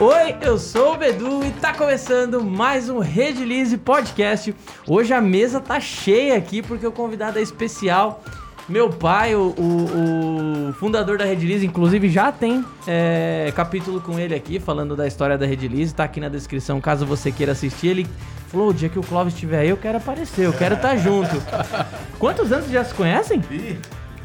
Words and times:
Oi, 0.00 0.36
eu 0.40 0.58
sou 0.58 0.94
o 0.94 0.96
Bedu 0.96 1.44
e 1.44 1.50
tá 1.52 1.72
começando 1.72 2.42
mais 2.42 2.88
um 2.88 2.98
Redilize 2.98 3.76
Podcast. 3.76 4.54
Hoje 4.86 5.12
a 5.12 5.20
mesa 5.20 5.60
tá 5.60 5.78
cheia 5.78 6.36
aqui 6.36 6.62
porque 6.62 6.86
o 6.86 6.90
convidado 6.92 7.38
é 7.38 7.42
especial. 7.42 8.22
Meu 8.68 8.88
pai, 8.88 9.34
o, 9.34 9.54
o- 9.58 10.68
o 10.70 10.72
fundador 10.74 11.18
da 11.18 11.24
Redilize, 11.24 11.66
inclusive 11.66 12.08
já 12.08 12.32
tem 12.32 12.64
é, 12.86 13.52
capítulo 13.54 14.00
com 14.00 14.18
ele 14.18 14.34
aqui, 14.34 14.58
falando 14.58 14.96
da 14.96 15.06
história 15.06 15.36
da 15.36 15.44
Redilize, 15.44 15.94
tá 15.94 16.04
aqui 16.04 16.18
na 16.18 16.30
descrição 16.30 16.80
caso 16.80 17.04
você 17.04 17.30
queira 17.30 17.52
assistir. 17.52 17.88
Ele 17.88 18.06
falou: 18.48 18.70
o 18.70 18.74
dia 18.74 18.88
que 18.88 18.98
o 18.98 19.02
Clóvis 19.02 19.34
estiver 19.34 19.58
aí, 19.60 19.68
eu 19.68 19.76
quero 19.76 19.98
aparecer, 19.98 20.46
eu 20.46 20.52
quero 20.54 20.76
estar 20.76 20.96
junto. 20.96 21.30
Quantos 22.18 22.50
anos 22.52 22.70
já 22.70 22.82
se 22.82 22.94
conhecem? 22.94 23.42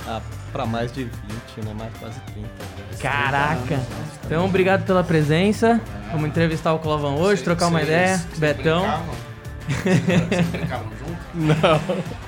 Ah, 0.07 0.21
pra 0.52 0.66
mais 0.66 0.92
de 0.92 1.04
20, 1.04 1.66
né? 1.66 1.74
Mais 1.78 1.94
quase 2.00 2.20
30. 2.22 2.48
já. 2.92 3.10
Caraca! 3.10 3.80
Então, 4.26 4.46
obrigado 4.46 4.86
pela 4.86 5.04
presença. 5.04 5.80
Vamos 6.12 6.28
entrevistar 6.30 6.74
o 6.74 6.80
Clovão 6.80 7.18
hoje, 7.18 7.44
trocar 7.44 7.68
uma 7.68 7.82
ideia. 7.82 8.21
Betão. 8.38 8.86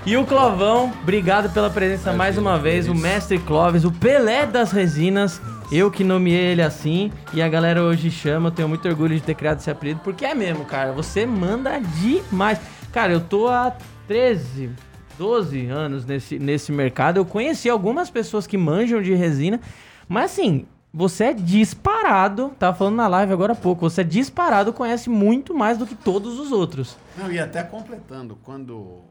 E 0.06 0.16
o 0.16 0.26
Clovão, 0.26 0.92
obrigado 1.02 1.52
pela 1.52 1.70
presença 1.70 2.14
mais 2.14 2.38
uma 2.38 2.58
vez. 2.58 2.88
O 2.88 2.96
mestre 2.96 3.40
Clóvis, 3.40 3.84
o 3.84 3.92
Pelé 3.92 4.46
das 4.46 4.72
resinas. 4.72 5.42
Eu 5.72 5.90
que 5.90 6.04
nomeei 6.04 6.52
ele 6.52 6.62
assim. 6.62 7.12
E 7.34 7.42
a 7.42 7.48
galera 7.50 7.82
hoje 7.82 8.12
chama. 8.12 8.48
Eu 8.50 8.52
tenho 8.52 8.70
muito 8.70 8.88
orgulho 8.88 9.16
de 9.16 9.22
ter 9.22 9.36
criado 9.36 9.60
esse 9.60 9.72
apelido. 9.72 10.02
Porque 10.04 10.26
é 10.26 10.36
mesmo, 10.36 10.66
cara. 10.66 10.92
Você 10.92 11.26
manda 11.26 11.80
demais. 11.80 12.60
Cara, 12.92 13.14
eu 13.14 13.22
tô 13.22 13.48
há 13.48 13.74
13, 14.08 14.70
12 15.22 15.68
anos 15.68 16.04
nesse, 16.04 16.40
nesse 16.40 16.72
mercado. 16.72 17.18
Eu 17.18 17.26
conheci 17.26 17.70
algumas 17.70 18.10
pessoas 18.10 18.48
que 18.48 18.58
manjam 18.58 19.00
de 19.04 19.14
resina. 19.14 19.62
Mas 20.10 20.32
assim, 20.32 20.66
você 20.92 21.26
é 21.26 21.34
disparado. 21.34 22.50
Tava 22.58 22.76
falando 22.76 22.96
na 22.96 23.08
live 23.08 23.32
agora 23.32 23.54
há 23.54 23.56
pouco. 23.56 23.88
Você 23.88 24.02
é 24.02 24.04
disparado, 24.04 24.74
conhece 24.74 25.12
muito 25.12 25.54
mais 25.54 25.78
do 25.78 25.86
que 25.86 25.94
todos 25.94 26.40
os 26.40 26.52
outros. 26.52 26.98
Não, 27.16 27.32
e 27.32 27.38
até 27.38 27.62
completando, 27.62 28.36
quando, 28.42 29.02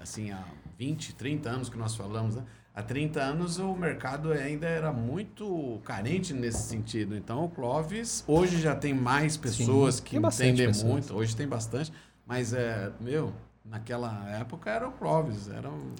assim, 0.00 0.30
há 0.30 0.38
20, 0.78 1.16
30 1.16 1.50
anos 1.50 1.68
que 1.68 1.76
nós 1.76 1.96
falamos, 1.96 2.36
né? 2.36 2.44
Há 2.72 2.82
30 2.82 3.20
anos 3.20 3.58
o 3.58 3.74
mercado 3.74 4.30
ainda 4.30 4.68
era 4.68 4.92
muito 4.92 5.80
carente 5.84 6.32
nesse 6.32 6.62
sentido. 6.68 7.16
Então 7.16 7.44
o 7.44 7.48
Clóvis, 7.48 8.22
hoje 8.28 8.60
já 8.60 8.76
tem 8.76 8.94
mais 8.94 9.36
pessoas 9.36 9.98
que 9.98 10.10
tem 10.10 10.24
entendem 10.24 10.68
pessoas. 10.68 10.92
muito, 10.92 11.12
hoje 11.12 11.34
tem 11.34 11.48
bastante, 11.48 11.92
mas, 12.24 12.52
é, 12.52 12.92
meu, 13.00 13.32
naquela 13.70 14.28
época 14.38 14.70
era 14.70 14.88
o 14.88 14.92
Clóvis, 14.92 15.48
era, 15.48 15.68
um- 15.68 15.92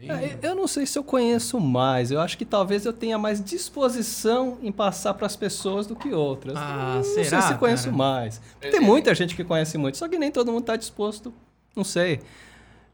era 0.00 0.16
bem... 0.16 0.30
É, 0.30 0.38
eu 0.42 0.54
não 0.54 0.66
sei 0.66 0.86
se 0.86 0.98
eu 0.98 1.04
conheço 1.04 1.60
mais. 1.60 2.10
Eu 2.10 2.20
acho 2.20 2.36
que 2.36 2.44
talvez 2.44 2.84
eu 2.84 2.92
tenha 2.92 3.18
mais 3.18 3.42
disposição 3.42 4.58
em 4.62 4.70
passar 4.72 5.14
para 5.14 5.26
as 5.26 5.36
pessoas 5.36 5.86
do 5.86 5.96
que 5.96 6.12
outras. 6.12 6.56
Ah, 6.56 6.94
não 6.96 7.02
será, 7.02 7.24
sei 7.24 7.42
se 7.42 7.54
conheço 7.58 7.84
cara? 7.84 7.96
mais. 7.96 8.40
Tem 8.60 8.80
muita 8.80 9.14
gente 9.14 9.34
que 9.34 9.44
conhece 9.44 9.78
muito, 9.78 9.96
só 9.96 10.08
que 10.08 10.18
nem 10.18 10.30
todo 10.30 10.50
mundo 10.52 10.62
está 10.62 10.76
disposto. 10.76 11.32
Não 11.74 11.84
sei. 11.84 12.20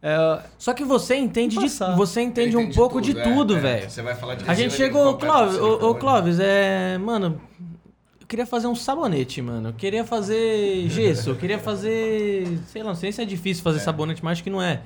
É, 0.00 0.42
Só 0.56 0.72
que 0.72 0.84
você 0.84 1.16
entende 1.16 1.58
de, 1.58 1.68
você 1.96 2.20
entende 2.20 2.56
um 2.56 2.70
pouco 2.70 3.00
de 3.00 3.18
é, 3.18 3.22
tudo, 3.22 3.56
é. 3.56 3.60
velho. 3.60 3.90
Você 3.90 4.00
vai 4.00 4.14
falar 4.14 4.36
de 4.36 4.48
A 4.48 4.54
gente 4.54 4.74
chegou, 4.74 5.16
Clóvis, 5.16 5.58
ô. 5.58 5.92
Clóvis, 5.96 6.38
é, 6.38 6.96
mano, 6.98 7.40
queria 8.28 8.46
fazer 8.46 8.66
um 8.66 8.74
sabonete, 8.74 9.40
mano. 9.42 9.70
Eu 9.70 9.72
queria 9.72 10.04
fazer 10.04 10.88
gesso, 10.90 11.30
eu 11.30 11.36
queria 11.36 11.58
fazer, 11.58 12.58
sei 12.66 12.82
lá, 12.82 12.90
não 12.90 12.94
sei 12.96 13.10
se 13.10 13.22
é 13.22 13.24
difícil 13.24 13.62
fazer 13.64 13.78
sabonete, 13.80 14.22
mas 14.24 14.32
acho 14.32 14.44
que 14.44 14.50
não 14.50 14.62
é. 14.62 14.82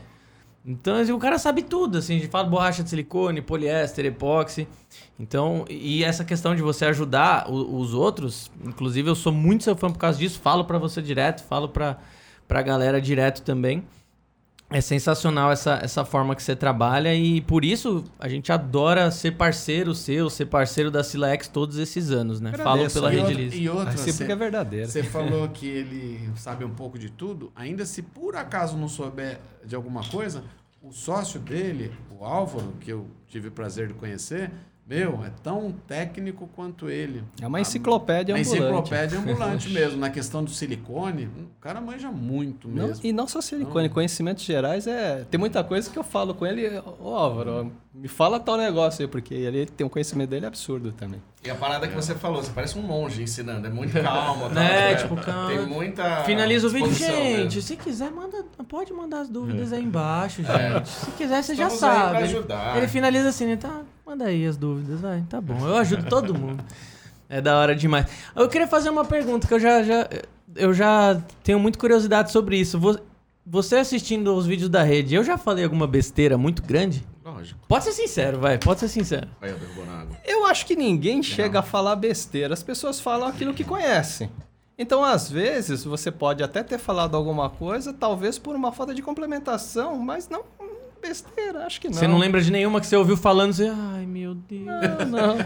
Então, 0.65 0.95
assim, 0.95 1.11
o 1.11 1.19
cara 1.19 1.39
sabe 1.41 1.63
tudo, 1.63 1.99
assim, 1.99 2.19
de 2.21 2.29
fala 2.29 2.49
borracha 2.49 2.85
de 2.85 2.89
silicone, 2.91 3.43
poliéster, 3.43 4.07
epóxi. 4.07 4.69
Então, 5.19 5.65
e 5.69 6.05
essa 6.05 6.25
questão 6.25 6.55
de 6.55 6.63
você 6.63 6.85
ajudar 6.85 7.51
o- 7.51 7.81
os 7.81 7.93
outros, 7.95 8.49
inclusive 8.65 9.11
eu 9.11 9.17
sou 9.17 9.33
muito 9.33 9.65
seu 9.65 9.75
fã 9.77 9.91
por 9.91 9.99
causa 9.99 10.19
disso, 10.19 10.39
falo 10.39 10.65
pra 10.65 10.79
você 10.79 11.03
direto, 11.03 11.43
falo 11.43 11.69
pra, 11.69 11.99
pra 12.47 12.63
galera 12.63 13.01
direto 13.01 13.43
também. 13.43 13.83
É 14.73 14.81
sensacional 14.81 15.51
essa, 15.53 15.79
essa 15.83 16.05
forma 16.05 16.35
que 16.35 16.43
você 16.43 16.57
trabalha 16.57 17.15
e 17.15 17.41
por 17.41 17.65
isso 17.65 18.05
a 18.19 18.29
gente 18.29 18.51
adora 18.51 19.11
ser 19.11 19.33
parceiro 19.33 19.95
seu, 19.95 20.31
ser 20.31 20.47
parceiro 20.47 20.91
da 20.91 21.05
Silex 21.05 21.49
todos 21.49 21.77
esses 21.79 22.11
anos, 22.11 22.41
né? 22.41 22.53
Falo 22.53 22.91
pela 22.91 23.13
e 23.13 23.21
Rede 23.21 23.35
Liz. 23.35 23.55
e 23.55 23.69
outra 23.69 23.91
recíproca 23.91 24.25
você- 24.27 24.33
é 24.33 24.37
verdadeira. 24.37 24.87
Você 24.89 25.03
falou 25.05 25.49
que 25.49 25.67
ele 25.67 26.31
sabe 26.37 26.65
um 26.65 26.71
pouco 26.75 26.99
de 26.99 27.11
tudo. 27.11 27.53
Ainda 27.55 27.85
se 27.85 28.03
por 28.03 28.37
acaso 28.37 28.77
não 28.77 28.89
souber 28.89 29.39
de 29.65 29.75
alguma 29.75 30.03
coisa, 30.09 30.43
o 30.83 30.91
sócio 30.93 31.39
dele, 31.39 31.93
o 32.11 32.25
Álvaro, 32.25 32.73
que 32.81 32.91
eu 32.93 33.07
tive 33.29 33.49
o 33.49 33.53
prazer 33.53 33.89
de 33.89 33.95
conhecer, 33.95 34.51
meu, 34.93 35.21
é 35.25 35.31
tão 35.43 35.75
técnico 35.89 36.47
quanto 36.55 36.91
ele. 36.91 37.25
É 37.41 37.47
uma 37.47 37.61
enciclopédia 37.61 38.35
Uma 38.35 38.41
ambulante. 38.43 38.61
enciclopédia 38.63 39.19
ambulante 39.19 39.69
mesmo. 39.73 39.99
Na 39.99 40.11
questão 40.11 40.45
do 40.45 40.51
silicone, 40.51 41.27
o 41.27 41.61
cara 41.61 41.81
manja 41.81 42.11
muito 42.11 42.69
Não, 42.69 42.89
mesmo. 42.89 43.01
e 43.07 43.13
não 43.13 43.27
só 43.27 43.41
silicone, 43.41 43.89
conhecimentos 43.89 44.45
gerais 44.45 44.87
é. 44.87 45.25
Tem 45.31 45.39
muita 45.41 45.65
coisa 45.65 45.91
que 45.91 45.99
eu 45.99 46.05
falo 46.05 46.35
com 46.35 46.45
ele, 46.47 46.69
ô 47.01 47.15
Álvaro, 47.15 47.73
me 47.95 48.09
fala 48.09 48.39
tal 48.39 48.57
negócio 48.57 49.03
aí, 49.03 49.09
porque 49.09 49.35
ele 49.35 49.65
tem 49.67 49.87
um 49.87 49.91
conhecimento 49.91 50.29
dele 50.31 50.45
absurdo 50.47 50.93
também. 50.93 51.23
E 51.45 51.51
a 51.51 51.55
parada 51.57 51.89
que 51.89 51.95
você 51.95 52.15
falou, 52.15 52.41
você 52.43 52.53
parece 52.53 52.79
um 52.79 52.83
monge 52.83 53.23
ensinando, 53.23 53.67
é 53.67 53.71
muito 53.71 53.93
calmo. 54.01 54.49
tá? 54.51 54.63
É, 54.63 54.95
tipo, 54.95 55.17
calma. 55.17 55.49
Tem 55.49 55.67
muita. 55.67 56.23
Finaliza 56.25 56.67
o 56.69 56.71
vídeo, 56.71 56.93
gente. 56.93 57.11
mesmo. 57.47 57.63
Se 57.63 57.77
quiser, 57.77 58.11
manda, 58.11 58.45
pode 58.69 58.93
mandar 58.93 59.21
as 59.23 59.29
dúvidas 59.29 59.73
aí 59.73 59.83
embaixo, 59.83 60.43
gente. 60.43 60.89
Se 60.89 61.11
quiser, 61.13 61.43
você 61.43 61.55
já 61.55 61.67
Estamos 61.67 61.83
aí 61.83 61.99
sabe. 61.99 62.11
pra 62.11 62.21
Ele- 62.21 62.29
ajudar. 62.37 62.77
Ele 62.77 62.89
finaliza 62.89 63.29
assim, 63.31 63.47
né? 63.47 63.57
Tá, 63.57 63.81
manda 64.07 64.25
aí 64.27 64.47
as 64.47 64.57
dúvidas, 64.57 65.01
vai. 65.01 65.23
Tá 65.29 65.41
bom, 65.41 65.67
eu 65.67 65.77
ajudo 65.77 66.05
todo 66.09 66.35
mundo. 66.39 66.63
É 67.29 67.41
da 67.41 67.57
hora 67.59 67.75
demais. 67.75 68.07
Eu 68.37 68.49
queria 68.49 68.69
fazer 68.69 68.91
uma 68.91 69.05
pergunta 69.05 69.47
que 69.49 69.55
eu 69.55 69.61
já, 69.61 69.83
já, 69.83 70.09
eu 70.55 70.75
já 70.75 71.21
tenho 71.43 71.59
muita 71.59 71.79
curiosidade 71.79 72.31
sobre 72.31 72.59
isso. 72.59 72.79
Vo- 72.79 72.99
Você 73.47 73.77
assistindo 73.77 74.35
os 74.35 74.45
vídeos 74.47 74.69
da 74.69 74.83
rede, 74.83 75.15
eu 75.15 75.25
já 75.25 75.39
falei 75.39 75.65
alguma 75.65 75.87
besteira 75.87 76.37
muito 76.37 76.63
grande? 76.63 77.03
Lógico. 77.25 77.59
Pode 77.67 77.85
ser 77.85 77.93
sincero, 77.93 78.39
vai. 78.39 78.59
Pode 78.59 78.81
ser 78.81 78.89
sincero. 78.89 79.29
Aí 79.41 79.51
eu 79.51 79.57
derrubou 79.59 79.87
na 79.87 80.01
água. 80.01 80.17
Eu 80.25 80.45
acho 80.45 80.67
que 80.67 80.77
ninguém 80.77 81.23
chega 81.23 81.61
a 81.61 81.63
falar 81.63 81.97
besteira. 81.97 82.53
As 82.53 82.63
pessoas 82.63 83.01
falam 83.01 83.27
aquilo 83.29 83.55
que 83.55 83.65
conhecem. 83.65 84.29
Então, 84.77 85.05
às 85.05 85.31
vezes, 85.31 85.85
você 85.85 86.11
pode 86.11 86.43
até 86.43 86.63
ter 86.63 86.79
falado 86.79 87.17
alguma 87.17 87.49
coisa, 87.49 87.93
talvez 87.93 88.39
por 88.39 88.55
uma 88.57 88.73
falta 88.73 88.93
de 88.95 89.01
complementação, 89.03 89.97
mas 89.99 90.29
não 90.29 90.43
besteira, 91.03 91.67
acho 91.67 91.81
que 91.81 91.89
não. 91.89 91.95
Você 91.95 92.07
não 92.07 92.17
lembra 92.17 92.41
de 92.41 92.51
nenhuma 92.51 92.81
que 92.81 92.87
você 92.87 92.97
ouviu 92.97 93.17
falando 93.17 93.53
você, 93.53 93.69
ai 93.69 94.07
meu 94.07 94.35
Deus. 94.35 94.65
Não. 95.11 95.37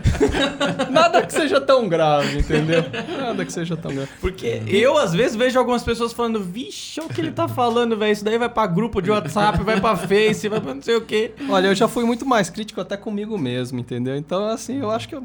Nada 0.92 1.24
que 1.24 1.32
seja 1.32 1.60
tão 1.60 1.88
grave, 1.88 2.38
entendeu? 2.38 2.84
Nada 3.18 3.44
que 3.44 3.52
seja 3.52 3.76
tão 3.76 3.92
grave. 3.92 4.10
Porque 4.20 4.62
eu, 4.66 4.98
às 4.98 5.12
vezes, 5.14 5.34
vejo 5.34 5.58
algumas 5.58 5.82
pessoas 5.82 6.12
falando, 6.12 6.40
vixe, 6.40 7.00
olha 7.00 7.10
o 7.10 7.12
que 7.12 7.20
ele 7.20 7.32
tá 7.32 7.48
falando, 7.48 7.96
velho. 7.96 8.12
Isso 8.12 8.24
daí 8.24 8.38
vai 8.38 8.48
pra 8.48 8.66
grupo 8.66 9.00
de 9.00 9.10
WhatsApp, 9.10 9.62
vai 9.64 9.80
pra 9.80 9.96
Face, 9.96 10.48
vai 10.48 10.60
pra 10.60 10.74
não 10.74 10.82
sei 10.82 10.96
o 10.96 11.00
quê. 11.00 11.32
Olha, 11.48 11.68
eu 11.68 11.74
já 11.74 11.88
fui 11.88 12.04
muito 12.04 12.26
mais 12.26 12.50
crítico 12.50 12.80
até 12.80 12.96
comigo 12.96 13.38
mesmo, 13.38 13.80
entendeu? 13.80 14.14
Então, 14.16 14.46
assim, 14.46 14.78
eu 14.80 14.90
acho 14.90 15.08
que 15.08 15.14
eu. 15.14 15.24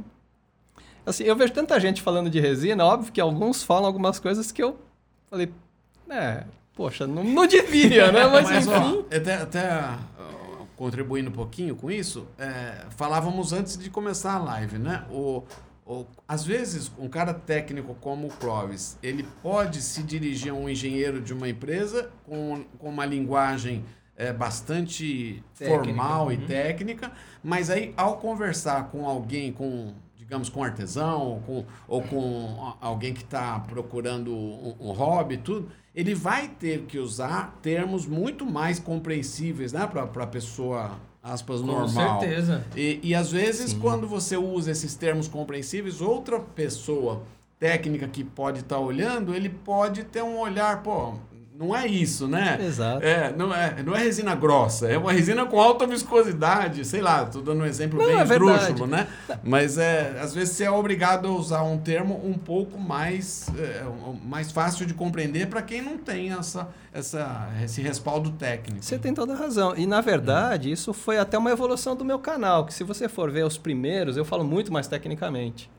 Assim, 1.06 1.24
eu 1.26 1.36
vejo 1.36 1.52
tanta 1.52 1.80
gente 1.80 2.02
falando 2.02 2.30
de 2.30 2.40
resina, 2.40 2.86
óbvio 2.86 3.12
que 3.12 3.20
alguns 3.20 3.64
falam 3.64 3.86
algumas 3.86 4.20
coisas 4.20 4.52
que 4.52 4.64
eu 4.64 4.78
falei, 5.30 5.52
é, 6.10 6.44
poxa, 6.76 7.08
não, 7.08 7.24
não 7.24 7.48
devia, 7.48 8.12
né? 8.12 8.28
Mas, 8.28 8.50
Mas, 8.50 8.68
enfim. 8.68 9.06
ó, 9.12 9.16
até, 9.16 9.36
até 9.36 9.98
contribuindo 10.76 11.30
um 11.30 11.34
pouquinho 11.34 11.76
com 11.76 11.92
isso, 11.92 12.28
é, 12.38 12.86
falávamos 12.98 13.54
antes 13.54 13.78
de 13.78 13.90
começar 13.90 14.34
a 14.34 14.40
live, 14.40 14.78
né? 14.78 15.06
O, 15.12 15.44
o- 15.86 16.06
às 16.28 16.44
vezes, 16.44 16.92
um 16.98 17.08
cara 17.08 17.34
técnico 17.34 17.94
como 17.96 18.28
o 18.28 18.32
Clovis, 18.32 18.98
ele 19.04 19.24
pode 19.44 19.82
se 19.82 20.02
dirigir 20.02 20.52
a 20.52 20.56
um 20.56 20.68
engenheiro 20.70 21.22
de 21.22 21.34
uma 21.34 21.48
empresa 21.48 22.10
com, 22.26 22.64
com 22.80 22.90
uma 22.90 23.06
linguagem 23.06 23.86
é, 24.16 24.32
bastante 24.34 25.44
Técnica, 25.58 26.04
formal 26.04 26.32
e 26.32 26.36
uhum. 26.36 26.46
técnica, 26.48 27.12
mas 27.44 27.70
aí, 27.70 27.94
ao 27.98 28.18
conversar 28.18 28.90
com 28.92 29.08
alguém, 29.08 29.52
com 29.52 29.94
digamos, 30.18 30.48
com 30.50 30.64
artesão 30.64 31.22
ou 31.22 31.40
com, 31.42 31.66
ou 31.88 32.02
com 32.04 32.74
alguém 32.80 33.14
que 33.14 33.22
está 33.24 33.60
procurando 33.60 34.34
um, 34.34 34.76
um 34.80 34.92
hobby 34.92 35.36
e 35.36 35.38
tudo, 35.38 35.70
ele 35.94 36.16
vai 36.16 36.48
ter 36.48 36.84
que 36.84 36.98
usar 36.98 37.58
termos 37.62 38.06
muito 38.06 38.46
mais 38.46 38.80
compreensíveis 38.80 39.74
né, 39.74 39.86
para 39.86 40.04
a 40.04 40.28
pessoa, 40.28 40.92
aspas, 41.22 41.62
normal. 41.62 42.20
certeza. 42.20 42.66
E, 42.76 43.00
e 43.04 43.14
às 43.14 43.32
vezes, 43.32 43.74
quando 43.74 44.08
você 44.08 44.38
usa 44.38 44.72
esses 44.72 44.96
termos 44.96 45.28
compreensíveis, 45.28 46.00
outra 46.02 46.40
pessoa 46.40 47.24
técnica 47.60 48.08
que 48.08 48.24
pode 48.24 48.62
estar 48.62 48.80
olhando, 48.80 49.36
ele 49.36 49.50
pode 49.50 50.04
ter 50.06 50.24
um 50.24 50.40
olhar, 50.40 50.82
pô, 50.82 51.14
não 51.54 51.76
é 51.76 51.86
isso, 51.86 52.28
né? 52.28 52.58
Exato. 52.60 53.06
É, 53.06 53.32
não 53.34 53.54
é, 53.54 53.84
não 53.84 53.96
é 53.96 54.00
resina 54.00 54.34
grossa, 54.34 54.88
é 54.88 54.98
uma 54.98 55.12
resina 55.12 55.46
com 55.46 55.60
alta 55.60 55.86
viscosidade, 55.86 56.84
sei 56.86 57.02
lá, 57.02 57.26
tô 57.26 57.42
dando 57.42 57.62
um 57.62 57.66
exemplo 57.66 58.00
Não, 58.00 58.08
bem 58.08 58.18
é 58.18 58.24
esdrúxulo, 58.24 58.88
né? 58.88 59.08
Mas 59.44 59.78
é, 59.78 60.18
às 60.20 60.34
vezes 60.34 60.56
você 60.56 60.64
é 60.64 60.72
obrigado 60.72 61.28
a 61.28 61.32
usar 61.32 61.64
um 61.64 61.78
termo 61.78 62.20
um 62.26 62.34
pouco 62.34 62.80
mais, 62.80 63.48
é, 63.58 63.84
mais 64.24 64.52
fácil 64.52 64.86
de 64.86 64.94
compreender 64.94 65.48
para 65.48 65.62
quem 65.62 65.82
não 65.82 65.98
tem 65.98 66.32
essa, 66.34 66.70
essa, 66.92 67.50
esse 67.64 67.82
respaldo 67.82 68.32
técnico. 68.32 68.84
Você 68.84 68.98
tem 68.98 69.14
toda 69.14 69.34
a 69.34 69.38
razão. 69.38 69.76
E, 69.76 69.86
na 69.86 70.02
verdade, 70.02 70.72
isso 70.72 70.94
foi 70.94 71.20
até 71.20 71.38
uma 71.38 71.52
evolução 71.52 71.96
do 71.96 72.04
meu 72.04 72.18
canal, 72.18 72.66
que 72.66 72.74
se 72.74 72.84
você 72.84 73.08
for 73.08 73.30
ver 73.30 73.46
os 73.46 73.58
primeiros, 73.58 74.18
eu 74.18 74.26
falo 74.26 74.44
muito 74.44 74.74
mais 74.74 74.88
tecnicamente. 74.88 75.70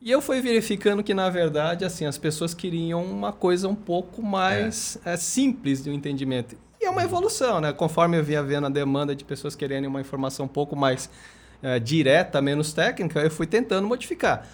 E 0.00 0.10
eu 0.10 0.22
fui 0.22 0.40
verificando 0.40 1.02
que, 1.02 1.12
na 1.12 1.28
verdade, 1.28 1.84
assim, 1.84 2.06
as 2.06 2.16
pessoas 2.16 2.54
queriam 2.54 3.04
uma 3.04 3.32
coisa 3.32 3.68
um 3.68 3.74
pouco 3.74 4.22
mais 4.22 4.98
é, 5.04 5.16
simples 5.16 5.82
de 5.84 5.90
um 5.90 5.92
entendimento. 5.92 6.56
E 6.80 6.86
é 6.86 6.90
uma 6.90 7.02
evolução, 7.02 7.60
né? 7.60 7.72
Conforme 7.72 8.18
eu 8.18 8.24
vinha 8.24 8.42
vendo 8.42 8.66
a 8.66 8.70
demanda 8.70 9.14
de 9.14 9.24
pessoas 9.24 9.54
querendo 9.54 9.86
uma 9.86 10.00
informação 10.00 10.46
um 10.46 10.48
pouco 10.48 10.74
mais 10.74 11.10
é, 11.62 11.78
direta, 11.78 12.40
menos 12.40 12.72
técnica, 12.72 13.20
eu 13.20 13.30
fui 13.30 13.46
tentando 13.46 13.86
modificar. 13.86 14.46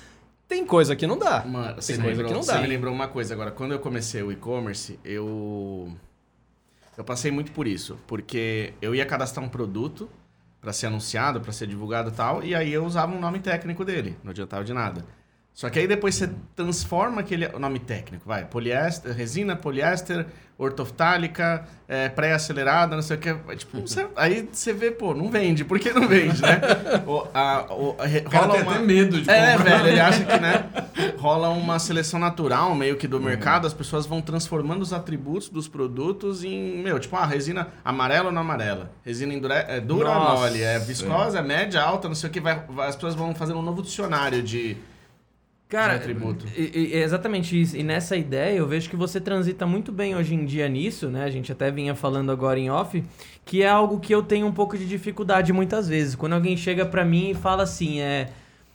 Tem 0.48 0.66
coisa 0.66 0.96
que 0.96 1.06
não 1.06 1.16
dá. 1.16 1.44
Mano, 1.44 1.80
você, 1.80 1.92
Tem 1.92 2.00
me 2.00 2.08
coisa 2.08 2.22
lembrou, 2.22 2.28
que 2.28 2.34
não 2.34 2.42
você 2.42 2.52
dá. 2.52 2.60
me 2.60 2.66
lembrou 2.66 2.92
uma 2.92 3.06
coisa 3.06 3.32
agora. 3.32 3.52
Quando 3.52 3.72
eu 3.72 3.78
comecei 3.78 4.22
o 4.22 4.32
e-commerce, 4.32 4.98
eu. 5.04 5.92
Eu 6.98 7.04
passei 7.04 7.30
muito 7.30 7.52
por 7.52 7.68
isso. 7.68 7.98
Porque 8.06 8.72
eu 8.82 8.94
ia 8.94 9.06
cadastrar 9.06 9.44
um 9.44 9.48
produto 9.48 10.08
para 10.60 10.72
ser 10.72 10.86
anunciado, 10.86 11.40
para 11.40 11.52
ser 11.52 11.68
divulgado 11.68 12.10
e 12.10 12.12
tal, 12.12 12.42
e 12.42 12.54
aí 12.54 12.72
eu 12.72 12.84
usava 12.84 13.14
um 13.14 13.20
nome 13.20 13.38
técnico 13.38 13.84
dele. 13.84 14.16
Não 14.24 14.30
adiantava 14.32 14.64
de 14.64 14.72
nada. 14.72 15.04
Só 15.56 15.70
que 15.70 15.78
aí 15.78 15.88
depois 15.88 16.14
você 16.14 16.28
transforma 16.54 17.22
aquele 17.22 17.46
o 17.46 17.58
nome 17.58 17.78
técnico, 17.78 18.28
vai, 18.28 18.44
poliéster, 18.44 19.10
resina, 19.14 19.56
poliéster, 19.56 20.26
ortoftálica, 20.58 21.64
é, 21.88 22.10
pré-acelerada, 22.10 22.94
não 22.94 23.02
sei 23.02 23.16
o 23.16 23.20
que. 23.20 23.34
Tipo, 23.56 23.80
você- 23.80 24.06
aí 24.16 24.46
você 24.52 24.74
vê, 24.74 24.90
pô, 24.90 25.14
não 25.14 25.30
vende. 25.30 25.64
Por 25.64 25.78
que 25.80 25.90
não 25.94 26.06
vende, 26.06 26.42
né? 26.42 26.60
O, 27.06 27.26
a, 27.32 27.66
o, 27.72 27.96
a- 27.98 28.36
rola 28.38 28.52
tem 28.52 28.62
uma... 28.64 28.72
até 28.74 28.82
medo 28.84 29.18
de 29.22 29.30
É, 29.30 29.56
comprar. 29.56 29.76
velho, 29.78 29.88
ele 29.88 30.00
acha 30.00 30.24
que, 30.24 30.38
né? 30.38 30.66
Rola 31.18 31.48
uma 31.48 31.78
seleção 31.78 32.20
natural 32.20 32.74
meio 32.74 32.96
que 32.96 33.08
do 33.08 33.18
mercado, 33.18 33.66
as 33.66 33.72
pessoas 33.72 34.04
vão 34.06 34.20
transformando 34.20 34.82
os 34.82 34.92
atributos 34.92 35.48
dos 35.48 35.66
produtos 35.68 36.44
em, 36.44 36.82
meu, 36.82 36.98
tipo, 36.98 37.16
ah, 37.16 37.24
resina 37.24 37.68
amarela 37.82 38.26
ou 38.26 38.32
não 38.32 38.42
amarela? 38.42 38.90
Resina 39.04 39.32
endure... 39.32 39.54
é 39.54 39.80
dura 39.80 40.10
ou 40.10 40.14
Nossa. 40.14 40.42
mole? 40.42 40.62
É 40.62 40.78
viscosa, 40.78 41.38
é 41.38 41.42
média, 41.42 41.80
alta, 41.82 42.08
não 42.08 42.14
sei 42.14 42.28
o 42.28 42.32
que. 42.32 42.40
Vai, 42.40 42.62
vai- 42.68 42.88
as 42.88 42.94
pessoas 42.94 43.14
vão 43.14 43.34
fazendo 43.34 43.58
um 43.58 43.62
novo 43.62 43.80
dicionário 43.82 44.42
de. 44.42 44.76
Cara, 45.68 45.94
é 46.56 47.02
exatamente 47.02 47.60
isso. 47.60 47.76
E 47.76 47.82
nessa 47.82 48.16
ideia, 48.16 48.56
eu 48.56 48.68
vejo 48.68 48.88
que 48.88 48.94
você 48.94 49.20
transita 49.20 49.66
muito 49.66 49.90
bem 49.90 50.14
hoje 50.14 50.32
em 50.34 50.44
dia 50.44 50.68
nisso, 50.68 51.08
né? 51.08 51.24
A 51.24 51.30
gente 51.30 51.50
até 51.50 51.70
vinha 51.72 51.92
falando 51.94 52.30
agora 52.30 52.58
em 52.58 52.70
off, 52.70 53.02
que 53.44 53.62
é 53.64 53.68
algo 53.68 53.98
que 53.98 54.14
eu 54.14 54.22
tenho 54.22 54.46
um 54.46 54.52
pouco 54.52 54.78
de 54.78 54.86
dificuldade 54.86 55.52
muitas 55.52 55.88
vezes. 55.88 56.14
Quando 56.14 56.34
alguém 56.34 56.56
chega 56.56 56.86
pra 56.86 57.04
mim 57.04 57.30
e 57.30 57.34
fala 57.34 57.64
assim, 57.64 58.00
é... 58.00 58.28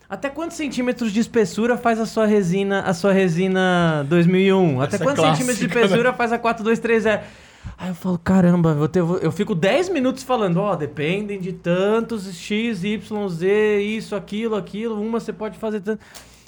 Até 0.10 0.30
quantos 0.30 0.58
centímetros 0.58 1.14
de 1.14 1.22
espessura 1.22 1.78
faz 1.78 1.98
a 1.98 2.06
sua 2.06 2.26
resina, 2.26 2.82
a 2.82 2.94
sua 2.94 3.14
resina 3.14 4.06
2001? 4.10 4.82
Até 4.82 4.96
Essa 4.96 5.04
é 5.04 5.08
quantos 5.08 5.24
centímetros 5.24 5.60
de 5.60 5.66
espessura 5.68 6.12
faz 6.12 6.34
a 6.34 6.38
4230? 6.38 7.24
Aí 7.78 7.88
eu 7.90 7.96
falo, 7.96 8.18
caramba, 8.18 8.72
eu, 8.78 8.88
tenho- 8.90 9.18
eu 9.20 9.32
fico 9.32 9.56
10 9.56 9.88
minutos 9.88 10.24
falando, 10.24 10.58
ó, 10.58 10.76
dependem 10.76 11.40
de 11.40 11.54
tantos 11.54 12.30
X, 12.36 12.84
Y, 12.84 13.30
Z, 13.30 13.80
isso, 13.82 14.14
aquilo, 14.14 14.56
aquilo, 14.58 15.02
uma 15.02 15.22
você 15.22 15.32
pode 15.32 15.58
fazer 15.58 15.80
tanto. 15.80 16.04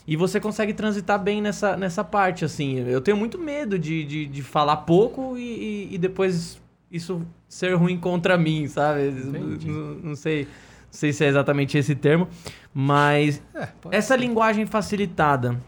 E 0.05 0.15
você 0.15 0.39
consegue 0.39 0.73
transitar 0.73 1.21
bem 1.21 1.41
nessa, 1.41 1.77
nessa 1.77 2.03
parte, 2.03 2.43
assim. 2.43 2.79
Eu 2.79 2.99
tenho 2.99 3.15
muito 3.15 3.39
medo 3.39 3.79
de, 3.79 4.03
de, 4.03 4.25
de 4.25 4.41
falar 4.43 4.77
pouco 4.77 5.37
e, 5.37 5.87
e, 5.89 5.95
e 5.95 5.97
depois 5.97 6.61
isso 6.91 7.21
ser 7.47 7.73
ruim 7.75 7.97
contra 7.97 8.37
mim, 8.37 8.67
sabe? 8.67 9.09
Não, 9.11 9.95
não 9.95 10.15
sei, 10.15 10.43
não 10.43 10.91
sei 10.91 11.13
se 11.13 11.23
é 11.23 11.27
exatamente 11.27 11.77
esse 11.77 11.95
termo, 11.95 12.27
mas 12.73 13.41
É, 13.55 13.67
essa 13.91 14.15
linguagem 14.15 14.65
facilitada, 14.65 15.59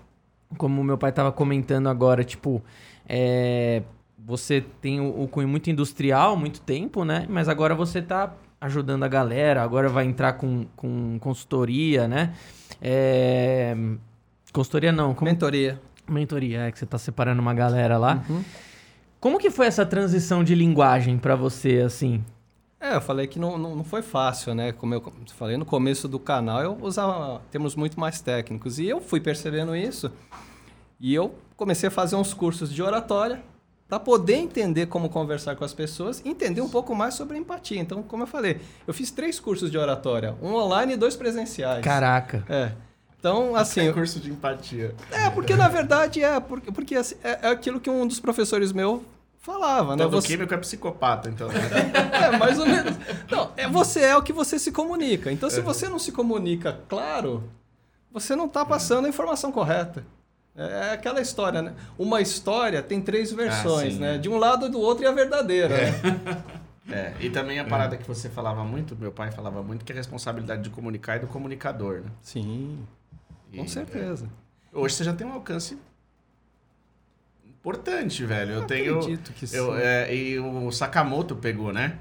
como 0.58 0.84
meu 0.84 0.98
pai 0.98 1.10
estava 1.12 1.32
comentando 1.32 1.88
agora, 1.88 2.24
tipo, 2.24 2.62
é, 3.08 3.84
você 4.18 4.64
tem 4.82 5.00
o, 5.00 5.24
o 5.24 5.28
cunho 5.28 5.48
muito 5.48 5.70
industrial, 5.70 6.36
muito 6.36 6.62
tempo, 6.62 7.04
né? 7.04 7.26
Mas 7.30 7.48
agora 7.48 7.74
você 7.74 8.02
tá 8.02 8.34
ajudando 8.60 9.04
a 9.04 9.08
galera, 9.08 9.64
agora 9.64 9.88
vai 9.90 10.06
entrar 10.06 10.34
com, 10.34 10.66
com 10.76 11.18
consultoria, 11.20 12.08
né? 12.08 12.34
É, 12.82 13.76
consultoria 14.56 14.92
não, 14.92 15.14
como 15.14 15.30
Mentoria. 15.30 15.82
mentoria, 16.08 16.62
é 16.68 16.72
que 16.72 16.80
você 16.80 16.86
tá 16.86 16.98
separando 16.98 17.42
uma 17.42 17.54
galera 17.54 17.98
lá. 17.98 18.24
Uhum. 18.30 18.44
Como 19.20 19.38
que 19.38 19.50
foi 19.50 19.68
essa 19.68 19.86
transição 19.86 20.44
de 20.44 20.56
linguagem 20.56 21.18
pra 21.18 21.36
você, 21.36 21.82
assim? 21.86 22.24
É, 22.80 22.96
eu 22.96 23.02
falei 23.02 23.28
que 23.28 23.38
não, 23.40 23.58
não, 23.58 23.76
não 23.76 23.84
foi 23.84 24.02
fácil, 24.02 24.54
né? 24.56 24.72
Como 24.72 24.94
eu 24.94 25.14
falei 25.36 25.58
no 25.58 25.66
começo 25.66 26.08
do 26.08 26.20
canal, 26.20 26.62
eu 26.62 26.78
usava 26.82 27.42
termos 27.52 27.76
muito 27.76 28.00
mais 28.00 28.22
técnicos. 28.22 28.80
E 28.80 28.88
eu 28.88 29.02
fui 29.02 29.20
percebendo 29.20 29.76
isso. 29.76 30.12
E 31.00 31.14
eu 31.14 31.36
comecei 31.58 31.88
a 31.88 31.92
fazer 31.92 32.16
uns 32.16 32.34
cursos 32.34 32.72
de 32.72 32.82
oratória 32.82 33.42
para 33.90 34.00
poder 34.00 34.36
entender 34.36 34.86
como 34.86 35.10
conversar 35.10 35.56
com 35.56 35.64
as 35.64 35.74
pessoas 35.74 36.22
e 36.24 36.30
entender 36.30 36.62
um 36.62 36.70
pouco 36.70 36.96
mais 36.96 37.16
sobre 37.16 37.38
empatia. 37.38 37.80
Então, 37.80 38.02
como 38.04 38.24
eu 38.24 38.28
falei, 38.28 38.62
eu 38.88 38.94
fiz 38.94 39.12
três 39.12 39.40
cursos 39.40 39.70
de 39.70 39.78
oratória, 39.78 40.36
um 40.42 40.54
online 40.54 40.94
e 40.94 40.98
dois 40.98 41.16
presenciais. 41.16 41.84
Caraca. 41.84 42.46
É. 42.48 42.72
Então, 43.26 43.56
assim, 43.56 43.88
É 43.88 43.92
curso 43.92 44.20
de 44.20 44.30
empatia. 44.30 44.94
é 45.12 45.32
porque 45.32 45.56
na 45.56 45.68
verdade 45.68 46.24
é 46.24 46.40
porque, 46.40 46.72
porque 46.72 46.96
assim, 46.96 47.16
é, 47.24 47.48
é 47.48 47.50
aquilo 47.50 47.80
que 47.80 47.90
um 47.90 48.06
dos 48.06 48.20
professores 48.20 48.72
meu 48.72 49.04
falava, 49.42 49.96
né? 49.96 50.04
Todo 50.04 50.22
Você- 50.22 50.28
químico 50.28 50.54
é 50.54 50.58
psicopata, 50.58 51.28
então. 51.28 51.48
né? 51.48 51.56
é, 52.34 52.38
mais 52.38 52.60
ou 52.60 52.68
menos. 52.68 52.96
Não, 53.32 53.52
é, 53.58 53.68
você 53.68 54.02
é 54.02 54.16
o 54.16 54.22
que 54.22 54.32
você 54.32 54.60
se 54.60 54.72
comunica. 54.72 55.32
Então, 55.32 55.50
se 55.50 55.60
você 55.62 55.90
não 55.90 55.98
se 55.98 56.12
comunica 56.12 56.78
claro, 56.88 57.44
você 58.12 58.36
não 58.36 58.46
está 58.46 58.64
passando 58.64 59.06
a 59.06 59.10
informação 59.10 59.52
correta. 59.52 60.04
É 60.56 60.92
aquela 60.94 61.20
história, 61.20 61.64
né? 61.64 61.74
Uma 61.98 62.22
história 62.22 62.82
tem 62.84 63.02
três 63.02 63.32
versões, 63.34 63.94
sim, 63.96 64.00
né? 64.00 64.16
é. 64.16 64.18
De 64.20 64.30
um 64.30 64.38
lado 64.38 64.68
e 64.68 64.70
do 64.70 64.80
outro 64.80 65.04
e 65.04 65.08
a 65.08 65.12
verdadeira. 65.12 65.76
né? 65.76 66.44
É, 66.92 67.14
e 67.26 67.30
também 67.32 67.60
a 67.60 67.66
parada 67.66 67.98
que 67.98 68.08
você 68.08 68.30
falava 68.30 68.64
muito, 68.64 68.96
meu 68.96 69.12
pai 69.12 69.32
falava 69.32 69.64
muito, 69.64 69.84
que 69.84 69.92
é 69.92 69.96
a 69.96 69.98
responsabilidade 69.98 70.62
de 70.62 70.70
comunicar 70.70 71.18
e 71.18 71.20
do 71.22 71.28
comunicador, 71.28 72.02
né? 72.02 72.12
Sim, 72.22 72.80
Com 73.56 73.68
certeza. 73.68 74.26
é, 74.74 74.78
hoje 74.78 74.96
você 74.96 75.04
já 75.04 75.14
tem 75.14 75.26
um 75.26 75.34
alcance 75.34 75.78
importante, 77.48 78.24
velho. 78.26 78.52
Eu 78.54 78.64
tenho. 78.66 79.00
Acredito 79.00 79.34
que 79.34 79.48
sim. 79.48 79.58
Eu, 79.58 79.76
é, 79.76 80.14
e 80.14 80.40
o 80.40 80.72
Sakamoto 80.72 81.36
pegou, 81.36 81.72
né? 81.74 81.98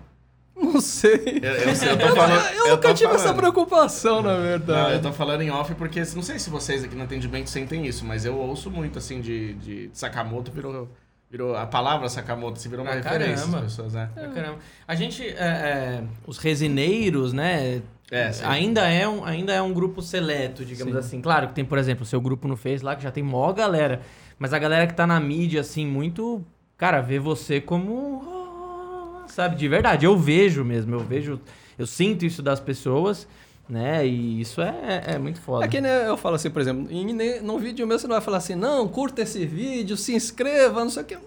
Não 0.57 0.81
sei. 0.81 1.41
Eu, 1.43 1.53
eu, 1.53 1.69
eu 1.69 1.99
tô 1.99 2.15
falando. 2.15 2.47
Eu, 2.55 2.67
eu 2.67 2.77
nunca 2.77 2.89
tô 2.89 2.95
tive 2.95 3.11
essa 3.13 3.19
falando. 3.25 3.37
preocupação, 3.39 4.23
na 4.23 4.35
Não, 4.37 4.43
verdade. 4.43 4.93
eu 4.95 5.03
tô 5.03 5.13
falando 5.13 5.41
em 5.43 5.51
off 5.51 5.75
porque 5.75 6.01
não 6.15 6.23
sei 6.23 6.39
se 6.39 6.49
vocês 6.49 6.85
aqui 6.85 6.95
no 6.95 7.03
atendimento 7.05 7.51
sentem 7.51 7.87
isso, 7.87 8.05
mas 8.05 8.25
eu 8.25 8.37
ouço 8.37 8.71
muito 8.71 8.99
assim 8.99 9.21
de, 9.21 9.55
de 9.55 9.91
Sakamoto 9.93 10.53
virou, 10.53 10.89
virou 11.29 11.57
a 11.57 11.67
palavra 11.67 12.09
Sakamoto, 12.09 12.61
se 12.61 12.69
virou 12.69 12.85
uma 12.85 12.93
Ah, 12.93 12.97
referência 12.97 13.37
caramba. 13.47 13.59
as 13.59 13.65
pessoas, 13.65 13.95
né? 13.95 14.11
Ah, 14.17 14.29
Caramba. 14.29 14.59
A 14.87 14.95
gente, 14.95 15.27
é, 15.27 15.33
é, 15.39 16.05
os 16.25 16.39
resineiros, 16.39 17.33
né? 17.33 17.83
É, 18.11 18.31
ainda, 18.45 18.89
é 18.89 19.09
um, 19.09 19.25
ainda 19.25 19.53
é 19.53 19.63
um 19.63 19.73
grupo 19.73 20.03
seleto, 20.03 20.65
digamos 20.65 20.93
Sim. 20.93 20.99
assim. 21.01 21.21
Claro 21.21 21.49
que 21.49 21.55
tem, 21.55 21.65
por 21.65 21.79
exemplo, 21.79 22.05
o 22.05 22.07
seu 22.07 22.21
grupo 22.21 22.47
no 22.47 22.57
Face 22.57 22.85
lá, 22.85 22.95
que 22.95 23.03
já 23.03 23.11
tem 23.11 23.23
mó 23.23 23.53
galera. 23.53 24.03
Mas 24.39 24.53
a 24.53 24.59
galera 24.59 24.87
que 24.87 24.95
tá 24.95 25.07
na 25.07 25.19
mídia, 25.19 25.61
assim, 25.61 25.87
muito. 25.87 26.45
Cara, 26.77 27.01
vê 27.01 27.19
você 27.19 27.61
como. 27.61 29.25
Sabe, 29.29 29.57
de 29.57 29.67
verdade. 29.67 30.07
Eu 30.07 30.17
vejo 30.17 30.65
mesmo, 30.65 30.95
eu 30.95 31.01
vejo. 31.01 31.41
Eu 31.79 31.87
sinto 31.87 32.25
isso 32.25 32.43
das 32.43 32.61
pessoas, 32.61 33.27
né? 33.69 34.07
E 34.07 34.41
isso 34.41 34.61
é, 34.61 35.03
é 35.07 35.19
muito 35.19 35.41
foda. 35.41 35.65
É 35.65 35.69
que 35.69 35.81
né, 35.81 36.07
eu 36.07 36.17
falo 36.17 36.37
assim, 36.37 36.51
por 36.51 36.63
exemplo, 36.63 36.87
em, 36.91 37.41
num 37.41 37.59
vídeo 37.59 37.87
meu 37.87 37.99
você 37.99 38.07
não 38.07 38.15
vai 38.15 38.23
falar 38.23 38.37
assim, 38.37 38.55
não, 38.55 38.87
curta 38.87 39.23
esse 39.23 39.45
vídeo, 39.45 39.97
se 39.97 40.15
inscreva, 40.15 40.85
não 40.85 40.91
sei 40.91 41.03
o 41.03 41.07
que. 41.07 41.19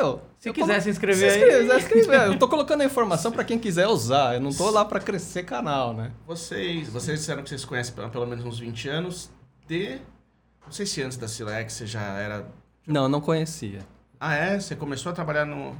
Meu, 0.00 0.22
Se 0.38 0.48
eu 0.48 0.54
quiser 0.54 0.66
colo- 0.68 0.80
se 0.82 0.90
inscrever 0.90 1.30
se 1.30 1.36
aí. 1.36 1.42
inscreve, 1.42 1.70
se 1.82 1.98
inscrever. 1.98 2.26
Eu 2.28 2.38
tô 2.38 2.48
colocando 2.48 2.80
a 2.80 2.84
informação 2.84 3.30
pra 3.32 3.44
quem 3.44 3.58
quiser 3.58 3.86
usar. 3.86 4.34
Eu 4.34 4.40
não 4.40 4.50
tô 4.52 4.70
lá 4.70 4.84
pra 4.84 4.98
crescer 5.00 5.42
canal, 5.44 5.92
né? 5.92 6.12
Vocês, 6.26 6.88
vocês 6.88 7.18
disseram 7.20 7.42
que 7.42 7.48
vocês 7.48 7.64
conhecem 7.64 7.94
há 8.02 8.08
pelo 8.08 8.26
menos 8.26 8.44
uns 8.44 8.58
20 8.58 8.88
anos 8.88 9.30
de. 9.68 9.98
Não 10.64 10.72
sei 10.72 10.86
se 10.86 11.02
antes 11.02 11.16
da 11.18 11.28
Silex 11.28 11.72
você 11.74 11.86
já 11.86 12.00
era. 12.00 12.46
Não, 12.86 13.08
não 13.08 13.20
conhecia. 13.20 13.80
Ah, 14.18 14.34
é? 14.34 14.58
Você 14.58 14.74
começou 14.76 15.10
a 15.10 15.14
trabalhar 15.14 15.44
no. 15.44 15.74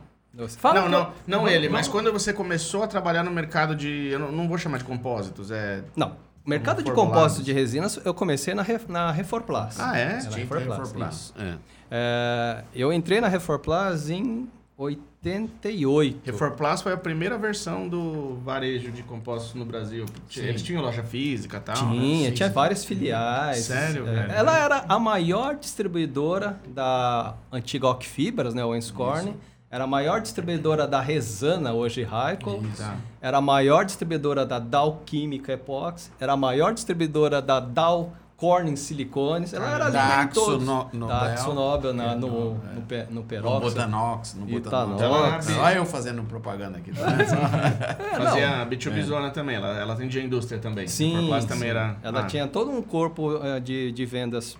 Fala 0.59 0.83
não, 0.83 0.89
não, 0.89 1.13
não 1.27 1.39
vamos- 1.41 1.53
ele, 1.53 1.69
mas 1.69 1.89
quando 1.89 2.13
você 2.13 2.33
começou 2.33 2.83
a 2.85 2.87
trabalhar 2.87 3.23
no 3.25 3.31
mercado 3.31 3.75
de. 3.75 4.09
Eu 4.09 4.19
não, 4.19 4.31
não 4.33 4.49
vou 4.49 4.57
chamar 4.59 4.79
de 4.79 4.85
compósitos, 4.85 5.51
é. 5.51 5.83
Não. 5.97 6.17
Mercado 6.47 6.79
de 6.83 6.85
Formulados. 6.91 7.13
compósito 7.15 7.43
de 7.45 7.53
resinas, 7.53 8.01
eu 8.05 8.15
comecei 8.15 8.55
na, 8.55 8.63
Re- 8.63 8.81
na 8.89 9.11
Reforplas. 9.11 9.79
Ah, 9.79 9.97
é? 9.99 10.19
Reforplas. 10.35 11.15
isso. 11.15 11.35
É. 11.39 11.55
É, 11.91 12.65
eu 12.75 12.93
entrei 12.93 13.21
na 13.21 13.29
Reforplas 13.29 14.09
em 14.11 14.49
88. 14.79 16.21
Reforplas 16.25 16.83
foi 16.83 16.93
a 16.93 16.97
primeira 16.97 17.37
versão 17.37 17.89
do 17.89 18.37
varejo 18.45 18.91
de 18.91 19.03
compostos 19.03 19.55
no 19.55 19.65
Brasil. 19.65 20.07
Eles 20.37 20.63
tinham 20.63 20.83
loja 20.83 21.03
física 21.03 21.59
e 21.59 21.61
tal. 21.61 21.75
Tinha, 21.77 22.31
né? 22.31 22.35
tinha 22.35 22.49
Sim. 22.49 22.55
várias 22.55 22.85
filiais. 22.85 23.59
Sério, 23.65 24.07
É, 24.09 24.13
velho? 24.13 24.33
Ela 24.33 24.59
era 24.59 24.85
a 24.89 24.99
maior 24.99 25.55
distribuidora 25.57 26.59
da 26.69 27.35
antiga 27.53 27.89
Ocfibras, 27.89 28.55
né, 28.55 28.65
o 28.65 28.75
Enscorn. 28.75 29.35
Era 29.73 29.85
a 29.85 29.87
maior 29.87 30.21
distribuidora 30.21 30.85
da 30.85 31.01
Resana, 31.01 31.73
hoje 31.73 32.03
Raikol. 32.03 32.61
Tá. 32.77 32.97
Era 33.23 33.39
a 33.39 33.41
maior 33.41 33.85
distribuidora 33.85 34.45
da 34.45 34.59
Dow 34.59 35.01
Química 35.07 35.53
Epox. 35.53 36.11
Era 36.19 36.33
a 36.33 36.37
maior 36.37 36.75
distribuidora 36.75 37.41
da 37.41 37.61
Dow 37.61 38.13
Corning 38.37 38.75
Silicones. 38.75 39.53
Ela 39.53 39.73
era 39.73 39.89
Da 39.91 40.23
Axo. 40.23 40.59
No- 40.59 40.89
Nobel. 40.93 41.07
Da 41.07 41.23
Axo 41.35 41.53
Nobel 41.55 41.95
na- 41.95 42.13
É, 42.13 42.15
no, 42.17 42.27
no- 42.27 42.55
no, 42.55 42.83
pe- 42.83 43.05
no 43.11 43.15
No 43.21 43.23
Peróxido. 43.23 43.61
Botanox, 43.61 44.35
no 44.35 44.47
Botanox. 44.47 45.49
Olha 45.57 45.77
eu 45.77 45.87
fazendo 45.87 46.25
propaganda 46.25 46.79
aqui. 46.79 46.91
Tá? 46.99 47.07
É, 47.07 48.19
não. 48.19 48.25
Fazia 48.25 48.67
B2B 48.67 49.03
Zona 49.05 49.31
também, 49.31 49.55
ela, 49.55 49.69
ela 49.79 49.93
atendia 49.93 50.21
a 50.21 50.25
indústria 50.25 50.59
também. 50.59 50.89
Sim, 50.89 51.31
sim. 51.41 51.47
também 51.47 51.69
era. 51.71 51.97
Ela 52.03 52.23
ah, 52.23 52.27
tinha 52.27 52.49
todo 52.49 52.73
um 52.73 52.83
corpo 52.83 53.39
eh, 53.41 53.61
de, 53.61 53.93
de 53.93 54.05
vendas 54.05 54.57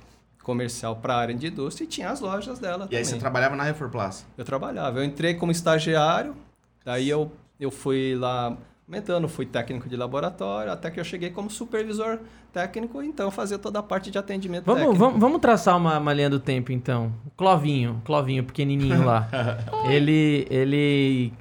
comercial 0.51 0.97
para 0.97 1.15
a 1.15 1.19
área 1.19 1.35
de 1.35 1.47
indústria 1.47 1.85
e 1.85 1.89
tinha 1.89 2.11
as 2.11 2.21
lojas 2.21 2.59
dela 2.59 2.79
E 2.85 2.89
também. 2.89 2.99
aí 2.99 3.05
você 3.05 3.17
trabalhava 3.19 3.55
na 3.55 3.63
Reforplast? 3.65 4.25
Eu 4.37 4.45
trabalhava. 4.45 4.99
Eu 4.99 5.05
entrei 5.05 5.35
como 5.35 5.53
estagiário, 5.53 6.35
daí 6.85 7.09
eu, 7.09 7.31
eu 7.59 7.71
fui 7.71 8.17
lá 8.17 8.57
aumentando, 8.89 9.29
fui 9.29 9.47
técnico 9.47 9.89
de 9.89 9.95
laboratório, 9.97 10.73
até 10.73 10.91
que 10.91 10.99
eu 10.99 11.05
cheguei 11.05 11.31
como 11.31 11.49
supervisor 11.49 12.19
técnico, 12.53 13.01
então 13.01 13.27
eu 13.29 13.31
fazia 13.31 13.57
toda 13.57 13.79
a 13.79 13.83
parte 13.83 14.11
de 14.11 14.19
atendimento 14.19 14.65
Vamos, 14.65 14.81
técnico. 14.83 14.99
vamos, 15.05 15.21
vamos 15.21 15.41
traçar 15.41 15.77
uma, 15.77 15.97
uma 15.99 16.13
linha 16.13 16.29
do 16.29 16.41
tempo, 16.41 16.73
então. 16.73 17.13
O 17.25 17.31
Clovinho, 17.31 18.03
Clovinho, 18.05 18.43
pequenininho 18.43 19.05
lá. 19.05 19.29
ele, 19.89 20.45
ele 20.51 21.33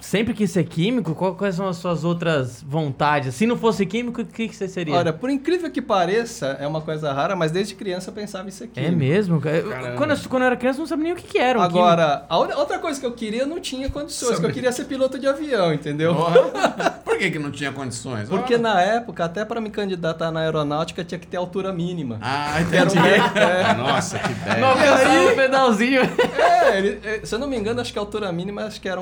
sempre 0.00 0.34
quis 0.34 0.50
ser 0.50 0.64
químico? 0.64 1.14
Quais 1.34 1.54
são 1.54 1.68
as 1.68 1.76
suas 1.76 2.04
outras 2.04 2.62
vontades? 2.66 3.34
Se 3.34 3.46
não 3.46 3.56
fosse 3.56 3.86
químico, 3.86 4.22
o 4.22 4.24
que, 4.26 4.48
que 4.48 4.54
você 4.56 4.66
seria? 4.68 4.94
Olha, 4.94 5.12
por 5.12 5.30
incrível 5.30 5.70
que 5.70 5.80
pareça, 5.80 6.56
é 6.60 6.66
uma 6.66 6.80
coisa 6.80 7.12
rara, 7.12 7.36
mas 7.36 7.50
desde 7.52 7.74
criança 7.74 8.10
eu 8.10 8.14
pensava 8.14 8.48
em 8.48 8.50
ser 8.50 8.64
é 8.64 8.66
químico. 8.68 8.96
mesmo? 8.96 9.36
Eu- 9.46 9.68
Caramba. 9.70 9.96
Quando 9.96 10.10
eu, 10.10 10.16
quando 10.28 10.42
eu 10.42 10.46
era 10.46 10.56
criança, 10.56 10.78
eu 10.78 10.80
não 10.80 10.86
sabia 10.86 11.04
nem 11.04 11.12
o 11.12 11.16
que, 11.16 11.26
que 11.28 11.38
era 11.38 11.58
um 11.58 11.62
Agora, 11.62 12.24
a 12.28 12.38
outra- 12.38 12.78
coisa 12.78 13.00
que 13.00 13.06
eu 13.06 13.12
queria, 13.12 13.42
eu 13.42 13.46
não 13.46 13.60
tinha 13.60 13.88
condições, 13.90 14.38
que 14.38 14.46
eu 14.46 14.52
queria 14.52 14.70
ser 14.72 14.84
piloto 14.84 15.18
de 15.18 15.26
avião, 15.26 15.72
entendeu? 15.72 16.14
Por 17.04 17.18
que, 17.18 17.30
que 17.32 17.38
não 17.38 17.50
tinha 17.50 17.72
condições? 17.72 18.28
Porque 18.28 18.56
na 18.56 18.80
época, 18.80 19.24
até 19.24 19.44
para 19.44 19.60
me 19.60 19.68
candidatar 19.70 20.30
na 20.30 20.40
aeronáutica, 20.40 21.04
tinha 21.04 21.18
que 21.18 21.26
ter 21.26 21.36
altura 21.36 21.72
mínima. 21.72 22.18
Ah, 22.22 22.58
Que 22.68 22.76
era 22.76 22.88
um 22.88 22.92
entendi. 22.92 23.08
é, 23.38 23.74
Nossa, 23.74 24.18
que 24.20 24.30
ideia. 24.30 24.58
Não 24.60 25.32
o 25.32 25.34
pedalzinho. 25.34 26.00
é, 26.02 26.78
ele- 26.78 27.00
é, 27.02 27.20
se 27.24 27.34
eu 27.34 27.38
não 27.40 27.48
me 27.48 27.56
engano, 27.56 27.80
acho 27.80 27.92
que 27.92 27.98
a 27.98 28.02
altura 28.02 28.30
mínima 28.30 28.64
acho 28.64 28.80
que 28.80 28.88
era 28.88 29.00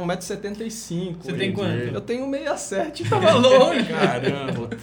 1,75m. 0.68 1.16
Você 1.22 1.32
tem 1.34 1.52
quanto? 1.52 1.70
Eu 1.94 2.00
tenho 2.00 2.26
1,67m, 2.26 3.08
tava 3.08 3.32
longe. 3.38 3.84
Caramba. 3.88 4.52
Puta. 4.52 4.78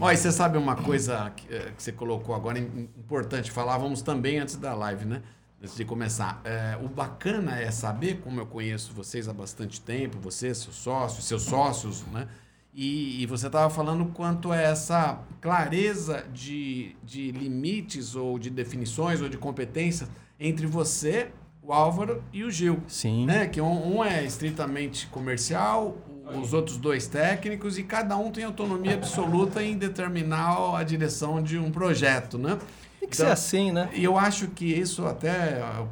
Ó, 0.00 0.10
e 0.12 0.16
você 0.16 0.30
sabe 0.32 0.58
uma 0.58 0.76
coisa 0.76 1.32
que, 1.36 1.52
eh, 1.54 1.72
que 1.76 1.82
você 1.82 1.92
colocou 1.92 2.34
agora 2.34 2.58
im- 2.58 2.88
importante, 2.98 3.50
falávamos 3.50 4.02
também 4.02 4.38
antes 4.38 4.56
da 4.56 4.74
live, 4.74 5.04
né? 5.04 5.22
Antes 5.62 5.76
de 5.76 5.84
começar. 5.84 6.40
Eh, 6.44 6.78
o 6.82 6.88
bacana 6.88 7.58
é 7.60 7.70
saber, 7.70 8.20
como 8.22 8.40
eu 8.40 8.46
conheço 8.46 8.92
vocês 8.92 9.28
há 9.28 9.32
bastante 9.32 9.80
tempo, 9.80 10.18
você, 10.20 10.54
seus 10.54 10.76
sócios, 10.76 11.24
seus 11.24 11.42
sócios, 11.42 12.04
né? 12.12 12.28
E, 12.72 13.22
e 13.22 13.26
você 13.26 13.46
estava 13.48 13.68
falando 13.68 14.04
quanto 14.06 14.52
a 14.52 14.56
essa 14.56 15.18
clareza 15.40 16.24
de, 16.32 16.94
de 17.02 17.32
limites 17.32 18.14
ou 18.14 18.38
de 18.38 18.50
definições 18.50 19.20
ou 19.20 19.28
de 19.28 19.36
competências 19.36 20.08
entre 20.38 20.64
você, 20.66 21.32
o 21.68 21.72
Álvaro 21.74 22.22
e 22.32 22.42
o 22.44 22.50
Gil 22.50 22.80
Sim. 22.88 23.26
né? 23.26 23.46
Que 23.46 23.60
um, 23.60 23.98
um 23.98 24.02
é 24.04 24.24
estritamente 24.24 25.06
comercial, 25.08 25.98
os 26.42 26.54
outros 26.54 26.78
dois 26.78 27.06
técnicos, 27.06 27.76
e 27.76 27.82
cada 27.82 28.16
um 28.16 28.30
tem 28.30 28.44
autonomia 28.44 28.94
absoluta 28.94 29.62
em 29.62 29.76
determinar 29.76 30.76
a 30.78 30.82
direção 30.82 31.42
de 31.42 31.58
um 31.58 31.70
projeto, 31.70 32.38
né? 32.38 32.56
Tem 32.98 33.06
que 33.08 33.14
Então- 33.14 33.26
ser 33.26 33.32
assim, 33.32 33.70
né? 33.70 33.90
E 33.92 34.02
eu 34.02 34.16
acho 34.16 34.48
que 34.48 34.64
isso 34.64 35.04
até, 35.06 35.60
ah, 35.60 35.86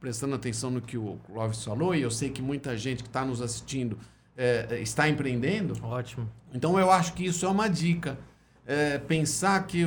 prestando 0.00 0.34
atenção 0.34 0.70
no 0.70 0.80
que 0.80 0.96
o 0.96 1.18
Clóvis 1.26 1.62
falou, 1.62 1.94
e 1.94 2.00
eu 2.00 2.10
sei 2.10 2.30
que 2.30 2.40
muita 2.40 2.76
gente 2.76 3.02
que 3.02 3.08
está 3.10 3.24
nos 3.26 3.42
assistindo 3.42 3.98
eh, 4.40 4.78
está 4.80 5.08
empreendendo, 5.08 5.74
Ótimo. 5.84 6.30
então 6.54 6.78
eu 6.78 6.90
acho 6.92 7.12
que 7.12 7.26
isso 7.26 7.44
é 7.44 7.48
uma 7.48 7.68
dica. 7.68 8.16
É, 8.70 8.98
pensar 8.98 9.66
que 9.66 9.82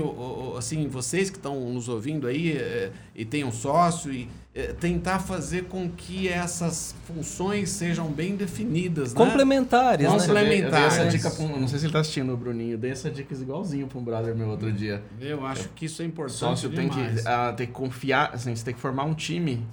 assim 0.58 0.88
vocês 0.88 1.30
que 1.30 1.38
estão 1.38 1.70
nos 1.72 1.88
ouvindo 1.88 2.26
aí 2.26 2.54
é, 2.58 2.90
e 3.16 3.24
têm 3.24 3.44
um 3.44 3.52
sócio 3.52 4.12
e 4.12 4.28
é, 4.56 4.74
tentar 4.74 5.20
fazer 5.20 5.66
com 5.66 5.88
que 5.88 6.28
essas 6.28 6.96
funções 7.06 7.70
sejam 7.70 8.08
bem 8.08 8.36
definidas, 8.36 9.14
né? 9.14 9.24
Complementares, 9.24 10.06
né? 10.10 10.12
Eu 10.16 10.18
dei- 10.18 10.28
eu 10.30 10.36
dei 10.36 10.64
essa 10.64 10.68
Complementares. 10.74 11.14
dica 11.14 11.30
pra 11.30 11.44
um, 11.46 11.60
não 11.60 11.68
sei 11.68 11.78
se 11.78 11.86
ele 11.86 11.94
tá 11.94 12.00
assistindo, 12.00 12.34
o 12.34 12.38
Bruninho. 12.38 12.72
Eu 12.74 12.78
dei 12.80 12.90
essa 12.92 13.12
dica 13.12 13.36
igualzinho 13.36 13.86
pra 13.86 14.00
um 14.00 14.04
brother 14.04 14.36
meu 14.36 14.50
outro 14.50 14.72
dia. 14.72 15.04
Eu 15.20 15.46
acho 15.46 15.70
que 15.70 15.86
isso 15.86 16.02
é 16.02 16.06
O 16.06 16.08
importante 16.08 16.38
sócio 16.40 16.70
tem 16.72 16.90
demais. 16.90 17.22
que, 17.22 17.28
ah, 17.28 17.54
tem 17.56 17.68
que 17.68 17.74
confiar, 17.74 18.32
assim, 18.34 18.56
você 18.56 18.66
tem 18.66 18.74
que 18.74 18.80
formar 18.82 19.04
um 19.04 19.14
time 19.14 19.64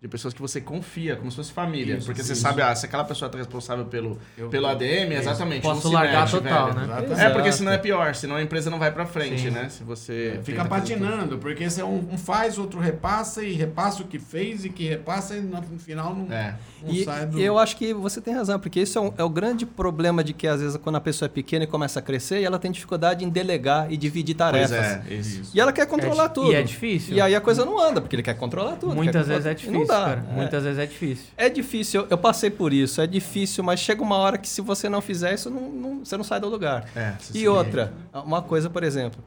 de 0.00 0.06
pessoas 0.08 0.34
que 0.34 0.40
você 0.42 0.60
confia, 0.60 1.16
como 1.16 1.30
se 1.30 1.36
fosse 1.38 1.52
família. 1.52 1.96
Isso, 1.96 2.04
porque 2.06 2.22
você 2.22 2.34
isso. 2.34 2.42
sabe, 2.42 2.60
ah, 2.60 2.74
se 2.76 2.84
aquela 2.84 3.02
pessoa 3.02 3.30
tá 3.30 3.38
responsável 3.38 3.86
pelo, 3.86 4.18
Eu- 4.36 4.50
pelo 4.50 4.66
ADM, 4.66 5.12
exatamente. 5.14 5.62
Posso 5.62 5.76
não 5.84 5.90
se 5.90 5.94
largar 5.94 6.30
total, 6.30 6.66
velho. 6.66 6.76
né? 6.80 6.84
Exatamente. 6.84 7.20
É, 7.20 7.30
porque 7.30 7.48
Exato. 7.48 7.56
senão 7.56 7.72
é 7.72 7.78
pior, 7.78 8.14
senão 8.14 8.36
a 8.36 8.42
empresa 8.42 8.68
não 8.70 8.78
vai 8.78 8.92
pra 8.92 9.06
frente, 9.06 9.40
Sim. 9.44 9.50
né? 9.50 9.68
Se 9.70 9.82
você. 9.82 10.38
Fica 10.44 10.64
fazer 10.64 10.68
tudo. 10.68 10.98
patinando, 11.00 11.38
porque 11.38 11.68
você 11.68 11.82
um, 11.82 12.08
um 12.12 12.18
faz, 12.18 12.58
outro 12.58 12.78
repassa 12.78 13.42
e 13.42 13.54
repassa 13.54 14.02
o 14.02 14.06
que 14.06 14.18
fez 14.18 14.66
e 14.66 14.68
que 14.68 14.86
repassa 14.86 15.34
e 15.34 15.40
no 15.40 15.62
final 15.78 16.14
não, 16.14 16.30
É. 16.30 16.56
não 16.82 16.90
E, 16.94 17.02
sai 17.02 17.24
do. 17.26 17.38
e 17.40 17.42
eu 17.42 17.58
acho 17.58 17.74
que 17.76 17.94
você 17.94 18.20
tem 18.20 18.34
razão, 18.34 18.60
porque 18.60 18.80
isso 18.80 18.98
é, 18.98 19.00
um- 19.00 19.14
é 19.16 19.24
o 19.24 19.30
grande 19.30 19.64
problema 19.64 20.22
de 20.22 20.34
que, 20.34 20.46
às 20.46 20.60
vezes, 20.60 20.76
quando 20.76 20.96
a 20.96 21.00
pessoa 21.00 21.26
é 21.26 21.30
pequena 21.30 21.64
e 21.64 21.66
começa 21.66 22.00
a 22.00 22.02
crescer, 22.02 22.40
e 22.42 22.44
ela 22.44 22.58
tem 22.58 22.70
dificuldade 22.70 23.24
em 23.24 23.30
delegar 23.30 23.90
e 23.90 23.96
dividir 23.96 24.36
Pois 24.36 24.52
tarefas. 24.70 25.10
é, 25.10 25.14
isso. 25.14 25.50
E 25.56 25.60
ela 25.60 25.72
quer 25.72 25.86
controlar 25.86 26.26
É, 26.26 26.28
tudo. 26.28 26.52
E 26.52 26.54
é 26.54 26.62
difícil. 26.62 27.14
E 27.16 27.20
aí 27.20 27.34
a 27.34 27.40
coisa 27.40 27.64
não 27.64 27.80
anda, 27.80 28.00
porque 28.02 28.14
ele 28.14 28.22
quer 28.22 28.34
controlar 28.34 28.76
tudo. 28.76 28.94
Muitas 28.94 29.26
quer 29.26 29.32
vezes 29.34 29.46
é 29.46 29.54
controlar- 29.54 29.72
difícil, 29.78 29.85
Não 29.88 29.94
dá. 30.00 30.04
cara. 30.06 30.26
É. 30.30 30.34
Muitas 30.34 30.64
vezes 30.64 30.78
é 30.78 30.86
difícil. 30.86 31.24
É 31.36 31.48
difícil, 31.48 32.00
eu- 32.02 32.06
eu 32.10 32.18
passei 32.18 32.50
por 32.50 32.72
isso, 32.72 33.00
é 33.00 33.06
difícil, 33.06 33.62
mas 33.64 33.80
chega 33.80 34.02
uma 34.02 34.16
hora 34.16 34.38
que 34.38 34.48
se 34.48 34.60
você 34.60 34.88
não 34.88 35.00
fizer 35.00 35.34
isso, 35.34 35.50
não- 35.50 35.68
não- 35.70 36.04
você 36.04 36.16
não 36.16 36.24
sai 36.24 36.40
do 36.40 36.48
lugar. 36.48 36.86
É, 36.94 37.14
E 37.34 37.48
outra, 37.48 37.92
uma 38.24 38.42
coisa, 38.42 38.68
por 38.70 38.82
exemplo, 38.82 39.22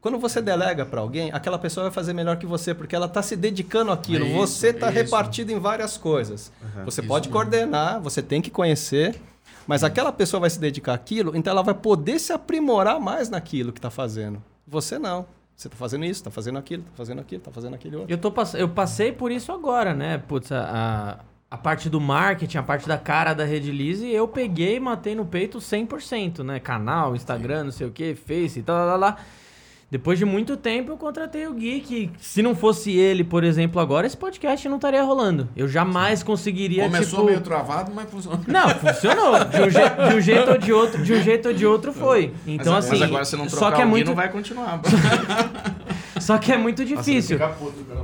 quando 0.00 0.18
você 0.18 0.40
delega 0.40 0.86
para 0.86 1.00
alguém, 1.00 1.30
aquela 1.32 1.58
pessoa 1.58 1.84
vai 1.84 1.92
fazer 1.92 2.12
melhor 2.12 2.36
que 2.36 2.46
você, 2.46 2.72
porque 2.74 2.94
ela 2.94 3.06
está 3.06 3.20
se 3.22 3.34
dedicando 3.36 3.90
àquilo. 3.90 4.24
É 4.24 4.28
isso, 4.28 4.46
você 4.58 4.68
está 4.68 4.88
repartido 4.88 5.50
em 5.52 5.58
várias 5.58 5.96
coisas. 5.96 6.52
Uhum. 6.62 6.84
Você 6.84 7.02
pode 7.02 7.28
mesmo. 7.28 7.32
coordenar, 7.40 8.00
você 8.00 8.22
tem 8.22 8.40
que 8.40 8.50
conhecer, 8.50 9.20
mas 9.66 9.82
aquela 9.84 10.12
pessoa 10.12 10.40
vai 10.40 10.50
se 10.50 10.58
dedicar 10.60 10.94
àquilo, 10.94 11.36
então 11.36 11.50
ela 11.50 11.62
vai 11.62 11.74
poder 11.74 12.18
se 12.18 12.32
aprimorar 12.32 13.00
mais 13.00 13.28
naquilo 13.28 13.72
que 13.72 13.78
está 13.78 13.90
fazendo. 13.90 14.42
Você 14.66 14.98
não. 14.98 15.26
Você 15.58 15.66
está 15.66 15.76
fazendo 15.76 16.04
isso, 16.04 16.20
está 16.20 16.30
fazendo 16.30 16.56
aquilo, 16.56 16.82
está 16.82 16.94
fazendo 16.94 17.20
aquilo, 17.20 17.40
está 17.40 17.50
fazendo 17.50 17.74
aquele 17.74 17.96
outro. 17.96 18.14
Eu, 18.14 18.16
tô 18.16 18.30
pass... 18.30 18.54
eu 18.54 18.68
passei 18.68 19.10
por 19.10 19.32
isso 19.32 19.50
agora, 19.50 19.92
né? 19.92 20.16
Putz, 20.16 20.52
a, 20.52 21.18
a, 21.50 21.58
parte 21.58 21.90
do 21.90 22.00
marketing, 22.00 22.58
a 22.58 22.62
parte 22.62 22.86
da 22.86 22.96
cara 22.96 23.34
da 23.34 23.44
Redilize, 23.44 24.08
eu 24.08 24.28
peguei 24.28 24.76
e 24.76 24.80
matei 24.80 25.16
no 25.16 25.26
peito 25.26 25.58
100%, 25.58 26.44
né? 26.44 26.60
Canal, 26.60 27.16
Instagram, 27.16 27.64
não 27.64 27.72
sei 27.72 27.88
o 27.88 27.90
que, 27.90 28.14
Face, 28.14 28.62
tal, 28.62 28.86
lá, 28.86 28.94
lá. 28.94 29.16
Depois 29.90 30.18
de 30.18 30.24
muito 30.26 30.54
tempo, 30.54 30.92
eu 30.92 30.96
contratei 30.98 31.46
o 31.46 31.54
Gui, 31.54 31.80
que 31.80 32.10
se 32.20 32.42
não 32.42 32.54
fosse 32.54 32.92
ele, 32.94 33.24
por 33.24 33.42
exemplo, 33.42 33.80
agora, 33.80 34.06
esse 34.06 34.16
podcast 34.16 34.68
não 34.68 34.76
estaria 34.76 35.02
rolando. 35.02 35.48
Eu 35.56 35.66
jamais 35.66 36.22
conseguiria, 36.22 36.84
Começou 36.84 37.20
tipo... 37.20 37.30
meio 37.30 37.40
travado, 37.40 37.90
mas 37.94 38.10
funcionou. 38.10 38.40
Não, 38.46 38.68
funcionou. 38.68 39.44
De 39.46 39.62
um, 39.62 39.70
je- 39.70 40.10
de 40.10 40.14
um 40.16 40.20
jeito 40.20 40.50
ou 40.50 40.58
de 40.58 40.72
outro, 40.74 41.02
de 41.02 41.12
um 41.14 41.22
jeito 41.22 41.48
ou 41.48 41.54
de 41.54 41.64
outro 41.66 41.92
foi. 41.94 42.34
Então, 42.46 42.74
mas, 42.74 42.84
assim, 42.86 42.98
mas 42.98 43.08
agora 43.08 43.24
você 43.24 43.36
não 43.36 43.46
trocar 43.46 43.60
só 43.70 43.70
que 43.74 43.80
é 43.80 43.84
muito, 43.86 44.08
não 44.08 44.14
vai 44.14 44.30
continuar. 44.30 44.80
só 46.20 46.36
que 46.36 46.52
é 46.52 46.58
muito 46.58 46.84
difícil. 46.84 47.38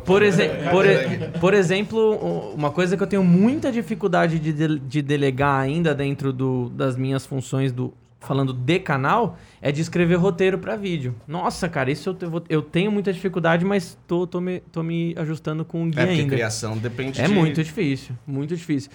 Por, 0.06 0.22
exe 0.22 0.48
por, 0.70 0.86
e- 0.86 1.38
por 1.38 1.52
exemplo, 1.54 2.52
uma 2.54 2.70
coisa 2.70 2.96
que 2.96 3.02
eu 3.02 3.06
tenho 3.06 3.22
muita 3.24 3.70
dificuldade 3.70 4.38
de, 4.38 4.52
de- 4.54 4.78
de 4.78 5.02
delegar 5.02 5.60
ainda 5.60 5.94
dentro 5.94 6.32
do- 6.32 6.70
das 6.70 6.96
minhas 6.96 7.26
funções 7.26 7.72
do 7.72 7.92
falando 8.25 8.52
de 8.52 8.78
canal 8.81 9.37
é 9.62 9.71
de 9.71 9.81
escrever 9.81 10.16
roteiro 10.16 10.59
para 10.59 10.76
vídeo. 10.76 11.14
Nossa, 11.28 11.69
cara, 11.69 11.90
isso 11.90 12.16
eu, 12.21 12.31
vou- 12.31 12.43
eu 12.49 12.62
tenho 12.62 12.90
muita 12.90 13.12
dificuldade, 13.12 13.64
mas 13.64 13.97
tô, 14.07 14.26
tô, 14.26 14.40
me, 14.40 14.61
tô 14.73 14.83
me 14.83 15.14
ajustando 15.16 15.64
com 15.64 15.85
o 15.87 15.90
guia 15.90 16.02
É, 16.02 16.09
ainda. 16.11 16.35
criação 16.35 16.76
depende 16.76 17.21
É 17.21 17.26
de... 17.26 17.33
muito 17.33 17.62
difícil, 17.62 18.14
muito 18.26 18.57
difícil. 18.57 18.90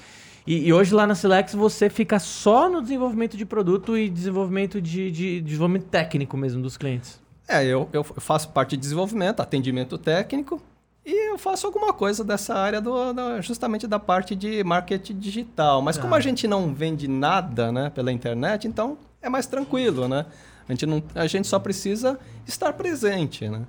E, 0.48 0.68
e 0.68 0.74
hoje 0.74 0.94
lá 0.94 1.06
na 1.06 1.14
Silex 1.16 1.54
você 1.54 1.90
fica 1.90 2.18
só 2.20 2.70
no 2.70 2.82
desenvolvimento 2.82 3.38
de 3.38 3.46
produto 3.46 3.98
e 3.98 4.10
desenvolvimento 4.10 4.82
de, 4.82 5.12
de- 5.12 5.12
de 5.12 5.42
desenvolvimento 5.42 5.86
técnico 5.86 6.36
mesmo 6.36 6.62
dos 6.62 6.76
clientes. 6.78 7.20
É, 7.48 7.66
eu, 7.66 7.88
eu 7.94 8.04
faço 8.04 8.50
parte 8.50 8.72
de 8.72 8.78
desenvolvimento, 8.78 9.40
atendimento 9.42 9.98
técnico 9.98 10.62
e 11.06 11.32
eu 11.32 11.38
faço 11.38 11.66
alguma 11.66 11.92
coisa 11.94 12.24
dessa 12.24 12.54
área 12.56 12.80
do, 12.80 13.12
da- 13.14 13.42
justamente 13.42 13.88
da 13.88 13.98
parte 14.00 14.36
de 14.36 14.64
marketing 14.64 15.18
digital. 15.18 15.82
Mas 15.82 15.98
como 15.98 16.14
a 16.16 16.20
gente 16.20 16.48
não 16.48 16.74
vende 16.74 17.08
nada 17.08 17.72
né, 17.72 17.90
pela 17.90 18.12
internet, 18.12 18.68
então 18.68 18.98
é 19.22 19.30
mais 19.30 19.46
tranquilo, 19.46 20.08
né? 20.08 20.26
A 20.68 20.72
gente, 20.72 20.86
não, 20.86 21.04
a 21.16 21.28
gente 21.28 21.48
só 21.48 21.60
precisa 21.60 22.20
estar 22.46 22.74
presente, 22.74 23.48
né? 23.50 23.66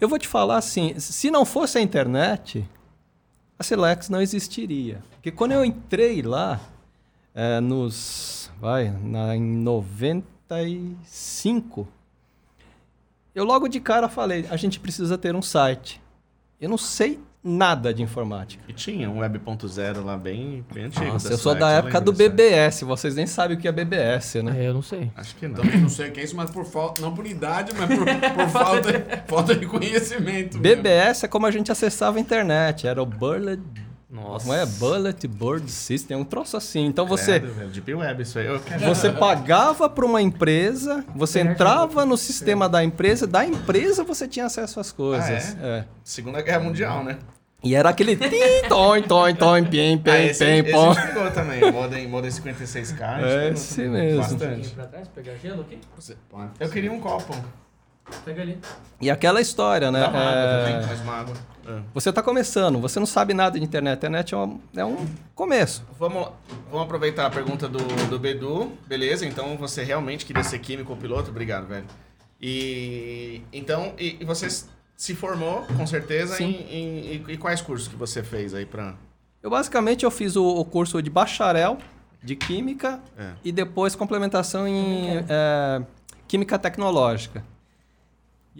Eu 0.00 0.08
vou 0.08 0.18
te 0.18 0.26
falar 0.26 0.56
assim, 0.56 0.98
se 0.98 1.30
não 1.30 1.44
fosse 1.44 1.78
a 1.78 1.80
internet, 1.80 2.68
a 3.58 3.62
Silex 3.62 4.08
não 4.08 4.20
existiria. 4.20 5.00
Porque 5.12 5.30
quando 5.30 5.52
eu 5.52 5.64
entrei 5.64 6.22
lá, 6.22 6.60
é, 7.34 7.60
nos... 7.60 8.50
vai, 8.60 8.90
na, 8.90 9.36
em 9.36 9.42
95... 9.42 11.86
Eu 13.32 13.44
logo 13.44 13.68
de 13.68 13.78
cara 13.78 14.08
falei, 14.08 14.44
a 14.50 14.56
gente 14.56 14.80
precisa 14.80 15.16
ter 15.16 15.36
um 15.36 15.42
site. 15.42 16.02
Eu 16.60 16.68
não 16.68 16.78
sei 16.78 17.20
nada 17.42 17.92
de 17.92 18.02
informática. 18.02 18.62
E 18.68 18.72
tinha 18.72 19.08
um 19.10 19.18
Web.0 19.18 20.04
lá 20.04 20.16
bem, 20.16 20.64
bem 20.72 20.84
antigo. 20.84 21.06
Nossa, 21.06 21.32
eu 21.32 21.38
sou 21.38 21.54
da 21.54 21.70
época 21.70 22.00
do. 22.00 22.12
BBS, 22.12 22.82
vocês 22.82 23.14
nem 23.14 23.26
sabem 23.26 23.56
o 23.56 23.60
que 23.60 23.66
é 23.66 23.72
BBS, 23.72 24.42
né? 24.42 24.64
É, 24.64 24.68
eu 24.68 24.74
não 24.74 24.82
sei. 24.82 25.10
Acho 25.16 25.34
que 25.36 25.48
não. 25.48 25.56
Também 25.56 25.80
não 25.80 25.88
sei 25.88 26.08
o 26.08 26.12
que 26.12 26.20
é 26.20 26.24
isso, 26.24 26.36
mas 26.36 26.50
por 26.50 26.64
falta, 26.64 27.00
não 27.00 27.14
por 27.14 27.26
idade, 27.26 27.72
mas 27.76 27.88
por, 27.88 28.04
por 28.04 28.48
falta, 28.50 29.24
falta 29.26 29.54
de 29.54 29.66
conhecimento. 29.66 30.58
mesmo. 30.58 30.82
BBS 30.82 31.24
é 31.24 31.28
como 31.28 31.46
a 31.46 31.50
gente 31.50 31.72
acessava 31.72 32.18
a 32.18 32.20
internet, 32.20 32.86
era 32.86 33.02
o 33.02 33.06
Bullet 33.06 33.62
Nossa. 34.10 34.48
Não 34.48 34.54
é 34.54 34.66
Bullet 34.66 35.28
Board 35.28 35.70
System, 35.70 36.16
é 36.16 36.20
um 36.20 36.24
troço 36.24 36.56
assim. 36.56 36.84
Então 36.86 37.06
você, 37.06 37.38
Credo, 37.38 37.54
velho, 37.54 37.70
Deep 37.70 37.94
Web, 37.94 38.22
isso 38.22 38.38
aí. 38.38 38.46
Eu 38.46 38.58
quero... 38.58 38.84
você 38.84 39.10
pagava 39.10 39.88
para 39.88 40.04
uma 40.04 40.20
empresa, 40.20 41.04
você 41.14 41.40
entrava 41.40 42.04
no 42.04 42.16
sistema 42.16 42.68
da 42.68 42.82
empresa, 42.82 43.26
da 43.26 43.44
empresa 43.46 44.02
você 44.02 44.26
tinha 44.26 44.46
acesso 44.46 44.80
às 44.80 44.90
coisas. 44.90 45.56
Ah, 45.60 45.66
É. 45.66 45.84
Segunda 46.02 46.42
Guerra 46.42 46.60
Mundial, 46.60 47.04
né? 47.04 47.18
E 47.62 47.74
era 47.74 47.90
aquele 47.90 48.16
tim, 48.16 48.30
tom, 48.68 49.02
tom, 49.02 49.34
tom, 49.34 49.64
pim, 49.64 49.94
Ah, 49.96 49.98
pim, 50.02 50.10
esse, 50.26 50.44
pim, 50.44 50.50
esse 50.52 50.72
pom. 50.72 50.94
pegou 50.94 51.30
também. 51.30 51.70
Modem, 51.70 52.08
Modem 52.08 52.30
56K. 52.30 53.02
a 53.02 53.20
gente 53.20 53.28
É 53.28 53.48
esse 53.50 53.82
mesmo. 53.82 54.22
Bastante. 54.22 54.70
pra 54.70 54.86
trás, 54.86 55.08
pegar 55.08 55.34
gelo 55.36 55.60
aqui? 55.60 55.78
Você 55.94 56.16
pode. 56.30 56.50
Eu 56.58 56.70
queria 56.70 56.90
um 56.90 56.98
copo. 56.98 57.34
Pega 58.24 58.42
ali. 58.42 58.58
E 59.00 59.10
aquela 59.10 59.40
história, 59.40 59.90
né? 59.90 60.00
Dá 60.00 60.08
uma 60.08 60.18
água 60.20 60.32
É, 60.40 60.64
também, 60.72 60.88
faz 60.88 61.00
uma 61.00 61.14
água. 61.14 61.34
É. 61.66 61.80
Você 61.94 62.08
está 62.10 62.22
começando, 62.22 62.78
você 62.80 62.98
não 62.98 63.06
sabe 63.06 63.32
nada 63.34 63.58
de 63.58 63.64
internet. 63.64 63.92
A 63.92 63.96
internet 63.96 64.34
é 64.34 64.38
um, 64.38 64.60
é 64.76 64.84
um 64.84 65.06
começo. 65.34 65.84
Vamos, 65.98 66.28
vamos 66.70 66.84
aproveitar 66.86 67.26
a 67.26 67.30
pergunta 67.30 67.68
do, 67.68 67.78
do 68.08 68.18
Bedu. 68.18 68.72
Beleza, 68.86 69.24
então 69.26 69.56
você 69.56 69.82
realmente 69.84 70.24
queria 70.26 70.42
ser 70.42 70.58
químico 70.58 70.90
ou 70.92 70.98
piloto? 70.98 71.30
Obrigado, 71.30 71.66
velho. 71.66 71.84
E 72.40 73.42
então, 73.52 73.92
e, 73.98 74.16
e 74.20 74.24
você 74.24 74.48
se 74.96 75.14
formou, 75.14 75.62
com 75.76 75.86
certeza, 75.86 76.36
Sim. 76.36 76.44
em, 76.68 76.76
em- 76.76 77.24
e, 77.28 77.32
e 77.32 77.36
quais 77.36 77.60
cursos 77.60 77.86
que 77.88 77.96
você 77.96 78.22
fez 78.22 78.52
aí 78.54 78.66
pra... 78.66 78.94
Eu 79.42 79.48
basicamente 79.50 80.04
eu 80.04 80.10
fiz 80.10 80.36
o, 80.36 80.44
o 80.44 80.64
curso 80.64 81.00
de 81.02 81.08
bacharel 81.08 81.78
de 82.22 82.36
química 82.36 83.00
É. 83.18 83.30
e 83.44 83.50
depois 83.52 83.94
complementação 83.94 84.66
em 84.68 85.24
é, 85.28 85.82
química 86.28 86.58
tecnológica. 86.58 87.42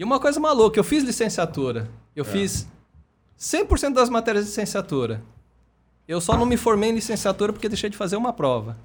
E 0.01 0.03
uma 0.03 0.19
coisa 0.19 0.39
maluca, 0.39 0.79
eu 0.79 0.83
fiz 0.83 1.03
licenciatura. 1.03 1.87
Eu 2.15 2.25
fiz 2.25 2.67
100% 3.39 3.93
das 3.93 4.09
matérias 4.09 4.45
de 4.45 4.49
licenciatura. 4.49 5.21
Eu 6.07 6.19
só 6.19 6.35
não 6.35 6.43
me 6.43 6.57
formei 6.57 6.89
em 6.89 6.95
licenciatura 6.95 7.53
porque 7.53 7.69
deixei 7.69 7.87
de 7.87 7.95
fazer 7.95 8.15
uma 8.15 8.33
prova. 8.33 8.75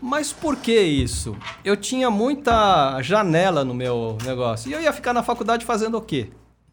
Mas 0.00 0.32
por 0.32 0.56
que 0.56 0.80
isso? 0.80 1.36
Eu 1.62 1.76
tinha 1.76 2.10
muita 2.10 3.02
janela 3.02 3.66
no 3.66 3.74
meu 3.74 4.16
negócio. 4.24 4.70
E 4.70 4.72
eu 4.72 4.80
ia 4.80 4.94
ficar 4.94 5.12
na 5.12 5.22
faculdade 5.22 5.66
fazendo 5.66 5.98
o 5.98 6.00
quê? 6.00 6.30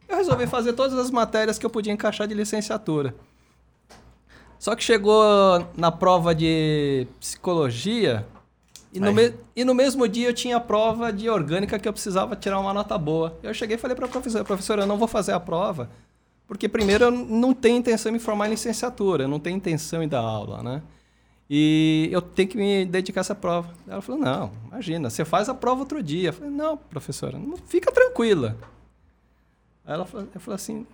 Eu 0.08 0.16
resolvi 0.16 0.48
fazer 0.48 0.72
todas 0.72 0.98
as 0.98 1.12
matérias 1.12 1.60
que 1.60 1.66
eu 1.66 1.70
podia 1.70 1.92
encaixar 1.92 2.30
de 2.30 2.34
licenciatura. 2.34 3.14
Só 4.58 4.78
que 4.78 4.82
chegou 4.82 5.68
na 5.76 5.92
prova 5.92 6.34
de 6.34 7.06
psicologia 7.20 8.26
e 8.96 9.00
no, 9.00 9.12
me- 9.14 9.34
e 9.56 9.64
no 9.66 9.74
mesmo 9.74 10.08
dia 10.08 10.30
eu 10.30 10.34
tinha 10.34 10.58
a 10.58 10.60
prova 10.60 11.12
de 11.12 11.30
orgânica 11.30 11.78
que 11.78 11.88
eu 11.88 11.94
precisava 11.94 12.36
tirar 12.36 12.60
uma 12.60 12.74
nota 12.74 12.98
boa. 12.98 13.38
Eu 13.44 13.54
cheguei 13.54 13.76
e 13.76 13.80
falei 13.80 13.96
para 13.96 14.06
a 14.06 14.10
professora, 14.10 14.44
professora, 14.44 14.82
eu 14.84 14.88
não 14.88 14.98
vou 14.98 15.08
fazer 15.08 15.34
a 15.34 15.40
prova, 15.40 15.90
porque 16.48 16.68
primeiro 16.70 17.06
eu 17.06 17.12
não 17.12 17.54
tenho 17.54 17.78
intenção 17.78 18.12
de 18.12 18.18
me 18.18 18.24
formar 18.24 18.48
em 18.48 18.52
licenciatura, 18.52 19.24
eu 19.24 19.28
não 19.28 19.40
tenho 19.40 19.58
intenção 19.58 20.02
em 20.02 20.08
dar 20.08 20.22
aula, 20.22 20.64
né? 20.64 20.82
E 21.50 22.10
eu 22.12 22.22
tenho 22.22 22.48
que 22.50 22.58
me 22.58 22.86
dedicar 22.86 23.20
a 23.20 23.22
essa 23.22 23.36
prova. 23.36 23.70
Ela 23.88 24.02
falou, 24.02 24.20
não, 24.20 24.52
imagina, 24.68 25.10
você 25.12 25.24
faz 25.24 25.48
a 25.48 25.54
prova 25.54 25.82
outro 25.82 26.02
dia. 26.02 26.30
Eu 26.30 26.34
falei, 26.34 26.50
não, 26.50 26.76
professora, 26.76 27.38
não- 27.38 27.58
fica 27.58 27.92
tranquila. 27.92 28.58
Aí 29.86 29.94
ela 29.94 30.06
falou, 30.06 30.28
eu 30.34 30.40
falei 30.42 30.56
assim, 30.56 30.88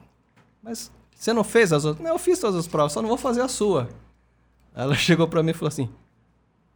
mas 0.61 0.91
você 1.15 1.31
não 1.31 1.43
fez 1.45 1.71
as 1.71 1.85
outras? 1.85 2.03
Não, 2.05 2.11
eu 2.13 2.19
fiz 2.19 2.37
todas 2.39 2.57
as 2.57 2.67
provas, 2.67 2.91
só 2.91 3.01
não 3.01 3.07
vou 3.07 3.17
fazer 3.17 3.41
a 3.41 3.47
sua. 3.47 3.87
Ela 4.75 4.93
chegou 4.99 5.25
pra 5.27 5.41
mim 5.41 5.51
e 5.51 5.53
falou 5.53 5.69
assim, 5.69 5.89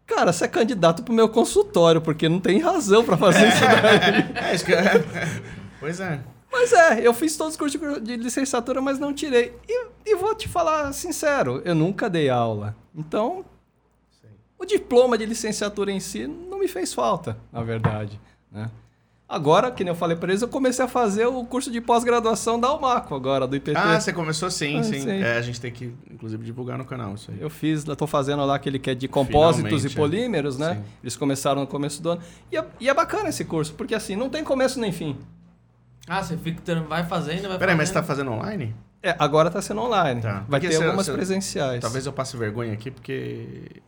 cara, 0.06 0.32
você 0.34 0.46
é 0.46 0.48
candidato 0.48 1.04
pro 1.04 1.14
meu 1.14 1.28
consultório, 1.30 2.02
porque 2.02 2.28
não 2.30 2.40
tem 2.40 2.60
razão 2.60 3.04
pra 3.04 3.18
fazer 3.18 3.48
isso 3.48 3.62
daí. 3.62 4.36
É, 4.74 5.00
que... 5.00 5.56
pois 5.80 6.00
é. 6.00 6.20
Mas 6.52 6.72
é, 6.72 7.06
eu 7.06 7.14
fiz 7.14 7.36
todos 7.36 7.54
os 7.54 7.58
cursos 7.58 7.80
de- 8.02 8.16
licenciatura, 8.16 8.82
mas 8.82 8.98
não 8.98 9.14
tirei. 9.14 9.54
E, 9.68 9.88
e 10.06 10.16
vou 10.16 10.34
te 10.34 10.48
falar 10.48 10.94
sincero, 10.94 11.62
eu 11.66 11.76
nunca 11.76 12.10
dei 12.10 12.30
aula. 12.30 12.76
Então, 12.96 13.44
o 14.58 14.64
diploma 14.66 15.18
de 15.18 15.26
licenciatura 15.26 15.92
em 15.92 16.00
si 16.00 16.26
não 16.28 16.60
me 16.60 16.68
fez 16.70 16.94
falta, 16.94 17.38
na 17.52 17.62
verdade. 17.62 18.20
Né? 18.52 18.70
Agora, 19.36 19.70
que 19.70 19.84
nem 19.84 19.92
eu 19.92 19.96
falei 19.98 20.16
para 20.16 20.30
eles, 20.32 20.42
eu 20.42 20.48
comecei 20.48 20.86
a 20.86 20.88
fazer 20.88 21.26
o 21.26 21.44
curso 21.44 21.70
de 21.70 21.82
pós-graduação 21.82 22.58
da 22.58 22.70
Almaco 22.70 23.14
agora, 23.14 23.46
do 23.46 23.54
IPT. 23.54 23.76
Ah, 23.76 24.00
você 24.00 24.14
começou 24.14 24.50
sim, 24.50 24.80
Ah, 24.80 24.84
sim. 24.84 25.02
sim. 25.02 25.10
É, 25.22 25.36
a 25.38 25.42
gente 25.42 25.60
tem 25.60 25.70
que, 25.72 25.94
inclusive, 26.10 26.42
divulgar 26.46 26.78
no 26.78 26.86
canal 26.86 27.14
isso 27.16 27.32
aí. 27.32 27.38
Eu 27.42 27.50
fiz, 27.50 27.86
estou 27.86 28.08
fazendo 28.08 28.46
lá 28.46 28.56
aquele 28.56 28.80
que 28.80 28.90
é 28.90 28.96
de 28.96 29.10
compósitos 29.10 29.64
Finalmente, 29.82 29.92
e 29.92 29.96
polímeros, 29.96 30.58
né? 30.58 30.76
Sim. 30.76 30.84
Eles 31.04 31.18
começaram 31.18 31.60
no 31.60 31.68
começo 31.68 32.02
do 32.02 32.12
ano. 32.12 32.22
E 32.50 32.58
é, 32.58 32.66
e 32.80 32.88
é 32.88 32.94
bacana 32.94 33.28
esse 33.28 33.44
curso, 33.44 33.74
porque 33.74 33.94
assim, 33.94 34.16
não 34.16 34.30
tem 34.30 34.42
começo 34.42 34.80
nem 34.80 34.94
fim. 34.94 35.18
Ah, 36.08 36.24
você 36.24 36.38
fica, 36.38 36.62
vai 36.88 37.04
fazendo, 37.04 37.50
vai 37.50 37.58
Peraí, 37.58 37.76
mas 37.76 37.90
você 37.90 37.94
tá 37.96 38.04
fazendo. 38.04 38.30
fazendo 38.32 38.42
online? 38.42 38.74
É, 39.04 39.16
agora 39.20 39.50
está 39.50 39.62
sendo 39.62 39.82
online. 39.82 40.22
Tá. 40.22 40.46
Vai 40.48 40.60
Porque 40.62 40.70
ter 40.70 40.78
se- 40.78 40.84
algumas 40.84 41.06
se- 41.06 41.12
presenciais. 41.12 41.82
Talvez 41.82 42.06
eu 42.06 42.14
passe 42.14 42.38
vergonha 42.38 42.72
aqui, 42.74 42.90
porque... 42.90 43.82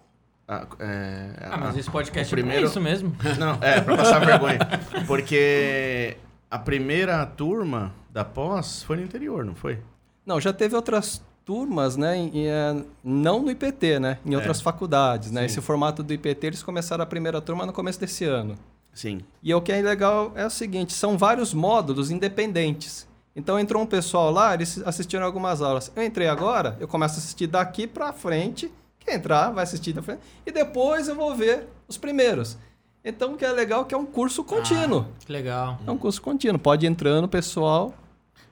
Ah, 0.48 0.66
é, 0.80 1.32
Ah, 1.52 1.58
mas 1.58 1.78
esse 1.78 1.90
podcast 1.92 2.34
o 2.34 2.38
primeiro- 2.38 2.66
é 2.66 2.70
isso 2.70 2.80
mesmo. 2.80 3.16
Não, 3.38 3.58
é, 3.62 3.82
pra 3.82 3.98
passar 3.98 4.20
vergonha. 4.26 4.60
Porque 5.06 6.16
a 6.50 6.58
primeira 6.58 7.26
turma 7.26 7.92
da 8.12 8.24
pós 8.24 8.82
foi 8.84 8.98
no 8.98 9.04
interior, 9.04 9.44
não 9.44 9.54
foi? 9.56 9.80
Não, 10.26 10.40
já 10.40 10.54
teve 10.54 10.76
outras 10.76 11.22
turmas, 11.46 11.96
né? 11.98 12.16
em- 12.18 12.30
em, 12.40 12.48
eh, 12.48 12.84
não 13.04 13.42
no 13.42 13.52
IPT, 13.52 14.00
né? 14.00 14.18
Em 14.26 14.36
outras 14.36 14.60
faculdades, 14.62 15.32
né? 15.32 15.42
Sim. 15.42 15.46
Esse 15.46 15.62
formato 15.62 16.02
do 16.04 16.14
IPT, 16.14 16.48
eles 16.48 16.64
começaram 16.64 17.04
a 17.04 17.06
primeira 17.08 17.40
turma 17.42 17.66
no 17.66 17.72
começo 17.74 18.00
desse 18.00 18.26
ano. 18.26 18.56
Sim. 18.94 19.20
E 19.44 19.54
o 19.54 19.62
que 19.62 19.72
é 19.72 19.82
legal 19.82 20.32
é 20.36 20.46
o 20.46 20.50
seguinte, 20.50 20.94
são 20.94 21.18
vários 21.18 21.54
módulos 21.54 22.10
independentes. 22.10 23.08
Então 23.36 23.60
entrou 23.60 23.82
um 23.84 23.86
pessoal 23.86 24.32
lá, 24.32 24.54
eles 24.56 24.82
assistiram 24.86 25.26
algumas 25.26 25.62
aulas. 25.62 25.92
Eu 25.96 26.04
entrei 26.04 26.28
agora, 26.28 26.76
eu 26.80 26.88
começo 26.88 27.16
a 27.16 27.18
assistir 27.20 27.48
daqui 27.48 27.86
pra 27.86 28.12
frente. 28.12 28.72
Entrar 29.08 29.52
vai 29.52 29.64
assistir 29.64 29.94
da 29.94 30.02
frente. 30.02 30.22
E 30.46 30.52
depois 30.52 31.08
eu 31.08 31.16
vou 31.16 31.34
ver 31.36 31.68
os 31.88 31.98
primeiros. 31.98 32.58
Então 33.04 33.34
o 33.34 33.38
que 33.38 33.46
é 33.46 33.52
legal 33.52 33.84
é 33.84 33.86
que 33.86 33.96
é 33.96 33.98
um 33.98 34.06
curso 34.06 34.44
contínuo. 34.44 35.08
Que 35.26 35.32
legal. 35.32 35.80
É 35.86 35.92
um 35.92 35.98
curso 35.98 36.22
contínuo. 36.22 36.60
Pode 36.60 36.86
ir 36.86 36.90
entrando, 36.90 37.28
pessoal. 37.28 37.94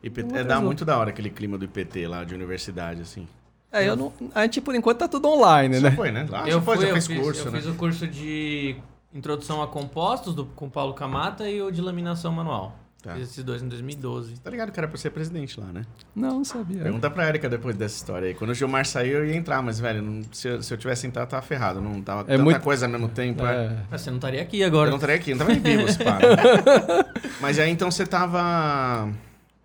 IPT, 0.02 0.38
é, 0.38 0.44
dá 0.44 0.62
muito 0.62 0.86
da 0.86 0.98
hora 0.98 1.10
aquele 1.10 1.30
clima 1.30 1.58
do 1.58 1.66
IPT 1.66 2.08
lá, 2.08 2.24
de 2.24 2.34
universidade, 2.34 3.02
assim. 3.02 3.28
É, 3.72 3.90
eu 3.90 3.96
não, 3.96 4.14
a 4.34 4.44
gente 4.44 4.62
por 4.62 4.74
enquanto 4.74 5.00
tá 5.00 5.08
tudo 5.08 5.28
online, 5.28 5.76
Você 5.76 5.82
né? 5.82 5.92
foi, 5.92 6.12
né? 6.12 6.26
Lá 6.30 6.48
eu 6.48 6.62
você 6.62 6.66
foi, 6.66 6.78
fui, 6.78 6.90
eu 6.90 6.96
fiz, 6.96 7.08
curso, 7.08 7.48
eu 7.48 7.52
né? 7.52 7.60
fiz 7.60 7.68
o 7.68 7.74
curso 7.74 8.08
de 8.08 8.78
introdução 9.14 9.62
a 9.62 9.68
compostos 9.68 10.34
do, 10.34 10.46
com 10.46 10.70
Paulo 10.70 10.94
Camata 10.94 11.50
e 11.50 11.62
o 11.62 11.70
de 11.72 11.82
laminação 11.82 12.32
manual. 12.32 12.74
Tá. 13.06 13.14
Fiz 13.14 13.30
esses 13.30 13.44
dois 13.44 13.62
em 13.62 13.68
2012. 13.68 14.40
Tá 14.40 14.50
ligado 14.50 14.72
que 14.72 14.80
era 14.80 14.88
pra 14.88 14.98
ser 14.98 15.12
presidente 15.12 15.60
lá, 15.60 15.68
né? 15.68 15.86
Não, 16.16 16.38
não 16.38 16.44
sabia. 16.44 16.82
Pergunta 16.82 17.08
pra 17.12 17.30
Erika 17.30 17.48
depois 17.48 17.76
dessa 17.76 17.96
história 17.96 18.30
aí. 18.30 18.34
Quando 18.34 18.50
o 18.50 18.54
Gilmar 18.56 18.84
saiu, 18.86 19.20
eu 19.20 19.26
ia 19.28 19.36
entrar, 19.36 19.62
mas, 19.62 19.80
velho, 19.80 20.02
não- 20.02 20.24
se, 20.32 20.48
eu, 20.48 20.64
se 20.64 20.74
eu 20.74 20.78
tivesse 20.78 21.06
entrado, 21.06 21.30
tava 21.30 21.44
ferrado. 21.44 21.80
Não 21.80 22.02
tava 22.02 22.22
É 22.22 22.24
tanta 22.34 22.44
muito- 22.44 22.62
coisa 22.62 22.88
ao 22.88 22.92
mesmo 22.92 23.08
tempo. 23.10 23.46
é. 23.46 23.66
É. 23.66 23.78
Ah, 23.92 23.98
você 23.98 24.10
não 24.10 24.18
estaria 24.18 24.42
aqui 24.42 24.60
Eu 24.62 24.68
agora. 24.68 24.90
não 24.90 24.98
estaria 24.98 25.16
aqui, 25.18 25.32
não 25.36 25.38
tava 25.38 25.52
nem 25.52 25.60
vivo, 25.62 25.88
se 25.92 26.04
pá. 26.04 26.18
Mas 27.40 27.60
aí, 27.60 27.70
então, 27.70 27.92
você 27.92 28.06
tava... 28.08 29.10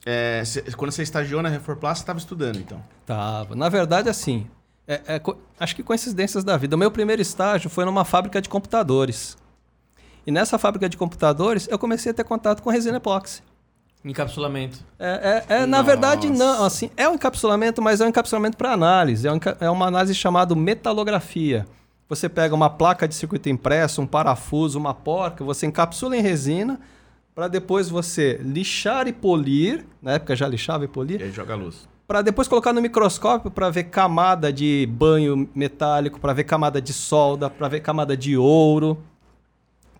é, 0.04 0.42
cê- 0.44 0.62
quando 0.76 0.90
você 0.92 1.02
estagiou 1.02 1.42
na 1.42 1.48
Reforplast, 1.48 2.00
você 2.00 2.06
tava 2.06 2.18
estudando, 2.18 2.56
então. 2.56 2.82
Tava. 3.06 3.54
Na 3.54 3.68
verdade, 3.68 4.08
assim, 4.08 4.46
é- 4.86 5.00
é 5.16 5.20
acho 5.58 5.74
que 5.76 5.82
coincidências 5.82 6.44
da 6.44 6.56
vida. 6.56 6.76
O 6.76 6.78
meu 6.78 6.90
primeiro 6.90 7.22
estágio 7.22 7.70
foi 7.70 7.84
numa 7.84 8.04
fábrica 8.04 8.40
de 8.40 8.48
computadores. 8.48 9.36
E 10.30 10.32
nessa 10.32 10.60
fábrica 10.60 10.88
de 10.88 10.96
computadores, 10.96 11.66
eu 11.68 11.76
comecei 11.76 12.12
a 12.12 12.14
ter 12.14 12.22
contato 12.22 12.62
com 12.62 12.70
resina 12.70 12.98
epóxi. 12.98 13.42
Encapsulamento. 14.04 14.78
É, 14.96 15.44
é- 15.48 15.54
é, 15.62 15.66
na 15.66 15.82
verdade, 15.82 16.30
não. 16.30 16.64
Assim, 16.64 16.88
é 16.96 17.08
um 17.08 17.14
encapsulamento, 17.14 17.82
mas 17.82 18.00
é 18.00 18.04
um 18.04 18.08
encapsulamento 18.08 18.56
para 18.56 18.70
análise. 18.72 19.26
É, 19.26 19.32
um 19.32 19.40
é 19.58 19.68
uma 19.68 19.86
análise 19.88 20.14
chamada 20.14 20.54
metalografia. 20.54 21.66
Você 22.08 22.28
pega 22.28 22.54
uma 22.54 22.70
placa 22.70 23.08
de 23.08 23.14
circuito 23.16 23.48
impresso, 23.48 24.00
um 24.00 24.06
parafuso, 24.06 24.78
uma 24.78 24.94
porca, 24.94 25.42
você 25.44 25.66
encapsula 25.66 26.16
em 26.16 26.20
resina 26.22 26.78
para 27.34 27.48
depois 27.48 27.88
você 27.88 28.38
lixar 28.40 29.08
e 29.08 29.12
polir. 29.12 29.84
Na 30.00 30.12
época 30.12 30.36
já 30.36 30.46
lixava 30.46 30.84
e 30.84 30.88
polia. 30.88 31.18
E 31.18 31.24
aí 31.24 31.32
joga 31.32 31.54
a 31.54 31.56
luz. 31.56 31.88
para 32.06 32.22
depois 32.22 32.46
colocar 32.46 32.72
no 32.72 32.80
microscópio 32.80 33.50
para 33.50 33.68
ver 33.68 33.84
camada 33.84 34.52
de 34.52 34.88
banho 34.92 35.48
metálico, 35.56 36.20
para 36.20 36.32
ver 36.32 36.44
camada 36.44 36.80
de 36.80 36.92
solda, 36.92 37.50
para 37.50 37.66
ver 37.68 37.80
camada 37.80 38.16
de 38.16 38.36
ouro. 38.36 38.96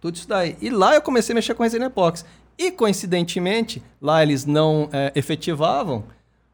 Tudo 0.00 0.14
isso 0.14 0.28
daí. 0.28 0.56
E 0.60 0.70
lá 0.70 0.94
eu 0.94 1.02
comecei 1.02 1.32
a 1.32 1.36
mexer 1.36 1.54
com 1.54 1.62
resina 1.62 1.86
epóxi. 1.86 2.24
E 2.56 2.70
coincidentemente, 2.70 3.82
lá 4.00 4.22
eles 4.22 4.44
não 4.44 4.88
é, 4.92 5.12
efetivavam. 5.14 6.04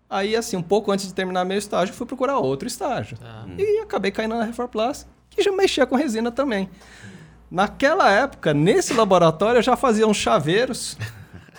Aí, 0.08 0.36
assim, 0.36 0.56
um 0.56 0.62
pouco 0.62 0.92
antes 0.92 1.06
de 1.06 1.14
terminar 1.14 1.44
meu 1.44 1.58
estágio, 1.58 1.94
fui 1.94 2.06
procurar 2.06 2.38
outro 2.38 2.68
estágio. 2.68 3.18
Tá. 3.18 3.44
E 3.58 3.80
acabei 3.80 4.10
caindo 4.12 4.36
na 4.36 4.44
Reforplast, 4.44 5.06
que 5.30 5.42
já 5.42 5.50
mexia 5.50 5.84
com 5.84 5.96
resina 5.96 6.30
também. 6.30 6.68
Naquela 7.50 8.10
época, 8.10 8.54
nesse 8.54 8.94
laboratório, 8.94 9.58
eu 9.58 9.62
já 9.62 9.76
fazia 9.76 10.06
uns 10.06 10.16
chaveiros 10.16 10.96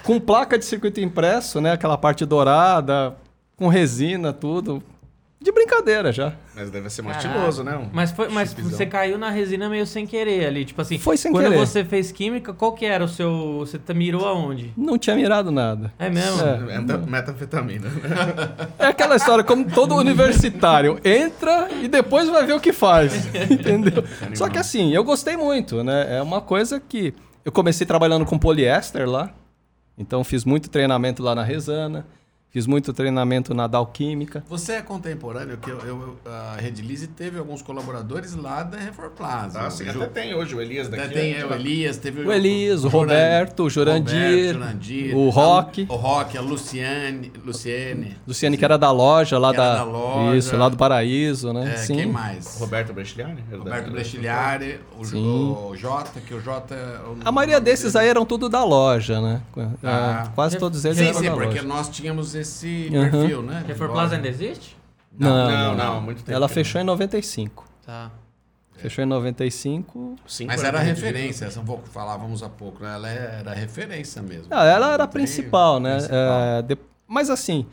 com 0.03 0.19
placa 0.19 0.57
de 0.57 0.63
circuito 0.63 1.01
impresso, 1.01 1.59
né? 1.59 1.71
Aquela 1.73 1.97
parte 1.97 2.25
dourada, 2.25 3.17
com 3.57 3.67
resina, 3.67 4.31
tudo. 4.31 4.81
De 5.39 5.51
brincadeira 5.51 6.11
já. 6.11 6.33
Mas 6.55 6.71
deve 6.71 6.89
ser 6.89 7.03
mais 7.03 7.17
Caraca. 7.17 7.35
estiloso, 7.35 7.63
né? 7.63 7.77
Um 7.77 7.87
Mas, 7.93 8.09
foi, 8.11 8.27
mas 8.29 8.53
você 8.53 8.87
caiu 8.87 9.19
na 9.19 9.29
resina 9.29 9.69
meio 9.69 9.85
sem 9.85 10.07
querer 10.07 10.47
ali. 10.47 10.65
Tipo 10.65 10.81
assim, 10.81 10.97
Foi 10.97 11.15
sem 11.15 11.31
quando 11.31 11.43
querer. 11.45 11.57
você 11.57 11.85
fez 11.85 12.11
química, 12.11 12.53
qual 12.53 12.73
que 12.73 12.85
era 12.85 13.03
o 13.03 13.07
seu. 13.07 13.59
Você 13.59 13.79
mirou 13.93 14.25
aonde? 14.27 14.73
Não 14.75 14.97
tinha 14.97 15.15
mirado 15.15 15.51
nada. 15.51 15.93
É 15.99 16.09
mesmo? 16.09 16.41
É. 16.41 16.75
É 16.75 16.79
meta- 16.79 16.97
metanfetamina. 16.97 17.87
É 18.79 18.87
aquela 18.87 19.15
história, 19.15 19.43
como 19.43 19.63
todo 19.69 19.95
universitário, 19.95 20.99
entra 21.05 21.69
e 21.83 21.87
depois 21.87 22.27
vai 22.29 22.43
ver 22.45 22.53
o 22.53 22.59
que 22.59 22.73
faz, 22.73 23.27
entendeu? 23.49 24.03
Só 24.33 24.49
que 24.49 24.57
assim, 24.57 24.91
eu 24.93 25.03
gostei 25.03 25.37
muito, 25.37 25.83
né? 25.83 26.17
É 26.17 26.21
uma 26.21 26.41
coisa 26.41 26.79
que... 26.79 27.13
Eu 27.45 27.51
comecei 27.51 27.85
trabalhando 27.85 28.25
com 28.25 28.37
poliéster 28.39 29.07
lá, 29.07 29.29
então 29.97 30.23
fiz 30.23 30.43
muito 30.43 30.69
treinamento 30.69 31.21
lá 31.23 31.33
na 31.33 31.43
Resana, 31.43 32.05
fiz 32.49 32.65
muito 32.65 32.91
treinamento 32.93 33.53
na 33.53 33.67
Dalquímica. 33.67 34.43
Você 34.49 34.73
é 34.73 34.81
contemporâneo, 34.81 35.57
que 35.57 35.69
eu, 35.69 35.77
eu- 35.79 36.17
a 36.25 36.55
Redilize 36.59 37.05
teve 37.07 37.37
alguns 37.37 37.61
colaboradores 37.61 38.33
lá 38.35 38.63
da 38.63 38.77
Refor 38.77 39.09
Plaza. 39.11 39.59
Ah, 39.61 39.67
O 39.67 39.71
sim, 39.71 39.85
Ju- 39.85 40.01
até 40.01 40.21
tem 40.21 40.33
hoje 40.33 40.55
o 40.55 40.61
Elias 40.61 40.87
daqui. 40.87 41.03
até 41.03 41.13
tem 41.13 41.33
é, 41.33 41.39
é, 41.41 41.45
o 41.45 41.53
Elias, 41.53 41.97
teve 41.97 42.21
O 42.23 42.31
Elias, 42.31 42.83
o 42.83 42.89
Juran- 42.89 42.99
Roberto, 43.01 43.63
o 43.63 43.69
Jurandir, 43.69 44.13
Roberto, 44.15 44.53
Jurandir, 44.53 45.15
o 45.17 45.29
a- 45.29 45.33
Roque. 45.33 45.85
O 45.89 45.95
Roque, 45.95 46.37
a 46.37 46.41
Luciane, 46.41 47.31
Luciene. 47.45 48.15
Luciane, 48.25 48.57
que 48.57 48.65
era 48.65 48.77
da 48.77 48.91
loja 48.91 49.37
lá 49.37 49.51
da... 49.51 49.75
da 49.77 49.83
loja. 49.83 50.37
Isso, 50.37 50.55
lá 50.57 50.69
do 50.69 50.77
Paraíso, 50.77 51.53
né? 51.53 51.75
É, 51.77 51.85
quem 51.85 52.05
mais? 52.07 52.57
Roberto 52.59 52.93
Brechliani? 52.93 53.43
Roberto 53.51 53.91
Brechiliari, 53.91 54.79
o, 54.97 55.05
Sim. 55.05 55.27
o 55.69 55.75
Jota, 55.75 56.19
que 56.21 56.33
o 56.33 56.39
Jota... 56.41 56.73
é 56.73 56.99
o- 57.07 57.17
A 57.25 57.31
maioria 57.31 57.59
desses 57.59 57.95
aí 57.95 58.07
eram 58.07 58.25
tudo 58.25 58.49
da 58.49 58.63
loja, 58.63 59.21
né? 59.21 59.41
Ah. 59.83 60.23
É, 60.27 60.29
quase 60.33 60.57
todos 60.57 60.83
eles 60.85 60.97
Sim, 60.97 61.05
eram 61.09 61.19
sim, 61.19 61.25
da 61.25 61.31
porque 61.33 61.45
loja. 61.55 61.63
nós 61.63 61.89
tínhamos 61.89 62.33
esse 62.39 62.89
Aham. 62.93 63.09
perfil, 63.11 63.41
né? 63.43 63.63
Refor 63.67 63.87
Loja. 63.87 63.99
Plaza 63.99 64.15
ainda 64.15 64.27
existe? 64.27 64.77
Não, 65.17 65.47
Não, 65.47 65.75
não, 65.75 66.01
muito 66.01 66.17
tempo. 66.19 66.31
Ela 66.31 66.47
fechou 66.47 66.79
em 66.79 66.83
95. 66.83 67.65
Tá. 67.85 68.11
Fechou 68.75 69.03
em 69.03 69.07
95. 69.07 70.15
Cinco 70.27 70.47
Mas 70.51 70.63
era 70.63 70.79
de 70.79 70.85
referência, 70.85 71.45
essa 71.45 71.61
pouco 71.61 71.87
falávamos 71.87 72.43
há 72.43 72.49
pouco, 72.49 72.83
né? 72.83 72.93
Ela 72.93 73.09
era 73.09 73.53
referência 73.53 74.21
mesmo. 74.21 74.47
Ah, 74.51 74.65
ela 74.65 74.93
era 74.93 75.03
a 75.03 75.07
principal, 75.07 75.79
né? 75.79 75.95
principal. 75.95 76.17
É, 76.41 76.61
de- 76.61 76.77
Mas 77.07 77.29
assim, 77.31 77.65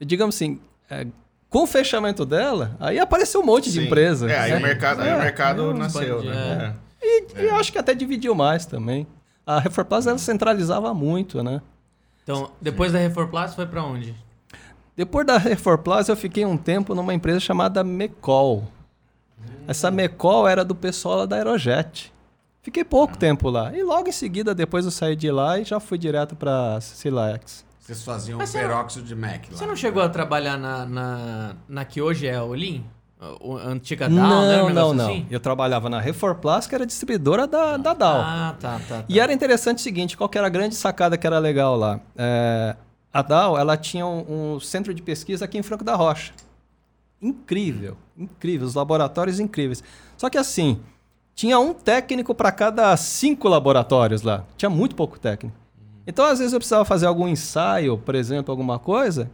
digamos 0.00 0.34
assim, 0.34 0.58
é, 0.90 1.06
com 1.48 1.62
o 1.62 1.66
fechamento 1.66 2.26
dela, 2.26 2.76
aí 2.80 2.98
apareceu 2.98 3.40
um 3.40 3.44
monte 3.46 3.70
de 3.70 3.78
Sim. 3.80 3.86
empresa. 3.86 4.28
É, 4.28 4.38
aí 4.40 4.50
né? 4.52 4.58
o 4.58 4.60
mercado, 4.62 5.02
aí 5.02 5.08
o 5.10 5.16
É, 5.16 5.18
mercado 5.22 5.74
nasceu, 5.74 6.18
expandiu, 6.18 6.30
né? 6.34 6.74
E, 7.00 7.26
e 7.42 7.44
eu 7.46 7.54
acho 7.56 7.70
que 7.70 7.78
até 7.78 7.94
dividiu 7.94 8.34
mais 8.34 8.66
também. 8.66 9.06
A 9.46 9.58
Refor 9.60 9.84
Plaza 9.84 10.10
ela 10.10 10.18
centralizava 10.18 10.92
muito, 10.92 11.42
né? 11.44 11.62
Então, 12.38 12.50
depois 12.60 12.92
da 12.92 12.98
Refor 12.98 13.28
Plaza, 13.28 13.54
foi 13.54 13.66
pra 13.66 13.82
onde? 13.82 14.14
Depois 14.96 15.26
da 15.26 15.38
Refor 15.38 15.78
Plaza, 15.78 16.12
eu 16.12 16.16
fiquei 16.16 16.44
um 16.44 16.56
tempo 16.56 16.94
numa 16.94 17.14
empresa 17.14 17.40
chamada 17.40 17.82
Mecol. 17.84 18.64
Essa 19.66 19.90
Mecol 19.90 20.46
era 20.48 20.64
do 20.64 20.74
pessoal 20.74 21.26
da 21.26 21.36
Aerojet. 21.36 22.12
Fiquei 22.62 22.84
pouco 22.84 23.16
tempo 23.16 23.48
lá. 23.48 23.74
E 23.74 23.82
logo 23.82 24.08
em 24.08 24.12
seguida, 24.12 24.54
depois 24.54 24.84
eu 24.84 24.90
saí 24.90 25.16
de 25.16 25.30
lá 25.30 25.58
e 25.58 25.64
já 25.64 25.80
fui 25.80 25.96
direto 25.96 26.36
para 26.36 26.78
Silex. 26.80 27.64
Vocês 27.78 28.04
faziam 28.04 28.38
Mas 28.38 28.50
o 28.50 28.52
você 28.52 28.60
não- 28.62 28.68
peróxido 28.68 29.06
de 29.06 29.14
Mac 29.14 29.44
lá. 29.50 29.56
Você 29.56 29.66
não 29.66 29.74
chegou 29.76 30.02
a 30.02 30.08
trabalhar 30.08 30.58
na, 30.58 30.84
na, 30.84 31.56
na 31.68 31.84
que 31.84 32.00
hoje 32.02 32.26
é 32.26 32.36
a 32.36 32.44
Olim? 32.44 32.84
Antiga 33.66 34.08
Dow, 34.08 34.16
não, 34.16 34.44
era 34.44 34.64
um 34.64 34.70
Não, 34.70 34.94
não, 34.94 35.04
assim? 35.06 35.26
Eu 35.30 35.38
trabalhava 35.38 35.90
na 35.90 36.00
Refor 36.00 36.36
Plus, 36.36 36.66
que 36.66 36.74
era 36.74 36.86
distribuidora 36.86 37.46
da, 37.46 37.76
da 37.76 37.92
Dow. 37.92 38.08
Ah, 38.08 38.56
tá, 38.58 38.80
tá. 38.88 38.98
tá. 39.00 39.04
E 39.08 39.20
era 39.20 39.30
interessante 39.30 39.78
o 39.78 39.82
seguinte, 39.82 40.16
qual 40.16 40.28
que 40.28 40.38
era 40.38 40.46
a 40.46 40.50
grande 40.50 40.74
sacada 40.74 41.18
que 41.18 41.26
era 41.26 41.38
legal 41.38 41.76
lá? 41.76 42.00
É, 42.16 42.76
a 43.12 43.20
Dow, 43.20 43.58
ela 43.58 43.76
tinha 43.76 44.06
um, 44.06 44.54
um 44.54 44.60
centro 44.60 44.94
de 44.94 45.02
pesquisa 45.02 45.44
aqui 45.44 45.58
em 45.58 45.62
Franco 45.62 45.84
da 45.84 45.94
Rocha. 45.94 46.32
Incrível, 47.20 47.98
incrível, 48.16 48.66
os 48.66 48.74
laboratórios 48.74 49.38
incríveis. 49.38 49.84
Só 50.16 50.30
que 50.30 50.38
assim, 50.38 50.80
tinha 51.34 51.58
um 51.58 51.74
técnico 51.74 52.34
para 52.34 52.50
cada 52.50 52.96
cinco 52.96 53.48
laboratórios 53.48 54.22
lá. 54.22 54.44
Tinha 54.56 54.70
muito 54.70 54.94
pouco 54.94 55.18
técnico. 55.18 55.56
Então, 56.06 56.24
às 56.24 56.38
vezes, 56.38 56.54
eu 56.54 56.58
precisava 56.58 56.84
fazer 56.84 57.06
algum 57.06 57.28
ensaio, 57.28 57.98
por 57.98 58.14
exemplo, 58.14 58.50
alguma 58.50 58.78
coisa. 58.78 59.30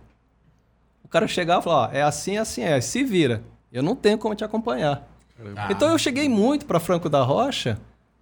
O 1.04 1.08
cara 1.08 1.28
chegava 1.28 1.60
e 1.60 1.64
falava, 1.64 1.92
ó, 1.92 1.96
é 1.96 2.02
assim, 2.02 2.36
assim, 2.36 2.62
é, 2.62 2.80
se 2.80 3.04
vira. 3.04 3.42
Eu 3.72 3.82
não 3.82 3.94
tenho 3.96 4.18
como 4.18 4.34
te 4.34 4.44
acompanhar. 4.44 5.06
Ah, 5.56 5.68
Então 5.70 5.90
eu 5.90 5.98
cheguei 5.98 6.28
muito 6.28 6.66
para 6.66 6.80
Franco 6.80 7.08
da 7.08 7.22
Rocha 7.22 7.78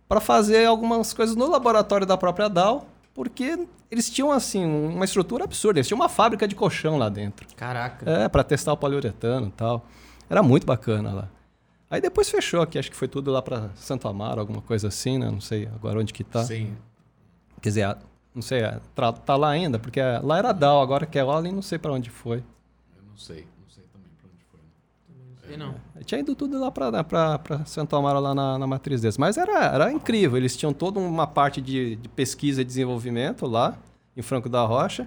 para 0.08 0.20
fazer 0.20 0.64
algumas 0.66 1.12
coisas 1.12 1.36
no 1.36 1.48
laboratório 1.48 2.06
da 2.06 2.16
própria 2.16 2.48
Dow, 2.48 2.86
porque 3.14 3.66
eles 3.90 4.10
tinham 4.10 4.32
assim 4.32 4.64
uma 4.64 5.04
estrutura 5.04 5.44
absurda. 5.44 5.78
Eles 5.78 5.86
tinham 5.86 5.98
uma 6.00 6.08
fábrica 6.08 6.48
de 6.48 6.54
colchão 6.54 6.98
lá 6.98 7.08
dentro. 7.08 7.46
Caraca. 7.56 8.10
É, 8.10 8.28
para 8.28 8.42
testar 8.42 8.72
o 8.72 8.76
poliuretano 8.76 9.48
e 9.48 9.52
tal. 9.52 9.86
Era 10.28 10.42
muito 10.42 10.66
bacana 10.66 11.12
lá. 11.12 11.28
Aí 11.90 12.00
depois 12.00 12.28
fechou 12.28 12.60
aqui, 12.60 12.78
acho 12.78 12.90
que 12.90 12.96
foi 12.96 13.06
tudo 13.06 13.30
lá 13.30 13.40
para 13.40 13.70
Santo 13.76 14.08
Amaro, 14.08 14.40
alguma 14.40 14.60
coisa 14.60 14.88
assim, 14.88 15.16
né? 15.18 15.30
Não 15.30 15.40
sei 15.40 15.68
agora 15.72 16.00
onde 16.00 16.12
que 16.12 16.24
tá. 16.24 16.42
Sim. 16.42 16.76
Quer 17.62 17.68
dizer, 17.68 17.96
não 18.34 18.42
sei, 18.42 18.62
tá, 19.24 19.36
lá 19.36 19.50
ainda, 19.50 19.78
porque 19.78 20.00
lá 20.22 20.38
era 20.38 20.52
Dow, 20.52 20.80
agora 20.82 21.06
que 21.06 21.16
é 21.18 21.24
Olin, 21.24 21.52
não 21.52 21.62
sei 21.62 21.78
para 21.78 21.92
onde 21.92 22.10
foi. 22.10 22.38
Eu 22.38 23.02
não 23.08 23.16
sei. 23.16 23.46
Não 23.62 23.70
sei 23.70 23.84
também 23.92 24.10
pra 24.18 24.28
onde 24.28 24.44
foi. 24.50 24.60
Sei 25.46 25.56
não. 25.56 25.74
Eu 25.94 26.04
tinha 26.04 26.20
ido 26.20 26.34
tudo 26.34 26.58
lá 26.58 26.70
pra, 26.70 27.04
pra, 27.04 27.38
pra 27.38 27.64
Santo 27.64 27.94
Amaro, 27.96 28.18
lá 28.20 28.34
na, 28.34 28.58
na 28.58 28.66
matriz 28.66 29.00
deles. 29.00 29.18
Mas 29.18 29.36
era, 29.36 29.64
era 29.66 29.92
incrível. 29.92 30.36
Eles 30.36 30.56
tinham 30.56 30.72
toda 30.72 30.98
uma 30.98 31.26
parte 31.26 31.60
de, 31.60 31.96
de 31.96 32.08
pesquisa 32.08 32.62
e 32.62 32.64
desenvolvimento 32.64 33.46
lá, 33.46 33.76
em 34.16 34.22
Franco 34.22 34.48
da 34.48 34.64
Rocha. 34.64 35.06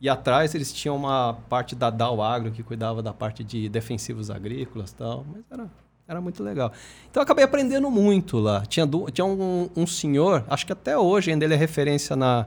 E 0.00 0.08
atrás 0.08 0.54
eles 0.54 0.72
tinham 0.72 0.96
uma 0.96 1.34
parte 1.48 1.74
da 1.76 1.88
Dow 1.90 2.20
Agro, 2.22 2.50
que 2.50 2.62
cuidava 2.62 3.02
da 3.02 3.12
parte 3.12 3.44
de 3.44 3.68
defensivos 3.68 4.30
agrícolas 4.30 4.90
e 4.90 4.94
tal. 4.96 5.24
Mas 5.32 5.42
era, 5.50 5.70
era 6.08 6.20
muito 6.20 6.42
legal. 6.42 6.72
Então 7.10 7.20
eu 7.20 7.24
acabei 7.24 7.44
aprendendo 7.44 7.90
muito 7.90 8.38
lá. 8.38 8.62
Tinha, 8.66 8.84
du- 8.86 9.10
tinha 9.10 9.24
um, 9.24 9.68
um 9.76 9.86
senhor, 9.86 10.44
acho 10.48 10.66
que 10.66 10.72
até 10.72 10.98
hoje 10.98 11.30
ainda 11.30 11.44
ele 11.44 11.54
é 11.54 11.56
referência 11.56 12.16
na, 12.16 12.46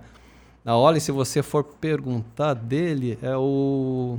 na 0.66 0.78
Olin. 0.78 1.00
Se 1.00 1.12
você 1.14 1.42
for 1.42 1.64
perguntar 1.64 2.54
dele, 2.56 3.18
é 3.22 3.36
o... 3.38 4.18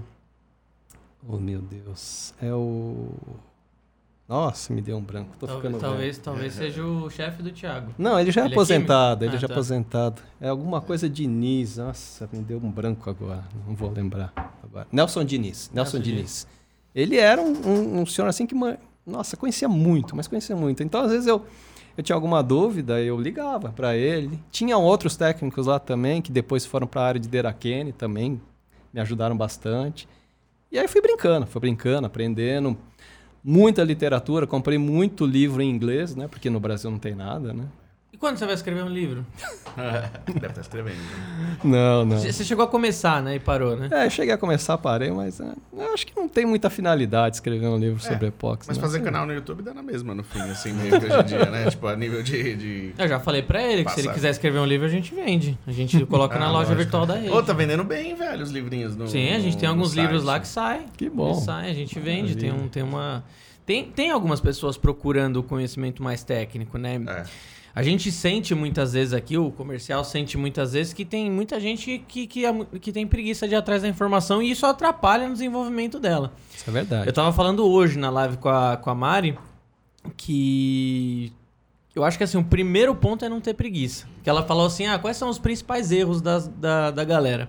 Oh, 1.29 1.39
meu 1.39 1.61
Deus. 1.61 2.33
É 2.41 2.53
o... 2.53 3.09
Nossa, 4.29 4.73
me 4.73 4.81
deu 4.83 4.97
um 4.97 5.01
branco. 5.01 5.37
Tô 5.39 5.47
Tal- 5.47 5.57
ficando 5.57 5.79
talvez 5.79 6.17
velho. 6.17 6.25
talvez 6.25 6.53
seja 6.55 6.85
o 6.85 7.09
chefe 7.09 7.43
do 7.43 7.51
Thiago. 7.53 7.93
Não, 7.97 8.19
ele 8.19 8.33
já 8.33 8.41
é 8.43 8.45
Ele 8.45 8.55
é 8.55 8.57
aposentado. 8.57 9.19
químico? 9.21 9.25
ele 9.31 9.37
Ah, 9.37 9.41
já 9.41 9.45
é 9.45 9.49
tá. 9.49 9.55
aposentado. 9.55 10.23
É 10.41 10.49
alguma 10.49 10.81
coisa 10.81 11.09
Diniz. 11.09 11.77
Nossa, 11.77 12.29
me 12.33 12.41
deu 12.43 12.59
um 12.59 12.71
branco 12.71 13.09
agora. 13.09 13.45
Não 13.67 13.75
vou 13.75 13.91
lembrar 13.91 14.33
agora. 14.63 14.87
Nelson 14.91 15.25
Diniz. 15.25 15.71
Nelson 15.73 15.99
Nelson 15.99 16.11
Diniz. 16.11 16.47
Ele 16.95 17.17
era 17.19 17.41
um, 17.41 17.53
um- 17.53 18.01
um 18.01 18.07
senhor 18.07 18.27
assim 18.27 18.47
que... 18.47 18.55
Nossa, 19.07 19.37
conhecia 19.37 19.69
muito, 19.69 20.17
mas 20.17 20.27
conhecia 20.27 20.57
muito. 20.57 20.83
Então, 20.83 21.03
às 21.03 21.13
vezes, 21.13 21.29
eu, 21.29 21.47
eu 21.97 22.03
tinha 22.03 22.17
alguma 22.17 22.43
dúvida, 22.43 23.01
eu 23.01 23.21
ligava 23.21 23.69
para 23.71 23.97
ele. 23.97 24.41
Tinham 24.51 24.83
outros 24.83 25.17
técnicos 25.17 25.67
lá 25.69 25.79
também, 25.79 26.21
que 26.21 26.33
depois 26.33 26.67
foram 26.67 26.89
para 26.89 27.03
a 27.03 27.07
área 27.07 27.21
de 27.21 27.29
Derakene 27.29 27.93
também. 27.93 28.41
Me 28.93 29.01
ajudaram 29.01 29.37
bastante. 29.37 30.09
E 30.77 30.79
aí 30.79 30.87
fui 30.87 31.01
brincando, 31.01 31.47
fui 31.47 31.59
brincando, 31.59 32.07
aprendendo. 32.07 32.77
Muita 33.43 33.83
literatura, 33.83 34.47
comprei 34.47 34.77
muito 34.77 35.25
livro 35.25 35.63
em 35.63 35.71
inglês, 35.71 36.15
né? 36.15 36.29
Porque 36.29 36.51
no 36.51 36.61
Brasil 36.61 36.91
não 36.91 36.99
tem 36.99 37.15
nada, 37.15 37.55
né? 37.55 37.65
E 38.17 38.19
quando 38.19 38.39
você 38.39 38.47
vai 38.47 38.55
escrever 38.55 38.83
um 38.83 38.89
livro? 38.89 39.27
Deve 40.27 40.47
estar 40.47 40.61
escrevendo. 40.63 40.97
né? 40.97 41.57
Não, 41.63 42.03
não. 42.07 42.19
Você 42.19 42.43
chegou 42.45 42.65
a 42.65 42.69
começar, 42.69 43.23
né? 43.23 43.35
E 43.35 43.39
parou, 43.39 43.77
né? 43.77 43.91
É, 43.91 44.07
eu 44.07 44.11
cheguei 44.11 44.33
a 44.33 44.39
começar, 44.39 44.79
parei, 44.79 45.11
mas 45.11 45.39
é, 45.39 45.53
eu 45.77 45.93
acho 45.93 46.07
que 46.07 46.17
não 46.17 46.27
tem 46.27 46.47
muita 46.47 46.71
finalidade 46.71 47.37
escrever 47.37 47.67
um 47.67 47.77
livro 47.77 48.03
sobre 48.03 48.29
epóxi. 48.29 48.69
Mas 48.69 48.79
né? 48.79 48.83
fazer 48.83 49.01
canal 49.03 49.27
no 49.27 49.35
YouTube 49.35 49.63
dá 49.63 49.75
na 49.75 49.83
mesma 49.83 50.15
no 50.15 50.25
fim, 50.25 50.41
assim, 50.41 50.73
meio 50.73 50.99
que 50.99 51.05
hoje 51.05 51.21
em 51.21 51.25
dia, 51.25 51.51
né? 51.51 51.69
Tipo, 51.69 51.89
a 51.89 51.95
nível 51.97 52.23
de. 52.23 52.57
de... 52.57 52.95
Eu 52.97 53.07
já 53.07 53.21
falei 53.21 53.43
pra 53.43 53.63
ele 53.63 53.85
que 53.85 53.91
se 53.91 54.01
ele 54.01 54.09
quiser 54.13 54.31
escrever 54.31 54.61
um 54.61 54.67
livro, 54.67 54.87
a 54.87 54.91
gente 54.91 55.15
vende. 55.15 55.59
A 55.67 55.73
gente 55.73 56.07
coloca 56.07 56.39
na 56.41 56.47
Ah, 56.47 56.51
loja 56.51 56.59
lógico. 56.71 56.77
virtual 56.79 57.05
da 57.05 57.17
rede. 57.17 57.31
Ô, 57.35 57.43
tá 57.43 57.53
vendendo 57.53 57.85
bem, 57.85 58.15
velho, 58.15 58.43
os 58.43 58.51
livrinhos 58.51 58.97
no. 58.97 59.07
Sim, 59.09 59.29
a 59.35 59.39
gente 59.41 59.59
tem 59.59 59.69
no 59.69 59.75
alguns 59.75 59.91
site. 59.91 60.01
livros 60.01 60.25
lá 60.25 60.41
que 60.41 60.49
saem. 60.49 60.87
Que 60.97 61.11
bom. 61.11 61.35
Que 61.35 61.43
saem, 61.43 61.71
a 61.71 61.75
gente 61.75 61.99
vende. 62.01 62.35
Tem, 62.35 62.51
um, 62.51 62.67
tem 62.67 62.83
uma. 62.83 63.23
Tem, 63.67 63.85
tem 63.85 64.11
algumas 64.11 64.41
pessoas 64.41 64.79
procurando 64.79 65.39
o 65.39 65.43
conhecimento 65.43 66.03
mais 66.03 66.23
técnico, 66.23 66.79
né? 66.79 66.99
É. 67.07 67.25
A 67.77 67.83
gente 67.83 68.11
sente 68.11 68.55
muitas 68.55 68.95
vezes 68.95 69.13
aqui, 69.13 69.37
o 69.37 69.51
comercial 69.53 70.03
sente 70.03 70.39
muitas 70.39 70.73
vezes 70.73 70.95
que 70.95 71.05
tem 71.05 71.31
muita 71.31 71.61
gente 71.61 72.03
que, 72.09 72.27
que, 72.27 72.47
é 72.47 72.51
que 72.81 72.91
tem 72.91 73.07
preguiça 73.07 73.47
de 73.47 73.53
ir 73.53 73.57
atrás 73.59 73.83
da 73.83 73.89
informação 73.89 74.43
e 74.43 74.51
isso 74.51 74.65
atrapalha 74.65 75.27
no 75.29 75.35
desenvolvimento 75.35 76.01
dela. 76.01 76.33
Isso 76.57 76.69
é 76.71 76.73
verdade. 76.73 77.07
Eu 77.07 77.13
tava 77.13 77.31
falando 77.35 77.67
hoje 77.67 77.99
na 77.99 78.09
live 78.09 78.39
com 78.39 78.49
a, 78.49 78.79
com 78.79 78.89
a 78.89 78.95
Mari 78.95 79.39
que. 80.17 81.33
Eu 81.95 82.05
acho 82.05 82.19
que 82.19 82.25
assim, 82.25 82.37
o 82.39 82.45
primeiro 82.45 82.95
ponto 82.95 83.25
é 83.25 83.29
não 83.29 83.41
ter 83.41 83.55
preguiça. 83.55 84.07
Que 84.23 84.29
ela 84.31 84.43
falou 84.43 84.67
assim: 84.67 84.87
ah, 84.87 84.99
quais 84.99 85.17
são 85.17 85.29
os 85.29 85.39
principais 85.39 85.91
erros 85.93 86.21
das- 86.21 86.49
da, 86.49 86.91
da 86.91 87.05
galera? 87.05 87.49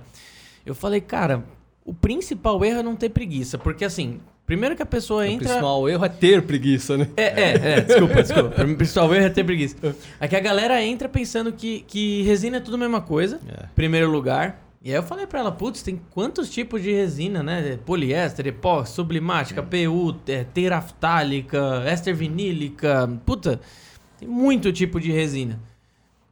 Eu 0.65 0.75
falei, 0.75 1.01
cara, 1.01 1.43
o 1.85 1.93
principal 1.93 2.63
erro 2.63 2.79
é 2.79 2.83
não 2.83 2.95
ter 2.95 3.09
preguiça. 3.09 3.57
Porque 3.57 3.83
assim, 3.85 4.19
primeiro 4.47 4.75
que 4.75 4.81
a 4.81 4.86
pessoa 4.86 5.21
O 5.21 5.25
entra. 5.25 5.47
principal 5.47 5.88
erro 5.88 6.05
é 6.05 6.10
ter 6.10 6.41
preguiça, 6.41 6.97
né? 6.97 7.07
É, 7.15 7.23
é, 7.23 7.73
é, 7.73 7.81
desculpa, 7.81 8.23
desculpa. 8.23 8.63
O 8.63 8.75
principal 8.75 9.13
erro 9.13 9.25
é 9.25 9.29
ter 9.29 9.43
preguiça. 9.43 9.75
É 10.19 10.27
que 10.27 10.36
a 10.36 10.39
galera 10.39 10.81
entra 10.83 11.07
pensando 11.07 11.51
que, 11.51 11.81
que 11.81 12.23
resina 12.23 12.57
é 12.57 12.60
tudo 12.60 12.73
a 12.75 12.77
mesma 12.79 13.01
coisa. 13.01 13.39
É. 13.47 13.65
Primeiro 13.75 14.10
lugar. 14.10 14.63
E 14.81 14.89
aí 14.89 14.95
eu 14.95 15.03
falei 15.03 15.27
pra 15.27 15.41
ela, 15.41 15.51
putz, 15.51 15.81
tem 15.83 15.99
quantos 16.12 16.49
tipos 16.49 16.81
de 16.81 16.93
resina, 16.93 17.43
né? 17.43 17.77
Poliéster, 17.86 18.47
epóxi, 18.47 18.93
sublimática, 18.93 19.62
PU, 19.62 20.15
é, 20.27 20.45
teraftálica, 20.45 21.83
éster 21.86 22.15
vinílica, 22.15 23.10
puta, 23.25 23.60
tem 24.17 24.29
muito 24.29 24.71
tipo 24.71 24.99
de 24.99 25.12
resina. 25.12 25.60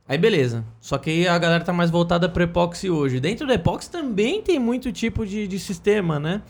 Aí 0.08 0.18
beleza, 0.20 0.64
só 0.80 1.00
que 1.00 1.10
aí 1.10 1.28
a 1.28 1.38
galera 1.38 1.64
tá 1.64 1.74
mais 1.74 1.90
voltada 1.90 2.30
pro 2.30 2.44
epóxi 2.44 2.90
hoje. 2.90 3.20
Dentro 3.20 3.48
do 3.48 3.52
epóxi 3.52 3.90
também 3.90 4.42
tem 4.42 4.60
muito 4.60 4.92
tipo 4.92 5.26
de, 5.26 5.48
de 5.48 5.60
sistema, 5.60 6.20
né? 6.20 6.44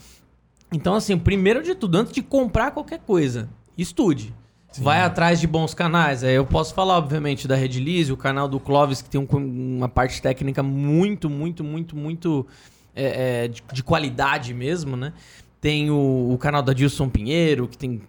Então 0.71 0.95
assim, 0.95 1.17
primeiro 1.17 1.63
de 1.63 1.75
tudo, 1.75 1.97
antes 1.97 2.11
de 2.13 2.21
comprar 2.21 2.71
qualquer 2.71 2.99
coisa, 2.99 3.49
estude. 3.77 4.33
Vai 4.77 4.99
atrás 5.01 5.39
de 5.39 5.47
bons 5.47 5.73
canais. 5.73 6.21
Aí 6.21 6.35
eu 6.35 6.45
posso 6.45 6.73
falar, 6.73 6.97
obviamente, 6.97 7.47
da 7.47 7.55
Redilize, 7.55 8.11
o 8.11 8.17
canal 8.17 8.45
do 8.45 8.59
Clóvis, 8.59 9.01
que 9.01 9.09
tem 9.09 9.21
um- 9.21 9.77
uma 9.77 9.87
parte 9.87 10.21
técnica 10.21 10.61
muito, 10.61 11.29
muito, 11.29 11.63
muito, 11.63 11.95
muito 11.95 12.45
é, 12.93 13.43
é, 13.43 13.47
de, 13.47 13.63
de 13.71 13.81
qualidade 13.83 14.53
mesmo, 14.53 14.97
né? 14.97 15.13
Tem 15.61 15.89
o, 15.89 16.29
o 16.33 16.37
canal 16.37 16.61
da 16.61 16.73
Dilson 16.73 17.07
Pinheiro, 17.07 17.69
que 17.69 17.77
tem 17.77 18.01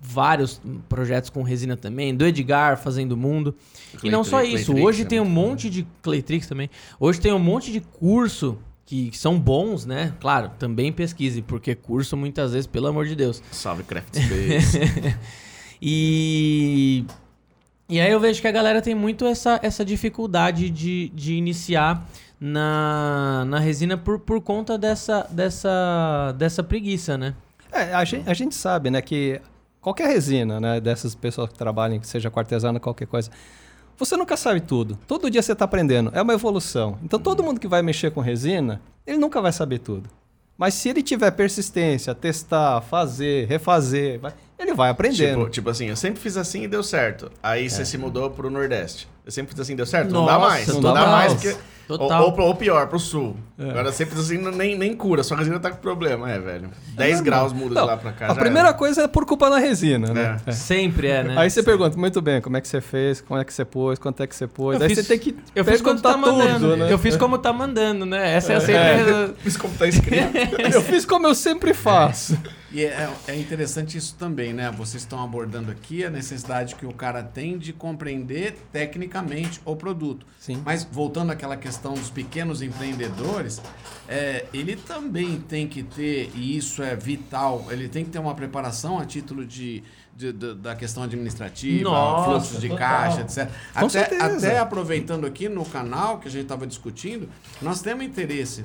vários 0.00 0.60
projetos 0.88 1.28
com 1.28 1.42
resina 1.42 1.76
também, 1.76 2.14
do 2.14 2.24
Edgar 2.26 2.78
fazendo 2.78 3.16
mundo. 3.18 3.54
E 4.02 4.08
não 4.10 4.24
só 4.24 4.42
isso, 4.42 4.66
Claytrix 4.72 4.86
hoje 4.88 5.02
é 5.02 5.04
tem 5.04 5.20
um 5.20 5.24
muito 5.24 5.34
bom. 5.34 5.48
monte 5.50 5.68
de 5.70 5.86
Claytrix 6.02 6.46
também. 6.46 6.70
Hoje 6.98 7.20
tem 7.20 7.32
um 7.34 7.38
monte 7.38 7.70
de 7.70 7.80
curso 7.80 8.58
que, 8.86 9.10
são 9.16 9.38
bons, 9.38 9.86
né? 9.86 10.12
Claro, 10.20 10.50
também 10.58 10.92
pesquise, 10.92 11.42
porque 11.42 11.74
curso 11.74 12.16
muitas 12.16 12.52
vezes, 12.52 12.66
pelo 12.66 12.86
amor 12.86 13.06
de 13.06 13.16
Deus, 13.16 13.42
Salve 13.50 13.82
Craft 13.82 14.16
Space. 14.16 14.78
e, 15.80 17.04
e 17.88 18.00
aí 18.00 18.10
eu 18.10 18.20
vejo 18.20 18.40
que 18.40 18.48
a 18.48 18.52
galera 18.52 18.82
tem 18.82 18.94
muito 18.94 19.24
essa, 19.26 19.58
essa 19.62 19.84
dificuldade 19.84 20.70
de, 20.70 21.08
de 21.10 21.34
iniciar 21.34 22.06
na, 22.38 23.44
na 23.46 23.58
resina 23.58 23.96
por, 23.96 24.18
por 24.18 24.40
conta 24.40 24.76
dessa, 24.76 25.26
dessa, 25.30 26.34
dessa 26.36 26.62
preguiça, 26.62 27.16
né? 27.16 27.34
É, 27.72 27.92
a 27.94 28.04
gente, 28.04 28.28
a 28.28 28.34
gente 28.34 28.54
sabe, 28.54 28.90
né, 28.90 29.02
que 29.02 29.40
qualquer 29.80 30.08
resina, 30.08 30.60
né, 30.60 30.80
dessas 30.80 31.14
pessoas 31.14 31.50
que 31.50 31.58
trabalham, 31.58 31.98
que 31.98 32.06
seja 32.06 32.30
com 32.30 32.38
artesano, 32.38 32.78
qualquer 32.78 33.06
coisa, 33.06 33.30
você 33.96 34.16
nunca 34.16 34.36
sabe 34.36 34.60
tudo. 34.60 34.98
Todo 35.06 35.30
dia 35.30 35.42
você 35.42 35.52
está 35.52 35.64
aprendendo. 35.64 36.10
É 36.14 36.22
uma 36.22 36.34
evolução. 36.34 36.98
Então, 37.02 37.18
todo 37.18 37.42
mundo 37.42 37.60
que 37.60 37.68
vai 37.68 37.82
mexer 37.82 38.10
com 38.10 38.20
resina, 38.20 38.80
ele 39.06 39.18
nunca 39.18 39.40
vai 39.40 39.52
saber 39.52 39.78
tudo. 39.78 40.08
Mas 40.56 40.74
se 40.74 40.88
ele 40.88 41.02
tiver 41.02 41.30
persistência, 41.32 42.14
testar, 42.14 42.80
fazer, 42.80 43.48
refazer, 43.48 44.20
ele 44.58 44.72
vai 44.72 44.90
aprendendo. 44.90 45.38
tipo, 45.40 45.50
tipo 45.50 45.70
assim, 45.70 45.86
eu 45.86 45.96
sempre 45.96 46.20
fiz 46.20 46.36
assim 46.36 46.62
e 46.62 46.68
deu 46.68 46.82
certo. 46.82 47.30
Aí 47.42 47.68
você 47.68 47.84
se 47.84 47.98
mudou 47.98 48.30
pro 48.30 48.50
Nordeste. 48.50 49.08
Eu 49.24 49.32
sempre 49.32 49.52
fiz 49.52 49.60
assim, 49.60 49.74
deu 49.74 49.86
certo? 49.86 50.12
não 50.12 50.26
dá 50.26 50.34
Nossa, 50.34 50.48
mais. 50.48 50.68
Não 50.68 50.80
total. 50.80 50.94
dá 50.94 51.10
mais. 51.10 51.34
Porque... 51.34 51.56
Total. 51.86 52.22
Ou, 52.22 52.40
ou, 52.40 52.54
pior, 52.54 52.86
pro 52.88 52.98
sul. 52.98 53.36
Agora 53.58 53.92
sempre 53.92 54.18
assim, 54.18 54.38
nem, 54.38 54.76
nem 54.76 54.96
cura. 54.96 55.22
Sua 55.22 55.36
resina 55.36 55.60
tá 55.60 55.70
com 55.70 55.76
problema, 55.76 56.30
é, 56.30 56.38
velho. 56.38 56.70
10 56.96 57.20
graus 57.20 57.52
muda 57.52 57.80
de 57.80 57.86
lá 57.86 57.96
pra 57.96 58.10
cá. 58.12 58.26
a 58.26 58.28
já 58.28 58.34
primeira 58.36 58.68
era. 58.68 58.76
coisa 58.76 59.02
é 59.02 59.08
por 59.08 59.26
culpa 59.26 59.50
na 59.50 59.58
resina, 59.58 60.12
né? 60.12 60.40
É. 60.46 60.52
Sempre 60.52 61.08
é, 61.08 61.22
né? 61.22 61.34
Aí 61.36 61.50
você 61.50 61.62
pergunta, 61.62 61.96
muito 61.98 62.22
bem, 62.22 62.40
como 62.40 62.56
é 62.56 62.60
que 62.62 62.68
você 62.68 62.80
fez, 62.80 63.20
como 63.20 63.38
é 63.38 63.44
que 63.44 63.52
você 63.52 63.66
pôs, 63.66 63.98
quanto 63.98 64.22
é 64.22 64.26
que 64.26 64.34
você 64.34 64.46
pôs. 64.46 64.78
Eu 64.78 64.82
Aí 64.82 64.88
fiz- 64.88 65.04
você 65.06 65.08
tem 65.08 65.18
que 65.18 65.36
eu 65.54 65.62
fiz 65.62 65.82
como 65.82 66.00
tá 66.00 66.14
perguntar 66.14 66.32
mandando. 66.32 66.60
tudo, 66.70 66.76
né? 66.78 66.92
Eu 66.92 66.98
fiz 66.98 67.16
como 67.16 67.36
tá 67.38 67.52
mandando, 67.52 68.06
né? 68.06 68.34
Essa 68.34 68.54
é, 68.54 68.60
sempre. 68.60 69.34
Fiz 69.44 69.56
como 69.58 69.74
tá 69.76 69.86
escrito. 69.86 70.32
Eu 70.72 70.80
fiz 70.80 71.04
como 71.04 71.26
eu 71.26 71.34
sempre 71.34 71.74
faço. 71.74 72.38
E 72.72 72.84
é, 72.84 73.08
é 73.28 73.36
interessante 73.36 73.96
isso 73.96 74.16
também, 74.18 74.52
né? 74.52 74.70
Vocês 74.76 75.02
estão 75.02 75.22
abordando 75.22 75.70
aqui 75.70 76.04
a 76.04 76.10
necessidade 76.10 76.74
que 76.74 76.84
o 76.86 76.92
cara 76.92 77.22
tem 77.22 77.56
de 77.56 77.72
compreender 77.72 78.56
tecnicamente 79.14 79.60
o 79.64 79.76
produto. 79.76 80.26
Sim. 80.40 80.60
Mas 80.64 80.84
voltando 80.90 81.30
àquela 81.30 81.56
questão 81.56 81.94
dos 81.94 82.10
pequenos 82.10 82.60
empreendedores, 82.62 83.60
é, 84.08 84.46
ele 84.52 84.76
também 84.76 85.40
tem 85.40 85.68
que 85.68 85.82
ter, 85.82 86.30
e 86.34 86.56
isso 86.56 86.82
é 86.82 86.96
vital, 86.96 87.66
ele 87.70 87.88
tem 87.88 88.04
que 88.04 88.10
ter 88.10 88.18
uma 88.18 88.34
preparação 88.34 88.98
a 88.98 89.04
título 89.06 89.44
de, 89.46 89.82
de- 90.16 90.32
de- 90.32 90.54
da 90.54 90.74
questão 90.74 91.02
administrativa, 91.04 91.84
Nossa, 91.90 92.30
fluxos 92.30 92.60
de 92.60 92.68
total. 92.68 92.88
caixa, 92.88 93.20
etc. 93.22 93.48
Com 93.72 93.86
Até, 93.86 93.88
certeza. 93.88 94.36
até 94.48 94.58
aproveitando 94.58 95.26
aqui 95.26 95.48
no 95.48 95.64
canal 95.64 96.18
que 96.18 96.28
a 96.28 96.30
gente 96.30 96.42
estava 96.42 96.66
discutindo, 96.66 97.28
nós 97.62 97.80
temos 97.80 98.04
interesse 98.04 98.64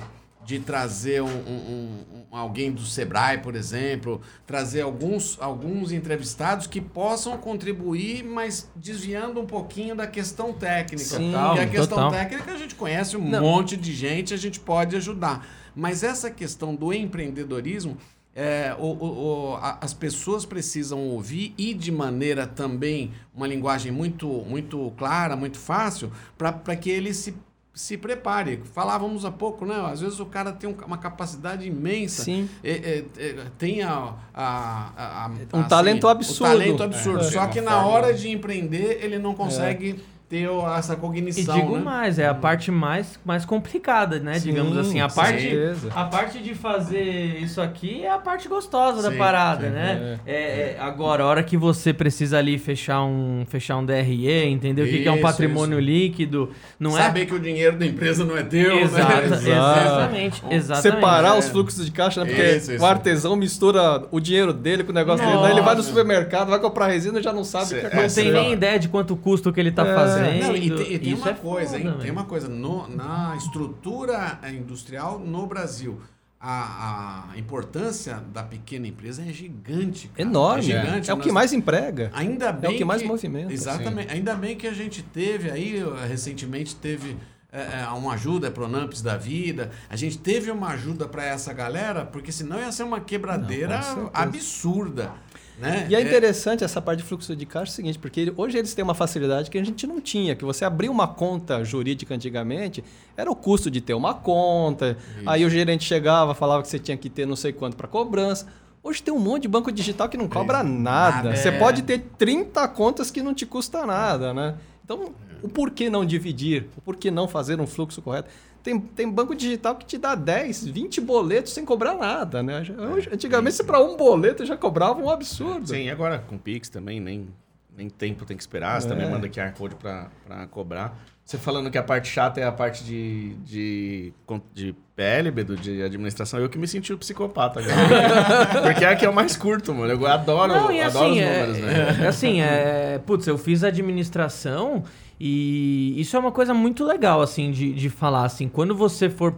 de 0.50 0.58
trazer 0.58 1.22
um, 1.22 1.28
um- 1.28 2.04
um- 2.32 2.36
alguém 2.36 2.72
do 2.72 2.80
Sebrae, 2.80 3.38
por 3.38 3.54
exemplo, 3.54 4.20
trazer 4.44 4.80
alguns, 4.80 5.38
alguns 5.40 5.92
entrevistados 5.92 6.66
que 6.66 6.80
possam 6.80 7.38
contribuir, 7.38 8.24
mas 8.24 8.68
desviando 8.74 9.40
um 9.40 9.46
pouquinho 9.46 9.94
da 9.94 10.08
questão 10.08 10.52
técnica. 10.52 11.04
Sim, 11.04 11.30
Porque 11.32 11.60
a 11.60 11.66
questão 11.68 11.98
total. 11.98 12.10
técnica 12.10 12.52
a 12.52 12.56
gente 12.56 12.74
conhece 12.74 13.16
um 13.16 13.28
Não. 13.28 13.40
monte 13.42 13.76
de 13.76 13.94
gente, 13.94 14.34
a 14.34 14.36
gente 14.36 14.58
pode 14.58 14.96
ajudar. 14.96 15.46
Mas 15.72 16.02
essa 16.02 16.28
questão 16.32 16.74
do 16.74 16.92
empreendedorismo, 16.92 17.96
é, 18.34 18.74
o- 18.76 18.82
o- 18.86 19.50
o- 19.52 19.56
a- 19.56 19.78
as 19.80 19.94
pessoas 19.94 20.44
precisam 20.44 20.98
ouvir 21.10 21.54
e 21.56 21.72
de 21.74 21.92
maneira 21.92 22.44
também, 22.44 23.12
uma 23.32 23.46
linguagem 23.46 23.92
muito, 23.92 24.26
muito 24.48 24.92
clara, 24.98 25.36
muito 25.36 25.58
fácil, 25.58 26.10
para 26.36 26.74
que 26.74 26.90
ele 26.90 27.14
se, 27.14 27.34
se 27.80 27.96
prepare. 27.96 28.60
Falávamos 28.74 29.24
há 29.24 29.30
pouco, 29.30 29.64
né? 29.64 29.74
Às 29.90 30.00
vezes 30.02 30.20
o 30.20 30.26
cara 30.26 30.52
tem 30.52 30.68
um- 30.68 30.76
uma 30.86 30.98
capacidade 30.98 31.66
imensa. 31.66 32.22
Sim. 32.24 32.48
É, 32.62 32.70
é, 32.70 33.04
é, 33.18 33.34
tem 33.58 33.82
a, 33.82 34.14
a- 34.34 34.92
a- 34.96 35.24
a- 35.26 35.56
Um 35.58 35.62
talento 35.64 36.06
absurdo. 36.06 36.44
O 36.44 36.58
talento 36.58 36.82
absurdo. 36.82 37.20
É, 37.20 37.30
Só 37.30 37.46
que 37.46 37.60
na 37.60 37.70
fórmula. 37.72 37.94
hora 37.94 38.14
de 38.14 38.28
empreender, 38.30 39.02
ele 39.02 39.18
não 39.18 39.34
consegue 39.34 39.98
ter 40.30 40.48
essa 40.78 40.92
E 40.92 40.96
cognição. 40.96 41.56
digo 41.56 41.76
né? 41.76 41.82
mais, 41.82 42.16
é 42.16 42.28
a 42.28 42.32
parte 42.34 42.70
mais, 42.70 43.18
mais 43.24 43.44
complicada, 43.44 44.20
né? 44.20 44.34
Sim, 44.34 44.50
Digamos 44.50 44.78
assim. 44.78 45.00
A 45.00 45.08
parte, 45.08 45.40
certeza. 45.42 45.90
a 45.92 46.04
parte 46.04 46.38
de 46.38 46.54
fazer 46.54 47.38
isso 47.42 47.60
aqui 47.60 48.04
é 48.04 48.10
a 48.12 48.18
parte 48.18 48.46
gostosa 48.48 49.02
da 49.02 49.10
Sim, 49.10 49.18
parada, 49.18 49.66
sim, 49.66 49.72
né? 49.72 50.20
É, 50.24 50.32
é, 50.32 50.76
agora, 50.78 51.24
a 51.24 51.26
hora 51.26 51.42
que 51.42 51.56
você 51.56 51.92
precisa 51.92 52.38
ali 52.38 52.58
fechar 52.58 53.02
um, 53.02 53.44
fechar 53.48 53.76
um 53.78 53.84
DRE, 53.84 54.28
entender 54.44 54.82
o 54.82 54.86
que, 54.86 55.00
que 55.02 55.08
é 55.08 55.10
um 55.10 55.14
Isso, 55.14 55.22
patrimônio 55.24 55.80
isso. 55.80 55.88
líquido, 55.90 56.50
não 56.78 56.92
Saber 56.92 57.26
que 57.26 57.34
o 57.34 57.40
dinheiro 57.40 57.76
da 57.76 57.84
empresa 57.84 58.24
não 58.24 58.36
é 58.38 58.44
teu, 58.44 58.70
é? 58.70 58.82
Exata- 58.82 59.20
né? 59.26 59.36
Exatamente, 59.36 60.42
exatamente. 60.48 60.82
Separar 60.94 61.34
é. 61.34 61.38
os 61.40 61.48
fluxos 61.48 61.84
de 61.84 61.90
caixa, 61.90 62.24
né? 62.24 62.30
Porque 62.30 62.46
Isso, 62.56 62.72
isso. 62.72 62.84
o 62.84 62.86
artesão 62.86 63.34
mistura 63.34 64.04
o 64.12 64.20
dinheiro 64.20 64.52
dele 64.52 64.84
com 64.84 64.92
o 64.92 64.94
negócio 64.94 65.26
dele. 65.26 65.38
Daí 65.40 65.50
ele 65.52 65.60
vai 65.62 65.70
no 65.74 65.78
Nossa. 65.78 65.88
supermercado, 65.88 66.48
vai 66.50 66.60
comprar 66.60 66.86
resina 66.86 67.18
e 67.18 67.22
já 67.22 67.32
não 67.32 67.42
sabe 67.42 67.64
o 67.64 67.68
que 67.68 67.74
Cê- 67.74 67.82
Não 67.82 67.88
aconteceu. 67.88 68.22
tem 68.24 68.32
nem 68.32 68.52
ideia 68.52 68.78
de 68.78 68.88
quanto 68.88 69.16
custa 69.16 69.48
o 69.48 69.52
que 69.52 69.58
ele 69.58 69.72
tá 69.72 69.84
É. 69.84 69.94
fazendo. 70.24 70.42
Não, 70.46 70.56
e 70.56 70.70
tem, 70.70 70.92
e 70.94 70.98
tem 70.98 71.14
uma 71.14 71.28
é 71.30 71.34
coisa, 71.34 71.76
hein? 71.78 71.84
foda, 71.84 71.98
Tem 72.02 72.10
uma 72.10 72.24
coisa. 72.24 72.48
No- 72.48 72.88
na 72.88 73.34
estrutura 73.36 74.38
industrial 74.52 75.18
no 75.18 75.46
Brasil, 75.46 76.00
a, 76.40 77.26
a 77.32 77.38
importância 77.38 78.22
da 78.32 78.42
pequena 78.42 78.86
empresa 78.86 79.22
é 79.22 79.32
gigante. 79.32 80.08
cara. 80.08 80.22
Enorme. 80.28 80.72
É 80.72 80.76
É, 80.76 80.80
gigante. 80.86 81.10
é 81.10 81.14
o 81.14 81.18
que 81.18 81.30
mais 81.30 81.52
emprega. 81.52 82.10
Ainda 82.14 82.50
bem 82.52 82.74
o 82.74 82.76
que 82.78 82.84
mais 82.84 83.02
movimenta, 83.02 83.52
Exatamente. 83.52 84.12
Ainda 84.12 84.34
bem 84.34 84.56
que 84.56 84.66
a 84.66 84.72
gente 84.72 85.02
teve 85.02 85.50
aí, 85.50 85.78
eh, 85.78 86.06
recentemente 86.06 86.74
teve 86.76 87.16
eh, 87.52 87.80
eh, 87.82 87.86
uma 87.88 88.14
ajuda 88.14 88.50
para 88.50 88.62
Pronamps 88.66 89.02
da 89.02 89.16
vida. 89.18 89.70
A 89.90 89.96
gente 89.96 90.16
teve 90.16 90.50
uma 90.50 90.68
ajuda 90.68 91.06
para 91.06 91.24
essa 91.24 91.52
galera, 91.52 92.06
porque 92.06 92.32
senão 92.32 92.58
ia 92.58 92.72
ser 92.72 92.84
uma 92.84 93.00
quebradeira 93.00 93.78
Não, 93.94 94.10
absurda. 94.14 95.12
Né? 95.60 95.86
E 95.90 95.94
é 95.94 96.00
interessante 96.00 96.64
essa 96.64 96.80
parte 96.80 97.00
de 97.00 97.04
fluxo 97.04 97.36
de 97.36 97.44
caixa 97.44 97.70
é 97.70 97.72
o 97.72 97.76
seguinte, 97.76 97.98
porque 97.98 98.32
hoje 98.36 98.56
eles 98.56 98.72
têm 98.72 98.82
uma 98.82 98.94
facilidade 98.94 99.50
que 99.50 99.58
a 99.58 99.64
gente 99.64 99.86
não 99.86 100.00
tinha, 100.00 100.34
que 100.34 100.44
você 100.44 100.64
abrir 100.64 100.88
uma 100.88 101.06
conta 101.06 101.62
jurídica 101.62 102.14
antigamente, 102.14 102.82
era 103.16 103.30
o 103.30 103.36
custo 103.36 103.70
de 103.70 103.80
ter 103.80 103.92
uma 103.92 104.14
conta, 104.14 104.96
aí 105.26 105.44
o 105.44 105.50
gerente 105.50 105.84
chegava, 105.84 106.34
falava 106.34 106.62
que 106.62 106.68
você 106.68 106.78
tinha 106.78 106.96
que 106.96 107.10
ter 107.10 107.26
não 107.26 107.36
sei 107.36 107.52
quanto 107.52 107.76
para 107.76 107.86
cobrança. 107.86 108.46
Hoje 108.82 109.02
tem 109.02 109.12
um 109.12 109.18
monte 109.18 109.42
de 109.42 109.48
banco 109.48 109.70
digital 109.70 110.08
que 110.08 110.16
não 110.16 110.26
cobra 110.26 110.62
nada. 110.62 111.24
nada, 111.24 111.36
Você 111.36 111.48
é. 111.48 111.58
pode 111.58 111.82
ter 111.82 111.98
30 112.16 112.66
contas 112.68 113.10
que 113.10 113.22
não 113.22 113.34
te 113.34 113.44
custa 113.44 113.84
nada, 113.84 114.32
né? 114.32 114.54
Então, 114.82 115.12
o 115.42 115.48
porquê 115.48 115.90
não 115.90 116.04
dividir? 116.04 116.66
O 116.78 116.80
porquê 116.80 117.10
não 117.10 117.28
fazer 117.28 117.60
um 117.60 117.66
fluxo 117.66 118.00
correto? 118.00 118.30
Tem, 118.62 118.78
tem 118.78 119.10
banco 119.10 119.34
digital 119.34 119.74
que 119.74 119.86
te 119.86 119.96
dá 119.96 120.14
10, 120.14 120.66
20 120.68 121.00
boletos 121.00 121.52
sem 121.52 121.64
cobrar 121.64 121.94
nada, 121.94 122.42
né? 122.42 122.60
Hoje- 122.94 123.08
Antigamente, 123.12 123.56
você 123.56 123.64
para 123.64 123.80
um 123.80 123.96
boleto 123.96 124.44
já 124.44 124.56
cobrava 124.56 125.00
um 125.00 125.08
absurdo. 125.08 125.68
Sim, 125.68 125.84
e 125.84 125.90
agora 125.90 126.18
com 126.28 126.36
Pix 126.36 126.68
também, 126.68 127.00
nem, 127.00 127.28
nem 127.76 127.88
tempo 127.88 128.24
tem 128.26 128.36
que 128.36 128.42
esperar. 128.42 128.80
Você 128.80 128.86
É. 128.86 128.90
também 128.90 129.08
manda 129.10 129.28
QR 129.28 129.52
Code 129.56 129.74
pra, 129.76 130.08
pra 130.26 130.46
cobrar. 130.46 130.98
Você 131.24 131.38
falando 131.38 131.70
que 131.70 131.78
a 131.78 131.82
parte 131.82 132.08
chata 132.08 132.40
é 132.40 132.44
a 132.44 132.50
parte 132.50 132.82
de, 132.82 133.34
de, 133.44 134.12
de 134.52 134.74
PL, 134.96 135.30
Bedu, 135.30 135.56
de 135.56 135.80
administração, 135.80 136.40
eu 136.40 136.48
que 136.48 136.58
me 136.58 136.66
senti 136.66 136.92
o 136.92 136.98
psicopata 136.98 137.60
agora. 137.60 138.46
Porque 138.66 138.84
é 138.84 138.88
a 138.88 138.96
que 138.96 139.06
é 139.06 139.08
o 139.08 139.14
mais 139.14 139.36
curto, 139.36 139.72
mano. 139.72 139.92
Eu 139.92 140.06
adoro, 140.08 140.52
Não, 140.52 140.72
e 140.72 140.80
adoro 140.80 141.06
assim, 141.06 141.12
os 141.20 141.24
é, 141.24 141.46
números, 141.46 141.58
né? 141.62 141.98
é, 142.02 142.06
assim, 142.08 142.40
é, 142.40 143.00
putz, 143.06 143.28
eu 143.28 143.38
fiz 143.38 143.62
administração 143.62 144.82
e 145.22 146.00
isso 146.00 146.16
é 146.16 146.18
uma 146.18 146.32
coisa 146.32 146.54
muito 146.54 146.82
legal, 146.82 147.20
assim, 147.20 147.50
de, 147.50 147.74
de 147.74 147.90
falar, 147.90 148.24
assim, 148.24 148.48
quando 148.48 148.74
você 148.74 149.10
for, 149.10 149.34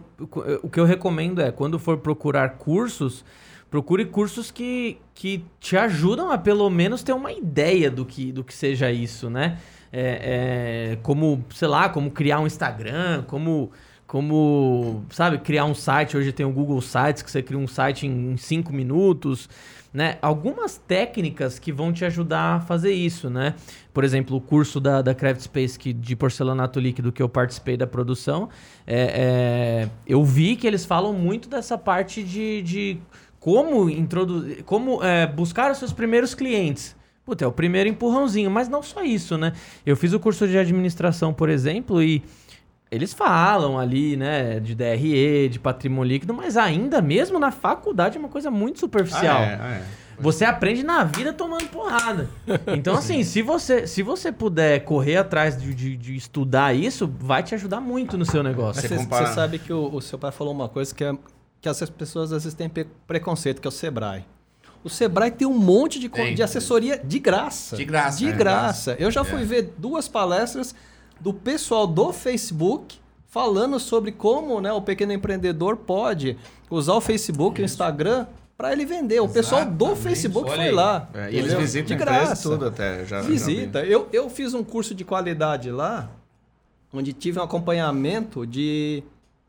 o 0.61 0.69
que 0.69 0.79
eu 0.79 0.85
recomendo 0.85 1.41
é, 1.41 1.51
quando 1.51 1.77
for 1.77 1.97
procurar 1.97 2.51
cursos, 2.51 3.25
procure 3.69 4.05
cursos 4.05 4.49
que, 4.49 4.97
que 5.13 5.43
te 5.59 5.75
ajudam 5.75 6.31
a 6.31 6.37
pelo 6.37 6.69
menos 6.69 7.03
ter 7.03 7.11
uma 7.11 7.33
ideia 7.33 7.91
do 7.91 8.05
que, 8.05 8.31
do 8.31 8.45
que 8.45 8.53
seja 8.53 8.89
isso, 8.93 9.29
né? 9.29 9.57
É, 9.91 10.93
é, 10.93 10.95
como, 11.03 11.43
sei 11.53 11.67
lá, 11.67 11.89
como 11.89 12.09
criar 12.09 12.39
um 12.39 12.47
Instagram, 12.47 13.23
como 13.23 13.69
como, 14.07 15.03
sabe, 15.09 15.39
criar 15.39 15.65
um 15.65 15.73
site. 15.73 16.15
Hoje 16.15 16.31
tem 16.31 16.45
o 16.45 16.51
Google 16.51 16.79
Sites, 16.81 17.23
que 17.23 17.31
você 17.31 17.41
cria 17.41 17.57
um 17.57 17.67
site 17.67 18.05
em 18.05 18.37
5 18.37 18.71
minutos, 18.71 19.49
né? 19.93 20.17
Algumas 20.21 20.77
técnicas 20.77 21.59
que 21.59 21.71
vão 21.71 21.93
te 21.93 22.03
ajudar 22.03 22.55
a 22.55 22.59
fazer 22.59 22.93
isso, 22.93 23.29
né? 23.29 23.53
Por 23.93 24.03
exemplo, 24.03 24.35
o 24.35 24.41
curso 24.41 24.79
da, 24.79 25.01
da 25.01 25.13
Craft 25.13 25.41
Space 25.41 25.77
que, 25.77 25.93
de 25.93 26.15
porcelanato 26.15 26.79
líquido 26.79 27.11
que 27.11 27.21
eu 27.21 27.29
participei 27.29 27.77
da 27.77 27.85
produção, 27.85 28.49
é, 28.87 29.85
é, 29.85 29.89
eu 30.07 30.23
vi 30.25 30.55
que 30.55 30.65
eles 30.65 30.83
falam 30.83 31.13
muito 31.13 31.47
dessa 31.47 31.77
parte 31.77 32.23
de, 32.23 32.63
de 32.63 32.97
como 33.39 33.89
introduzir, 33.89 34.63
como 34.63 35.03
é, 35.03 35.27
buscar 35.27 35.71
os 35.71 35.77
seus 35.77 35.93
primeiros 35.93 36.33
clientes. 36.33 36.95
Puta, 37.25 37.45
é 37.45 37.47
o 37.47 37.51
primeiro 37.53 37.87
empurrãozinho, 37.87 38.51
mas 38.51 38.67
não 38.67 38.83
só 38.83 39.01
isso, 39.01 39.37
né? 39.37 39.53
Eu 39.85 39.95
fiz 39.95 40.11
o 40.11 40.19
curso 40.19 40.45
de 40.45 40.57
administração, 40.57 41.33
por 41.33 41.49
exemplo, 41.49 42.03
e 42.03 42.21
eles 42.93 43.13
falam 43.13 43.79
ali, 43.79 44.15
né, 44.15 44.59
de 44.59 44.75
DRE, 44.75 45.49
de 45.49 45.59
patrimônio 45.59 46.09
líquido, 46.13 46.33
mas 46.33 46.55
ainda 46.57 47.01
mesmo 47.01 47.39
na 47.39 47.51
faculdade 47.51 48.17
é 48.17 48.19
uma 48.19 48.29
coisa 48.29 48.49
muito 48.51 48.79
superficial. 48.79 49.37
Ah, 49.37 49.45
é, 49.45 49.59
ah, 49.61 49.73
é. 49.75 49.83
Você 50.19 50.45
aprende 50.45 50.83
na 50.83 51.03
vida 51.03 51.33
tomando 51.33 51.65
porrada. 51.69 52.29
Então, 52.67 52.93
assim, 52.97 53.23
se 53.23 53.41
você, 53.41 53.87
se 53.87 54.03
você 54.03 54.31
puder 54.31 54.81
correr 54.81 55.17
atrás 55.17 55.59
de, 55.59 55.73
de, 55.73 55.97
de 55.97 56.15
estudar 56.15 56.73
isso, 56.75 57.11
vai 57.19 57.41
te 57.41 57.55
ajudar 57.55 57.81
muito 57.81 58.15
no 58.17 58.23
seu 58.25 58.43
negócio. 58.43 58.81
Você 58.81 58.87
você 58.89 58.97
compara- 58.97 59.25
você 59.27 59.33
sabe 59.33 59.57
que 59.59 59.73
o, 59.73 59.93
o 59.95 59.99
seu 60.01 60.19
pai 60.19 60.31
falou 60.31 60.53
uma 60.53 60.69
coisa 60.69 60.93
que, 60.93 61.03
é, 61.03 61.13
que 61.59 61.67
as 61.67 61.79
pessoas 61.89 62.31
às 62.31 62.43
vezes 62.43 62.53
têm 62.55 62.69
preconceito, 63.07 63.59
que 63.59 63.67
é 63.67 63.69
o 63.69 63.71
Sebrae. 63.71 64.23
O 64.83 64.89
Sebrae 64.89 65.31
tem 65.31 65.47
um 65.47 65.57
monte 65.57 65.97
de, 65.97 66.09
Tem. 66.09 66.35
de 66.35 66.43
assessoria 66.43 67.01
de 67.03 67.17
graça. 67.17 67.75
De 67.75 67.85
graça, 67.85 68.17
De 68.19 68.27
é, 68.27 68.31
graça. 68.33 68.95
Eu 68.99 69.09
já 69.09 69.21
É. 69.21 69.23
fui 69.23 69.43
ver 69.43 69.73
duas 69.77 70.07
palestras 70.09 70.75
do 71.23 71.33
pessoal 71.33 71.87
do 71.87 72.11
Facebook 72.11 72.99
falando 73.27 73.79
sobre 73.79 74.11
como 74.11 74.59
né, 74.59 74.71
o 74.73 74.81
pequeno 74.81 75.13
empreendedor 75.13 75.77
pode 75.77 76.37
usar 76.69 76.93
o 76.93 77.01
Facebook, 77.01 77.61
o 77.61 77.65
Instagram, 77.65 78.27
para 78.57 78.73
ele 78.73 78.85
vender. 78.85 79.21
O 79.21 79.29
pessoal 79.29 79.65
do 79.65 79.85
Exatamente. 79.85 80.03
Facebook 80.03 80.49
Olha 80.49 80.55
foi 80.57 80.65
aí. 80.65 80.71
lá. 80.71 81.09
É, 81.13 81.31
e 81.31 81.37
eles 81.37 81.53
visitam 81.53 81.87
de 81.87 82.03
graça. 82.03 82.49
tudo 82.49 82.67
até. 82.67 83.05
Já, 83.05 83.05
já 83.05 83.21
vi. 83.21 83.31
Visita. 83.31 83.79
Eu, 83.85 84.07
eu 84.11 84.29
fiz 84.29 84.53
um 84.53 84.63
curso 84.63 84.93
de 84.93 85.05
qualidade 85.05 85.71
lá, 85.71 86.11
onde 86.93 87.13
tive 87.13 87.39
um 87.39 87.43
acompanhamento 87.43 88.45
de 88.45 89.01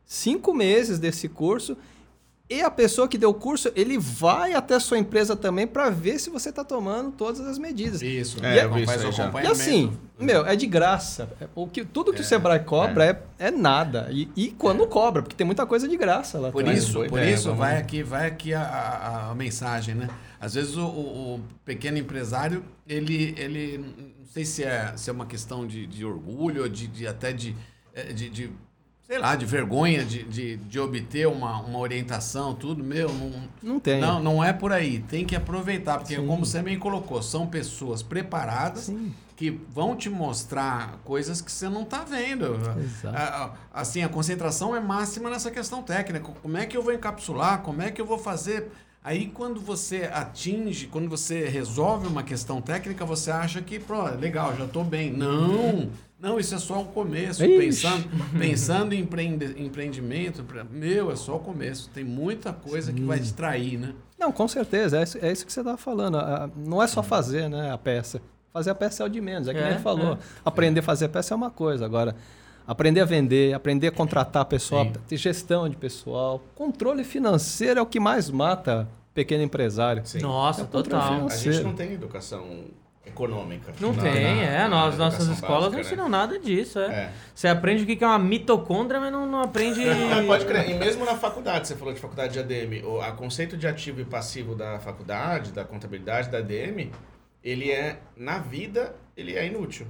cinco 0.05 0.53
meses 0.53 0.97
desse 0.97 1.27
curso. 1.27 1.77
E 2.47 2.61
a 2.61 2.69
pessoa 2.69 3.07
que 3.07 3.17
deu 3.17 3.31
o 3.31 3.33
curso, 3.33 3.71
ele 3.75 3.97
vai 3.97 4.53
até 4.53 4.75
a 4.75 4.79
sua 4.79 4.99
empresa 4.99 5.35
também 5.35 5.65
para 5.65 5.89
ver 5.89 6.19
se 6.19 6.29
você 6.29 6.49
está 6.49 6.63
tomando 6.63 7.11
todas 7.11 7.39
as 7.41 7.57
medidas. 7.57 8.03
Isso. 8.03 8.37
É, 8.37 8.41
né? 8.41 8.63
eu 8.65 8.73
vi 8.73 8.85
faz 8.85 8.99
isso 9.01 9.07
o 9.07 9.09
aí 9.09 9.15
já. 9.15 9.23
E 9.23 9.27
acompanhamento. 9.27 9.61
assim, 9.61 9.97
meu, 10.19 10.45
é 10.45 10.55
de 10.55 10.67
graça. 10.67 11.27
O 11.55 11.67
que, 11.67 11.83
tudo 11.83 12.13
que 12.13 12.21
o 12.21 12.23
Sebrae 12.23 12.59
cobra 12.59 13.03
é, 13.39 13.47
é 13.47 13.49
nada. 13.51 14.09
E, 14.11 14.29
e 14.35 14.51
quando 14.51 14.85
cobra, 14.85 15.23
porque 15.23 15.35
tem 15.35 15.43
muita 15.45 15.65
coisa 15.65 15.87
de 15.87 15.97
graça 15.97 16.37
lá 16.37 16.51
Por 16.51 16.67
isso, 16.67 17.03
por 17.05 17.19
isso 17.23 17.51
vai 17.55 17.77
aqui, 17.77 18.03
vai 18.03 18.27
aqui 18.27 18.53
a, 18.53 18.61
a- 18.61 19.31
a 19.31 19.35
mensagem, 19.35 19.95
né? 19.95 20.07
Às 20.39 20.53
vezes 20.53 20.77
o, 20.77 20.85
o- 20.85 21.35
o 21.37 21.41
pequeno 21.65 21.97
empresário, 21.97 22.63
ele, 22.87 23.33
ele 23.39 23.79
não 23.79 24.25
sei 24.27 24.45
se 24.45 24.63
é, 24.63 24.93
se 24.95 25.09
é 25.09 25.13
uma 25.13 25.25
questão 25.25 25.65
de, 25.65 25.87
de 25.87 26.05
orgulho, 26.05 26.61
ou 26.61 26.69
de, 26.69 26.85
de 26.85 27.07
até 27.07 27.33
de, 27.33 27.55
eh, 27.95 28.13
de, 28.13 28.29
de, 28.29 28.51
sei 29.07 29.19
lá, 29.19 29.35
de 29.35 29.45
vergonha 29.45 30.03
de, 30.03 30.23
de, 30.23 30.57
de 30.57 30.79
obter 30.79 31.27
uma, 31.27 31.59
uma 31.61 31.79
orientação, 31.79 32.55
tudo, 32.55 32.83
meu, 32.83 33.09
não, 33.13 33.31
Não 33.61 33.79
tem. 33.79 34.01
não, 34.01 34.21
não 34.21 34.43
é 34.43 34.51
por 34.51 34.71
aí. 34.71 34.99
Tem 34.99 35.25
que 35.25 35.35
aproveitar, 35.35 35.99
porque 35.99 36.15
Sim. 36.15 36.25
como 36.25 36.45
você 36.45 36.61
bem 36.61 36.77
colocou, 36.79 37.21
são 37.21 37.45
pessoas 37.47 38.01
preparadas 38.01 38.85
Sim. 38.85 39.13
que 39.35 39.51
vão 39.69 39.95
te 39.95 40.09
mostrar 40.09 40.99
coisas 41.03 41.39
que 41.41 41.51
você 41.51 41.69
não 41.69 41.83
está 41.83 42.03
vendo. 42.03 42.55
Exato. 42.79 43.57
Assim, 43.73 44.01
a 44.03 44.09
concentração 44.09 44.75
é 44.75 44.79
máxima 44.79 45.29
nessa 45.29 45.51
questão 45.51 45.83
técnica. 45.83 46.31
Como 46.41 46.57
é 46.57 46.65
que 46.65 46.75
eu 46.75 46.81
vou 46.81 46.93
encapsular? 46.93 47.61
Como 47.61 47.81
é 47.81 47.91
que 47.91 48.01
eu 48.01 48.05
vou 48.05 48.17
fazer? 48.17 48.71
Aí, 49.03 49.27
quando 49.27 49.59
você 49.61 50.09
atinge, 50.11 50.87
quando 50.87 51.07
você 51.07 51.47
resolve 51.47 52.07
uma 52.07 52.23
questão 52.23 52.59
técnica, 52.59 53.05
você 53.05 53.29
acha 53.29 53.61
que, 53.61 53.77
pô, 53.77 54.01
legal, 54.19 54.55
já 54.57 54.65
estou 54.65 54.83
bem. 54.83 55.13
Não! 55.13 55.91
Não, 56.25 56.39
isso 56.39 56.55
é 56.55 56.57
só 56.57 56.81
o 56.81 56.85
começo. 56.85 57.45
Ixi. 57.45 57.57
Pensando, 57.57 58.09
pensando 58.39 58.93
em 58.93 58.99
empreende- 59.01 59.55
empreendimento, 59.63 60.43
meu, 60.71 61.11
é 61.11 61.15
só 61.15 61.35
o 61.35 61.39
começo. 61.39 61.89
Tem 61.93 62.03
muita 62.03 62.51
coisa 62.51 62.91
que 62.91 63.01
vai 63.01 63.19
distrair, 63.19 63.77
né? 63.77 63.93
Não, 64.17 64.31
com 64.31 64.47
certeza. 64.47 64.99
É 64.99 65.03
isso, 65.03 65.17
é 65.21 65.31
isso 65.31 65.45
que 65.45 65.53
você 65.53 65.59
estava 65.59 65.77
falando. 65.77 66.17
Não 66.55 66.81
é 66.81 66.87
só 66.87 67.03
fazer 67.03 67.47
né, 67.47 67.71
a 67.71 67.77
peça. 67.77 68.19
Fazer 68.51 68.71
a 68.71 68.75
peça 68.75 69.03
é 69.03 69.05
o 69.05 69.09
de 69.09 69.21
menos. 69.21 69.47
É 69.47 69.53
que 69.53 69.59
É, 69.59 69.63
nem 69.63 69.71
ele 69.73 69.81
falou. 69.81 70.13
é. 70.13 70.17
Aprender 70.43 70.79
a 70.79 70.83
fazer 70.83 71.05
a 71.05 71.09
peça 71.09 71.33
é 71.33 71.37
uma 71.37 71.51
coisa. 71.51 71.85
Agora, 71.85 72.15
aprender 72.65 73.01
a 73.01 73.05
vender, 73.05 73.53
aprender 73.53 73.87
a 73.89 73.91
contratar 73.91 74.45
pessoal, 74.45 74.85
Sim. 74.85 74.93
ter 75.07 75.17
gestão 75.17 75.69
de 75.69 75.75
pessoal. 75.75 76.41
Controle 76.55 77.03
financeiro 77.03 77.79
é 77.79 77.83
o 77.83 77.85
que 77.85 77.99
mais 77.99 78.31
mata 78.31 78.87
pequeno 79.13 79.43
empresário. 79.43 80.01
Sim. 80.05 80.19
Nossa, 80.21 80.63
É 80.63 80.65
total. 80.65 81.27
A 81.27 81.35
gente 81.35 81.61
não 81.61 81.73
tem 81.75 81.91
educação 81.93 82.43
econômica. 83.05 83.73
Não 83.79 83.93
na- 83.93 84.01
tem, 84.03 84.13
na- 84.23 84.41
é. 84.43 84.57
na 84.63 84.67
Nós, 84.67 84.97
nossas 84.97 85.27
escolas 85.27 85.63
não 85.65 85.71
básica, 85.71 85.75
né? 85.77 85.81
ensinam 85.81 86.09
nada 86.09 86.39
disso, 86.39 86.79
é. 86.79 86.85
É. 86.85 87.11
Você 87.33 87.47
aprende 87.47 87.83
o 87.83 87.85
que 87.85 87.95
que 87.95 88.03
é 88.03 88.07
uma 88.07 88.19
mitocôndria, 88.19 88.99
mas 88.99 89.11
não, 89.11 89.25
não 89.25 89.41
aprende. 89.41 89.79
Pode 90.27 90.45
crer. 90.45 90.69
E 90.69 90.73
mesmo 90.79 91.05
na 91.05 91.15
faculdade, 91.15 91.67
você 91.67 91.75
falou 91.75 91.93
de 91.93 91.99
faculdade 91.99 92.33
de 92.33 92.39
ADM, 92.39 92.83
o 92.85 93.01
a 93.01 93.11
conceito 93.11 93.55
de 93.57 93.67
ativo 93.67 94.01
e 94.01 94.05
passivo 94.05 94.55
da 94.55 94.79
faculdade, 94.79 95.51
da 95.51 95.63
contabilidade, 95.63 96.29
da 96.29 96.39
ADM, 96.39 96.91
ele 97.43 97.71
é, 97.71 97.99
na 98.17 98.39
vida, 98.39 98.95
ele 99.15 99.35
é 99.35 99.45
inútil. 99.45 99.87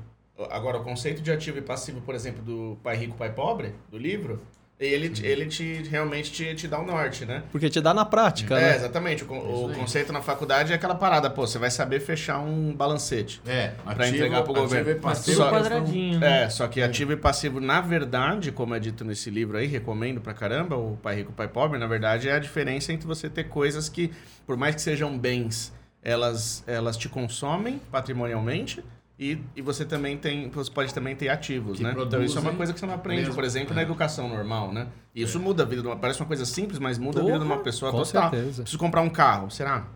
Agora, 0.49 0.77
o 0.79 0.83
conceito 0.83 1.21
de 1.21 1.31
ativo 1.31 1.59
e 1.59 1.61
passivo, 1.61 2.01
por 2.01 2.13
exemplo, 2.13 2.41
do 2.43 2.77
Pai 2.83 2.97
Rico, 2.97 3.15
Pai 3.15 3.31
Pobre, 3.31 3.73
do 3.89 3.97
livro, 3.97 4.41
ele, 4.79 5.09
te- 5.09 5.25
ele 5.25 5.45
te, 5.45 5.83
realmente 5.89 6.31
te, 6.31 6.53
te 6.53 6.67
dá 6.67 6.79
o 6.79 6.85
norte, 6.85 7.25
né? 7.25 7.43
Porque 7.51 7.69
te 7.69 7.79
dá 7.79 7.93
na 7.93 8.03
prática, 8.03 8.57
É, 8.57 8.61
né? 8.71 8.75
exatamente. 8.75 9.23
O, 9.23 9.65
o 9.67 9.73
conceito 9.73 10.11
na 10.11 10.21
faculdade 10.21 10.71
é 10.73 10.75
aquela 10.75 10.95
parada, 10.95 11.29
pô, 11.29 11.47
você 11.47 11.57
vai 11.57 11.71
saber 11.71 12.01
fechar 12.01 12.39
um 12.39 12.73
balancete. 12.73 13.41
É, 13.47 13.69
Pra 13.95 14.07
entregar 14.09 14.43
pro 14.43 14.53
governo. 14.53 14.89
ativo 14.91 14.97
e 14.97 15.01
passivo 15.01 15.37
Só- 15.37 15.49
quadradinho. 15.49 16.19
né? 16.19 16.43
É, 16.43 16.49
só 16.49 16.67
que 16.67 16.81
ativo 16.81 17.13
e 17.13 17.17
passivo, 17.17 17.59
na 17.61 17.79
verdade, 17.79 18.51
como 18.51 18.75
é 18.75 18.79
dito 18.79 19.05
nesse 19.05 19.29
livro 19.29 19.57
aí, 19.57 19.65
recomendo 19.67 20.19
pra 20.19 20.33
caramba, 20.33 20.75
o 20.75 20.97
Pai 20.97 21.15
Rico, 21.15 21.31
Pai 21.31 21.47
Pobre, 21.47 21.79
na 21.79 21.87
verdade 21.87 22.27
é 22.27 22.33
a 22.33 22.39
diferença 22.39 22.91
entre 22.91 23.07
você 23.07 23.29
ter 23.29 23.45
coisas 23.45 23.87
que, 23.87 24.11
por 24.45 24.57
mais 24.57 24.75
que 24.75 24.81
sejam 24.81 25.17
bens, 25.17 25.73
elas, 26.03 26.63
elas 26.67 26.97
te 26.97 27.07
consomem 27.09 27.79
patrimonialmente 27.91 28.83
e, 29.19 29.37
e 29.55 29.61
você 29.61 29.85
também 29.85 30.17
tem, 30.17 30.49
você 30.49 30.69
pode 30.69 30.93
também 30.93 31.15
ter 31.15 31.29
ativos, 31.29 31.77
Que 31.77 31.83
né? 31.83 31.91
Então 31.91 32.03
isso 32.23 32.37
é 32.37 32.41
uma 32.41 32.51
produzem 32.51 32.55
coisa 32.57 32.73
que 32.73 32.79
você 32.79 32.85
não 32.85 32.93
aprende, 32.93 33.21
mesmo. 33.21 33.35
por 33.35 33.43
exemplo, 33.43 33.73
na 33.73 33.81
É. 33.81 33.83
educação 33.83 34.27
normal, 34.29 34.73
né? 34.73 34.87
E 35.13 35.21
isso 35.23 35.39
muda 35.39 35.63
a 35.63 35.65
vida 35.65 35.81
de 35.81 35.87
uma, 35.87 35.95
parece 35.95 36.19
uma 36.19 36.25
coisa 36.27 36.45
simples, 36.45 36.79
mas 36.79 36.97
muda 36.97 37.21
a 37.21 37.23
vida 37.23 37.37
de 37.39 37.43
uma 37.45 37.51
Porra, 37.55 37.63
pessoa 37.63 37.91
com 37.91 38.03
total. 38.03 38.29
certeza. 38.29 38.61
Preciso 38.63 38.77
comprar 38.77 39.01
um 39.01 39.09
carro, 39.09 39.49
será? 39.49 39.87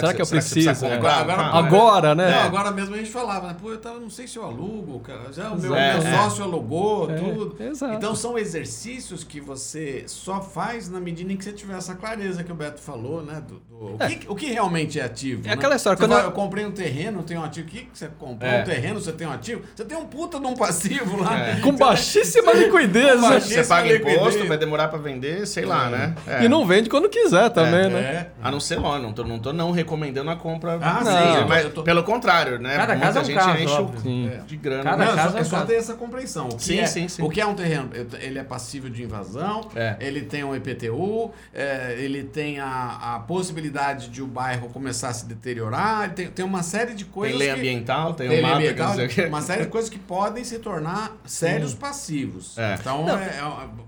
Será 0.00 0.14
que 0.14 0.22
eu 0.22 0.26
você 0.26 0.36
precisa 0.36 0.70
preciso, 0.70 0.86
né? 0.90 0.96
comprar 0.96 1.12
um 1.12 1.20
Agora- 1.20 1.36
carro? 1.36 1.56
Agora, 1.58 2.14
né? 2.14 2.30
Não, 2.30 2.40
agora 2.44 2.70
mesmo 2.70 2.94
a 2.94 2.98
gente 2.98 3.10
falava, 3.10 3.48
né? 3.48 3.56
Pô, 3.60 3.70
eu 3.70 3.78
tava, 3.78 3.98
não 4.00 4.08
sei 4.08 4.26
se 4.26 4.38
eu 4.38 4.44
alugo, 4.44 5.00
cara. 5.00 5.32
Já 5.32 5.50
o 5.50 5.60
meu, 5.60 5.74
É, 5.76 5.98
meu 5.98 6.06
é. 6.06 6.16
sócio 6.16 6.42
alugou, 6.44 7.10
É, 7.10 7.14
tudo. 7.16 7.56
exato. 7.62 7.94
Então 7.94 8.14
são 8.14 8.38
exercícios 8.38 9.22
que 9.22 9.40
você 9.40 10.04
só 10.06 10.40
faz 10.40 10.88
na 10.88 10.98
medida 11.00 11.30
em 11.32 11.36
que 11.36 11.44
você 11.44 11.52
tiver 11.52 11.76
essa 11.76 11.94
clareza 11.94 12.42
que 12.42 12.50
o 12.50 12.54
Beto 12.54 12.80
falou, 12.80 13.22
né? 13.22 13.42
Do, 13.46 13.56
do- 13.56 13.94
o, 13.94 13.98
que, 13.98 14.28
o 14.30 14.34
que 14.34 14.46
realmente 14.46 14.98
é 14.98 15.04
ativo. 15.04 15.42
É 15.44 15.48
né? 15.48 15.54
aquela 15.54 15.76
história, 15.76 15.96
Você 15.98 16.02
quando 16.04 16.12
fala, 16.12 16.22
eu- 16.22 16.28
eu 16.28 16.32
comprei 16.32 16.64
um 16.64 16.70
terreno, 16.72 17.18
eu 17.20 17.22
tenho 17.24 17.40
um 17.40 17.44
ativo. 17.44 17.66
O 17.66 17.70
que, 17.70 17.80
que 17.82 17.98
você 17.98 18.08
comprou? 18.18 18.50
É. 18.50 18.62
Um 18.62 18.64
terreno, 18.64 19.00
você 19.00 19.12
tem 19.12 19.26
um 19.26 19.32
ativo? 19.32 19.62
Você 19.74 19.84
tem 19.84 19.98
um 19.98 20.06
puta 20.06 20.40
de 20.40 20.46
um 20.46 20.54
passivo 20.54 21.20
lá. 21.22 21.38
É. 21.38 21.60
Com 21.60 21.72
baixíssima 21.76 22.52
liquidez. 22.52 23.16
Com 23.16 23.20
né? 23.22 23.28
baixi- 23.28 23.54
Você 23.54 23.64
paga 23.64 23.92
liquidez. 23.92 24.16
imposto, 24.16 24.46
vai 24.46 24.56
demorar 24.56 24.88
pra 24.88 24.98
vender, 24.98 25.46
sei 25.46 25.64
lá, 25.66 25.90
né? 25.90 26.14
É. 26.26 26.44
E 26.44 26.48
não 26.48 26.64
vende 26.66 26.88
quando 26.88 27.08
quiser 27.10 27.50
também, 27.50 27.90
né? 27.90 28.00
É. 28.00 28.30
A 28.42 28.50
não 28.50 28.58
ser 28.60 28.78
lá, 28.80 28.98
não 28.98 29.12
tô, 29.12 29.24
não 29.24 29.38
tô 29.38 29.52
não 29.52 29.70
recomendando 29.82 30.30
a 30.30 30.36
compra. 30.36 30.78
Ah, 30.80 31.04
sim, 31.04 31.10
Não, 31.10 31.42
tô- 31.42 31.48
mas 31.48 31.64
eu 31.64 31.70
tô- 31.72 31.82
pelo 31.82 32.02
contrário, 32.02 32.58
né? 32.58 32.76
Cada 32.76 32.92
Muita 32.94 33.06
caso 33.06 33.18
é 33.18 33.22
um 33.22 33.24
gente 33.24 33.34
caso, 33.36 33.58
enche 33.62 33.72
o- 33.74 33.76
óbvio. 33.82 34.00
Sim. 34.00 34.28
É. 34.28 34.36
de 34.46 34.56
grana. 34.56 34.84
Cada 34.84 35.04
Não, 35.04 35.12
é 35.12 35.16
caso 35.16 35.30
só, 35.30 35.36
é 35.36 35.40
é 35.40 35.42
um 35.42 35.44
só 35.44 35.60
ter 35.66 35.74
essa 35.74 35.94
compreensão. 35.94 36.48
O 36.48 36.56
que, 36.56 36.62
Sim, 36.64 36.78
é, 36.80 36.86
sim, 36.86 37.08
sim. 37.08 37.22
o 37.22 37.28
que 37.30 37.40
é 37.40 37.46
um 37.46 37.54
terreno? 37.54 37.90
Ele 38.20 38.38
é 38.38 38.44
passível 38.44 38.88
de 38.90 39.02
invasão, 39.02 39.68
É. 39.74 39.96
ele 40.00 40.22
tem 40.22 40.42
um 40.44 40.54
IPTU, 40.54 41.30
é, 41.54 41.96
ele 41.98 42.22
tem 42.24 42.58
a, 42.60 43.14
a 43.16 43.18
possibilidade 43.20 44.08
de 44.08 44.22
o 44.22 44.26
bairro 44.26 44.68
começar 44.68 45.08
a 45.08 45.12
se 45.12 45.26
deteriorar, 45.26 46.04
ele 46.04 46.12
tem, 46.14 46.26
tem 46.28 46.44
uma 46.44 46.62
série 46.62 46.94
de 46.94 47.04
Tem 47.04 47.12
coisas. 47.12 47.38
lei 47.38 47.48
que- 47.52 47.58
ambiental, 47.58 48.14
tem, 48.14 48.28
tem 48.28 48.38
o 48.38 48.42
lei 48.42 48.52
ambiental, 48.52 48.96
dizer, 48.96 49.28
uma 49.28 49.40
série 49.42 49.62
de 49.64 49.68
coisas 49.70 49.90
que 49.90 49.98
podem 49.98 50.44
se 50.44 50.58
tornar 50.58 51.16
sérios 51.24 51.74
passivos. 51.74 52.56
É. 52.58 52.76
Então, 52.80 53.04
Não. 53.04 53.18
é, 53.18 53.22
é, 53.24 53.42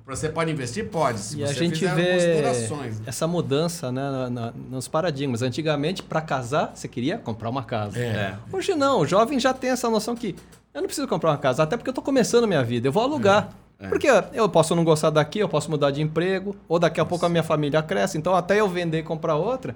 você 0.07 0.29
pode 0.29 0.51
investir? 0.51 0.87
Pode, 0.89 1.19
se 1.19 1.39
E 1.39 1.45
a 1.45 1.47
você 1.49 1.55
gente 1.55 1.79
fizer 1.79 1.95
vê 1.95 2.13
considerações. 2.13 3.03
essa 3.07 3.27
mudança 3.27 3.91
né, 3.93 4.03
na- 4.11 4.31
na- 4.31 4.53
nos 4.71 4.89
paradigmas. 4.89 5.43
Antigamente, 5.43 5.84
para 6.03 6.21
casar, 6.21 6.73
você 6.75 6.89
queria 6.89 7.19
comprar 7.19 7.51
uma 7.51 7.63
casa. 7.63 7.99
É. 7.99 8.37
Hoje 8.53 8.75
não, 8.75 9.01
o 9.01 9.07
jovem 9.07 9.39
já 9.39 9.53
tem 9.53 9.71
essa 9.71 9.91
noção 9.91 10.15
que 10.15 10.35
eu 10.73 10.81
não 10.81 10.87
preciso 10.87 11.07
comprar 11.07 11.31
uma 11.31 11.39
casa, 11.39 11.63
até 11.63 11.77
porque 11.77 11.89
eu 11.89 11.93
estou 11.93 12.05
começando 12.05 12.47
minha 12.47 12.63
vida, 12.63 12.89
eu 12.89 12.93
vou 12.93 13.03
alugar. 13.03 13.51
É. 13.79 13.89
Porque 13.89 14.09
eu 14.33 14.49
posso 14.49 14.75
não 14.75 14.85
gostar 14.85 15.11
daqui, 15.11 15.41
eu 15.41 15.49
posso 15.49 15.71
mudar 15.71 15.91
de 15.91 16.01
emprego, 16.01 16.57
ou 16.69 16.79
daqui 16.79 17.01
a 17.01 17.05
pouco 17.05 17.27
a 17.27 17.29
minha 17.29 17.43
família 17.43 17.83
cresce, 17.83 18.17
então 18.17 18.35
até 18.35 18.61
eu 18.61 18.69
vender 18.69 19.01
e 19.01 19.03
comprar 19.03 19.37
outra. 19.37 19.75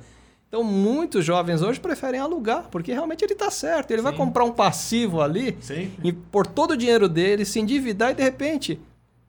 Então 0.48 0.64
muitos 0.64 1.24
jovens 1.24 1.60
hoje 1.60 1.78
preferem 1.78 2.18
alugar, 2.18 2.64
porque 2.70 2.92
realmente 2.92 3.22
ele 3.22 3.34
está 3.34 3.50
certo. 3.50 3.90
Ele 3.90 4.00
vai 4.00 4.14
comprar 4.14 4.44
um 4.44 4.52
passivo 4.52 5.20
ali, 5.20 5.56
Sim. 5.60 5.92
e 6.02 6.10
por 6.10 6.46
todo 6.46 6.70
o 6.70 6.76
dinheiro 6.76 7.06
dele, 7.08 7.44
se 7.44 7.60
endividar 7.60 8.12
e 8.12 8.14
de 8.14 8.22
repente 8.22 8.80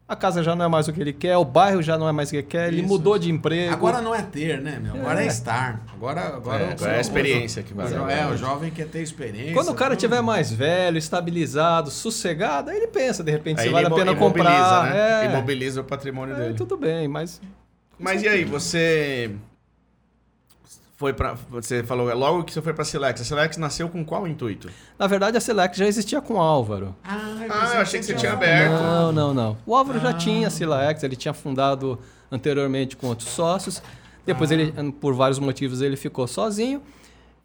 a 0.10 0.16
casa 0.16 0.42
já 0.42 0.56
não 0.56 0.66
é 0.66 0.68
mais 0.68 0.88
o 0.88 0.92
que 0.94 1.00
ele 1.00 1.14
quer, 1.14 1.38
o 1.38 1.46
bairro 1.46 1.82
já 1.84 1.96
não 1.98 2.10
é 2.10 2.12
mais 2.12 2.30
o 2.30 2.32
que 2.32 2.38
ele 2.38 2.48
quer, 2.48 2.68
ele 2.70 2.80
Isso. 2.80 2.88
mudou 2.90 3.20
de 3.20 3.30
emprego. 3.32 3.72
Agora 3.72 4.02
não 4.02 4.14
é 4.16 4.24
ter, 4.24 4.60
né, 4.60 4.80
meu? 4.82 4.96
Agora 4.96 5.22
é, 5.22 5.26
É. 5.26 5.28
estar. 5.28 5.82
Agora, 5.94 6.22
agora, 6.36 6.64
É, 6.64 6.68
o- 6.68 6.72
agora 6.72 6.92
é 6.94 6.98
a 6.98 7.02
experiência 7.02 7.62
que 7.62 7.74
vale. 7.74 7.94
É, 8.12 8.26
o 8.26 8.36
jovem 8.36 8.72
quer 8.72 8.88
ter 8.88 9.04
experiência. 9.04 9.54
Quando 9.54 9.70
o 9.70 9.76
cara 9.76 9.92
tudo. 9.92 10.00
tiver 10.00 10.22
mais 10.22 10.52
velho, 10.52 10.98
estabilizado, 10.98 11.92
sossegado, 11.92 12.72
aí 12.72 12.78
ele 12.78 12.88
pensa, 12.88 13.24
de 13.24 13.32
repente, 13.32 13.60
Aí 13.60 13.68
se 13.68 13.72
vale 13.72 13.86
a 13.86 13.92
pena 13.92 14.16
comprar. 14.16 14.92
né? 14.92 15.26
É, 15.26 15.30
Imobiliza 15.32 15.82
o 15.82 15.84
patrimônio 15.84 16.36
é, 16.36 16.40
dele. 16.40 16.54
tudo 16.56 16.76
bem, 16.76 17.08
mas 17.08 17.40
Mas 18.00 18.24
e 18.24 18.28
aí, 18.28 18.44
você 18.46 19.30
foi 21.00 21.14
para 21.14 21.34
você 21.50 21.82
falou 21.82 22.14
logo 22.14 22.44
que 22.44 22.52
você 22.54 22.62
foi 22.62 22.74
para 22.74 22.84
Silex. 22.84 23.22
A 23.22 23.24
Silex 23.24 23.56
nasceu 23.56 23.88
com 23.88 24.04
qual 24.04 24.28
intuito? 24.28 24.70
na 24.98 25.08
verdade 25.08 25.38
a 25.38 25.40
Select 25.40 25.80
já 25.80 25.88
existia 25.88 26.20
com 26.20 26.34
o 26.34 26.40
Álvaro. 26.42 26.94
Ah, 27.02 27.38
Ah, 27.50 27.76
eu 27.76 27.82
achei 27.82 28.02
que 28.02 28.06
você 28.06 28.14
tinha 28.16 28.34
aberto. 28.34 28.74
Não, 28.74 29.12
não, 29.14 29.34
não. 29.34 29.58
O 29.66 29.74
Álvaro 29.74 29.98
Ah. 30.00 30.12
já 30.12 30.14
tinha 30.14 30.48
a 30.48 30.52
Silex, 30.52 31.02
ele 31.02 31.16
tinha 31.16 31.34
fundado 31.34 31.98
anteriormente 32.30 32.98
com 32.98 33.08
outros 33.08 33.30
sócios. 33.30 33.82
Depois 34.26 34.52
Ah. 34.52 34.56
ele, 34.56 34.92
por 34.92 35.14
vários 35.14 35.40
motivos, 35.40 35.82
ele 35.82 35.96
ficou 35.96 36.28
sozinho. 36.28 36.82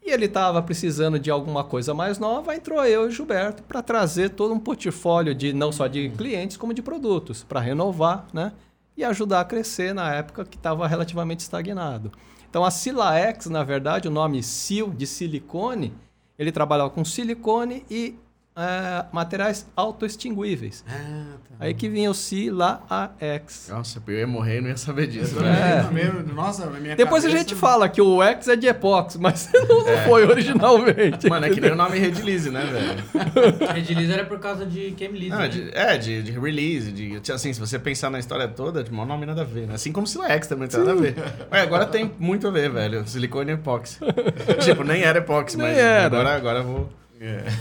E 0.04 0.10
ele 0.10 0.24
estava 0.26 0.60
precisando 0.60 1.16
de 1.18 1.30
alguma 1.30 1.62
coisa 1.62 1.94
mais 1.94 2.18
nova, 2.18 2.54
entrou 2.56 2.84
eu 2.84 3.04
e 3.04 3.06
o 3.06 3.10
Gilberto 3.12 3.62
para 3.62 3.80
trazer 3.80 4.30
todo 4.30 4.52
um 4.52 4.58
portfólio 4.58 5.32
de 5.32 5.52
não 5.52 5.70
só 5.70 5.86
de 5.86 6.10
clientes, 6.10 6.56
como 6.58 6.74
de 6.74 6.82
produtos, 6.82 7.42
para 7.44 7.60
renovar, 7.60 8.26
né? 8.32 8.52
E 8.96 9.04
ajudar 9.04 9.40
a 9.40 9.44
crescer 9.44 9.94
na 9.94 10.12
época 10.12 10.44
que 10.44 10.56
estava 10.56 10.86
relativamente 10.88 11.40
estagnado. 11.40 12.10
Então 12.54 12.64
a 12.64 12.70
Silaex, 12.70 13.46
na 13.46 13.64
verdade, 13.64 14.06
o 14.06 14.12
nome 14.12 14.40
Sil 14.46 14.94
de 14.94 15.08
silicone, 15.08 15.92
ele 16.38 16.52
trabalhava 16.52 16.88
com 16.88 17.04
silicone 17.04 17.84
e 17.90 18.14
eh, 18.56 19.04
materiais 19.12 19.66
autoextinguíveis. 19.76 20.84
Ah, 20.88 21.24
tá. 21.48 21.54
Aí 21.60 21.74
que 21.74 21.88
vinha 21.88 22.10
o 22.10 22.14
Silaex. 22.14 23.68
Nossa, 23.70 24.02
eu 24.06 24.14
ia 24.18 24.26
morrer 24.26 24.58
e 24.58 24.60
não 24.60 24.68
ia 24.70 24.76
saber 24.76 25.06
disso. 25.06 25.40
né? 25.40 25.88
mesmo, 25.92 26.22
Nossa, 26.34 26.66
minha 26.66 26.94
Depois 26.96 27.24
a 27.24 27.28
cabeça- 27.28 27.48
gente 27.48 27.54
fala 27.58 27.88
que 27.88 28.00
o 28.00 28.22
X 28.22 28.48
é 28.48 28.56
de 28.56 28.66
epóxi, 28.66 29.18
mas 29.18 29.50
não, 29.54 29.84
não 29.84 29.98
foi 30.04 30.24
originalmente. 30.26 31.28
Mano, 31.28 31.46
é 31.46 31.50
que 31.50 31.60
nem 31.60 31.72
o 31.72 31.76
nome 31.76 31.98
Redilize, 31.98 32.50
né, 32.50 32.64
velho? 32.64 33.04
Redilize 33.74 34.12
era 34.12 34.24
por 34.24 34.38
causa 34.38 34.64
de 34.66 34.94
Chemilize. 34.98 35.30
Não, 35.30 35.38
né? 35.38 35.48
de- 35.48 35.70
é, 35.74 35.96
de, 35.98 36.22
de 36.22 36.32
release, 36.32 36.92
de, 36.92 37.20
assim, 37.32 37.52
se 37.52 37.60
você 37.60 37.78
pensar 37.78 38.10
na 38.10 38.18
história 38.18 38.46
toda, 38.48 38.82
de 38.84 38.92
mau 38.92 39.06
nome 39.06 39.26
nada 39.26 39.42
a 39.42 39.44
ver, 39.44 39.66
né? 39.66 39.74
Assim 39.74 39.92
como 39.92 40.06
Silex 40.06 40.46
também 40.46 40.68
tem 40.68 40.80
nada 40.80 40.92
a 40.92 40.94
ver. 40.94 41.14
Mas 41.50 41.62
agora 41.62 41.86
tem 41.86 42.10
muito 42.18 42.46
a 42.46 42.50
ver, 42.50 42.70
velho. 42.70 43.06
Silicone 43.06 43.50
e 43.50 43.54
epóxi. 43.54 43.98
tipo, 44.60 44.84
nem 44.84 45.02
era 45.02 45.18
epóxi, 45.18 45.56
Nem 45.56 45.66
mas 45.68 45.78
era. 45.78 46.06
agora, 46.06 46.36
agora 46.36 46.58
eu 46.60 46.88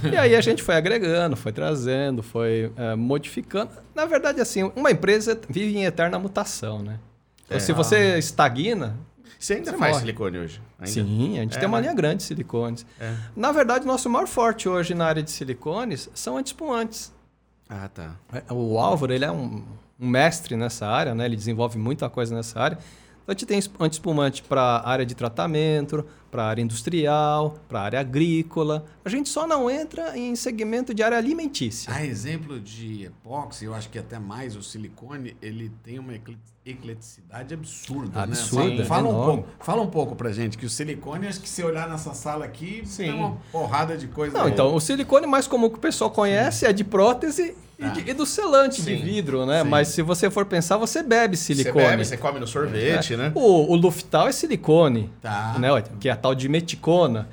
vou... 0.02 0.12
E 0.12 0.18
aí 0.18 0.36
a 0.36 0.42
gente 0.42 0.62
foi 0.64 0.76
agregando, 0.76 1.36
foi 1.36 1.52
trazendo, 1.52 2.22
foi 2.24 2.72
eh, 2.76 2.96
modificando. 2.96 3.72
Na 3.96 4.06
verdade, 4.06 4.40
assim, 4.42 4.72
uma 4.76 4.92
empresa 4.92 5.40
vive 5.50 5.78
em 5.78 5.86
eterna 5.86 6.18
mutação, 6.20 6.80
né? 6.80 7.00
Então, 7.46 7.58
É. 7.58 7.60
Se 7.60 7.72
você 7.74 8.18
estagna, 8.18 8.96
Você 9.40 9.56
ainda 9.56 9.72
Você 9.72 9.78
faz 9.78 9.92
morre. 9.92 10.00
silicone 10.02 10.38
hoje? 10.40 10.62
Ainda? 10.80 10.92
sim, 10.92 11.38
a 11.38 11.42
gente 11.42 11.58
É, 11.58 11.60
tem 11.60 11.68
uma 11.68 11.78
né? 11.78 11.84
linha 11.84 11.94
grande 11.94 12.18
de 12.18 12.24
silicones. 12.24 12.86
É. 13.00 13.14
Na 13.36 13.52
verdade, 13.52 13.86
nosso 13.86 14.10
maior 14.10 14.26
forte 14.28 14.70
hoje 14.70 14.94
na 14.94 15.06
área 15.06 15.22
de 15.22 15.30
silicones 15.32 16.10
são 16.14 16.38
antiespumantes. 16.38 17.12
Ah, 17.70 17.90
tá. 17.94 18.16
O 18.50 18.80
Álvaro, 18.80 19.12
ele 19.14 19.26
é 19.26 19.32
um, 19.32 19.64
um 20.00 20.08
mestre 20.08 20.56
nessa 20.56 20.88
área, 20.88 21.14
né? 21.14 21.26
Ele 21.26 21.36
desenvolve 21.36 21.78
muita 21.78 22.10
coisa 22.10 22.34
nessa 22.34 22.58
área. 22.60 22.76
Então, 22.78 23.28
a 23.28 23.32
gente 23.34 23.46
tem 23.46 23.58
esp- 23.60 23.76
antiespumante 23.82 24.44
para 24.44 24.62
a 24.62 24.90
área 24.90 25.06
de 25.06 25.14
tratamento, 25.16 26.06
para 26.34 26.46
a 26.46 26.48
área 26.48 26.64
industrial, 26.64 27.60
para 27.70 27.80
a 27.80 27.84
área 27.84 28.00
agrícola. 28.00 28.86
A 29.06 29.10
gente 29.10 29.30
só 29.30 29.46
não 29.46 29.70
entra 29.70 30.18
em 30.18 30.36
segmento 30.36 30.92
de 30.92 31.04
área 31.04 31.16
alimentícia. 31.16 31.94
A 31.94 32.04
exemplo 32.04 32.60
de 32.60 33.06
epóxi, 33.06 33.66
eu 33.66 33.74
acho 33.76 33.88
que 33.88 34.00
até 34.00 34.18
mais 34.18 34.56
o 34.56 34.64
silicone, 34.64 35.38
ele 35.40 35.72
tem 35.84 36.00
uma 36.00 36.16
ecle- 36.16 36.40
ecleticidade 36.66 37.54
absurda, 37.54 38.24
Absurda, 38.24 38.70
né? 38.78 38.86
Fala, 38.86 39.04
fala 39.04 39.10
um 39.10 39.26
pouco, 39.26 39.50
fala 39.60 39.82
um 39.84 39.88
pouco 39.92 40.16
pra 40.16 40.32
gente 40.32 40.58
que 40.58 40.66
o 40.66 40.70
silicone, 40.70 41.28
acho 41.28 41.40
que 41.40 41.48
se 41.48 41.62
olhar 41.64 41.88
nessa 41.88 42.16
sala 42.16 42.46
aqui, 42.46 42.82
Sim. 42.84 43.04
tem 43.04 43.14
uma 43.14 43.38
porrada 43.52 43.96
de 43.96 44.08
coisa. 44.08 44.36
Não, 44.36 44.50
então, 44.50 44.74
o 44.74 44.80
silicone 44.80 45.28
mais 45.28 45.46
comum 45.46 45.70
que 45.70 45.76
o 45.76 45.80
pessoal 45.80 46.10
conhece 46.10 46.66
é 46.66 46.74
de 46.74 46.84
prótese 46.84 47.56
e, 47.78 47.90
de- 47.90 48.10
e 48.12 48.14
do 48.14 48.26
selante 48.26 48.82
de 48.82 48.96
Sim, 48.98 49.04
vidro, 49.04 49.46
né? 49.46 49.64
sim. 49.64 49.70
Mas 49.70 49.88
se 49.90 50.02
você 50.02 50.30
for 50.30 50.46
pensar, 50.46 50.78
você 50.78 51.02
bebe 51.04 51.36
silicone. 51.38 51.84
Você 51.86 51.90
bebe, 51.92 52.06
você 52.06 52.18
come 52.18 52.40
no 52.40 52.48
sorvete, 52.48 53.16
né? 53.18 53.32
O, 53.36 53.72
o 53.72 53.76
Luftal 53.76 54.28
é 54.28 54.32
silicone, 54.32 55.10
Tá. 55.22 55.56
né? 55.60 55.70
Que 56.00 56.10
é 56.10 56.12
a 56.12 56.16
tal 56.16 56.34
de 56.36 56.48
meticona. 56.50 57.28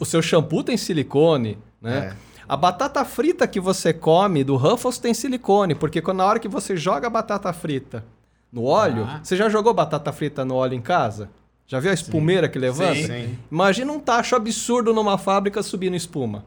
O 0.00 0.04
seu 0.04 0.22
shampoo 0.22 0.62
tem 0.64 0.76
silicone, 0.76 1.58
né? 1.80 2.14
É. 2.24 2.28
A 2.48 2.56
batata 2.56 3.04
frita 3.04 3.46
que 3.46 3.60
você 3.60 3.92
come 3.92 4.42
do 4.42 4.56
Ruffles 4.56 4.96
tem 4.98 5.12
silicone, 5.12 5.74
porque 5.74 6.00
quando, 6.00 6.18
na 6.18 6.24
hora 6.24 6.38
que 6.38 6.48
você 6.48 6.74
joga 6.76 7.06
a 7.06 7.10
batata 7.10 7.52
frita 7.52 8.02
no 8.50 8.64
óleo, 8.64 9.04
Ah. 9.06 9.20
você 9.22 9.36
já 9.36 9.48
jogou 9.50 9.74
batata 9.74 10.10
frita 10.12 10.44
no 10.46 10.54
óleo 10.54 10.74
em 10.74 10.80
casa? 10.80 11.28
Já 11.66 11.78
viu 11.78 11.90
a 11.90 11.94
espumeira 11.94 12.48
que 12.48 12.58
levanta? 12.58 12.94
Sim. 12.94 13.06
Sim. 13.06 13.38
Imagina 13.52 13.92
um 13.92 14.00
tacho 14.00 14.34
absurdo 14.34 14.94
numa 14.94 15.18
fábrica 15.18 15.62
subindo 15.62 15.94
espuma. 15.94 16.44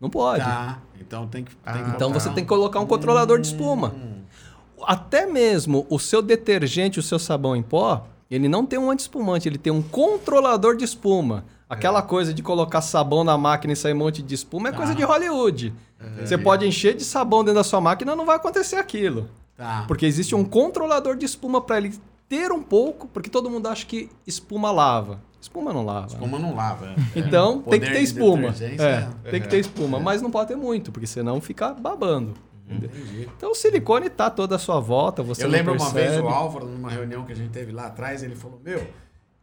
Não 0.00 0.08
pode. 0.08 0.44
Tá. 0.44 0.78
Então 1.00 1.26
tem 1.26 1.44
que. 1.44 1.54
tem 1.56 1.84
que 1.84 1.90
Então 1.90 2.12
você 2.12 2.28
um- 2.28 2.34
tem 2.34 2.44
que 2.44 2.48
colocar 2.48 2.80
um 2.80 2.86
controlador 2.86 3.40
de 3.40 3.48
espuma. 3.48 3.94
Até 4.86 5.26
mesmo 5.26 5.86
o 5.90 5.98
seu 5.98 6.22
detergente, 6.22 6.98
o 7.00 7.02
seu 7.02 7.18
sabão 7.18 7.56
em 7.56 7.62
pó, 7.62 8.06
ele 8.30 8.48
não 8.48 8.64
tem 8.64 8.78
um 8.78 8.90
anti-espumante, 8.90 9.48
ele 9.48 9.58
tem 9.58 9.72
um 9.72 9.82
controlador 9.82 10.76
de 10.76 10.84
espuma. 10.84 11.44
Aquela 11.68 12.00
coisa 12.00 12.32
de 12.32 12.42
colocar 12.42 12.80
sabão 12.80 13.22
na 13.24 13.36
máquina 13.36 13.72
e 13.72 13.76
sair 13.76 13.92
um 13.92 13.98
monte 13.98 14.22
de 14.22 14.34
espuma 14.34 14.68
é 14.70 14.72
coisa 14.72 14.94
de 14.94 15.02
Hollywood. 15.02 15.74
Você 16.20 16.38
pode 16.38 16.66
encher 16.66 16.94
de 16.94 17.04
sabão 17.04 17.40
dentro 17.44 17.56
da 17.56 17.64
sua 17.64 17.80
máquina 17.80 18.14
não 18.14 18.24
vai 18.24 18.36
acontecer 18.36 18.76
aquilo. 18.76 19.28
Tá. 19.56 19.84
Porque 19.88 20.06
existe 20.06 20.34
um 20.34 20.44
controlador 20.44 21.16
de 21.16 21.26
espuma 21.26 21.60
para 21.60 21.78
ele 21.78 21.98
ter 22.28 22.52
um 22.52 22.62
pouco, 22.62 23.08
porque 23.08 23.28
todo 23.28 23.50
mundo 23.50 23.66
acha 23.66 23.84
que 23.84 24.08
espuma 24.26 24.70
lava. 24.70 25.20
Espuma 25.40 25.72
não 25.72 25.84
lava. 25.84 26.16
Como 26.18 26.38
não 26.38 26.54
lava. 26.54 26.86
é. 26.86 27.18
Então 27.18 27.60
Poder 27.62 27.78
tem 27.78 27.88
que 27.88 27.94
ter 27.94 27.98
de 27.98 28.04
espuma. 28.04 28.50
detergência, 28.50 28.84
É, 29.24 29.30
tem 29.30 29.40
que 29.40 29.48
ter 29.48 29.58
espuma, 29.58 30.00
mas 30.00 30.20
não 30.20 30.30
pode 30.30 30.48
ter 30.48 30.56
muito, 30.56 30.90
porque 30.90 31.06
senão 31.06 31.40
fica 31.40 31.72
babando. 31.72 32.34
Entendi. 32.68 33.28
Então 33.36 33.52
o 33.52 33.54
silicone 33.54 34.10
tá 34.10 34.28
toda 34.28 34.56
à 34.56 34.58
sua 34.58 34.78
volta, 34.80 35.22
você 35.22 35.44
Eu 35.44 35.48
lembro 35.48 35.74
uma 35.74 35.90
vez 35.90 36.18
o 36.18 36.28
Álvaro, 36.28 36.66
numa 36.66 36.90
reunião 36.90 37.24
que 37.24 37.32
a 37.32 37.36
gente 37.36 37.50
teve 37.50 37.72
lá 37.72 37.86
atrás, 37.86 38.22
ele 38.22 38.34
falou, 38.36 38.60
meu, 38.62 38.86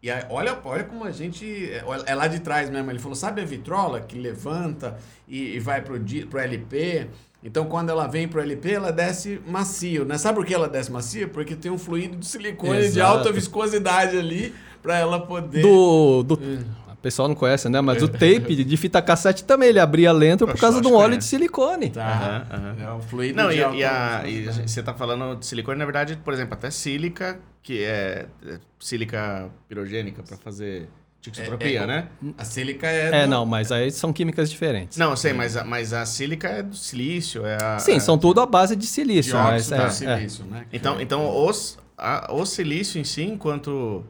e 0.03 0.11
aí, 0.11 0.23
olha, 0.29 0.55
olha 0.63 0.83
como 0.83 1.03
a 1.03 1.09
gente. 1.11 1.45
É 1.71 1.83
é 2.05 2.13
lá 2.13 2.27
de 2.27 2.39
trás 2.39 2.69
mesmo. 2.69 2.91
Ele 2.91 2.99
falou, 2.99 3.15
sabe 3.15 3.41
a 3.41 3.45
vitrola 3.45 3.99
que 4.01 4.19
levanta 4.19 4.97
e, 5.27 5.55
e 5.55 5.59
vai 5.59 5.81
pro, 5.81 5.99
pro 6.29 6.39
LP? 6.39 7.07
Então, 7.43 7.65
quando 7.65 7.89
ela 7.89 8.05
vem 8.05 8.27
pro 8.27 8.39
LP, 8.39 8.73
ela 8.73 8.91
desce 8.91 9.41
macio, 9.47 10.05
né? 10.05 10.17
Sabe 10.19 10.35
por 10.37 10.45
que 10.45 10.53
ela 10.53 10.67
desce 10.69 10.91
macio? 10.91 11.29
Porque 11.29 11.55
tem 11.55 11.71
um 11.71 11.77
fluido 11.77 12.17
de 12.17 12.25
silicone 12.27 12.81
de 12.81 12.85
Exato. 12.85 13.17
alta 13.17 13.31
viscosidade 13.31 14.15
ali 14.17 14.53
para 14.86 14.97
ela 14.99 15.19
poder. 15.25 15.61
Do, 15.61 16.23
do, 16.23 16.33
O 16.36 16.95
pessoal 17.05 17.27
não 17.27 17.36
conhece, 17.36 17.67
né? 17.69 17.81
Mas 17.81 18.01
o 18.03 18.07
tape 18.07 18.63
de 18.63 18.77
fita 18.77 19.01
cassete 19.01 19.43
também, 19.43 19.69
ele 19.69 19.79
abria 19.79 20.11
lento 20.11 20.45
por 20.47 20.57
causa 20.59 20.79
de 20.81 20.88
um 20.88 20.93
óleo 20.95 21.15
é. 21.15 21.17
de 21.17 21.23
silicone. 21.25 21.89
Tá. 21.89 22.45
Aham, 22.51 22.57
aham. 22.57 22.75
É 22.83 22.93
um 22.93 23.01
fluido 23.01 23.38
Não, 23.41 23.49
de 23.49 23.55
e, 23.55 23.59
e 23.79 23.83
a- 23.83 24.23
e 24.27 24.45
você 24.67 24.81
tá 24.81 24.93
falando 24.93 25.36
de 25.38 25.45
silicone, 25.45 25.77
na 25.77 25.86
verdade, 25.86 26.17
por 26.23 26.33
exemplo, 26.33 26.53
até 26.53 26.69
sílica, 26.71 27.39
que 27.61 27.83
é, 27.83 28.25
é 28.45 28.59
sílica 28.79 29.49
pirogênica 29.67 30.23
para 30.23 30.38
fazer 30.38 30.88
tixotropia, 31.21 31.79
É, 31.81 31.83
é, 31.83 31.88
né? 31.88 32.07
A 32.38 32.45
sílica 32.45 32.88
é. 32.88 33.21
É, 33.21 33.23
do- 33.25 33.29
não, 33.29 33.45
mas 33.45 33.71
aí 33.71 33.91
são 33.91 34.13
químicas 34.13 34.49
diferentes. 34.49 34.97
Não, 34.97 35.09
eu 35.11 35.17
sei, 35.17 35.33
mas 35.33 35.57
a, 35.57 35.63
mas 35.63 35.93
a 35.93 36.05
sílica 36.05 36.47
é 36.47 36.63
do 36.63 36.75
silício, 36.75 37.45
é 37.45 37.57
a... 37.61 37.79
Sim, 37.79 37.95
é- 37.97 37.99
são 37.99 38.17
tudo 38.17 38.41
à 38.41 38.45
base 38.45 38.75
de 38.75 38.86
silício, 38.88 39.33
mas 39.36 39.67
Dióxido 39.67 39.75
é, 39.75 39.77
de 39.77 39.83
é. 39.86 40.17
silício, 40.17 40.45
né? 40.45 40.65
Então, 40.73 40.97
é- 40.99 41.01
então 41.03 41.45
os, 41.45 41.77
a- 41.97 42.27
o 42.31 42.45
silício 42.45 42.99
em 42.99 43.03
si, 43.03 43.23
enquanto 43.23 44.03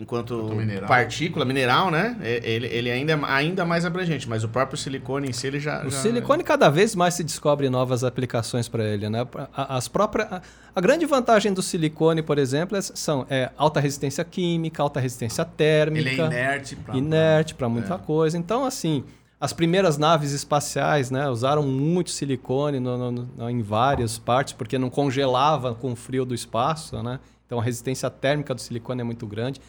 enquanto 0.00 0.34
Enquanto 0.34 0.54
mineral. 0.56 0.88
partícula, 0.88 1.44
mineral, 1.44 1.90
né? 1.90 2.16
Ele, 2.22 2.66
ele 2.66 2.90
ainda 2.90 3.12
é 3.12 3.18
ainda 3.24 3.64
mais 3.64 3.84
abrangente, 3.84 4.28
mas 4.28 4.42
o 4.42 4.48
próprio 4.48 4.78
silicone 4.78 5.28
em 5.28 5.32
si, 5.32 5.46
ele 5.46 5.60
já... 5.60 5.84
O 5.86 5.90
já- 5.90 5.98
silicone 5.98 6.42
cada 6.42 6.68
vez 6.70 6.94
mais 6.94 7.14
se 7.14 7.22
descobre 7.22 7.68
novas 7.68 8.02
aplicações 8.02 8.68
para 8.68 8.82
ele, 8.84 9.08
né? 9.10 9.26
A- 9.54 9.76
As 9.76 9.88
próprias, 9.88 10.28
a, 10.74 10.80
grande 10.80 11.04
vantagem 11.06 11.52
do 11.52 11.62
silicone, 11.62 12.22
por 12.22 12.38
exemplo, 12.38 12.76
é- 12.76 12.82
são 12.82 13.26
é, 13.28 13.50
alta 13.56 13.78
resistência 13.80 14.24
química, 14.24 14.82
alta 14.82 14.98
resistência 15.00 15.44
térmica, 15.44 16.08
Ele 16.10 16.20
é 16.20 16.24
inerte 16.26 16.76
pra. 16.76 16.96
inerte 16.96 17.54
para 17.54 17.68
muita 17.68 17.94
É. 17.94 17.98
coisa. 17.98 18.38
Então, 18.38 18.64
assim, 18.64 19.04
as 19.38 19.52
primeiras 19.52 19.98
naves 19.98 20.32
espaciais, 20.32 21.10
né, 21.10 21.28
usaram 21.28 21.62
muito 21.62 22.10
silicone 22.10 22.80
no- 22.80 22.96
no- 23.10 23.28
no- 23.36 23.50
em 23.50 23.60
várias 23.62 24.18
partes 24.18 24.52
porque 24.54 24.78
não 24.78 24.88
congelava 24.90 25.74
com 25.74 25.92
o 25.92 25.96
frio 25.96 26.24
do 26.24 26.34
espaço, 26.34 27.02
né? 27.02 27.18
Então, 27.46 27.58
a 27.58 27.62
resistência 27.62 28.08
térmica 28.08 28.54
do 28.54 28.60
silicone 28.60 29.00
é 29.00 29.04
muito 29.04 29.26
grande. 29.26 29.60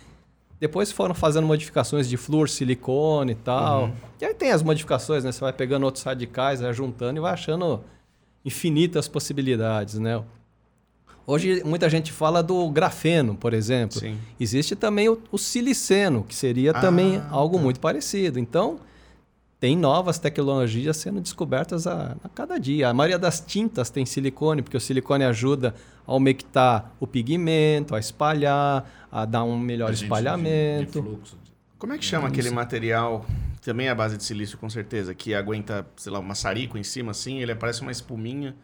Depois 0.62 0.92
foram 0.92 1.16
fazendo 1.16 1.48
modificações 1.48 2.08
de 2.08 2.16
flúor 2.16 2.48
silicone 2.48 3.32
e 3.32 3.36
tal. 3.36 3.92
E 4.22 4.26
aí 4.26 4.34
tem 4.36 4.52
as 4.52 4.62
modificações, 4.62 5.24
né? 5.24 5.32
Você 5.32 5.42
vai 5.42 5.52
pegando 5.52 5.84
outros 5.84 6.04
radicais, 6.04 6.62
vai 6.62 6.72
juntando 6.72 7.20
e 7.20 7.20
vai 7.20 7.34
achando 7.34 7.84
infinitas 8.46 9.08
possibilidades, 9.08 9.98
né? 9.98 10.24
Hoje 11.26 11.64
muita 11.66 11.90
gente 11.90 12.12
fala 12.12 12.44
do 12.44 12.70
grafeno, 12.70 13.36
por 13.36 13.56
exemplo. 13.56 14.00
Sim. 14.00 14.20
Existe 14.40 14.76
também 14.76 15.10
o, 15.10 15.20
o 15.32 15.38
siliceno, 15.38 16.24
que 16.24 16.36
seria 16.36 16.72
Ah, 16.72 16.80
também 16.80 17.20
algo 17.32 17.58
tá. 17.58 17.64
muito 17.64 17.80
parecido. 17.80 18.38
Então, 18.38 18.80
tem 19.60 19.76
novas 19.76 20.20
tecnologias 20.20 20.98
sendo 20.98 21.22
descobertas 21.22 21.88
a, 21.88 22.16
a, 22.24 22.30
cada 22.30 22.60
dia. 22.60 22.90
A 22.90 22.94
maioria 22.94 23.18
das 23.18 23.40
tintas 23.40 23.90
tem 23.90 24.06
silicone, 24.06 24.62
porque 24.62 24.78
o 24.78 24.82
silicone 24.82 25.24
ajuda 25.24 25.74
a 26.06 26.16
umectar 26.16 26.92
o 27.00 27.08
pigmento, 27.08 27.96
a 27.96 28.00
espalhar, 28.00 29.01
a 29.12 29.26
dar 29.26 29.44
um 29.44 29.58
melhor 29.58 29.92
espalhamento. 29.92 31.02
De, 31.02 31.02
de 31.02 31.08
fluxo. 31.08 31.38
Como 31.78 31.94
é 31.94 31.98
que 31.98 32.06
chama 32.06 32.28
aquele 32.28 32.52
material, 32.52 33.26
também 33.62 33.88
é 33.88 33.90
a 33.90 33.96
base 33.96 34.16
de 34.16 34.24
silício 34.24 34.58
com 34.58 34.70
certeza, 34.70 35.16
que 35.16 35.34
aguenta, 35.34 35.86
sei 35.96 36.12
lá, 36.12 36.20
um 36.20 36.24
maçarico 36.24 36.78
em 36.78 36.84
cima 36.84 37.12
assim, 37.12 37.40
ele 37.40 37.56
parece 37.56 37.82
uma 37.82 37.92
espuminha 37.92 38.56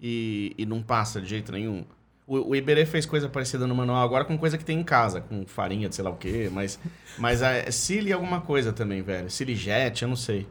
e, 0.00 0.52
e 0.58 0.66
não 0.66 0.82
passa 0.82 1.20
de 1.20 1.28
jeito 1.28 1.52
nenhum. 1.52 1.84
O, 2.26 2.50
o 2.50 2.56
Iberê 2.56 2.84
fez 2.84 3.06
coisa 3.06 3.28
parecida 3.28 3.66
no 3.66 3.74
manual 3.74 4.02
agora 4.02 4.24
com 4.24 4.36
coisa 4.36 4.58
que 4.58 4.64
tem 4.64 4.80
em 4.80 4.82
casa, 4.82 5.20
com 5.20 5.46
farinha 5.46 5.88
de 5.88 5.94
sei 5.94 6.04
lá 6.04 6.10
o 6.10 6.16
quê, 6.16 6.50
mas, 6.52 6.80
mas 7.16 7.42
a 7.42 7.70
Cili 7.70 8.10
é 8.10 8.14
alguma 8.14 8.40
coisa 8.40 8.72
também, 8.72 9.02
velho. 9.02 9.28
Jet, 9.28 10.02
eu 10.02 10.08
não 10.08 10.16
sei. 10.16 10.46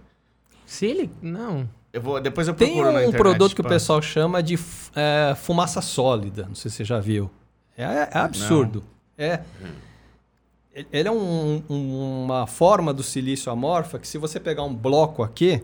Cili? 0.66 1.12
Não. 1.22 1.68
Eu 1.92 2.02
vou, 2.02 2.22
depois 2.22 2.48
eu 2.48 2.54
procuro 2.54 2.76
Tem 2.76 2.82
um 2.82 2.94
na 2.94 3.02
internet, 3.02 3.18
produto 3.18 3.54
que 3.54 3.62
o 3.62 3.66
pessoal 3.66 4.02
chama 4.02 4.42
de 4.42 4.58
é, 4.96 5.36
fumaça 5.36 5.82
sólida, 5.82 6.46
não 6.48 6.56
sei 6.56 6.72
se 6.72 6.78
você 6.78 6.86
já 6.86 7.00
viu. 7.00 7.30
É, 7.78 7.84
é 7.84 8.18
absurdo. 8.18 8.80
Não. 8.80 8.93
É. 9.18 9.42
Ele 10.92 11.08
é 11.08 11.12
um, 11.12 11.64
um, 11.70 12.24
uma 12.24 12.48
forma 12.48 12.94
do 12.94 13.04
silício 13.04 13.52
amorfa 13.52 14.00
que 14.00 14.08
se 14.08 14.18
você 14.18 14.40
pegar 14.40 14.64
um 14.64 14.74
bloco 14.74 15.22
aqui, 15.22 15.64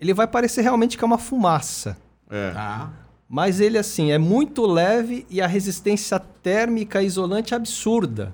ele 0.00 0.14
vai 0.14 0.26
parecer 0.26 0.62
realmente 0.62 0.96
que 0.96 1.02
é 1.02 1.06
uma 1.06 1.18
fumaça. 1.18 1.96
É. 2.30 2.52
Tá. 2.52 2.92
Mas 3.28 3.60
ele, 3.60 3.78
assim, 3.78 4.10
é 4.10 4.18
muito 4.18 4.66
leve 4.66 5.26
e 5.28 5.40
a 5.40 5.46
resistência 5.46 6.18
térmica 6.18 7.02
isolante 7.02 7.54
absurda. 7.54 8.32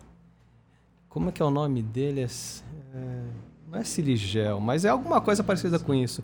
Como 1.08 1.30
é 1.30 1.32
que 1.32 1.42
é 1.42 1.44
o 1.44 1.50
nome 1.50 1.82
dele? 1.82 2.22
É, 2.22 2.24
é 2.24 3.22
não 3.70 3.78
é 3.78 3.84
siligel, 3.84 4.60
mas 4.60 4.84
é 4.84 4.88
alguma 4.88 5.20
coisa 5.20 5.42
parecida 5.42 5.78
com 5.78 5.94
isso. 5.94 6.22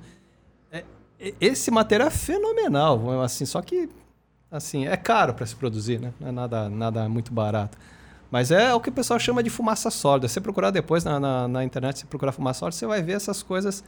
É, 0.71 0.85
esse 1.41 1.71
material 1.71 2.09
é 2.09 2.11
fenomenal, 2.11 3.21
assim, 3.21 3.45
só 3.45 3.61
que 3.61 3.89
assim, 4.51 4.87
é 4.87 4.97
caro 4.97 5.35
para 5.35 5.47
se 5.47 5.57
produzir, 5.57 5.99
né? 5.99 6.13
Não 6.21 6.29
é 6.29 6.33
nada, 6.33 6.69
nada 6.69 7.09
muito 7.09 7.33
barato. 7.33 7.77
Mas 8.33 8.51
é 8.51 8.73
o 8.73 8.81
que 8.81 8.89
o 8.89 8.93
pessoal 8.93 9.21
chama 9.21 9.43
de 9.43 9.51
fumaça 9.51 9.91
sólida. 9.91 10.27
Se 10.27 10.35
você 10.35 10.41
procurar 10.41 10.71
depois 10.71 11.05
na, 11.05 11.21
na, 11.21 11.47
na 11.47 11.63
internet, 11.63 11.99
se 11.99 12.07
procurar 12.07 12.33
fumaça 12.33 12.61
sólida, 12.61 12.77
você 12.77 12.87
vai 12.87 13.03
ver 13.03 13.13
essas 13.13 13.43
coisas. 13.43 13.85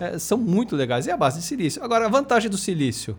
É, 0.00 0.18
são 0.18 0.36
muito 0.36 0.74
legais. 0.74 1.06
E 1.06 1.12
a 1.12 1.16
base 1.16 1.38
de 1.38 1.44
silício. 1.44 1.82
Agora, 1.82 2.06
a 2.06 2.08
vantagem 2.08 2.50
do 2.50 2.58
silício 2.58 3.16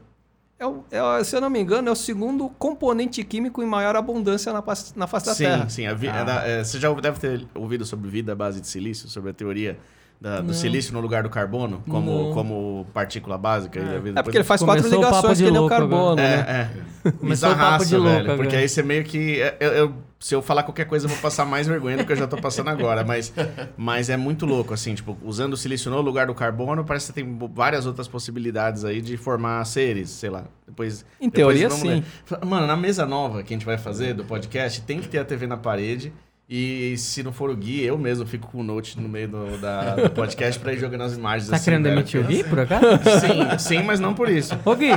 é, 0.60 0.68
o, 0.68 0.84
é, 0.91 1.24
se 1.24 1.34
eu 1.34 1.39
não 1.39 1.49
me 1.49 1.62
engano, 1.62 1.88
é 1.88 1.91
o 1.91 1.95
segundo 1.95 2.49
componente 2.60 3.24
químico 3.24 3.64
em 3.64 3.66
maior 3.66 3.95
abundância 3.95 4.51
na, 4.51 4.62
na 4.97 5.07
face 5.07 5.26
da 5.26 5.34
sim, 5.34 5.45
Terra. 5.45 5.70
Sim, 5.70 5.88
sim. 5.97 6.07
Ah. 6.10 6.43
É, 6.45 6.62
você 6.62 6.78
já 6.78 6.91
deve 6.91 7.18
ter 7.18 7.47
ouvido 7.55 7.86
sobre 7.86 8.10
vida 8.10 8.34
à 8.34 8.36
base 8.36 8.60
de 8.60 8.68
silício, 8.68 9.07
sobre 9.07 9.30
a 9.30 9.34
teoria 9.34 9.80
da, 10.20 10.41
do 10.41 10.53
silício 10.53 10.91
no 10.93 10.99
lugar 10.99 11.24
do 11.24 11.30
carbono, 11.30 11.82
como, 11.88 12.34
como 12.34 12.86
partícula 12.93 13.38
básica. 13.38 13.80
É, 13.80 14.20
é 14.20 14.22
porque 14.22 14.38
ele 14.38 14.43
faz 14.43 14.62
quatro 14.62 14.86
ligações 14.89 15.38
que 15.38 15.45
ele 15.45 15.55
é 15.55 15.62
o 15.62 15.68
carbono, 15.70 16.12
agora. 16.12 16.22
né? 16.22 16.70
É, 17.05 17.07
é. 17.07 17.12
Começou 17.14 17.53
raça, 17.53 17.86
de 17.86 17.95
louco 17.95 18.24
velho, 18.26 18.38
Porque 18.38 18.55
aí 18.57 18.68
você 18.68 18.84
meio 18.84 19.05
que... 19.05 19.41
É, 19.41 19.55
eu, 19.62 19.72
eu, 19.72 19.93
se 20.20 20.36
eu 20.36 20.41
falar 20.41 20.63
qualquer 20.63 20.86
coisa, 20.86 21.05
eu 21.05 21.09
vou 21.09 21.17
passar 21.20 21.45
mais 21.45 21.65
vergonha 21.65 21.97
do 21.97 22.05
que 22.05 22.11
eu 22.11 22.15
já 22.15 22.28
tô 22.28 22.38
passando 22.38 22.70
agora. 22.70 23.05
Mas, 23.05 23.34
mas 23.78 24.09
é 24.09 24.17
muito 24.17 24.45
louco, 24.45 24.74
assim, 24.74 24.93
tipo, 24.93 25.17
usando 25.24 25.53
o 25.53 25.57
silício 25.57 25.89
no 25.89 26.01
lugar 26.01 26.28
do 26.28 26.36
carbono, 26.36 26.84
parece 26.84 27.07
que 27.07 27.13
tem 27.13 27.39
várias 27.53 27.86
outras 27.86 28.07
possibilidades 28.07 28.84
aí 28.84 29.01
de 29.01 29.15
formar 29.15 29.63
seres, 29.65 30.09
sei 30.09 30.30
lá. 30.30 30.43
Depois, 30.67 31.05
em 31.22 31.30
teoria, 31.30 31.70
sim. 31.70 31.88
Ler. 31.88 32.03
Mano, 32.45 32.67
na 32.67 32.76
mesa 32.76 33.05
nova 33.05 33.43
que 33.43 33.53
a 33.53 33.55
gente 33.55 33.65
vai 33.65 33.78
fazer 33.78 34.13
do 34.13 34.26
podcast, 34.26 34.82
tem 34.82 34.99
que 34.99 35.07
ter 35.07 35.20
a 35.20 35.26
TV 35.26 35.47
na 35.47 35.57
parede 35.57 36.11
e 36.49 36.97
se 36.97 37.22
não 37.22 37.32
for 37.32 37.51
o 37.51 37.55
Gui, 37.55 37.84
eu 37.84 37.95
mesmo 37.95 38.26
fico 38.26 38.47
com 38.47 38.59
o 38.59 38.63
note 38.63 38.99
no 38.99 39.07
meio 39.07 39.28
do, 39.28 39.57
da, 39.59 39.95
do 39.95 40.09
podcast 40.09 40.59
pra 40.59 40.74
ir 40.74 40.80
jogando 40.80 41.03
as 41.03 41.15
imagens. 41.15 41.47
Tá 41.47 41.55
assim, 41.55 41.65
querendo 41.65 41.84
demitir 41.84 42.20
o 42.20 42.24
Gui, 42.24 42.43
por 42.43 42.59
acaso? 42.59 42.86
Sim, 43.22 43.59
sim, 43.59 43.84
mas 43.84 43.99
não 43.99 44.15
por 44.15 44.28
isso. 44.28 44.57
Ô 44.65 44.76
Gui, 44.76 44.89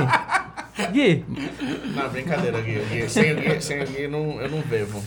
Gui. 0.91 1.25
Não, 1.95 2.09
brincadeira, 2.09 2.61
Gui. 2.61 2.79
Gui. 2.89 3.09
Sem 3.09 3.33
o 3.33 3.35
Gui, 3.35 3.61
sem 3.61 3.81
o 3.81 3.87
Gui 3.87 4.07
não, 4.07 4.41
eu 4.41 4.49
não 4.49 4.61
vevo. 4.61 5.03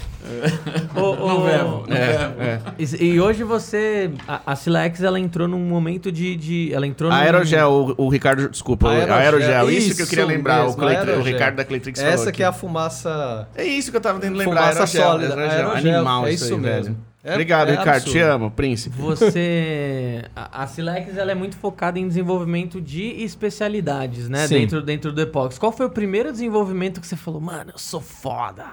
O, 0.95 1.01
não 1.01 1.45
vevo. 1.45 1.85
Não 1.89 1.97
é, 1.97 2.19
vevo. 2.19 2.43
É. 2.43 2.61
E, 2.79 3.05
e, 3.05 3.21
hoje 3.21 3.45
você. 3.45 4.11
A, 4.27 4.53
a 4.53 4.57
Silex 4.57 5.03
ela 5.03 5.21
entrou 5.21 5.47
num 5.47 5.61
momento 5.61 6.11
de. 6.11 6.37
de 6.37 6.75
ela 6.75 6.87
entrou 6.87 7.11
num... 7.11 7.17
Aerogel, 7.17 7.95
o, 7.99 8.07
o 8.07 8.09
Ricardo. 8.09 8.49
Desculpa, 8.49 8.91
aerogel. 8.91 9.15
Aerogel. 9.15 9.71
Isso, 9.71 9.89
isso, 9.89 9.97
que 9.97 10.03
eu 10.03 10.07
queria 10.07 10.27
lembrar. 10.27 10.65
Mesmo, 10.65 10.83
o, 10.83 11.21
o, 11.21 11.23
Ricardo 11.23 11.57
da 11.57 11.65
Cleitrix 11.65 12.01
Essa 12.01 12.19
falou 12.19 12.33
que 12.33 12.43
é 12.43 12.47
a 12.47 12.53
fumaça. 12.53 13.49
É 13.55 13.65
isso 13.65 13.91
que 13.91 13.97
eu 13.97 14.01
tava 14.01 14.19
tentando 14.19 14.39
lembrar. 14.39 14.73
Fumaça 14.73 14.99
aerogel, 14.99 15.03
sólida. 15.03 15.35
Aerogel. 15.35 15.71
Aerogel. 15.71 15.95
Animal, 15.95 16.27
é 16.27 16.33
isso, 16.33 16.55
aí, 16.55 16.61
mesmo. 16.61 16.85
Velho. 16.85 16.97
É, 17.27 17.33
Obrigado, 17.33 17.71
é 17.71 17.73
Ricardo. 17.73 17.89
Absurdo. 17.97 18.13
Te 18.13 18.19
amo, 18.21 18.51
príncipe. 18.53 18.97
Você. 18.99 20.23
A, 20.37 20.63
a 20.63 20.67
Silex 20.69 21.17
ela 21.17 21.33
é 21.33 21.35
muito 21.35 21.57
focada 21.57 21.99
em 21.99 22.07
desenvolvimento 22.07 22.81
de 22.81 23.03
especialidades, 23.25 24.29
né? 24.29 24.47
Dentro, 24.47 24.81
dentro 24.81 25.13
do 25.13 25.21
Epox. 25.21 25.59
Qual 25.59 25.73
foi 25.73 25.87
o 25.87 25.91
primeiro 25.91 26.31
desenvolvimento 26.31 27.01
que 27.01 27.07
você 27.07 27.17
falou, 27.17 27.41
mano, 27.41 27.73
eu 27.75 27.79
sou 27.79 28.01
foda? 28.01 28.67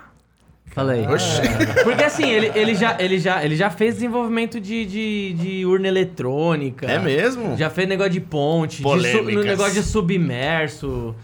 Falei. 0.68 1.04
Porque 1.84 2.04
assim, 2.04 2.30
ele, 2.30 2.51
ele, 2.54 2.76
já, 2.76 2.95
ele, 2.99 3.18
já, 3.18 3.43
ele 3.43 3.56
já 3.56 3.72
fez 3.72 3.95
desenvolvimento 3.95 4.60
de, 4.60 4.86
de, 4.86 5.34
de 5.34 5.66
urna 5.66 5.88
eletrônica. 5.88 6.86
É 6.86 6.99
mesmo? 6.99 7.58
Já 7.58 7.72
fez 7.72 7.88
negócio 7.88 8.14
de 8.14 8.22
ponte, 8.22 8.84
de 8.84 9.12
su, 9.12 9.24
negócio 9.24 9.74
de 9.74 9.84
submerso. 9.84 11.16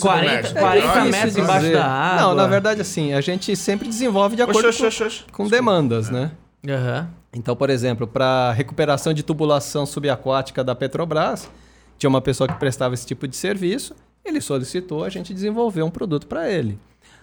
40, 0.00 0.54
40 0.54 1.04
metros 1.04 1.36
embaixo 1.36 1.72
da 1.72 1.86
água. 1.86 2.22
Não, 2.22 2.34
na 2.34 2.46
verdade, 2.46 2.80
assim, 2.80 3.12
a 3.12 3.20
gente 3.20 3.54
sempre 3.54 3.88
desenvolve 3.88 4.34
de 4.34 4.42
acordo 4.42 4.68
oxe, 4.68 4.84
oxe, 4.84 5.04
oxe, 5.04 5.24
com, 5.30 5.44
com 5.44 5.48
demandas, 5.48 6.10
né? 6.10 6.32
Uhum. 6.66 7.06
Então, 7.32 7.54
por 7.54 7.70
exemplo, 7.70 8.06
para 8.06 8.52
recuperação 8.52 9.14
de 9.14 9.22
tubulação 9.22 9.86
subaquática 9.86 10.64
da 10.64 10.74
Petrobras, 10.74 11.48
tinha 11.96 12.10
uma 12.10 12.20
pessoa 12.20 12.48
que 12.48 12.54
prestava 12.54 12.94
esse 12.94 13.06
tipo 13.06 13.28
de 13.28 13.36
serviço, 13.36 13.94
ele 14.24 14.40
solicitou, 14.40 15.04
a 15.04 15.08
gente 15.08 15.32
desenvolveu 15.32 15.86
um 15.86 15.90
produto 15.90 16.26
para 16.26 16.50
ele. 16.50 16.78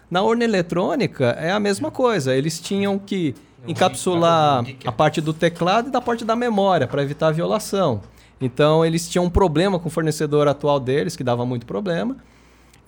Na 0.09 0.21
urna 0.21 0.43
eletrônica 0.43 1.31
é 1.39 1.51
a 1.51 1.59
mesma 1.59 1.91
coisa, 1.91 2.35
eles 2.35 2.59
tinham 2.59 2.97
que 2.97 3.35
encapsular 3.67 4.63
a 4.85 4.91
parte 4.91 5.19
do 5.19 5.33
teclado 5.33 5.87
e 5.89 5.91
da 5.91 5.99
parte 5.99 6.23
da 6.23 6.35
memória 6.35 6.87
para 6.87 7.01
evitar 7.01 7.27
a 7.27 7.31
violação. 7.31 8.01
Então 8.39 8.85
eles 8.85 9.07
tinham 9.07 9.25
um 9.25 9.29
problema 9.29 9.79
com 9.79 9.87
o 9.87 9.91
fornecedor 9.91 10.47
atual 10.47 10.79
deles, 10.79 11.15
que 11.15 11.23
dava 11.23 11.45
muito 11.45 11.65
problema, 11.65 12.17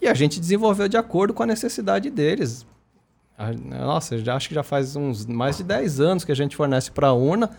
e 0.01 0.07
a 0.07 0.13
gente 0.13 0.39
desenvolveu 0.39 0.87
de 0.87 0.97
acordo 0.97 1.33
com 1.33 1.43
a 1.43 1.45
necessidade 1.45 2.09
deles. 2.09 2.65
Nossa, 3.65 4.17
já, 4.17 4.35
acho 4.35 4.47
que 4.47 4.55
já 4.55 4.63
faz 4.63 4.95
uns 4.95 5.25
mais 5.25 5.57
de 5.57 5.63
10 5.63 5.99
anos 5.99 6.23
que 6.23 6.31
a 6.31 6.35
gente 6.35 6.55
fornece 6.55 6.89
para 6.91 7.07
a 7.07 7.13
urna. 7.13 7.49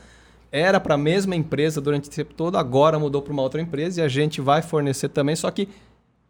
Era 0.50 0.80
para 0.80 0.94
a 0.94 0.98
mesma 0.98 1.36
empresa 1.36 1.80
durante 1.80 2.08
o 2.08 2.12
tempo 2.12 2.32
todo, 2.32 2.56
agora 2.56 2.98
mudou 2.98 3.20
para 3.20 3.32
uma 3.32 3.42
outra 3.42 3.60
empresa 3.60 4.00
e 4.00 4.04
a 4.04 4.08
gente 4.08 4.40
vai 4.40 4.62
fornecer 4.62 5.08
também, 5.08 5.36
só 5.36 5.50
que 5.50 5.68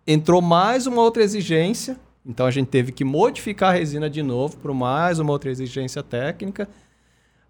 entrou 0.06 0.40
mais 0.40 0.86
uma 0.86 1.02
outra 1.02 1.22
exigência, 1.22 1.98
então 2.24 2.46
a 2.46 2.50
gente 2.50 2.68
teve 2.68 2.92
que 2.92 3.04
modificar 3.04 3.70
a 3.70 3.78
resina 3.78 4.08
de 4.08 4.22
novo 4.22 4.56
por 4.56 4.72
mais 4.72 5.18
uma 5.18 5.32
outra 5.32 5.50
exigência 5.50 6.02
técnica. 6.02 6.68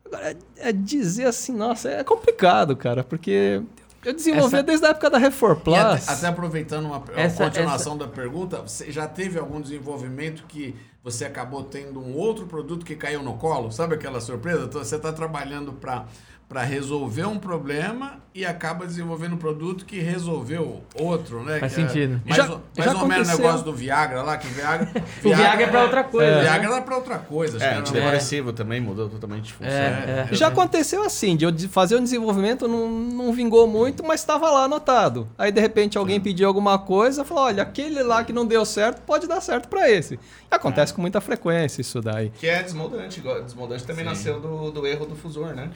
Agora, 0.04 0.36
é 0.56 0.72
dizer 0.72 1.26
assim, 1.26 1.54
nossa, 1.54 1.88
é 1.88 2.04
complicado, 2.04 2.76
cara, 2.76 3.02
porque 3.02 3.62
eu 4.06 4.14
desenvolvi 4.14 4.54
essa... 4.54 4.62
desde 4.62 4.86
a 4.86 4.90
época 4.90 5.10
da 5.10 5.18
Refor 5.18 5.56
Plus. 5.56 5.76
Até, 5.76 6.12
até, 6.12 6.26
aproveitando 6.28 6.86
uma 6.86 7.02
essa, 7.16 7.44
continuação 7.44 7.96
essa... 7.96 8.06
da 8.06 8.08
pergunta, 8.08 8.62
você 8.62 8.92
já 8.92 9.08
teve 9.08 9.36
algum 9.36 9.60
desenvolvimento 9.60 10.44
que 10.46 10.76
você 11.02 11.24
acabou 11.24 11.64
tendo 11.64 12.00
um 12.00 12.16
outro 12.16 12.46
produto 12.46 12.86
que 12.86 12.94
caiu 12.94 13.22
no 13.22 13.34
colo? 13.34 13.72
Sabe 13.72 13.96
aquela 13.96 14.20
surpresa? 14.20 14.64
Então, 14.64 14.82
você 14.82 14.94
está 14.94 15.12
trabalhando 15.12 15.72
para 15.72 16.06
para 16.48 16.62
resolver 16.62 17.26
um 17.26 17.38
problema 17.38 18.20
e 18.32 18.46
acaba 18.46 18.86
desenvolvendo 18.86 19.32
um 19.32 19.38
produto 19.38 19.84
que 19.84 19.98
resolveu 19.98 20.84
outro, 20.94 21.42
né? 21.42 21.58
Faz 21.58 21.74
que 21.74 21.80
é 21.80 21.88
sentido. 21.88 22.20
É 22.24 22.28
mais, 22.28 22.36
já, 22.36 22.48
mais 22.48 22.90
já 22.92 23.00
ou 23.00 23.08
menos 23.08 23.28
o 23.28 23.32
negócio 23.32 23.64
do 23.64 23.72
Viagra 23.72 24.22
lá, 24.22 24.36
que 24.36 24.46
Viagra. 24.46 24.88
o 25.24 25.34
Viagra 25.34 25.64
é 25.64 25.66
para 25.66 25.82
outra 25.82 26.04
coisa. 26.04 26.30
É. 26.30 26.42
Viagra 26.42 26.72
era 26.72 26.82
para 26.82 26.96
outra 26.96 27.18
coisa. 27.18 27.64
É, 27.64 27.78
antidepressivo 27.78 28.50
é. 28.50 28.52
também 28.52 28.80
mudou 28.80 29.08
totalmente 29.08 29.46
de 29.46 29.52
função. 29.54 29.72
É, 29.72 30.28
é. 30.30 30.34
Já 30.34 30.48
aconteceu 30.48 31.02
assim, 31.02 31.36
de 31.36 31.66
fazer 31.66 31.96
um 31.96 32.04
desenvolvimento, 32.04 32.68
não, 32.68 32.88
não 32.88 33.32
vingou 33.32 33.66
muito, 33.66 34.04
mas 34.04 34.20
estava 34.20 34.48
lá 34.48 34.64
anotado. 34.64 35.26
Aí 35.36 35.50
de 35.50 35.60
repente 35.60 35.98
alguém 35.98 36.20
pediu 36.20 36.46
alguma 36.46 36.78
coisa, 36.78 37.24
falou: 37.24 37.44
olha, 37.44 37.64
aquele 37.64 38.02
lá 38.04 38.22
que 38.22 38.32
não 38.32 38.46
deu 38.46 38.64
certo 38.64 39.00
pode 39.00 39.26
dar 39.26 39.40
certo 39.40 39.66
para 39.66 39.90
esse. 39.90 40.16
Acontece 40.48 40.94
com 40.94 41.00
muita 41.00 41.20
frequência 41.20 41.80
isso 41.80 42.00
daí. 42.00 42.30
Que 42.30 42.46
é 42.46 42.62
desmoldante. 42.62 43.20
Desmoldante 43.20 43.84
também 43.84 44.04
Sim. 44.04 44.10
nasceu 44.10 44.40
do, 44.40 44.70
do 44.70 44.86
erro 44.86 45.06
do 45.06 45.16
fusor, 45.16 45.54
né? 45.54 45.70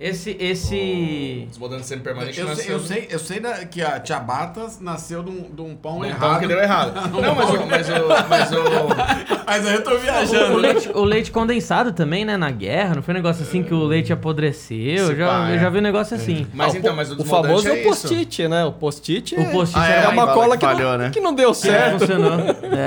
Esse. 0.00 0.36
esse... 0.38 1.44
O 1.44 1.48
desmodante 1.48 1.86
semi-permanente 1.86 2.38
eu, 2.38 2.46
nasceu... 2.46 2.72
eu 2.74 2.80
sei, 2.80 3.08
eu 3.10 3.18
sei 3.18 3.40
da, 3.40 3.64
que 3.64 3.82
a 3.82 3.98
Tia 3.98 4.20
Batas 4.20 4.80
nasceu 4.80 5.22
de 5.22 5.30
um, 5.30 5.50
de 5.50 5.60
um 5.60 5.74
pão 5.74 5.98
um 5.98 6.04
errado. 6.04 6.20
pão 6.20 6.38
que 6.38 6.46
deu 6.46 6.58
errado. 6.58 6.94
Não, 7.10 7.34
mas, 7.34 7.50
o, 7.50 7.66
mas, 7.66 7.88
o, 7.88 8.28
mas 8.28 8.52
o. 8.52 9.44
Mas 9.44 9.66
aí 9.66 9.74
eu 9.74 9.82
tô 9.82 9.98
viajando. 9.98 10.52
O, 10.52 10.56
o, 10.56 10.58
leite, 10.58 10.90
o 10.94 11.04
leite 11.04 11.30
condensado 11.30 11.92
também, 11.92 12.24
né? 12.24 12.36
Na 12.36 12.50
guerra, 12.50 12.96
não 12.96 13.02
foi 13.02 13.14
um 13.14 13.16
negócio 13.16 13.42
assim 13.42 13.62
que 13.62 13.72
o 13.72 13.82
leite 13.84 14.12
apodreceu. 14.12 15.08
Eu 15.08 15.16
já, 15.16 15.26
pá, 15.26 15.50
eu 15.50 15.58
já 15.58 15.70
vi 15.70 15.78
um 15.78 15.82
negócio 15.82 16.14
é. 16.14 16.18
assim. 16.18 16.46
Mas 16.52 16.74
ah, 16.74 16.78
então, 16.78 16.94
mas 16.94 17.10
o, 17.10 17.20
o 17.20 17.24
famoso 17.24 17.66
é 17.66 17.72
o 17.72 17.82
post-it, 17.82 18.46
né? 18.46 18.64
O 18.64 18.72
post-it 18.72 19.34
é, 19.34 19.44
post 19.46 19.74
ah, 19.76 19.90
é, 19.90 20.04
é, 20.04 20.08
uma 20.08 20.32
cola 20.32 20.56
que, 20.56 20.64
falhou, 20.64 20.92
não, 20.92 20.98
né? 20.98 21.10
que 21.10 21.20
não 21.20 21.34
deu 21.34 21.52
certo. 21.54 22.00
funcionou. 22.00 22.38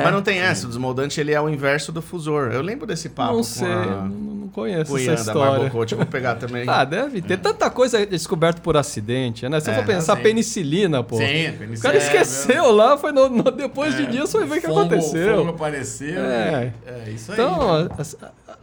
Mas 0.03 0.13
não 0.13 0.21
tem 0.21 0.39
essa, 0.39 0.65
o 0.65 0.69
desmoldante 0.69 1.19
ele 1.19 1.33
é 1.33 1.41
o 1.41 1.49
inverso 1.49 1.91
do 1.91 2.01
fusor. 2.01 2.51
Eu 2.53 2.61
lembro 2.61 2.85
desse 2.85 3.09
papo. 3.09 3.33
Não 3.33 3.43
sei. 3.43 3.67
A... 3.67 4.30
conheço 4.51 4.91
Cuianda, 4.91 5.13
essa 5.13 5.31
história. 5.31 5.51
Barbocote, 5.59 5.93
eu 5.93 5.97
vou 5.97 6.05
pegar 6.07 6.35
também. 6.35 6.65
Ah, 6.69 6.85
deve 6.85 7.21
ter 7.21 7.37
tanta 7.37 7.69
coisa 7.69 8.05
descoberto 8.05 8.61
por 8.61 8.77
acidente, 8.77 9.47
né? 9.49 9.59
Se 9.59 9.69
É, 9.71 9.73
for 9.75 9.85
pensar, 9.85 10.17
penicilina, 10.17 11.03
pô. 11.03 11.17
Sim, 11.17 11.49
O 11.75 11.79
cara 11.79 11.97
esqueceu 11.97 12.71
lá, 12.71 12.97
foi 12.97 13.11
no, 13.11 13.27
no- 13.29 13.51
depois 13.51 13.95
de 13.95 14.05
dias 14.05 14.31
foi 14.31 14.45
ver 14.45 14.57
o 14.57 14.61
que 14.61 14.67
aconteceu. 14.67 15.37
fungo 15.39 15.49
apareceu. 15.51 16.19
É. 16.21 16.73
É, 16.85 17.09
isso 17.09 17.31
aí. 17.31 17.37
Então, 17.39 17.89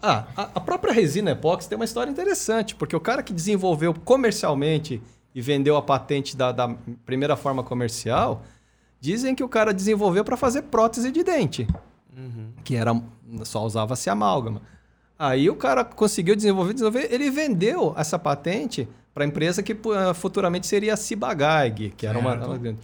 a, 0.03 0.24
a- 0.36 0.49
a- 0.55 0.61
própria 0.61 0.93
resina 0.93 1.30
epóxi 1.32 1.68
tem 1.68 1.76
uma 1.76 1.84
história 1.84 2.11
interessante, 2.11 2.74
porque 2.74 2.95
o 2.95 3.01
cara 3.01 3.22
que 3.22 3.32
desenvolveu 3.32 3.93
comercialmente 3.93 5.03
e 5.34 5.41
vendeu 5.41 5.76
a 5.76 5.82
patente 5.82 6.36
da, 6.36 6.53
da 6.53 6.74
primeira 7.07 7.36
forma 7.36 7.62
comercial, 7.62 8.43
dizem 9.01 9.34
que 9.34 9.43
o 9.45 9.49
cara 9.49 9.72
desenvolveu 9.72 10.24
para 10.24 10.36
fazer 10.36 10.62
prótese 10.62 11.11
de 11.12 11.22
dente, 11.22 11.66
que 12.64 12.74
era 12.74 12.93
só 13.45 13.64
usava-se 13.64 14.11
amálgama. 14.11 14.61
Aí 15.18 15.50
o 15.50 15.56
cara 15.56 15.84
conseguiu 15.84 16.36
desenvolver, 16.36 16.72
desenvolver, 16.74 17.08
ele 17.10 17.30
vendeu 17.30 17.92
essa 17.96 18.18
patente 18.18 18.88
para 19.12 19.24
a 19.24 19.26
empresa 19.26 19.62
que 19.62 19.74
pu- 19.74 19.90
futuramente 20.14 20.66
seria 20.66 20.94
a 20.94 20.96
Ciba-Geigy, 20.96 21.92
que 21.96 22.06
era 22.06 22.16
uma, 22.18 22.34
uma 22.34 22.56
grande. 22.56 22.78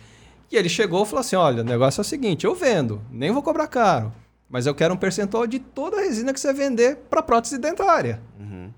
E 0.50 0.56
ele 0.56 0.68
chegou 0.68 1.04
e 1.04 1.06
falou 1.06 1.20
assim: 1.20 1.36
olha, 1.36 1.62
o 1.62 1.64
negócio 1.64 2.00
é 2.00 2.02
o 2.02 2.04
seguinte, 2.04 2.44
eu 2.44 2.54
vendo, 2.54 3.00
nem 3.10 3.30
vou 3.30 3.42
cobrar 3.42 3.68
caro, 3.68 4.12
mas 4.50 4.66
eu 4.66 4.74
quero 4.74 4.92
um 4.94 4.96
percentual 4.96 5.46
de 5.46 5.58
toda 5.60 5.98
a 5.98 6.00
resina 6.00 6.32
que 6.32 6.40
você 6.40 6.52
vender 6.52 6.96
para 7.08 7.22
prótese 7.22 7.56
dentária. 7.56 8.20
Uhum, 8.38 8.68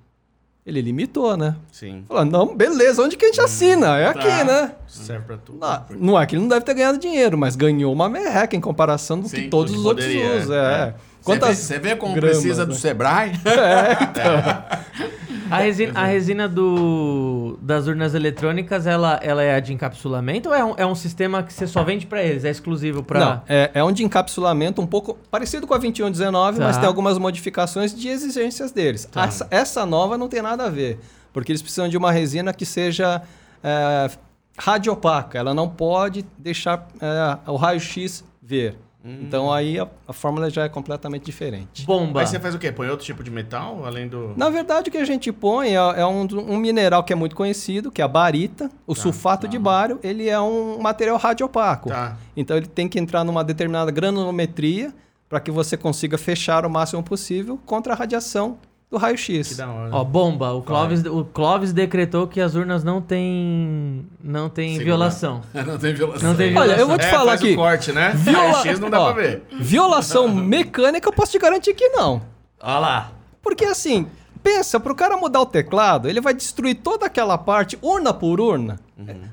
Ele 0.66 0.82
limitou, 0.82 1.34
né? 1.36 1.56
sim. 1.72 2.04
Falou, 2.06 2.24
não, 2.26 2.54
beleza, 2.54 3.02
onde 3.02 3.16
que 3.16 3.24
a 3.24 3.28
gente 3.28 3.40
assina? 3.40 3.98
É 3.98 4.06
aqui, 4.08 4.20
Tá. 4.28 4.44
né? 4.44 4.74
Serve 4.86 5.24
pra 5.24 5.36
tudo. 5.38 5.58
Não, 5.58 5.84
não 5.98 6.20
é 6.20 6.26
que 6.26 6.34
ele 6.34 6.42
não 6.42 6.48
deve 6.48 6.64
ter 6.64 6.74
ganhado 6.74 6.98
dinheiro, 6.98 7.38
mas 7.38 7.56
ganhou 7.56 7.90
uma 7.92 8.08
merreca 8.08 8.54
em 8.54 8.60
comparação 8.60 9.18
do 9.18 9.28
Sim, 9.28 9.36
que 9.44 9.48
todos 9.48 9.72
os 9.74 9.84
outros 9.84 10.06
usam. 10.06 10.56
é. 10.56 10.88
É. 10.88 10.94
Você 11.26 11.32
vê, 11.32 11.38
Quantas 11.40 11.58
você 11.58 11.78
vê 11.78 11.96
como 11.96 12.14
gramas, 12.14 12.38
precisa 12.38 12.64
do 12.64 12.72
né? 12.72 12.78
Sebrae? 12.78 13.32
A 15.50 15.58
resina, 15.58 16.00
a 16.00 16.04
resina 16.06 16.48
do, 16.48 17.56
das 17.62 17.86
urnas 17.86 18.14
eletrônicas, 18.14 18.84
ela, 18.84 19.20
ela 19.22 19.42
é 19.42 19.54
a 19.54 19.60
de 19.60 19.72
encapsulamento 19.72 20.48
ou 20.48 20.54
é 20.54 20.64
um, 20.64 20.74
é 20.76 20.84
um 20.84 20.94
sistema 20.94 21.40
que 21.42 21.52
você 21.52 21.68
só 21.68 21.84
vende 21.84 22.04
pra 22.04 22.20
eles? 22.20 22.44
É 22.44 22.50
exclusivo 22.50 23.04
pra... 23.04 23.20
Não, 23.20 23.42
é, 23.48 23.70
é 23.74 23.84
um 23.84 23.92
de 23.92 24.02
encapsulamento 24.04 24.82
um 24.82 24.86
pouco 24.86 25.16
parecido 25.30 25.64
com 25.64 25.74
a 25.74 25.78
2119, 25.78 26.58
mas 26.58 26.74
Tá. 26.74 26.80
tem 26.80 26.88
algumas 26.88 27.16
modificações 27.16 27.94
de 27.94 28.08
exigências 28.08 28.72
deles. 28.72 29.08
Essa, 29.14 29.46
essa 29.50 29.86
nova 29.86 30.18
não 30.18 30.28
tem 30.28 30.42
nada 30.42 30.64
a 30.64 30.68
ver, 30.68 30.98
porque 31.32 31.52
eles 31.52 31.62
precisam 31.62 31.88
de 31.88 31.96
uma 31.96 32.10
resina 32.10 32.52
que 32.52 32.66
seja 32.66 33.22
é, 33.62 34.10
radiopaca. 34.58 35.38
Ela 35.38 35.54
não 35.54 35.68
pode 35.68 36.26
deixar 36.36 36.88
é, 37.00 37.50
o 37.50 37.54
raio-x 37.54 38.24
ver. 38.42 38.76
Então 39.22 39.52
aí 39.52 39.78
a, 39.78 39.88
a 40.06 40.12
fórmula 40.12 40.50
já 40.50 40.64
é 40.64 40.68
completamente 40.68 41.24
diferente. 41.24 41.84
Bomba. 41.84 42.20
Aí 42.20 42.26
você 42.26 42.40
faz 42.40 42.54
o 42.54 42.58
quê? 42.58 42.72
Põe 42.72 42.88
outro 42.88 43.04
tipo 43.04 43.22
de 43.22 43.30
metal, 43.30 43.84
além 43.84 44.08
do... 44.08 44.34
Na 44.36 44.50
verdade, 44.50 44.88
o 44.88 44.92
que 44.92 44.98
a 44.98 45.04
gente 45.04 45.30
põe 45.32 45.70
é, 45.70 45.74
é 45.74 46.06
um, 46.06 46.26
um 46.32 46.56
mineral 46.56 47.04
que 47.04 47.12
é 47.12 47.16
muito 47.16 47.36
conhecido, 47.36 47.90
que 47.90 48.02
é 48.02 48.04
a 48.04 48.08
barita. 48.08 48.70
O 48.86 48.94
sulfato 48.94 49.46
de 49.46 49.58
bário, 49.58 50.00
ele 50.02 50.28
é 50.28 50.40
um 50.40 50.78
material 50.78 51.16
radiopaco. 51.16 51.88
Tá. 51.88 52.16
Então 52.36 52.56
ele 52.56 52.66
tem 52.66 52.88
que 52.88 52.98
entrar 52.98 53.24
numa 53.24 53.44
determinada 53.44 53.90
granulometria 53.90 54.92
para 55.28 55.40
que 55.40 55.50
você 55.50 55.76
consiga 55.76 56.16
fechar 56.16 56.64
o 56.64 56.70
máximo 56.70 57.02
possível 57.02 57.58
contra 57.64 57.92
a 57.92 57.96
radiação 57.96 58.58
do 58.90 58.96
Que 58.98 59.02
raio-x. 59.02 59.56
da 59.56 59.68
hora. 59.68 59.90
Ó, 59.92 60.04
bomba. 60.04 60.52
O 60.52 60.62
Clóvis, 60.62 61.04
o 61.04 61.24
Clóvis 61.24 61.72
decretou 61.72 62.26
que 62.28 62.40
as 62.40 62.54
urnas 62.54 62.84
não 62.84 63.00
têm 63.02 64.06
não 64.22 64.48
tem 64.48 64.78
violação. 64.78 65.42
não 65.52 65.78
tem 65.78 65.92
violação. 65.94 66.28
Não 66.28 66.36
tem 66.36 66.46
Olha, 66.56 66.74
violação. 66.76 66.78
eu 66.78 66.86
vou 66.88 66.98
te 66.98 67.04
É, 67.04 67.10
falar 67.10 67.32
aqui. 67.32 67.54
corte, 67.56 67.92
né? 67.92 68.12
Viola- 68.14 68.62
X 68.62 68.78
não 68.80 68.88
dá 68.90 69.00
Ó, 69.00 69.12
pra 69.12 69.22
ver. 69.22 69.42
Violação 69.60 70.28
mecânica, 70.34 71.08
eu 71.08 71.12
posso 71.12 71.32
te 71.32 71.38
garantir 71.38 71.74
que 71.74 71.88
não. 71.90 72.22
Olha 72.60 72.78
lá. 72.78 73.12
Porque 73.42 73.64
assim, 73.64 74.06
pensa, 74.46 74.78
para 74.78 74.92
o 74.92 74.94
cara 74.94 75.16
mudar 75.16 75.40
o 75.40 75.46
teclado, 75.46 76.08
ele 76.08 76.20
vai 76.20 76.32
destruir 76.32 76.76
toda 76.76 77.04
aquela 77.06 77.36
parte, 77.36 77.76
urna 77.82 78.14
por 78.14 78.40
urna. 78.40 78.78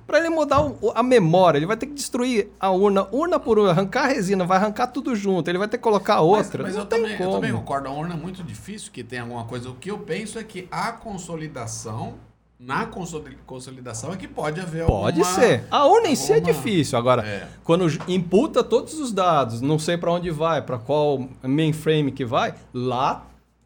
Para 0.07 0.17
ele 0.17 0.29
mudar 0.29 0.61
o- 0.61 0.91
a 0.95 1.03
memória, 1.03 1.57
ele 1.59 1.67
vai 1.67 1.77
ter 1.77 1.85
que 1.85 1.93
destruir 1.93 2.49
a 2.59 2.71
urna, 2.71 3.07
urna 3.11 3.39
por 3.39 3.59
urna, 3.59 3.71
arrancar 3.71 4.05
a 4.05 4.07
resina, 4.07 4.43
vai 4.43 4.57
arrancar 4.57 4.87
tudo 4.87 5.15
junto, 5.15 5.47
ele 5.49 5.59
vai 5.59 5.67
ter 5.67 5.77
que 5.77 5.83
colocar 5.83 6.15
Mas, 6.15 6.23
outra. 6.23 6.63
mas 6.63 6.73
não 6.73 6.81
eu, 6.81 6.85
também, 6.87 7.11
eu 7.21 7.31
também 7.31 7.51
concordo, 7.53 7.87
a 7.87 7.91
urna 7.91 8.15
é 8.15 8.17
muito 8.17 8.43
difícil 8.43 8.91
que 8.91 9.03
tem 9.03 9.19
alguma 9.19 9.43
coisa. 9.45 9.69
O 9.69 9.75
que 9.75 9.91
eu 9.91 9.99
penso 9.99 10.39
é 10.39 10.43
que 10.43 10.67
a 10.71 10.91
consolidação, 10.93 12.15
na 12.59 12.85
consoli- 12.87 13.37
consolidação 13.45 14.11
é 14.13 14.17
que 14.17 14.27
pode 14.27 14.59
haver 14.59 14.85
Pode 14.85 15.21
alguma- 15.21 15.39
ser. 15.39 15.63
A 15.69 15.85
urna 15.85 16.07
em 16.07 16.15
si 16.15 16.31
é 16.31 16.35
alguma- 16.35 16.53
difícil. 16.53 16.97
Agora, 16.97 17.21
É. 17.25 17.47
quando 17.63 17.85
imputa 18.07 18.63
todos 18.63 18.99
os 18.99 19.11
dados, 19.13 19.61
não 19.61 19.77
sei 19.77 19.95
para 19.97 20.11
onde 20.11 20.31
vai, 20.31 20.61
para 20.61 20.77
qual 20.77 21.27
mainframe 21.43 22.11
que 22.11 22.25
vai, 22.25 22.53
lá 22.73 23.25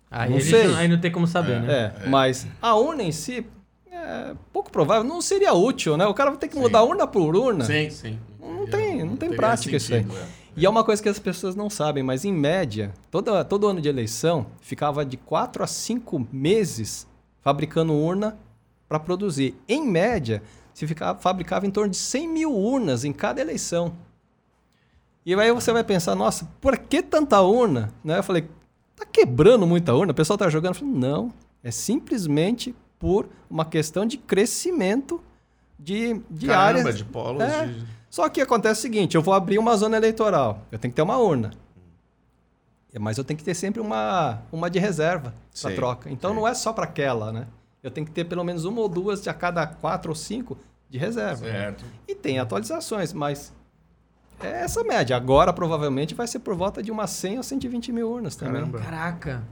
Aí, 0.10 0.30
Não 0.30 0.40
sei. 0.40 0.68
não- 0.68 0.76
aí 0.78 0.88
não 0.88 1.00
tem 1.00 1.12
como 1.12 1.28
saber, 1.28 1.60
né? 1.62 1.94
é. 2.04 2.10
Mas 2.10 2.48
a 2.62 2.76
urna 2.76 3.04
em 3.04 3.12
si 3.12 3.46
é 3.92 4.34
pouco 4.54 4.72
provável, 4.72 5.04
não 5.04 5.22
seria 5.22 5.54
útil, 5.54 5.98
né? 5.98 6.06
O 6.08 6.14
cara 6.14 6.30
vai 6.30 6.40
ter 6.40 6.48
que 6.48 6.58
mudar 6.58 6.84
urna 6.84 7.06
por 7.06 7.36
urna. 7.36 7.66
Sim, 7.66 7.90
sim. 7.90 8.20
Não 8.40 8.66
tem, 8.68 9.04
não 9.04 9.18
tem 9.18 9.34
prática 9.34 9.76
isso 9.76 9.94
aí. 9.94 10.02
sentido, 10.04 10.18
é. 10.18 10.26
E 10.56 10.66
é 10.66 10.70
uma 10.70 10.84
coisa 10.84 11.04
que 11.04 11.10
as 11.10 11.20
pessoas 11.20 11.56
não 11.56 11.70
sabem, 11.70 12.02
mas 12.04 12.26
em 12.26 12.34
média, 12.34 12.92
toda, 13.12 13.44
todo 13.46 13.68
ano 13.68 13.80
de 13.82 13.88
eleição, 13.90 14.48
ficava 14.62 15.06
de 15.06 15.16
4 15.18 15.64
a 15.64 15.68
5 15.68 16.26
meses 16.32 17.06
fabricando 17.42 17.94
urna 17.94 18.38
para 18.90 19.00
produzir. 19.00 19.56
Em 19.68 19.86
média, 19.86 20.42
se 20.74 20.88
ficava, 20.88 21.20
fabricava 21.20 21.68
em 21.68 21.70
torno 21.72 21.92
de 21.92 21.98
100 21.98 22.28
mil 22.28 22.52
urnas 22.56 23.04
em 23.04 23.12
cada 23.14 23.40
eleição. 23.42 23.94
E 25.26 25.36
aí 25.36 25.52
você 25.52 25.72
vai 25.74 25.84
pensar, 25.84 26.16
nossa, 26.16 26.48
por 26.62 26.78
que 26.78 27.04
tanta 27.04 27.40
urna? 27.42 27.92
Né? 28.04 28.18
Eu 28.18 28.24
falei, 28.24 28.48
tá 28.98 29.06
quebrando 29.06 29.66
muita 29.66 29.94
urna? 29.94 30.12
O 30.12 30.16
pessoal 30.16 30.38
tá 30.38 30.50
jogando? 30.50 30.84
Não, 30.84 31.32
é 31.64 31.72
simplesmente 31.72 32.76
por 33.00 33.30
uma 33.50 33.64
questão 33.64 34.06
de 34.06 34.18
crescimento 34.18 35.22
de, 35.80 36.20
de 36.30 36.48
Caramba, 36.48 36.80
áreas. 36.82 36.98
de 36.98 37.06
polos. 37.06 37.42
É. 37.44 37.68
de- 37.68 37.86
Só 38.10 38.28
que 38.28 38.42
acontece 38.42 38.80
o 38.80 38.82
seguinte, 38.82 39.16
eu 39.16 39.22
vou 39.22 39.34
abrir 39.34 39.60
uma 39.60 39.78
zona 39.78 39.96
eleitoral, 39.98 40.62
eu 40.72 40.80
tenho 40.80 40.92
que 40.92 40.96
ter 40.96 41.02
uma 41.04 41.18
urna. 41.18 41.52
Mas 43.00 43.18
eu 43.20 43.24
tenho 43.24 43.38
que 43.38 43.44
ter 43.44 43.54
sempre 43.54 43.80
uma, 43.80 44.42
uma 44.52 44.70
de 44.72 44.80
reserva 44.80 45.34
para 45.62 45.76
troca. 45.76 46.10
Então 46.10 46.32
sei. 46.32 46.40
não 46.40 46.48
é 46.48 46.54
só 46.56 46.74
para 46.74 46.86
aquela, 46.86 47.32
né? 47.32 47.46
Eu 47.84 47.92
tenho 47.92 48.08
que 48.08 48.12
ter 48.12 48.26
pelo 48.26 48.44
menos 48.44 48.66
uma 48.66 48.82
ou 48.82 48.90
duas 48.90 49.22
de 49.22 49.30
a 49.30 49.34
cada 49.36 49.68
quatro 49.68 50.10
ou 50.10 50.16
cinco 50.16 50.58
de 50.90 50.98
reserva. 50.98 51.46
Certo. 51.46 51.86
E 52.08 52.16
tem 52.16 52.40
atualizações, 52.40 53.14
mas 53.14 53.54
é 54.42 54.64
essa 54.64 54.84
média. 54.84 55.16
Agora 55.16 55.52
provavelmente 55.54 56.14
vai 56.16 56.28
ser 56.28 56.40
por 56.40 56.56
volta 56.56 56.82
de 56.84 56.92
umas 56.92 57.10
100 57.12 57.38
ou 57.38 57.44
120 57.44 57.92
mil 57.92 58.10
urnas 58.10 58.36
também. 58.36 58.56
Caramba. 58.56 58.80
Caraca. 58.80 59.44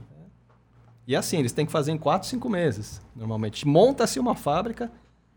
E 1.06 1.14
assim, 1.14 1.38
eles 1.38 1.52
têm 1.52 1.64
que 1.66 1.72
fazer 1.72 1.92
em 1.92 1.98
4, 1.98 2.28
5 2.28 2.48
meses, 2.48 3.00
normalmente. 3.14 3.66
Monta-se 3.66 4.18
uma 4.18 4.34
fábrica 4.34 4.90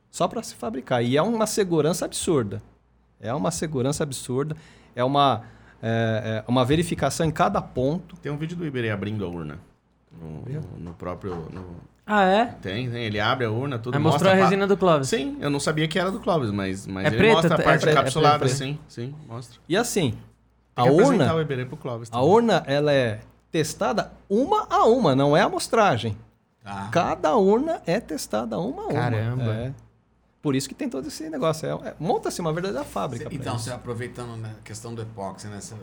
só 0.09 0.27
para 0.27 0.41
se 0.41 0.55
fabricar. 0.55 1.03
E 1.03 1.15
é 1.15 1.21
uma 1.21 1.45
segurança 1.45 2.05
absurda. 2.05 2.61
É 3.19 3.33
uma 3.33 3.51
segurança 3.51 4.01
absurda. 4.03 4.55
É 4.95 5.03
uma, 5.03 5.43
é, 5.81 6.43
é 6.45 6.49
uma 6.49 6.65
verificação 6.65 7.25
em 7.25 7.31
cada 7.31 7.61
ponto. 7.61 8.15
Tem 8.17 8.31
um 8.31 8.37
vídeo 8.37 8.57
do 8.57 8.65
Iberê 8.65 8.89
abrindo 8.89 9.23
a 9.23 9.27
urna. 9.29 9.59
No, 10.11 10.41
no- 10.41 10.79
no 10.79 10.93
próprio. 10.95 11.35
no- 11.51 11.75
Ah, 12.11 12.23
é? 12.25 12.45
Tem, 12.61 12.89
tem. 12.89 13.03
Ele 13.03 13.19
abre 13.19 13.45
a 13.45 13.51
urna, 13.51 13.77
tudo. 13.77 13.93
Aí 13.95 14.01
mostrou 14.01 14.29
a 14.31 14.33
mostra 14.33 14.43
resina 14.49 14.65
do 14.65 14.75
Clóvis. 14.75 15.09
Sim, 15.09 15.37
eu 15.39 15.49
não 15.49 15.59
sabia 15.59 15.87
que 15.87 15.99
era 15.99 16.09
do 16.09 16.19
Clóvis, 16.19 16.49
mas, 16.49 16.87
mas 16.87 17.05
É 17.05 17.07
ele 17.09 17.17
preta, 17.17 17.33
mostra 17.35 17.55
a 17.55 17.59
é 17.59 17.63
parte 17.63 17.87
é 17.87 17.91
encapsulada, 17.91 18.39
preta. 18.39 18.55
sim, 18.55 18.79
sim, 18.87 19.13
mostra. 19.27 19.59
E 19.69 19.77
assim, 19.77 20.17
a 20.75 20.83
Tem 20.83 20.91
que 20.95 21.01
apresentar 21.01 21.23
urna, 21.25 21.35
o 21.35 21.41
Iberê 21.41 21.65
pro 21.65 21.77
Clóvis. 21.77 22.09
a 22.11 22.19
urna 22.21 22.63
ela 22.65 22.91
é 22.91 23.19
testada 23.51 24.11
uma 24.27 24.65
a 24.71 24.85
uma, 24.85 25.15
não 25.15 25.37
é 25.37 25.41
amostragem. 25.41 26.17
Tá. 26.63 26.89
Cada 26.91 27.35
urna 27.35 27.79
é 27.85 27.99
testada 27.99 28.57
uma 28.57 28.83
a 28.83 28.87
uma. 28.87 28.93
Caramba. 28.93 29.53
É. 29.53 29.71
Por 30.41 30.55
isso 30.55 30.67
que 30.67 30.73
tem 30.75 30.89
todo 30.89 31.07
esse 31.07 31.29
negócio. 31.29 31.67
É- 31.67 31.89
é- 31.89 31.95
Monta-se 31.99 32.41
uma 32.41 32.51
verdadeira 32.53 32.83
fábrica. 32.85 33.25
pra 33.25 33.33
Então, 33.35 33.57
você 33.59 33.71
aproveitando 33.71 34.35
né, 34.37 34.51
a 34.59 34.63
questão 34.63 34.95
do 34.95 35.01
epóxi, 35.01 35.47
né? 35.47 35.59
você- 35.61 35.75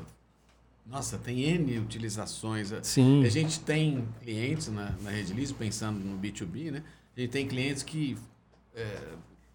Nossa, 0.88 1.18
tem 1.18 1.40
N 1.42 1.78
utilizações. 1.78 2.72
Sim. 2.82 3.24
A 3.24 3.28
gente 3.28 3.60
tem 3.60 4.06
clientes 4.22 4.68
na, 4.68 4.90
na 5.02 5.10
Rede 5.10 5.32
Liso, 5.32 5.54
pensando 5.54 5.98
no 5.98 6.18
B2B, 6.18 6.70
né? 6.70 6.82
A 7.16 7.20
gente 7.20 7.30
tem 7.30 7.46
clientes 7.48 7.82
que 7.82 8.16
é, 8.74 8.98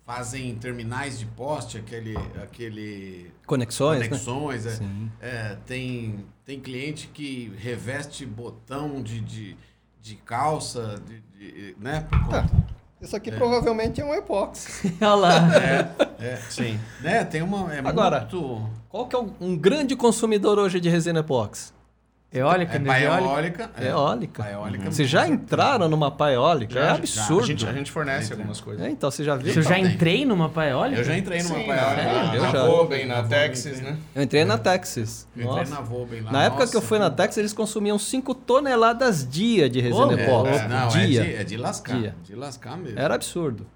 fazem 0.06 0.54
terminais 0.56 1.18
de 1.20 1.26
poste, 1.28 1.78
aquele, 1.78 2.18
aquele 2.44 3.32
Conexões, 3.46 4.00
né? 4.02 4.08
conexões. 4.10 4.66
é. 4.66 4.70
Sim. 4.72 5.12
É, 5.22 5.56
tem, 5.66 6.26
tem 6.44 6.60
cliente 6.60 7.08
que 7.14 7.52
reveste 7.58 8.26
botão 8.26 9.02
de, 9.02 9.22
de, 9.22 9.56
de 10.02 10.16
calça, 10.18 11.02
de, 11.08 11.22
de- 11.38 11.76
né? 11.80 12.02
Por 12.02 12.20
conta- 12.26 12.72
Isso 13.02 13.16
aqui 13.16 13.32
provavelmente 13.32 14.00
é 14.00 14.06
um 14.06 14.14
epóxi. 14.14 14.96
Olha 15.02 15.14
lá. 15.16 15.50
É, 16.20 16.36
Sim. 16.50 16.80
né? 17.02 17.24
Tem 17.26 17.42
uma. 17.42 17.74
É 17.74 17.80
Agora- 17.80 18.20
muito. 18.22 18.70
Qual 18.90 19.08
que 19.08 19.16
é 19.16 19.20
um, 19.20 19.32
um 19.40 19.58
grande 19.58 19.96
consumidor 19.96 20.60
hoje 20.60 20.80
de 20.80 20.90
resina 20.90 21.22
epóxi? 21.22 21.72
Eólica, 22.34 22.74
É 22.74 22.76
energia 22.78 23.08
eólica? 23.08 23.28
eólica. 23.28 23.72
é. 23.78 23.88
Eólica. 23.90 24.44
Pá 24.44 24.50
eólica. 24.52 24.90
Vocês 24.92 25.10
já 25.10 25.28
entraram 25.28 25.90
numa 25.90 26.10
pá 26.10 26.32
eólica? 26.32 26.80
é 26.80 26.84
Já, 26.84 26.94
absurdo. 26.96 27.44
A 27.44 27.46
gente, 27.48 27.68
a 27.68 27.74
gente 27.74 27.92
fornece 27.92 28.32
algumas 28.32 28.62
coisas. 28.62 28.86
É, 28.86 28.90
então, 28.90 29.12
você 29.12 29.22
já 29.22 29.36
viu? 29.36 29.52
Se 29.52 29.60
eu 29.60 29.64
já 29.64 29.78
entrei 29.78 30.24
numa 30.26 30.48
pá 30.48 30.66
eólica? 30.66 31.02
Eu 31.02 31.04
já 31.04 31.18
entrei 31.18 31.44
numa 31.44 31.56
Sim, 31.60 31.66
pá 31.68 31.76
eólica. 31.76 32.04
na, 32.04 32.36
eu 32.36 32.42
na 32.42 32.52
já. 32.52 32.66
Voben, 32.66 33.06
na 33.06 33.22
Na 33.22 33.28
Texas, 33.28 33.74
Voben, 33.80 33.92
né? 33.92 33.98
Eu 34.16 34.24
entrei 34.24 34.46
na 34.46 34.58
Texas. 34.58 35.28
Eu 35.36 35.44
entrei 35.44 35.58
Nossa. 35.60 35.76
na 35.76 35.82
Voben 35.82 36.22
lá. 36.22 36.32
Na 36.32 36.44
época 36.46 36.68
que 36.68 36.76
eu 36.76 36.80
Nossa, 36.80 36.88
fui 36.88 37.00
na 37.00 37.10
Texas, 37.10 37.38
eles 37.38 37.52
consumiam 37.54 38.00
5 38.00 38.34
toneladas 38.34 39.28
dia 39.30 39.70
de 39.70 39.82
resina 39.82 40.14
epóxi. 40.14 40.54
É, 40.56 40.68
não, 40.70 40.88
dia. 40.88 41.22
é 41.22 41.24
de, 41.26 41.36
é 41.36 41.44
de 41.44 41.58
lascar. 41.58 41.98
Dia. 42.00 42.16
De 42.24 42.34
lascar 42.34 42.78
mesmo. 42.78 42.98
Era 42.98 43.14
absurdo. 43.14 43.68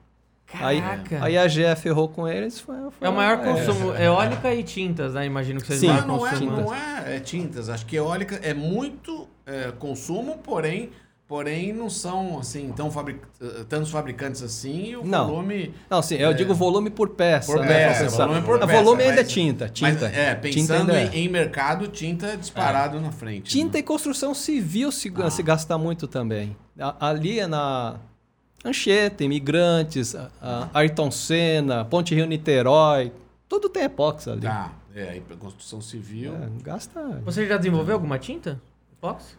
Aí, 0.53 0.79
Caraca. 0.79 1.23
aí 1.25 1.37
a 1.37 1.47
GF 1.47 1.87
errou 1.87 2.07
com 2.07 2.27
eles. 2.27 2.59
Foi, 2.59 2.75
foi 2.91 3.07
É 3.07 3.09
o 3.09 3.13
maior 3.13 3.39
é. 3.39 3.43
consumo. 3.43 3.93
Eólica 3.95 4.53
e 4.53 4.63
tintas, 4.63 5.13
né? 5.13 5.25
Imagino 5.25 5.59
que 5.59 5.67
vocês 5.67 5.79
Sim. 5.79 5.87
Não, 5.87 6.07
não 6.07 6.27
é, 6.27 6.39
não 6.39 6.73
é, 6.73 7.15
é 7.17 7.19
tintas. 7.19 7.67
Acho 7.67 7.85
que 7.85 7.95
eólica 7.95 8.39
é 8.41 8.53
muito 8.53 9.27
é, 9.45 9.71
consumo, 9.77 10.37
porém, 10.37 10.91
porém 11.27 11.73
não 11.73 11.89
são 11.89 12.39
assim 12.39 12.71
tão 12.75 12.91
fabric, 12.91 13.19
tantos 13.67 13.89
fabricantes 13.89 14.43
assim 14.43 14.85
e 14.91 14.95
o 14.97 15.03
Não. 15.03 15.27
volume 15.27 15.73
Não, 15.89 16.01
sim, 16.01 16.15
eu 16.15 16.31
digo 16.33 16.53
volume 16.53 16.89
por 16.91 17.09
peça. 17.09 17.51
por 17.51 17.61
né, 17.61 17.67
peça, 17.67 18.03
pensar. 18.03 18.27
volume 18.27 18.45
por 18.45 18.61
A 18.63 18.67
peça. 18.67 18.83
volume 18.83 19.01
ainda 19.03 19.21
é 19.21 19.23
mas- 19.23 19.31
tinta. 19.33 19.67
Tinta. 19.69 19.91
Mas, 19.91 20.03
é, 20.03 20.35
Tinta 20.35 20.41
pensando 20.41 20.91
ainda 20.91 21.15
em, 21.15 21.19
é. 21.21 21.23
em 21.25 21.27
mercado, 21.29 21.87
tinta 21.87 22.27
é 22.27 22.35
disparado 22.37 23.01
na 23.01 23.11
frente. 23.11 23.49
Tinta 23.49 23.73
né? 23.73 23.79
e 23.79 23.83
construção 23.83 24.33
civil 24.35 24.91
se, 24.91 25.11
Ah. 25.17 25.29
se 25.31 25.41
gasta 25.43 25.75
muito 25.77 26.07
também. 26.07 26.55
A- 26.79 27.07
ali 27.09 27.39
é 27.39 27.47
na 27.47 27.95
Anchieta, 28.65 29.23
Imigrantes, 29.23 30.15
a- 30.15 30.29
a 30.41 30.69
Ayrton 30.79 31.11
Senna, 31.11 31.85
Ponte 31.85 32.15
Rio 32.15 32.25
Niterói. 32.25 33.11
Tudo 33.47 33.69
tem 33.69 33.83
epóxi 33.83 34.29
ali. 34.29 34.41
Tá, 34.41 34.73
é, 34.95 35.21
construção 35.39 35.79
civil. 35.81 36.33
É, 36.35 36.49
gasta. 36.63 37.21
Você 37.23 37.45
já 37.47 37.57
desenvolveu 37.57 37.93
alguma 37.95 38.17
tinta? 38.17 38.59
Epóxi? 38.97 39.35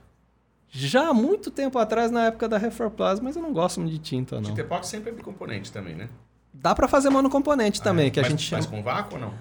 Já 0.69 1.09
há 1.09 1.15
muito 1.15 1.51
tempo 1.51 1.79
atrás, 1.79 2.11
na 2.11 2.27
época 2.27 2.49
da 2.49 2.59
Reforplas, 2.59 3.19
mas 3.21 3.35
eu 3.37 3.43
não 3.43 3.53
gosto 3.53 3.81
muito 3.81 3.93
de 3.93 3.99
tinta, 3.99 4.37
não. 4.37 4.43
Tinta 4.43 4.61
epóxi 4.61 4.91
sempre 4.91 5.11
é 5.11 5.13
bicomponente 5.13 5.73
também, 5.73 5.95
né? 5.95 6.09
Dá 6.53 6.75
pra 6.75 6.87
fazer 6.89 7.11
monocomponente 7.11 7.83
também, 7.83 8.11
que 8.11 8.19
a 8.19 8.23
Mas 8.23 8.33
gente 8.33 8.49
faz 8.51 8.65
chama. 8.65 8.77
com 8.77 8.83
vácuo 8.83 9.15
ou 9.17 9.21
não? 9.21 9.35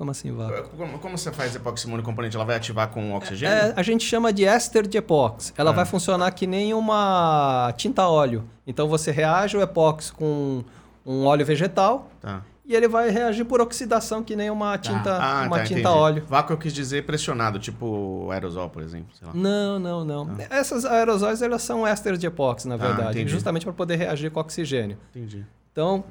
Como 0.00 0.12
assim, 0.12 0.32
Vá? 0.32 0.62
Como, 0.78 0.98
como 0.98 1.18
você 1.18 1.30
faz 1.30 1.54
epóxi 1.54 1.86
monocomponente? 1.86 2.34
Ela 2.34 2.46
vai 2.46 2.56
ativar 2.56 2.88
com 2.88 3.12
oxigênio? 3.14 3.54
É, 3.54 3.74
a 3.76 3.82
gente 3.82 4.02
chama 4.02 4.32
de 4.32 4.46
éster 4.46 4.86
de 4.88 4.96
epóxi. 4.96 5.52
Ela 5.58 5.72
Ah. 5.72 5.74
vai 5.74 5.84
funcionar 5.84 6.30
que 6.30 6.46
nem 6.46 6.72
uma 6.72 7.70
tinta 7.76 8.08
óleo. 8.08 8.44
Então 8.66 8.88
você 8.88 9.10
reage 9.10 9.58
o 9.58 9.60
epóxi 9.60 10.10
com 10.10 10.64
um 11.04 11.26
óleo 11.26 11.44
vegetal 11.44 12.08
Tá. 12.18 12.40
e 12.64 12.74
ele 12.74 12.88
vai 12.88 13.10
reagir 13.10 13.44
por 13.44 13.60
oxidação 13.60 14.22
que 14.22 14.34
nem 14.34 14.48
uma 14.48 14.78
tinta, 14.78 15.18
Ah, 15.22 15.42
uma 15.46 15.58
tá, 15.58 15.64
tinta 15.64 15.80
entendi. 15.80 15.94
óleo. 15.94 16.24
Vácuo 16.26 16.54
eu 16.54 16.56
quis 16.56 16.72
dizer 16.72 17.04
pressionado, 17.04 17.58
tipo 17.58 18.30
aerosol, 18.30 18.70
por 18.70 18.82
exemplo. 18.82 19.08
Não, 19.34 19.78
não, 19.78 20.02
não. 20.02 20.30
Essas 20.48 20.86
aerosóis 20.86 21.42
elas 21.42 21.60
são 21.60 21.86
ésteres 21.86 22.18
de 22.18 22.26
epóxi, 22.26 22.66
na 22.66 22.76
Ah, 22.76 22.78
verdade, 22.78 23.28
justamente 23.28 23.64
para 23.64 23.74
poder 23.74 23.96
reagir 23.96 24.30
com 24.30 24.40
oxigênio. 24.40 24.96
Entendi. 25.14 25.44
Então, 25.70 26.04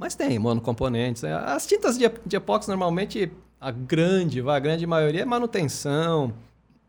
mas 0.00 0.14
tem 0.16 0.38
monocomponentes. 0.38 1.22
né? 1.22 1.34
As 1.34 1.66
tintas 1.66 1.96
de, 1.98 2.10
de 2.26 2.36
epóxi 2.36 2.68
normalmente 2.68 3.30
a 3.60 3.70
grande, 3.70 4.40
a 4.48 4.58
grande 4.58 4.86
maioria 4.86 5.20
é 5.22 5.24
manutenção, 5.24 6.32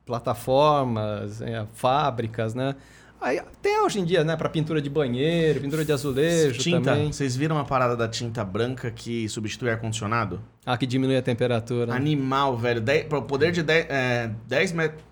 plataformas, 0.05 1.41
é, 1.41 1.65
fábricas, 1.73 2.53
né? 2.55 2.75
Aí 3.19 3.39
tem 3.61 3.79
hoje 3.81 3.99
em 3.99 4.05
dia, 4.05 4.23
né, 4.23 4.35
para 4.35 4.49
pintura 4.49 4.81
de 4.81 4.89
banheiro, 4.89 5.61
pintura 5.61 5.85
de 5.85 5.91
azulejo 5.91 6.57
tinta, 6.59 6.91
também. 6.93 7.11
vocês 7.13 7.35
viram 7.35 7.55
a 7.59 7.63
parada 7.63 7.95
da 7.95 8.07
tinta 8.07 8.43
branca 8.43 8.89
que 8.89 9.29
substitui 9.29 9.69
ar-condicionado? 9.69 10.41
Ah, 10.65 10.75
que 10.75 10.87
diminui 10.87 11.15
a 11.17 11.21
temperatura. 11.21 11.93
Animal, 11.93 12.57
velho. 12.57 12.81
O 13.11 13.21
poder 13.21 13.51
de 13.51 13.61
10, 13.61 13.85
é, 13.89 14.31
10 14.47 14.71
metros. 14.71 15.03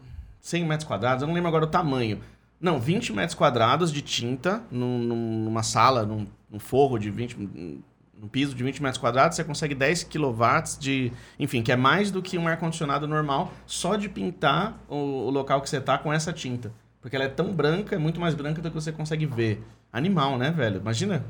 100 0.42 0.66
metros 0.66 0.88
quadrados, 0.88 1.22
eu 1.22 1.28
não 1.28 1.36
lembro 1.36 1.50
agora 1.50 1.66
o 1.66 1.68
tamanho. 1.68 2.20
Não, 2.60 2.80
20 2.80 3.14
metros 3.14 3.36
quadrados 3.36 3.92
de 3.92 4.02
tinta 4.02 4.64
num- 4.72 4.98
numa 4.98 5.62
sala, 5.62 6.04
num, 6.04 6.26
num 6.50 6.60
forro 6.60 6.98
de 6.98 7.12
20. 7.12 7.38
Num 8.20 8.28
piso 8.28 8.54
de 8.54 8.64
20 8.64 8.82
metros 8.84 9.00
quadrados, 9.00 9.36
você 9.38 9.44
consegue 9.44 9.74
10 9.74 10.04
kW 10.04 10.44
de. 10.80 11.12
Enfim, 11.40 11.62
que 11.64 11.72
é 11.72 11.76
mais 11.76 12.12
do 12.12 12.22
que 12.22 12.38
um 12.38 12.48
ar-condicionado 12.48 13.08
normal, 13.08 13.52
só 13.66 13.96
de 13.96 14.10
pintar 14.10 14.78
o, 14.90 14.96
o 14.96 15.30
local 15.30 15.62
que 15.62 15.70
você 15.70 15.80
tá 15.80 15.98
com 15.98 16.12
essa 16.12 16.34
tinta. 16.34 16.72
Porque 17.02 17.16
ela 17.16 17.26
é 17.26 17.30
tão 17.30 17.54
branca, 17.54 17.96
é 17.96 18.00
muito 18.00 18.20
mais 18.20 18.36
branca 18.36 18.62
do 18.62 18.70
que 18.70 18.76
você 18.76 18.92
consegue 18.92 19.26
ver. 19.26 19.64
Animal, 19.92 20.38
né, 20.38 20.52
velho? 20.52 20.80
Imagina 20.82 21.24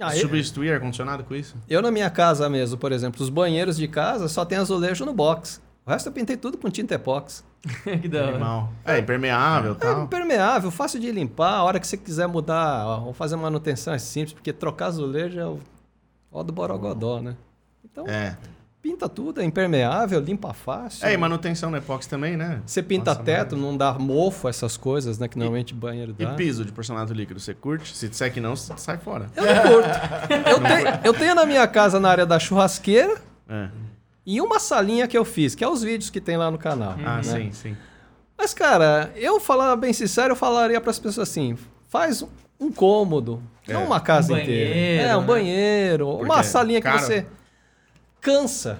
Ah, 0.00 0.14
eu, 0.16 0.22
substituir 0.22 0.72
ar-condicionado 0.72 1.22
com 1.24 1.34
isso. 1.34 1.54
eu 1.68 1.80
na 1.80 1.90
minha 1.92 2.10
casa 2.10 2.48
mesmo, 2.50 2.76
por 2.76 2.90
exemplo, 2.92 3.22
os 3.22 3.28
banheiros 3.30 3.76
de 3.76 3.86
casa 3.86 4.26
só 4.28 4.44
tem 4.44 4.58
azulejo 4.58 5.04
no 5.06 5.14
box. 5.14 5.62
O 5.86 5.90
resto 5.90 6.08
eu 6.08 6.12
pintei 6.12 6.36
tudo 6.36 6.58
com 6.58 6.68
tinta 6.68 6.94
epóxi. 6.96 7.44
que 8.02 8.08
da. 8.08 8.30
Animal. 8.30 8.72
É, 8.84 8.98
impermeável 8.98 9.72
e 9.72 9.76
É 9.76 9.78
tal. 9.78 10.02
impermeável, 10.02 10.70
fácil 10.72 10.98
de 10.98 11.12
limpar. 11.12 11.54
A 11.54 11.62
hora 11.62 11.78
que 11.78 11.86
você 11.86 11.96
quiser 11.96 12.26
mudar 12.26 12.84
ou 13.06 13.12
fazer 13.14 13.36
manutenção 13.36 13.94
é 13.94 13.98
simples, 13.98 14.32
porque 14.32 14.52
trocar 14.52 14.86
azulejo 14.86 15.38
é 15.38 15.46
o 15.46 15.60
ó 16.30 16.42
do 16.42 16.52
borogodó, 16.52 17.20
né? 17.20 17.36
Então, 17.84 18.06
É. 18.06 18.36
pinta 18.82 19.08
tudo, 19.08 19.40
é 19.40 19.44
impermeável, 19.44 20.20
limpa 20.20 20.52
fácil. 20.52 21.06
É, 21.06 21.12
e 21.12 21.16
manutenção 21.16 21.70
no 21.70 21.76
epóxi 21.76 22.08
também, 22.08 22.36
né? 22.36 22.60
Você 22.66 22.82
pinta 22.82 23.12
Nossa, 23.12 23.22
teto, 23.24 23.56
não 23.56 23.76
dá 23.76 23.94
mofo, 23.94 24.48
essas 24.48 24.76
coisas, 24.76 25.18
né? 25.18 25.26
Que 25.28 25.38
normalmente 25.38 25.74
banheiro 25.74 26.14
E 26.18 26.24
dá. 26.24 26.34
piso 26.34 26.64
de 26.64 26.72
porcelanato 26.72 27.12
líquido, 27.12 27.40
você 27.40 27.54
curte? 27.54 27.96
Se 27.96 28.08
disser 28.08 28.32
que 28.32 28.40
não, 28.40 28.54
sai 28.56 28.98
fora. 28.98 29.26
Eu 29.34 29.44
não 29.44 29.62
curto. 29.62 29.88
eu, 30.48 30.62
tenho, 30.62 31.00
eu 31.04 31.14
tenho 31.14 31.34
na 31.34 31.46
minha 31.46 31.66
casa, 31.66 31.98
na 31.98 32.10
área 32.10 32.26
da 32.26 32.38
churrasqueira, 32.38 33.20
É. 33.48 33.68
e 34.24 34.40
uma 34.40 34.58
salinha 34.60 35.08
que 35.08 35.16
eu 35.16 35.24
fiz, 35.24 35.54
que 35.54 35.64
é 35.64 35.68
os 35.68 35.82
vídeos 35.82 36.10
que 36.10 36.20
tem 36.20 36.36
lá 36.36 36.50
no 36.50 36.58
canal. 36.58 36.94
Ah, 37.04 37.16
né? 37.16 37.22
sim, 37.22 37.52
sim. 37.52 37.76
Mas, 38.38 38.52
cara, 38.52 39.10
eu 39.16 39.40
falar 39.40 39.74
bem 39.76 39.92
sincero, 39.94 40.32
eu 40.32 40.36
falaria 40.36 40.80
para 40.80 40.90
as 40.90 40.98
pessoas 40.98 41.28
assim: 41.30 41.56
faz 41.88 42.22
um 42.60 42.70
cômodo, 42.70 43.42
não 43.68 43.82
É. 43.82 43.84
uma 43.84 44.00
casa 44.00 44.32
Um 44.34 44.38
inteira. 44.38 44.70
banheiro, 44.70 45.02
É, 45.08 45.16
um 45.16 45.20
né? 45.20 45.26
banheiro, 45.26 46.08
uma 46.10 46.26
Porque 46.26 46.42
salinha 46.44 46.80
que 46.80 46.90
você 46.90 47.26
cansa. 48.20 48.78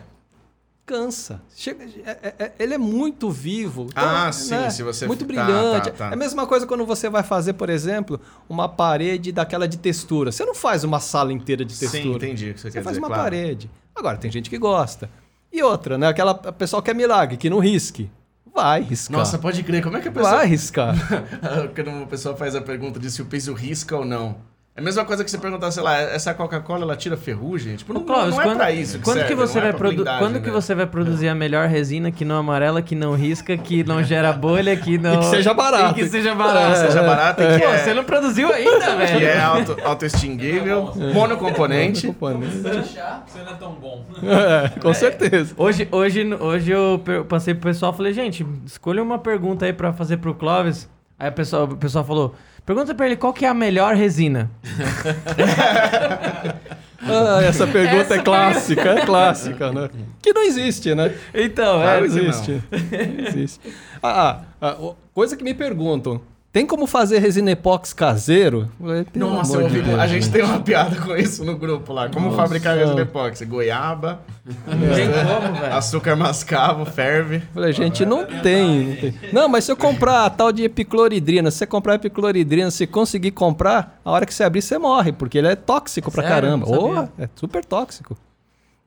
Cansa. 0.84 1.42
Chega, 1.56 1.82
é- 1.84 2.10
é- 2.22 2.34
é- 2.44 2.52
ele 2.60 2.74
é 2.74 2.78
muito 2.78 3.28
vivo. 3.28 3.88
Então, 3.90 4.04
Ah, 4.08 4.30
sim, 4.30 4.70
se 4.70 4.84
você- 4.84 5.04
Muito 5.04 5.20
tá, 5.22 5.26
brilhante. 5.26 5.90
tá, 5.90 5.96
tá. 5.96 6.10
É 6.10 6.12
a 6.12 6.16
mesma 6.16 6.46
coisa 6.46 6.64
quando 6.64 6.86
você 6.86 7.08
vai 7.10 7.24
fazer, 7.24 7.54
por 7.54 7.68
exemplo, 7.68 8.20
uma 8.48 8.68
parede 8.68 9.32
daquela 9.32 9.66
de 9.66 9.78
textura. 9.78 10.30
Você 10.30 10.44
não 10.44 10.54
faz 10.54 10.84
uma 10.84 11.00
sala 11.00 11.32
inteira 11.32 11.64
de 11.64 11.76
textura. 11.76 12.02
Sim, 12.04 12.14
entendi 12.14 12.52
você, 12.52 12.70
Você 12.70 12.70
quer 12.70 12.84
faz 12.84 12.94
dizer, 12.94 13.00
uma 13.00 13.08
claro. 13.08 13.22
parede. 13.24 13.68
Agora, 13.96 14.16
tem 14.16 14.30
gente 14.30 14.48
que 14.48 14.58
gosta. 14.58 15.10
E 15.52 15.60
outra, 15.60 15.98
né? 15.98 16.06
Aquela 16.06 16.30
a 16.30 16.52
pessoa 16.52 16.80
que 16.80 16.90
é 16.90 16.94
milagre, 16.94 17.36
que 17.36 17.50
não 17.50 17.58
risque. 17.58 18.08
Vai 18.54 18.80
riscar. 18.82 19.18
Nossa, 19.18 19.38
pode 19.38 19.62
crer. 19.64 19.82
Como 19.82 19.96
é 19.96 20.00
que 20.00 20.08
a 20.08 20.12
pessoa... 20.12 20.36
vai 20.36 20.46
riscar. 20.46 20.94
Quando 21.74 21.88
uma 21.88 22.06
pessoa 22.06 22.36
faz 22.36 22.54
a 22.54 22.60
pergunta 22.62 23.00
de 23.00 23.10
se 23.10 23.20
o 23.20 23.26
piso 23.26 23.52
risca 23.54 23.96
ou 23.96 24.04
não. 24.04 24.36
É 24.76 24.80
a 24.82 24.84
mesma 24.84 25.06
coisa 25.06 25.24
que 25.24 25.30
você 25.30 25.38
perguntar, 25.38 25.70
sei 25.70 25.82
lá, 25.82 25.98
essa 25.98 26.34
Coca-Cola, 26.34 26.82
ela 26.82 26.94
tira 26.94 27.16
ferrugem? 27.16 27.76
Tipo, 27.76 27.94
não, 27.94 28.02
Ô, 28.02 28.04
Clóvis, 28.04 28.34
não 28.34 28.42
é 28.42 28.44
quando, 28.44 28.56
pra 28.58 28.70
isso 28.70 28.98
que 28.98 29.04
quando 29.04 29.16
serve, 29.16 29.30
que 29.30 29.34
você 29.34 29.58
não 29.58 29.68
é 29.68 29.72
vai 29.72 29.80
blindagem, 29.80 30.18
quando 30.20 30.38
que 30.38 30.48
né? 30.48 30.52
você 30.52 30.74
vai 30.74 30.86
produzir 30.86 31.28
a 31.28 31.34
melhor 31.34 31.66
resina 31.66 32.12
que 32.12 32.26
não 32.26 32.36
amarela, 32.36 32.82
que 32.82 32.94
não 32.94 33.14
risca, 33.14 33.56
que 33.56 33.82
não 33.82 34.04
gera 34.04 34.34
bolha, 34.34 34.76
que 34.76 34.98
não 34.98 35.14
E 35.14 35.18
que 35.20 35.24
seja 35.24 35.54
barato. 35.54 35.98
E 35.98 36.02
que 36.02 36.08
seja 36.10 36.34
barato. 36.34 36.76
Seja 36.76 37.02
barato 37.02 37.42
e 37.42 37.46
que 37.46 37.58
Pô, 37.58 37.72
é, 37.72 37.78
você 37.78 37.94
não 37.94 38.04
produziu 38.04 38.52
ainda, 38.52 38.96
velho. 38.96 39.16
que 39.18 39.24
é 39.24 39.40
auto, 39.40 39.76
autoextinguível, 39.82 40.92
monocomponente. 41.14 42.14
achar, 42.78 43.24
você 43.26 43.38
não 43.38 43.52
é 43.52 43.54
tão 43.54 43.72
bom. 43.72 44.04
É, 44.22 44.78
com 44.78 44.92
certeza. 44.92 45.54
Hoje, 45.56 45.88
hoje, 45.90 46.34
hoje 46.34 46.70
eu 46.70 47.02
passei 47.26 47.54
pro 47.54 47.70
pessoal 47.70 47.94
e 47.94 47.96
falei, 47.96 48.12
gente, 48.12 48.46
escolha 48.66 49.02
uma 49.02 49.18
pergunta 49.18 49.64
aí 49.64 49.72
pra 49.72 49.94
fazer 49.94 50.18
pro 50.18 50.34
Clóvis. 50.34 50.86
Aí 51.18 51.30
o 51.30 51.32
pessoal, 51.32 51.64
o 51.64 51.76
pessoal 51.76 52.04
falou, 52.04 52.34
pergunta 52.64 52.94
pra 52.94 53.06
ele 53.06 53.16
qual 53.16 53.32
que 53.32 53.44
é 53.44 53.48
a 53.48 53.54
melhor 53.54 53.94
resina. 53.94 54.50
Ah, 57.08 57.40
essa 57.44 57.66
pergunta 57.66 58.00
Essa 58.00 58.16
é 58.16 58.22
clássica, 58.22 58.88
é 58.90 59.06
clássica, 59.06 59.70
né? 59.70 59.88
Que 60.20 60.32
não 60.32 60.42
existe, 60.42 60.92
né? 60.94 61.14
Então, 61.32 61.78
Não 61.78 61.88
é, 61.88 62.02
que 62.02 62.08
não. 62.08 62.16
existe. 62.16 62.62
Não 62.72 63.26
existe. 63.28 63.60
Ah, 64.02 64.40
ah, 64.60 64.62
ah, 64.80 64.94
coisa 65.14 65.36
que 65.36 65.44
me 65.44 65.54
perguntam. 65.54 66.20
Tem 66.56 66.64
como 66.64 66.86
fazer 66.86 67.18
resina 67.18 67.50
epóxi 67.50 67.94
caseiro? 67.94 68.70
Falei, 68.80 69.04
Nossa, 69.14 69.58
eu 69.58 69.68
de 69.68 69.76
ouvi, 69.76 69.92
a 69.92 70.06
gente 70.06 70.30
tem 70.30 70.42
uma 70.42 70.58
piada 70.58 70.96
com 70.98 71.14
isso 71.14 71.44
no 71.44 71.54
grupo 71.54 71.92
lá. 71.92 72.08
Como 72.08 72.30
Nossa. 72.30 72.38
fabricar 72.38 72.74
resina 72.74 73.02
epóxi? 73.02 73.44
Goiaba, 73.44 74.22
não 74.66 74.94
tem 74.94 75.06
como, 75.06 75.60
velho. 75.60 75.74
açúcar 75.74 76.16
mascavo, 76.16 76.86
ferve. 76.86 77.42
Falei, 77.52 77.74
gente, 77.74 78.06
não 78.06 78.24
tem, 78.24 78.86
não 78.86 78.96
tem. 78.96 79.14
Não, 79.34 79.50
mas 79.50 79.64
se 79.64 79.72
eu 79.72 79.76
comprar 79.76 80.24
a 80.24 80.30
tal 80.30 80.50
de 80.50 80.64
epicloridrina, 80.64 81.50
se 81.50 81.58
você 81.58 81.66
comprar 81.66 81.96
epicloridrina, 81.96 82.70
se 82.70 82.86
conseguir 82.86 83.32
comprar, 83.32 84.00
a 84.02 84.10
hora 84.10 84.24
que 84.24 84.32
você 84.32 84.42
abrir, 84.42 84.62
você 84.62 84.78
morre, 84.78 85.12
porque 85.12 85.36
ele 85.36 85.48
é 85.48 85.56
tóxico 85.56 86.10
pra 86.10 86.22
Sério? 86.22 86.36
caramba. 86.40 86.66
Não 86.66 86.74
sabia. 86.74 87.10
Oh, 87.18 87.22
é 87.22 87.28
super 87.34 87.66
tóxico. 87.66 88.16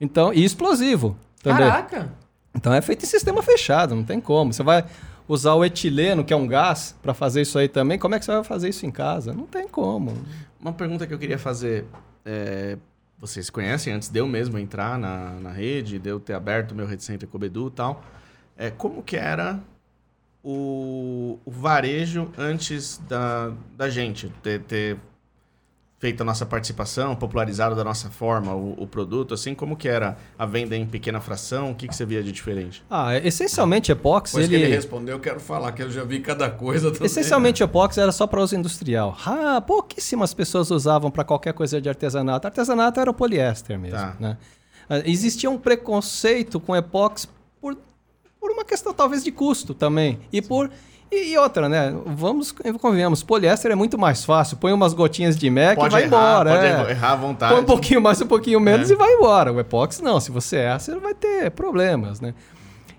Então, 0.02 0.34
e 0.34 0.44
explosivo 0.44 1.16
também. 1.44 1.70
Caraca. 1.70 2.10
Então 2.56 2.74
é 2.74 2.82
feito 2.82 3.04
em 3.04 3.08
sistema 3.08 3.44
fechado, 3.44 3.94
não 3.94 4.04
tem 4.04 4.20
como. 4.20 4.52
Você 4.52 4.64
vai 4.64 4.84
usar 5.30 5.54
o 5.54 5.64
etileno, 5.64 6.26
que 6.26 6.34
é 6.34 6.36
um 6.36 6.48
gás, 6.48 6.98
pra 7.04 7.14
fazer 7.14 7.44
isso 7.44 7.58
aí 7.60 7.70
também. 7.70 8.00
Como 8.00 8.16
é 8.16 8.20
que 8.20 8.26
você 8.26 8.32
vai 8.32 8.44
fazer 8.44 8.68
isso 8.68 8.86
em 8.86 8.92
casa? 8.92 9.32
Não 9.32 9.46
tem 9.46 9.68
como. 9.68 10.18
Uma 10.60 10.74
pergunta 10.74 11.06
que 11.06 11.14
eu 11.14 11.20
queria 11.20 11.38
fazer. 11.38 11.86
é, 12.26 12.78
vocês 13.20 13.50
conhecem 13.50 13.94
antes 13.94 14.10
de 14.10 14.18
eu 14.18 14.26
mesmo 14.26 14.58
entrar 14.58 14.98
na, 14.98 15.32
na 15.42 15.52
rede, 15.52 16.00
de 16.00 16.10
eu 16.10 16.20
ter 16.20 16.34
aberto 16.34 16.72
o 16.72 16.76
meu 16.76 16.88
Rede 16.88 17.04
Center 17.04 17.28
com 17.28 17.38
o 17.38 17.40
Bedu 17.40 17.68
e 17.68 17.72
tal. 17.72 18.04
É, 18.58 18.70
como 18.72 19.04
que 19.04 19.18
era 19.18 19.60
o, 20.42 21.38
o 21.46 21.52
varejo 21.52 22.32
antes 22.38 22.98
da, 23.10 23.52
da 23.76 23.90
gente 23.90 24.30
ter, 24.42 24.62
ter 24.62 24.98
feito 26.00 26.22
a 26.22 26.24
nossa 26.24 26.46
participação, 26.46 27.14
popularizado 27.14 27.76
da 27.76 27.84
nossa 27.84 28.10
forma 28.10 28.56
o, 28.56 28.74
o 28.82 28.88
produto, 28.88 29.34
assim 29.34 29.54
como 29.54 29.76
que 29.76 29.88
era 29.88 30.18
a 30.38 30.46
venda 30.46 30.76
em 30.76 30.86
pequena 30.86 31.20
fração, 31.20 31.72
o 31.72 31.76
que, 31.76 31.90
que 31.90 31.96
você 31.96 32.06
via 32.06 32.24
de 32.24 32.32
diferente? 32.32 32.82
Ah, 32.90 33.18
essencialmente 33.18 33.92
Epox, 33.92 34.32
Depois 34.32 34.46
ele... 34.46 34.58
que 34.58 34.64
ele 34.64 34.76
respondeu, 34.76 35.18
eu 35.18 35.20
quero 35.20 35.42
falar 35.42 35.74
que 35.74 35.84
eu 35.84 35.92
já 35.92 36.06
vi 36.06 36.22
cada 36.22 36.50
coisa 36.50 36.90
também. 36.90 37.06
Essencialmente, 37.06 37.62
Epox 37.62 37.98
era 37.98 38.14
só 38.14 38.26
para 38.26 38.42
uso 38.42 38.56
industrial. 38.56 39.18
Ah, 39.26 39.60
pouquíssimas 39.60 40.34
pessoas 40.34 40.72
usavam 40.72 41.12
para 41.12 41.26
qualquer 41.26 41.54
coisa 41.54 41.82
de 41.82 41.90
artesanato. 41.90 42.48
Artesanato 42.48 42.98
era 43.02 43.12
o 43.12 43.14
poliéster 43.14 43.78
mesmo. 43.78 43.98
Tá. 43.98 44.16
Né? 44.18 44.38
Ah, 44.90 45.02
Existia 45.06 45.50
um 45.50 45.58
preconceito 45.58 46.62
com 46.62 46.74
Epox 46.74 47.28
por, 47.60 47.78
por 48.40 48.52
uma 48.52 48.64
questão 48.64 48.94
talvez 48.94 49.22
de 49.22 49.34
custo 49.34 49.74
também. 49.74 50.18
E 50.32 50.42
por. 50.42 50.72
E, 51.12 51.32
e 51.34 51.38
outra, 51.38 51.68
né? 51.68 51.94
Vamos, 52.06 52.54
convenhamos, 52.80 53.24
poliéster 53.24 53.72
é 53.72 53.76
muito 53.76 53.98
mais 53.98 54.24
fácil. 54.24 54.58
Põe 54.58 54.72
umas 54.74 54.94
gotinhas 54.94 55.36
de 55.38 55.50
MEC 55.50 55.82
e 55.84 55.90
vai 55.90 56.04
errar, 56.04 56.08
embora. 56.08 56.50
pode 56.52 56.66
é. 56.66 56.92
errar- 56.92 57.12
à 57.12 57.16
vontade. 57.16 57.54
Põe 57.54 57.62
um 57.62 57.66
pouquinho 57.66 58.02
mais, 58.02 58.22
um 58.22 58.28
pouquinho 58.28 58.60
menos 58.60 58.92
É. 58.92 58.94
e 58.94 58.96
vai 58.98 59.12
embora. 59.14 59.52
O 59.52 59.60
Epox 59.60 60.02
não. 60.02 60.20
Se 60.20 60.30
você 60.32 60.58
erra, 60.58 60.78
você 60.80 60.96
vai 61.00 61.14
ter 61.16 61.50
problemas, 61.52 62.22
né? 62.22 62.34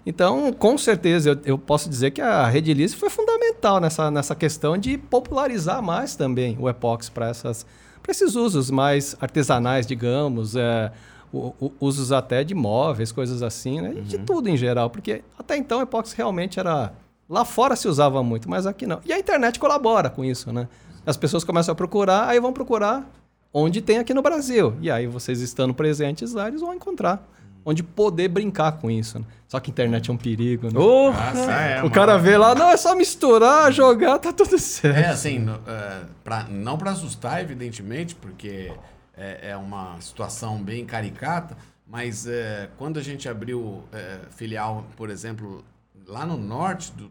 Então, 0.05 0.53
com 0.53 0.77
certeza, 0.79 1.31
eu, 1.31 1.39
eu 1.45 1.59
posso 1.59 1.89
dizer 1.89 2.11
que 2.11 2.21
a 2.21 2.47
Rede 2.49 2.73
Lise 2.75 2.97
foi 2.97 3.11
fundamental 3.11 3.79
nessa, 3.81 4.11
nessa 4.11 4.35
questão 4.35 4.77
de 4.77 4.97
popularizar 4.99 5.83
mais 5.83 6.17
também 6.17 6.57
o 6.59 6.69
Epox 6.69 7.09
para 7.11 7.31
esses 8.09 8.35
usos 8.35 8.71
mais 8.71 9.15
artesanais, 9.21 9.87
digamos, 9.87 10.57
é, 10.57 10.91
o- 11.33 11.53
o- 11.61 11.73
usos 11.79 12.11
até 12.13 12.43
de 12.43 12.55
móveis, 12.55 13.13
coisas 13.13 13.43
assim, 13.43 13.81
né? 13.81 13.93
E 13.95 14.01
De 14.01 14.19
tudo 14.19 14.49
em 14.49 14.57
geral, 14.57 14.89
porque 14.91 15.23
até 15.39 15.57
então 15.57 15.79
o 15.79 15.83
Epox 15.83 16.13
realmente 16.13 16.59
era 16.59 16.93
lá 17.31 17.45
fora 17.45 17.77
se 17.77 17.87
usava 17.89 18.23
muito, 18.23 18.51
mas 18.51 18.67
aqui 18.67 18.87
não. 18.87 19.01
E 19.07 19.13
a 19.13 19.19
internet 19.19 19.59
colabora 19.59 20.11
com 20.11 20.25
isso, 20.25 20.53
né? 20.53 20.69
As 21.07 21.17
pessoas 21.17 21.45
começam 21.45 21.73
a 21.73 21.75
procurar, 21.77 22.29
aí 22.29 22.39
vão 22.41 22.53
procurar 22.53 23.09
onde 23.55 23.81
tem 23.81 23.99
aqui 23.99 24.13
no 24.13 24.21
Brasil. 24.23 24.75
E 24.83 24.91
aí 24.91 25.07
vocês 25.07 25.41
estando 25.41 25.73
presentes 25.73 26.33
lá, 26.35 26.49
eles 26.49 26.61
vão 26.61 26.75
encontrar 26.75 27.27
onde 27.65 27.83
poder 27.83 28.29
brincar 28.29 28.73
com 28.73 28.91
isso. 28.91 29.19
né? 29.19 29.25
Só 29.47 29.61
que 29.61 29.71
a 29.71 29.73
internet 29.73 30.11
é 30.11 30.13
um 30.13 30.17
perigo, 30.17 30.67
né? 30.67 30.73
Nossa, 30.73 31.53
Ah, 31.53 31.61
é, 31.63 31.83
o 31.83 31.91
cara 31.91 32.17
vê 32.19 32.37
lá, 32.39 32.55
não, 32.55 32.71
é 32.71 32.77
só 32.77 32.95
misturar, 32.95 33.71
jogar, 33.73 34.19
tá 34.19 34.33
tudo 34.33 34.59
certo. 34.59 34.97
É, 34.97 35.07
assim, 35.09 35.39
no- 35.41 35.61
é, 35.67 36.01
pra- 36.25 36.45
não 36.49 36.79
para 36.79 36.91
assustar, 36.93 37.41
evidentemente, 37.43 38.15
porque 38.15 38.73
é, 39.17 39.51
é 39.51 39.57
uma 39.57 40.01
situação 40.01 40.57
bem 40.63 40.85
caricata, 40.87 41.57
mas 41.87 42.27
é, 42.27 42.69
quando 42.79 42.99
a 42.99 43.03
gente 43.03 43.29
abriu 43.29 43.83
é, 43.93 44.19
filial, 44.31 44.87
por 44.97 45.11
exemplo, 45.11 45.63
lá 46.07 46.25
no 46.25 46.37
norte, 46.39 46.93
do- 46.93 47.11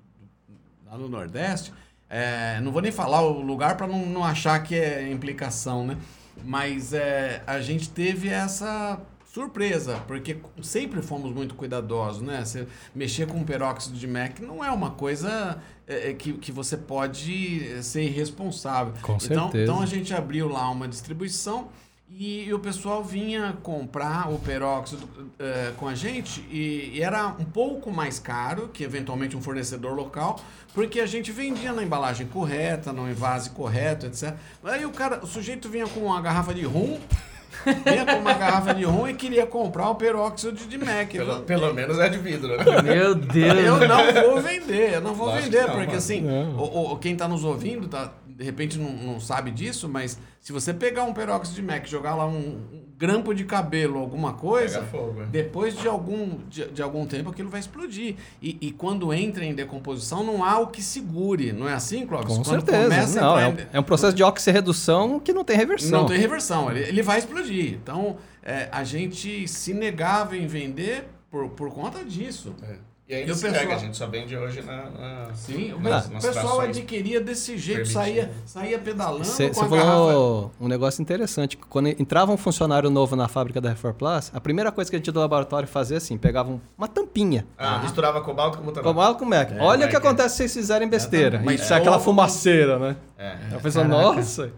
lá 0.90 0.98
no 0.98 1.08
nordeste, 1.08 1.72
é, 2.10 2.60
não 2.62 2.72
vou 2.72 2.82
nem 2.82 2.92
falar 2.92 3.22
o 3.22 3.42
lugar 3.42 3.78
para 3.78 3.88
não, 3.88 4.06
não 4.06 4.24
achar 4.24 4.62
que 4.64 4.76
é 4.76 5.10
implicação, 5.12 5.86
né? 5.86 5.98
Mas 6.44 6.94
é, 6.94 7.44
a 7.46 7.60
gente 7.60 7.90
teve 7.90 8.30
essa 8.30 9.00
surpresa, 9.32 10.02
porque 10.08 10.38
sempre 10.64 11.02
fomos 11.02 11.32
muito 11.32 11.54
cuidadosos, 11.54 12.22
né? 12.22 12.44
Você 12.44 12.68
mexer 12.96 13.28
com 13.28 13.44
peróxido 13.44 13.96
de 13.96 14.08
MEC 14.08 14.42
não 14.42 14.64
é 14.64 14.72
uma 14.72 14.92
coisa 14.92 15.62
é, 15.88 16.10
é, 16.10 16.14
que, 16.14 16.34
que 16.34 16.52
você 16.52 16.76
pode 16.76 17.84
ser 17.84 18.04
irresponsável. 18.04 18.94
Com 19.04 19.18
então, 19.22 19.44
certeza. 19.52 19.64
então 19.64 19.82
a 19.82 19.86
gente 19.86 20.14
abriu 20.14 20.48
lá 20.48 20.70
uma 20.72 20.88
distribuição 20.88 21.70
e, 22.12 22.46
e 22.46 22.54
o 22.54 22.60
pessoal 22.60 23.04
vinha 23.04 23.56
comprar 23.64 24.30
o 24.32 24.40
peróxido 24.40 25.08
eh, 25.40 25.72
com 25.78 25.88
a 25.88 25.96
gente 25.96 26.42
e, 26.52 26.92
e 26.96 27.02
era 27.04 27.28
um 27.40 27.46
pouco 27.46 27.92
mais 27.92 28.20
caro 28.20 28.70
que 28.74 28.84
eventualmente 28.84 29.38
um 29.38 29.42
fornecedor 29.42 29.94
local, 29.96 30.40
porque 30.74 31.00
a 31.00 31.06
gente 31.06 31.32
vendia 31.32 31.72
na 31.72 31.84
embalagem 31.84 32.28
correta, 32.28 32.92
no 32.92 33.10
envase 33.10 33.52
correto, 33.52 34.06
etc. 34.08 34.34
Aí 34.64 34.86
o 34.86 34.92
cara, 34.92 35.20
o 35.24 35.28
sujeito 35.28 35.70
vinha 35.70 35.88
com 35.88 36.02
uma 36.02 36.20
garrafa 36.22 36.54
de 36.54 36.66
rum, 36.66 37.00
vinha 37.86 38.06
com 38.06 38.20
uma 38.20 38.34
garrafa 38.34 38.74
de 38.74 38.84
rum 38.86 39.08
e 39.08 39.14
queria 39.14 39.46
comprar 39.46 39.90
o 39.90 39.96
peróxido 39.96 40.54
de 40.68 40.78
MEC. 40.78 41.18
Pelo, 41.18 41.42
pelo 41.42 41.74
menos 41.74 42.00
é 42.00 42.10
de 42.10 42.18
vidro, 42.18 42.58
né? 42.58 42.64
meu 42.82 43.16
Deus. 43.16 43.58
Eu 43.60 43.88
não 43.88 44.14
vou 44.32 44.42
vender, 44.42 44.94
eu 44.96 45.02
não 45.02 45.14
vou 45.14 45.28
Lógico 45.28 45.46
vender, 45.52 45.62
não, 45.62 45.70
porque 45.74 45.86
mano. 45.88 45.98
assim, 45.98 46.22
Não. 46.22 46.56
o, 46.58 46.94
o- 46.94 46.98
quem 46.98 47.16
tá 47.16 47.28
nos 47.28 47.44
ouvindo, 47.44 47.88
tá, 47.88 48.12
de 48.40 48.46
repente 48.46 48.80
não, 48.80 48.90
não 48.90 49.20
sabe 49.20 49.52
disso, 49.52 49.90
mas 49.90 50.18
se 50.40 50.54
você 50.54 50.74
pegar 50.74 51.04
um 51.04 51.12
peróxido 51.12 51.58
de 51.58 51.62
MEC 51.62 51.86
e 51.86 51.92
jogar 51.92 52.16
lá 52.16 52.26
um, 52.26 52.38
um 52.72 52.84
grampo 52.98 53.34
de 53.34 53.44
cabelo, 53.44 54.00
alguma 54.00 54.32
coisa, 54.32 54.82
fogo, 54.84 55.24
é. 55.24 55.26
depois 55.26 55.78
de 55.78 55.90
algum, 55.90 56.38
de, 56.48 56.66
de 56.70 56.82
algum 56.82 57.06
tempo 57.06 57.30
aquilo 57.30 57.50
vai 57.50 57.60
explodir. 57.60 58.16
E, 58.42 58.58
e 58.62 58.72
quando 58.72 59.14
entra 59.14 59.44
em 59.44 59.54
decomposição, 59.54 60.24
não 60.24 60.42
há 60.42 60.58
o 60.58 60.68
que 60.68 60.82
segure, 60.82 61.52
não 61.52 61.68
é 61.68 61.74
assim, 61.74 62.08
Clóvis? 62.08 62.28
Com 62.28 62.36
Quando 62.42 62.66
certeza. 62.66 62.84
começa 62.84 63.20
a 63.20 63.22
Não, 63.22 63.38
é, 63.38 63.50
em 63.50 63.52
um, 63.52 63.58
é 63.74 63.80
um 63.82 63.84
processo 63.84 64.16
de 64.16 64.24
oxirredução 64.24 65.20
que 65.20 65.34
não 65.34 65.44
tem 65.44 65.58
reversão. 65.58 66.00
não 66.00 66.08
tem 66.08 66.18
reversão, 66.18 66.72
ele, 66.72 66.80
ele 66.80 67.04
vai 67.04 67.20
explodir. 67.20 67.74
Então, 67.74 68.16
é, 68.42 68.70
a 68.72 68.86
gente 68.86 69.50
se 69.50 69.74
negava 69.74 70.38
em 70.38 70.48
vender 70.48 71.10
por, 71.30 71.50
por 71.50 71.70
conta 71.72 72.06
disso. 72.06 72.56
É. 72.64 72.89
E 73.10 73.16
ainda 73.16 73.32
E 73.32 73.36
se 73.36 73.42
pessoal- 73.42 73.60
pega, 73.62 73.76
a 73.76 73.78
gente 73.80 73.98
só 73.98 74.06
vende 74.06 74.38
hoje 74.38 74.62
na... 74.62 74.88
na- 74.92 75.34
Sim, 75.34 75.74
o 75.74 75.80
pessoal 75.82 76.22
situações 76.22 76.78
adquiria 76.78 77.20
desse 77.20 77.58
jeito, 77.58 77.88
saía, 77.90 78.32
saía 78.46 78.78
pedalando 78.78 79.26
Você 79.26 79.50
com 79.50 79.62
a 79.62 79.68
garrafa. 79.68 79.88
falou 79.88 80.52
um 80.62 80.68
negócio 80.68 81.02
interessante. 81.02 81.58
Quando 81.58 81.88
entrava 81.88 82.32
um 82.32 82.38
funcionário 82.38 82.88
novo 82.92 83.16
na 83.16 83.28
fábrica 83.28 83.60
da 83.60 83.70
Refor 83.70 83.96
Plus, 83.96 84.30
a 84.32 84.40
primeira 84.40 84.72
coisa 84.72 84.92
que 84.92 84.96
a 84.96 85.00
gente 85.00 85.10
do 85.12 85.20
laboratório 85.20 85.68
fazia 85.68 85.98
assim, 85.98 86.20
pegava 86.20 86.52
um- 86.52 86.60
uma 86.78 86.88
tampinha. 86.88 87.48
Ah, 87.58 87.80
misturava 87.80 88.22
cobalto 88.22 88.60
com 88.60 88.64
butanol. 88.66 88.94
ela 89.04 89.16
com 89.16 89.26
Mac. 89.26 89.54
É, 89.54 89.60
Olha 89.60 89.88
o 89.88 89.90
que 89.90 89.96
é. 89.96 89.98
acontece 89.98 90.30
se 90.30 90.36
vocês 90.44 90.54
fizerem 90.54 90.88
besteira. 90.88 91.38
Mas 91.44 91.60
Mas 91.60 91.62
sai 91.68 91.80
aquela 91.80 91.96
ovo- 91.96 92.06
fumaceira, 92.06 92.78
né? 92.78 92.96
É. 93.18 93.38
A 93.56 93.60
pessoa, 93.60 93.88
Caraca. 93.88 94.04
nossa. 94.18 94.52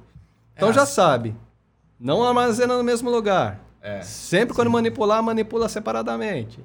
Então 0.58 0.72
É 0.72 0.74
já 0.74 0.82
assim. 0.84 0.94
sabe. 0.96 1.36
Não 1.98 2.22
armazena 2.22 2.76
no 2.76 2.84
mesmo 2.84 3.10
lugar. 3.10 3.62
É. 3.82 4.02
Sempre 4.02 4.54
quando 4.54 4.70
manipular, 4.70 5.24
manipula 5.24 5.70
separadamente. 5.70 6.60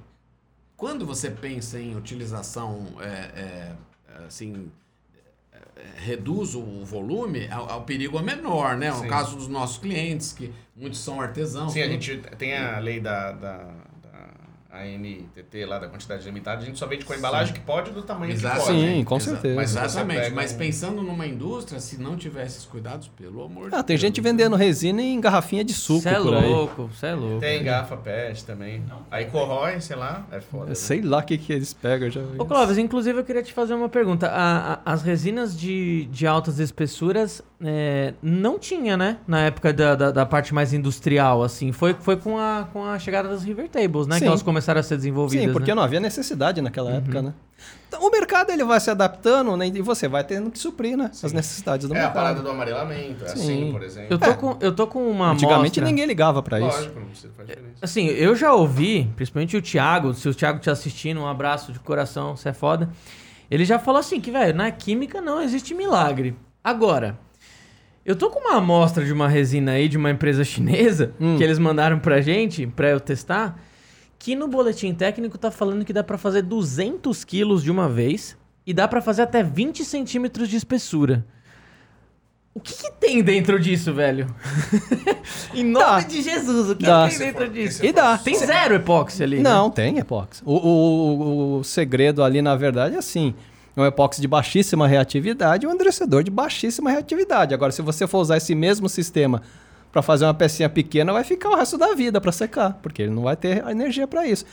Quando 0.77 1.07
você 1.07 1.31
pensa 1.31 1.81
em 1.81 1.97
utilização, 1.97 2.87
é, 3.01 3.07
é, 3.07 3.73
assim, 4.27 4.71
é, 5.53 5.57
é, 5.81 5.85
reduz 6.01 6.55
o 6.55 6.85
volume, 6.85 7.49
a- 7.51 7.77
o 7.77 7.83
perigo 7.83 8.19
é 8.19 8.23
menor, 8.23 8.77
né? 8.77 8.91
No 8.91 9.01
Sim. 9.01 9.09
caso 9.09 9.37
dos 9.37 9.49
nossos 9.49 9.79
clientes, 9.79 10.33
que 10.33 10.53
muitos 10.77 10.99
são 11.01 11.21
artesãos. 11.21 11.73
Sim, 11.73 11.81
a 11.83 11.89
gente 11.89 12.19
tem 12.39 12.55
a 12.57 12.79
lei 12.79 13.01
da, 13.01 13.33
da 13.33 13.71
ANTT 14.83 15.65
lá, 15.67 15.79
da 15.79 15.89
quantidade 15.89 16.25
limitada, 16.25 16.63
a 16.63 16.65
gente 16.65 16.79
só 16.79 16.87
vende 16.87 17.05
com 17.05 17.13
a 17.13 17.17
embalagem 17.17 17.55
que 17.55 17.61
pode 17.61 17.91
do 17.91 18.03
tamanho 18.03 18.33
Exato. 18.33 18.61
que 18.61 18.67
pode. 18.67 18.79
Sim, 18.81 19.05
com 19.05 19.17
Exa- 19.17 19.31
certeza. 19.33 19.55
Mas 19.57 19.71
exatamente. 19.71 20.21
pega 20.21 20.35
Mas 20.37 20.53
um- 20.53 20.57
pensando 20.59 21.03
numa 21.03 21.27
indústria, 21.27 21.81
se 21.81 22.01
não 22.01 22.17
tivesse 22.17 22.57
esses 22.57 22.65
cuidados, 22.67 23.09
pelo 23.09 23.43
amor 23.45 23.69
Ah, 23.73 23.79
de 23.79 23.85
tem 23.85 23.95
Deus. 23.95 24.01
gente 24.01 24.21
vendendo 24.21 24.57
resina 24.57 25.03
em 25.03 25.21
garrafinha 25.21 25.65
de 25.65 25.73
suco 25.73 26.03
Cê 26.03 26.09
é 26.11 26.15
por 26.21 26.35
aí. 26.35 26.49
louco, 26.49 26.89
você 26.93 27.07
é 27.07 27.15
louco. 27.15 27.41
Tem 27.41 27.63
garrafa 27.63 27.97
PET 27.97 28.45
também. 28.45 28.83
Aí 29.11 29.27
corrói, 29.27 29.81
sei 29.81 29.97
lá, 29.97 30.27
é 30.31 30.41
foda. 30.41 30.67
né? 30.67 30.75
Sei 30.75 31.01
lá 31.03 31.19
o 31.19 31.23
que, 31.23 31.37
que 31.39 31.53
eles 31.53 31.73
pegam. 31.73 32.11
Já. 32.11 32.21
Ô 32.39 32.45
Clóvis, 32.45 32.79
inclusive 32.79 33.19
eu 33.21 33.25
queria 33.25 33.43
te 33.43 33.53
fazer 33.53 33.75
uma 33.75 33.89
pergunta. 33.89 34.29
A- 34.29 34.75
a- 34.75 34.81
as 34.93 35.03
resinas 35.03 35.59
de, 35.59 36.07
de 36.07 36.27
altas 36.27 36.59
espessuras 36.59 37.43
é, 37.65 38.13
não 38.23 38.59
tinha, 38.59 38.97
né? 38.99 39.17
Na 39.27 39.41
época 39.43 39.73
da, 39.73 39.95
da, 39.95 40.11
da 40.11 40.27
parte 40.27 40.53
mais 40.53 40.75
industrial, 40.75 41.43
assim. 41.43 41.73
Foi, 41.73 41.95
foi 41.99 42.17
com, 42.17 42.39
a, 42.39 42.69
com 42.73 42.85
a 42.85 42.99
chegada 42.99 43.29
das 43.31 43.43
River 43.43 43.69
Tables, 43.69 44.07
né? 44.07 44.17
Sim. 44.17 44.21
Que 44.23 44.27
elas 44.29 44.43
começaram 44.43 44.66
a 44.77 44.83
ser 44.83 44.97
desenvolvidas. 44.97 45.47
Sim, 45.47 45.53
porque 45.53 45.71
né? 45.71 45.75
não 45.75 45.83
havia 45.83 46.01
necessidade 46.01 46.63
naquela 46.63 46.91
época, 46.93 47.21
né? 47.21 47.35
Então, 47.89 48.01
o 48.03 48.11
mercado 48.11 48.51
ele 48.51 48.65
vai 48.65 48.81
se 48.81 48.91
adaptando 48.91 49.57
né, 49.57 49.69
e 49.69 49.81
você 49.83 50.09
vai 50.09 50.25
tendo 50.25 50.51
que 50.51 50.59
suprir 50.59 50.97
né, 50.97 51.11
as 51.23 51.33
necessidades 51.33 51.87
do 51.89 51.95
É 51.95 51.99
a 51.99 52.03
mercado. 52.03 52.15
parada 52.15 52.43
do 52.43 52.51
amarelamento, 52.51 53.25
é 53.25 53.29
Sim. 53.29 53.35
assim, 53.65 53.73
por 53.73 53.83
exemplo. 53.83 54.09
Eu 54.11 54.19
tô, 54.19 54.35
com, 54.35 54.57
eu 54.61 54.73
tô 54.75 54.87
com 54.87 55.11
uma 55.11 55.31
Antigamente 55.33 55.59
amostra- 55.79 55.85
ninguém 55.85 56.05
ligava 56.07 56.43
pra 56.43 56.59
isso. 56.61 56.69
Lógico, 56.77 57.01
não 57.01 57.07
precisa 57.07 57.33
fazer 57.37 57.49
diferença. 57.51 57.77
Assim, 57.83 58.07
eu 58.09 58.35
já 58.35 58.53
ouvi, 58.53 59.11
principalmente 59.17 59.57
o 59.57 59.63
Thiago, 59.63 60.13
se 60.15 60.29
o 60.29 60.35
Thiago 60.35 60.59
te 60.59 60.69
assistindo, 60.69 61.21
um 61.21 61.27
abraço 61.29 61.73
de 61.73 61.79
coração, 61.79 62.37
você 62.37 62.49
é 62.49 62.53
foda. 62.53 62.89
Ele 63.51 63.65
já 63.65 63.79
falou 63.79 64.01
assim 64.01 64.21
que, 64.21 64.31
velho, 64.31 64.55
na 64.55 64.71
química 64.71 65.21
não 65.21 65.41
existe 65.41 65.73
milagre. 65.73 66.37
Agora, 66.63 67.17
eu 68.05 68.15
tô 68.17 68.29
com 68.31 68.41
uma 68.41 68.57
amostra 68.59 69.05
de 69.05 69.13
uma 69.13 69.29
resina 69.29 69.73
aí 69.73 69.89
de 69.89 69.97
uma 69.97 70.11
empresa 70.11 70.45
chinesa 70.45 71.13
Hum. 71.21 71.37
que 71.39 71.45
eles 71.45 71.59
mandaram 71.59 71.99
pra 71.99 72.21
gente, 72.21 72.67
pra 72.67 72.89
eu 72.91 73.01
testar, 73.01 73.59
que 74.19 74.35
no 74.35 74.49
boletim 74.49 74.93
técnico 74.95 75.37
tá 75.39 75.51
falando 75.51 75.85
que 75.85 75.93
dá 75.93 76.03
pra 76.03 76.19
fazer 76.19 76.43
200 76.43 77.25
quilos 77.25 77.63
de 77.63 77.71
uma 77.71 77.89
vez 77.89 78.37
e 78.67 78.73
dá 78.75 78.89
pra 78.89 79.01
fazer 79.01 79.23
até 79.23 79.43
20 79.43 79.85
centímetros 79.85 80.49
de 80.49 80.57
espessura. 80.57 81.25
O 82.55 82.61
que, 82.61 82.73
que 82.73 82.91
tem 82.93 83.23
dentro 83.23 83.61
disso, 83.61 83.93
velho? 83.93 84.27
em 85.55 85.63
nome 85.63 85.85
Dá. 85.85 86.01
de 86.01 86.23
Jesus, 86.23 86.71
o 86.71 86.75
que 86.77 86.87
Dá. 86.87 87.07
tem 87.07 87.19
dentro 87.19 87.49
disso? 87.51 87.85
E 87.85 87.93
dá. 87.93 88.17
Tem 88.17 88.35
zero 88.35 88.75
epóxi 88.77 89.23
ali. 89.23 89.37
né? 89.37 89.43
Não, 89.43 89.71
tem 89.71 89.99
epóxi. 89.99 90.43
O, 90.43 90.55
o, 90.55 91.59
o 91.59 91.65
segredo 91.65 92.25
ali, 92.25 92.41
na 92.41 92.57
verdade, 92.57 92.95
é 92.95 92.99
assim. 92.99 93.35
É 93.77 93.81
um 93.83 93.85
epóxi 93.85 94.23
de 94.23 94.27
baixíssima 94.27 94.89
reatividade 94.89 95.67
e 95.67 95.69
um 95.69 95.73
endurecedor 95.75 96.23
de 96.23 96.31
baixíssima 96.31 96.91
reatividade. 96.91 97.53
Agora, 97.53 97.71
se 97.71 97.83
você 97.83 98.07
for 98.07 98.21
usar 98.21 98.39
esse 98.39 98.55
mesmo 98.55 98.89
sistema 98.89 99.43
para 99.97 100.03
fazer 100.03 100.27
uma 100.27 100.35
pecinha 100.35 100.69
pequena, 100.69 101.11
vai 101.11 101.25
ficar 101.25 101.49
o 101.49 101.57
resto 101.57 101.79
da 101.79 101.95
vida 101.95 102.21
para 102.21 102.31
secar, 102.31 102.79
porque 102.83 103.01
ele 103.01 103.13
não 103.13 103.23
vai 103.23 103.35
ter 103.35 103.65
a 103.65 103.71
energia 103.73 104.07
para 104.07 104.27
isso. 104.27 104.45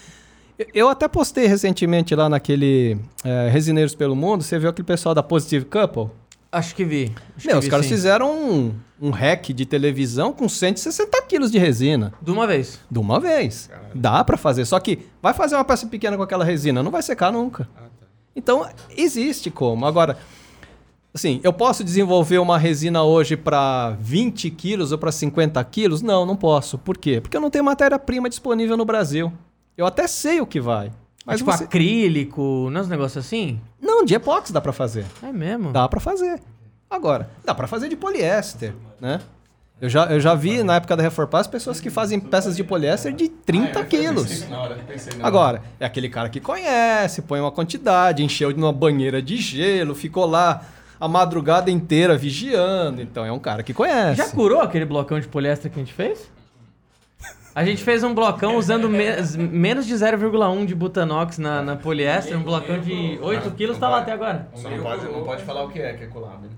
Eu- 0.74 0.88
até 0.88 1.06
postei 1.06 1.48
recentemente 1.48 2.16
lá 2.16 2.30
naquele 2.30 2.98
é, 3.26 3.50
Resineiros 3.50 3.94
pelo 3.94 4.16
Mundo, 4.16 4.42
você 4.42 4.58
viu 4.58 4.70
aquele 4.70 4.86
pessoal 4.86 5.14
da 5.14 5.22
Positive 5.22 5.66
Couple? 5.66 6.08
Acho 6.50 6.74
que 6.74 6.86
vi. 6.86 7.12
Acho 7.36 7.46
Meu, 7.48 7.56
que 7.56 7.60
os 7.60 7.66
vi, 7.66 7.72
caras 7.72 7.86
sim. 7.88 7.92
fizeram 7.92 8.32
um, 8.34 8.74
um 9.02 9.10
rack 9.10 9.52
de 9.52 9.66
televisão 9.66 10.32
com 10.32 10.48
160 10.48 11.22
quilos 11.24 11.52
de 11.52 11.58
resina. 11.58 12.14
De 12.22 12.32
uma 12.32 12.48
vez. 12.48 12.80
De 12.90 13.00
uma 13.00 13.20
vez. 13.20 13.70
Dá 13.94 14.24
pra 14.24 14.38
fazer. 14.38 14.64
Só 14.64 14.80
que 14.80 15.00
vai 15.22 15.34
fazer 15.34 15.56
uma 15.56 15.66
peça 15.66 15.86
pequena 15.88 16.16
com 16.16 16.24
aquela 16.24 16.46
resina, 16.46 16.82
não 16.82 16.92
vai 16.92 17.02
secar 17.02 17.34
nunca. 17.34 17.68
Então, 18.34 18.66
existe 18.96 19.52
como. 19.52 19.86
Agora, 19.86 20.18
assim, 21.14 21.40
eu 21.44 21.54
posso 21.54 21.84
desenvolver 21.84 22.40
uma 22.40 22.58
resina 22.58 23.04
hoje 23.04 23.38
para 23.38 23.92
20 24.00 24.50
quilos 24.50 24.92
ou 24.92 24.98
para 24.98 25.12
50 25.12 25.64
quilos? 25.66 26.02
Não, 26.02 26.26
não 26.26 26.36
posso. 26.36 26.78
Por 26.78 26.98
quê? 26.98 27.22
Porque 27.22 27.38
eu 27.38 27.42
não 27.42 27.50
tenho 27.50 27.64
matéria-prima 27.64 28.30
disponível 28.30 28.76
no 28.76 28.86
Brasil. 28.86 29.32
Eu 29.78 29.86
até 29.86 30.08
sei 30.08 30.42
o 30.42 30.46
que 30.46 30.60
vai. 30.60 30.92
Mas 31.26 31.38
tipo 31.38 31.52
você... 31.52 31.64
acrílico, 31.64 32.70
não 32.72 32.82
é 32.82 32.84
uns 32.84 32.90
negócios 32.90 33.26
assim? 33.26 33.60
Não, 33.82 34.04
de 34.04 34.14
epóxi 34.14 34.52
dá 34.52 34.60
pra 34.60 34.74
fazer. 34.74 35.06
É 35.22 35.32
mesmo? 35.32 35.72
Dá 35.72 35.88
pra 35.88 36.00
fazer. 36.00 36.42
Agora, 36.90 37.30
dá 37.44 37.56
pra 37.56 37.68
fazer 37.68 37.90
de 37.90 37.96
poliéster, 37.96 38.74
né? 39.00 39.20
Eu 39.82 39.90
já, 39.90 40.06
eu 40.06 40.20
já 40.20 40.34
vi 40.34 40.64
na 40.64 40.76
época 40.76 40.96
da 40.96 41.04
Reforpass 41.04 41.48
pessoas 41.48 41.82
que 41.82 41.90
fazem 41.90 42.20
peças 42.20 42.56
de 42.56 42.64
poliéster 42.64 43.12
de 43.12 43.28
30 43.28 43.84
quilos. 43.86 44.46
Agora, 45.22 45.62
é 45.80 45.86
aquele 45.86 46.08
cara 46.08 46.30
que 46.30 46.40
conhece, 46.40 47.22
põe 47.22 47.40
uma 47.40 47.52
quantidade, 47.52 48.24
encheu 48.24 48.56
numa 48.56 48.72
banheira 48.72 49.22
de 49.22 49.36
gelo, 49.38 49.94
ficou 49.94 50.26
lá 50.26 50.66
a 51.04 51.08
madrugada 51.08 51.70
inteira 51.70 52.18
vigiando. 52.18 53.02
Então 53.02 53.26
é 53.26 53.32
um 53.32 53.40
cara 53.40 53.62
que 53.64 53.74
conhece. 53.74 54.16
Já 54.16 54.30
curou 54.30 54.62
aquele 54.62 54.86
blocão 54.86 55.20
de 55.20 55.28
poliéster 55.28 55.70
que 55.72 55.80
a 55.80 55.84
gente 55.84 55.94
fez? 55.94 56.32
A 57.56 57.64
gente 57.64 57.84
fez 57.84 58.04
um 58.04 58.14
blocão 58.16 58.56
usando 58.56 58.90
me- 58.90 59.22
menos 59.38 59.86
de 59.86 59.94
0,1 59.94 60.66
de 60.66 60.74
butanox 60.74 61.38
na, 61.38 61.62
na 61.62 61.76
poliéster, 61.76 62.36
um 62.38 62.42
blocão 62.42 62.80
de 62.80 63.20
8 63.22 63.52
quilos, 63.52 63.78
tá 63.78 63.88
lá 63.90 64.00
até 64.00 64.12
agora. 64.12 64.48
Só 64.56 64.70
não 64.70 64.82
pode, 64.82 65.06
não 65.06 65.24
pode 65.24 65.44
falar 65.44 65.64
o 65.66 65.70
que 65.70 65.80
é, 65.80 65.94
que 65.94 66.04
é 66.06 66.08
collab. 66.08 66.42
né? 66.42 66.50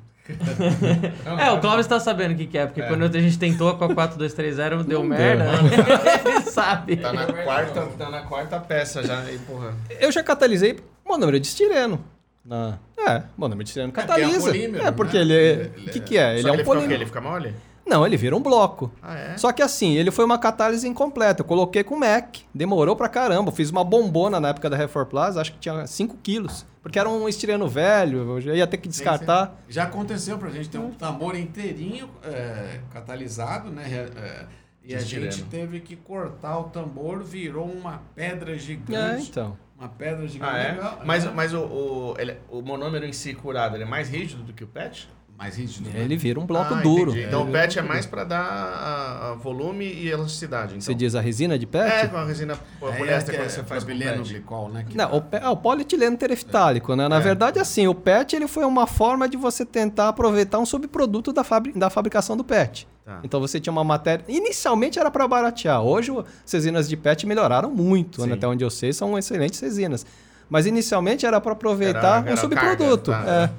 Não, 1.25 1.39
É, 1.39 1.51
o 1.51 1.59
Clóvis 1.59 1.85
tá 1.85 1.99
sabendo 1.99 2.31
o 2.33 2.37
que, 2.37 2.45
que 2.47 2.57
é, 2.57 2.65
porque 2.65 2.81
É. 2.81 2.87
quando 2.87 3.03
a 3.03 3.19
gente 3.19 3.37
tentou 3.37 3.75
com 3.75 3.83
a 3.85 3.93
4230 3.93 4.83
deu 4.85 5.03
merda. 5.03 5.45
Ele 6.25 6.41
sabe. 6.41 6.95
Tá 6.97 7.11
na 7.11 7.25
quarta, 7.25 7.81
tá 7.97 8.09
na 8.09 8.21
quarta 8.21 8.59
peça 8.59 9.03
já, 9.03 9.23
e 9.31 9.37
porra. 9.39 9.73
Eu 9.99 10.11
já 10.11 10.23
catalisei 10.23 10.79
monômero 11.05 11.39
de 11.39 11.47
estireno. 11.47 11.99
Na... 12.45 12.77
É, 13.07 13.23
monômero 13.37 13.63
de 13.63 13.69
estireno 13.69 13.91
porque 13.91 14.03
é 14.11 14.15
catalisa. 14.15 14.47
polímero, 14.51 14.85
É, 14.85 14.91
porque 14.91 15.17
né? 15.17 15.21
ele 15.23 15.33
é... 15.33 15.51
Ele 15.75 15.87
O 15.87 15.91
que, 15.91 15.99
que 15.99 16.17
é? 16.17 16.39
Ele 16.39 16.47
é 16.47 16.51
um 16.51 16.53
ele 16.55 16.63
fica 16.63 16.71
o 16.71 16.73
polímero. 16.75 16.93
Ele 16.93 17.05
fica 17.05 17.21
mole? 17.21 17.53
Não, 17.85 18.03
ele 18.05 18.17
vira 18.17 18.35
um 18.35 18.41
bloco. 18.41 18.91
Ah, 19.01 19.15
é? 19.15 19.37
Só 19.37 19.51
que 19.51 19.61
assim, 19.61 19.93
ele 19.95 20.09
foi 20.09 20.25
uma 20.25 20.39
catálise 20.39 20.87
incompleta. 20.87 21.41
Eu 21.41 21.45
coloquei 21.45 21.83
com 21.83 21.95
Mac, 21.99 22.37
demorou 22.53 22.95
pra 22.95 23.07
caramba. 23.07 23.51
Eu 23.51 23.55
Fiz 23.55 23.69
uma 23.69 23.83
bombona 23.83 24.39
na 24.39 24.49
época 24.49 24.69
da 24.71 24.75
Refor 24.75 25.05
Plus, 25.05 25.37
acho 25.37 25.51
que 25.53 25.59
tinha 25.59 25.85
5 25.85 26.17
quilos. 26.23 26.65
Porque 26.81 26.97
era 26.97 27.07
um 27.07 27.29
estireno 27.29 27.67
velho, 27.67 28.19
eu 28.37 28.41
já 28.41 28.53
ia 28.55 28.65
ter 28.65 28.77
que 28.77 28.87
descartar. 28.87 29.55
Já 29.69 29.83
aconteceu 29.83 30.37
pra 30.39 30.49
gente 30.49 30.67
ter 30.69 30.79
um 30.79 30.91
tambor 30.91 31.35
inteirinho 31.35 32.09
é, 32.23 32.79
catalisado, 32.91 33.69
né? 33.69 33.83
é, 34.17 34.45
e 34.83 34.95
a 34.95 34.99
gente 34.99 35.43
teve 35.43 35.79
que 35.79 35.95
cortar 35.95 36.59
o 36.59 36.63
tambor, 36.65 37.23
virou 37.23 37.65
uma 37.65 38.01
pedra 38.15 38.55
É, 38.55 38.57
gigante. 38.57 39.29
então. 39.29 39.57
Uma 39.77 39.89
pedra 39.89 40.25
gigante. 40.27 40.51
Ah, 40.55 40.57
é? 40.57 40.71
Legal, 40.71 41.01
Mas, 41.05 41.25
é. 41.25 41.31
mas 41.31 41.53
o, 41.53 41.59
o, 41.65 42.15
ele- 42.17 42.37
o 42.49 42.61
monômero 42.61 43.05
em 43.05 43.11
si 43.13 43.33
curado, 43.33 43.75
ele 43.75 43.83
é 43.83 43.87
mais 43.87 44.09
rígido 44.09 44.41
do 44.43 44.53
que 44.53 44.63
o 44.63 44.67
PET? 44.67 45.09
Mais 45.37 45.57
rígido. 45.57 45.89
né? 45.89 45.99
Ele 45.99 46.15
vira 46.15 46.39
um 46.39 46.45
bloco 46.45 46.73
Ah, 46.75 46.81
duro. 46.81 47.11
entendi. 47.11 47.25
Então 47.27 47.41
Ele 47.41 47.47
o 47.47 47.49
um 47.49 47.51
PET 47.51 47.77
é 47.77 47.81
mais 47.81 48.05
pra 48.05 48.23
dar 48.23 48.41
a, 48.41 49.31
a 49.31 49.33
volume 49.35 49.83
e 49.85 50.07
elasticidade. 50.07 50.69
Então. 50.69 50.81
Você 50.81 50.93
diz 50.93 51.13
a 51.13 51.19
resina 51.19 51.59
de 51.59 51.65
É, 51.65 51.67
PET? 51.67 52.07
com 52.09 52.17
a 52.17 52.23
resina 52.23 52.53
É, 52.53 52.57
poliéster 52.97 53.35
é, 53.35 53.43
é 53.45 53.49
você 53.49 53.61
faz 53.63 53.83
PET. 53.83 54.21
glicol, 54.29 54.69
né? 54.69 54.85
que 54.89 54.95
Não, 54.95 55.09
dá. 55.11 55.15
o, 55.17 55.21
pe- 55.21 55.39
ah, 55.41 55.51
o 55.51 55.57
polietileno 55.57 56.15
tereftálico, 56.15 56.95
né? 56.95 57.09
Na 57.09 57.17
É. 57.17 57.19
verdade, 57.19 57.59
assim, 57.59 57.85
o 57.85 57.93
PET 57.93 58.33
ele 58.33 58.47
foi 58.47 58.63
uma 58.63 58.87
forma 58.87 59.27
de 59.27 59.35
você 59.35 59.65
tentar 59.65 60.07
aproveitar 60.07 60.57
um 60.59 60.65
subproduto 60.65 61.33
da, 61.33 61.43
fabri- 61.43 61.73
da 61.73 61.89
fabricação 61.89 62.37
do 62.37 62.43
PET. 62.43 62.87
Tá. 63.03 63.19
Então 63.21 63.41
você 63.41 63.59
tinha 63.59 63.73
uma 63.73 63.83
matéria. 63.83 64.23
Inicialmente 64.29 64.97
era 64.97 65.11
para 65.11 65.27
baratear. 65.27 65.81
Hoje 65.81 66.11
as 66.45 66.51
resinas 66.51 66.87
de 66.87 66.95
PET 66.95 67.27
melhoraram 67.27 67.69
muito, 67.69 68.25
né? 68.25 68.33
até 68.35 68.47
onde 68.47 68.63
eu 68.63 68.69
sei, 68.69 68.93
são 68.93 69.17
excelentes 69.17 69.59
resinas. 69.59 70.05
Mas 70.49 70.65
inicialmente 70.65 71.25
era 71.25 71.41
para 71.41 71.51
aproveitar 71.51 71.99
Era- 72.19 72.21
um 72.21 72.27
era 72.27 72.37
subproduto. 72.37 73.11
carga, 73.11 73.25
tá. 73.27 73.31
é. 73.43 73.49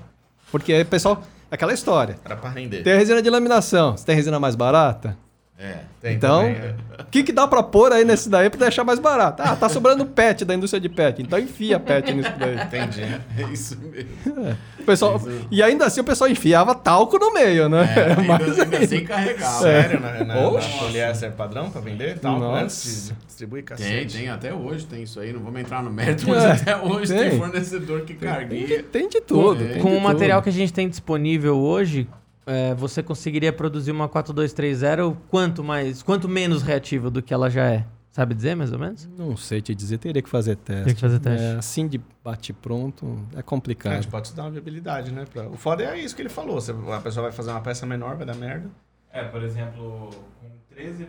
Porque 0.51 0.73
aí 0.73 0.81
o 0.83 0.87
pessoal. 0.87 1.23
Aquela 1.51 1.73
história. 1.73 2.19
Era 2.25 2.37
pra 2.37 2.51
render. 2.51 2.83
Tem 2.83 2.97
resina 2.97 3.23
de 3.23 3.31
laminação. 3.31 3.97
Você 3.97 4.05
tem 4.05 4.17
resina 4.17 4.41
mais 4.41 4.55
barata? 4.55 5.17
É. 5.59 5.79
Tem 6.03 6.15
então, 6.17 6.43
é. 6.43 6.75
o 7.01 7.05
que, 7.07 7.23
que 7.23 7.33
dá 7.33 7.47
para 7.49 7.63
pôr 7.63 7.91
aí 7.91 8.05
nesse 8.05 8.29
daí 8.29 8.51
para 8.51 8.61
deixar 8.61 8.85
mais 8.85 8.99
barato? 8.99 9.43
Ah, 9.43 9.57
tá 9.57 9.71
sobrando 9.71 10.05
PET 10.05 10.45
da 10.45 10.55
indústria 10.55 10.79
de 10.79 10.89
PET. 10.91 11.23
Então 11.23 11.39
enfia 11.39 11.81
PET 11.81 12.13
nisso 12.13 12.31
daí. 12.39 12.57
Entendi. 12.57 13.03
É 13.39 13.43
isso 13.51 13.79
mesmo. 13.81 14.55
O 14.79 14.83
pessoal, 14.85 15.19
e 15.51 15.63
ainda 15.63 15.87
assim 15.87 16.01
o 16.01 16.05
pessoal 16.05 16.29
enfiava 16.31 16.75
talco 16.75 17.19
no 17.19 17.33
meio, 17.33 17.71
né? 17.71 17.89
É, 17.97 18.21
ainda, 18.21 18.23
Mas- 18.45 18.59
ainda 18.61 18.87
sem 18.87 19.05
carregar. 19.05 19.49
Sério? 19.49 19.99
Na, 19.99 20.13
na, 20.13 20.25
na 20.25 20.49
Oxe. 20.49 20.79
poliéster 20.79 21.33
padrão 21.33 21.71
pra 21.71 21.81
vender? 21.81 22.19
Tal, 22.19 22.39
Nossa. 22.39 22.63
antes 22.63 23.09
de 23.19 23.27
distribuir 23.27 23.65
Tem, 23.65 23.77
cacete. 23.77 24.19
tem, 24.19 24.29
até 24.29 24.53
hoje 24.53 24.85
tem 24.85 25.03
isso 25.05 25.19
aí. 25.19 25.33
Não 25.33 25.41
vamos 25.41 25.59
entrar 25.59 25.83
no 25.83 25.91
mérito, 25.91 26.29
mas 26.29 26.45
É, 26.45 26.51
até 26.53 26.77
hoje 26.77 27.15
tem, 27.15 27.31
tem. 27.31 27.39
fornecedor 27.39 28.01
que 28.03 28.13
Tem 28.13 28.29
de, 28.29 28.35
cargueia. 28.37 28.83
tem 28.93 29.09
de 29.09 29.21
tudo. 29.23 29.65
Com- 29.65 29.73
tem 29.73 29.83
Com 29.83 29.91
de 29.91 29.97
o 29.97 30.01
material 30.03 30.43
que 30.43 30.51
a 30.51 30.53
gente 30.53 30.73
tem 30.73 30.87
disponível 30.87 31.57
hoje, 31.57 32.07
é, 32.47 32.75
você 32.75 33.03
conseguiria 33.03 33.53
produzir 33.53 33.91
uma 33.91 34.09
4230 34.09 35.17
quanto 35.29 35.63
mais, 35.65 36.03
quanto 36.03 36.29
menos 36.29 36.63
reativa 36.63 37.11
do 37.11 37.21
que 37.23 37.35
ela 37.35 37.51
já 37.51 37.65
é? 37.71 37.85
Sabe 38.13 38.35
dizer 38.35 38.55
mais 38.55 38.73
ou 38.73 38.79
menos? 38.79 39.07
Não 39.19 39.37
sei 39.37 39.61
te 39.61 39.75
dizer, 39.75 39.99
teria 39.99 40.23
que 40.23 40.29
fazer 40.31 40.57
teste. 40.57 40.85
Tem 40.85 40.95
que 40.95 41.01
fazer 41.01 41.19
teste. 41.19 41.45
É, 41.45 41.57
assim 41.57 41.87
de 41.87 42.01
bate-pronto 42.25 43.19
é 43.35 43.41
A 43.41 43.43
complicado. 43.43 43.95
gente 43.97 44.09
pode 44.09 44.29
estudar 44.29 44.45
uma 44.45 44.51
viabilidade, 44.53 45.13
né? 45.13 45.27
pra- 45.31 45.47
O 45.49 45.57
foda 45.59 45.83
é 45.85 45.99
isso 46.01 46.17
que 46.17 46.23
ele 46.23 46.31
falou. 46.31 46.59
Você- 46.59 46.73
a 46.73 47.01
pessoa 47.01 47.25
vai 47.25 47.33
fazer 47.33 47.51
uma 47.51 47.61
peça 47.61 47.85
menor, 47.85 48.17
vai 48.17 48.25
dar 48.25 48.35
merda. 48.35 48.71
É, 49.13 49.23
por 49.25 49.43
exemplo, 49.43 50.09
com 50.41 50.49
13%, 50.75 51.09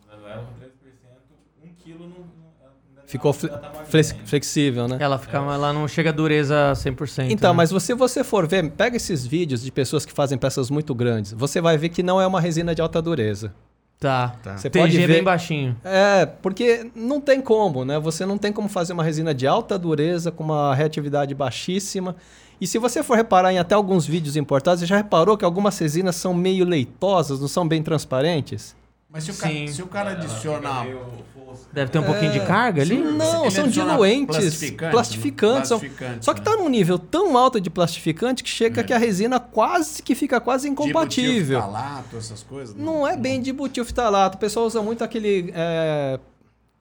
usando 0.00 0.26
ela 0.28 0.44
com 0.46 0.54
13%, 0.54 0.70
1 1.64 1.74
quilo 1.78 2.08
não, 2.08 2.24
Ficou 3.06 3.32
fle- 3.32 3.50
flexível, 4.24 4.88
né? 4.88 4.96
Ela, 5.00 5.16
fica, 5.18 5.36
ela 5.38 5.72
não 5.72 5.86
chega 5.86 6.10
a 6.10 6.12
dureza 6.12 6.72
100%. 6.74 7.30
Então, 7.30 7.52
né? 7.52 7.56
mas 7.58 7.70
se 7.82 7.94
você 7.94 8.24
for 8.24 8.46
ver, 8.46 8.68
pega 8.72 8.96
esses 8.96 9.24
vídeos 9.24 9.62
de 9.62 9.70
pessoas 9.70 10.04
que 10.04 10.12
fazem 10.12 10.36
peças 10.36 10.70
muito 10.70 10.94
grandes, 10.94 11.32
você 11.32 11.60
vai 11.60 11.78
ver 11.78 11.88
que 11.90 12.02
não 12.02 12.20
é 12.20 12.26
uma 12.26 12.40
resina 12.40 12.74
de 12.74 12.82
alta 12.82 13.00
dureza. 13.00 13.54
Tá. 13.98 14.34
Tá. 14.42 14.56
Você 14.58 14.68
TG 14.68 14.80
pode 14.82 14.96
é 15.02 15.06
ver- 15.06 15.12
bem 15.14 15.22
baixinho. 15.24 15.76
É, 15.84 16.26
porque 16.26 16.90
não 16.94 17.20
tem 17.20 17.40
como, 17.40 17.84
né? 17.84 17.98
Você 17.98 18.26
não 18.26 18.36
tem 18.36 18.52
como 18.52 18.68
fazer 18.68 18.92
uma 18.92 19.02
resina 19.04 19.32
de 19.32 19.46
alta 19.46 19.78
dureza 19.78 20.30
com 20.30 20.44
uma 20.44 20.74
reatividade 20.74 21.34
baixíssima. 21.34 22.14
E 22.60 22.66
se 22.66 22.78
você 22.78 23.02
for 23.02 23.16
reparar 23.16 23.52
em 23.52 23.58
até 23.58 23.74
alguns 23.74 24.04
vídeos 24.06 24.34
importados, 24.36 24.80
você 24.80 24.86
já 24.86 24.96
reparou 24.96 25.36
que 25.36 25.44
algumas 25.44 25.78
resinas 25.78 26.16
são 26.16 26.34
meio 26.34 26.64
leitosas, 26.64 27.40
não 27.40 27.48
são 27.48 27.66
bem 27.66 27.82
transparentes? 27.82 28.74
Mas 29.16 29.24
se 29.24 29.30
o, 29.30 29.34
cara, 29.34 29.68
se 29.68 29.82
o 29.82 29.86
cara 29.86 30.10
Ela 30.10 30.20
adiciona. 30.20 30.70
Deve 31.72 31.90
ter 31.90 31.98
um 31.98 32.02
pouquinho 32.02 32.32
de 32.32 32.40
carga 32.40 32.82
ali? 32.82 32.98
Não, 32.98 33.42
Ele 33.42 33.50
são 33.50 33.66
diluentes, 33.66 34.36
plastificante, 34.36 34.90
plastificantes. 34.92 35.58
né? 35.60 35.64
são- 35.64 35.78
Plastificante, 35.78 36.24
Só 36.24 36.34
que 36.34 36.40
né? 36.40 36.44
tá 36.44 36.56
num 36.56 36.68
nível 36.68 36.98
tão 36.98 37.36
alto 37.36 37.58
de 37.58 37.70
plastificante 37.70 38.44
que 38.44 38.50
chega 38.50 38.82
É. 38.82 38.84
que 38.84 38.92
a 38.92 38.98
resina 38.98 39.40
quase 39.40 40.02
que 40.02 40.14
fica 40.14 40.38
quase 40.38 40.68
incompatível. 40.68 41.60
Dibutilftalato, 41.60 42.16
essas 42.18 42.42
coisas. 42.42 42.74
Não 42.76 43.08
é 43.08 43.16
bem 43.16 43.40
dibutilftalato. 43.40 44.36
O 44.36 44.40
pessoal 44.40 44.66
usa 44.66 44.82
muito 44.82 45.02
aquele 45.02 45.50
é, 45.54 46.20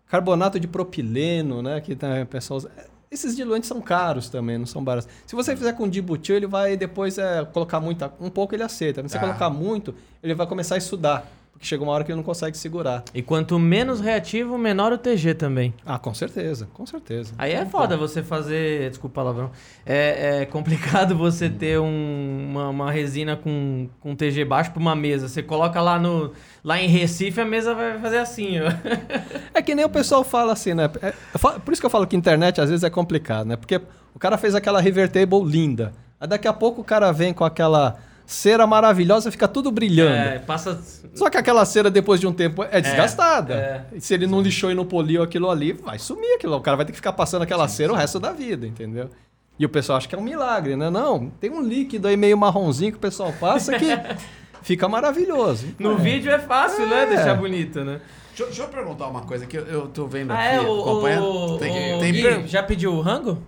carbonato 0.08 0.60
de 0.60 0.68
propileno, 0.68 1.62
né? 1.62 1.80
Que 1.80 1.96
tá, 1.96 2.08
o 2.22 2.26
pessoal 2.26 2.58
usa. 2.58 2.72
Esses 3.10 3.34
diluentes 3.36 3.70
são 3.70 3.80
caros 3.80 4.28
também, 4.30 4.58
não 4.58 4.66
são 4.66 4.84
baratos. 4.84 5.08
Se 5.26 5.36
você 5.38 5.56
fizer 5.56 5.72
com 5.74 5.88
dibutil, 5.88 6.36
ele 6.36 6.48
vai 6.48 6.76
depois 6.76 7.18
é, 7.18 7.46
colocar 7.46 7.80
muita. 7.80 8.12
Um 8.20 8.30
pouco 8.30 8.54
ele 8.54 8.64
aceita. 8.64 9.02
Mas 9.02 9.12
se 9.12 9.18
você 9.18 9.22
Tá. 9.22 9.28
colocar 9.28 9.50
muito, 9.50 9.96
ele 10.22 10.34
vai 10.36 10.46
começar 10.46 10.76
a 10.76 10.78
estudar. 10.78 11.26
Porque 11.56 11.66
chega 11.66 11.82
uma 11.82 11.94
hora 11.94 12.04
que 12.04 12.12
ele 12.12 12.18
não 12.18 12.24
consegue 12.24 12.58
segurar. 12.58 13.02
E 13.14 13.22
quanto 13.22 13.58
menos 13.58 14.02
reativo, 14.02 14.58
menor 14.58 14.92
o 14.92 14.98
TG 14.98 15.36
também. 15.36 15.74
Ah, 15.86 15.98
com 15.98 16.14
certeza, 16.14 16.68
com 16.74 16.86
certeza. 16.86 17.34
Aí 17.38 17.54
é 17.54 17.66
foda 17.66 17.96
você 17.96 18.22
fazer. 18.22 18.90
Desculpa 18.90 19.16
palavrão. 19.22 19.50
É, 19.86 20.42
é 20.42 20.46
complicado 20.46 21.16
você 21.18 21.50
ter 21.50 21.80
um- 21.80 22.48
uma, 22.52 22.68
uma 22.70 22.92
resina 22.92 23.38
com, 23.38 23.88
com 24.02 24.14
TG 24.14 24.44
baixo 24.44 24.72
pra 24.72 24.82
uma 24.82 24.98
mesa. 24.98 25.30
Você 25.30 25.42
coloca 25.42 25.80
lá 25.80 25.98
no. 25.98 26.34
Lá 26.62 26.78
em 26.82 26.88
Recife, 26.90 27.40
a 27.40 27.46
mesa 27.46 27.74
vai 27.74 27.98
fazer 28.00 28.18
assim, 28.18 28.60
ó. 28.60 28.66
É 29.56 29.62
que 29.62 29.74
nem 29.74 29.86
o 29.86 29.90
pessoal 29.90 30.26
fala 30.26 30.52
assim, 30.52 30.74
né? 30.74 30.90
É, 31.02 31.14
por 31.38 31.72
isso 31.72 31.82
que 31.82 31.86
eu 31.86 31.90
falo 31.90 32.06
que 32.06 32.18
internet 32.18 32.60
às 32.60 32.70
vezes 32.70 32.84
é 32.84 32.90
complicado, 32.90 33.48
né? 33.48 33.56
Porque 33.56 33.80
o 34.14 34.20
cara 34.20 34.38
fez 34.38 34.54
aquela 34.56 34.82
revertable 34.82 35.42
linda. 35.46 35.94
Aí 36.20 36.28
daqui 36.28 36.50
a 36.50 36.54
pouco 36.54 36.82
o 36.82 36.84
cara 36.84 37.14
vem 37.14 37.34
com 37.34 37.46
aquela 37.46 37.96
cera 38.26 38.66
maravilhosa, 38.68 39.32
fica 39.32 39.48
tudo 39.48 39.72
brilhando. 39.72 40.16
É, 40.16 40.40
passa. 40.40 40.80
Só 41.14 41.30
que 41.30 41.38
aquela 41.38 41.64
cera, 41.66 41.90
depois 41.92 42.20
de 42.20 42.28
um 42.28 42.34
tempo, 42.34 42.64
é 42.64 42.82
desgastada. 42.82 43.54
é. 43.54 43.86
E 43.98 44.02
se 44.02 44.14
ele 44.14 44.28
não 44.28 44.42
lixou 44.42 44.72
e 44.72 44.76
não 44.76 44.86
poliu 44.86 45.22
aquilo 45.24 45.50
ali, 45.50 45.74
vai 45.74 46.00
sumir 46.00 46.34
aquilo. 46.36 46.56
O 46.56 46.62
cara 46.62 46.76
vai 46.78 46.86
ter 46.86 46.92
que 46.92 46.98
ficar 46.98 47.14
passando 47.14 47.44
aquela 47.44 47.68
cera 47.68 47.94
o 47.94 47.96
resto 47.96 48.20
da 48.20 48.32
vida, 48.32 48.66
entendeu? 48.68 49.10
E 49.58 49.66
o 49.66 49.70
pessoal 49.70 49.98
acha 49.98 50.08
que 50.08 50.16
é 50.16 50.18
um 50.18 50.22
milagre, 50.24 50.76
né? 50.76 50.90
Não, 50.90 51.30
tem 51.40 51.50
um 51.50 51.62
líquido 51.62 52.08
aí 52.08 52.18
meio 52.18 52.38
marronzinho 52.38 52.92
que 52.92 52.98
o 52.98 53.02
pessoal 53.02 53.32
passa 53.40 53.78
que 53.80 53.86
fica 54.62 54.90
maravilhoso. 54.90 55.68
No 55.80 55.98
vídeo 55.98 56.32
é 56.32 56.40
fácil, 56.40 56.86
né? 56.88 57.04
É. 57.04 57.06
Deixar 57.06 57.36
bonito, 57.36 57.82
né? 57.84 58.02
Deixa, 58.30 58.46
deixa 58.48 58.64
eu 58.64 58.68
perguntar 58.68 59.08
uma 59.08 59.22
coisa 59.22 59.46
que 59.46 59.58
eu, 59.58 59.66
eu 59.66 59.88
tô 59.88 60.08
vendo 60.08 60.32
Ah, 60.32 60.36
aqui, 60.40 60.56
é? 60.56 60.62
O, 60.62 60.82
acompanhando. 60.82 61.26
o, 61.26 61.58
tem, 61.58 61.96
o 61.96 62.00
tem, 62.00 62.12
Gui, 62.12 62.48
já 62.48 62.62
pediu 62.62 62.94
o 62.94 63.00
rango? 63.00 63.42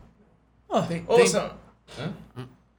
Ó, 0.69 0.82
tem- 0.84 1.03
Ô, 1.07 1.15
tem- 1.15 1.28
Sam- 1.28 1.51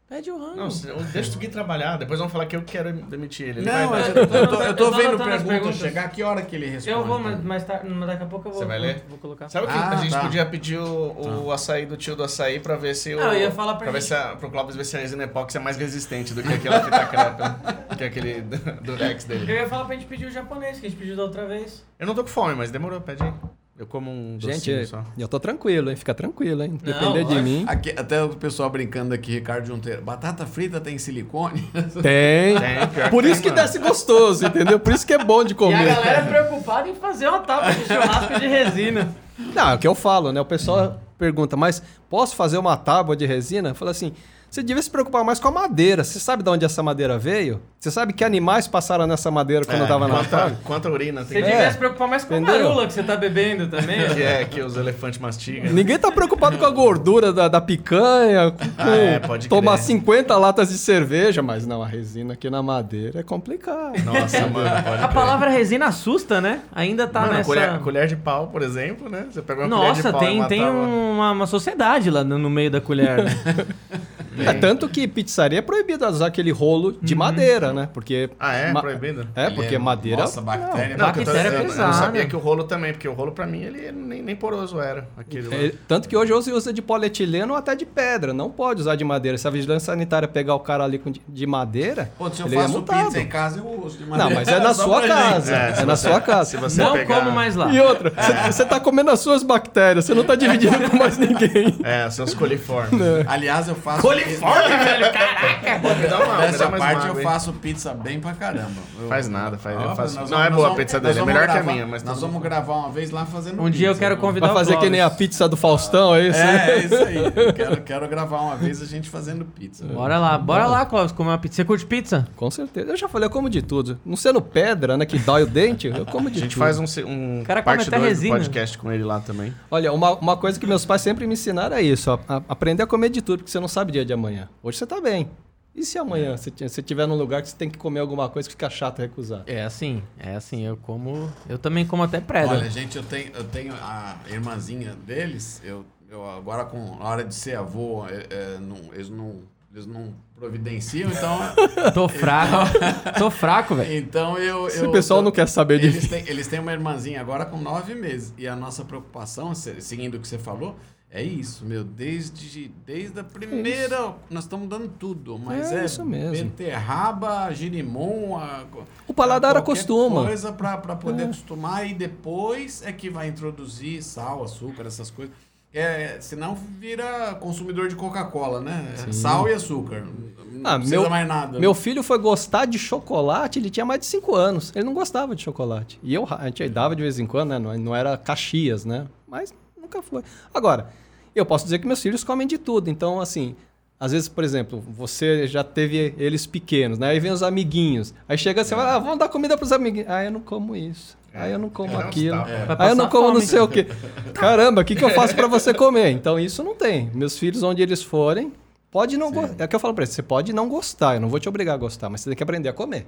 pede 0.08 0.30
o 0.30 0.38
rango. 0.38 0.56
Não, 0.56 0.70
se- 0.70 0.90
deixa 1.12 1.36
o 1.36 1.38
Gui 1.38 1.48
trabalhar, 1.48 1.96
depois 1.98 2.18
vão 2.18 2.28
falar 2.28 2.46
que 2.46 2.56
eu 2.56 2.62
quero 2.62 2.92
demitir 2.92 3.48
ele. 3.48 3.60
Ele 3.60 3.70
Não, 3.70 3.88
vai 3.88 4.00
mas 4.00 4.08
eu 4.08 4.14
tô, 4.14 4.20
eu 4.20 4.28
tô- 4.48 4.62
eu 4.62 4.76
tô 4.76 4.84
Eu 4.84 4.90
tô 4.90 4.96
vendo 4.96 5.12
as 5.14 5.18
perguntas 5.18 5.42
perguntas. 5.46 5.76
chegar. 5.76 6.08
Que 6.10 6.22
hora 6.22 6.42
que 6.42 6.56
ele 6.56 6.66
responde? 6.66 6.90
eu 6.96 7.04
vou, 7.04 7.18
mas 7.18 7.42
mais 7.44 7.64
tarde, 7.64 7.88
mas 7.88 8.06
daqui 8.08 8.22
a 8.22 8.26
pouco 8.26 8.48
eu 8.48 8.52
vou, 8.52 8.60
Você 8.60 8.66
vai 8.66 8.78
ler? 8.78 9.04
vou 9.08 9.18
colocar. 9.18 9.48
Sabe 9.48 9.66
o 9.66 9.68
que 9.68 9.74
Ah, 9.76 9.90
a 9.90 9.96
gente 9.96 10.10
tá. 10.12 10.20
podia 10.20 10.46
pedir 10.46 10.78
o, 10.78 11.44
o 11.44 11.52
açaí 11.52 11.84
do 11.86 11.96
tio 11.96 12.16
do 12.16 12.22
açaí 12.24 12.58
pra 12.60 12.76
ver 12.76 12.94
se 12.94 13.14
o. 13.14 13.20
Ah, 13.20 13.34
eu 13.34 13.40
ia 13.42 13.50
falar 13.50 13.74
pra 13.74 13.90
ver 13.90 14.00
gente. 14.00 14.08
se 14.08 14.14
a, 14.14 14.34
pro 14.36 14.50
Clóvis 14.50 14.74
ver 14.76 14.84
se 14.84 14.96
a 14.96 15.00
resina 15.00 15.24
epóxi 15.24 15.56
é 15.56 15.60
mais 15.60 15.76
resistente 15.76 16.32
do 16.32 16.42
que 16.42 16.52
aquela 16.52 16.80
fita 16.82 17.06
crepe, 17.06 17.42
que 17.98 18.04
é 18.04 18.06
aquele 18.06 18.40
do, 18.40 18.56
do 18.82 18.94
Rex 18.96 19.24
Eu 19.28 19.38
dele. 19.38 19.52
ia 19.52 19.68
falar 19.68 19.84
pra 19.84 19.94
gente 19.94 20.06
pedir 20.06 20.26
o 20.26 20.30
japonês, 20.30 20.80
que 20.80 20.86
a 20.86 20.88
gente 20.90 20.98
pediu 20.98 21.16
da 21.16 21.22
outra 21.24 21.46
vez. 21.46 21.84
Eu 21.98 22.06
não 22.06 22.14
tô 22.14 22.22
com 22.22 22.28
fome, 22.30 22.54
mas 22.54 22.70
demorou, 22.70 23.00
pede 23.00 23.22
aí. 23.22 23.32
Eu 23.78 23.86
como 23.86 24.10
um 24.10 24.36
docinho 24.38 24.78
Gente, 24.78 24.86
só. 24.88 25.04
eu 25.16 25.28
tô 25.28 25.38
tranquilo, 25.38 25.88
hein? 25.88 25.94
Fica 25.94 26.12
tranquilo, 26.12 26.64
hein? 26.64 26.80
Não, 26.82 26.92
Depender 27.14 27.24
de 27.24 27.40
mim. 27.40 27.64
Aqui, 27.68 27.90
até 27.96 28.20
o 28.24 28.30
pessoal 28.30 28.68
brincando 28.68 29.14
aqui, 29.14 29.30
Ricardo 29.34 29.66
Junteiro. 29.66 30.02
Batata 30.02 30.44
frita 30.44 30.80
tem 30.80 30.98
silicone? 30.98 31.62
Tem. 32.02 32.58
Tem, 32.58 33.10
Por 33.10 33.24
isso 33.24 33.40
que 33.40 33.50
mano. 33.50 33.62
desce 33.62 33.78
gostoso, 33.78 34.44
entendeu? 34.46 34.80
Por 34.80 34.92
isso 34.92 35.06
que 35.06 35.12
é 35.12 35.18
bom 35.24 35.44
de 35.44 35.52
E 35.54 35.54
a 35.54 35.56
comer. 35.56 35.86
galera 35.94 36.18
é 36.18 36.24
preocupada 36.24 36.88
em 36.88 36.94
fazer 36.96 37.28
uma 37.28 37.38
tábua 37.38 37.72
de 37.72 37.84
churrasco 37.84 38.40
de 38.40 38.48
resina. 38.48 39.14
Não, 39.54 39.70
é 39.70 39.74
o 39.74 39.78
que 39.78 39.86
eu 39.86 39.94
falo, 39.94 40.32
né? 40.32 40.40
O 40.40 40.44
pessoal 40.44 41.00
pergunta, 41.16 41.56
mas 41.56 41.80
posso 42.10 42.34
fazer 42.34 42.58
uma 42.58 42.76
tábua 42.76 43.14
de 43.14 43.26
resina? 43.26 43.74
Fala 43.74 43.92
assim, 43.92 44.12
você 44.50 44.62
devia 44.62 44.82
se 44.82 44.90
preocupar 44.90 45.22
mais 45.24 45.38
com 45.38 45.48
a 45.48 45.50
madeira. 45.50 46.02
Você 46.04 46.18
sabe 46.18 46.42
de 46.42 46.48
onde 46.50 46.64
essa 46.64 46.82
madeira 46.82 47.18
veio? 47.18 47.60
Você 47.78 47.90
sabe 47.92 48.12
que 48.12 48.24
animais 48.24 48.66
passaram 48.66 49.06
nessa 49.06 49.30
madeira 49.30 49.64
quando 49.64 49.80
É, 49.80 49.84
eu 49.84 49.86
tava 49.86 50.08
na 50.08 50.14
quanta, 50.16 50.28
tábua? 50.36 50.58
quanta 50.64 50.90
urina 50.90 51.22
Você 51.24 51.34
tem 51.34 51.42
É. 51.44 51.50
devia 51.50 51.70
se 51.70 51.78
preocupar 51.78 52.08
mais 52.08 52.24
com 52.24 52.34
a 52.34 52.38
Entendeu? 52.38 52.64
marula 52.64 52.86
que 52.88 52.92
você 52.92 53.02
tá 53.04 53.14
bebendo 53.16 53.68
também. 53.68 54.08
que 54.14 54.22
é 54.22 54.44
que 54.44 54.60
os 54.60 54.76
elefantes 54.76 55.20
mastigam. 55.20 55.72
Ninguém 55.72 55.96
tá 55.98 56.10
preocupado 56.10 56.58
com 56.58 56.64
a 56.64 56.70
gordura 56.70 57.32
da, 57.32 57.46
da 57.46 57.60
picanha, 57.60 58.50
com 58.50 58.64
Ah, 58.78 58.96
é, 58.96 59.18
pode 59.20 59.48
tomar 59.48 59.74
crer. 59.74 59.84
50 59.84 60.36
latas 60.36 60.70
de 60.70 60.78
cerveja, 60.78 61.40
mas 61.40 61.66
não, 61.66 61.82
a 61.82 61.86
resina 61.86 62.32
aqui 62.32 62.50
na 62.50 62.62
madeira 62.62 63.20
é 63.20 63.22
complicado. 63.22 64.02
Nossa, 64.04 64.40
mano, 64.48 64.68
pode 64.82 64.88
A 65.04 65.08
crer. 65.08 65.12
palavra 65.14 65.50
resina 65.50 65.86
assusta, 65.86 66.40
né? 66.40 66.62
Ainda 66.74 67.06
tá 67.06 67.20
Mano, 67.20 67.32
nessa... 67.34 67.44
colher, 67.44 67.78
colher 67.80 68.06
de 68.08 68.16
pau, 68.16 68.48
por 68.48 68.62
exemplo, 68.62 69.08
né? 69.08 69.26
Você 69.30 69.40
pega 69.40 69.64
uma 69.66 69.76
colher 69.76 69.92
de 69.92 70.02
Nossa, 70.02 70.12
pau 70.12 70.22
e 70.22 70.26
tem, 70.26 70.38
uma 70.40 70.48
tem 70.48 70.60
tábua- 70.62 70.82
uma, 70.82 71.30
uma 71.32 71.46
sociedade 71.46 72.10
lá 72.10 72.24
no 72.24 72.38
no 72.38 72.50
meio 72.50 72.70
da 72.72 72.80
colher. 72.80 73.22
né? 73.24 73.30
É 74.46 74.54
tanto 74.54 74.88
que 74.88 75.06
pizzaria 75.08 75.58
é 75.58 75.62
proibido 75.62 76.06
usar 76.06 76.26
aquele 76.26 76.50
rolo 76.50 76.96
de 77.02 77.14
madeira, 77.14 77.72
né? 77.72 77.88
Porque 77.92 78.30
Ah, 78.38 78.54
é? 78.54 78.72
ma- 78.72 78.80
Proibido? 78.80 79.26
É, 79.34 79.46
Ele 79.46 79.54
porque 79.54 79.74
é- 79.74 79.78
madeira. 79.78 80.22
Nossa, 80.22 80.40
bactéria. 80.40 80.96
Não, 80.96 81.12
que 81.12 81.20
eu, 81.20 81.24
tô, 81.24 81.30
Bactéria 81.32 81.48
eu, 81.48 81.52
eu 81.54 81.58
não 81.60 81.66
pesada. 81.70 81.92
sabia 81.94 82.26
que 82.26 82.36
o 82.36 82.38
rolo 82.38 82.64
também, 82.64 82.92
porque 82.92 83.08
o 83.08 83.12
rolo 83.12 83.32
pra 83.32 83.46
mim 83.46 83.62
ele 83.62 83.90
nem, 83.92 84.22
nem 84.22 84.36
poroso 84.36 84.80
era. 84.80 85.08
Aquele 85.16 85.48
lá. 85.48 85.54
É, 85.56 85.72
tanto 85.86 86.08
que 86.08 86.16
hoje 86.16 86.32
você 86.32 86.52
usa 86.52 86.72
de 86.72 86.80
polietileno 86.82 87.52
ou 87.52 87.58
até 87.58 87.74
de 87.74 87.84
pedra. 87.86 88.32
Não 88.32 88.50
pode 88.50 88.80
usar 88.80 88.96
de 88.96 89.04
madeira. 89.04 89.36
Se 89.38 89.46
a 89.46 89.50
vigilância 89.50 89.86
sanitária 89.92 90.28
pegar 90.28 90.54
o 90.54 90.60
cara 90.60 90.84
ali 90.84 90.98
com 90.98 91.10
de, 91.10 91.20
de 91.28 91.46
madeira. 91.46 92.10
Pô, 92.18 92.30
se 92.30 92.40
eu 92.40 92.46
ele 92.46 92.56
é 92.56 92.60
faço 92.62 92.72
multado. 92.74 93.04
pizza 93.06 93.20
em 93.20 93.26
casa, 93.26 93.58
eu 93.58 93.84
uso 93.84 93.98
de 93.98 94.04
Não, 94.04 94.10
madeira. 94.10 94.34
mas 94.34 94.48
é 94.48 94.60
na 94.60 94.74
sua 94.74 95.02
casa. 95.06 95.54
É, 95.54 95.58
É, 95.80 95.84
na 95.84 95.96
você- 95.96 96.08
sua 96.08 96.20
casa. 96.20 96.50
Se 96.50 96.56
você 96.56 96.82
Não 96.82 96.92
pegar... 96.92 97.18
como 97.20 97.30
mais 97.32 97.54
lá. 97.56 97.70
E 97.72 97.80
outra, 97.80 98.12
você 98.50 98.64
tá 98.64 98.78
comendo 98.80 99.10
as 99.10 99.20
suas 99.20 99.42
bactérias, 99.42 100.04
você 100.04 100.14
não 100.14 100.24
tá 100.24 100.34
dividindo 100.36 100.90
com 100.90 100.96
mais 100.96 101.16
ninguém. 101.18 101.78
É, 101.82 102.08
seus 102.10 102.34
coliformes. 102.34 103.00
Aliás, 103.26 103.68
eu 103.68 103.74
faço. 103.74 104.00
Coliforme, 104.36 104.76
velho, 104.84 105.12
caraca! 105.12 105.80
Pô, 105.80 105.94
me 105.94 106.06
dá 106.08 106.16
uma, 106.18 106.34
me 106.34 106.40
Nessa 106.42 106.58
dá 106.58 106.70
parte 106.78 106.94
uma 107.00 107.06
eu 107.06 107.10
água 107.12 107.22
faço 107.22 107.52
pizza 107.54 107.94
bem 107.94 108.20
pra 108.20 108.32
caramba. 108.32 108.70
Eu- 109.00 109.08
Faz 109.08 109.28
nada, 109.28 109.56
faz- 109.58 109.80
eu 109.80 109.94
faço- 109.96 110.16
não 110.16 110.26
vamos- 110.26 110.46
é 110.46 110.50
boa 110.50 110.68
a 110.72 110.74
pizza 110.74 111.00
dele, 111.00 111.18
é 111.20 111.24
melhor 111.24 111.44
que 111.44 111.50
a 111.50 111.54
gravar- 111.54 111.72
minha, 111.72 111.86
mas 111.86 112.02
Nós 112.02 112.14
tudo 112.14 112.26
vamos 112.26 112.42
gravar 112.42 112.74
uma 112.74 112.90
vez 112.90 113.10
lá 113.10 113.24
fazendo 113.26 113.62
Um 113.62 113.70
dia 113.70 113.88
eu 113.88 113.94
quero 113.96 114.16
convidar 114.16 114.50
o 114.50 114.54
fazer 114.54 114.76
que 114.78 114.90
nem 114.90 115.00
a 115.00 115.10
pizza 115.10 115.48
do 115.48 115.56
Faustão, 115.56 116.14
é 116.14 116.28
isso? 116.28 116.38
É, 116.38 116.70
é 116.70 116.78
isso 116.84 116.94
aí. 116.94 117.18
Quero, 117.54 117.80
quero 117.82 118.08
gravar 118.08 118.40
uma 118.40 118.56
vez 118.56 118.80
a 118.82 118.86
gente 118.86 119.08
fazendo 119.08 119.44
pizza. 119.44 119.84
Bora 119.84 120.18
lá, 120.18 120.36
bora 120.38 120.66
lá, 120.66 120.84
Clóvis, 120.86 121.12
comer 121.12 121.30
uma 121.30 121.38
pizza. 121.38 121.56
Você 121.56 121.64
curte 121.64 121.84
pizza? 121.86 122.26
Com 122.36 122.50
certeza. 122.50 122.90
Eu 122.90 122.96
já 122.96 123.08
falei, 123.08 123.26
eu 123.26 123.30
como 123.30 123.48
de 123.50 123.62
tudo. 123.62 123.98
Não 124.04 124.16
sendo 124.16 124.40
pedra, 124.40 124.96
né, 124.96 125.04
que 125.06 125.18
dói 125.18 125.42
o 125.42 125.46
dente, 125.46 125.86
eu 125.88 126.04
como 126.06 126.30
de 126.30 126.38
A 126.38 126.42
gente 126.42 126.52
tudo. 126.54 126.60
faz 126.60 126.78
um, 126.78 126.84
um 127.06 127.42
cara 127.44 127.62
parte 127.62 127.88
até 127.88 127.98
2 127.98 128.02
do 128.02 128.08
resina. 128.08 128.36
podcast 128.36 128.78
com 128.78 128.92
ele 128.92 129.04
lá 129.04 129.20
também. 129.20 129.52
Olha, 129.70 129.92
uma, 129.92 130.12
uma 130.14 130.36
coisa 130.36 130.58
que 130.58 130.66
meus 130.66 130.84
pais 130.84 131.00
sempre 131.02 131.26
me 131.26 131.34
ensinaram 131.34 131.76
é 131.76 131.82
isso, 131.82 132.10
ó, 132.10 132.18
a- 132.28 132.42
aprender 132.48 132.82
a 132.82 132.86
comer 132.86 133.08
de 133.08 133.20
tudo, 133.22 133.38
porque 133.38 133.50
você 133.50 133.60
não 133.60 133.68
sabe 133.68 133.92
dia 133.92 134.04
de 134.04 134.12
amanhã. 134.12 134.17
Hoje 134.62 134.78
você 134.78 134.86
tá 134.86 135.00
bem. 135.00 135.30
E 135.74 135.84
se 135.84 135.96
amanhã 135.96 136.36
você 136.36 136.50
ti- 136.50 136.68
você 136.68 136.80
estiver 136.80 137.06
num 137.06 137.14
lugar 137.14 137.40
que 137.40 137.48
você 137.50 137.56
tem 137.56 137.70
que 137.70 137.78
comer 137.78 138.00
alguma 138.00 138.28
coisa 138.28 138.48
que 138.48 138.52
fica 138.54 138.68
chato 138.68 138.98
recusar? 138.98 139.44
É 139.46 139.62
assim, 139.62 140.02
é 140.18 140.34
assim, 140.34 140.66
eu 140.66 140.76
como. 140.76 141.32
Eu 141.48 141.56
também 141.58 141.86
como 141.86 142.02
até 142.02 142.20
preda. 142.20 142.48
Olha, 142.54 142.68
gente, 142.70 142.96
eu 142.96 143.02
tenho, 143.04 143.30
eu 143.32 143.44
tenho 143.44 143.72
a 143.74 144.16
irmãzinha 144.28 144.94
deles, 145.06 145.62
eu, 145.64 145.84
eu 146.10 146.28
agora 146.28 146.64
com 146.64 146.96
a 147.00 147.06
hora 147.08 147.22
de 147.24 147.32
ser 147.34 147.56
avô, 147.56 148.04
é, 148.08 148.26
é, 148.28 148.58
não- 148.58 148.92
eles, 148.92 149.08
não, 149.08 149.42
eles 149.72 149.86
não 149.86 150.12
providenciam, 150.34 151.10
então, 151.12 151.38
Tô 151.94 152.08
fraco. 152.08 152.72
Tô 153.16 153.30
fraco, 153.30 153.74
velho. 153.76 153.98
então 153.98 154.36
eu... 154.36 154.68
Se 154.70 154.80
eu 154.80 154.88
o 154.88 154.92
pessoal 154.92 155.22
não 155.22 155.30
quer 155.30 155.46
saber 155.46 155.74
eles 155.84 156.08
têm, 156.08 156.24
eles 156.26 156.48
têm 156.48 156.58
uma 156.58 156.72
irmãzinha 156.72 157.20
agora 157.20 157.44
com 157.44 157.56
nove 157.56 157.94
meses. 157.94 158.34
E 158.36 158.48
a 158.48 158.56
nossa 158.56 158.84
preocupação, 158.84 159.54
se- 159.54 159.80
seguindo 159.80 160.16
o 160.16 160.20
que 160.20 160.26
você 160.26 160.38
falou, 160.38 160.76
é 161.10 161.22
isso, 161.22 161.64
meu. 161.64 161.82
Desde, 161.84 162.68
desde 162.84 163.18
a 163.20 163.24
primeira. 163.24 164.14
Nós 164.30 164.44
estamos 164.44 164.68
dando 164.68 164.88
tudo, 164.88 165.38
mas 165.38 165.72
É 165.72 165.80
é, 165.80 165.84
isso 165.84 166.04
mesmo. 166.04 166.44
beterraba, 166.50 167.50
girimum. 167.52 168.36
A, 168.36 168.64
O 169.06 169.14
paladar 169.14 169.52
qualquer 169.54 169.72
acostuma. 169.72 170.24
coisa 170.24 170.52
para 170.52 170.76
poder 170.96 171.22
É. 171.22 171.24
acostumar 171.24 171.88
e 171.88 171.94
depois 171.94 172.82
é 172.84 172.92
que 172.92 173.08
vai 173.08 173.28
introduzir 173.28 174.02
sal, 174.02 174.42
açúcar, 174.44 174.86
essas 174.86 175.10
coisas. 175.10 175.34
É, 175.72 176.16
senão 176.20 176.54
vira 176.78 177.34
consumidor 177.40 177.88
de 177.88 177.94
Coca-Cola, 177.94 178.60
né? 178.60 178.94
Sal 179.12 179.48
e 179.48 179.52
açúcar. 179.52 180.02
Não 180.50 180.70
Ah, 180.70 180.76
precisa 180.78 181.00
meu- 181.00 181.10
mais 181.10 181.28
nada. 181.28 181.58
Meu 181.58 181.74
filho 181.74 182.02
foi 182.02 182.18
gostar 182.18 182.64
de 182.64 182.78
chocolate, 182.78 183.58
ele 183.58 183.68
tinha 183.70 183.84
mais 183.84 184.00
de 184.00 184.06
5 184.06 184.34
anos. 184.34 184.72
Ele 184.74 184.84
não 184.86 184.94
gostava 184.94 185.36
de 185.36 185.42
chocolate. 185.42 186.00
E 186.02 186.12
eu, 186.14 186.26
a 186.30 186.46
gente 186.46 186.66
dava 186.70 186.96
de 186.96 187.02
vez 187.02 187.18
em 187.18 187.26
quando, 187.26 187.50
né? 187.50 187.58
Não, 187.58 187.76
não 187.78 187.94
era 187.94 188.16
Caxias, 188.16 188.84
né? 188.86 189.06
Mas 189.26 189.52
nunca 189.80 190.02
foi. 190.02 190.22
Agora, 190.52 190.88
eu 191.34 191.46
posso 191.46 191.64
dizer 191.64 191.78
que 191.78 191.86
meus 191.86 192.00
filhos 192.02 192.24
comem 192.24 192.46
de 192.46 192.58
tudo. 192.58 192.88
Então, 192.90 193.20
assim, 193.20 193.54
às 193.98 194.12
vezes, 194.12 194.28
por 194.28 194.44
exemplo, 194.44 194.82
você 194.88 195.46
já 195.46 195.62
teve 195.64 196.14
eles 196.18 196.46
pequenos, 196.46 196.98
né? 196.98 197.08
Aí 197.08 197.20
vem 197.20 197.30
os 197.32 197.42
amiguinhos. 197.42 198.12
Aí 198.28 198.36
chega 198.38 198.62
assim, 198.62 198.74
ah, 198.74 198.98
vamos 198.98 199.18
dar 199.18 199.28
comida 199.28 199.56
pros 199.56 199.72
amiguinhos. 199.72 200.08
Ah, 200.08 200.24
eu 200.24 200.30
não 200.30 200.40
como 200.40 200.74
isso. 200.76 201.16
Ah, 201.34 201.48
eu 201.48 201.58
não 201.58 201.68
como 201.68 201.92
É, 201.92 201.96
aquilo. 202.04 202.36
é. 202.36 202.66
Aí 202.78 202.88
eu 202.90 202.94
não 202.96 203.08
como 203.08 203.28
não 203.28 203.34
fome. 203.34 203.46
sei 203.46 203.60
o 203.60 203.68
quê. 203.68 203.84
Caramba, 204.34 204.80
o 204.80 204.84
que, 204.84 204.96
que 204.96 205.04
eu 205.04 205.10
faço 205.10 205.34
pra 205.34 205.46
você 205.48 205.72
comer? 205.74 206.10
Então 206.10 206.38
isso 206.40 206.62
não 206.64 206.74
tem. 206.74 207.10
Meus 207.14 207.38
filhos, 207.38 207.62
onde 207.62 207.82
eles 207.82 208.02
forem, 208.02 208.52
pode 208.90 209.16
não 209.16 209.30
gostar. 209.30 209.62
É 209.62 209.66
o 209.66 209.68
que 209.68 209.76
eu 209.76 209.80
falo 209.80 209.94
pra 209.94 210.04
eles, 210.04 210.14
você 210.14 210.22
pode 210.22 210.52
não 210.52 210.68
gostar, 210.68 211.14
eu 211.16 211.20
não 211.20 211.28
vou 211.28 211.38
te 211.38 211.48
obrigar 211.48 211.74
a 211.74 211.78
gostar, 211.78 212.08
mas 212.08 212.22
você 212.22 212.30
tem 212.30 212.36
que 212.36 212.42
aprender 212.42 212.68
a 212.68 212.72
comer. 212.72 213.06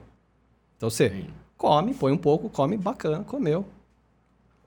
Então 0.77 0.89
você 0.91 1.09
Sim. 1.11 1.27
come, 1.57 1.95
põe 1.95 2.13
um 2.13 2.17
pouco, 2.17 2.49
come 2.51 2.77
bacana, 2.77 3.25
comeu. 3.25 3.65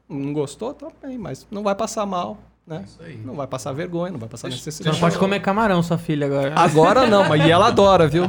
Não 0.09 0.33
gostou, 0.33 0.73
tá 0.73 0.87
bem, 1.01 1.17
mas 1.17 1.47
não 1.49 1.63
vai 1.63 1.73
passar 1.75 2.05
mal, 2.05 2.37
né? 2.67 2.83
Isso 2.85 2.99
aí. 3.01 3.17
Não 3.23 3.33
vai 3.35 3.47
passar 3.47 3.71
vergonha, 3.71 4.11
não 4.11 4.19
vai 4.19 4.29
passar 4.29 4.49
Você 4.49 4.55
necessidade. 4.55 4.95
não 4.95 4.99
pode 4.99 5.17
comer 5.17 5.39
camarão, 5.41 5.81
sua 5.81 5.97
filha, 5.97 6.25
agora. 6.27 6.53
Agora 6.55 7.07
não, 7.07 7.27
mas 7.27 7.43
e 7.45 7.49
ela 7.51 7.67
adora, 7.67 8.07
viu? 8.07 8.25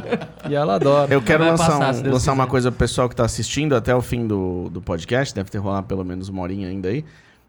E 0.49 0.55
ela 0.55 0.75
adora. 0.75 1.13
Eu 1.13 1.21
quero 1.21 1.43
lançar, 1.45 1.77
passar, 1.79 2.05
um- 2.07 2.11
lançar 2.11 2.33
uma 2.33 2.47
coisa 2.47 2.71
pro 2.71 2.79
pessoal 2.79 3.07
que 3.09 3.15
tá 3.15 3.25
assistindo 3.25 3.75
até 3.75 3.93
o 3.95 4.01
fim 4.01 4.25
do, 4.25 4.69
do 4.69 4.81
podcast, 4.81 5.33
deve 5.35 5.49
ter 5.51 5.57
rolado 5.57 5.85
pelo 5.87 6.03
menos 6.03 6.29
uma 6.29 6.41
horinha 6.41 6.67
ainda 6.69 6.89
aí. 6.89 7.03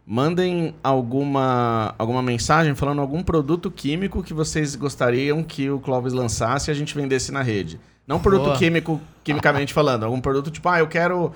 Mandem 0.05 0.73
alguma, 0.83 1.93
alguma 1.97 2.21
mensagem 2.21 2.73
falando 2.75 3.01
algum 3.01 3.21
produto 3.21 3.69
químico 3.69 4.23
que 4.23 4.33
vocês 4.33 4.73
gostariam 4.75 5.43
que 5.43 5.69
o 5.69 5.79
Clóvis 5.79 6.13
lançasse 6.13 6.69
e 6.69 6.71
a 6.71 6.73
gente 6.73 6.95
vendesse 6.95 7.29
na 7.31 7.41
rede. 7.41 7.77
Não 8.07 8.17
produto 8.19 8.45
Boa. 8.45 8.57
químico, 8.57 9.01
quimicamente 9.21 9.73
falando, 9.73 10.05
algum 10.05 10.21
produto 10.21 10.49
tipo, 10.49 10.69
ah, 10.69 10.79
eu 10.79 10.87
quero 10.87 11.33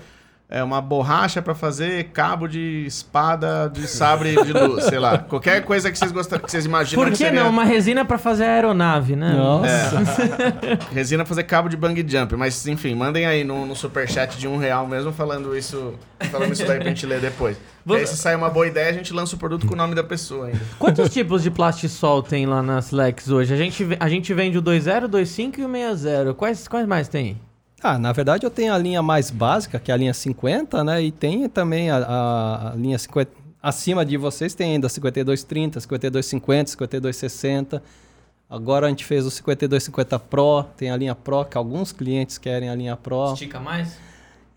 é, 0.52 0.62
uma 0.62 0.82
borracha 0.82 1.42
pra 1.42 1.56
fazer 1.56 2.10
cabo 2.14 2.46
de 2.46 2.84
espada 2.86 3.70
de 3.74 3.88
sabre 3.88 4.36
de 4.44 4.52
luz, 4.52 4.84
sei 4.84 5.00
lá. 5.00 5.18
Qualquer 5.30 5.64
coisa 5.64 5.90
que 5.90 5.98
vocês 5.98 6.12
gostam, 6.12 6.38
que 6.40 6.52
vocês 6.52 6.66
imaginam 6.66 7.02
Por 7.02 7.10
que 7.10 7.18
seria- 7.18 7.42
não? 7.44 7.50
Uma 7.50 7.64
resina 7.64 8.04
pra 8.04 8.18
fazer 8.18 8.44
aeronave, 8.44 9.16
né? 9.16 9.32
Nossa. 9.34 10.02
Resina 10.94 11.24
fazer 11.26 11.44
cabo 11.44 11.70
de 11.70 11.78
bang 11.78 12.06
jump, 12.08 12.36
mas 12.36 12.68
enfim, 12.68 12.94
mandem 12.94 13.26
aí 13.26 13.44
no, 13.46 13.66
no 13.66 13.76
superchat 13.76 14.38
de 14.38 14.48
um 14.48 14.58
real 14.58 14.86
mesmo 14.86 15.12
falando 15.14 15.56
isso, 15.58 15.94
falando 16.30 16.52
isso 16.52 16.66
daí 16.68 16.80
pra 16.80 16.90
gente 16.90 17.06
ler 17.06 17.22
depois. 17.22 17.56
Vou- 17.86 17.98
Aí 17.98 18.06
se 18.06 18.18
sair 18.18 18.36
uma 18.36 18.50
boa 18.50 18.68
ideia, 18.68 18.90
a 18.90 18.94
gente 18.94 19.12
lança 19.14 19.36
o 19.36 19.40
produto 19.40 19.66
com 19.66 19.74
o 19.74 19.78
nome 19.78 19.96
da 19.96 20.04
pessoa 20.04 20.48
ainda. 20.48 20.60
Quantos 20.78 21.10
tipos 21.10 21.42
de 21.44 21.50
plastisol 21.50 22.22
tem 22.22 22.46
lá 22.46 22.62
nas 22.62 22.92
Lex 22.92 23.30
hoje? 23.30 23.54
A 23.54 23.58
gente, 23.58 23.88
a 24.00 24.08
gente 24.10 24.34
vende 24.34 24.58
o 24.58 24.62
20, 24.62 25.06
o 25.06 25.10
25 25.18 25.60
e 25.62 25.66
o 25.66 25.98
60. 25.98 26.34
Quais, 26.36 26.68
quais 26.68 26.86
mais 26.86 27.08
tem? 27.08 27.40
Ah, 27.84 27.98
na 27.98 28.12
verdade 28.12 28.46
eu 28.46 28.50
tenho 28.52 28.74
a 28.74 28.78
linha 28.78 29.02
mais 29.02 29.32
básica, 29.32 29.80
que 29.80 29.90
é 29.92 29.94
a 29.94 29.98
linha 29.98 30.14
50, 30.14 30.84
né? 30.84 31.02
E 31.04 31.12
tem 31.12 31.48
também 31.50 31.90
a, 31.90 31.98
a- 31.98 32.72
a 32.72 32.76
linha 32.76 32.98
50. 32.98 33.32
Acima 33.62 34.04
de 34.06 34.18
vocês 34.18 34.54
tem 34.56 34.74
ainda 34.74 34.88
5230, 34.90 35.80
5250, 35.82 36.72
5260. 36.72 37.82
Agora 38.50 38.88
a 38.88 38.90
gente 38.90 39.06
fez 39.06 39.26
o 39.26 39.32
5250 39.32 40.20
Pro, 40.20 40.64
tem 40.76 40.92
a 40.92 40.98
linha 40.98 41.16
Pro, 41.16 41.46
que 41.46 41.58
alguns 41.58 41.92
clientes 41.92 42.38
querem 42.38 42.70
a 42.70 42.76
linha 42.76 42.96
Pro. 42.98 43.34
Estica 43.34 43.60
mais? 43.60 43.98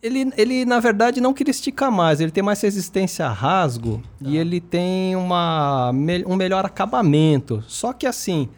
Ele, 0.02 0.30
ele, 0.36 0.64
na 0.66 0.80
verdade, 0.80 1.18
não 1.20 1.32
queria 1.32 1.50
esticar 1.50 1.90
mais. 1.90 2.20
Ele 2.20 2.30
tem 2.30 2.42
mais 2.42 2.60
resistência 2.60 3.24
a 3.26 3.32
rasgo 3.32 4.02
e 4.20 4.36
ele 4.36 4.60
tem 4.60 5.16
uma, 5.16 5.90
um 6.26 6.36
melhor 6.36 6.66
acabamento. 6.66 7.64
Só 7.66 7.92
que, 7.92 8.06
assim, 8.06 8.48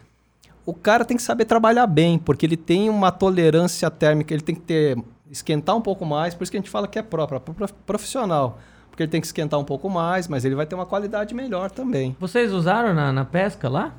o 0.67 0.73
cara 0.73 1.03
tem 1.05 1.15
que 1.17 1.23
saber 1.23 1.45
trabalhar 1.45 1.87
bem, 1.87 2.19
porque 2.19 2.45
ele 2.45 2.57
tem 2.57 2.89
uma 2.89 3.11
tolerância 3.11 3.89
térmica, 3.89 4.33
ele 4.33 4.43
tem 4.43 4.53
que 4.53 4.61
ter 4.61 4.97
esquentar 5.31 5.75
um 5.75 5.81
pouco 5.81 6.05
mais, 6.05 6.35
por 6.35 6.43
isso 6.43 6.51
que 6.51 6.57
a 6.57 6.59
gente 6.61 6.69
fala 6.69 6.87
que 6.87 6.99
é 6.99 7.01
próprio, 7.01 7.37
é 7.37 7.39
pro- 7.39 7.73
profissional. 7.85 8.59
Porque 8.89 9.03
ele 9.03 9.09
tem 9.11 9.21
que 9.21 9.27
esquentar 9.27 9.59
um 9.59 9.63
pouco 9.63 9.89
mais, 9.89 10.27
mas 10.27 10.43
ele 10.43 10.55
vai 10.55 10.65
ter 10.65 10.75
uma 10.75 10.85
qualidade 10.85 11.33
melhor 11.33 11.71
também. 11.71 12.15
Vocês 12.19 12.51
usaram 12.51 12.93
na, 12.93 13.11
na 13.13 13.23
pesca 13.25 13.69
lá? 13.69 13.93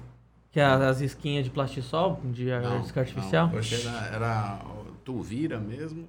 Que 0.51 0.61
é 0.61 0.65
as 0.65 1.01
isquinhas 1.01 1.45
de 1.45 1.51
plastisol, 1.51 2.21
de 2.25 2.47
Não, 2.47 2.81
isca 2.81 3.01
artificial? 3.01 3.47
não, 3.47 3.53
porque 3.53 3.75
era, 3.75 4.07
era 4.15 4.59
tuvira 5.05 5.59
mesmo. 5.59 6.09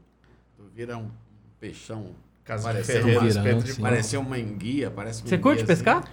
Tuvira 0.57 0.93
é 0.93 0.95
um 0.97 1.07
peixão. 1.59 2.07
Parecendo 2.45 3.03
ferreiro. 3.03 3.21
uma, 3.21 3.89
parecia 3.89 4.19
uma 4.19 4.39
enguia, 4.39 4.89
parece 4.89 5.21
uma 5.21 5.29
Você 5.29 5.37
curte 5.37 5.61
enguia, 5.61 5.67
pescar? 5.75 6.03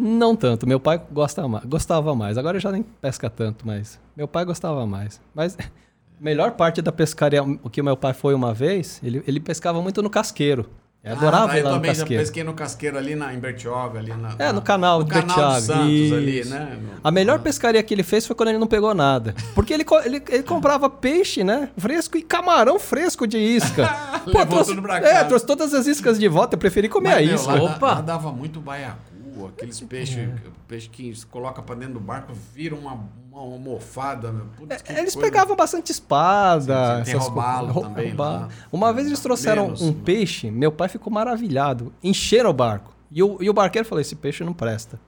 Não 0.00 0.36
tanto. 0.36 0.66
Meu 0.66 0.78
pai 0.78 1.00
gosta 1.10 1.46
ma- 1.48 1.62
gostava 1.66 2.14
mais. 2.14 2.38
Agora 2.38 2.60
já 2.60 2.70
nem 2.70 2.82
pesca 2.82 3.28
tanto, 3.28 3.66
mas 3.66 3.98
meu 4.16 4.28
pai 4.28 4.44
gostava 4.44 4.86
mais. 4.86 5.20
Mas 5.34 5.56
melhor 6.20 6.52
parte 6.52 6.80
da 6.80 6.92
pescaria, 6.92 7.42
o 7.42 7.68
que 7.68 7.82
meu 7.82 7.96
pai 7.96 8.14
foi 8.14 8.32
uma 8.34 8.54
vez, 8.54 9.00
ele, 9.02 9.22
ele 9.26 9.40
pescava 9.40 9.82
muito 9.82 10.00
no 10.02 10.08
casqueiro. 10.08 10.66
Eu 11.02 11.12
adorava 11.12 11.44
ah, 11.44 11.48
tá, 11.48 11.56
ir 11.56 11.60
eu 11.60 11.64
lá 11.64 11.70
no 11.70 11.76
também 11.76 11.94
já 11.94 12.00
casqueiro. 12.02 12.22
pesquei 12.22 12.44
no 12.44 12.54
casqueiro 12.54 12.98
ali 12.98 13.14
na, 13.14 13.32
em 13.32 13.38
Bertioga, 13.38 14.00
ali 14.00 14.12
na, 14.12 14.34
É, 14.36 14.52
no 14.52 14.60
canal 14.60 14.98
no 14.98 15.04
de 15.04 15.10
canal 15.12 15.36
Bertioga, 15.36 15.60
Santos 15.60 16.12
ali, 16.12 16.40
isso. 16.40 16.50
né? 16.50 16.76
A 17.04 17.10
melhor 17.12 17.38
pescaria 17.38 17.80
que 17.84 17.94
ele 17.94 18.02
fez 18.02 18.26
foi 18.26 18.34
quando 18.34 18.48
ele 18.48 18.58
não 18.58 18.66
pegou 18.66 18.92
nada. 18.94 19.32
Porque 19.54 19.72
ele, 19.72 19.84
ele, 20.04 20.22
ele 20.28 20.42
comprava 20.42 20.90
peixe, 20.90 21.44
né? 21.44 21.70
Fresco 21.78 22.18
e 22.18 22.22
camarão 22.22 22.80
fresco 22.80 23.28
de 23.28 23.38
isca. 23.38 23.88
Levou 24.26 24.46
trouxe, 24.46 24.70
tudo 24.74 24.82
pra 24.82 24.98
é, 24.98 25.22
trouxe 25.24 25.46
todas 25.46 25.72
as 25.72 25.86
iscas 25.86 26.18
de 26.18 26.26
volta. 26.26 26.56
Eu 26.56 26.58
preferi 26.58 26.88
comer 26.88 27.10
a 27.12 27.14
Mas, 27.14 27.26
meu, 27.26 27.34
isca. 27.36 27.52
lá, 27.52 27.62
Opa! 27.62 27.86
lá 27.94 28.00
dava 28.00 28.32
muito 28.32 28.60
baiacu, 28.60 28.98
aqueles 29.46 29.80
peixes 29.80 30.28
peixe 30.66 30.88
que 30.88 31.14
se 31.14 31.24
coloca 31.26 31.62
pra 31.62 31.74
dentro 31.74 31.94
do 31.94 32.00
barco, 32.00 32.32
vira 32.54 32.74
uma, 32.74 32.94
uma 33.30 33.40
almofada. 33.40 34.32
meu. 34.32 34.46
Putz, 34.56 34.82
É, 34.88 34.98
Eles 34.98 35.14
coisa. 35.14 35.30
pegavam 35.30 35.54
bastante 35.56 35.92
espada. 35.92 37.04
Sim, 37.04 37.12
sim, 37.12 37.16
robalo 37.18 37.72
co- 37.74 37.80
também 37.82 38.08
roubalo. 38.08 38.48
Uma 38.72 38.92
vez 38.92 39.06
eles 39.06 39.20
trouxeram 39.20 39.64
Menos, 39.66 39.82
um 39.82 39.92
né? 39.92 40.00
peixe, 40.04 40.50
meu 40.50 40.72
pai 40.72 40.88
ficou 40.88 41.12
maravilhado. 41.12 41.92
Encheram 42.02 42.50
o 42.50 42.52
barco. 42.52 42.94
E 43.10 43.22
o, 43.22 43.38
e 43.42 43.48
o 43.48 43.54
barqueiro 43.54 43.86
falou: 43.88 44.00
esse 44.00 44.16
peixe 44.16 44.42
não 44.44 44.52
presta. 44.52 45.00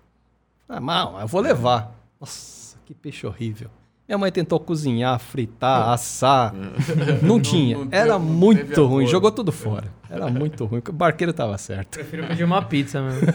Ah, 0.69 0.81
mal, 0.81 1.21
eu 1.21 1.27
vou 1.27 1.41
levar. 1.41 1.93
Nossa, 2.21 2.77
que 2.87 2.95
peixe 2.95 3.27
horrível. 3.27 3.71
Minha 4.11 4.19
mãe 4.19 4.33
tentou 4.33 4.59
cozinhar, 4.59 5.17
fritar, 5.21 5.91
assar. 5.91 6.53
Não 7.23 7.41
tinha. 7.41 7.79
não 7.79 7.87
Era 7.93 8.15
teve- 8.15 8.19
não 8.19 8.19
muito 8.19 8.59
teve 8.67 8.75
ruim. 8.81 9.03
amor. 9.05 9.07
Jogou 9.07 9.31
tudo 9.31 9.53
fora. 9.53 9.85
Era 10.11 10.27
muito 10.27 10.65
ruim. 10.65 10.83
O 10.89 10.93
barqueiro 10.93 11.33
tava 11.33 11.57
certo. 11.57 11.91
Prefiro 11.97 12.27
pedir 12.27 12.43
uma 12.43 12.61
pizza 12.61 13.01
mesmo. 13.01 13.29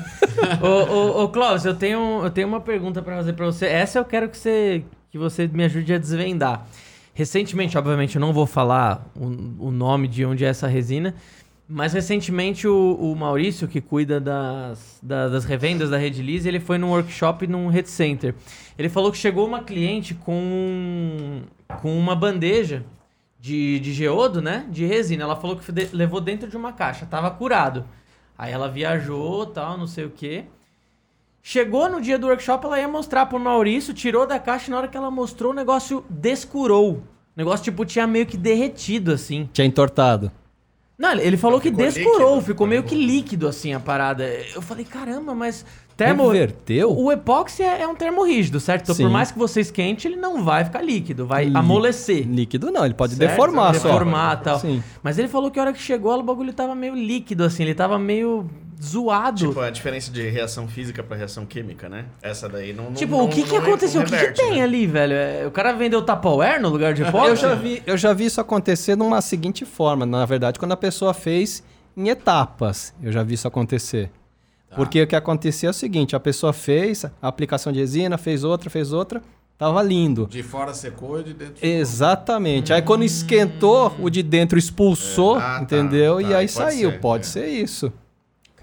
ô, 0.62 0.68
ô, 0.68 1.24
ô, 1.24 1.30
Clóvis, 1.30 1.64
eu 1.64 1.74
tenho, 1.76 2.20
eu 2.26 2.30
tenho 2.30 2.46
uma 2.50 2.60
pergunta 2.60 3.02
pra 3.02 3.16
fazer 3.16 3.32
pra 3.32 3.46
você. 3.46 3.68
Essa 3.68 4.00
eu 4.00 4.04
quero 4.04 4.28
que 4.28 4.38
você, 4.38 4.84
que 5.10 5.18
você 5.18 5.48
me 5.48 5.64
ajude 5.64 5.94
a 5.94 5.98
desvendar. 5.98 6.66
Recentemente, 7.14 7.78
obviamente, 7.78 8.16
eu 8.16 8.20
não 8.20 8.34
vou 8.34 8.46
falar 8.46 9.08
o, 9.16 9.68
o 9.68 9.72
nome 9.72 10.10
de 10.10 10.26
onde 10.26 10.44
é 10.44 10.50
essa 10.50 10.68
resina, 10.68 11.16
mas 11.68 11.94
recentemente 11.94 12.68
o, 12.68 12.96
o 13.00 13.16
Maurício, 13.16 13.68
que 13.68 13.82
cuida 13.82 14.20
das, 14.20 15.00
da- 15.02 15.28
das 15.30 15.46
revendas 15.46 15.90
da 15.90 15.98
Rede 15.98 16.22
ele 16.48 16.60
foi 16.60 16.78
num 16.78 16.90
workshop 16.92 17.48
num 17.48 17.68
Red 17.68 17.86
Center. 17.86 18.36
Ele 18.78 18.90
falou 18.90 19.12
que 19.12 19.18
chegou 19.18 19.48
uma 19.48 19.64
cliente 19.64 20.14
com, 20.14 21.42
com 21.82 21.98
uma 21.98 22.16
bandeja 22.16 22.84
de, 23.40 23.80
de 23.80 23.94
geodo, 23.94 24.42
né? 24.42 24.66
De 24.70 24.86
resina. 24.86 25.24
Ela 25.24 25.36
falou 25.36 25.56
que 25.56 25.72
de- 25.72 25.90
levou 25.94 26.22
dentro 26.22 26.48
de 26.50 26.56
uma 26.58 26.72
caixa, 26.74 27.06
tava 27.06 27.32
curado. 27.32 27.84
Aí 28.38 28.52
ela 28.52 28.68
viajou, 28.70 29.46
tal, 29.46 29.78
não 29.78 29.88
sei 29.88 30.06
o 30.06 30.10
quê. 30.10 30.44
Chegou 31.42 31.88
no 31.90 32.02
dia 32.02 32.18
do 32.18 32.28
workshop, 32.28 32.66
ela 32.66 32.80
ia 32.80 32.88
mostrar 32.88 33.28
pro 33.28 33.40
Maurício, 33.40 33.94
tirou 33.94 34.26
da 34.26 34.40
caixa 34.40 34.68
e 34.68 34.72
na 34.72 34.78
hora 34.78 34.88
que 34.88 34.98
ela 34.98 35.12
mostrou, 35.12 35.52
o 35.52 35.56
negócio 35.56 36.04
descurou. 36.10 36.94
O 36.96 37.04
negócio, 37.38 37.64
tipo, 37.64 37.86
tinha 37.86 38.08
meio 38.08 38.26
que 38.26 38.36
derretido, 38.38 39.12
assim. 39.12 39.48
Tinha 39.54 39.68
entortado. 39.68 40.32
Não, 40.98 41.12
ele- 41.12 41.36
falou 41.36 41.60
que 41.60 41.70
Ficou 41.70 41.86
descurou, 41.86 42.36
líquido, 42.36 42.42
ficou 42.46 42.68
meio 42.68 42.84
que 42.84 42.96
líquido, 42.96 43.48
assim, 43.48 43.74
a 43.74 43.80
parada. 43.80 44.24
Eu 44.54 44.62
falei, 44.62 44.86
caramba, 44.86 45.36
mas... 45.36 45.66
Termo... 45.98 46.28
Reverteu? 46.28 46.92
O 46.98 47.10
epóxi 47.12 47.64
é, 47.64 47.82
é 47.82 47.88
um 47.88 47.96
termo 47.96 48.26
rígido, 48.26 48.60
certo? 48.60 48.84
Então, 48.84 48.96
Sim. 48.96 49.04
por 49.04 49.12
mais 49.12 49.32
que 49.32 49.38
você 49.40 49.62
esquente, 49.62 50.08
ele 50.08 50.18
não 50.18 50.44
vai 50.44 50.66
ficar 50.66 50.82
líquido, 50.82 51.26
vai 51.26 51.46
Lí- 51.46 51.56
amolecer. 51.56 52.28
Líquido 52.28 52.70
não, 52.72 52.84
ele 52.86 52.94
pode 52.94 53.16
Certo? 53.16 53.30
deformar 53.30 53.76
só. 53.76 53.88
Deformar 53.88 54.40
e 54.40 54.44
tal. 54.44 54.60
Sim. 54.60 54.84
Mas 55.02 55.18
ele 55.18 55.28
falou 55.30 55.50
que 55.50 55.58
a 55.60 55.64
hora 55.64 55.74
que 55.74 55.80
chegou, 55.82 56.14
o 56.18 56.24
bagulho 56.24 56.52
tava 56.54 56.76
meio 56.76 56.96
líquido, 56.96 57.44
assim, 57.46 57.64
ele 57.64 57.74
tava 57.74 57.98
meio 57.98 58.50
zoado. 58.82 59.48
Tipo, 59.48 59.60
a 59.60 59.70
diferença 59.70 60.12
de 60.12 60.28
reação 60.30 60.68
física 60.68 61.02
pra 61.04 61.16
reação 61.18 61.46
química, 61.46 61.88
né? 61.90 62.06
Essa 62.22 62.48
daí 62.50 62.74
não. 62.74 62.86
não- 62.86 62.94
Tipo, 62.94 63.18
não- 63.18 63.26
o 63.26 63.30
que 63.30 63.44
que 63.44 63.50
não 63.54 63.58
é- 63.58 63.68
aconteceu? 63.68 64.02
O 64.02 64.06
que, 64.06 64.18
que 64.18 64.32
tem 64.34 64.56
né? 64.56 64.62
ali, 64.64 64.86
velho? 64.88 65.14
É, 65.14 65.46
O 65.48 65.52
cara 65.52 65.72
vendeu 65.74 66.02
Tupperware 66.02 66.62
no 66.62 66.70
lugar 66.70 66.94
de 66.94 67.04
epóxi? 67.04 67.30
Eu 67.30 67.36
já, 67.36 67.56
vi, 67.56 67.84
eu 67.86 67.98
já 67.98 68.14
vi 68.14 68.26
isso 68.26 68.40
acontecer 68.42 68.96
numa 68.96 69.22
seguinte 69.22 69.66
forma, 69.66 70.06
na 70.06 70.26
verdade, 70.26 70.60
quando 70.60 70.72
a 70.74 70.78
pessoa 70.78 71.14
fez 71.14 71.64
em 71.96 72.10
etapas. 72.10 72.94
Eu 73.02 73.12
já 73.12 73.24
vi 73.24 73.34
isso 73.36 73.48
acontecer. 73.48 74.12
Porque 74.76 75.02
o 75.02 75.08
que 75.08 75.16
acontecia 75.16 75.70
é 75.70 75.72
o 75.72 75.74
seguinte, 75.74 76.16
a 76.18 76.20
pessoa 76.20 76.52
fez 76.52 77.06
a 77.06 77.12
aplicação 77.22 77.72
de 77.72 77.80
resina, 77.80 78.18
fez 78.18 78.44
outra, 78.44 78.70
fez 78.70 78.92
outra, 78.92 79.22
tava 79.58 79.82
lindo. 79.82 80.28
De 80.28 80.44
fora 80.44 80.74
secou 80.74 81.22
e 81.22 81.24
de 81.24 81.34
dentro 81.34 81.66
Exatamente. 81.66 82.74
Aí 82.74 82.82
quando 82.82 83.06
esquentou, 83.06 83.96
o 84.02 84.10
de 84.10 84.22
dentro 84.22 84.60
expulsou, 84.60 85.38
É. 85.38 85.40
Ah, 85.40 85.42
tá, 85.56 85.62
entendeu? 85.62 86.16
tá, 86.16 86.22
e 86.24 86.26
aí 86.26 86.34
pode 86.34 86.52
saiu. 86.52 86.92
ser, 86.92 87.00
pode 87.00 87.24
é. 87.26 87.28
ser 87.30 87.48
isso. 87.48 87.94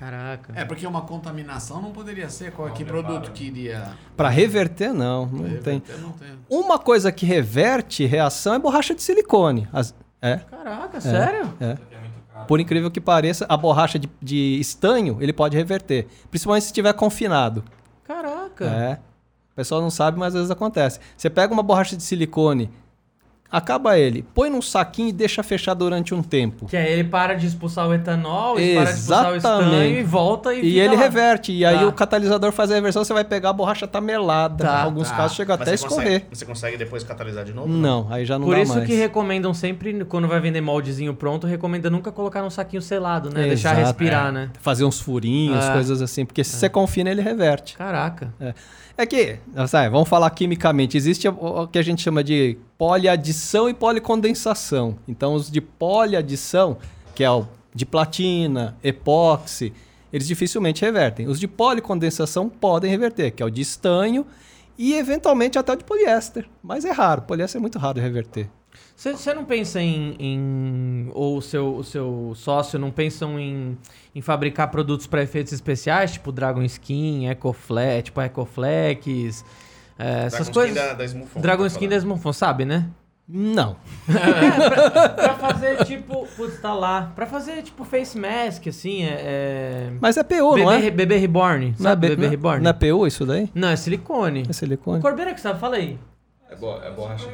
Caraca. 0.03 0.53
É, 0.57 0.65
porque 0.65 0.85
uma 0.85 1.03
contaminação 1.03 1.81
não 1.81 1.93
poderia 1.93 2.29
ser 2.29 2.51
qual 2.51 2.69
que 2.73 2.85
produto 2.85 3.31
que 3.31 3.45
iria. 3.45 3.93
Para 4.17 4.29
reverter, 4.29 4.93
não. 4.93 5.27
Não 5.27 5.45
tem. 5.61 5.75
reverter, 5.75 5.99
Não 6.01 6.11
tem. 6.11 6.29
Uma 6.51 6.77
coisa 6.77 7.13
que 7.13 7.25
reverte 7.25 8.05
reação 8.05 8.55
é 8.55 8.59
borracha 8.59 8.97
de 8.97 9.03
silicone. 9.03 9.69
As- 9.73 9.95
é, 10.21 10.39
Caraca, 10.39 11.01
sério? 11.01 11.55
é. 11.61 11.77
Por 12.49 12.59
incrível 12.59 12.91
que 12.91 13.01
pareça, 13.01 13.47
a 13.49 13.57
borracha 13.57 13.97
de, 13.97 14.11
de 14.21 14.59
estanho 14.59 15.19
ele 15.21 15.33
pode 15.33 15.57
reverter. 15.57 16.09
Principalmente 16.31 16.63
se 16.63 16.69
estiver 16.71 16.93
confinado. 16.95 17.63
Caraca. 18.03 18.65
É. 18.65 18.95
O 19.53 19.55
pessoal 19.55 19.81
não 19.81 19.91
sabe, 19.91 20.19
mas 20.19 20.29
às 20.35 20.41
vezes 20.41 20.51
acontece. 20.51 20.99
Você 21.17 21.31
pega 21.31 21.53
uma 21.55 21.63
borracha 21.63 21.97
de 21.97 22.03
silicone, 22.03 22.69
acaba 23.53 23.99
ele, 23.99 24.25
põe 24.35 24.49
num 24.49 24.63
saquinho 24.63 25.11
e 25.11 25.13
deixa 25.13 25.43
fechar 25.43 25.75
durante 25.75 26.15
um 26.15 26.23
tempo. 26.23 26.65
Que 26.67 26.77
aí 26.77 26.91
ele 26.91 27.05
para 27.05 27.35
de 27.35 27.47
expulsar 27.47 27.87
o 27.87 27.93
etanol, 27.95 28.59
ele 28.59 28.75
para 28.77 28.85
de 28.87 28.91
expulsar 28.99 29.33
o 29.33 29.37
estanho 29.37 29.99
e 29.99 30.03
volta 30.03 30.55
e 30.55 30.59
E 30.61 30.63
fica 30.63 30.81
ele 30.85 30.97
lá. 30.97 31.03
reverte. 31.03 31.53
E 31.53 31.65
aí 31.65 31.79
Tá. 31.81 31.87
o 31.87 31.93
catalisador 31.93 32.51
faz 32.53 32.71
a 32.71 32.75
reversão, 32.75 33.05
você 33.05 33.13
vai 33.13 33.25
pegar 33.25 33.51
a 33.51 33.53
borracha 33.53 33.87
tá 33.87 34.01
melada. 34.01 34.65
Tá, 34.65 34.81
em 34.81 34.85
alguns 34.85 35.11
tá. 35.11 35.17
casos 35.17 35.37
chega 35.37 35.53
Mas 35.53 35.61
até 35.63 35.75
a 35.75 35.77
você 35.77 35.85
escorrer. 35.87 36.21
Consegue, 36.21 36.37
você 36.37 36.47
consegue 36.47 36.77
depois 36.79 37.05
catalisar 37.05 37.45
de 37.45 37.53
novo? 37.53 37.69
Não, 37.69 38.07
aí 38.11 38.25
já 38.25 38.39
não 38.39 38.47
Por 38.47 38.57
dá 38.57 38.63
isso 38.63 38.75
mais. 38.75 38.87
que 38.87 38.95
recomendam 38.95 39.53
sempre, 39.53 40.05
quando 40.07 40.27
vai 40.27 40.41
vender 40.41 40.63
moldezinho 40.63 41.13
pronto, 41.15 41.47
recomenda 41.47 41.91
nunca 41.91 42.11
colocar 42.11 42.41
num 42.41 42.49
saquinho 42.51 42.81
selado, 42.81 43.29
né? 43.29 43.43
Deixar 43.43 43.73
Exato. 43.73 43.87
respirar, 43.87 44.29
É. 44.29 44.33
né? 44.33 44.51
Fazer 44.61 44.85
uns 44.85 44.99
furinhos, 44.99 45.63
É. 45.65 45.73
coisas 45.75 46.01
assim. 46.01 46.25
Porque 46.25 46.43
se 46.43 46.57
você 46.57 46.69
confina, 46.69 47.11
ele 47.11 47.21
reverte. 47.21 47.77
Caraca. 47.77 48.33
É 48.41 48.55
que, 49.07 49.39
sabe, 49.67 49.89
vamos 49.89 50.09
falar 50.09 50.29
quimicamente, 50.31 50.97
existe 50.97 51.27
o 51.29 51.67
que 51.67 51.79
a 51.79 51.83
gente 51.83 52.03
chama 52.03 52.23
de 52.23 52.59
poliadição 52.77 53.69
e 53.69 53.75
policondensação. 53.75 54.97
Então, 55.09 55.35
os 55.35 55.51
de 55.51 55.61
poliadição, 55.61 56.77
que 57.15 57.25
é 57.25 57.31
o 57.31 57.47
de 57.75 57.87
platina, 57.87 58.77
epóxi, 58.85 59.73
eles 60.13 60.27
dificilmente 60.27 60.85
revertem. 60.85 61.27
Os 61.27 61.41
de 61.41 61.49
policondensação 61.49 62.49
podem 62.49 62.91
reverter, 62.91 63.31
que 63.31 63.43
é 63.43 63.47
o 63.47 63.51
de 63.51 63.63
estanho 63.63 64.27
e, 64.77 64.93
eventualmente, 64.95 65.59
até 65.59 65.73
o 65.73 65.77
de 65.77 65.85
poliéster. 65.85 66.47
Mas 66.63 66.85
é 66.85 66.91
raro, 66.91 67.23
poliéster 67.23 67.59
é 67.59 67.63
muito 67.63 67.79
raro 67.79 67.95
de 67.95 68.01
reverter. 68.01 68.51
Você 68.97 69.35
não 69.35 69.45
pensa 69.45 69.81
em, 69.81 70.15
em- 70.19 71.11
Ou 71.15 71.39
o 71.39 71.43
seu, 71.43 71.77
o 71.77 71.85
seu 71.85 72.33
sócio 72.37 72.79
não 72.79 72.91
pensam 72.91 73.39
em, 73.39 73.77
em 74.15 74.21
fabricar 74.21 74.71
produtos 74.71 75.07
para 75.07 75.23
efeitos 75.23 75.53
especiais, 75.53 76.13
tipo 76.13 76.31
Dragon 76.31 76.63
Skin, 76.63 77.27
Ecoflex, 77.29 78.05
tipo 78.05 78.21
Ecoflex, 78.21 79.45
é, 79.99 80.25
essas 80.27 80.49
Dragon 80.49 80.53
coisas. 80.53 80.77
Skin 80.77 80.89
da, 80.89 80.95
da 80.95 81.41
Dragon 81.41 81.63
tá 81.63 81.67
Skin 81.69 81.79
falando. 81.81 81.91
da 81.91 81.97
Smurfon, 81.97 82.33
sabe, 82.33 82.65
né? 82.65 82.89
Não. 83.29 83.77
Pra 84.07 85.35
fazer 85.35 85.77
tipo. 85.87 86.27
Putz, 86.37 86.61
tá 86.61 86.75
lá. 86.75 87.13
Pra 87.15 87.25
fazer 87.27 87.63
tipo 87.63 87.85
face 87.85 88.19
mask, 88.19 88.67
assim, 88.67 89.05
é. 89.05 89.17
é... 89.23 89.93
Mas 90.01 90.17
é 90.17 90.23
PU, 90.23 90.57
não 90.57 90.67
Bebê, 90.67 90.87
é? 90.87 90.91
bebê 90.91 91.17
Reborn. 91.17 91.67
Não 91.79 91.87
é, 91.87 91.91
Sabe 91.91 92.09
be- 92.09 92.17
bebê 92.17 92.23
não 92.23 92.29
é- 92.29 92.31
Reborn? 92.31 92.63
não 92.65 92.71
é 92.71 92.73
PU 92.73 93.07
isso 93.07 93.25
daí? 93.25 93.49
Não, 93.55 93.69
é 93.69 93.77
silicone. 93.77 94.45
É 94.49 94.53
silicone? 94.53 95.01
Corbeira 95.01 95.33
que 95.35 95.41
sabe, 95.41 95.59
fala 95.61 95.77
aí. 95.77 95.99
É, 96.53 96.57
bo 96.57 96.79
é 96.83 96.91
borracha. 96.91 97.29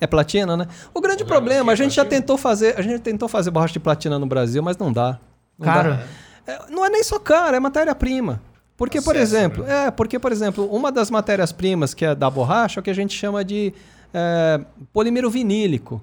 É 0.00 0.06
platina, 0.06 0.56
né? 0.56 0.66
O 0.92 1.00
grande 1.00 1.22
O 1.22 1.26
problema, 1.26 1.72
a 1.72 1.74
gente 1.74 1.94
já 1.94 2.02
é 2.02 2.04
platina? 2.04 2.20
tentou 2.22 2.36
fazer, 2.36 2.78
a 2.78 2.82
gente 2.82 3.00
tentou 3.00 3.28
fazer 3.28 3.50
borracha 3.50 3.72
de 3.72 3.80
platina 3.80 4.18
no 4.18 4.26
Brasil, 4.26 4.62
mas 4.62 4.76
não 4.76 4.92
dá. 4.92 5.18
Não 5.58 5.64
Caro. 5.66 5.90
dá. 5.90 6.02
É, 6.46 6.70
não 6.70 6.84
é 6.84 6.90
nem 6.90 7.02
só 7.02 7.18
caro, 7.18 7.56
é 7.56 7.60
matéria-prima. 7.60 8.40
Porque, 8.76 9.00
por 9.00 9.14
Acesso, 9.14 9.36
exemplo, 9.36 9.66
é, 9.66 9.90
porque, 9.90 10.18
por 10.18 10.32
exemplo, 10.32 10.66
uma 10.74 10.90
das 10.90 11.10
matérias-primas 11.10 11.92
que 11.92 12.04
é 12.04 12.14
da 12.14 12.30
borracha 12.30 12.78
é 12.78 12.80
o 12.80 12.82
que 12.82 12.90
a 12.90 12.94
gente 12.94 13.14
chama 13.16 13.44
de 13.44 13.74
é, 14.12 14.60
polímero 14.92 15.30
vinílico. 15.30 16.00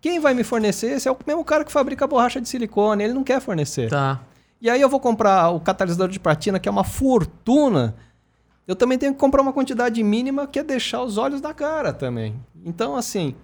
Quem 0.00 0.20
vai 0.20 0.32
me 0.34 0.44
fornecer? 0.44 0.92
Esse 0.92 1.08
é 1.08 1.12
o 1.12 1.16
mesmo 1.26 1.44
cara 1.44 1.64
que 1.64 1.72
fabrica 1.72 2.06
borracha 2.06 2.40
de 2.40 2.48
silicone, 2.48 3.04
ele 3.04 3.12
não 3.14 3.24
quer 3.24 3.40
fornecer. 3.40 3.90
Tá. 3.90 4.20
E 4.60 4.68
aí 4.68 4.80
eu 4.80 4.88
vou 4.88 5.00
comprar 5.00 5.50
o 5.50 5.60
catalisador 5.60 6.08
de 6.08 6.20
platina, 6.20 6.58
que 6.58 6.68
é 6.68 6.72
uma 6.72 6.84
fortuna. 6.84 7.94
Eu 8.70 8.76
também 8.76 8.96
tenho 8.96 9.12
que 9.12 9.18
comprar 9.18 9.42
uma 9.42 9.52
quantidade 9.52 10.00
mínima 10.00 10.46
que 10.46 10.56
é 10.56 10.62
deixar 10.62 11.02
os 11.02 11.18
olhos 11.18 11.40
da 11.40 11.52
cara 11.52 11.92
também. 11.92 12.36
Então, 12.64 12.94
assim, 12.94 13.34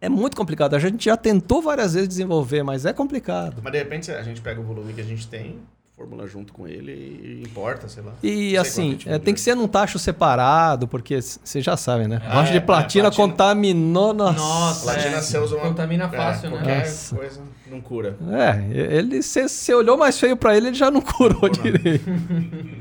é 0.00 0.08
muito 0.08 0.34
complicado. 0.38 0.72
A 0.72 0.78
gente 0.78 1.04
já 1.04 1.18
tentou 1.18 1.60
várias 1.60 1.92
vezes 1.92 2.08
desenvolver, 2.08 2.62
mas 2.62 2.86
é 2.86 2.92
complicado. 2.94 3.60
Mas 3.62 3.70
de 3.72 3.78
repente 3.78 4.10
a 4.10 4.22
gente 4.22 4.40
pega 4.40 4.58
o 4.58 4.64
volume 4.64 4.94
que 4.94 5.02
a 5.02 5.04
gente 5.04 5.28
tem, 5.28 5.58
formula 5.94 6.26
junto 6.26 6.50
com 6.54 6.66
ele 6.66 6.92
e 6.92 7.42
importa, 7.46 7.88
sei 7.90 8.02
lá. 8.02 8.12
Não 8.12 8.18
E 8.22 8.30
sei 8.50 8.56
assim, 8.56 8.90
quanto 8.92 8.98
tipo 9.00 9.10
é, 9.12 9.18
tem 9.18 9.34
que 9.34 9.40
ser 9.42 9.54
num 9.54 9.68
tacho 9.68 9.98
separado, 9.98 10.88
porque 10.88 11.20
vocês 11.20 11.62
já 11.62 11.76
sabem, 11.76 12.08
né? 12.08 12.16
É, 12.24 12.28
Borracha 12.30 12.52
de 12.52 12.56
é, 12.56 12.60
platina 12.60 13.04
platina- 13.10 13.28
contaminou. 13.28 14.14
Nossa. 14.14 14.32
Nossa, 14.38 14.84
Platina 14.92 15.16
é, 15.16 15.20
você 15.20 15.38
usa 15.38 15.56
uma... 15.56 15.64
contamina 15.66 16.08
fácil, 16.08 16.46
é, 16.46 16.50
né? 16.52 16.56
Qualquer 16.56 16.78
Nossa. 16.78 17.16
coisa 17.16 17.42
não 17.70 17.80
cura. 17.82 18.16
É, 18.30 18.96
ele 18.96 19.20
você 19.22 19.74
olhou 19.74 19.98
mais 19.98 20.18
feio 20.18 20.38
pra 20.38 20.56
ele, 20.56 20.68
ele 20.68 20.76
já 20.76 20.90
não 20.90 21.02
curou 21.04 21.42
Não. 21.42 21.48
direito. 21.50 22.04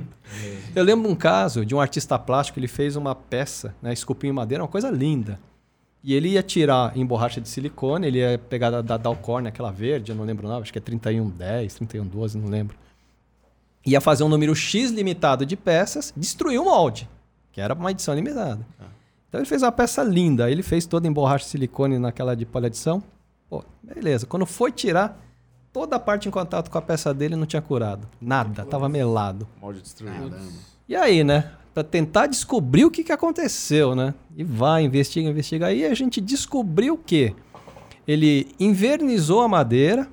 Eu 0.77 0.83
lembro 0.83 1.09
um 1.09 1.15
caso 1.15 1.65
de 1.65 1.73
um 1.73 1.81
artista 1.81 2.19
plástico, 2.19 2.59
ele 2.59 2.67
fez 2.67 2.95
uma 2.95 3.15
peça, 3.15 3.73
né, 3.81 3.91
esculpiu 3.91 4.29
em 4.29 4.31
madeira, 4.31 4.63
uma 4.63 4.69
coisa 4.69 4.91
linda. 4.91 5.39
E 6.03 6.13
ele 6.13 6.29
ia 6.29 6.43
tirar 6.43 6.95
em 6.95 7.03
borracha 7.03 7.41
de 7.41 7.49
silicone, 7.49 8.05
ele 8.05 8.19
ia 8.19 8.37
pegar 8.37 8.69
da, 8.69 8.83
da 8.83 8.95
Dalcorn, 8.95 9.47
aquela 9.47 9.71
verde, 9.71 10.11
eu 10.11 10.15
não 10.15 10.23
lembro 10.23 10.45
o 10.45 10.49
nome, 10.51 10.61
acho 10.61 10.71
que 10.71 10.77
é 10.77 10.81
3110, 10.81 11.73
3112, 11.73 12.37
não 12.37 12.47
lembro. 12.47 12.77
Ia 13.87 13.99
fazer 13.99 14.23
um 14.23 14.29
número 14.29 14.53
X 14.53 14.91
limitado 14.91 15.47
de 15.47 15.57
peças, 15.57 16.13
destruiu 16.15 16.61
o 16.61 16.65
molde, 16.65 17.09
que 17.51 17.59
era 17.59 17.73
uma 17.73 17.89
edição 17.89 18.13
limitada. 18.13 18.63
Então 19.27 19.41
ele 19.41 19.49
fez 19.49 19.63
uma 19.63 19.71
peça 19.71 20.03
linda, 20.03 20.51
ele 20.51 20.61
fez 20.61 20.85
toda 20.85 21.07
em 21.07 21.11
borracha 21.11 21.45
de 21.45 21.49
silicone 21.49 21.97
naquela 21.97 22.35
de 22.35 22.45
poliadição. 22.45 23.01
Pô, 23.49 23.63
beleza. 23.81 24.27
Quando 24.27 24.45
foi 24.45 24.71
tirar, 24.71 25.19
toda 25.77 25.97
a 25.97 25.99
parte 25.99 26.27
em 26.27 26.31
contato 26.31 26.71
com 26.71 26.77
a 26.79 26.81
peça 26.81 27.13
dele 27.13 27.35
não 27.35 27.45
tinha 27.45 27.61
curado. 27.61 28.07
Nada, 28.19 28.65
tava 28.65 28.89
melado. 28.89 29.47
Molde 29.61 29.79
destruído. 29.79 30.35
E 30.89 30.95
aí, 30.95 31.23
né? 31.23 31.51
Pra 31.71 31.83
tentar 31.83 32.25
descobrir 32.25 32.83
o 32.83 32.89
que, 32.89 33.03
que 33.03 33.11
aconteceu, 33.11 33.93
né? 33.93 34.15
E 34.35 34.43
vai, 34.43 34.83
investiga, 34.83 35.29
investiga. 35.29 35.67
Aí 35.67 35.85
a 35.85 35.93
gente 35.93 36.19
descobriu 36.19 36.97
que 36.97 37.35
ele 38.07 38.47
invernizou 38.59 39.41
a 39.41 39.47
madeira 39.47 40.07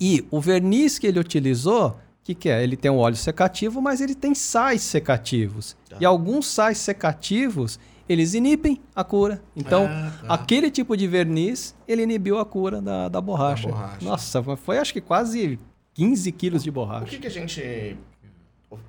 e 0.00 0.26
o 0.32 0.40
verniz 0.40 0.98
que 0.98 1.06
ele 1.06 1.20
utilizou, 1.20 1.90
o 1.90 1.94
que, 2.24 2.34
que 2.34 2.48
é? 2.48 2.60
Ele 2.60 2.76
tem 2.76 2.90
um 2.90 2.98
óleo 2.98 3.14
secativo, 3.14 3.80
mas 3.80 4.00
ele 4.00 4.16
tem 4.16 4.34
sais 4.34 4.82
secativos. 4.82 5.76
Tá. 5.88 5.96
E 6.00 6.04
alguns 6.04 6.48
sais 6.48 6.78
secativos, 6.78 7.78
eles 8.08 8.34
inibem 8.34 8.80
a 8.94 9.02
cura. 9.04 9.42
Então, 9.54 9.86
Ah, 9.86 10.12
tá. 10.26 10.34
aquele 10.34 10.70
tipo 10.70 10.96
de 10.96 11.06
verniz, 11.08 11.74
ele 11.88 12.02
inibiu 12.02 12.38
a 12.38 12.44
cura 12.44 12.80
da, 12.80 13.08
da 13.08 13.20
borracha. 13.20 13.68
Da 13.68 13.74
borracha. 13.74 14.04
Nossa, 14.04 14.42
foi 14.56 14.78
acho 14.78 14.92
que 14.92 15.00
quase 15.00 15.58
15 15.94 16.30
quilos 16.32 16.62
de 16.62 16.70
O 16.70 16.72
borracha. 16.72 17.06
que, 17.06 17.18
que 17.18 17.26
a 17.26 17.30
gente 17.30 17.96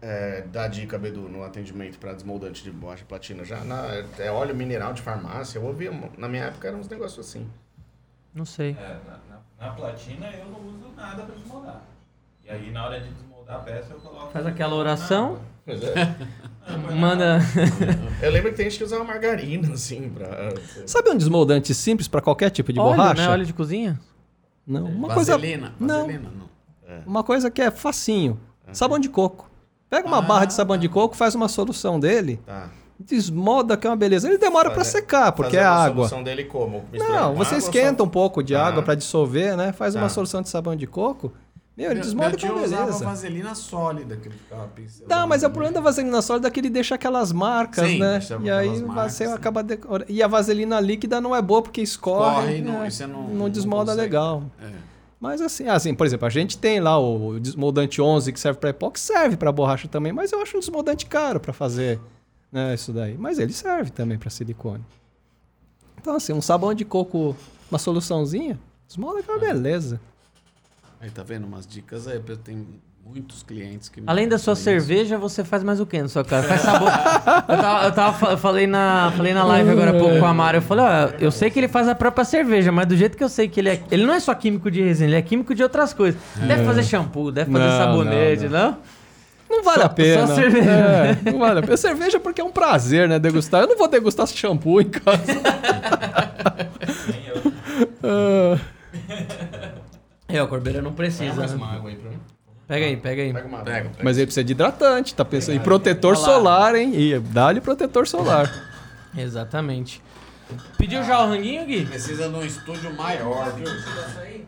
é, 0.01 0.41
dá 0.51 0.67
dica, 0.67 0.97
Bedu, 0.97 1.21
no 1.29 1.43
atendimento 1.43 1.97
para 1.99 2.13
desmoldante 2.13 2.63
de 2.63 2.71
borracha 2.71 3.05
platina? 3.05 3.43
Já 3.45 3.63
na- 3.63 3.85
é 4.19 4.29
óleo 4.31 4.55
mineral 4.55 4.93
de 4.93 5.01
farmácia? 5.01 5.59
Eu 5.59 5.65
ouvi, 5.65 5.89
na 6.17 6.27
minha 6.27 6.45
época 6.45 6.67
eram 6.67 6.79
uns 6.79 6.87
negócios 6.89 7.25
assim. 7.27 7.47
Não 8.33 8.45
sei. 8.45 8.71
É, 8.79 8.99
na, 9.07 9.19
na- 9.29 9.67
na 9.67 9.73
platina 9.73 10.27
eu 10.31 10.45
não 10.45 10.59
uso 10.67 10.89
nada 10.95 11.23
pra 11.23 11.35
desmoldar. 11.35 11.81
E 12.45 12.49
aí 12.49 12.71
na 12.71 12.85
hora 12.85 12.99
de 12.99 13.09
desmoldar 13.09 13.55
a 13.55 13.59
peça 13.59 13.93
eu 13.93 13.99
coloco. 13.99 14.31
Faz 14.31 14.45
aquela 14.45 14.75
oração. 14.75 15.39
Pois 15.67 15.83
é. 15.83 16.15
Não, 16.89 16.95
Manda. 16.97 17.39
Eu 18.21 18.31
lembro 18.31 18.51
que 18.51 18.55
tem 18.57 18.69
gente 18.69 18.77
que 18.79 18.83
usava 18.85 19.03
margarina, 19.03 19.73
assim, 19.73 20.09
pra... 20.09 20.53
Sabe 20.85 21.09
um 21.09 21.17
desmoldante 21.17 21.73
simples 21.75 22.07
para 22.07 22.21
qualquer 22.21 22.49
tipo 22.49 22.71
de 22.71 22.79
óleo, 22.79 22.95
borracha? 22.95 23.21
né? 23.21 23.27
Óleo 23.29 23.45
de 23.45 23.53
cozinha? 23.53 23.99
Não, 24.65 24.85
uma 24.85 25.13
coisa, 25.13 25.33
Vaselina. 25.33 25.73
Não. 25.79 26.01
Vaselina, 26.05 26.29
não. 26.37 27.01
uma 27.05 27.23
coisa 27.23 27.51
que 27.51 27.61
é 27.61 27.69
facinho. 27.69 28.39
Sabão 28.71 28.97
de 28.97 29.09
coco. 29.09 29.49
Pega 29.89 30.07
uma 30.07 30.21
barra 30.21 30.45
de 30.45 30.53
sabão 30.53 30.77
de 30.77 30.89
coco, 30.89 31.15
faz 31.15 31.35
uma 31.35 31.47
solução 31.49 31.97
dele, 31.99 32.39
Tá. 32.45 32.69
desmolda 32.99 33.77
que 33.77 33.87
é 33.87 33.89
uma 33.89 33.95
beleza. 33.95 34.27
Ele 34.27 34.37
demora 34.37 34.69
para 34.71 34.83
secar, 34.83 35.31
porque 35.31 35.55
Fazer 35.55 35.65
é 35.65 35.69
uma 35.69 35.77
água. 35.85 35.95
solução 36.07 36.23
dele 36.23 36.43
como? 36.45 36.83
Não, 36.93 37.33
você 37.35 37.55
esquenta 37.55 37.99
só- 37.99 38.03
um 38.03 38.09
pouco 38.09 38.43
de 38.43 38.53
Tá. 38.53 38.65
água 38.67 38.83
para 38.83 38.95
dissolver, 38.95 39.55
né? 39.55 39.71
Faz 39.71 39.95
uma 39.95 40.03
Tá. 40.03 40.09
solução 40.09 40.41
de 40.41 40.49
sabão 40.49 40.75
de 40.75 40.85
coco. 40.87 41.31
Meu, 41.77 41.91
ele 41.91 41.99
meu 42.15 42.23
é 42.25 42.31
tio 42.31 42.51
uma 42.53 42.63
usava 42.63 42.85
beleza. 42.85 43.05
vaselina 43.05 43.53
sólida, 43.53 44.15
que 44.17 44.27
ele 44.29 44.35
ficava 44.35 44.67
pincelando. 44.69 45.13
Não, 45.15 45.27
mas 45.27 45.43
é 45.43 45.47
o 45.47 45.51
problema 45.51 45.75
da 45.75 45.79
vaselina 45.81 46.21
sólida 46.23 46.47
é 46.47 46.51
que 46.51 46.59
ele 46.59 46.71
deixa 46.71 46.95
aquelas 46.95 47.31
marcas, 47.31 47.87
Sim, 47.87 47.99
né? 47.99 48.19
E 48.41 48.49
aí 48.49 48.81
marcas, 48.81 49.13
você 49.13 49.25
acaba 49.25 49.61
decora- 49.61 50.03
E 50.09 50.23
a 50.23 50.27
vaselina 50.27 50.79
líquida 50.79 51.21
não 51.21 51.35
é 51.35 51.41
boa 51.41 51.61
porque 51.61 51.79
escorre, 51.81 52.33
Corre 52.35 52.57
e 52.57 52.61
não- 52.63 52.79
né? 52.79 52.89
não- 53.01 53.07
não 53.07 53.33
não 53.35 53.49
desmolda 53.49 53.91
consegue. 53.91 54.01
legal. 54.09 54.43
É. 54.59 54.71
Mas 55.19 55.39
assim, 55.39 55.67
assim, 55.67 55.93
por 55.93 56.07
exemplo, 56.07 56.25
a 56.25 56.29
gente 56.31 56.57
tem 56.57 56.79
lá 56.79 56.97
o 56.99 57.39
desmoldante 57.39 58.01
11 58.01 58.33
que 58.33 58.39
serve 58.39 58.59
para 58.59 58.71
epóxi, 58.71 59.05
serve 59.05 59.37
para 59.37 59.51
borracha 59.51 59.87
também, 59.87 60.11
mas 60.11 60.31
eu 60.31 60.41
acho 60.41 60.57
um 60.57 60.59
desmoldante 60.59 61.05
caro 61.05 61.39
para 61.39 61.53
fazer 61.53 61.99
né, 62.51 62.73
isso 62.73 62.91
daí. 62.91 63.15
Mas 63.19 63.37
ele 63.37 63.53
serve 63.53 63.91
também 63.91 64.17
para 64.17 64.29
silicone. 64.31 64.83
Então 66.01 66.15
assim, 66.15 66.33
um 66.33 66.41
sabão 66.41 66.73
de 66.73 66.85
coco, 66.85 67.35
uma 67.69 67.77
soluçãozinha, 67.77 68.57
desmolda 68.87 69.21
que 69.21 69.29
é 69.29 69.37
beleza. 69.37 69.99
Aí 70.99 71.09
tá 71.09 71.23
vendo 71.23 71.45
umas 71.45 71.65
dicas 71.67 72.07
aí, 72.07 72.19
eu 72.27 72.37
tenho 72.37 72.65
muitos 73.05 73.43
clientes 73.43 73.87
que... 73.87 74.01
me 74.01 74.07
Além 74.09 74.27
da 74.27 74.37
sua 74.37 74.53
isso. 74.53 74.63
cerveja, 74.63 75.17
você 75.17 75.43
faz 75.43 75.63
mais 75.63 75.79
o 75.79 75.85
que 75.85 76.01
na 76.01 76.07
sua 76.09 76.25
casa? 76.25 76.47
Faz 76.47 76.61
sabor. 76.61 76.89
eu 76.89 77.57
tava, 77.57 77.85
eu 77.85 77.91
tava 77.91 78.17
fa- 78.17 78.37
falei, 78.37 78.65
na, 78.67 79.13
falei 79.15 79.33
na 79.33 79.43
live 79.45 79.69
agora 79.69 79.91
há 79.91 79.99
pouco 79.99 80.19
com 80.19 80.25
a 80.25 80.33
Mara. 80.33 80.57
Eu 80.57 80.61
falei, 80.61 80.83
ó, 80.85 81.09
eu 81.19 81.31
sei 81.31 81.49
que 81.51 81.59
ele 81.59 81.67
faz 81.67 81.87
a 81.87 81.93
própria 81.95 82.25
cerveja, 82.25 82.71
mas 82.71 82.87
do 82.87 82.97
jeito 82.97 83.15
que 83.15 83.23
eu 83.23 83.29
sei 83.29 83.47
que 83.47 83.59
ele 83.59 83.69
é. 83.69 83.83
Ele 83.91 84.05
não 84.05 84.13
é 84.13 84.19
só 84.19 84.33
químico 84.33 84.69
de 84.71 84.81
resina, 84.81 85.07
ele 85.09 85.15
é 85.17 85.21
químico 85.21 85.53
de 85.55 85.61
outras 85.63 85.93
coisas. 85.93 86.19
Deve 86.35 86.65
fazer 86.65 86.83
shampoo, 86.83 87.31
deve 87.31 87.51
fazer 87.51 87.63
Não, 87.65 87.77
sabonete, 87.77 88.43
não, 88.49 88.49
não? 88.71 88.77
Não 89.49 89.63
vale 89.63 89.79
Só- 89.79 89.85
a 89.85 89.89
pena. 89.89 90.27
só 90.27 90.35
cerveja. 90.35 90.69
É, 90.69 91.31
não 91.31 91.39
vale 91.39 91.59
a 91.59 91.61
pena. 91.63 91.77
Cerveja 91.77 92.19
porque 92.19 92.41
é 92.41 92.43
um 92.43 92.51
prazer, 92.51 93.07
né, 93.07 93.17
degustar. 93.19 93.61
Eu 93.61 93.67
não 93.69 93.77
vou 93.77 93.87
degustar 93.87 94.27
shampoo 94.27 94.81
em 94.81 94.89
casa. 94.89 95.21
Nem 97.07 97.27
eu. 97.27 97.53
Ah, 98.03 98.57
É, 100.27 100.41
o 100.43 100.47
Corbeira 100.47 100.81
não 100.81 100.93
precisa. 100.93 101.33
mais 101.33 101.51
né? 101.51 101.57
uma 101.57 101.73
água 101.73 101.89
aí 101.89 101.95
pra 101.95 102.09
mim. 102.09 102.19
Pega 102.67 102.85
aí, 102.85 102.97
pega 102.97 103.21
aí. 103.21 103.33
Pega 103.33 103.47
uma 103.47 103.59
água. 103.59 103.71
Pega. 103.73 103.91
mas 104.03 104.17
ele 104.17 104.25
precisa 104.25 104.43
de 104.43 104.51
hidratante, 104.51 105.15
tá 105.15 105.23
pensando 105.23 105.55
em 105.55 105.59
protetor 105.59 106.11
Olha 106.15 106.19
lá. 106.19 106.25
solar, 106.25 106.75
hein? 106.75 106.91
E 106.95 107.17
dá-lhe 107.19 107.61
protetor 107.61 108.05
solar. 108.07 108.51
Exatamente. 109.17 110.01
Pediu 110.77 111.03
já 111.03 111.23
o 111.23 111.29
ranguinho, 111.29 111.65
Gui? 111.65 111.85
Precisa 111.85 112.29
de 112.29 112.35
um 112.35 112.45
estúdio 112.45 112.93
maior, 112.95 113.53
viu? 113.53 113.65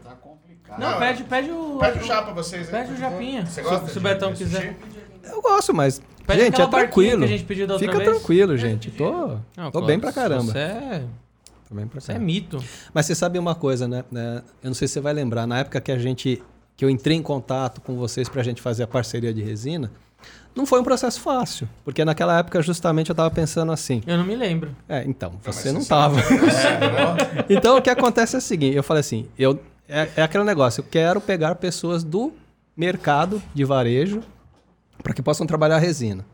Tá 0.03 0.11
complicado. 0.21 0.79
Não, 0.79 0.97
pede, 0.99 1.23
pede 1.23 1.51
o. 1.51 1.77
Pede 1.79 1.99
o 1.99 2.03
chá 2.05 2.21
pra 2.21 2.33
vocês. 2.33 2.73
aí, 2.73 2.81
Pede 2.81 2.93
o 2.93 2.97
japinha. 2.97 3.45
Você 3.45 3.61
Se- 3.61 3.61
gosta 3.61 3.85
se 3.87 3.91
o 3.91 3.93
de- 3.95 3.99
Betão 4.01 4.33
quiser. 4.33 4.77
Eu 5.23 5.41
gosto, 5.41 5.73
mas. 5.73 6.01
Pede 6.25 6.41
gente, 6.41 6.61
é 6.61 6.67
tranquilo. 6.67 7.19
que 7.19 7.23
a 7.25 7.27
gente 7.27 7.43
pediu 7.43 7.65
da 7.67 7.73
outra 7.73 7.87
Fica 7.87 7.97
vez. 7.99 8.09
tranquilo, 8.17 8.55
gente. 8.57 8.91
Tô, 8.91 9.37
Não, 9.57 9.71
tô 9.71 9.81
bem 9.81 9.99
pra 9.99 10.13
caramba. 10.13 10.51
Você 10.51 10.57
é, 10.59 11.03
Pra 11.69 12.01
você 12.01 12.11
é 12.11 12.15
caramba. 12.15 12.25
mito. 12.25 12.63
Mas 12.93 13.05
você 13.05 13.15
sabe 13.15 13.37
uma 13.37 13.55
coisa, 13.55 13.87
né? 13.87 14.03
né? 14.11 14.41
Eu 14.63 14.69
não 14.69 14.73
sei 14.73 14.87
se 14.87 14.95
você 14.95 15.01
vai 15.01 15.13
lembrar. 15.13 15.45
Na 15.45 15.59
época 15.59 15.79
que 15.79 15.91
a 15.91 15.97
gente. 15.99 16.41
que 16.75 16.83
eu 16.83 16.89
entrei 16.89 17.15
em 17.17 17.21
contato 17.21 17.81
com 17.81 17.95
vocês 17.95 18.27
pra 18.27 18.41
gente 18.41 18.61
fazer 18.61 18.83
a 18.83 18.87
parceria 18.87 19.33
de 19.33 19.41
resina, 19.41 19.91
não 20.55 20.65
foi 20.65 20.79
um 20.79 20.83
processo 20.83 21.21
fácil. 21.21 21.69
Porque 21.85 22.03
naquela 22.03 22.39
época, 22.39 22.61
justamente, 22.61 23.09
eu 23.09 23.15
tava 23.15 23.29
pensando 23.31 23.71
assim. 23.71 24.01
Eu 24.07 24.17
não 24.17 24.25
me 24.25 24.35
lembro. 24.35 24.75
É, 24.87 25.03
então, 25.05 25.33
você 25.43 25.71
não 25.71 25.81
você 25.81 25.89
tava. 25.89 26.19
É, 27.49 27.53
Então 27.53 27.77
o 27.77 27.81
que 27.81 27.89
acontece 27.89 28.35
é 28.35 28.39
o 28.39 28.41
seguinte, 28.41 28.75
eu 28.75 28.83
falei 28.83 29.01
assim, 29.01 29.27
eu 29.37 29.59
é, 29.87 30.07
é 30.17 30.21
aquele 30.21 30.43
negócio, 30.43 30.81
eu 30.81 30.85
quero 30.89 31.19
pegar 31.19 31.55
pessoas 31.55 32.03
do 32.03 32.31
mercado 32.77 33.41
de 33.53 33.65
varejo 33.65 34.21
para 35.01 35.13
que 35.13 35.21
possam 35.21 35.47
trabalhar 35.47 35.77
a 35.77 35.79
resina. 35.79 36.25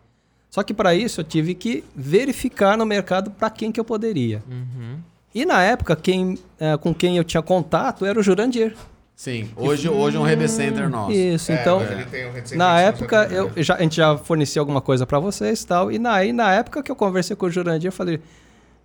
Só 0.49 0.61
que 0.63 0.73
para 0.73 0.93
isso 0.93 1.21
eu 1.21 1.23
tive 1.23 1.53
que 1.55 1.83
verificar 1.95 2.77
no 2.77 2.85
mercado 2.85 3.31
para 3.31 3.49
quem 3.49 3.71
que 3.71 3.79
eu 3.79 3.85
poderia. 3.85 4.43
Uhum. 4.49 4.99
E 5.35 5.45
na 5.45 5.61
época 5.61 5.97
quem 5.97 6.39
é, 6.57 6.77
com 6.77 6.93
quem 6.93 7.17
eu 7.17 7.23
tinha 7.25 7.43
contato 7.43 8.05
era 8.05 8.17
o 8.17 8.23
Jurandir. 8.23 8.73
Sim, 9.13 9.49
hoje, 9.57 9.89
hoje 9.89 10.15
é 10.15 10.19
um 10.19 10.23
Rede 10.23 10.47
Center 10.47 10.89
nosso. 10.89 11.11
Isso, 11.11 11.51
É, 11.51 11.61
então 11.61 11.79
um 11.79 12.57
na 12.57 12.79
época 12.79 13.27
eu 13.29 13.51
já, 13.57 13.75
a 13.75 13.81
gente 13.81 13.97
já 13.97 14.17
fornecia 14.17 14.61
alguma 14.61 14.79
coisa 14.79 15.05
para 15.05 15.19
vocês 15.19 15.61
e 15.61 15.67
tal. 15.67 15.91
E 15.91 15.99
na, 15.99 16.13
aí, 16.13 16.31
na 16.31 16.53
época 16.53 16.81
que 16.81 16.89
eu 16.89 16.95
conversei 16.95 17.35
com 17.35 17.45
o 17.45 17.49
Jurandir, 17.49 17.89
eu 17.89 17.91
falei: 17.91 18.21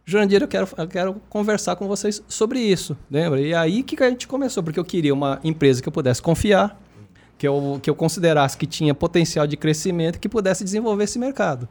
Jurandir, 0.05 0.43
eu 0.43 0.48
quero, 0.48 0.68
eu 0.77 0.89
quero 0.89 1.14
conversar 1.28 1.77
com 1.77 1.86
vocês 1.86 2.20
sobre 2.27 2.59
isso. 2.59 2.97
Lembra? 3.09 3.40
E 3.40 3.55
aí 3.55 3.85
que 3.85 4.01
a 4.02 4.09
gente 4.09 4.27
começou, 4.27 4.62
porque 4.62 4.78
eu 4.78 4.85
queria 4.85 5.14
uma 5.14 5.39
empresa 5.44 5.81
que 5.81 5.89
eu 5.89 5.93
pudesse 5.93 6.20
confiar, 6.20 6.81
que 7.39 7.47
eu, 7.47 7.78
que 7.81 7.89
eu 7.89 7.94
considerasse 7.94 8.56
que 8.56 8.66
tinha 8.66 8.93
potencial 8.93 9.47
de 9.47 9.56
crescimento, 9.56 10.18
que 10.18 10.28
pudesse 10.28 10.64
desenvolver 10.64 11.05
esse 11.05 11.18
mercado. 11.18 11.68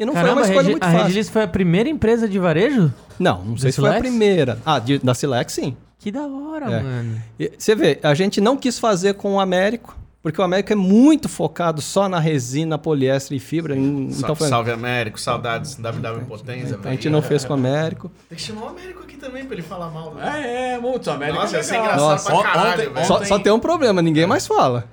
E 0.00 0.04
não 0.06 0.14
foi 0.14 0.22
Caramba, 0.22 0.40
uma 0.40 0.46
a 0.46 0.48
escolha 0.48 0.60
Regi- 0.62 0.70
muito 0.70 0.82
a 0.82 0.86
fácil. 0.86 1.02
Regilis 1.06 1.28
foi 1.28 1.42
a 1.42 1.48
primeira 1.48 1.88
empresa 1.90 2.26
de 2.26 2.38
varejo? 2.38 2.92
Não, 3.18 3.44
não 3.44 3.56
sei 3.58 3.70
se 3.70 3.78
foi 3.80 3.94
a 3.94 3.98
primeira. 3.98 4.58
Ah, 4.64 4.78
de- 4.78 4.98
da 4.98 5.12
Silex, 5.14 5.52
sim. 5.52 5.76
Que 5.98 6.10
da 6.10 6.22
hora, 6.26 6.64
É. 6.72 6.82
mano. 6.82 7.22
E 7.38 7.52
Você 7.58 7.74
vê, 7.74 8.00
a 8.02 8.14
gente 8.14 8.40
não 8.40 8.56
quis 8.56 8.78
fazer 8.78 9.12
com 9.14 9.34
o 9.34 9.40
Américo, 9.40 9.94
Porque 10.22 10.38
o 10.38 10.44
Américo 10.44 10.70
é 10.70 10.76
muito 10.76 11.30
focado 11.30 11.80
só 11.80 12.06
na 12.06 12.20
resina, 12.20 12.76
poliéster 12.76 13.34
e 13.34 13.40
fibra. 13.40 13.74
em- 13.74 14.10
Sa- 14.10 14.20
então 14.24 14.34
foi- 14.36 14.48
Salve 14.50 14.70
Américo, 14.70 15.18
saudades 15.18 15.76
WW 15.76 16.26
Potência. 16.26 16.78
a 16.84 16.90
gente 16.90 17.08
não 17.08 17.22
fez 17.22 17.42
com 17.42 17.54
o 17.54 17.56
Américo. 17.56 18.10
Tem 18.28 18.36
que 18.36 18.42
chamar 18.44 18.66
o 18.66 18.68
Américo 18.68 19.02
aqui 19.02 19.16
também 19.16 19.46
pra 19.46 19.54
ele 19.54 19.62
falar 19.62 19.88
mal. 19.90 20.14
Né? 20.14 20.42
É, 20.44 20.72
é, 20.74 20.78
muito 20.78 21.10
América. 21.10 21.38
Nossa, 21.40 21.56
é 21.56 21.60
legal. 21.62 21.78
engraçado 21.84 22.00
Nossa. 22.10 22.30
pra 22.34 22.42
caralho, 22.42 22.70
Ontem- 22.82 22.92
velho. 22.94 23.06
Só, 23.06 23.16
Ontem- 23.16 23.24
só 23.28 23.38
tem 23.38 23.50
um 23.52 23.58
problema, 23.58 24.02
ninguém 24.02 24.26
mais 24.26 24.46
fala. 24.46 24.84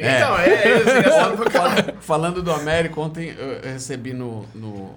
Então, 0.00 0.38
é, 0.38 0.48
é, 0.64 0.78
engraçado. 0.80 1.50
Fal- 1.50 1.94
Falando 2.00 2.42
do 2.42 2.52
Américo, 2.52 3.00
ontem 3.00 3.34
eu 3.38 3.60
recebi 3.72 4.12
no, 4.12 4.44
no, 4.54 4.90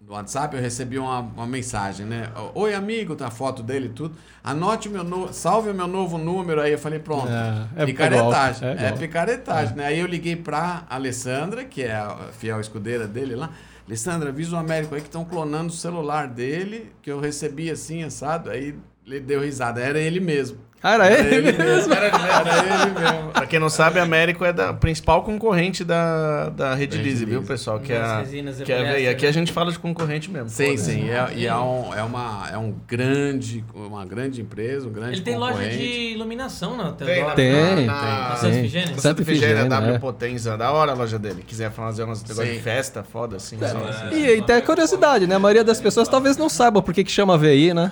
no 0.00 0.12
WhatsApp, 0.12 0.54
eu 0.56 0.62
recebi 0.62 0.98
uma, 0.98 1.20
uma 1.20 1.46
mensagem, 1.46 2.06
né? 2.06 2.28
Oi, 2.54 2.74
amigo, 2.74 3.16
tá 3.16 3.26
a 3.26 3.30
foto 3.30 3.62
dele 3.62 3.86
e 3.86 3.90
tudo. 3.90 4.16
Anote 4.44 4.88
o 4.88 4.92
meu 4.92 5.02
novo, 5.04 5.32
salve 5.32 5.70
o 5.70 5.74
meu 5.74 5.86
novo 5.88 6.16
número 6.18 6.60
aí. 6.60 6.72
Eu 6.72 6.78
falei, 6.78 6.98
pronto. 7.00 7.28
É, 7.28 7.82
é 7.82 7.86
picaretagem. 7.86 8.56
igual, 8.68 8.70
é 8.70 8.82
É, 8.82 8.86
igual. 8.86 8.98
picaretagem, 8.98 9.76
né? 9.76 9.86
Aí 9.86 9.98
eu 9.98 10.06
liguei 10.06 10.36
pra 10.36 10.84
Alessandra, 10.88 11.64
que 11.64 11.82
é 11.82 11.92
a 11.94 12.16
fiel 12.38 12.60
escudeira 12.60 13.06
dele 13.08 13.34
lá. 13.34 13.50
Alessandra, 13.86 14.30
avisa 14.30 14.56
o 14.56 14.58
Américo 14.58 14.94
aí 14.94 15.00
que 15.00 15.08
estão 15.08 15.24
clonando 15.24 15.68
o 15.68 15.76
celular 15.76 16.26
dele, 16.28 16.90
que 17.02 17.10
eu 17.10 17.20
recebi 17.20 17.70
assim, 17.70 18.02
assado. 18.02 18.50
Aí 18.50 18.74
ele 19.06 19.20
deu 19.20 19.40
risada. 19.40 19.80
Era 19.80 19.98
ele 19.98 20.20
mesmo. 20.20 20.58
Ah, 20.82 20.94
era 20.94 21.10
ele? 21.10 21.52
mesmo. 21.52 21.92
Era 21.94 22.06
ele 22.06 23.00
mesmo. 23.00 23.30
Pra 23.32 23.46
quem 23.46 23.58
não 23.58 23.68
sabe, 23.68 23.98
a 23.98 24.02
Américo 24.02 24.44
é 24.44 24.52
da 24.52 24.72
principal 24.72 25.22
concorrente 25.24 25.82
da, 25.82 26.50
da 26.50 26.74
Rede 26.74 26.96
Rede 26.98 27.08
Lise, 27.08 27.24
viu, 27.24 27.42
pessoal? 27.42 27.80
Que 27.80 27.92
é, 27.92 27.96
a- 28.00 28.24
que 28.64 28.72
é, 28.72 29.00
e 29.02 29.08
aqui 29.08 29.22
né? 29.24 29.28
a 29.28 29.32
gente 29.32 29.52
fala 29.52 29.72
de 29.72 29.78
concorrente 29.78 30.30
mesmo. 30.30 30.48
Sim, 30.48 30.66
foda-se. 30.76 30.92
sim. 30.92 31.08
É, 31.10 31.28
e 31.34 31.46
é, 31.46 31.54
um, 31.56 31.92
é, 31.94 32.02
uma, 32.02 32.48
é 32.52 32.58
um 32.58 32.72
grande, 32.86 33.64
uma 33.74 34.04
grande 34.04 34.40
empresa, 34.42 34.86
um 34.86 34.92
grande 34.92 35.14
Ele 35.14 35.22
tem 35.22 35.36
loja 35.36 35.66
de 35.68 36.12
iluminação 36.12 36.76
na 36.76 36.92
Tem, 36.92 37.06
Teodoro. 37.06 37.26
na- 37.28 37.34
Tem, 37.34 37.86
na, 37.86 37.94
Na 37.94 38.28
na, 38.28 38.36
Santa 38.36 38.50
tem. 38.52 38.60
Efigênia? 38.60 38.98
Santa 38.98 39.22
Efigênia, 39.22 39.64
W 39.64 39.94
é. 39.94 39.98
Potência, 39.98 40.56
da 40.56 40.70
hora 40.70 40.92
a 40.92 40.94
loja 40.94 41.18
dele. 41.18 41.42
Quiser 41.44 41.70
fazer 41.72 42.04
umas 42.04 42.22
negócios 42.22 42.54
de 42.54 42.60
festa, 42.60 43.02
foda, 43.02 43.36
assim. 43.36 43.58
sim, 43.58 43.64
sim. 44.10 44.14
E, 44.16 44.36
e 44.38 44.42
tem 44.42 44.56
a 44.56 44.62
curiosidade, 44.62 45.26
né? 45.26 45.34
A 45.34 45.38
maioria 45.40 45.64
das 45.64 45.80
pessoas 45.80 46.06
talvez 46.06 46.36
não 46.36 46.48
saiba 46.48 46.80
por 46.82 46.92
que, 46.94 47.02
que 47.02 47.10
chama 47.10 47.36
VI, 47.38 47.72
né? 47.74 47.90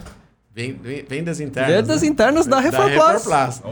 Vem- 0.55 0.79
Vendas 1.09 1.41
internas. 1.41 1.75
Vendas 1.75 2.03
né? 2.03 2.09
internas 2.09 2.47
da 2.47 2.61
da 2.61 2.61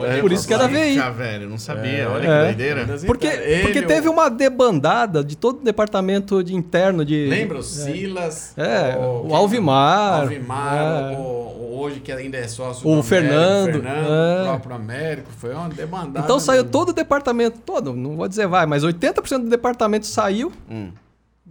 É, 0.05 0.21
Por 0.21 0.33
isso 0.33 0.49
que 0.49 0.53
era. 0.53 0.67
VI. 0.67 0.99
Ah, 0.99 1.11
velho, 1.11 1.49
não 1.49 1.57
sabia. 1.57 1.99
É. 2.03 2.09
Olha 2.09 2.27
É. 2.29 2.39
que 2.41 2.45
doideira. 2.47 2.99
Porque, 3.07 3.27
internas. 3.29 3.63
porque 3.63 3.79
Ele, 3.79 3.87
teve 3.87 4.09
o- 4.09 4.13
uma 4.13 4.29
debandada 4.29 5.23
de 5.23 5.37
todo 5.37 5.61
o 5.61 5.65
departamento 5.65 6.43
de 6.43 6.57
interno 6.57 7.05
de. 7.05 7.27
Lembra 7.27 7.59
o 7.59 7.63
Silas? 7.63 8.53
É, 8.57 8.97
o 8.99 9.27
quem- 9.29 9.37
Alvimar, 9.37 10.23
Alvimar, 10.23 11.13
é. 11.13 11.17
o, 11.17 11.21
o- 11.21 11.79
hoje 11.83 12.01
que 12.01 12.11
ainda 12.11 12.37
é 12.37 12.49
sócio 12.49 12.89
O 12.91 12.97
do 12.97 13.03
Fernando, 13.05 13.69
Américo, 13.77 13.83
Fernando, 13.85 14.13
é. 14.13 14.41
o 14.41 14.45
próprio 14.47 14.75
Américo. 14.77 15.31
Foi 15.39 15.55
uma 15.55 15.69
demandada. 15.69 16.25
Então 16.25 16.41
saiu 16.41 16.63
mesmo. 16.63 16.73
todo 16.73 16.89
o 16.89 16.93
departamento, 16.93 17.61
todo, 17.65 17.95
não 17.95 18.17
vou 18.17 18.27
dizer 18.27 18.49
vai, 18.49 18.67
mas 18.67 18.83
80% 18.83 19.45
do 19.45 19.49
departamento 19.49 20.07
saiu 20.07 20.51
Hum, 20.69 20.91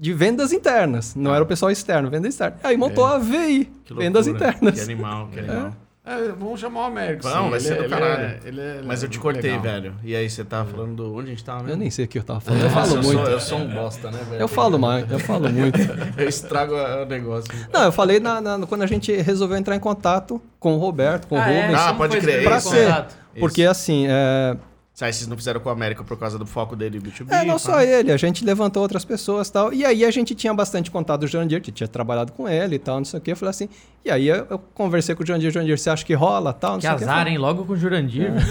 de 0.01 0.13
vendas 0.13 0.51
internas. 0.51 1.13
Não 1.15 1.33
era 1.33 1.43
o 1.43 1.47
pessoal 1.47 1.69
externo, 1.71 2.09
venda 2.09 2.27
externa. 2.27 2.57
Aí 2.63 2.75
montou 2.75 3.05
a 3.05 3.19
VI, 3.19 3.69
que 3.85 3.93
vendas 3.93 4.25
internas. 4.27 4.73
Que 4.73 4.81
animal, 4.81 5.27
que 5.31 5.39
animal. 5.39 5.75
É, 6.03 6.17
vamos 6.29 6.59
chamar 6.59 6.79
o 6.79 6.83
Américo. 6.85 7.21
Vamos, 7.21 7.43
sim. 7.43 7.49
vai 7.51 7.59
ser 7.59 7.73
é- 7.73 7.75
do 7.75 7.83
ele 7.83 7.93
é- 7.93 7.97
caralho. 7.99 8.39
ele 8.43 8.59
é- 8.61 8.81
Mas 8.83 9.03
eu 9.03 9.07
te 9.09 9.19
é 9.19 9.21
cortei, 9.21 9.51
legal. 9.51 9.61
velho. 9.61 9.93
E 10.03 10.15
aí, 10.15 10.27
você 10.27 10.43
tá 10.43 10.65
falando 10.65 10.95
do... 10.95 11.13
Onde 11.15 11.27
a 11.27 11.29
gente 11.29 11.43
tava 11.43 11.59
Eu 11.59 11.65
mesmo? 11.65 11.79
nem 11.81 11.91
sei 11.91 12.05
o 12.05 12.07
que 12.07 12.17
eu 12.17 12.23
tava 12.23 12.39
falando. 12.39 12.63
Eu 12.63 12.69
falo 12.71 12.95
eu 12.95 13.03
muito. 13.03 13.11
Sou, 13.21 13.29
eu 13.29 13.39
sou 13.39 13.57
um 13.59 13.67
bosta, 13.67 14.09
né, 14.09 14.19
velho? 14.27 14.41
Eu 14.41 14.47
falo 14.47 14.79
mais, 14.79 15.09
eu 15.11 15.19
falo 15.19 15.47
muito. 15.53 15.79
Eu 16.17 16.27
estrago 16.27 16.73
o 16.73 17.05
negócio. 17.05 17.53
Não, 17.71 17.83
eu 17.83 17.91
falei 17.91 18.19
na- 18.19 18.41
na- 18.41 18.65
quando 18.65 18.81
a 18.81 18.87
gente 18.87 19.13
resolveu 19.15 19.55
entrar 19.55 19.75
em 19.75 19.79
contato 19.79 20.41
com 20.59 20.73
o 20.73 20.79
Roberto, 20.79 21.27
com 21.27 21.35
o 21.35 21.39
Ah, 21.39 21.47
é? 21.51 21.61
Rubens. 21.61 21.79
Ah, 21.79 21.93
pode 21.93 22.17
crer, 22.19 22.43
Pra 22.43 22.59
ser. 22.59 23.05
Porque 23.39 23.63
assim, 23.63 24.07
é, 24.09 24.57
Aí 24.99 25.11
vocês 25.11 25.25
não 25.27 25.35
fizeram 25.35 25.59
com 25.59 25.67
a 25.67 25.71
América 25.71 26.03
por 26.03 26.15
causa 26.19 26.37
do 26.37 26.45
foco 26.45 26.75
dele 26.75 26.99
B2B? 26.99 27.31
é, 27.31 27.43
não 27.43 27.53
pá. 27.55 27.59
só 27.59 27.81
ele, 27.81 28.11
a 28.11 28.17
gente 28.17 28.45
levantou 28.45 28.83
outras 28.83 29.03
pessoas 29.03 29.47
e 29.47 29.51
tal. 29.51 29.73
E 29.73 29.83
aí 29.83 30.05
a 30.05 30.11
gente 30.11 30.35
tinha 30.35 30.53
bastante 30.53 30.91
contato 30.91 31.21
do 31.21 31.27
Jandir, 31.27 31.59
que 31.59 31.71
tinha 31.71 31.87
trabalhado 31.87 32.31
com 32.33 32.47
ele 32.47 32.75
e 32.75 32.79
tal, 32.79 32.97
não 32.97 33.05
sei 33.05 33.17
o 33.17 33.21
quê. 33.21 33.31
Eu 33.31 33.35
falei 33.35 33.49
assim, 33.49 33.67
e 34.05 34.11
aí 34.11 34.27
eu, 34.27 34.45
eu 34.47 34.59
conversei 34.75 35.15
com 35.15 35.23
o 35.23 35.25
Jandir, 35.25 35.49
Jandir, 35.51 35.75
você 35.79 35.89
acha 35.89 36.05
que 36.05 36.13
rola 36.13 36.53
tal, 36.53 36.73
não 36.73 36.79
Que 36.79 36.85
sei 36.85 36.95
o 36.95 36.97
quê. 36.99 37.03
azar, 37.05 37.27
hein? 37.27 37.37
Logo 37.39 37.65
com 37.65 37.73
o 37.73 37.77
Jurandir. 37.77 38.31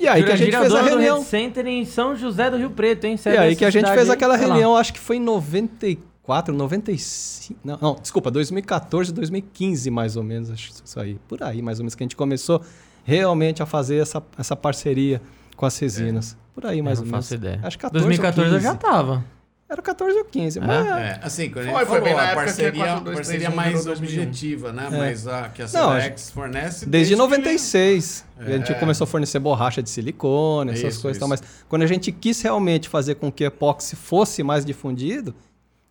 E 0.00 0.08
aí 0.08 0.24
que 0.24 0.32
a 0.32 0.36
gente 0.36 0.52
é 0.54 0.58
o 0.58 0.62
fez 0.62 0.74
a 0.74 0.80
do 0.82 0.88
reunião. 0.88 1.18
Red 1.18 1.24
Center 1.26 1.66
em 1.66 1.84
São 1.84 2.16
José 2.16 2.50
do 2.50 2.56
Rio 2.56 2.70
Preto, 2.70 3.04
hein? 3.04 3.14
E 3.14 3.18
Sede 3.18 3.36
aí 3.38 3.54
que 3.54 3.64
a 3.64 3.70
gente 3.70 3.88
fez 3.92 4.10
aquela 4.10 4.34
lá. 4.34 4.40
reunião, 4.40 4.76
acho 4.76 4.92
que 4.92 4.98
foi 4.98 5.16
em 5.16 5.20
94, 5.20 6.52
95. 6.52 7.60
Não, 7.64 7.78
não, 7.80 7.94
desculpa, 7.94 8.28
2014, 8.30 9.12
2015 9.12 9.90
mais 9.90 10.16
ou 10.16 10.24
menos, 10.24 10.50
acho 10.50 10.72
que 10.72 10.80
isso 10.84 10.98
aí. 10.98 11.18
Por 11.28 11.40
aí 11.42 11.62
mais 11.62 11.78
ou 11.78 11.84
menos 11.84 11.94
que 11.94 12.02
a 12.02 12.06
gente 12.06 12.16
começou 12.16 12.60
realmente 13.04 13.62
a 13.62 13.66
fazer 13.66 13.96
essa, 13.96 14.22
essa 14.38 14.54
parceria 14.56 15.20
com 15.56 15.66
as 15.66 15.78
resinas. 15.78 16.36
Por 16.54 16.66
aí 16.66 16.82
mais 16.82 16.98
Eu 16.98 17.02
ou 17.04 17.06
não 17.06 17.12
menos. 17.12 17.26
faço 17.26 17.34
ideia. 17.34 17.60
Acho 17.62 17.76
que 17.78 17.82
14 17.82 18.04
2014 18.04 18.40
ou 18.50 18.54
eu 18.56 18.60
15. 18.60 18.64
já 18.72 18.74
tava. 18.74 19.24
Era 19.68 19.80
14 19.80 20.18
ou 20.18 20.24
15, 20.26 20.60
mas 20.60 20.86
É, 20.86 21.20
assim, 21.22 21.48
quando 21.48 21.60
a 21.60 21.62
gente 21.68 21.74
Foi, 21.76 21.86
foi 21.86 22.00
bem 22.02 22.14
na 22.14 22.20
a 22.20 22.24
época 22.26 22.34
que 22.34 22.40
a 22.42 22.44
parceria, 22.44 22.72
4231 22.84 23.14
parceria 23.14 23.38
virou 23.48 23.56
mais 23.56 23.84
2001. 23.86 24.22
objetiva, 24.22 24.72
né? 24.72 24.86
É. 24.92 24.98
Mas 24.98 25.26
a 25.26 25.48
que 25.48 25.62
a 25.62 25.64
Não, 25.64 25.70
Celex 25.70 26.30
fornece 26.30 26.84
Desde 26.86 27.14
que- 27.14 27.18
96. 27.18 28.24
A 28.38 28.44
gente 28.50 28.70
É. 28.72 28.74
começou 28.74 29.04
a 29.04 29.08
fornecer 29.08 29.38
borracha 29.38 29.82
de 29.82 29.88
silicone, 29.88 30.72
essas 30.72 30.92
Isso, 30.94 31.02
coisas 31.02 31.16
e 31.16 31.20
tal. 31.20 31.28
Mas 31.28 31.42
quando 31.70 31.82
a 31.82 31.86
gente 31.86 32.12
quis 32.12 32.42
realmente 32.42 32.86
fazer 32.86 33.14
com 33.14 33.32
que 33.32 33.44
o 33.44 33.46
epóxi 33.46 33.96
fosse 33.96 34.42
mais 34.42 34.62
difundido, 34.62 35.34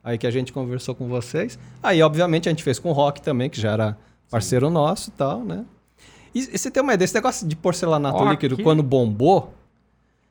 aí 0.03 0.15
que 0.15 0.27
a 0.27 0.31
gente 0.31 0.53
conversou 0.53 0.93
com 0.93 1.07
vocês. 1.07 1.57
Aí, 1.81 2.03
obviamente, 2.03 2.47
a 2.47 2.51
gente 2.51 2.63
fez 2.63 2.77
com 2.77 2.89
o 2.89 2.93
Rock 2.93 3.19
também, 3.19 3.49
que 3.49 3.59
já 3.59 3.71
era 3.71 3.97
parceiro 4.29 4.69
nosso 4.69 5.09
e 5.09 5.13
tal, 5.13 5.43
né? 5.43 5.65
E, 6.33 6.39
e 6.53 6.57
você 6.57 6.69
tem 6.71 6.81
uma 6.81 6.93
ideia, 6.93 7.05
esse 7.05 7.13
negócio 7.15 7.47
de 7.47 7.55
porcelanato 7.55 8.23
líquido, 8.25 8.61
quando 8.63 8.81
bombou, 8.81 9.53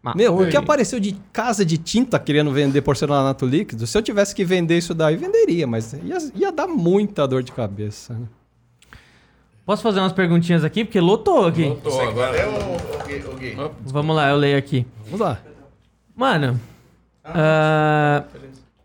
Mas- 0.03 0.15
meu, 0.15 0.39
o 0.39 0.49
que 0.49 0.57
apareceu 0.57 0.99
de 0.99 1.17
casa 1.33 1.65
de 1.65 1.77
tinta 1.79 2.19
querendo 2.19 2.51
vender 2.51 2.81
porcelanato 2.83 3.45
líquido, 3.47 3.87
se 3.87 3.97
eu 3.97 4.03
tivesse 4.03 4.35
que 4.35 4.45
vender 4.45 4.79
isso 4.79 4.95
daí, 4.95 5.17
venderia, 5.17 5.67
mas 5.67 5.93
ia, 5.93 6.19
ia 6.35 6.53
dar 6.53 6.67
muita 6.67 7.27
dor 7.29 7.43
de 7.43 7.53
cabeça. 7.53 8.15
Né? 8.15 8.27
Posso 9.67 9.83
fazer 9.83 10.01
umas 10.01 10.13
perguntinhas 10.13 10.65
aqui? 10.65 10.85
Porque 10.85 11.01
lotou 11.01 11.47
aqui. 11.47 11.77
Tô, 11.83 12.01
agora. 12.01 12.37
Eu. 12.37 13.75
Vamos 13.85 14.17
lá, 14.17 14.31
eu 14.31 14.37
leio 14.37 14.59
aqui. 14.59 14.87
Vamos 15.05 15.21
lá. 15.21 15.39
Mano, 16.17 16.61
ah, 17.25 18.25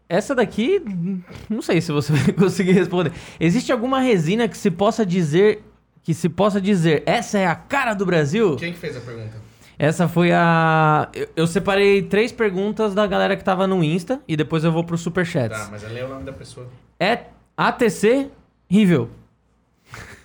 essa 0.07 0.35
daqui, 0.35 0.81
não 1.49 1.61
sei 1.61 1.81
se 1.81 1.91
você 1.91 2.13
vai 2.13 2.31
conseguir 2.33 2.73
responder. 2.73 3.11
Existe 3.39 3.71
alguma 3.71 3.99
resina 3.99 4.47
que 4.47 4.57
se 4.57 4.69
possa 4.69 5.05
dizer 5.05 5.63
que 6.05 6.13
se 6.13 6.29
possa 6.29 6.61
dizer 6.61 7.01
essa 7.05 7.37
é 7.39 7.47
a 7.47 7.55
cara 7.55 7.93
do 7.95 8.05
Brasil? 8.05 8.55
Quem 8.57 8.71
que 8.71 8.77
fez 8.79 8.95
a 8.95 9.01
pergunta? 9.01 9.33
Essa 9.77 10.07
foi 10.07 10.31
a. 10.31 11.09
Eu, 11.13 11.27
eu 11.35 11.47
separei 11.47 12.01
três 12.03 12.31
perguntas 12.31 12.93
da 12.93 13.05
galera 13.07 13.35
que 13.35 13.43
tava 13.43 13.65
no 13.67 13.83
Insta 13.83 14.21
e 14.27 14.37
depois 14.37 14.63
eu 14.63 14.71
vou 14.71 14.83
pro 14.83 14.97
Superchats. 14.97 15.59
Tá, 15.59 15.67
mas 15.71 15.81
lê 15.91 16.03
o 16.03 16.07
nome 16.07 16.23
da 16.23 16.31
pessoa. 16.31 16.67
É 16.99 17.23
ATC 17.57 18.29
Rivel. 18.69 19.09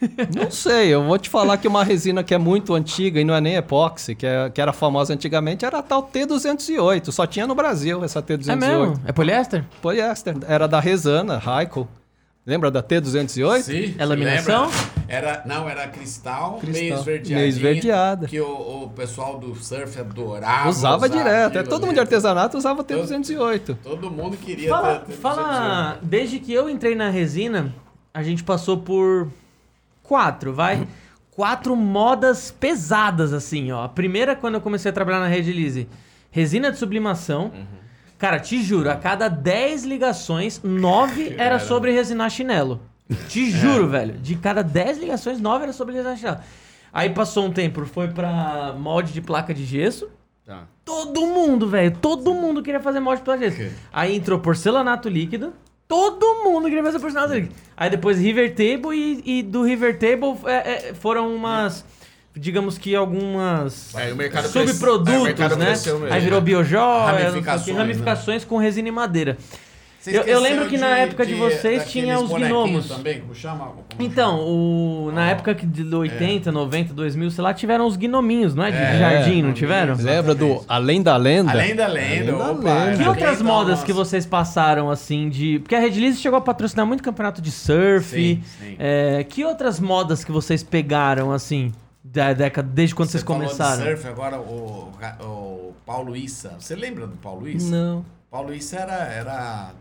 Não 0.37 0.51
sei, 0.51 0.89
eu 0.89 1.03
vou 1.05 1.19
te 1.19 1.29
falar 1.29 1.57
que 1.57 1.67
uma 1.67 1.83
resina 1.83 2.23
que 2.23 2.35
é 2.35 2.39
muito 2.39 2.75
antiga 2.75 3.21
e 3.21 3.25
não 3.25 3.35
é 3.35 3.41
nem 3.41 3.57
epóxi, 3.57 4.15
que, 4.15 4.27
é- 4.27 4.49
que 4.51 4.59
era 4.61 4.73
famosa 4.73 5.13
antigamente, 5.13 5.65
era 5.65 5.79
a 5.79 5.83
tal 5.83 6.03
T208. 6.11 7.11
Só 7.13 7.27
tinha 7.27 7.47
no 7.47 7.55
Brasil 7.55 8.03
essa 8.05 8.23
T208. 8.23 8.49
É 8.53 8.57
mesmo? 8.57 9.01
É 9.07 9.13
poliéster? 9.13 9.65
Poliéster. 9.83 10.37
Era 10.49 10.67
da 10.67 10.81
Resana, 10.81 11.37
Raiko. 11.39 11.87
Lembra 12.47 12.71
da 12.71 12.83
T208? 12.83 13.63
Sim, 13.63 13.95
É 13.99 14.05
laminação? 14.05 14.67
lembra? 14.67 14.91
Era, 15.07 15.43
não, 15.45 15.69
era 15.69 15.89
cristal, 15.89 16.59
Cristal, 16.61 17.05
meio 17.05 17.47
esverdeada. 17.47 18.27
Que 18.27 18.41
o, 18.41 18.85
o 18.85 18.91
pessoal 18.91 19.39
do 19.39 19.55
surf 19.57 19.99
adorava. 20.01 20.69
Usava 20.69 21.07
usar 21.07 21.09
direto. 21.09 21.57
É, 21.57 21.59
aquilo 21.61 21.69
todo 21.69 21.83
mundo 21.87 21.95
de 21.95 22.01
artesanato 22.01 22.57
usava 22.57 22.83
T208. 22.85 23.77
Todo 23.83 24.11
mundo 24.11 24.37
queria 24.37 24.69
Fala, 24.71 24.99
ter- 25.01 25.07
ter- 25.07 25.13
fala, 25.21 25.99
desde 26.03 26.39
que 26.39 26.53
eu 26.53 26.71
entrei 26.71 26.95
na 26.95 27.11
resina, 27.11 27.75
a 28.15 28.23
gente 28.23 28.43
passou 28.45 28.79
por 28.79 29.29
quatro, 30.03 30.55
vai? 30.55 30.87
Quatro 31.33 31.75
modas 31.77 32.51
pesadas, 32.51 33.33
assim, 33.33 33.71
ó. 33.73 33.85
A 33.85 33.89
primeira, 33.89 34.35
quando 34.37 34.55
eu 34.55 34.61
comecei 34.61 34.91
a 34.91 34.95
trabalhar 34.95 35.21
na 35.21 35.27
Rede 35.29 35.53
Lise, 35.53 35.89
resina 36.31 36.71
de 36.73 36.79
sublimação. 36.79 37.51
Cara, 38.21 38.39
te 38.39 38.63
juro, 38.63 38.91
a 38.91 38.97
cada 38.97 39.29
10 39.29 39.85
ligações, 39.85 40.61
9 40.63 41.37
era 41.39 41.59
sobre 41.59 41.91
resinar 41.91 42.29
chinelo. 42.29 42.79
Te 43.31 43.49
juro, 43.51 43.89
velho. 43.89 44.13
De 44.19 44.37
cada 44.37 44.63
10 44.63 44.99
ligações, 44.99 45.41
9 45.41 45.63
era 45.65 45.73
sobre 45.73 45.95
resinar 45.95 46.19
chinelo. 46.19 46.39
Aí 46.93 47.09
passou 47.09 47.47
um 47.47 47.51
tempo, 47.51 47.87
foi 47.87 48.09
pra 48.09 48.75
molde 48.79 49.13
de 49.15 49.23
placa 49.23 49.55
de 49.55 49.65
gesso. 49.65 50.11
Tá. 50.45 50.65
Todo 50.85 51.27
mundo, 51.29 51.67
velho. 51.67 51.97
Todo 51.97 52.35
mundo 52.35 52.63
queria 52.63 52.81
fazer 52.81 53.01
molde 53.01 53.21
de 53.21 53.25
placa 53.25 53.49
de 53.49 53.57
gesso. 53.57 53.75
Aí 53.91 54.15
entrou 54.15 54.39
porcelanato 54.39 55.09
líquido. 55.09 55.55
Todo 55.89 56.45
mundo 56.45 56.69
queria 56.69 56.83
fazer 56.83 57.01
porcelanato 57.01 57.35
líquido. 57.35 57.55
Aí 57.75 57.89
depois 57.89 58.19
River 58.19 58.55
Table 58.55 58.95
e, 58.95 59.39
e 59.39 59.43
do 59.43 59.63
River 59.63 59.99
Table 59.99 60.37
é, 60.45 60.91
é, 60.91 60.95
foram 60.95 61.35
umas. 61.35 61.87
Digamos 62.41 62.79
que 62.79 62.97
algumas 62.97 63.93
o 63.95 64.49
subprodutos, 64.49 65.23
mercado 65.25 65.57
né? 65.57 65.75
Aí 66.11 66.21
virou 66.23 66.41
biojóia, 66.41 67.05
Ramificações, 67.13 67.27
ramificações, 67.27 67.77
ramificações 67.77 68.45
com 68.47 68.57
resina 68.57 68.89
e 68.89 68.93
madeira. 68.93 69.37
Eu- 70.07 70.23
eu 70.23 70.41
lembro 70.41 70.67
que 70.67 70.79
na 70.79 70.97
época 70.97 71.27
de 71.27 71.35
vocês 71.35 71.81
daqueles 71.81 71.87
tinha 71.93 72.19
os 72.19 72.31
gnomos. 72.33 72.89
também, 72.89 73.21
como 73.21 73.35
chama? 73.35 73.67
Como 73.67 73.85
Então, 73.99 74.39
chama? 74.39 74.43
o, 74.49 75.11
na 75.13 75.29
época 75.29 75.55
que 75.55 75.67
de 75.67 75.95
80, 75.95 76.51
90, 76.51 76.95
2000, 76.95 77.31
sei 77.31 77.45
lá, 77.45 77.53
tiveram 77.53 77.87
os 77.87 77.97
gnominhos, 77.99 78.55
não 78.55 78.65
é? 78.65 78.71
De 78.71 78.79
É, 78.79 78.99
jardim, 78.99 79.43
não 79.43 79.53
tiveram? 79.53 79.95
Lembra 79.99 80.35
do. 80.35 80.65
Além 80.67 81.03
da 81.03 81.19
Lenda? 81.19 81.51
Além 81.51 81.77
da 81.77 81.87
lenda, 81.87 82.33
Além 82.33 82.39
da 82.39 82.51
opa, 82.53 82.85
lenda. 82.87 83.03
Que 83.03 83.07
outras 83.11 83.43
modas 83.43 83.71
nossa. 83.73 83.85
que 83.85 83.93
vocês 83.93 84.25
passaram, 84.25 84.91
assim, 84.91 85.29
de... 85.29 85.59
Porque 85.59 85.75
a 85.75 85.81
Red 85.81 85.91
Lease 86.01 86.17
chegou 86.19 86.39
a 86.39 86.41
patrocinar 86.41 86.87
muito 86.87 87.03
campeonato 87.03 87.43
de 87.43 87.51
surf. 87.51 88.09
Sim, 88.09 88.43
sim. 88.59 88.77
É, 88.79 89.23
que 89.29 89.45
outras 89.45 89.79
modas 89.79 90.25
que 90.25 90.33
vocês 90.33 90.63
pegaram, 90.63 91.31
assim, 91.31 91.71
da 92.13 92.33
década, 92.33 92.69
desde 92.69 92.95
quando 92.95 93.09
vocês 93.11 93.23
falou 93.23 93.43
de 93.43 93.47
começaram? 93.49 93.83
surf, 93.85 94.07
agora 94.09 94.41
o, 94.41 94.91
o 95.21 95.75
Paulo 95.87 96.17
Issa. 96.17 96.57
Você 96.59 96.75
lembra 96.75 97.07
do 97.07 97.17
Paulo 97.17 97.49
Issa? 97.49 97.71
Não. 97.71 98.05
Paulo 98.31 98.53
Issa 98.55 98.77
era, 98.77 99.05
era 99.05 99.75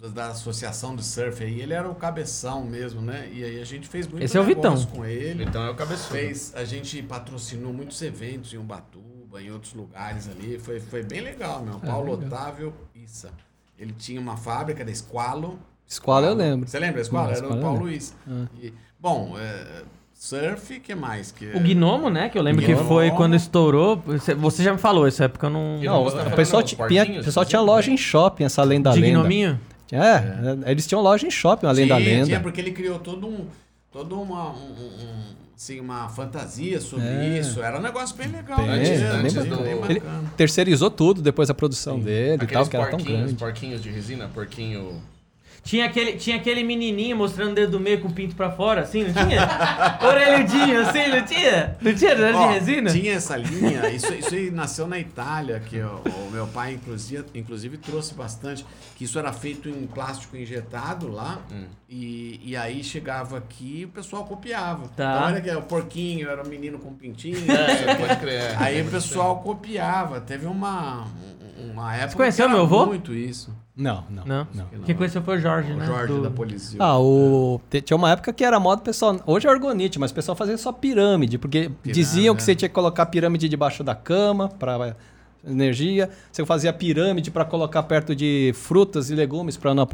do- 0.00 0.10
da 0.10 0.28
associação 0.28 0.94
de 0.94 1.04
surf 1.04 1.42
aí, 1.42 1.60
ele 1.60 1.72
era 1.74 1.88
o 1.88 1.94
cabeção 1.94 2.64
mesmo, 2.64 3.00
né? 3.00 3.28
E 3.32 3.42
aí 3.44 3.60
a 3.60 3.64
gente 3.64 3.88
fez 3.88 4.06
muito 4.06 4.22
Esse 4.22 4.36
é 4.36 4.40
o 4.40 4.44
Vitão. 4.44 4.80
com 4.86 5.04
ele. 5.04 5.44
Então 5.44 5.62
é 5.64 5.70
o 5.70 5.74
cabeçudo. 5.74 6.10
Fez, 6.14 6.52
a 6.54 6.64
gente 6.64 7.02
patrocinou 7.02 7.72
muitos 7.72 8.00
eventos 8.02 8.52
em 8.54 8.58
Ubatuba, 8.58 9.42
em 9.42 9.50
outros 9.50 9.74
lugares 9.74 10.28
ali. 10.28 10.58
Foi, 10.58 10.78
foi 10.80 11.02
bem 11.02 11.20
legal, 11.20 11.62
meu. 11.64 11.78
Paulo 11.80 12.12
Otávio 12.12 12.72
Issa. 12.94 13.30
Ele 13.76 13.92
tinha 13.92 14.20
uma 14.20 14.36
fábrica 14.36 14.84
da 14.84 14.90
Esqualo. 14.90 15.58
Escola 15.86 16.26
eu 16.28 16.34
lembro. 16.34 16.68
Você 16.68 16.78
lembra 16.78 16.96
da 16.96 17.00
Esqualo? 17.02 17.30
Era 17.30 17.40
o 17.40 17.42
Esqualo 17.44 17.60
Paulo 17.62 17.90
Issa. 17.90 18.14
E, 18.60 18.72
bom, 19.00 19.36
é, 19.38 19.82
surf, 20.18 20.80
que 20.80 20.94
mais? 20.96 21.30
Que, 21.30 21.46
O 21.56 21.60
Gnomo, 21.60 22.10
né? 22.10 22.28
Que 22.28 22.36
eu 22.36 22.42
lembro 22.42 22.60
que 22.64 22.72
Gnomo. 22.74 22.88
foi 22.88 23.10
quando 23.12 23.36
estourou. 23.36 24.02
Você- 24.38 24.62
já 24.64 24.72
me 24.72 24.78
falou, 24.78 25.06
essa 25.06 25.24
época 25.24 25.46
eu 25.46 25.50
não. 25.50 25.78
Não, 25.80 26.04
Você 26.04 26.16
tá 26.16 26.26
o 26.26 26.30
pessoal, 26.32 26.62
tinha, 26.62 27.20
o 27.20 27.24
pessoal 27.24 27.46
tinha 27.46 27.60
loja 27.60 27.90
em 27.90 27.96
shopping, 27.96 28.44
essa 28.44 28.60
Além 28.62 28.82
da 28.82 28.90
De 28.92 29.00
Lenda. 29.00 29.18
Gnominho? 29.20 29.60
É, 29.92 30.70
eles 30.70 30.86
tinham 30.86 31.00
loja 31.00 31.26
em 31.26 31.30
shopping, 31.30 31.66
Além 31.66 31.86
da 31.86 31.96
Tinha, 31.96 32.08
Lenda. 32.10 32.26
tinha, 32.26 32.40
porque 32.40 32.60
ele 32.60 32.72
criou 32.72 32.98
todo 32.98 33.26
um, 33.26 33.46
todo 33.92 34.20
uma, 34.20 34.50
um, 34.50 34.54
um- 34.54 35.24
assim, 35.56 35.80
uma 35.80 36.08
fantasia 36.10 36.78
sobre 36.80 37.06
É. 37.06 37.38
isso. 37.38 37.62
Era 37.62 37.78
um 37.78 37.82
negócio 37.82 38.14
bem 38.16 38.26
legal. 38.28 38.58
Bem, 38.58 38.66
né? 38.66 38.74
antes- 38.74 39.02
antes 39.02 39.32
tinha 39.32 39.44
do- 39.46 39.62
bem 39.62 39.72
Ele 39.88 40.00
bacana. 40.00 40.32
terceirizou 40.36 40.90
tudo 40.90 41.22
depois 41.22 41.48
da 41.48 41.54
produção 41.54 41.98
dele 41.98 42.34
e 42.34 42.38
tal, 42.38 42.44
Aqueles 42.46 42.68
que 42.68 42.76
era 42.76 42.86
tão 42.90 42.98
grande. 43.00 43.34
porquinhos 43.34 43.80
de 43.82 43.88
resina, 43.88 44.28
porquinho... 44.34 45.00
Tinha 45.68 45.84
aquele, 45.84 46.12
tinha 46.14 46.36
aquele 46.36 46.64
menininho 46.64 47.14
mostrando 47.14 47.50
o 47.52 47.54
dedo 47.54 47.72
do 47.72 47.80
meio 47.80 48.00
com 48.00 48.08
o 48.08 48.10
pinto 48.10 48.34
pra 48.34 48.50
fora, 48.50 48.80
assim, 48.80 49.04
não 49.04 49.12
tinha? 49.12 49.46
Orelhudinho, 50.02 50.80
assim, 50.80 51.08
não 51.08 51.22
tinha? 51.26 51.76
Não 51.78 51.94
tinha? 51.94 52.14
Não 52.14 52.24
era 52.26 52.38
de 52.38 52.54
resina? 52.54 52.90
Tinha 52.90 53.12
essa 53.12 53.36
linha, 53.36 53.86
isso, 53.90 54.14
isso 54.14 54.34
aí 54.34 54.50
nasceu 54.50 54.86
na 54.86 54.98
Itália, 54.98 55.60
que 55.60 55.78
o, 55.78 56.00
o 56.26 56.30
meu 56.32 56.46
pai, 56.46 56.72
inclusive, 56.72 57.22
inclusive, 57.34 57.76
trouxe 57.76 58.14
bastante, 58.14 58.64
que 58.96 59.04
isso 59.04 59.18
era 59.18 59.30
feito 59.30 59.68
em 59.68 59.86
plástico 59.86 60.38
injetado 60.38 61.06
lá, 61.12 61.38
Hum. 61.52 61.64
e, 61.88 62.40
e 62.42 62.56
aí 62.56 62.82
chegava 62.82 63.36
aqui 63.36 63.80
e 63.80 63.84
o 63.84 63.88
pessoal 63.88 64.24
copiava. 64.24 64.88
Tá. 64.96 65.16
Então 65.16 65.28
era 65.28 65.40
que 65.42 65.50
o 65.50 65.62
porquinho, 65.62 66.30
era 66.30 66.42
o 66.42 66.48
menino 66.48 66.78
com 66.78 66.94
pintinho. 66.94 67.36
Você 67.44 67.94
pode 67.94 68.16
crer. 68.20 68.40
é. 68.40 68.56
Aí 68.58 68.80
o 68.80 68.90
pessoal 68.90 69.40
copiava. 69.40 70.18
Teve 70.20 70.46
uma, 70.46 71.04
um- 71.04 71.37
uma 71.72 71.94
época 71.96 72.16
conheceu 72.16 72.46
que 72.46 72.50
era 72.50 72.52
meu 72.54 72.64
avô? 72.64 72.86
muito 72.86 73.14
isso. 73.14 73.54
Não, 73.76 74.04
não. 74.10 74.24
Não. 74.24 74.46
não. 74.54 74.66
Quem 74.84 74.94
conheceu 74.96 75.22
foi 75.22 75.36
o 75.36 75.40
Jorge, 75.40 75.72
O 75.72 75.76
né? 75.76 75.86
Jorge 75.86 76.12
Do- 76.12 76.22
da 76.22 76.30
Polizia. 76.30 76.78
Ah, 76.82 76.98
o... 76.98 77.60
te- 77.70 77.80
tinha 77.80 77.96
uma 77.96 78.10
época 78.10 78.32
que 78.32 78.44
era 78.44 78.58
moda, 78.58 78.82
pessoal. 78.82 79.20
Hoje 79.24 79.46
é 79.46 79.50
orgonite, 79.50 79.98
mas 80.00 80.10
o 80.10 80.14
pessoal 80.14 80.34
fazia 80.36 80.58
só 80.58 80.72
pirâmide, 80.72 81.38
porque 81.38 81.70
diziam 81.84 82.34
que 82.34 82.42
é. 82.42 82.44
você 82.44 82.54
tinha 82.56 82.68
que 82.68 82.74
colocar 82.74 83.06
pirâmide 83.06 83.48
debaixo 83.48 83.84
da 83.84 83.94
cama 83.94 84.48
para 84.48 84.96
energia. 85.46 86.10
Você 86.32 86.44
fazia 86.44 86.72
pirâmide 86.72 87.30
para 87.30 87.44
colocar 87.44 87.84
perto 87.84 88.16
de 88.16 88.52
frutas 88.56 89.10
e 89.10 89.14
legumes 89.14 89.56
para 89.56 89.72
não 89.74 89.86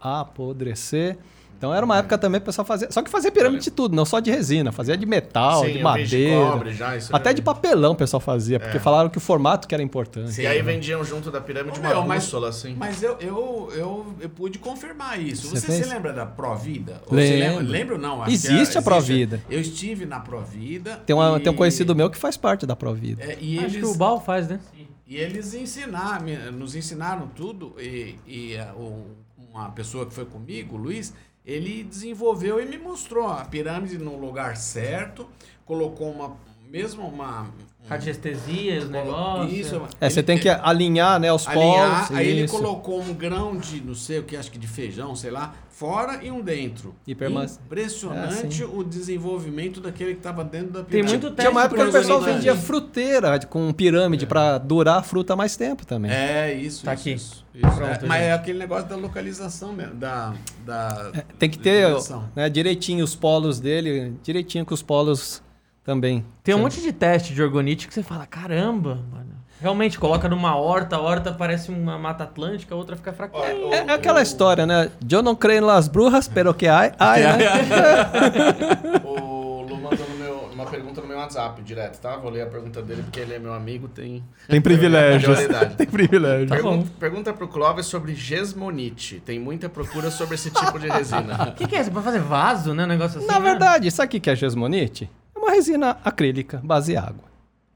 apodrecer. 0.00 1.18
Então 1.62 1.72
era 1.72 1.86
uma 1.86 1.98
época 1.98 2.18
também 2.18 2.40
que 2.40 2.42
o 2.42 2.46
pessoal 2.46 2.64
fazia. 2.66 2.90
Só 2.90 3.00
que 3.02 3.08
fazia 3.08 3.30
pirâmide 3.30 3.62
de 3.62 3.70
tudo, 3.70 3.94
não 3.94 4.04
só 4.04 4.18
de 4.18 4.32
resina, 4.32 4.72
fazia 4.72 4.96
de 4.96 5.06
metal, 5.06 5.60
Sim, 5.60 5.66
de 5.66 5.72
vi 5.74 5.78
de 5.78 5.84
madeira. 5.84 6.50
cobre 6.50 6.72
já, 6.72 6.96
isso 6.96 7.14
até 7.14 7.28
já 7.30 7.34
de 7.34 7.42
papelão 7.42 7.92
o 7.92 7.94
pessoal 7.94 8.20
fazia, 8.20 8.58
porque 8.58 8.80
falaram 8.80 9.08
que 9.08 9.16
o 9.16 9.20
formato 9.20 9.68
que 9.68 9.72
era 9.74 9.80
importante. 9.80 10.40
E 10.40 10.44
aí 10.44 10.60
vendiam 10.60 11.04
junto 11.04 11.30
da 11.30 11.40
pirâmide 11.40 11.78
Ô, 11.78 11.80
uma 11.82 11.88
meu, 11.90 12.02
mas- 12.04 12.24
bússola, 12.24 12.48
assim. 12.48 12.74
Mas 12.76 13.00
eu, 13.00 13.16
eu, 13.20 13.72
eu, 13.76 14.14
eu 14.22 14.28
pude 14.28 14.58
confirmar 14.58 15.22
isso. 15.22 15.46
Você 15.50 15.60
Você, 15.68 15.84
se 15.84 15.88
lembra 15.88 16.12
da 16.12 16.26
Provida? 16.26 17.00
Lembro. 17.08 17.94
Ou 17.94 18.00
não? 18.00 18.26
Existe 18.26 18.76
é- 18.76 18.80
a 18.80 18.82
Provida. 18.82 19.40
Eu 19.48 19.60
estive 19.60 20.04
na 20.04 20.18
Provida. 20.18 20.96
Tem, 21.06 21.14
uma, 21.14 21.38
e- 21.38 21.42
tem 21.44 21.52
um 21.52 21.54
conhecido 21.54 21.94
meu 21.94 22.10
que 22.10 22.18
faz 22.18 22.36
parte 22.36 22.66
da 22.66 22.74
Provida. 22.74 23.22
É, 23.22 23.38
e, 23.40 23.58
Acho 23.60 23.76
eles, 23.76 23.88
que 23.88 23.94
o 23.94 23.94
Bal 23.96 24.20
faz, 24.20 24.48
né? 24.48 24.58
e 25.06 25.16
eles 25.16 25.54
ensinaram, 25.54 26.26
nos 26.52 26.74
ensinaram 26.74 27.28
tudo. 27.36 27.76
E, 27.78 28.16
e 28.26 28.58
a- 28.58 28.74
o- 28.74 29.06
uma 29.54 29.68
pessoa 29.70 30.04
que 30.06 30.12
foi 30.12 30.24
comigo, 30.24 30.74
o 30.76 30.78
Luiz, 30.78 31.12
ele 31.44 31.82
desenvolveu 31.82 32.60
e 32.62 32.66
me 32.66 32.78
mostrou 32.78 33.26
a 33.28 33.44
pirâmide 33.44 33.98
no 33.98 34.16
lugar 34.16 34.56
certo, 34.56 35.26
colocou 35.64 36.10
uma. 36.10 36.36
Mesmo 36.68 37.06
uma. 37.06 37.42
um- 37.42 37.88
Radiestesia, 37.88 38.78
os 38.78 38.88
negócios. 38.88 39.52
Isso. 39.58 39.82
É, 40.00 40.08
você 40.08 40.20
ele 40.20 40.26
tem 40.26 40.38
que 40.38 40.48
alinhar, 40.48 41.18
né, 41.18 41.32
os 41.32 41.46
alinhar, 41.48 42.06
polos. 42.06 42.18
aí 42.20 42.28
ele 42.28 42.44
isso. 42.44 42.56
colocou 42.56 43.02
um 43.02 43.12
grão 43.12 43.56
de, 43.56 43.80
não 43.82 43.94
sei 43.94 44.20
o 44.20 44.22
que, 44.22 44.36
acho 44.36 44.50
que 44.52 44.58
de 44.58 44.68
feijão, 44.68 45.16
sei 45.16 45.32
lá, 45.32 45.52
fora 45.72 46.22
e 46.22 46.30
um 46.30 46.40
dentro. 46.40 46.94
Impressionante 47.08 48.62
É, 48.62 48.66
o 48.66 48.84
desenvolvimento 48.84 49.80
daquele 49.80 50.12
que 50.12 50.18
estava 50.18 50.44
dentro 50.44 50.68
da 50.70 50.80
Tem 50.80 51.02
pirâmide. 51.02 51.12
muito 51.14 51.26
teste 51.30 51.40
Tinha 51.40 51.50
uma 51.50 51.64
época 51.64 51.82
que 51.82 51.88
o 51.88 51.92
pessoal 51.92 52.20
vendia 52.20 52.54
fruteira 52.54 53.38
com 53.46 53.72
pirâmide 53.72 54.26
pra 54.26 54.58
durar 54.58 54.98
a 54.98 55.02
fruta 55.02 55.34
mais 55.34 55.56
tempo 55.56 55.84
também. 55.86 56.10
É, 56.12 56.52
isso, 56.54 56.84
Tá 56.84 56.94
isso, 56.94 57.00
aqui. 57.02 57.12
isso, 57.14 57.46
isso. 57.54 57.76
Pronto, 57.76 58.04
É, 58.04 58.06
mas 58.08 58.22
é 58.22 58.32
aquele 58.32 58.58
negócio 58.58 58.88
da 58.88 58.96
localização 58.96 59.72
mesmo, 59.72 59.94
da... 59.94 60.34
da 60.64 61.10
É, 61.14 61.24
Tem 61.38 61.48
que 61.50 61.58
ter 61.58 61.88
né, 62.36 62.48
direitinho 62.48 63.02
os 63.04 63.16
polos 63.16 63.58
dele, 63.58 64.14
direitinho 64.22 64.64
com 64.66 64.74
os 64.74 64.82
polos 64.82 65.42
também. 65.82 66.24
Tem 66.44 66.54
um 66.54 66.58
Sim. 66.58 66.62
monte 66.64 66.80
de 66.82 66.92
teste 66.92 67.34
de 67.34 67.42
orgonite 67.42 67.88
que 67.88 67.94
você 67.94 68.02
fala, 68.02 68.26
caramba, 68.26 69.00
mano. 69.10 69.31
Realmente, 69.62 69.96
coloca 69.96 70.28
numa 70.28 70.56
horta, 70.56 70.96
a 70.96 71.00
horta 71.00 71.30
parece 71.32 71.70
uma 71.70 71.96
mata 71.96 72.24
atlântica, 72.24 72.74
a 72.74 72.76
outra 72.76 72.96
fica 72.96 73.12
fraquinha. 73.12 73.44
É, 73.72 73.76
é 73.86 73.92
aquela 73.92 74.20
história, 74.20 74.66
né? 74.66 74.90
Eu 75.08 75.22
não 75.22 75.36
creio 75.36 75.64
nas 75.64 75.86
brujas, 75.86 76.26
pero 76.26 76.52
que 76.52 76.66
ai, 76.66 76.92
ai, 76.98 77.22
né? 77.22 77.38
O 79.04 79.62
Lu 79.62 79.76
mandou 79.76 80.04
no 80.08 80.16
meu- 80.16 80.50
uma 80.52 80.66
pergunta 80.66 81.00
no 81.00 81.06
meu 81.06 81.16
WhatsApp 81.16 81.62
direto, 81.62 82.00
tá? 82.00 82.16
Vou 82.16 82.28
ler 82.28 82.42
a 82.42 82.46
pergunta 82.46 82.82
dele 82.82 83.04
porque 83.04 83.20
ele 83.20 83.34
é 83.34 83.38
meu 83.38 83.54
amigo, 83.54 83.86
tem. 83.86 84.24
Tem 84.48 84.60
privilégios. 84.60 85.38
Tem 85.76 85.86
privilégios. 85.86 86.50
Pergunta, 86.50 86.90
pergunta 86.98 87.32
pro 87.32 87.46
Clóvis 87.46 87.86
sobre 87.86 88.16
gesmonite. 88.16 89.22
Tem 89.24 89.38
muita 89.38 89.68
procura 89.68 90.10
sobre 90.10 90.34
esse 90.34 90.50
tipo 90.50 90.76
de 90.80 90.88
resina. 90.88 91.50
O 91.50 91.52
que, 91.54 91.68
que 91.68 91.76
é? 91.76 91.84
Você 91.84 91.90
pode 91.90 92.04
fazer 92.04 92.20
vaso, 92.20 92.74
né? 92.74 92.82
Um 92.82 92.88
negócio 92.88 93.18
assim. 93.18 93.28
Na 93.28 93.38
né? 93.38 93.48
verdade, 93.48 93.88
sabe 93.92 94.16
o 94.18 94.20
que 94.20 94.28
é 94.28 94.34
gesmonite? 94.34 95.08
É 95.36 95.38
uma 95.38 95.52
resina 95.52 95.98
acrílica, 96.04 96.60
base 96.64 96.94
em 96.94 96.96
água. 96.96 97.30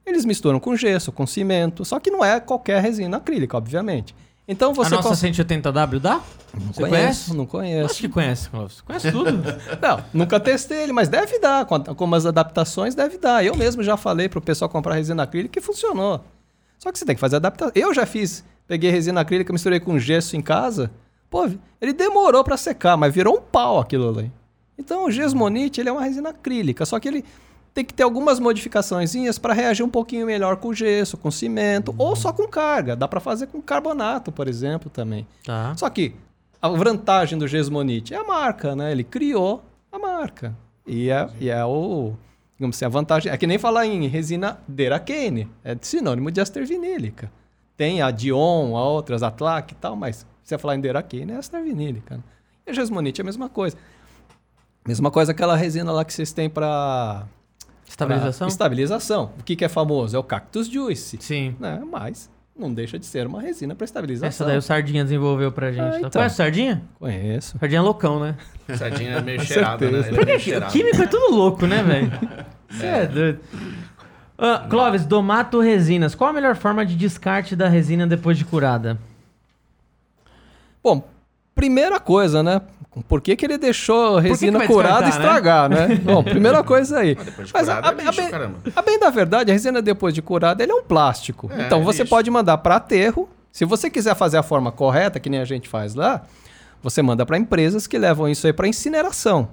Eles 0.06 0.24
misturam 0.24 0.60
com 0.60 0.76
gesso, 0.76 1.10
com 1.10 1.26
cimento, 1.26 1.84
só 1.84 1.98
que 1.98 2.10
não 2.10 2.24
é 2.24 2.38
qualquer 2.40 2.80
resina 2.80 3.16
acrílica, 3.16 3.56
obviamente. 3.56 4.14
Então 4.48 4.72
você 4.72 4.94
A 4.94 4.98
nossa 4.98 5.08
cons- 5.08 5.20
180W 5.22 5.98
dá? 5.98 6.20
Não 6.54 6.72
Você 6.72 6.80
conheço, 6.80 6.88
conhece? 6.88 7.36
Não 7.36 7.46
conheço. 7.46 7.90
Acho 7.90 8.00
que 8.00 8.08
conhece, 8.08 8.48
Clóvis. 8.48 8.80
Conhece 8.80 9.10
tudo. 9.10 9.32
Não, 9.82 10.04
nunca 10.14 10.38
testei 10.38 10.84
ele, 10.84 10.92
mas 10.92 11.08
deve 11.08 11.40
dar. 11.40 11.66
Com, 11.66 12.04
umas 12.04 12.24
adaptações, 12.24 12.94
deve 12.94 13.18
dar. 13.18 13.44
Eu 13.44 13.56
mesmo 13.56 13.82
já 13.82 13.96
falei 13.96 14.28
pro 14.28 14.40
pessoal 14.40 14.68
comprar 14.68 14.94
resina 14.94 15.24
acrílica 15.24 15.58
e 15.58 15.62
funcionou. 15.62 16.24
Só 16.78 16.92
que 16.92 16.98
você 16.98 17.04
tem 17.04 17.16
que 17.16 17.20
fazer 17.20 17.36
adaptação. 17.36 17.72
Eu 17.74 17.92
já 17.92 18.06
fiz. 18.06 18.44
Peguei 18.68 18.88
resina 18.90 19.20
acrílica, 19.20 19.52
misturei 19.52 19.80
com 19.80 19.98
gesso 19.98 20.36
em 20.36 20.40
casa. 20.40 20.92
Pô, 21.28 21.48
ele 21.80 21.92
demorou 21.92 22.44
para 22.44 22.56
secar, 22.56 22.96
mas 22.96 23.12
virou 23.12 23.36
um 23.38 23.40
pau 23.40 23.80
aquilo 23.80 24.08
ali. 24.16 24.30
Então 24.78 25.06
o 25.06 25.10
gesmonite, 25.10 25.80
ele 25.80 25.88
é 25.88 25.92
uma 25.92 26.04
resina 26.04 26.28
acrílica, 26.28 26.86
só 26.86 27.00
que 27.00 27.08
ele 27.08 27.24
tem 27.76 27.84
que 27.84 27.92
ter 27.92 28.04
algumas 28.04 28.40
modificações 28.40 29.38
para 29.38 29.52
reagir 29.52 29.84
um 29.84 29.90
pouquinho 29.90 30.24
melhor 30.24 30.56
com 30.56 30.72
gesso, 30.72 31.14
com 31.18 31.30
cimento, 31.30 31.94
ou 31.98 32.16
só 32.16 32.32
com 32.32 32.48
carga. 32.48 32.96
Dá 32.96 33.06
para 33.06 33.20
fazer 33.20 33.48
com 33.48 33.60
carbonato, 33.60 34.32
por 34.32 34.48
exemplo, 34.48 34.88
também. 34.88 35.26
Tá. 35.44 35.76
Só 35.76 35.90
que 35.90 36.14
a 36.60 36.70
vantagem 36.70 37.38
do 37.38 37.46
Gesmonite 37.46 38.14
é 38.14 38.16
a 38.16 38.24
marca, 38.24 38.74
né? 38.74 38.92
Ele 38.92 39.04
criou 39.04 39.62
a 39.92 39.98
marca. 39.98 40.56
E 40.86 41.10
é, 41.10 41.28
e 41.38 41.50
é 41.50 41.62
o. 41.66 42.14
Digamos 42.56 42.76
assim, 42.76 42.86
a 42.86 42.88
vantagem. 42.88 43.30
É 43.30 43.36
que 43.36 43.46
nem 43.46 43.58
falar 43.58 43.84
em 43.84 44.06
resina 44.08 44.58
Derakane. 44.66 45.46
É 45.62 45.76
sinônimo 45.78 46.30
de 46.30 46.40
ester 46.40 46.64
vinílica. 46.64 47.30
Tem 47.76 48.00
a 48.00 48.10
Dion, 48.10 48.74
a 48.74 48.88
outras, 48.88 49.22
a 49.22 49.30
Tlac 49.30 49.74
e 49.74 49.76
tal, 49.76 49.94
mas 49.94 50.16
se 50.16 50.26
você 50.42 50.56
falar 50.56 50.76
em 50.76 50.80
Derakane, 50.80 51.30
é 51.30 51.38
ester 51.38 51.62
vinílica. 51.62 52.16
né? 52.16 52.22
E 52.66 52.70
a 52.70 52.72
Gesmonite 52.72 53.20
é 53.20 53.22
a 53.22 53.26
mesma 53.26 53.50
coisa. 53.50 53.76
Mesma 54.88 55.10
coisa 55.10 55.32
aquela 55.32 55.54
resina 55.54 55.92
lá 55.92 56.06
que 56.06 56.14
vocês 56.14 56.32
têm 56.32 56.48
para 56.48 57.26
Estabilização? 57.88 58.48
Estabilização. 58.48 59.32
O 59.38 59.42
que, 59.42 59.56
que 59.56 59.64
é 59.64 59.68
famoso? 59.68 60.16
É 60.16 60.18
o 60.18 60.22
Cactus 60.22 60.68
Juice. 60.68 61.16
Sim. 61.20 61.56
Né? 61.58 61.82
Mas 61.90 62.30
não 62.58 62.72
deixa 62.72 62.98
de 62.98 63.04
ser 63.04 63.26
uma 63.26 63.40
resina 63.40 63.74
para 63.74 63.84
estabilização. 63.84 64.28
Essa 64.28 64.44
daí 64.44 64.56
o 64.56 64.62
Sardinha 64.62 65.04
desenvolveu 65.04 65.52
pra 65.52 65.70
gente. 65.70 65.80
Ah, 65.82 65.90
tá? 65.90 65.98
então. 65.98 66.10
Conhece 66.10 66.34
o 66.34 66.36
Sardinha? 66.36 66.82
Conheço. 66.98 67.58
Sardinha 67.58 67.78
é 67.78 67.82
loucão, 67.82 68.18
né? 68.20 68.36
Sardinha 68.74 69.10
é 69.12 69.20
meio 69.20 69.40
cheirado, 69.42 69.90
né? 69.90 70.08
Ele 70.08 70.30
é 70.32 70.38
cheirado. 70.38 70.72
químico 70.72 71.02
é 71.02 71.06
tudo 71.06 71.34
louco, 71.34 71.66
né, 71.66 71.82
velho? 71.82 72.10
Você 72.68 72.86
é 72.86 73.06
doido. 73.06 73.40
Ah, 74.38 74.66
Clóvis, 74.68 75.04
Domato 75.04 75.60
Resinas. 75.60 76.14
Qual 76.14 76.30
a 76.30 76.32
melhor 76.32 76.56
forma 76.56 76.84
de 76.84 76.96
descarte 76.96 77.54
da 77.54 77.68
resina 77.68 78.06
depois 78.06 78.36
de 78.36 78.44
curada? 78.44 78.98
Bom, 80.82 81.06
primeira 81.54 81.98
coisa, 82.00 82.42
né? 82.42 82.60
Por 83.02 83.20
que, 83.20 83.36
que 83.36 83.44
ele 83.44 83.58
deixou 83.58 84.20
que 84.22 84.28
resina 84.28 84.58
vai 84.58 84.66
curada 84.66 85.04
descartar, 85.06 85.26
estragar, 85.36 85.68
né? 85.68 85.94
Bom, 86.02 86.22
primeira 86.24 86.62
coisa 86.64 86.98
aí. 87.00 87.14
Depois 87.14 87.48
de 87.48 87.54
Mas 87.54 87.66
curado 87.66 87.86
a, 87.86 87.90
é 87.90 87.94
lixo, 87.94 88.08
a 88.08 88.12
bem- 88.22 88.30
caramba. 88.30 88.54
a 88.74 88.82
bem 88.82 88.98
da 88.98 89.10
verdade, 89.10 89.50
a 89.50 89.54
resina 89.54 89.82
depois 89.82 90.14
de 90.14 90.22
curada, 90.22 90.62
ele 90.62 90.72
é 90.72 90.74
um 90.74 90.82
plástico. 90.82 91.50
É, 91.52 91.66
então 91.66 91.84
você 91.84 92.02
lixo. 92.02 92.10
pode 92.10 92.30
mandar 92.30 92.58
para 92.58 92.76
aterro. 92.76 93.28
Se 93.52 93.64
você 93.64 93.90
quiser 93.90 94.14
fazer 94.14 94.38
a 94.38 94.42
forma 94.42 94.72
correta, 94.72 95.20
que 95.20 95.28
nem 95.30 95.40
a 95.40 95.44
gente 95.44 95.68
faz 95.68 95.94
lá, 95.94 96.24
você 96.82 97.02
manda 97.02 97.24
para 97.26 97.36
empresas 97.38 97.86
que 97.86 97.98
levam 97.98 98.28
isso 98.28 98.46
aí 98.46 98.52
para 98.52 98.66
incineração. 98.68 99.48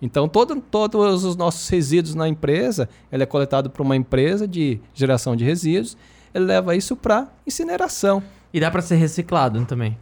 Então 0.00 0.28
todo, 0.28 0.56
todos 0.60 1.24
os 1.24 1.36
nossos 1.36 1.68
resíduos 1.68 2.14
na 2.14 2.28
empresa, 2.28 2.88
ele 3.10 3.22
é 3.22 3.26
coletado 3.26 3.68
por 3.70 3.82
uma 3.82 3.96
empresa 3.96 4.46
de 4.46 4.80
geração 4.94 5.34
de 5.34 5.44
resíduos, 5.44 5.96
ele 6.34 6.44
leva 6.44 6.76
isso 6.76 6.94
para 6.94 7.26
incineração. 7.46 8.22
E 8.52 8.60
dá 8.60 8.70
pra 8.70 8.80
ser 8.80 8.94
reciclado 8.96 9.64
também. 9.64 9.96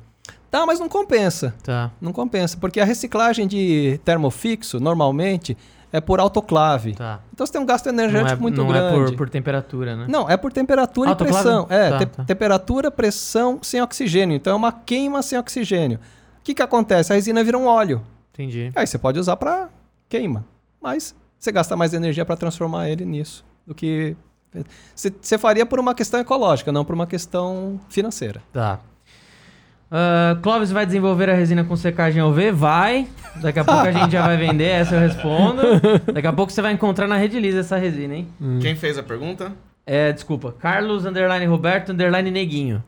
Tá, 0.61 0.67
mas 0.67 0.81
não 0.81 0.89
compensa. 0.89 1.55
Tá. 1.63 1.91
Não 2.01 2.13
compensa, 2.13 2.57
porque 2.57 2.81
a 2.81 2.85
reciclagem 2.85 3.47
de 3.47 4.01
termofixo, 4.05 4.81
normalmente, 4.81 5.57
é 5.93 6.01
por 6.01 6.19
autoclave. 6.21 6.95
Tá. 6.95 7.21
Então 7.33 7.47
você 7.47 7.53
tem 7.53 7.61
um 7.61 7.67
gasto 7.67 7.87
Não 7.87 7.93
energético 7.93 8.33
é, 8.33 8.37
muito 8.37 8.57
não 8.57 8.69
grande. 8.69 8.87
é 8.87 9.07
por, 9.09 9.17
por 9.17 9.29
temperatura, 9.31 9.97
né? 9.97 10.07
Não, 10.09 10.29
é 10.29 10.37
por 10.37 10.53
temperatura 10.53 11.11
Autoclave? 11.11 11.41
e 11.41 11.43
pressão. 11.43 11.67
É, 11.69 11.91
Tá, 11.91 11.99
te- 11.99 12.07
tá. 12.07 12.25
temperatura, 12.25 12.91
pressão 12.91 13.59
sem 13.63 13.83
oxigênio. 13.83 14.35
Então 14.37 14.53
é 14.53 14.57
uma 14.57 14.73
queima 14.73 15.23
sem 15.23 15.39
oxigênio. 15.39 15.99
O 16.41 16.43
que, 16.43 16.55
que 16.55 16.63
acontece? 16.63 17.13
A 17.13 17.17
resina 17.17 17.43
vira 17.45 17.59
um 17.59 17.67
óleo. 17.67 18.03
Entendi. 18.33 18.71
Aí 18.75 18.87
você 18.87 18.99
pode 18.99 19.19
usar 19.19 19.37
para 19.37 19.69
queima. 20.09 20.45
Mas 20.81 21.15
você 21.39 21.53
gasta 21.53 21.77
mais 21.77 21.93
energia 21.93 22.25
para 22.25 22.37
transformar 22.37 22.89
ele 22.89 23.05
nisso 23.05 23.45
do 23.67 23.75
que. 23.75 24.17
Você 24.95 25.37
faria 25.37 25.67
por 25.67 25.79
uma 25.79 25.95
questão 25.95 26.19
ecológica, 26.19 26.73
não 26.73 26.85
por 26.85 26.95
uma 26.95 27.07
questão 27.07 27.79
financeira. 27.91 28.43
Tá. 28.53 28.81
Ah, 29.91 30.37
Clóvis 30.43 30.71
vai 30.71 30.85
desenvolver 30.85 31.31
a 31.31 31.35
resina 31.35 31.63
com 31.65 31.77
secagem 31.77 32.23
UV? 32.23 32.51
Vai. 32.53 33.09
Daqui 33.37 33.59
a 33.59 33.65
pouco 33.65 33.81
a 33.87 33.93
gente 33.93 34.13
já 34.13 34.27
vai 34.27 34.37
vender, 34.37 34.65
essa 34.69 34.95
eu 34.95 35.01
respondo. 35.01 35.63
Daqui 36.13 36.27
a 36.27 36.33
pouco 36.33 36.51
você 36.53 36.61
vai 36.63 36.73
encontrar 36.73 37.07
na 37.07 37.17
Red 37.17 37.29
Lisa 37.41 37.61
essa 37.61 37.77
resina, 37.77 38.15
hein? 38.15 38.29
Quem 38.61 38.75
fez 38.75 38.99
a 38.99 39.03
pergunta? 39.03 39.53
É, 39.87 40.13
desculpa. 40.13 40.53
Carlos, 40.59 41.05
underline 41.07 41.47
Roberto, 41.47 41.93
underline 41.93 42.31
Neguinho. 42.31 42.83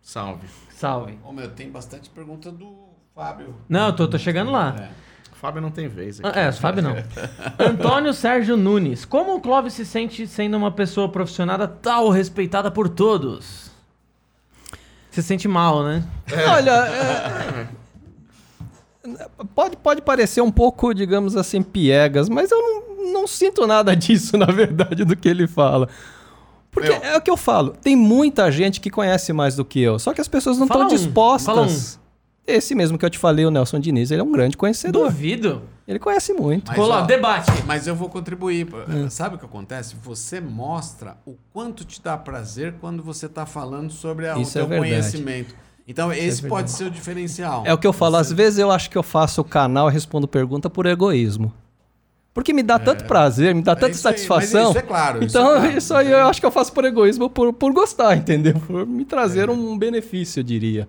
Salve. 0.00 0.46
Salve. 0.70 1.18
Ô, 1.24 1.32
meu, 1.32 1.48
tem 1.50 1.70
bastante 1.70 2.10
pergunta 2.10 2.50
do 2.50 2.88
Fábio. 3.14 3.54
Não, 3.68 3.86
eu 3.86 3.92
tô, 3.92 4.08
tô 4.08 4.18
chegando 4.18 4.50
lá. 4.50 4.74
É. 4.78 4.88
O 5.32 5.36
Fábio 5.36 5.60
não 5.62 5.70
tem 5.70 5.86
vez 5.88 6.20
Ah, 6.22 6.28
aqui. 6.28 6.38
É, 6.38 6.52
Fábio 6.52 6.82
não. 6.82 6.94
Antônio 7.58 8.12
Sérgio 8.12 8.56
Nunes. 8.56 9.04
Como 9.04 9.36
o 9.36 9.40
Clóvis 9.40 9.74
se 9.74 9.84
sente 9.86 10.26
sendo 10.26 10.56
uma 10.56 10.72
pessoa 10.72 11.08
profissionada 11.08 11.68
tal 11.68 12.08
respeitada 12.10 12.70
por 12.70 12.88
todos? 12.88 13.70
Se 15.14 15.22
sente 15.22 15.46
mal, 15.46 15.82
né? 15.84 16.02
Olha, 16.52 16.70
é- 16.72 17.66
pode, 19.54 19.76
pode 19.76 20.02
parecer 20.02 20.40
um 20.40 20.50
pouco, 20.50 20.92
digamos 20.92 21.36
assim, 21.36 21.62
piegas, 21.62 22.28
mas 22.28 22.50
eu 22.50 22.58
não, 22.60 23.12
não 23.12 23.26
sinto 23.26 23.66
nada 23.66 23.94
disso, 23.96 24.36
na 24.36 24.46
verdade, 24.46 25.04
do 25.04 25.16
que 25.16 25.28
ele 25.28 25.46
fala. 25.46 25.88
Porque 26.70 26.88
Meu. 26.88 27.02
é 27.04 27.16
o 27.16 27.20
que 27.20 27.30
eu 27.30 27.36
falo, 27.36 27.70
tem 27.80 27.94
muita 27.94 28.50
gente 28.50 28.80
que 28.80 28.90
conhece 28.90 29.32
mais 29.32 29.54
do 29.54 29.64
que 29.64 29.80
eu, 29.80 29.98
só 29.98 30.12
que 30.12 30.20
as 30.20 30.26
pessoas 30.26 30.58
não 30.58 30.66
estão 30.66 30.82
um, 30.82 30.88
dispostas. 30.88 31.54
fala 31.54 31.66
um. 31.66 32.03
Esse 32.46 32.74
mesmo 32.74 32.98
que 32.98 33.04
eu 33.04 33.10
te 33.10 33.18
falei, 33.18 33.46
o 33.46 33.50
Nelson 33.50 33.80
Diniz, 33.80 34.10
ele 34.10 34.20
é 34.20 34.24
um 34.24 34.30
grande 34.32 34.56
conhecedor. 34.56 35.06
Duvido. 35.06 35.62
Ele 35.88 35.98
conhece 35.98 36.32
muito. 36.34 36.68
Mas, 36.68 36.76
Colo- 36.76 36.92
ó, 36.94 37.00
debate. 37.02 37.50
Mas 37.66 37.86
eu 37.86 37.94
vou 37.94 38.08
contribuir. 38.08 38.66
É. 39.06 39.08
Sabe 39.10 39.36
o 39.36 39.38
que 39.38 39.44
acontece? 39.44 39.94
Você 40.02 40.40
mostra 40.40 41.16
o 41.26 41.36
quanto 41.52 41.84
te 41.84 42.02
dá 42.02 42.16
prazer 42.16 42.74
quando 42.80 43.02
você 43.02 43.26
está 43.26 43.46
falando 43.46 43.90
sobre 43.92 44.28
a, 44.28 44.36
o 44.36 44.42
Isso 44.42 44.58
é 44.58 44.60
teu 44.60 44.68
verdade. 44.68 44.90
conhecimento. 44.90 45.54
Então, 45.86 46.10
esse 46.12 46.46
pode 46.48 46.70
ser 46.70 46.84
o 46.84 46.90
diferencial. 46.90 47.62
É 47.66 47.72
o 47.72 47.76
que 47.78 47.86
eu 47.86 47.92
falo, 47.92 48.16
às 48.16 48.28
Você- 48.28 48.34
vezes 48.34 48.58
eu 48.58 48.70
acho 48.70 48.88
que 48.90 48.96
eu 48.96 49.02
faço 49.02 49.40
o 49.42 49.44
canal 49.44 49.88
e 49.90 49.92
respondo 49.92 50.26
pergunta 50.26 50.68
por 50.70 50.86
egoísmo. 50.86 51.52
Porque 52.32 52.52
me 52.52 52.62
dá 52.62 52.78
tanto 52.78 53.04
prazer, 53.04 53.54
me 53.54 53.62
dá 53.62 53.74
tanta 53.76 53.88
É. 53.88 53.90
isso 53.92 54.08
aí, 54.08 54.14
satisfação. 54.14 54.60
mas 54.64 54.70
isso 54.70 54.78
é 54.78 54.82
claro, 54.82 55.24
isso 55.24 55.36
Então, 55.38 55.54
é 55.54 55.58
claro. 55.60 55.78
isso 55.78 55.94
aí 55.94 56.10
eu 56.10 56.26
acho 56.26 56.40
que 56.40 56.46
eu 56.46 56.50
faço 56.50 56.72
por 56.72 56.84
egoísmo, 56.84 57.30
por, 57.30 57.52
por 57.52 57.72
gostar, 57.72 58.16
entendeu? 58.18 58.54
Por 58.66 58.86
me 58.86 59.04
trazer 59.04 59.48
um 59.50 59.76
benefício, 59.78 60.40
eu 60.40 60.44
diria. 60.44 60.88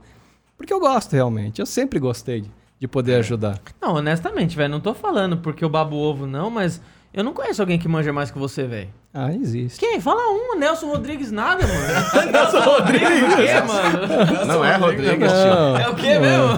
Porque 0.58 0.74
eu 0.74 0.80
gosto 0.80 1.14
realmente. 1.14 1.60
Eu 1.60 1.66
sempre 1.66 2.00
gostei 2.00 2.42
de, 2.42 2.52
de 2.80 2.88
poder 2.88 3.16
ajudar. 3.16 3.60
Não, 3.82 3.96
honestamente, 3.96 4.56
velho, 4.56 4.72
não 4.72 4.80
tô 4.80 4.94
falando 4.94 5.38
porque 5.38 5.64
eu 5.64 5.70
babo 5.70 5.96
ovo, 5.96 6.26
não, 6.26 6.50
mas 6.50 6.82
eu 7.14 7.24
não 7.24 7.34
conheço 7.34 7.62
alguém 7.62 7.80
que 7.80 7.88
manja 7.88 8.12
mais 8.12 8.32
que 8.32 8.38
você, 8.38 8.66
velho. 8.66 8.90
Ah, 9.18 9.34
existe. 9.34 9.80
Quem? 9.80 10.02
Fala 10.02 10.22
um, 10.30 10.60
Nelson 10.60 10.88
Rodrigues 10.88 11.32
nada, 11.32 11.66
mano. 11.66 12.28
Nelson 12.34 12.60
Rodrigues 12.60 13.10
o 13.10 13.38
quê, 13.38 13.62
mano? 13.66 14.46
Não 14.46 14.66
é 14.66 14.76
Rodrigues, 14.76 15.32
tio. 15.32 15.56
Não, 15.56 15.78
É 15.78 15.88
o 15.88 15.96
quê 15.96 16.20
mesmo? 16.20 16.50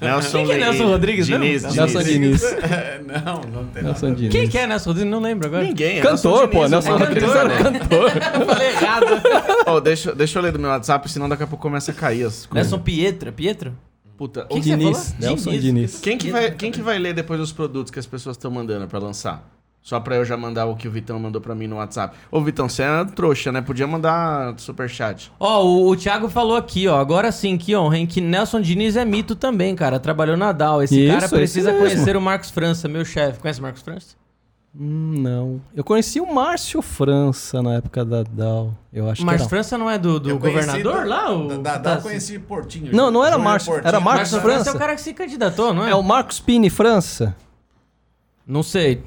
Nelson 0.00 0.38
Quem 0.38 0.46
que 0.46 0.52
é 0.52 0.56
Nelson 0.56 0.86
Rodrigues? 0.86 1.26
Diniz, 1.26 1.62
Nelson 1.74 2.02
Diniz. 2.02 2.42
É, 2.42 3.02
não, 3.04 3.42
não 3.52 3.66
tem 3.66 3.82
Nelson 3.82 4.06
nada. 4.06 4.16
Diniz. 4.16 4.32
Quem 4.32 4.48
que 4.48 4.56
é 4.56 4.66
Nelson 4.66 4.88
Rodrigues? 4.88 5.10
Não 5.12 5.20
lembro 5.20 5.48
agora. 5.48 5.64
Ninguém. 5.64 5.98
é 5.98 6.00
Cantor, 6.00 6.48
pô. 6.48 6.64
Diniz, 6.66 6.70
Nelson 6.70 6.94
o 6.94 6.96
Rodrigues 6.96 7.24
cantor, 7.24 7.36
era 7.36 7.70
né? 7.70 7.78
cantor. 7.78 8.10
Eu 8.40 8.46
falei 8.46 8.68
errado. 8.70 9.06
Ô, 9.66 9.80
deixa, 9.80 10.14
deixa 10.14 10.38
eu 10.38 10.42
ler 10.42 10.52
do 10.52 10.58
meu 10.58 10.70
WhatsApp, 10.70 11.10
senão 11.10 11.28
daqui 11.28 11.42
a 11.42 11.46
pouco 11.46 11.60
começa 11.60 11.90
a 11.90 11.94
cair 11.94 12.24
as 12.24 12.46
coisas. 12.46 12.70
Nelson 12.70 12.82
Pietro, 12.82 13.28
é 13.28 13.32
Pietro? 13.32 13.76
Puta, 14.16 14.46
Quem 14.48 14.62
você 14.62 14.70
Diniz. 14.70 15.14
Nelson 15.20 15.50
Diniz. 15.50 15.62
Diniz. 15.62 16.00
Quem 16.00 16.16
que, 16.16 16.30
vai, 16.30 16.50
quem 16.52 16.72
que 16.72 16.80
vai 16.80 16.98
ler 16.98 17.12
depois 17.12 17.38
os 17.38 17.52
produtos 17.52 17.90
que 17.90 17.98
as 17.98 18.06
pessoas 18.06 18.36
estão 18.38 18.50
mandando 18.50 18.88
pra 18.88 18.98
lançar? 18.98 19.57
Só 19.88 19.98
pra 19.98 20.16
eu 20.16 20.24
já 20.26 20.36
mandar 20.36 20.66
o 20.66 20.76
que 20.76 20.86
o 20.86 20.90
Vitão 20.90 21.18
mandou 21.18 21.40
pra 21.40 21.54
mim 21.54 21.66
no 21.66 21.76
WhatsApp. 21.76 22.14
Ô, 22.30 22.42
Vitão, 22.42 22.68
você 22.68 22.82
é 22.82 23.04
trouxa, 23.06 23.50
né? 23.50 23.62
Podia 23.62 23.86
mandar 23.86 24.52
superchat. 24.58 25.32
Ó, 25.40 25.64
o, 25.64 25.88
o 25.88 25.96
Thiago 25.96 26.28
falou 26.28 26.56
aqui, 26.58 26.86
ó. 26.86 27.00
Agora 27.00 27.32
sim, 27.32 27.56
que 27.56 27.74
honra, 27.74 27.96
hein? 27.96 28.06
Que 28.06 28.20
Nelson 28.20 28.60
Diniz 28.60 28.96
é 28.96 29.04
mito 29.06 29.34
também, 29.34 29.74
cara. 29.74 29.98
Trabalhou 29.98 30.36
na 30.36 30.52
Dow. 30.52 30.82
Esse 30.82 31.00
Isso, 31.00 31.10
cara 31.14 31.24
esse 31.24 31.34
precisa 31.34 31.72
mesmo. 31.72 31.86
conhecer 31.86 32.16
o 32.18 32.20
Marcos 32.20 32.50
França, 32.50 32.86
meu 32.86 33.02
chefe. 33.02 33.38
Conhece 33.40 33.60
o 33.60 33.62
Marcos 33.62 33.80
França? 33.80 34.08
Hum, 34.78 35.14
não. 35.20 35.58
Eu 35.74 35.82
conheci 35.82 36.20
o 36.20 36.34
Márcio 36.34 36.82
França 36.82 37.62
na 37.62 37.76
época 37.76 38.04
da 38.04 38.22
DAO. 38.24 38.76
Eu 38.92 39.08
acho 39.08 39.26
era. 39.26 39.48
França 39.48 39.78
não 39.78 39.90
é 39.90 39.96
do, 39.96 40.20
do 40.20 40.38
governador 40.38 40.96
da- 40.98 41.04
lá? 41.04 41.32
O, 41.34 41.48
Da, 41.48 41.56
da, 41.56 41.70
tá 41.72 41.78
da, 41.78 41.94
eu 41.94 42.02
conheci 42.02 42.38
Portinho. 42.38 42.94
Não, 42.94 43.10
não 43.10 43.24
era 43.24 43.38
Márcio, 43.38 43.72
era 43.82 43.98
Marcos 43.98 44.04
Marcos 44.04 44.30
França 44.32 44.42
é 44.42 44.62
França. 44.64 44.76
o 44.76 44.78
cara 44.78 44.94
que 44.94 45.00
se 45.00 45.14
candidatou, 45.14 45.72
não 45.72 45.86
é? 45.86 45.92
É 45.92 45.94
o 45.94 46.02
Marcos 46.02 46.40
Pini 46.40 46.68
França. 46.68 47.34
Não 48.46 48.62
sei. 48.62 49.02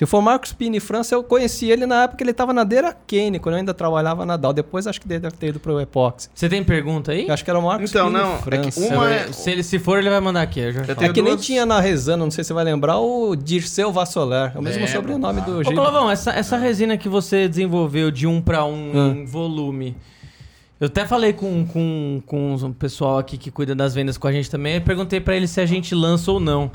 Se 0.00 0.06
for 0.06 0.22
Marcos 0.22 0.50
Pini 0.50 0.80
França, 0.80 1.14
eu 1.14 1.22
conheci 1.22 1.70
ele 1.70 1.84
na 1.84 2.04
época 2.04 2.16
que 2.16 2.24
ele 2.24 2.30
estava 2.30 2.54
na 2.54 2.64
Deira 2.64 2.96
Kane, 3.06 3.38
quando 3.38 3.56
eu 3.56 3.58
ainda 3.58 3.74
trabalhava 3.74 4.24
na 4.24 4.34
DAO. 4.38 4.50
Depois 4.54 4.86
acho 4.86 4.98
que 4.98 5.06
ele 5.06 5.18
deve 5.18 5.36
ter 5.36 5.48
ido 5.48 5.60
pro 5.60 5.78
Epox. 5.78 6.30
Você 6.34 6.48
tem 6.48 6.64
pergunta 6.64 7.12
aí? 7.12 7.26
Eu 7.28 7.34
acho 7.34 7.44
que 7.44 7.50
era 7.50 7.58
o 7.58 7.62
Marcos 7.62 7.90
Então, 7.90 8.06
Pini 8.06 8.18
não, 8.18 8.32
é 8.34 8.38
que 8.38 8.70
França. 8.70 8.94
uma 8.94 9.12
é- 9.12 9.30
Se, 9.30 9.50
ele, 9.50 9.62
se 9.62 9.78
for, 9.78 9.98
ele 9.98 10.08
vai 10.08 10.18
mandar 10.20 10.40
aqui. 10.40 10.58
Eu 10.58 10.72
já 10.72 10.80
Eu 10.84 10.96
É 11.02 11.12
que 11.12 11.20
nem 11.20 11.34
duas- 11.34 11.44
tinha 11.44 11.66
na 11.66 11.78
Rezano, 11.80 12.24
não 12.24 12.30
sei 12.30 12.42
se 12.42 12.48
você 12.48 12.54
vai 12.54 12.64
lembrar, 12.64 12.98
o 12.98 13.36
Dirceu 13.36 13.92
Vassoler. 13.92 14.52
É 14.54 14.58
o 14.58 14.62
mesmo 14.62 14.80
Lembro, 14.86 14.96
sobrenome 14.96 15.40
do 15.42 15.58
Ô, 15.58 15.64
Gil. 15.64 15.74
Clovão, 15.74 16.10
essa, 16.10 16.30
essa 16.30 16.56
resina 16.56 16.96
que 16.96 17.06
você 17.06 17.46
desenvolveu 17.46 18.10
de 18.10 18.26
um 18.26 18.40
para 18.40 18.64
um 18.64 19.12
em 19.12 19.26
volume. 19.26 19.94
Eu 20.80 20.86
até 20.86 21.04
falei 21.06 21.34
com, 21.34 21.66
com, 21.66 22.22
com 22.24 22.54
um 22.54 22.72
pessoal 22.72 23.18
aqui 23.18 23.36
que 23.36 23.50
cuida 23.50 23.74
das 23.74 23.94
vendas 23.94 24.16
com 24.16 24.26
a 24.26 24.32
gente 24.32 24.50
também. 24.50 24.76
Eu 24.76 24.80
perguntei 24.80 25.20
pra 25.20 25.36
ele 25.36 25.46
se 25.46 25.60
a 25.60 25.66
gente 25.66 25.94
lança 25.94 26.32
ou 26.32 26.40
não. 26.40 26.70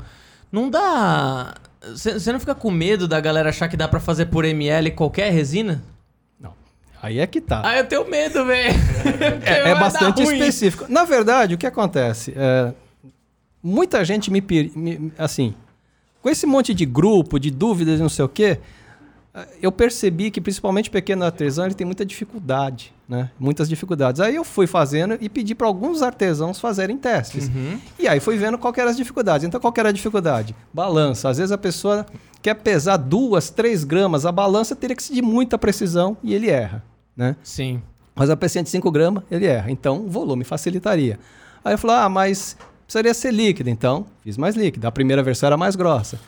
Não 0.52 0.70
dá. 0.70 1.54
Você 1.94 2.32
não 2.32 2.40
fica 2.40 2.54
com 2.54 2.70
medo 2.70 3.06
da 3.06 3.20
galera 3.20 3.48
achar 3.50 3.68
que 3.68 3.76
dá 3.76 3.86
pra 3.86 4.00
fazer 4.00 4.26
por 4.26 4.44
ml 4.44 4.90
qualquer 4.92 5.30
resina? 5.32 5.82
Não. 6.40 6.52
Aí 7.02 7.18
é 7.18 7.26
que 7.26 7.40
tá. 7.40 7.62
Ah, 7.64 7.76
eu 7.78 7.84
tenho 7.86 8.08
medo, 8.08 8.44
velho. 8.44 8.74
É, 9.44 9.70
é 9.70 9.74
bastante 9.74 10.22
específico. 10.22 10.86
Na 10.88 11.04
verdade, 11.04 11.54
o 11.54 11.58
que 11.58 11.66
acontece? 11.66 12.32
É, 12.36 12.72
muita 13.62 14.04
gente 14.04 14.30
me, 14.30 14.40
me- 14.74 15.12
Assim, 15.18 15.54
com 16.22 16.28
esse 16.28 16.46
monte 16.46 16.74
de 16.74 16.84
grupo, 16.84 17.38
de 17.38 17.50
dúvidas 17.50 17.98
e 18.00 18.02
não 18.02 18.08
sei 18.08 18.24
o 18.24 18.28
quê, 18.28 18.58
eu 19.60 19.70
percebi 19.70 20.30
que 20.30 20.40
principalmente 20.40 20.88
o 20.88 20.92
pequeno 20.92 21.24
artesão 21.24 21.66
ele 21.66 21.74
tem 21.74 21.84
muita 21.84 22.04
dificuldade, 22.04 22.92
né? 23.08 23.30
Muitas 23.38 23.68
dificuldades. 23.68 24.20
Aí 24.20 24.34
eu 24.34 24.44
fui 24.44 24.66
fazendo 24.66 25.18
e 25.20 25.28
pedi 25.28 25.54
para 25.54 25.66
alguns 25.66 26.00
artesãos 26.02 26.58
fazerem 26.58 26.96
testes. 26.96 27.50
E 27.98 28.08
aí 28.08 28.18
fui 28.18 28.36
vendo 28.36 28.56
qual 28.56 28.72
que 28.72 28.80
eram 28.80 28.90
as 28.90 28.96
dificuldades. 28.96 29.46
Então, 29.46 29.60
qual 29.60 29.72
que 29.72 29.80
era 29.80 29.90
a 29.90 29.92
dificuldade? 29.92 30.54
Balança. 30.72 31.28
Às 31.28 31.38
vezes 31.38 31.52
a 31.52 31.58
pessoa 31.58 32.06
quer 32.40 32.54
pesar 32.54 32.96
duas, 32.96 33.50
três 33.50 33.84
gramas. 33.84 34.24
A 34.24 34.32
balança 34.32 34.74
teria 34.74 34.96
que 34.96 35.02
ser 35.02 35.14
de 35.14 35.22
muita 35.22 35.58
precisão 35.58 36.16
e 36.22 36.34
ele 36.34 36.48
erra, 36.48 36.82
né? 37.16 37.36
Sim. 37.42 37.82
Mas 38.14 38.30
a 38.30 38.36
pecinha 38.36 38.64
de 38.64 38.70
5 38.70 38.90
gramas, 38.90 39.22
ele 39.30 39.44
erra. 39.44 39.70
Então, 39.70 39.98
o 39.98 40.08
volume 40.08 40.42
facilitaria. 40.42 41.18
Aí 41.62 41.74
eu 41.74 41.78
falei, 41.78 41.96
ah, 41.96 42.08
mas 42.08 42.56
precisaria 42.86 43.12
ser 43.12 43.34
líquida. 43.34 43.68
Então, 43.68 44.06
fiz 44.22 44.38
mais 44.38 44.56
líquida. 44.56 44.88
A 44.88 44.92
primeira 44.92 45.22
versão 45.22 45.48
era 45.48 45.56
mais 45.56 45.76
grossa. 45.76 46.18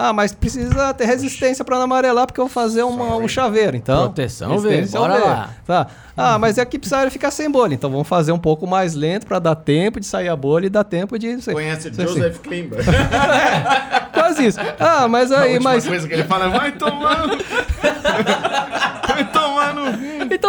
Ah, 0.00 0.12
mas 0.12 0.32
precisa 0.32 0.94
ter 0.94 1.06
resistência 1.06 1.64
para 1.64 1.74
não 1.74 1.82
amarelar, 1.82 2.24
porque 2.24 2.40
eu 2.40 2.44
vou 2.44 2.52
fazer 2.52 2.84
uma- 2.84 3.16
um 3.16 3.26
chaveiro. 3.26 3.76
Então, 3.76 4.04
Proteção, 4.04 4.56
vê, 4.60 4.82
bora 4.86 5.14
lá. 5.18 5.50
Tá. 5.66 5.88
Ah, 6.16 6.38
mas 6.38 6.56
aqui 6.56 6.78
precisaria 6.78 7.10
ficar 7.10 7.32
sem 7.32 7.50
bolha. 7.50 7.74
Então, 7.74 7.90
vamos 7.90 8.06
fazer 8.06 8.30
um 8.30 8.38
pouco 8.38 8.64
mais 8.64 8.94
lento 8.94 9.26
para 9.26 9.40
dar 9.40 9.56
tempo 9.56 9.98
de 9.98 10.06
sair 10.06 10.28
a 10.28 10.36
bolha 10.36 10.66
e 10.66 10.68
dar 10.70 10.84
tempo 10.84 11.18
de... 11.18 11.36
Conhece 11.52 11.88
Assim, 11.88 12.02
Joseph 12.02 12.38
Klimber? 12.38 12.78
Quase 14.14 14.46
isso. 14.46 14.58
Ah, 14.78 15.08
mas 15.08 15.32
A 15.32 15.40
aí, 15.40 15.54
última 15.54 15.70
mas... 15.72 15.86
coisa 15.86 16.06
que 16.06 16.14
ele 16.14 16.24
fala 16.24 16.44
é 16.44 16.48
vai 16.48 16.72
tomar 16.72 17.26
no... 17.26 17.36
vai 19.08 19.24
tomar 19.32 19.74
no... 19.74 19.82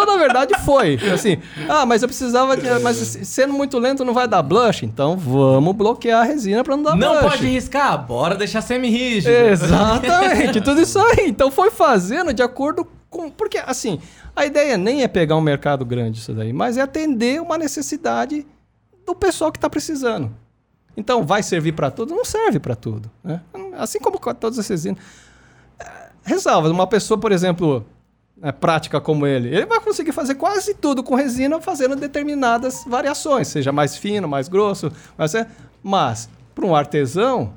Então, 0.02 0.16
na 0.16 0.22
verdade, 0.22 0.54
foi. 0.64 0.98
Assim, 1.14 1.38
ah, 1.68 1.86
mas 1.86 2.02
eu 2.02 2.08
precisava 2.08 2.56
de. 2.56 2.68
Mas 2.80 2.98
sendo 2.98 3.54
muito 3.54 3.78
lento 3.78 4.06
não 4.06 4.14
vai 4.14 4.28
dar 4.28 4.42
blush? 4.42 4.84
Então 4.84 5.18
vamos 5.18 5.76
bloquear 5.76 6.22
a 6.22 6.24
resina 6.24 6.64
para 6.64 6.76
não 6.76 6.84
dar 6.84 6.96
Não 6.96 7.20
blush. 7.20 7.32
pode 7.32 7.48
riscar? 7.48 8.06
Bora 8.06 8.36
deixar 8.36 8.62
semi-rígido. 8.62 9.32
Exatamente, 9.34 10.62
tudo 10.62 10.82
isso 10.82 11.00
aí. 11.00 11.28
Então 11.28 11.52
foi 11.52 11.70
fazendo 11.72 12.34
de 12.34 12.42
acordo 12.42 12.88
com. 13.10 13.30
Porque, 13.30 13.58
assim, 13.58 14.00
a 14.36 14.46
ideia 14.46 14.78
nem 14.78 15.04
é 15.04 15.08
pegar 15.08 15.36
um 15.36 15.42
mercado 15.42 15.86
grande 15.86 16.20
isso 16.20 16.34
daí, 16.34 16.54
mas 16.54 16.78
é 16.78 16.82
atender 16.82 17.42
uma 17.42 17.58
necessidade 17.58 18.46
do 19.06 19.16
pessoal 19.16 19.52
que 19.52 19.58
está 19.58 19.70
precisando. 19.70 20.32
Então, 20.96 21.26
vai 21.26 21.42
servir 21.42 21.72
para 21.72 21.90
tudo? 21.90 22.14
Não 22.14 22.26
serve 22.26 22.60
para 22.60 22.76
tudo. 22.76 23.10
Né? 23.24 23.40
Assim 23.78 24.00
como 24.00 24.20
com 24.20 24.34
todas 24.34 24.58
essas 24.60 24.70
resinas. 24.70 25.00
É, 25.80 25.86
Ressalva, 26.24 26.70
uma 26.70 26.86
pessoa, 26.88 27.18
por 27.18 27.32
exemplo, 27.32 27.86
é, 28.42 28.52
prática 28.52 29.00
como 29.02 29.26
ele, 29.28 29.50
ele 29.50 29.66
vai 29.66 29.80
conseguir 29.80 30.12
fazer 30.12 30.36
quase 30.36 30.74
tudo 30.74 31.04
com 31.04 31.16
resina 31.16 31.60
fazendo 31.60 31.96
determinadas 31.96 32.84
variações, 32.88 33.48
seja 33.48 33.72
mais 33.72 33.96
fino, 33.98 34.28
mais 34.28 34.48
grosso, 34.48 34.92
mas, 35.18 35.36
é, 35.36 35.48
mas 35.84 36.30
para 36.56 36.66
um 36.66 36.76
artesão, 36.76 37.54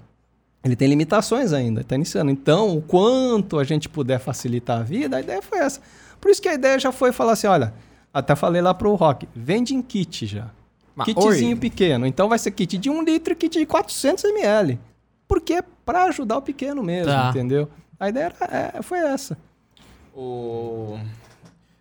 ele 0.65 0.77
tem 0.77 0.89
limitações 0.89 1.53
ainda, 1.53 1.81
está 1.81 1.95
iniciando. 1.95 2.31
Então, 2.31 2.77
o 2.77 2.83
quanto 2.83 3.59
a 3.59 3.65
gente 3.65 3.89
puder 3.89 4.19
facilitar 4.21 4.81
a 4.81 4.83
vida, 4.83 5.17
a 5.17 5.21
ideia 5.21 5.43
foi 5.43 5.59
essa. 5.59 5.81
Por 6.21 6.31
isso 6.31 6.41
que 6.41 6.49
a 6.49 6.55
ideia 6.55 6.79
já 6.79 6.93
foi 6.93 7.11
falar 7.13 7.33
assim, 7.33 7.49
olha, 7.49 7.75
até 8.15 8.37
falei 8.37 8.63
lá 8.63 8.73
pro 8.73 8.95
Rock, 8.95 9.29
vende 9.35 9.75
em 9.75 9.83
kit 9.83 10.27
já. 10.27 10.47
Mas, 10.95 11.07
Kitzinho 11.07 11.55
oi. 11.55 11.57
pequeno. 11.57 12.07
Então 12.07 12.29
vai 12.29 12.39
ser 12.39 12.51
kit 12.51 12.77
de 12.77 12.91
1 12.91 13.03
litro 13.03 13.33
e 13.33 13.37
kit 13.37 13.59
de 13.59 13.65
400 13.67 14.23
ml. 14.25 14.79
Porque 15.27 15.55
é 15.55 15.63
para 15.85 16.05
ajudar 16.05 16.37
o 16.37 16.43
pequeno 16.43 16.83
mesmo, 16.83 17.11
Tá. 17.11 17.31
entendeu? 17.31 17.69
A 17.99 18.09
ideia 18.11 18.33
era- 18.41 18.73
é, 18.79 18.83
foi 18.83 18.99
essa. 18.99 19.37
O... 20.15 20.99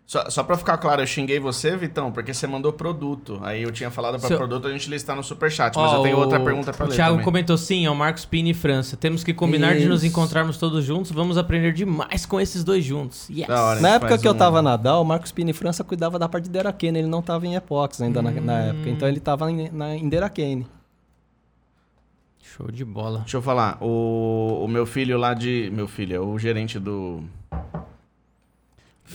Só, 0.06 0.30
só 0.30 0.44
pra 0.44 0.58
ficar 0.58 0.78
claro, 0.78 1.02
eu 1.02 1.08
xinguei 1.08 1.40
você, 1.40 1.78
Vitão, 1.78 2.12
porque 2.12 2.34
você 2.34 2.45
mandou 2.45 2.74
produto. 2.74 3.40
Aí 3.44 3.64
eu 3.64 3.72
tinha 3.72 3.90
falado 3.90 4.20
pra 4.20 4.28
Seu- 4.28 4.38
produto 4.38 4.68
a 4.68 4.72
gente 4.74 4.90
listar 4.90 5.16
no 5.16 5.24
superchat, 5.24 5.74
mas 5.78 5.90
Ó, 5.94 5.98
eu 5.99 6.03
tenho 6.03 6.18
outra 6.18 6.38
o- 6.38 6.44
pergunta 6.44 6.74
pra 6.74 6.86
O 6.86 6.90
ler 6.90 6.95
Thiago 6.95 7.12
também. 7.14 7.24
comentou 7.24 7.58
sim, 7.58 7.86
é 7.86 7.90
o 7.90 7.95
Marcos 7.95 8.26
Pini 8.26 8.53
França. 8.53 8.98
Temos 8.98 9.24
que 9.24 9.34
combinar 9.34 9.78
de 9.78 9.86
nos 9.86 10.03
Isso. 10.03 10.12
encontrarmos 10.12 10.58
todos 10.58 10.84
juntos. 10.84 11.12
Vamos 11.12 11.38
aprender 11.38 11.72
demais 11.72 12.26
com 12.26 12.41
esses 12.41 12.62
dois 12.62 12.84
juntos. 12.84 13.30
Yes. 13.30 13.48
Hora. 13.49 13.80
Na 13.80 13.90
época 13.91 14.18
que 14.18 14.28
eu 14.28 14.34
um- 14.34 14.38
tava 14.38 14.62
na 14.62 14.76
DAO, 14.76 15.02
o 15.02 15.06
Marcos 15.06 15.32
Pini 15.32 15.53
França 15.53 15.82
cuidava 15.82 16.20
da 16.20 16.28
parte 16.28 16.44
de 16.45 16.49
Derakene. 16.49 16.99
Ele 16.99 17.08
não 17.08 17.22
tava 17.22 17.48
em 17.48 17.56
Epox 17.56 18.02
ainda 18.02 18.22
na, 18.22 18.32
na 18.32 18.60
época. 18.64 18.90
Então 18.90 19.08
ele 19.08 19.22
tava 19.22 19.49
em, 19.49 19.70
na, 19.72 19.95
em 19.95 20.10
Derakene. 20.10 20.68
Show 22.44 22.70
de 22.70 22.84
bola. 22.84 23.20
Deixa 23.20 23.38
eu 23.38 23.41
falar, 23.41 23.78
o, 23.82 24.66
o 24.66 24.68
meu 24.68 24.86
filho 24.86 25.18
lá 25.18 25.34
de... 25.34 25.70
Meu 25.74 25.88
filho, 25.88 26.16
é 26.16 26.20
o 26.20 26.38
gerente 26.38 26.78
do... 26.78 27.24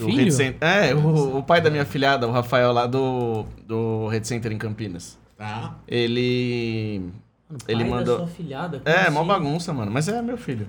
Filho? 0.05 0.23
Red 0.23 0.31
Center- 0.31 0.57
É, 0.67 0.93
o, 0.93 1.37
o 1.39 1.43
pai 1.43 1.59
da 1.61 1.69
minha 1.69 1.85
filhada, 1.85 2.27
o 2.27 2.31
Rafael 2.31 2.71
lá 2.71 2.85
do, 2.85 3.45
do 3.65 4.07
Red 4.07 4.23
Center 4.23 4.51
em 4.51 4.57
Campinas. 4.57 5.17
Tá. 5.37 5.75
Ele... 5.87 7.01
Mano, 7.49 7.61
Ele 7.67 7.79
pai 7.83 7.89
da 7.89 7.95
mandou- 7.95 8.17
sua 8.17 8.27
filhada, 8.27 8.81
É, 8.83 9.09
mó 9.09 9.19
assim? 9.19 9.27
bagunça, 9.29 9.73
mano. 9.73 9.89
Mas 9.89 10.07
é 10.09 10.21
meu 10.21 10.37
filho. 10.37 10.67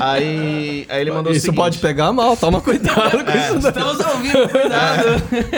aí, 0.00 0.86
aí 0.88 1.00
ele 1.00 1.10
mandou 1.10 1.32
o 1.32 1.36
Isso 1.36 1.46
seguinte... 1.46 1.56
pode 1.60 1.78
pegar 1.78 2.12
mal, 2.12 2.36
toma 2.36 2.60
cuidado 2.60 3.10
com 3.24 3.30
isso. 3.30 3.58
daí. 3.60 3.68
Estamos 3.68 3.98
ouvindo, 3.98 4.48
cuidado. 4.48 5.06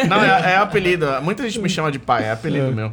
Não, 0.08 0.22
é, 0.22 0.52
é 0.52 0.56
apelido. 0.56 1.06
Muita 1.22 1.42
gente 1.42 1.58
me 1.60 1.68
chama 1.68 1.90
de 1.92 1.98
pai, 1.98 2.24
é 2.24 2.30
apelido 2.32 2.72
meu. 2.72 2.92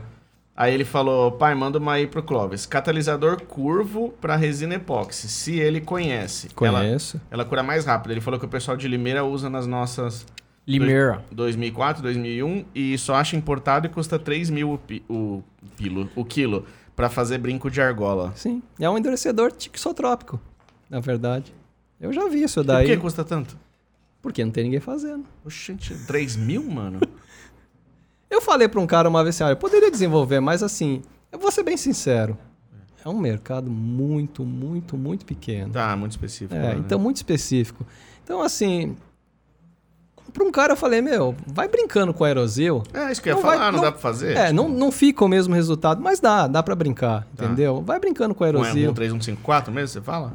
Aí 0.58 0.74
ele 0.74 0.84
falou, 0.84 1.32
pai, 1.34 1.54
manda 1.54 1.78
uma 1.78 1.94
aí 1.94 2.08
pro 2.08 2.24
Clóvis. 2.24 2.66
Catalisador 2.66 3.40
curvo 3.44 4.10
pra 4.20 4.36
resina 4.36 4.74
epóxi, 4.74 5.28
se 5.30 5.60
ele 5.60 5.80
conhece. 5.80 6.48
Ela, 6.60 6.80
Conheço. 6.80 7.22
ela 7.30 7.46
cura 7.46 7.62
mais 7.62 7.86
rápido. 7.86 8.10
Ele 8.12 8.22
falou 8.22 8.40
que 8.40 8.46
o 8.48 8.50
pessoal 8.50 8.76
de 8.76 8.88
Limeira 8.88 9.24
usa 9.24 9.52
nas 9.52 9.68
nossas 9.68 10.26
Limeira. 10.66 11.24
2004, 11.32 12.02
2001 12.02 12.66
e 12.74 12.98
só 12.98 13.14
acha 13.16 13.36
importado 13.38 13.86
e 13.86 13.90
custa 13.90 14.18
3 14.18 14.50
mil 14.50 14.74
o, 14.74 14.78
pi- 14.80 15.04
o, 15.08 15.44
quilo, 15.78 16.10
o 16.16 16.26
quilo 16.26 16.66
pra 16.96 17.08
fazer 17.08 17.38
brinco 17.38 17.70
de 17.70 17.80
argola. 17.80 18.34
Sim. 18.36 18.64
É 18.80 18.90
um 18.90 18.98
endurecedor 18.98 19.52
tixotrópico, 19.52 20.40
na 20.90 21.00
verdade. 21.00 21.54
Eu 22.02 22.12
já 22.12 22.28
vi 22.28 22.42
isso 22.42 22.60
E 22.60 22.64
por 22.64 22.68
daí. 22.68 22.88
que 22.88 22.98
custa 22.98 23.24
tanto? 23.24 23.56
Porque 24.24 24.44
não 24.44 24.52
tem 24.52 24.64
ninguém 24.64 24.80
fazendo. 24.80 25.24
Oxente, 25.46 25.94
3 26.08 26.36
mil, 26.36 26.64
mano? 26.64 27.00
Eu 28.30 28.42
falei 28.42 28.68
pra 28.68 28.80
um 28.82 28.88
cara 28.88 29.08
uma 29.10 29.24
vez 29.24 29.36
assim, 29.36 29.44
olha, 29.44 29.54
eu 29.54 29.58
poderia 29.58 29.90
desenvolver, 29.90 30.40
mas 30.40 30.62
assim, 30.64 31.02
eu 31.32 31.40
vou 31.40 31.52
ser 31.52 31.64
bem 31.64 31.78
sincero. 31.78 32.38
É 33.04 33.10
um 33.10 33.18
mercado 33.18 33.70
muito, 33.70 34.44
muito, 34.44 34.98
muito 34.98 35.26
pequeno. 35.26 35.72
Tá, 35.72 35.96
muito 35.96 36.12
específico. 36.12 36.54
É, 36.56 36.76
né? 36.76 36.76
então 36.78 37.00
muito 37.00 37.16
específico. 37.18 37.86
Então, 38.24 38.42
assim, 38.42 38.98
pra 40.34 40.44
um 40.44 40.52
cara 40.52 40.74
eu 40.74 40.78
falei, 40.78 41.02
meu, 41.02 41.34
vai 41.48 41.70
brincando 41.70 42.14
com 42.14 42.26
aerosol. 42.26 42.84
É, 42.94 43.10
isso 43.12 43.22
que 43.22 43.30
eu 43.30 43.36
ia 43.38 43.42
falar, 43.42 43.56
vai- 43.58 43.66
não, 43.68 43.78
não- 43.78 43.82
dá 43.86 43.92
pra 43.94 44.02
fazer? 44.02 44.36
É, 44.36 44.52
não, 44.52 44.68
não 44.68 44.92
fica 44.92 45.24
o 45.24 45.28
mesmo 45.30 45.54
resultado, 45.56 46.02
mas 46.02 46.20
dá, 46.20 46.48
dá 46.48 46.62
pra 46.62 46.76
brincar, 46.76 47.26
Tá. 47.36 47.46
entendeu? 47.46 47.82
Vai 47.82 47.98
brincando 48.00 48.34
com 48.34 48.40
Com 48.40 48.44
aerosol. 48.44 48.68
um 48.90 48.94
3154 48.94 49.72
mesmo, 49.74 49.88
você 49.88 50.02
fala? 50.02 50.34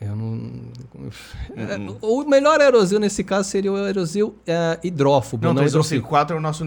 Eu 0.00 0.16
não... 0.16 0.40
É, 1.56 1.76
Hum, 1.76 1.96
O 2.00 2.24
melhor 2.24 2.58
aerosol 2.60 2.98
nesse 2.98 3.22
caso 3.22 3.48
seria 3.50 3.70
o 3.70 3.76
aerosol 3.76 4.34
é, 4.46 4.78
hidrófobo, 4.82 5.46
Não, 5.46 5.52
não, 5.52 5.62
hidrofílico. 5.62 6.08
3154 6.08 6.36
é 6.36 6.38
o 6.38 6.42
nosso 6.42 6.64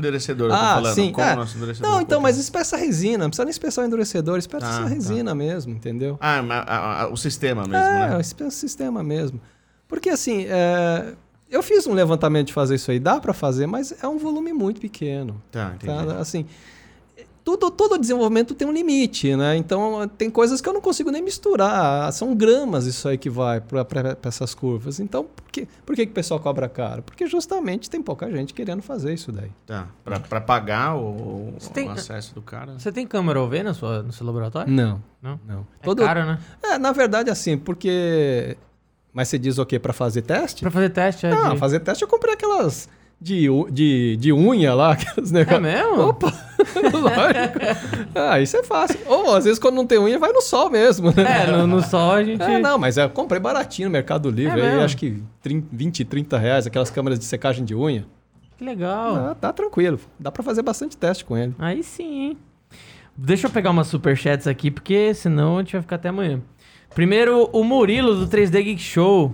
tô 0.49 0.55
Ah, 0.55 0.73
falando. 0.76 0.93
sim. 0.95 1.11
Como 1.11 1.27
é. 1.27 1.34
o 1.34 1.35
nosso 1.38 1.57
enderecedor? 1.57 1.89
Não, 1.91 2.01
então, 2.01 2.18
qual 2.19 2.23
mas 2.23 2.38
é? 2.38 2.41
espessa 2.41 2.77
resina, 2.77 3.19
não 3.23 3.30
precisa 3.30 3.45
nem 3.45 3.51
espessar 3.51 3.84
o 3.84 3.88
endurecedor, 3.88 4.38
espessa 4.38 4.65
Ah, 4.65 4.69
essa 4.69 4.81
tá. 4.84 4.88
resina 4.88 5.34
mesmo, 5.34 5.73
entendeu? 5.73 6.18
Ah, 6.22 6.41
mas 6.43 6.64
a- 6.68 7.01
a- 7.03 7.07
o 7.10 7.18
sistema 7.18 7.64
mesmo, 7.64 7.76
é, 7.76 8.10
né? 8.11 8.22
espessa 8.22 8.49
o 8.49 8.60
sistema 8.60 9.03
mesmo. 9.03 9.41
Porque 9.88 10.10
assim, 10.10 10.45
é, 10.47 11.14
eu 11.49 11.64
fiz 11.64 11.88
um 11.88 11.93
levantamento 11.93 12.47
de 12.47 12.53
fazer 12.53 12.76
isso 12.76 12.91
aí, 12.91 12.99
dá 12.99 13.19
pra 13.19 13.34
fazer, 13.34 13.65
mas 13.65 13.93
é 14.03 14.07
um 14.07 14.18
volume 14.19 14.53
muito 14.53 14.80
pequeno. 14.80 15.41
Tá, 15.51 15.73
entendi. 15.76 16.05
Tá? 16.07 16.18
Assim, 16.19 16.45
tudo, 17.44 17.70
todo 17.70 17.98
desenvolvimento 17.98 18.53
tem 18.56 18.68
um 18.68 18.72
limite, 18.72 19.36
né? 19.36 19.57
Então 19.57 20.07
tem 20.18 20.30
coisas 20.30 20.61
que 20.61 20.70
eu 20.70 20.74
não 20.74 20.80
consigo 20.80 21.11
nem 21.11 21.22
misturar. 21.22 22.11
São 22.14 22.34
gramas 22.36 22.86
isso 22.86 23.07
aí 23.07 23.18
que 23.18 23.30
vai 23.30 23.60
para 23.60 24.18
essas 24.24 24.56
curvas. 24.56 24.99
Então, 24.99 25.26
por 25.26 25.52
que, 25.52 25.68
por 25.86 25.95
que, 25.95 26.06
que 26.06 26.11
o 26.11 26.15
pessoal 26.15 26.40
cobra 26.40 26.70
caro? 26.70 27.03
Porque 27.03 27.28
justamente 27.28 27.90
tem 27.90 28.02
pouca 28.02 28.32
gente 28.32 28.53
querendo 28.53 28.82
fazer 28.82 29.14
isso 29.14 29.32
daí. 29.32 29.52
Tá, 29.65 29.88
pra, 30.03 30.20
pra 30.20 30.40
pagar 30.41 30.95
o, 30.95 31.53
Você 31.60 31.70
tem- 31.72 31.88
o 31.90 31.91
acesso 31.91 32.34
do 32.34 32.41
cara. 32.41 32.80
Você 32.80 32.91
tem 32.91 33.06
câmera 33.06 33.41
OV 33.41 33.61
na 33.61 33.74
sua, 33.74 34.02
no 34.02 34.14
seu 34.14 34.26
laboratório? 34.26 34.72
Não, 34.72 35.03
Não? 35.22 35.40
não. 35.45 35.68
É 35.82 35.86
Todo, 35.86 36.02
caro, 36.03 36.26
né? 36.26 36.40
é, 36.64 36.78
na 36.78 36.91
verdade, 36.94 37.30
assim, 37.30 37.57
porque. 37.57 38.57
Mas 39.11 39.28
você 39.28 39.38
diz 39.38 39.57
o 39.60 39.65
quê? 39.65 39.78
Para 39.78 39.94
fazer 39.94 40.22
teste? 40.24 40.61
Pra 40.61 40.72
fazer 40.72 40.90
teste, 40.90 41.26
é 41.26 41.30
Não, 41.30 41.53
de... 41.53 41.60
fazer 41.60 41.80
teste 41.82 42.03
eu 42.03 42.07
comprei 42.07 42.34
aquelas 42.34 42.90
de, 43.22 43.48
de, 43.72 44.18
de 44.18 44.34
unha 44.34 44.73
lá, 44.73 44.91
aqueles 44.99 45.31
É 45.31 45.34
negócios. 45.34 45.61
mesmo? 45.61 46.02
Opa, 46.10 46.34
lógico. 46.94 48.10
Ah, 48.15 48.40
isso 48.41 48.57
é 48.57 48.64
fácil. 48.64 48.99
Ou 49.07 49.35
às 49.35 49.45
vezes 49.45 49.60
quando 49.60 49.76
não 49.76 49.88
tem 49.88 49.98
unha, 49.98 50.19
vai 50.19 50.31
no 50.31 50.41
sol 50.41 50.69
mesmo, 50.69 51.07
né? 51.15 51.44
É, 51.44 51.52
no, 51.52 51.65
no 51.68 51.81
sol 51.81 52.11
a 52.11 52.23
gente... 52.23 52.41
É, 52.41 52.60
não, 52.60 52.77
mas 52.77 52.98
eu 52.98 53.10
comprei 53.10 53.40
baratinho 53.40 53.88
no 53.88 53.94
Mercado 53.94 54.30
Livre, 54.30 54.60
É 54.60 54.72
aí 54.73 54.81
acho 54.81 54.98
que 54.98 55.22
30, 55.41 55.68
20, 55.72 56.06
30 56.06 56.38
reais, 56.38 56.68
aquelas 56.68 56.90
câmeras 56.90 57.18
de 57.19 57.26
secagem 57.26 57.64
de 57.64 57.73
unha. 57.76 58.06
Que 58.57 58.64
legal. 58.64 59.15
Ah, 59.15 59.35
tá 59.40 59.52
tranquilo, 59.53 59.99
dá 60.19 60.31
pra 60.31 60.44
fazer 60.44 60.61
bastante 60.61 60.95
teste 60.98 61.26
com 61.26 61.35
ele. 61.38 61.56
Aí 61.60 61.81
sim, 61.84 62.30
hein? 62.30 62.38
Deixa 63.15 63.48
eu 63.48 63.52
pegar 63.52 63.69
umas 63.72 63.88
superchats 63.88 64.48
aqui, 64.48 64.72
porque 64.72 65.14
senão 65.14 65.57
a 65.57 65.61
gente 65.61 65.73
vai 65.73 65.81
ficar 65.81 65.95
até 65.98 66.10
amanhã. 66.10 66.41
Primeiro, 66.95 67.49
o 67.52 67.64
Murilo 67.64 68.15
do 68.15 68.27
3D 68.27 68.61
Geek 68.64 68.81
Show. 68.81 69.34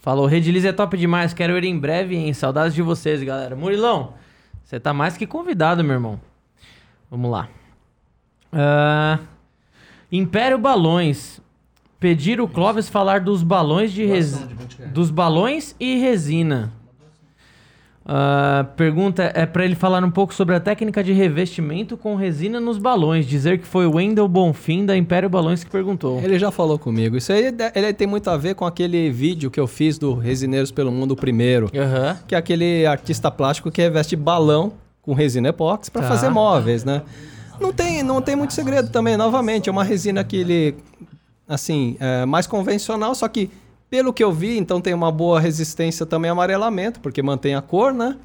Falou, 0.00 0.24
Redilize 0.26 0.66
é 0.66 0.72
top 0.72 0.96
demais, 0.96 1.34
quero 1.34 1.56
ir 1.58 1.64
em 1.64 1.78
breve, 1.78 2.16
hein? 2.16 2.32
Saudades 2.32 2.74
de 2.74 2.80
vocês, 2.80 3.22
galera. 3.22 3.54
Murilão, 3.54 4.14
você 4.64 4.80
tá 4.80 4.94
mais 4.94 5.16
que 5.16 5.26
convidado, 5.26 5.84
meu 5.84 5.92
irmão. 5.92 6.20
Vamos 7.10 7.30
lá. 7.30 7.48
Ah, 8.52 9.18
Império 10.10 10.58
Balões. 10.58 11.40
Pedir 11.98 12.40
o 12.40 12.48
Clóvis 12.48 12.88
falar 12.88 13.20
dos 13.20 13.42
balões 13.42 13.92
de 13.92 14.06
resina. 14.06 14.48
Dos 14.86 15.10
balões 15.10 15.76
e 15.78 15.98
resina. 15.98 16.72
Ah, 18.04 18.66
pergunta 18.76 19.30
é 19.34 19.44
pra 19.46 19.64
ele 19.64 19.74
falar 19.74 20.02
um 20.02 20.10
pouco 20.10 20.34
sobre 20.34 20.54
a 20.56 20.60
técnica 20.60 21.04
de 21.04 21.12
revestimento 21.12 21.96
com 21.96 22.14
resina 22.16 22.58
nos 22.58 22.78
balões. 22.78 23.26
Dizer 23.26 23.58
que 23.58 23.66
foi 23.66 23.86
o 23.86 23.96
Wendel 23.96 24.26
Bonfim 24.26 24.84
da 24.86 24.96
Império 24.96 25.28
Balões 25.28 25.62
que 25.62 25.70
perguntou. 25.70 26.18
Ele 26.20 26.38
já 26.38 26.50
falou 26.50 26.78
comigo. 26.78 27.16
Isso 27.16 27.32
aí 27.32 27.54
ele 27.74 27.92
tem 27.92 28.06
muito 28.06 28.28
a 28.30 28.36
ver 28.36 28.54
com 28.54 28.64
aquele 28.64 29.10
vídeo 29.10 29.50
que 29.50 29.60
eu 29.60 29.66
fiz 29.66 29.98
do 29.98 30.14
Resineiros 30.14 30.70
pelo 30.72 30.90
Mundo 30.90 31.14
primeiro. 31.14 31.70
Aham. 31.76 32.18
que 32.26 32.34
é 32.34 32.38
aquele 32.38 32.86
artista 32.86 33.30
plástico 33.30 33.70
que 33.70 33.80
reveste 33.82 34.16
balão 34.16 34.72
com 35.02 35.12
resina 35.14 35.48
epóxi 35.50 35.90
para 35.90 36.02
Tá. 36.02 36.08
fazer 36.08 36.30
móveis, 36.30 36.84
né? 36.84 37.02
Não 37.60 37.72
tem, 37.72 38.02
não 38.02 38.22
tem 38.22 38.34
muito 38.34 38.54
segredo 38.54 38.88
também, 38.90 39.16
novamente, 39.18 39.68
é 39.68 39.72
uma 39.72 39.84
resina 39.84 40.24
que 40.24 40.36
ele, 40.36 40.74
assim, 41.46 41.96
é 42.00 42.24
mais 42.24 42.46
convencional, 42.46 43.14
só 43.14 43.28
que 43.28 43.50
pelo 43.90 44.12
que 44.12 44.22
eu 44.22 44.32
vi, 44.32 44.56
então 44.56 44.80
tem 44.80 44.94
uma 44.94 45.10
boa 45.10 45.40
resistência 45.40 46.06
também 46.06 46.28
a 46.28 46.32
amarelamento, 46.32 47.00
porque 47.00 47.20
mantém 47.20 47.56
a 47.56 47.60
cor, 47.60 47.92
né? 47.92 48.16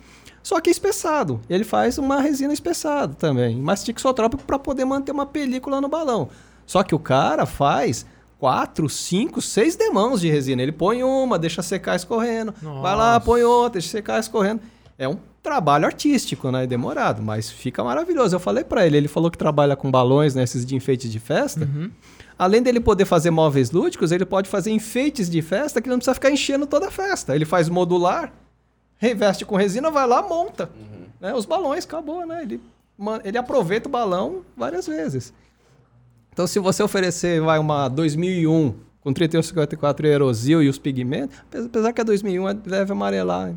Só 0.43 0.61
que 0.61 0.69
espessado. 0.69 1.41
Ele 1.49 1.63
faz 1.63 1.97
uma 1.97 2.21
resina 2.21 2.53
espessada 2.53 3.15
também, 3.15 3.55
mas 3.55 3.83
tixotrópico 3.83 4.43
para 4.43 4.59
poder 4.59 4.85
manter 4.85 5.11
uma 5.11 5.25
película 5.25 5.81
no 5.81 5.89
balão. 5.89 6.29
Só 6.67 6.83
que 6.83 6.93
o 6.93 6.99
cara 6.99 7.47
faz 7.47 8.05
quatro, 8.37 8.87
cinco, 8.87 9.41
seis 9.41 9.75
demãos 9.75 10.21
de 10.21 10.29
resina. 10.29 10.61
Ele 10.61 10.71
põe 10.71 11.03
uma, 11.03 11.39
deixa 11.39 11.63
secar 11.63 11.95
escorrendo. 11.95 12.53
Vai 12.61 12.95
lá, 12.95 13.13
Nossa. 13.13 13.25
põe 13.25 13.41
outra, 13.41 13.79
deixa 13.79 13.89
secar 13.89 14.19
escorrendo. 14.19 14.61
É 14.99 15.09
um 15.09 15.17
trabalho 15.41 15.87
artístico, 15.87 16.51
né? 16.51 16.67
Demorado, 16.67 17.23
mas 17.23 17.49
fica 17.49 17.83
maravilhoso. 17.83 18.35
Eu 18.35 18.39
falei 18.39 18.63
pra 18.63 18.85
ele, 18.85 18.97
ele 18.97 19.07
falou 19.07 19.31
que 19.31 19.37
trabalha 19.37 19.75
com 19.75 19.89
balões, 19.89 20.35
né? 20.35 20.43
Esses 20.43 20.63
de 20.63 20.75
enfeites 20.75 21.11
de 21.11 21.19
festa. 21.19 21.65
Uhum. 21.65 21.89
Além 22.37 22.61
dele 22.61 22.79
poder 22.79 23.05
fazer 23.05 23.31
móveis 23.31 23.71
lúdicos, 23.71 24.11
ele 24.11 24.25
pode 24.25 24.49
fazer 24.49 24.71
enfeites 24.71 25.29
de 25.29 25.41
festa 25.41 25.81
que 25.81 25.87
não 25.89 25.97
precisa 25.97 26.13
ficar 26.15 26.29
enchendo 26.31 26.67
toda 26.67 26.87
a 26.87 26.91
festa. 26.91 27.33
Ele 27.35 27.45
faz 27.45 27.69
modular, 27.69 28.33
reveste 28.97 29.45
com 29.45 29.55
resina, 29.55 29.89
vai 29.89 30.05
lá, 30.07 30.21
monta. 30.21 30.69
Né? 31.19 31.33
Os 31.33 31.45
balões, 31.45 31.85
acabou, 31.85 32.25
né? 32.25 32.41
Ele, 32.43 32.59
ele 33.23 33.37
aproveita 33.37 33.87
o 33.87 33.91
balão 33.91 34.41
várias 34.55 34.85
vezes. 34.85 35.33
Então, 36.33 36.45
se 36.45 36.59
você 36.59 36.83
oferecer 36.83 37.39
vai, 37.39 37.57
uma 37.57 37.87
2001 37.87 38.75
com 38.99 39.13
3154 39.13 40.05
aerosil 40.07 40.61
e 40.61 40.67
os 40.67 40.77
pigmentos, 40.77 41.37
apes- 41.39 41.65
apesar 41.67 41.93
que 41.93 42.01
a 42.01 42.03
2001 42.03 42.49
é- 42.49 42.53
deve 42.53 42.91
amarelar. 42.91 43.53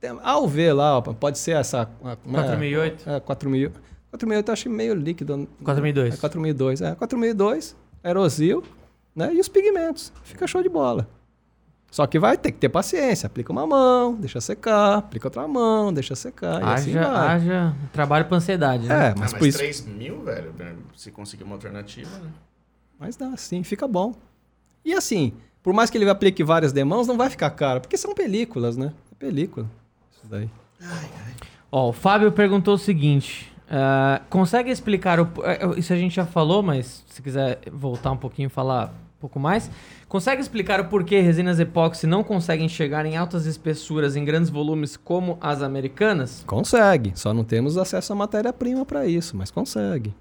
Tem- 0.00 0.16
Ao 0.22 0.46
ver 0.46 0.72
lá, 0.72 0.98
ó, 0.98 1.00
pode 1.00 1.38
ser 1.38 1.52
essa... 1.56 1.82
a- 2.04 2.16
como 2.16 2.36
é? 2.38 2.42
4008? 2.44 3.10
É, 3.10 3.20
4000. 3.20 3.72
4008 4.10 4.48
eu 4.48 4.52
acho 4.52 4.70
meio 4.70 4.94
líquido. 4.94 5.48
4002. 5.64 6.14
É 6.14 6.16
4002, 6.16 6.80
é. 6.82 6.94
4002, 6.94 7.76
aerosil, 8.02 8.62
né? 9.14 9.34
E 9.34 9.40
os 9.40 9.48
pigmentos. 9.48 10.12
Fica 10.24 10.46
show 10.46 10.62
de 10.62 10.68
bola. 10.68 11.08
Só 11.90 12.06
que 12.06 12.18
vai 12.20 12.38
ter 12.38 12.52
que 12.52 12.58
ter 12.58 12.68
paciência. 12.68 13.26
Aplica 13.26 13.50
uma 13.50 13.66
mão, 13.66 14.14
deixa 14.14 14.40
secar, 14.40 14.98
aplica 14.98 15.26
outra 15.26 15.46
mão, 15.48 15.92
deixa 15.92 16.14
secar. 16.14 16.60
e 16.60 16.64
assim 16.64 16.96
Haja, 16.96 17.10
vai. 17.10 17.28
haja 17.28 17.74
trabalho 17.92 18.24
pra 18.26 18.36
ansiedade, 18.36 18.86
né? 18.86 18.94
É, 18.94 19.08
Ah, 19.08 19.14
mas 19.18 19.32
mas 19.32 19.34
por 19.34 19.48
isso. 19.48 19.58
3 19.58 19.86
mil, 19.86 20.22
velho, 20.22 20.52
né, 20.56 20.76
se 20.96 21.10
conseguir 21.10 21.42
uma 21.42 21.56
alternativa, 21.56 22.10
né? 22.18 22.30
Mas 22.98 23.16
dá, 23.16 23.36
sim, 23.36 23.64
fica 23.64 23.88
bom. 23.88 24.14
E 24.84 24.92
assim, 24.94 25.32
por 25.64 25.72
mais 25.74 25.90
que 25.90 25.98
ele 25.98 26.08
aplique 26.08 26.44
várias 26.44 26.72
demãos, 26.72 27.08
não 27.08 27.16
vai 27.16 27.28
ficar 27.28 27.50
caro, 27.50 27.80
porque 27.80 27.96
são 27.96 28.14
películas, 28.14 28.76
né? 28.76 28.92
É 29.10 29.14
película. 29.16 29.66
Isso 30.12 30.22
daí. 30.30 30.48
Ó, 31.72 31.88
o 31.88 31.92
Fábio 31.92 32.30
perguntou 32.30 32.74
o 32.74 32.78
seguinte: 32.78 33.52
ah, 33.70 34.20
consegue 34.28 34.70
explicar 34.70 35.20
o. 35.20 35.28
eh, 35.44 35.78
Isso 35.78 35.92
a 35.92 35.96
gente 35.96 36.14
já 36.14 36.26
falou, 36.26 36.62
mas 36.62 37.04
se 37.08 37.22
quiser 37.22 37.60
voltar 37.72 38.10
um 38.10 38.16
pouquinho 38.16 38.46
e 38.46 38.50
falar 38.50 38.88
um 38.88 39.20
pouco 39.20 39.38
mais. 39.38 39.70
Consegue 40.08 40.40
explicar 40.42 40.80
o 40.80 40.86
porquê 40.86 41.20
resinas 41.20 41.60
epóxi 41.60 42.04
não 42.06 42.24
conseguem 42.24 42.68
chegar 42.68 43.06
em 43.06 43.16
altas 43.16 43.46
espessuras 43.46 44.16
em 44.16 44.24
grandes 44.24 44.50
volumes 44.50 44.96
como 44.96 45.38
as 45.40 45.62
americanas? 45.62 46.42
Consegue, 46.46 47.12
só 47.14 47.32
não 47.32 47.44
temos 47.44 47.76
acesso 47.78 48.12
à 48.12 48.16
matéria-prima 48.16 48.84
para 48.84 49.06
isso, 49.06 49.36
mas 49.36 49.50
consegue. 49.52 50.12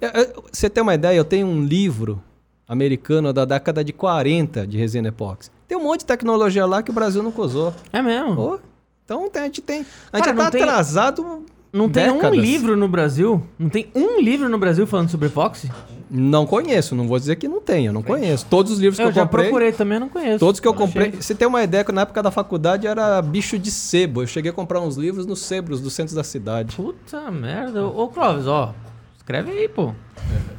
Eu- 0.00 0.08
eu- 0.10 0.44
Você 0.50 0.70
tem 0.70 0.82
uma 0.82 0.94
ideia? 0.94 1.16
Eu 1.16 1.24
tenho 1.24 1.46
um 1.46 1.62
livro 1.62 2.22
americano 2.66 3.32
da 3.32 3.44
década 3.44 3.84
de 3.84 3.92
40 3.92 4.66
de 4.66 4.78
resina 4.78 5.08
epóxi. 5.08 5.50
Tem 5.68 5.76
um 5.76 5.82
monte 5.82 6.00
de 6.00 6.06
tecnologia 6.06 6.64
lá 6.64 6.82
que 6.82 6.90
o 6.90 6.94
Brasil 6.94 7.22
nunca 7.22 7.42
usou. 7.42 7.74
É 7.92 8.00
mesmo? 8.00 8.34
Pô, 8.36 8.60
então 9.04 9.28
a 9.34 9.38
gente 9.40 9.60
tem. 9.60 9.84
A 10.12 10.16
gente 10.16 10.24
Cara, 10.26 10.36
não 10.36 10.44
tá 10.44 10.50
tem- 10.52 10.62
atrasado. 10.62 11.44
Não 11.72 11.88
tem 11.88 12.10
um 12.10 12.14
décadas. 12.16 12.38
livro 12.38 12.76
no 12.76 12.88
Brasil? 12.88 13.42
Não 13.58 13.68
tem 13.68 13.88
um 13.94 14.20
livro 14.20 14.48
no 14.48 14.58
Brasil 14.58 14.86
falando 14.86 15.08
sobre 15.08 15.28
epóxi? 15.28 15.70
Não 16.10 16.44
conheço, 16.44 16.96
não 16.96 17.06
vou 17.06 17.16
dizer 17.16 17.36
que 17.36 17.46
não 17.46 17.60
tem, 17.60 17.86
eu 17.86 17.92
não 17.92 18.02
conheço. 18.02 18.44
Todos 18.50 18.72
os 18.72 18.78
livros 18.80 18.96
que 18.96 19.02
Eu 19.02 19.08
eu 19.10 19.12
já 19.12 19.22
comprei. 19.22 19.44
procurei 19.44 19.70
também, 19.72 19.94
eu 19.96 20.00
não 20.00 20.08
conheço. 20.08 20.40
Todos 20.40 20.58
que 20.58 20.66
eu 20.66 20.74
comprei. 20.74 21.12
Você 21.12 21.36
tem 21.36 21.46
uma 21.46 21.62
ideia 21.62 21.84
que 21.84 21.92
na 21.92 22.00
época 22.02 22.20
da 22.20 22.32
faculdade 22.32 22.88
era 22.88 23.22
bicho 23.22 23.56
de 23.56 23.70
sebo. 23.70 24.22
Eu 24.22 24.26
cheguei 24.26 24.50
a 24.50 24.54
comprar 24.54 24.80
uns 24.80 24.96
livros 24.96 25.24
nos 25.24 25.38
sebros 25.42 25.80
do 25.80 25.88
centro 25.88 26.16
da 26.16 26.24
cidade. 26.24 26.74
Puta 26.74 27.30
merda. 27.30 27.86
Ô, 27.86 28.08
Clóvis, 28.08 28.48
ó. 28.48 28.74
Escreve 29.16 29.52
aí, 29.52 29.68
pô. 29.68 29.94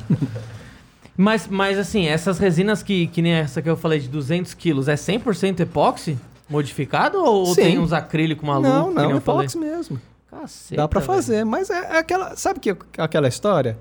mas, 1.17 1.47
mas 1.49 1.77
assim, 1.77 2.05
essas 2.07 2.37
resinas 2.39 2.81
que, 2.81 3.07
que 3.07 3.21
nem 3.21 3.33
essa 3.33 3.61
que 3.61 3.69
eu 3.69 3.75
falei 3.75 3.99
de 3.99 4.07
200 4.07 4.53
quilos, 4.53 4.87
é 4.87 4.95
100% 4.95 5.59
epóxi 5.59 6.17
modificado 6.49 7.17
ou 7.21 7.45
Sim. 7.47 7.55
tem 7.61 7.79
uns 7.79 7.91
acrílico 7.91 8.45
maluco? 8.45 8.69
não, 8.69 8.93
não, 8.93 9.11
eu 9.11 9.21
falei? 9.21 9.45
epóxi 9.47 9.57
mesmo. 9.57 9.99
Caceta, 10.31 10.81
Dá 10.81 10.87
pra 10.87 11.01
velho. 11.01 11.13
fazer, 11.13 11.43
mas 11.43 11.69
é, 11.69 11.95
é 11.95 11.97
aquela. 11.97 12.35
Sabe 12.37 12.59
que 12.61 12.75
aquela 12.97 13.27
história? 13.27 13.77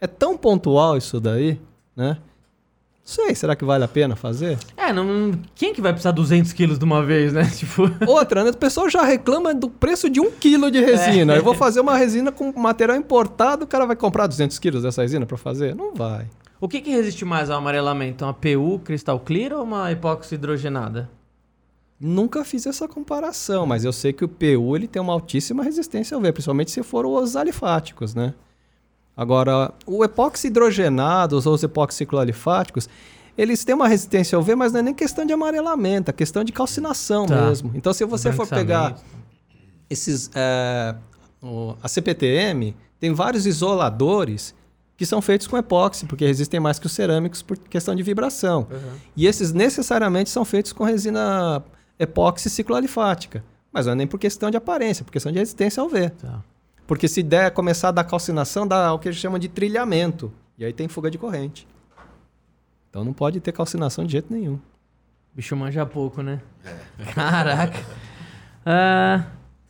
É 0.00 0.06
tão 0.06 0.36
pontual 0.36 0.96
isso 0.96 1.20
daí, 1.20 1.60
né? 1.94 2.16
Não 2.16 3.16
sei, 3.26 3.34
será 3.34 3.54
que 3.54 3.64
vale 3.64 3.84
a 3.84 3.88
pena 3.88 4.16
fazer? 4.16 4.58
É, 4.76 4.92
não, 4.92 5.32
quem 5.54 5.74
que 5.74 5.80
vai 5.82 5.92
precisar 5.92 6.12
200 6.12 6.52
quilos 6.52 6.78
de 6.78 6.84
uma 6.84 7.02
vez, 7.04 7.32
né? 7.32 7.44
Tipo... 7.54 7.82
Outra, 8.06 8.44
né? 8.44 8.50
O 8.50 8.56
pessoal 8.56 8.88
já 8.88 9.02
reclama 9.02 9.52
do 9.52 9.68
preço 9.68 10.08
de 10.08 10.20
um 10.20 10.30
quilo 10.30 10.70
de 10.70 10.80
resina. 10.80 11.34
É. 11.34 11.38
Eu 11.38 11.42
vou 11.42 11.54
fazer 11.54 11.80
uma 11.80 11.96
resina 11.96 12.32
com 12.32 12.52
material 12.58 12.96
importado, 12.96 13.64
o 13.64 13.66
cara 13.68 13.84
vai 13.84 13.96
comprar 13.96 14.26
200 14.26 14.58
quilos 14.58 14.82
dessa 14.84 15.02
resina 15.02 15.26
pra 15.26 15.36
fazer? 15.36 15.74
Não 15.74 15.94
vai. 15.94 16.26
O 16.60 16.68
que, 16.68 16.80
que 16.80 16.90
resiste 16.90 17.24
mais 17.24 17.50
ao 17.50 17.58
amarelamento? 17.58 18.24
Uma 18.24 18.32
PU 18.32 18.80
cristal 18.84 19.18
clear 19.20 19.52
ou 19.54 19.64
uma 19.64 19.90
epóxi 19.92 20.36
hidrogenada? 20.36 21.10
Nunca 22.00 22.44
fiz 22.44 22.64
essa 22.64 22.88
comparação, 22.88 23.66
mas 23.66 23.84
eu 23.84 23.92
sei 23.92 24.12
que 24.12 24.24
o 24.24 24.28
PU 24.28 24.74
ele 24.74 24.88
tem 24.88 25.02
uma 25.02 25.12
altíssima 25.12 25.62
resistência 25.62 26.14
ao 26.14 26.20
V, 26.22 26.32
principalmente 26.32 26.70
se 26.70 26.82
for 26.82 27.04
os 27.04 27.36
alifáticos, 27.36 28.14
né? 28.14 28.32
Agora, 29.14 29.74
o 29.86 30.02
epóxi 30.02 30.46
hidrogenado 30.46 31.36
ou 31.44 31.52
os 31.54 31.62
epóxicloalifáticos, 31.62 32.88
eles 33.36 33.64
têm 33.64 33.74
uma 33.74 33.86
resistência 33.86 34.34
ao 34.36 34.42
V, 34.42 34.54
mas 34.54 34.72
não 34.72 34.80
é 34.80 34.82
nem 34.82 34.94
questão 34.94 35.26
de 35.26 35.32
amarelamento, 35.34 36.10
é 36.10 36.12
questão 36.14 36.42
de 36.42 36.52
calcinação 36.52 37.26
Tá. 37.26 37.48
mesmo. 37.48 37.70
Então, 37.74 37.92
se 37.92 38.02
você 38.06 38.32
for 38.32 38.46
pegar 38.46 38.96
esses 39.90 40.30
é, 40.34 40.94
o- 41.42 41.74
a 41.82 41.88
CPTM 41.88 42.74
tem 42.98 43.12
vários 43.12 43.44
isoladores 43.46 44.54
que 44.96 45.04
são 45.04 45.20
feitos 45.20 45.46
com 45.46 45.56
epóxi, 45.58 46.06
porque 46.06 46.26
resistem 46.26 46.60
mais 46.60 46.78
que 46.78 46.86
os 46.86 46.92
cerâmicos 46.92 47.42
por 47.42 47.58
questão 47.58 47.94
de 47.94 48.02
vibração. 48.02 48.66
E 49.16 49.26
esses 49.26 49.52
necessariamente 49.52 50.30
são 50.30 50.44
feitos 50.44 50.72
com 50.72 50.84
resina 50.84 51.62
epóxi 52.00 52.48
cicloalifática. 52.48 53.44
Mas 53.70 53.86
não 53.86 53.92
é 53.92 53.96
nem 53.96 54.06
por 54.06 54.18
questão 54.18 54.50
de 54.50 54.56
aparência, 54.56 55.04
por 55.04 55.12
questão 55.12 55.30
de 55.30 55.38
resistência 55.38 55.80
ao 55.80 55.88
V. 55.88 56.10
Tá. 56.10 56.42
Porque 56.86 57.06
se 57.06 57.22
der 57.22 57.52
começar 57.52 57.90
a 57.90 57.92
dar 57.92 58.04
calcinação, 58.04 58.66
dá 58.66 58.92
o 58.92 58.98
que 58.98 59.08
a 59.08 59.12
gente 59.12 59.20
chama 59.20 59.38
de 59.38 59.48
trilhamento. 59.48 60.32
E 60.58 60.64
aí 60.64 60.72
tem 60.72 60.88
fuga 60.88 61.10
de 61.10 61.18
corrente. 61.18 61.68
Então 62.88 63.04
não 63.04 63.12
pode 63.12 63.38
ter 63.38 63.52
calcinação 63.52 64.04
de 64.04 64.12
jeito 64.12 64.32
nenhum. 64.32 64.58
Bicho 65.32 65.54
manja 65.54 65.86
pouco, 65.86 66.22
né? 66.22 66.40
Caraca. 67.14 67.78
Ah, 68.66 69.26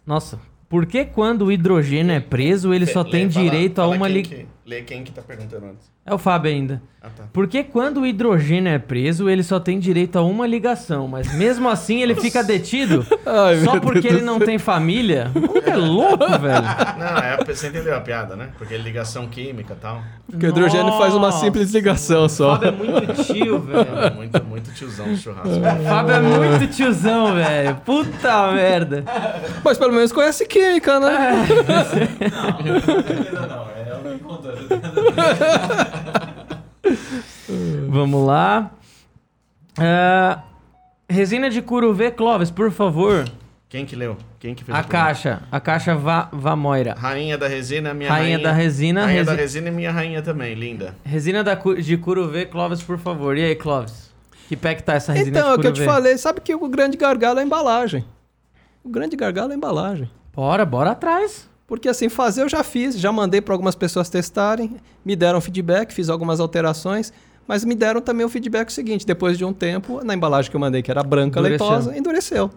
nossa, 0.06 0.40
por 0.68 0.86
que 0.86 1.04
quando 1.04 1.46
o 1.46 1.52
hidrogênio 1.52 2.12
é 2.12 2.20
preso, 2.20 2.72
ele 2.72 2.86
só 2.86 3.02
Lê, 3.02 3.10
tem 3.10 3.28
direito 3.28 3.80
a 3.80 3.88
uma 3.88 4.08
ligação? 4.08 4.46
Lê 4.66 4.82
quem 4.82 5.02
que 5.02 5.10
tá 5.10 5.22
perguntando 5.22 5.66
antes. 5.66 5.90
É 6.04 6.14
o 6.14 6.18
Fábio 6.18 6.50
ainda. 6.50 6.82
Ah, 7.02 7.08
tá. 7.14 7.24
Por 7.32 7.46
que 7.46 7.62
quando 7.64 8.00
o 8.00 8.06
hidrogênio 8.06 8.72
é 8.72 8.78
preso, 8.78 9.28
ele 9.28 9.42
só 9.42 9.58
tem 9.58 9.78
direito 9.78 10.18
a 10.18 10.22
uma 10.22 10.46
ligação, 10.46 11.08
mas 11.08 11.32
mesmo 11.34 11.68
assim 11.68 12.02
ele 12.02 12.14
fica 12.14 12.42
detido 12.42 13.06
Ai, 13.24 13.56
só 13.60 13.80
porque 13.80 14.00
Deus 14.02 14.14
ele 14.16 14.22
não 14.24 14.38
tem 14.38 14.58
família? 14.58 15.30
O 15.34 15.58
é 15.70 15.76
louco, 15.76 16.26
velho. 16.38 16.62
Não, 16.98 17.18
é, 17.18 17.38
você 17.44 17.68
entendeu 17.68 17.96
a 17.96 18.00
piada, 18.00 18.36
né? 18.36 18.50
Porque 18.58 18.74
é 18.74 18.78
ligação 18.78 19.26
química 19.28 19.72
e 19.72 19.76
tal. 19.76 20.02
Porque 20.28 20.46
o 20.46 20.48
hidrogênio 20.50 20.92
faz 20.98 21.14
uma 21.14 21.32
simples 21.32 21.72
ligação 21.72 22.24
O 22.24 22.28
só. 22.28 22.58
Fábio 22.58 22.68
é 22.68 22.72
muito 22.72 23.24
tio, 23.24 23.60
velho. 23.60 23.98
É 23.98 24.10
muito, 24.10 24.44
muito 24.44 24.72
tiozão 24.74 25.06
do 25.08 25.16
churrasco. 25.16 25.48
O 25.48 25.84
Fábio 25.84 26.14
é 26.14 26.20
muito 26.20 26.66
tiozão, 26.74 27.34
velho. 27.34 27.76
Puta 27.76 28.52
merda. 28.52 29.04
Mas 29.64 29.78
pelo 29.78 29.92
menos 29.92 30.12
conhece 30.12 30.46
química, 30.46 31.00
né? 31.00 31.46
Não, 32.30 32.52
com 32.52 33.02
certeza 33.02 33.46
não. 33.46 33.70
É 33.76 33.79
o 33.98 34.02
que 34.02 34.18
contou. 34.24 34.52
Vamos 37.88 38.26
lá. 38.26 38.70
Ah, 39.78 40.42
resina 41.08 41.48
de 41.50 41.60
Curuvê 41.62 42.10
Clóvis, 42.10 42.50
por 42.50 42.70
favor. 42.70 43.28
Quem 43.68 43.86
que 43.86 43.94
leu? 43.94 44.16
Quem 44.40 44.54
que 44.54 44.64
fez 44.64 44.74
A 44.74 44.80
a 44.80 44.82
pergunta? 44.82 45.04
caixa. 45.04 45.42
A 45.50 45.60
caixa 45.60 45.94
Va 45.94 46.28
Vamoira. 46.32 46.94
Rainha 46.98 47.38
da 47.38 47.46
resina, 47.46 47.94
minha 47.94 48.10
Rainha 48.10 48.36
rainha. 48.36 48.48
da 48.48 48.52
resina, 48.52 49.04
Rainha 49.06 49.24
da 49.24 49.30
resi- 49.32 49.42
resina 49.42 49.68
e 49.68 49.70
minha 49.70 49.92
rainha 49.92 50.22
também, 50.22 50.54
linda. 50.54 50.94
Resina 51.04 51.44
da 51.44 51.54
de 51.54 51.96
Curuvê 51.96 52.46
Clóvis, 52.46 52.82
por 52.82 52.98
favor. 52.98 53.36
E 53.36 53.44
aí, 53.44 53.54
Clóvis? 53.54 54.10
Que 54.48 54.56
pé 54.56 54.74
que 54.74 54.82
tá 54.82 54.94
essa 54.94 55.12
resina 55.12 55.38
Então, 55.38 55.52
é 55.52 55.54
o 55.54 55.58
que 55.60 55.66
eu 55.68 55.72
te 55.72 55.84
falei. 55.84 56.18
Sabe 56.18 56.40
que 56.40 56.52
o 56.54 56.68
grande 56.68 56.96
gargalo 56.96 57.38
é 57.38 57.42
a 57.42 57.46
embalagem. 57.46 58.04
O 58.82 58.88
grande 58.88 59.14
gargalo 59.14 59.50
é 59.50 59.54
a 59.54 59.56
embalagem. 59.56 60.10
Bora, 60.34 60.64
bora 60.66 60.90
atrás. 60.92 61.48
Porque 61.70 61.88
assim, 61.88 62.08
fazer 62.08 62.42
eu 62.42 62.48
já 62.48 62.64
fiz, 62.64 62.98
já 62.98 63.12
mandei 63.12 63.40
para 63.40 63.54
algumas 63.54 63.76
pessoas 63.76 64.10
testarem, 64.10 64.74
me 65.04 65.14
deram 65.14 65.40
feedback, 65.40 65.92
fiz 65.92 66.08
algumas 66.08 66.40
alterações, 66.40 67.12
mas 67.46 67.64
me 67.64 67.76
deram 67.76 68.00
também 68.00 68.26
o 68.26 68.28
feedback 68.28 68.72
seguinte: 68.72 69.06
depois 69.06 69.38
de 69.38 69.44
um 69.44 69.52
tempo, 69.52 70.04
na 70.04 70.12
embalagem 70.12 70.50
que 70.50 70.56
eu 70.56 70.60
mandei, 70.60 70.82
que 70.82 70.90
era 70.90 71.00
branca, 71.04 71.38
Endureceu. 71.38 71.66
leitosa, 71.68 71.96
endureceu. 71.96 72.50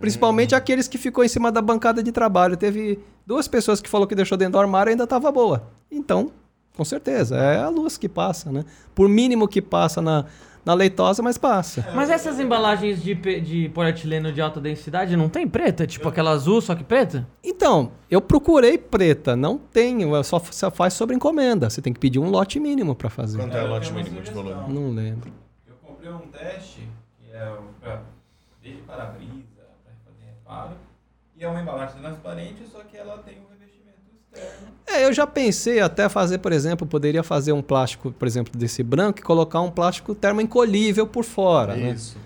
Principalmente 0.00 0.54
aqueles 0.54 0.88
que 0.88 0.96
ficou 0.96 1.22
em 1.22 1.28
cima 1.28 1.52
da 1.52 1.60
bancada 1.60 2.02
de 2.02 2.10
trabalho. 2.10 2.56
Teve 2.56 2.98
duas 3.26 3.46
pessoas 3.46 3.82
que 3.82 3.90
falou 3.90 4.06
que 4.06 4.14
deixou 4.14 4.38
dentro 4.38 4.52
do 4.52 4.60
armário 4.60 4.88
e 4.88 4.92
ainda 4.92 5.04
estava 5.04 5.30
boa. 5.30 5.64
Então, 5.90 6.32
com 6.74 6.84
certeza, 6.86 7.36
é 7.36 7.58
a 7.58 7.68
luz 7.68 7.98
que 7.98 8.08
passa, 8.08 8.50
né? 8.50 8.64
Por 8.94 9.10
mínimo 9.10 9.46
que 9.46 9.60
passa 9.60 10.00
na, 10.00 10.24
na 10.64 10.74
leitosa, 10.74 11.22
mas 11.22 11.38
passa. 11.38 11.86
Mas 11.94 12.10
essas 12.10 12.38
embalagens 12.38 13.02
de, 13.02 13.14
de 13.14 13.68
polietileno 13.70 14.32
de 14.32 14.40
alta 14.40 14.60
densidade 14.60 15.16
não 15.16 15.28
tem 15.28 15.46
preta? 15.48 15.86
Tipo 15.86 16.08
aquela 16.08 16.30
azul, 16.30 16.60
só 16.60 16.74
que 16.74 16.84
preta? 16.84 17.26
Então, 17.42 17.92
eu 18.10 18.20
procurei 18.20 18.76
preta, 18.78 19.34
não 19.36 19.56
tenho, 19.58 20.14
é 20.16 20.22
só, 20.22 20.38
só 20.38 20.70
faz 20.70 20.92
sobre 20.94 21.16
encomenda. 21.16 21.68
Você 21.70 21.80
tem 21.82 21.92
que 21.92 22.00
pedir 22.00 22.18
um 22.18 22.30
lote 22.30 22.60
mínimo 22.60 22.94
para 22.94 23.08
fazer. 23.10 23.38
Quanto 23.38 23.56
é 23.56 23.60
o 23.60 23.64
eu 23.64 23.68
lote 23.68 23.92
mínimo 23.92 24.20
de 24.20 24.30
volume? 24.30 24.62
Não 24.66 24.90
lembro. 24.90 25.32
Eu 25.66 25.74
comprei 25.82 26.10
um 26.10 26.18
teste, 26.30 26.86
que 27.18 27.32
é 27.34 27.50
o- 27.50 27.72
pra, 27.80 28.02
desde 28.62 28.82
para-brisa, 28.82 29.32
para 29.84 29.94
fazer 30.04 30.24
reparo, 30.26 30.76
E 31.36 31.44
é 31.44 31.48
uma 31.48 31.60
embalagem 31.60 32.00
transparente, 32.00 32.64
só 32.70 32.80
que 32.80 32.96
ela 32.96 33.18
tem 33.18 33.36
um. 33.38 33.57
É, 34.86 35.04
eu 35.04 35.12
já 35.12 35.26
pensei 35.26 35.80
até 35.80 36.08
fazer, 36.08 36.38
por 36.38 36.50
exemplo, 36.50 36.86
poderia 36.86 37.22
fazer 37.22 37.52
um 37.52 37.60
plástico, 37.60 38.10
por 38.10 38.26
exemplo, 38.26 38.52
desse 38.58 38.82
branco 38.82 39.18
e 39.18 39.22
colocar 39.22 39.60
um 39.60 39.70
plástico 39.70 40.14
termoencolhível 40.14 41.06
por 41.06 41.24
fora, 41.24 41.76
né? 41.76 41.90
Isso. 41.92 42.16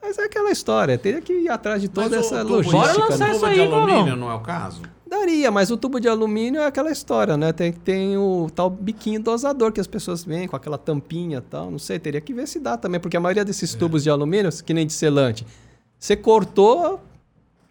Mas 0.00 0.16
é 0.18 0.22
aquela 0.24 0.50
história, 0.52 0.96
teria 0.96 1.20
que 1.20 1.32
ir 1.32 1.48
atrás 1.48 1.82
de 1.82 1.88
toda 1.88 2.08
Mas 2.16 2.16
o 2.18 2.34
essa 2.34 2.44
tubo 2.44 2.62
de- 2.62 2.70
Bora 2.70 2.92
logística. 2.92 3.08
lançar 3.10 3.26
né? 3.26 3.30
isso 3.32 3.40
tubo 3.40 3.52
de 3.54 3.60
aí, 3.60 3.66
alumínio 3.66 3.96
Paulão. 4.04 4.16
não 4.16 4.30
é 4.30 4.34
o 4.34 4.40
caso? 4.40 4.82
Daria, 5.08 5.50
mas 5.50 5.70
o 5.70 5.76
tubo 5.76 5.98
de 6.00 6.08
alumínio 6.08 6.60
é 6.60 6.66
aquela 6.66 6.90
história, 6.92 7.36
né? 7.36 7.52
Tem, 7.52 7.72
tem 7.72 8.16
o 8.16 8.48
tal 8.54 8.70
biquinho 8.70 9.20
dosador 9.20 9.72
que 9.72 9.80
as 9.80 9.86
pessoas 9.88 10.24
vêm 10.24 10.46
com 10.46 10.54
aquela 10.56 10.78
tampinha 10.78 11.38
e 11.38 11.40
tal. 11.40 11.70
Não 11.70 11.78
sei, 11.78 11.98
teria 11.98 12.20
que 12.20 12.32
ver 12.32 12.46
se 12.46 12.60
dá 12.60 12.76
também, 12.76 13.00
porque 13.00 13.16
a 13.16 13.20
maioria 13.20 13.44
desses 13.44 13.74
tubos 13.74 14.02
de 14.04 14.10
alumínio, 14.10 14.50
que 14.64 14.74
nem 14.74 14.86
de 14.86 14.92
selante, 14.92 15.44
você 15.98 16.14
cortou, 16.16 17.00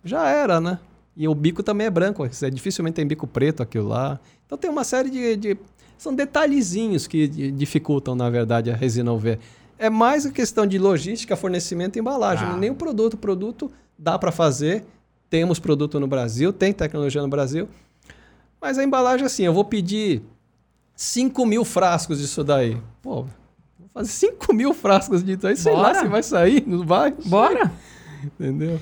já 0.03 0.27
era, 0.27 0.59
né? 0.61 0.79
E 1.17 1.27
o 1.27 1.33
bico 1.35 1.63
também 1.63 1.87
é 1.87 1.89
branco, 1.89 2.25
é, 2.25 2.49
dificilmente 2.49 2.95
tem 2.95 3.05
bico 3.07 3.25
preto 3.25 3.63
aquilo 3.63 3.87
lá. 3.87 4.19
Então 4.45 4.57
tem 4.57 4.69
uma 4.69 4.83
série 4.83 5.09
de. 5.09 5.35
de- 5.35 5.57
são 5.97 6.13
detalhezinhos 6.13 7.07
que 7.07 7.25
di- 7.27 7.51
dificultam, 7.51 8.15
na 8.15 8.29
verdade, 8.29 8.69
a 8.69 8.75
resina 8.75 9.13
UV. 9.13 9.39
É 9.79 9.89
mais 9.89 10.25
a 10.25 10.31
questão 10.31 10.67
de 10.67 10.77
logística, 10.77 11.35
fornecimento 11.37 11.95
e 11.95 11.99
embalagem. 11.99 12.45
Ah. 12.47 12.57
Nem 12.57 12.69
o 12.69 12.75
produto. 12.75 13.13
O 13.13 13.17
produto 13.17 13.71
dá 13.97 14.19
para 14.19 14.31
fazer. 14.31 14.83
Temos 15.29 15.57
produto 15.57 15.99
no 15.99 16.07
Brasil, 16.07 16.51
tem 16.53 16.71
tecnologia 16.73 17.21
no 17.21 17.27
Brasil. 17.29 17.67
Mas 18.61 18.77
a 18.77 18.83
embalagem, 18.83 19.25
assim, 19.25 19.43
eu 19.43 19.53
vou 19.53 19.65
pedir 19.65 20.21
5 20.95 21.45
mil 21.45 21.63
frascos 21.65 22.19
disso 22.19 22.43
daí. 22.43 22.77
Pô, 23.01 23.23
vou 23.23 23.89
fazer 23.93 24.11
5 24.11 24.53
mil 24.53 24.73
frascos 24.73 25.23
disso 25.23 25.47
aí, 25.47 25.55
sei 25.57 25.73
lá 25.73 25.89
Bora. 25.93 25.99
se 26.01 26.07
vai 26.07 26.23
sair, 26.23 26.63
não 26.67 26.85
vai. 26.85 27.13
Bora! 27.25 27.71
Entendeu? 28.23 28.79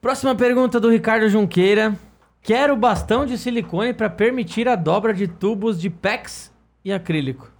Próxima 0.00 0.34
pergunta 0.34 0.78
do 0.78 0.90
Ricardo 0.90 1.28
Junqueira. 1.28 1.96
Quero 2.42 2.76
bastão 2.76 3.26
de 3.26 3.36
silicone 3.36 3.92
para 3.92 4.10
permitir 4.10 4.68
a 4.68 4.76
dobra 4.76 5.12
de 5.12 5.26
tubos 5.26 5.80
de 5.80 5.90
PEX 5.90 6.52
e 6.84 6.92
acrílico. 6.92 7.55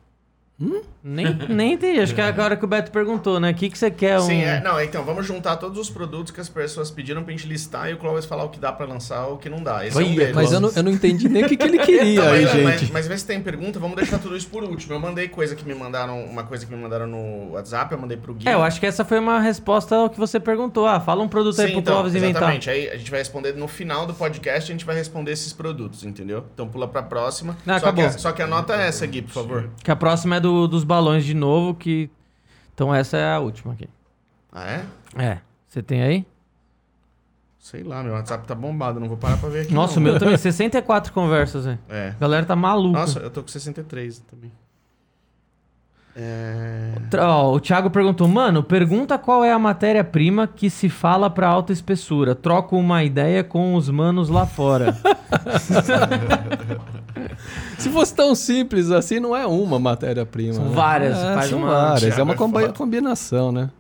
Nem, 0.59 1.39
nem 1.51 1.73
entendi. 1.75 2.01
Acho 2.01 2.15
que 2.15 2.21
é 2.21 2.25
agora 2.25 2.57
que 2.57 2.65
o 2.65 2.69
Beto 2.69 2.91
perguntou, 2.91 3.39
né? 3.39 3.51
O 3.51 3.55
que, 3.55 3.69
que 3.69 3.79
você 3.79 3.91
quer? 3.91 4.19
Um... 4.19 4.23
Sim, 4.23 4.41
é, 4.41 4.61
não, 4.61 4.81
então 4.81 5.05
vamos 5.05 5.27
juntar 5.27 5.57
todos 5.57 5.79
os 5.79 5.91
produtos 5.91 6.33
que 6.33 6.41
as 6.41 6.49
pessoas 6.49 6.91
pediram 6.91 7.23
pra 7.23 7.33
gente 7.33 7.47
listar 7.47 7.91
e 7.91 7.93
o 7.93 7.99
Clóvis 7.99 8.25
falar 8.25 8.45
o 8.45 8.49
que 8.49 8.59
dá 8.59 8.73
pra 8.73 8.87
lançar 8.87 9.27
ou 9.27 9.35
o 9.35 9.39
que 9.39 9.51
não 9.51 9.63
dá. 9.63 9.87
Esse 9.87 10.01
é 10.01 10.05
um 10.05 10.15
deles. 10.15 10.35
Mas 10.35 10.53
eu 10.53 10.61
não, 10.61 10.71
eu 10.75 10.83
não 10.83 10.91
entendi 10.91 11.29
nem 11.29 11.45
o 11.45 11.49
que, 11.49 11.59
que 11.59 11.63
ele 11.63 11.79
queria 11.79 12.07
Então, 12.17 12.31
aí, 12.31 12.45
mas, 12.45 12.63
mas, 12.63 12.81
gente. 12.81 12.93
mas 12.93 13.07
vê 13.07 13.19
se 13.19 13.27
tem 13.27 13.41
pergunta, 13.41 13.79
vamos 13.79 13.97
deixar 13.97 14.19
tudo 14.19 14.35
isso 14.35 14.49
por 14.49 14.65
último. 14.65 14.95
Eu 14.95 15.01
mandei 15.01 15.29
coisa 15.29 15.55
que 15.55 15.65
me 15.65 15.75
mandaram, 15.75 16.25
uma 16.25 16.43
coisa 16.45 16.65
que 16.65 16.75
me 16.75 16.81
mandaram 16.81 17.07
no 17.07 17.53
WhatsApp, 17.53 17.93
eu 17.93 17.99
mandei 17.99 18.17
pro 18.17 18.33
Gui. 18.33 18.49
É, 18.49 18.55
eu 18.55 18.63
acho 18.63 18.81
que 18.81 18.87
essa 18.87 19.05
foi 19.05 19.19
uma 19.19 19.39
resposta 19.39 19.95
ao 19.95 20.09
que 20.09 20.19
você 20.19 20.41
perguntou. 20.41 20.87
Ah, 20.87 20.99
fala 20.99 21.23
um 21.23 21.29
produto 21.29 21.61
aí 21.61 21.67
Sim, 21.67 21.73
pro 21.73 21.81
então, 21.83 21.95
Clóvis 21.97 22.15
inventar. 22.15 22.43
exatamente. 22.43 22.71
Aí 22.71 22.89
a 22.89 22.97
gente 22.97 23.11
vai 23.11 23.21
responder 23.21 23.53
no 23.53 23.69
final 23.69 24.07
do 24.07 24.15
podcast, 24.15 24.73
a 24.73 24.75
gente 24.75 24.87
vai 24.87 24.97
responder 24.97 25.33
esses 25.33 25.53
produtos, 25.53 26.03
entendeu? 26.03 26.47
Então 26.55 26.67
pula 26.67 26.89
pra 26.89 27.03
próxima. 27.03 27.57
Ah, 27.67 27.79
só, 27.79 27.93
que, 27.93 28.01
acabou. 28.01 28.19
só 28.19 28.33
que 28.33 28.43
anota 28.43 28.75
essa, 28.75 29.07
Gui, 29.07 29.21
por 29.21 29.33
favor. 29.33 29.69
Que 29.85 29.91
a 29.91 29.97
próxima 29.97 30.37
é 30.37 30.41
do, 30.41 30.46
dos 30.69 30.85
balões 30.85 31.25
de 31.25 31.35
novo, 31.35 31.75
que... 31.75 32.11
Então 32.75 32.95
essa 32.95 33.17
é 33.17 33.35
a 33.35 33.39
última 33.39 33.73
aqui. 33.73 33.89
Ah, 34.53 34.65
é? 34.65 34.87
É. 35.17 35.39
Você 35.69 35.83
tem 35.83 36.03
aí? 36.03 36.27
Sei 37.59 37.83
lá, 37.83 38.03
meu 38.03 38.13
WhatsApp 38.13 38.47
tá 38.47 38.55
bombado, 38.55 39.01
não 39.01 39.09
vou 39.09 39.17
parar 39.17 39.37
pra 39.39 39.49
ver 39.49 39.63
aqui. 39.63 39.75
Nossa, 39.75 39.99
o 39.99 40.03
meu 40.03 40.19
também. 40.19 40.37
64 40.39 41.13
conversas, 41.13 41.65
velho. 41.65 41.79
É. 41.89 42.11
A 42.11 42.21
galera 42.21 42.47
tá 42.47 42.55
maluca. 42.55 43.01
Nossa, 43.01 43.19
eu 43.19 43.31
tô 43.31 43.43
com 43.43 43.49
63 43.49 44.21
também. 44.21 44.53
É... 46.19 46.93
Ó, 47.21 47.53
o 47.55 47.61
Thiago 47.61 47.91
perguntou, 47.91 48.27
mano, 48.27 48.63
pergunta 48.63 49.19
qual 49.19 49.45
é 49.45 49.53
a 49.53 49.59
matéria-prima 49.59 50.47
que 50.47 50.71
se 50.71 50.89
fala 50.89 51.29
pra 51.29 51.47
alta 51.47 51.75
espessura. 51.75 52.35
Troco 52.35 52.77
uma 52.79 53.05
ideia 53.05 53.45
com 53.45 53.75
os 53.75 53.91
manos 53.91 54.31
lá 54.31 54.47
fora. 54.47 54.97
Se 57.79 57.91
fosse 57.91 58.15
tão 58.15 58.35
simples 58.35 58.91
assim, 58.91 59.21
não 59.21 59.37
é 59.37 59.47
uma 59.47 59.79
matéria-prima. 59.79 60.55
São 60.55 60.65
né? 60.65 60.75
várias, 60.75 61.19
É, 61.19 61.35
faz 61.35 61.51
são 61.51 61.59
uma- 61.59 61.69
várias. 61.71 62.19
É 62.19 62.23
uma 62.23 62.33
é 62.35 62.69
combinação, 62.73 63.53
né? 63.53 63.71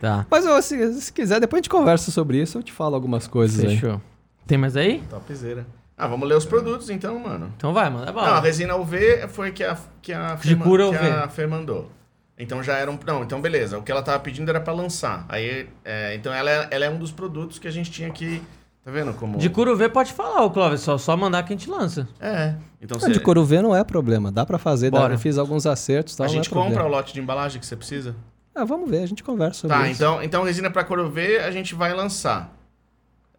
tá, 0.00 0.26
Mas 0.30 0.46
ó, 0.46 0.60
se, 0.60 1.00
se 1.00 1.12
quiser, 1.12 1.40
depois 1.40 1.58
a 1.58 1.62
gente 1.62 1.70
conversa 1.70 2.10
sobre 2.10 2.40
isso, 2.40 2.58
eu 2.58 2.62
te 2.62 2.72
falo 2.72 2.94
algumas 2.94 3.26
coisas 3.26 3.64
aí. 3.64 3.76
fechou. 3.76 4.00
Tem 4.46 4.58
mais 4.58 4.76
aí? 4.76 5.02
Topzera. 5.08 5.66
Ah, 5.96 6.06
vamos 6.08 6.28
ler 6.28 6.36
os 6.36 6.44
produtos 6.44 6.90
então, 6.90 7.18
mano. 7.18 7.52
Então 7.56 7.72
vai, 7.72 7.88
manda 7.88 8.06
Não, 8.12 8.20
a 8.20 8.24
bala. 8.24 8.40
resina 8.40 8.74
UV 8.76 9.28
foi 9.28 9.52
que 9.52 9.62
a, 9.62 9.76
que 10.02 10.12
a, 10.12 10.34
De 10.34 10.48
Fê, 10.48 10.54
ma- 10.56 10.64
cura 10.64 10.88
que 10.90 10.96
UV. 10.96 11.08
a 11.08 11.28
Fê 11.28 11.46
mandou. 11.46 11.90
Então 12.36 12.62
já 12.62 12.76
era 12.76 12.90
um. 12.90 12.98
Não, 13.06 13.22
então 13.22 13.40
beleza. 13.40 13.78
O 13.78 13.82
que 13.82 13.92
ela 13.92 14.02
tava 14.02 14.18
pedindo 14.18 14.48
era 14.48 14.60
pra 14.60 14.72
lançar. 14.72 15.24
Aí, 15.28 15.68
é, 15.84 16.14
então 16.16 16.32
ela 16.34 16.50
é, 16.50 16.68
ela 16.72 16.84
é 16.84 16.90
um 16.90 16.98
dos 16.98 17.12
produtos 17.12 17.58
que 17.60 17.68
a 17.68 17.70
gente 17.70 17.90
tinha 17.92 18.10
que. 18.10 18.42
Tá 18.84 18.90
vendo 18.90 19.14
como. 19.14 19.38
De 19.38 19.48
Curo 19.48 19.74
V 19.76 19.88
pode 19.88 20.12
falar, 20.12 20.42
ô 20.44 20.50
Clóvis, 20.50 20.80
só, 20.80 20.98
só 20.98 21.16
mandar 21.16 21.42
que 21.44 21.52
a 21.54 21.56
gente 21.56 21.70
lança. 21.70 22.06
É. 22.20 22.54
Então 22.82 22.98
Ah, 23.00 23.06
De 23.06 23.14
você. 23.14 23.20
couro 23.20 23.44
V 23.44 23.62
não 23.62 23.74
é 23.74 23.82
problema, 23.84 24.30
dá 24.32 24.44
pra 24.44 24.58
fazer. 24.58 24.90
Dá, 24.90 24.98
Bora. 25.00 25.14
eu 25.14 25.18
fiz 25.18 25.38
alguns 25.38 25.64
acertos, 25.64 26.16
tal, 26.16 26.24
A 26.24 26.26
não 26.28 26.34
é 26.34 26.36
gente 26.36 26.50
compra 26.50 26.64
problema. 26.72 26.88
o 26.88 26.92
lote 26.92 27.14
de 27.14 27.20
embalagem 27.20 27.60
que 27.60 27.66
você 27.66 27.76
precisa? 27.76 28.14
Ah, 28.54 28.64
vamos 28.64 28.90
ver, 28.90 29.02
a 29.02 29.06
gente 29.06 29.22
conversa 29.24 29.60
sobre 29.62 29.76
Tá, 29.76 29.88
isso. 29.88 30.02
então, 30.02 30.22
então 30.22 30.42
resina 30.44 30.70
pra 30.70 30.84
cor 30.84 31.08
V 31.08 31.38
a 31.38 31.50
gente 31.50 31.74
vai 31.74 31.94
lançar. 31.94 32.53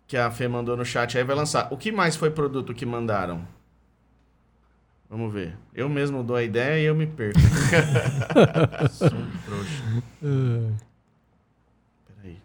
Que 0.07 0.17
a 0.17 0.29
Fê 0.29 0.47
mandou 0.47 0.77
no 0.77 0.85
chat 0.85 1.17
aí 1.17 1.23
vai 1.23 1.35
lançar. 1.35 1.67
O 1.71 1.77
que 1.77 1.91
mais 1.91 2.15
foi 2.15 2.29
produto 2.29 2.73
que 2.73 2.85
mandaram? 2.85 3.41
Vamos 5.09 5.33
ver. 5.33 5.55
Eu 5.73 5.87
mesmo 5.89 6.23
dou 6.23 6.35
a 6.35 6.43
ideia 6.43 6.81
e 6.81 6.85
eu 6.85 6.95
me 6.95 7.07
perco. 7.07 7.39
Sou 8.91 9.07
um 9.07 9.27
trouxa. 9.45 9.83
Peraí. 12.07 12.37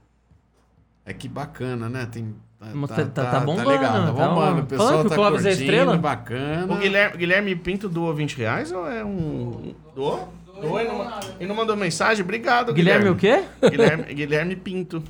É 1.04 1.12
que 1.12 1.28
bacana, 1.28 1.88
né? 1.88 2.06
Tem, 2.10 2.34
tá, 2.58 2.66
Mas 2.74 2.90
tá- 2.90 3.04
tá- 3.06 3.30
tá 3.30 3.40
bombando, 3.40 3.68
legal, 3.68 3.92
tá 3.92 4.06
tá 4.06 4.12
bombando. 4.12 4.60
O 4.62 4.66
pessoal 4.66 5.00
o 5.00 5.08
tá 5.08 5.14
Clóvis 5.14 5.44
é 5.46 5.48
curtindo, 5.50 5.64
estrela? 5.70 5.96
bacana. 5.98 6.72
O 6.74 6.76
Guilherme, 6.78 7.16
Guilherme 7.18 7.56
Pinto 7.56 7.88
doou 7.88 8.14
20 8.14 8.36
reais 8.36 8.72
ou 8.72 8.88
é 8.90 9.04
um. 9.04 9.74
Doou? 9.94 10.32
Doou 10.60 10.80
e 10.80 10.84
não, 10.84 11.20
e 11.40 11.46
não 11.46 11.54
mandou 11.54 11.74
mensagem? 11.76 12.22
Obrigado, 12.22 12.72
Guilherme, 12.74 13.14
Guilherme. 13.14 13.44
o 13.44 13.60
quê? 13.60 13.68
Guilherme, 13.70 14.14
Guilherme 14.14 14.56
Pinto. 14.56 15.02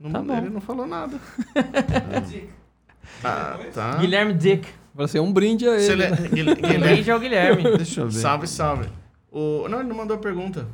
Não 0.00 0.24
Tá 0.24 0.38
ele 0.38 0.50
não 0.50 0.60
falou 0.60 0.86
nada. 0.86 1.18
ah, 3.24 3.58
tá. 3.74 3.96
Guilherme 3.96 4.34
Dick. 4.34 4.68
Vai 4.94 5.08
ser 5.08 5.20
um 5.20 5.32
brinde 5.32 5.66
a 5.68 5.72
ele. 5.74 5.82
Cele- 5.82 6.08
né? 6.08 6.16
Guil- 6.28 6.54
Guilherme. 6.56 6.78
Brinde 6.78 7.10
ao 7.10 7.20
Guilherme. 7.20 7.62
Deixa 7.76 8.00
eu 8.00 8.08
ver. 8.08 8.18
Salve, 8.20 8.46
salve. 8.46 8.88
O... 9.30 9.68
Não, 9.68 9.80
ele 9.80 9.88
não 9.88 9.96
mandou 9.96 10.18
pergunta. 10.18 10.66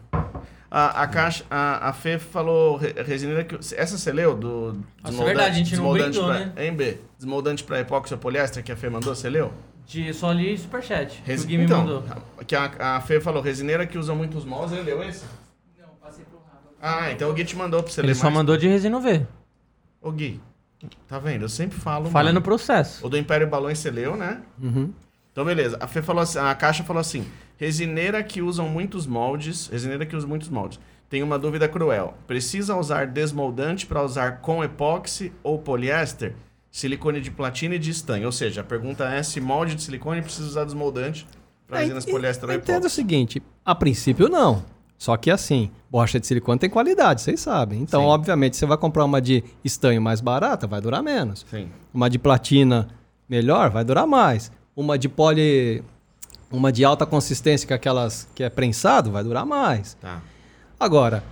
A, 0.70 1.02
a 1.02 1.06
caixa, 1.06 1.44
a, 1.50 1.88
a 1.88 1.92
Fê 1.92 2.18
falou 2.18 2.76
re- 2.76 2.94
resineira 3.06 3.44
que. 3.44 3.54
Essa 3.76 3.96
você 3.96 4.12
leu? 4.12 4.34
Do 4.36 4.80
Nossa, 5.02 5.22
é 5.22 5.24
verdade, 5.24 5.50
a 5.50 5.52
gente 5.52 5.76
não 5.76 5.92
desmoldante 5.94 6.18
brindou, 6.18 6.24
pra, 6.24 6.38
né? 6.46 6.52
Hein, 6.66 6.74
B? 6.74 6.98
Desmoldante 7.16 7.64
pra 7.64 7.80
epóxi 7.80 8.12
ou 8.12 8.18
poliéster 8.18 8.62
que 8.64 8.72
a 8.72 8.76
Fê 8.76 8.88
mandou, 8.88 9.14
você 9.14 9.28
leu? 9.30 9.52
De, 9.86 10.12
só 10.14 10.32
li 10.32 10.56
superchat. 10.58 11.22
que 11.22 11.30
Resi- 11.30 11.44
O 11.44 11.48
Gui 11.48 11.58
me 11.58 11.64
então, 11.64 11.78
mandou. 11.80 12.04
Que 12.46 12.56
a, 12.56 12.96
a 12.96 13.00
Fê 13.02 13.20
falou, 13.20 13.40
resineira 13.42 13.86
que 13.86 13.96
usa 13.98 14.14
muitos 14.14 14.44
moldes, 14.44 14.72
ele 14.72 14.82
leu 14.82 15.02
esse? 15.04 15.24
Ah, 16.86 17.10
então 17.12 17.30
o 17.30 17.32
Gui 17.32 17.44
te 17.44 17.56
mandou 17.56 17.82
pra 17.82 17.90
você 17.90 18.00
Ele 18.02 18.08
ler 18.08 18.14
só 18.14 18.24
mais. 18.24 18.34
mandou 18.36 18.56
de 18.58 18.68
resina 18.68 19.00
V. 19.00 19.26
Ô 20.02 20.10
Gui, 20.12 20.38
tá 21.08 21.18
vendo? 21.18 21.42
Eu 21.42 21.48
sempre 21.48 21.78
falo. 21.78 22.10
Falha 22.10 22.26
mano. 22.26 22.40
no 22.40 22.42
processo. 22.42 23.06
O 23.06 23.08
do 23.08 23.16
Império 23.16 23.46
Balões 23.48 23.78
você 23.78 23.90
leu, 23.90 24.16
né? 24.16 24.42
Uhum. 24.62 24.92
Então, 25.32 25.44
beleza. 25.46 25.78
A 25.80 25.86
Fê 25.86 26.02
falou 26.02 26.22
assim, 26.22 26.38
a 26.38 26.54
caixa 26.54 26.84
falou 26.84 27.00
assim: 27.00 27.24
resineira 27.56 28.22
que 28.22 28.42
usam 28.42 28.68
muitos 28.68 29.06
moldes. 29.06 29.68
Resineira 29.68 30.04
que 30.04 30.14
usa 30.14 30.26
muitos 30.26 30.48
moldes. 30.50 30.78
Tem 31.08 31.22
uma 31.22 31.38
dúvida 31.38 31.66
cruel. 31.68 32.14
Precisa 32.26 32.76
usar 32.76 33.06
desmoldante 33.06 33.86
para 33.86 34.02
usar 34.02 34.40
com 34.40 34.62
epóxi 34.62 35.32
ou 35.42 35.58
poliéster? 35.58 36.34
Silicone 36.70 37.20
de 37.20 37.30
platina 37.30 37.76
e 37.76 37.78
de 37.78 37.90
estanho. 37.90 38.26
Ou 38.26 38.32
seja, 38.32 38.60
a 38.60 38.64
pergunta 38.64 39.04
é 39.08 39.22
se 39.22 39.40
molde 39.40 39.74
de 39.74 39.82
silicone 39.82 40.20
precisa 40.20 40.46
usar 40.48 40.64
desmoldante 40.64 41.26
para 41.66 41.78
É, 41.78 41.82
resinas 41.82 42.04
poliéster 42.04 42.48
ou 42.48 42.54
Entenda 42.54 42.72
o 42.72 42.80
epóxi. 42.80 42.94
seguinte, 42.96 43.42
a 43.64 43.74
princípio 43.74 44.28
não. 44.28 44.64
Só 44.96 45.16
que 45.16 45.30
assim, 45.30 45.70
borracha 45.90 46.18
de 46.18 46.26
silicone 46.26 46.58
tem 46.58 46.70
qualidade, 46.70 47.20
vocês 47.20 47.40
sabem. 47.40 47.82
Então, 47.82 48.02
Sim. 48.02 48.06
obviamente, 48.06 48.56
você 48.56 48.64
vai 48.64 48.78
comprar 48.78 49.04
uma 49.04 49.20
de 49.20 49.44
estanho 49.64 50.00
mais 50.00 50.20
barata, 50.20 50.66
vai 50.66 50.80
durar 50.80 51.02
menos. 51.02 51.44
Sim. 51.50 51.68
Uma 51.92 52.08
de 52.08 52.18
platina 52.18 52.88
melhor, 53.28 53.70
vai 53.70 53.84
durar 53.84 54.06
mais. 54.06 54.50
Uma 54.76 54.98
de 54.98 55.08
poli... 55.08 55.82
Uma 56.50 56.70
de 56.70 56.84
alta 56.84 57.04
consistência, 57.04 57.66
que 57.66 57.72
é 57.72 57.76
aquelas 57.76 58.28
que 58.34 58.44
é 58.44 58.48
prensado, 58.48 59.10
vai 59.10 59.24
durar 59.24 59.44
mais. 59.44 59.94
Tá. 59.94 60.22
Agora, 60.78 61.24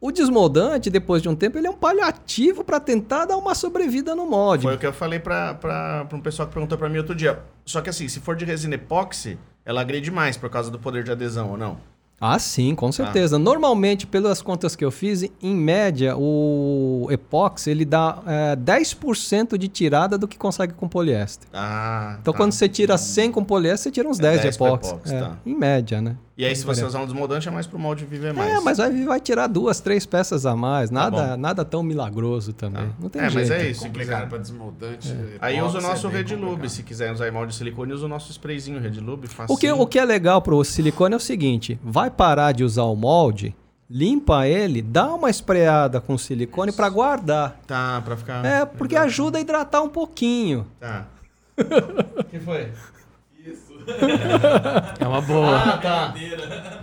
o 0.00 0.10
desmoldante, 0.10 0.88
depois 0.88 1.20
de 1.20 1.28
um 1.28 1.36
tempo, 1.36 1.58
ele 1.58 1.66
é 1.66 1.70
um 1.70 1.76
paliativo 1.76 2.64
para 2.64 2.80
tentar 2.80 3.26
dar 3.26 3.36
uma 3.36 3.54
sobrevida 3.54 4.14
no 4.14 4.24
molde. 4.24 4.62
Foi 4.62 4.76
o 4.76 4.78
que 4.78 4.86
eu 4.86 4.92
falei 4.94 5.18
para 5.18 6.08
um 6.10 6.20
pessoal 6.20 6.48
que 6.48 6.54
perguntou 6.54 6.78
para 6.78 6.88
mim 6.88 6.96
outro 6.96 7.14
dia. 7.14 7.40
Só 7.66 7.82
que 7.82 7.90
assim, 7.90 8.08
se 8.08 8.20
for 8.20 8.34
de 8.34 8.46
resina 8.46 8.76
epóxi, 8.76 9.38
ela 9.66 9.82
agride 9.82 10.10
mais 10.10 10.38
por 10.38 10.48
causa 10.48 10.70
do 10.70 10.78
poder 10.78 11.04
de 11.04 11.12
adesão 11.12 11.50
ou 11.50 11.58
não? 11.58 11.76
Ah, 12.20 12.38
sim, 12.38 12.74
com 12.74 12.92
certeza. 12.92 13.38
Normalmente, 13.38 14.06
pelas 14.06 14.42
contas 14.42 14.76
que 14.76 14.84
eu 14.84 14.90
fiz, 14.90 15.22
em 15.42 15.54
média, 15.54 16.14
o 16.18 17.06
epóxi 17.10 17.70
ele 17.70 17.84
dá 17.84 18.18
é, 18.26 18.56
10% 18.56 19.56
de 19.56 19.68
tirada 19.68 20.18
do 20.18 20.28
que 20.28 20.36
consegue 20.36 20.74
com 20.74 20.86
poliéster. 20.88 21.48
Ah. 21.52 22.16
Então, 22.20 22.32
tá. 22.32 22.36
quando 22.36 22.52
você 22.52 22.68
tira 22.68 22.98
100 22.98 23.32
com 23.32 23.42
poliéster, 23.44 23.84
você 23.84 23.90
tira 23.90 24.08
uns 24.08 24.18
É 24.18 24.22
10, 24.22 24.42
10 24.42 24.56
de 24.56 24.62
epóxi. 24.62 24.90
epóxi, 24.90 25.14
É, 25.14 25.20
tá. 25.20 25.36
Em 25.46 25.54
média, 25.56 26.02
né? 26.02 26.16
E 26.38 26.44
aí, 26.46 26.56
se 26.56 26.64
você 26.64 26.82
usar 26.82 27.00
um 27.00 27.04
desmoldante, 27.04 27.46
é 27.48 27.50
mais 27.50 27.66
pro 27.66 27.78
molde 27.78 28.06
viver 28.06 28.32
mais. 28.32 28.50
É, 28.50 28.60
mas 28.60 28.78
vai, 28.78 28.90
vai 29.04 29.20
tirar 29.20 29.46
duas, 29.46 29.78
três 29.78 30.06
peças 30.06 30.46
a 30.46 30.56
mais. 30.56 30.90
Nada, 30.90 31.32
bom. 31.32 31.36
nada 31.36 31.66
tão 31.66 31.82
milagroso 31.82 32.54
também. 32.54 32.86
Tá. 32.86 32.94
Não 32.98 33.08
tem 33.10 33.20
É, 33.20 33.24
mas 33.24 33.34
jeito. 33.48 33.52
é 33.52 33.68
isso. 33.70 33.80
se 33.80 33.86
complicado 33.86 34.16
quiser. 34.20 34.28
para 34.30 34.38
desmoldante. 34.38 35.14
Aí 35.38 35.56
epoxy 35.58 35.68
usa 35.76 35.86
o 35.86 35.90
nosso 35.90 36.06
é 36.06 36.10
bem 36.10 36.22
Red 36.22 36.34
Lube. 36.36 36.40
complicado. 36.46 36.68
Se 36.70 36.82
quiser 36.82 37.12
usar 37.12 37.30
molde 37.30 37.52
de 37.52 37.58
silicone, 37.58 37.92
usa 37.92 38.06
o 38.06 38.08
nosso 38.08 38.30
sprayzinho 38.30 38.80
Red 38.80 39.00
Lube. 39.00 39.28
Facinho. 39.28 39.54
O 39.54 39.58
que, 39.60 39.70
o 39.70 39.86
que 39.86 39.98
é 39.98 40.04
legal 40.06 40.40
pro 40.40 40.64
silicone 40.64 41.12
é 41.12 41.16
o 41.18 41.20
seguinte: 41.20 41.78
vai 41.84 42.09
parar 42.10 42.52
de 42.52 42.64
usar 42.64 42.82
o 42.84 42.94
molde, 42.94 43.54
limpa 43.88 44.46
ele, 44.46 44.82
dá 44.82 45.14
uma 45.14 45.30
espreada 45.30 46.00
com 46.00 46.18
silicone 46.18 46.72
para 46.72 46.88
guardar. 46.88 47.60
Tá, 47.66 48.02
pra 48.04 48.16
ficar... 48.16 48.44
É, 48.44 48.64
porque 48.64 48.96
ajuda 48.96 49.38
a 49.38 49.40
hidratar 49.40 49.82
um 49.82 49.88
pouquinho. 49.88 50.66
Tá. 50.78 51.06
O 52.18 52.24
que 52.30 52.38
foi? 52.38 52.68
É 55.00 55.06
uma 55.06 55.20
boa. 55.20 55.56
Ah, 55.56 55.78
tá. 55.78 56.14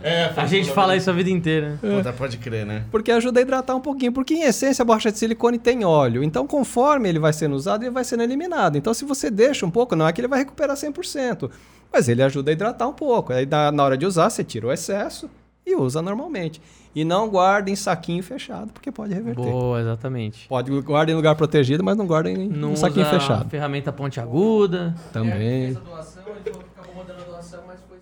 É, 0.03 0.31
A 0.35 0.45
gente 0.45 0.71
fala 0.71 0.95
isso 0.95 1.09
a 1.09 1.13
vida 1.13 1.29
inteira. 1.29 1.79
Puta, 1.79 2.11
pode 2.11 2.37
crer, 2.37 2.65
né? 2.65 2.83
Porque 2.91 3.11
ajuda 3.11 3.39
a 3.39 3.43
hidratar 3.43 3.75
um 3.75 3.79
pouquinho. 3.79 4.11
Porque, 4.11 4.33
em 4.33 4.43
essência, 4.43 4.81
a 4.83 4.85
borracha 4.85 5.11
de 5.11 5.17
silicone 5.17 5.57
tem 5.59 5.85
óleo. 5.85 6.23
Então, 6.23 6.47
conforme 6.47 7.07
ele 7.09 7.19
vai 7.19 7.33
sendo 7.33 7.55
usado, 7.55 7.83
ele 7.83 7.91
vai 7.91 8.03
sendo 8.03 8.23
eliminado. 8.23 8.77
Então, 8.77 8.93
se 8.93 9.05
você 9.05 9.29
deixa 9.29 9.65
um 9.65 9.71
pouco, 9.71 9.95
não 9.95 10.07
é 10.07 10.13
que 10.13 10.19
ele 10.19 10.27
vai 10.27 10.39
recuperar 10.39 10.75
100%. 10.75 11.49
Mas 11.91 12.07
ele 12.09 12.21
ajuda 12.21 12.51
a 12.51 12.53
hidratar 12.53 12.87
um 12.87 12.93
pouco. 12.93 13.33
Aí, 13.33 13.45
na 13.45 13.71
na 13.71 13.83
hora 13.83 13.97
de 13.97 14.05
usar, 14.05 14.29
você 14.29 14.43
tira 14.43 14.67
o 14.67 14.71
excesso 14.71 15.29
e 15.65 15.75
usa 15.75 16.01
normalmente. 16.01 16.61
E 16.95 17.03
não 17.05 17.29
guarda 17.29 17.69
em 17.69 17.75
saquinho 17.75 18.23
fechado, 18.23 18.71
porque 18.73 18.91
pode 18.91 19.13
reverter. 19.13 19.43
Boa, 19.51 19.79
exatamente. 19.79 20.47
Pode 20.47 20.71
guardar 20.81 21.13
em 21.13 21.15
lugar 21.15 21.35
protegido, 21.35 21.83
mas 21.83 21.95
não 21.95 22.07
guarda 22.07 22.29
em 22.31 22.47
Não 22.49 22.71
um 22.71 22.75
saquinho 22.75 23.05
fechado. 23.05 23.47
ferramenta 23.49 23.91
ponte 23.91 24.19
aguda. 24.19 24.95
Também. 25.13 25.77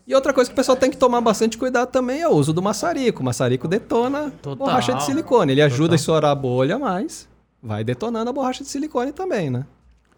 E 0.08 0.14
outra 0.14 0.32
coisa 0.34 0.50
que 0.50 0.54
o 0.54 0.56
pessoal 0.56 0.78
tem 0.78 0.92
que 0.92 0.98
tomar 0.98 1.20
bastante 1.20 1.58
cuidado 1.58 1.90
também 1.90 2.22
é 2.22 2.28
o 2.28 2.32
uso 2.32 2.54
do 2.54 2.62
maçarico. 2.62 3.22
O 3.22 3.26
maçarico 3.26 3.68
detona 3.68 4.32
Total. 4.42 4.68
borracha 4.68 4.94
de 4.94 5.04
silicone. 5.04 5.52
Ele 5.52 5.62
ajuda 5.64 5.80
Total. 5.90 5.94
a 5.94 5.96
estourar 5.96 6.32
a 6.32 6.36
bolha, 6.36 6.78
mas 6.78 7.28
vai 7.62 7.84
detonando 7.84 8.30
a 8.30 8.34
borracha 8.34 8.64
de 8.64 8.70
silicone 8.70 9.12
também, 9.12 9.50
né? 9.50 9.66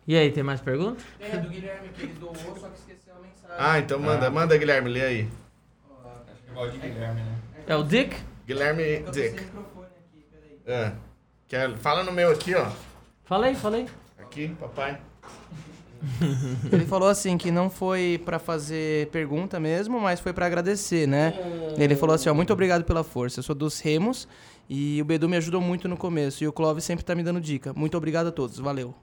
E 0.05 0.15
aí, 0.15 0.29
tem 0.31 0.43
mais 0.43 0.59
perguntas? 0.61 1.03
Tem 1.19 1.31
a 1.31 1.37
do 1.41 1.49
Guilherme 1.49 1.89
que 1.95 2.03
ele 2.03 2.13
doou, 2.19 2.33
só 2.35 2.67
que. 2.67 2.86
Ah, 3.57 3.79
então 3.79 3.99
manda, 3.99 4.29
manda, 4.29 4.57
Guilherme, 4.57 4.89
lê 4.89 5.01
aí. 5.01 5.29
Acho 6.05 6.41
que 6.43 6.47
é 6.47 6.51
igual 6.51 6.69
de 6.69 6.77
Guilherme, 6.77 7.21
né? 7.21 7.35
É 7.67 7.75
o 7.75 7.83
Dick? 7.83 8.15
Guilherme 8.45 8.83
Dick. 9.11 9.41
microfone 9.41 9.87
aqui, 9.87 10.25
peraí. 10.31 10.81
É. 10.85 10.91
Quer, 11.47 11.75
fala 11.77 12.03
no 12.03 12.11
meu 12.11 12.31
aqui, 12.31 12.53
ó. 12.55 12.67
Falei, 13.25 13.55
falei. 13.55 13.87
Aqui, 14.19 14.49
papai. 14.59 14.99
Ele 16.71 16.85
falou 16.85 17.09
assim 17.09 17.37
que 17.37 17.49
não 17.49 17.69
foi 17.69 18.21
pra 18.23 18.37
fazer 18.37 19.07
pergunta 19.07 19.59
mesmo, 19.59 19.99
mas 19.99 20.19
foi 20.19 20.31
pra 20.31 20.45
agradecer, 20.45 21.07
né? 21.07 21.33
Ele 21.77 21.95
falou 21.95 22.13
assim, 22.15 22.29
ó, 22.29 22.33
muito 22.33 22.53
obrigado 22.53 22.83
pela 22.83 23.03
força. 23.03 23.39
Eu 23.39 23.43
sou 23.43 23.55
dos 23.55 23.79
Remos 23.79 24.27
e 24.69 25.01
o 25.01 25.05
Bedu 25.05 25.27
me 25.27 25.37
ajudou 25.37 25.59
muito 25.59 25.87
no 25.87 25.97
começo 25.97 26.43
e 26.43 26.47
o 26.47 26.53
Clóvis 26.53 26.83
sempre 26.83 27.03
tá 27.03 27.15
me 27.15 27.23
dando 27.23 27.41
dica. 27.41 27.73
Muito 27.73 27.97
obrigado 27.97 28.27
a 28.27 28.31
todos, 28.31 28.59
valeu. 28.59 28.93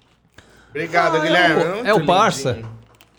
Obrigado, 0.71 1.17
Ah, 1.17 1.21
Guilherme. 1.21 1.63
é 1.63 1.67
o- 1.83 1.87
é 1.87 1.95
o 1.95 2.07
parça. 2.07 2.63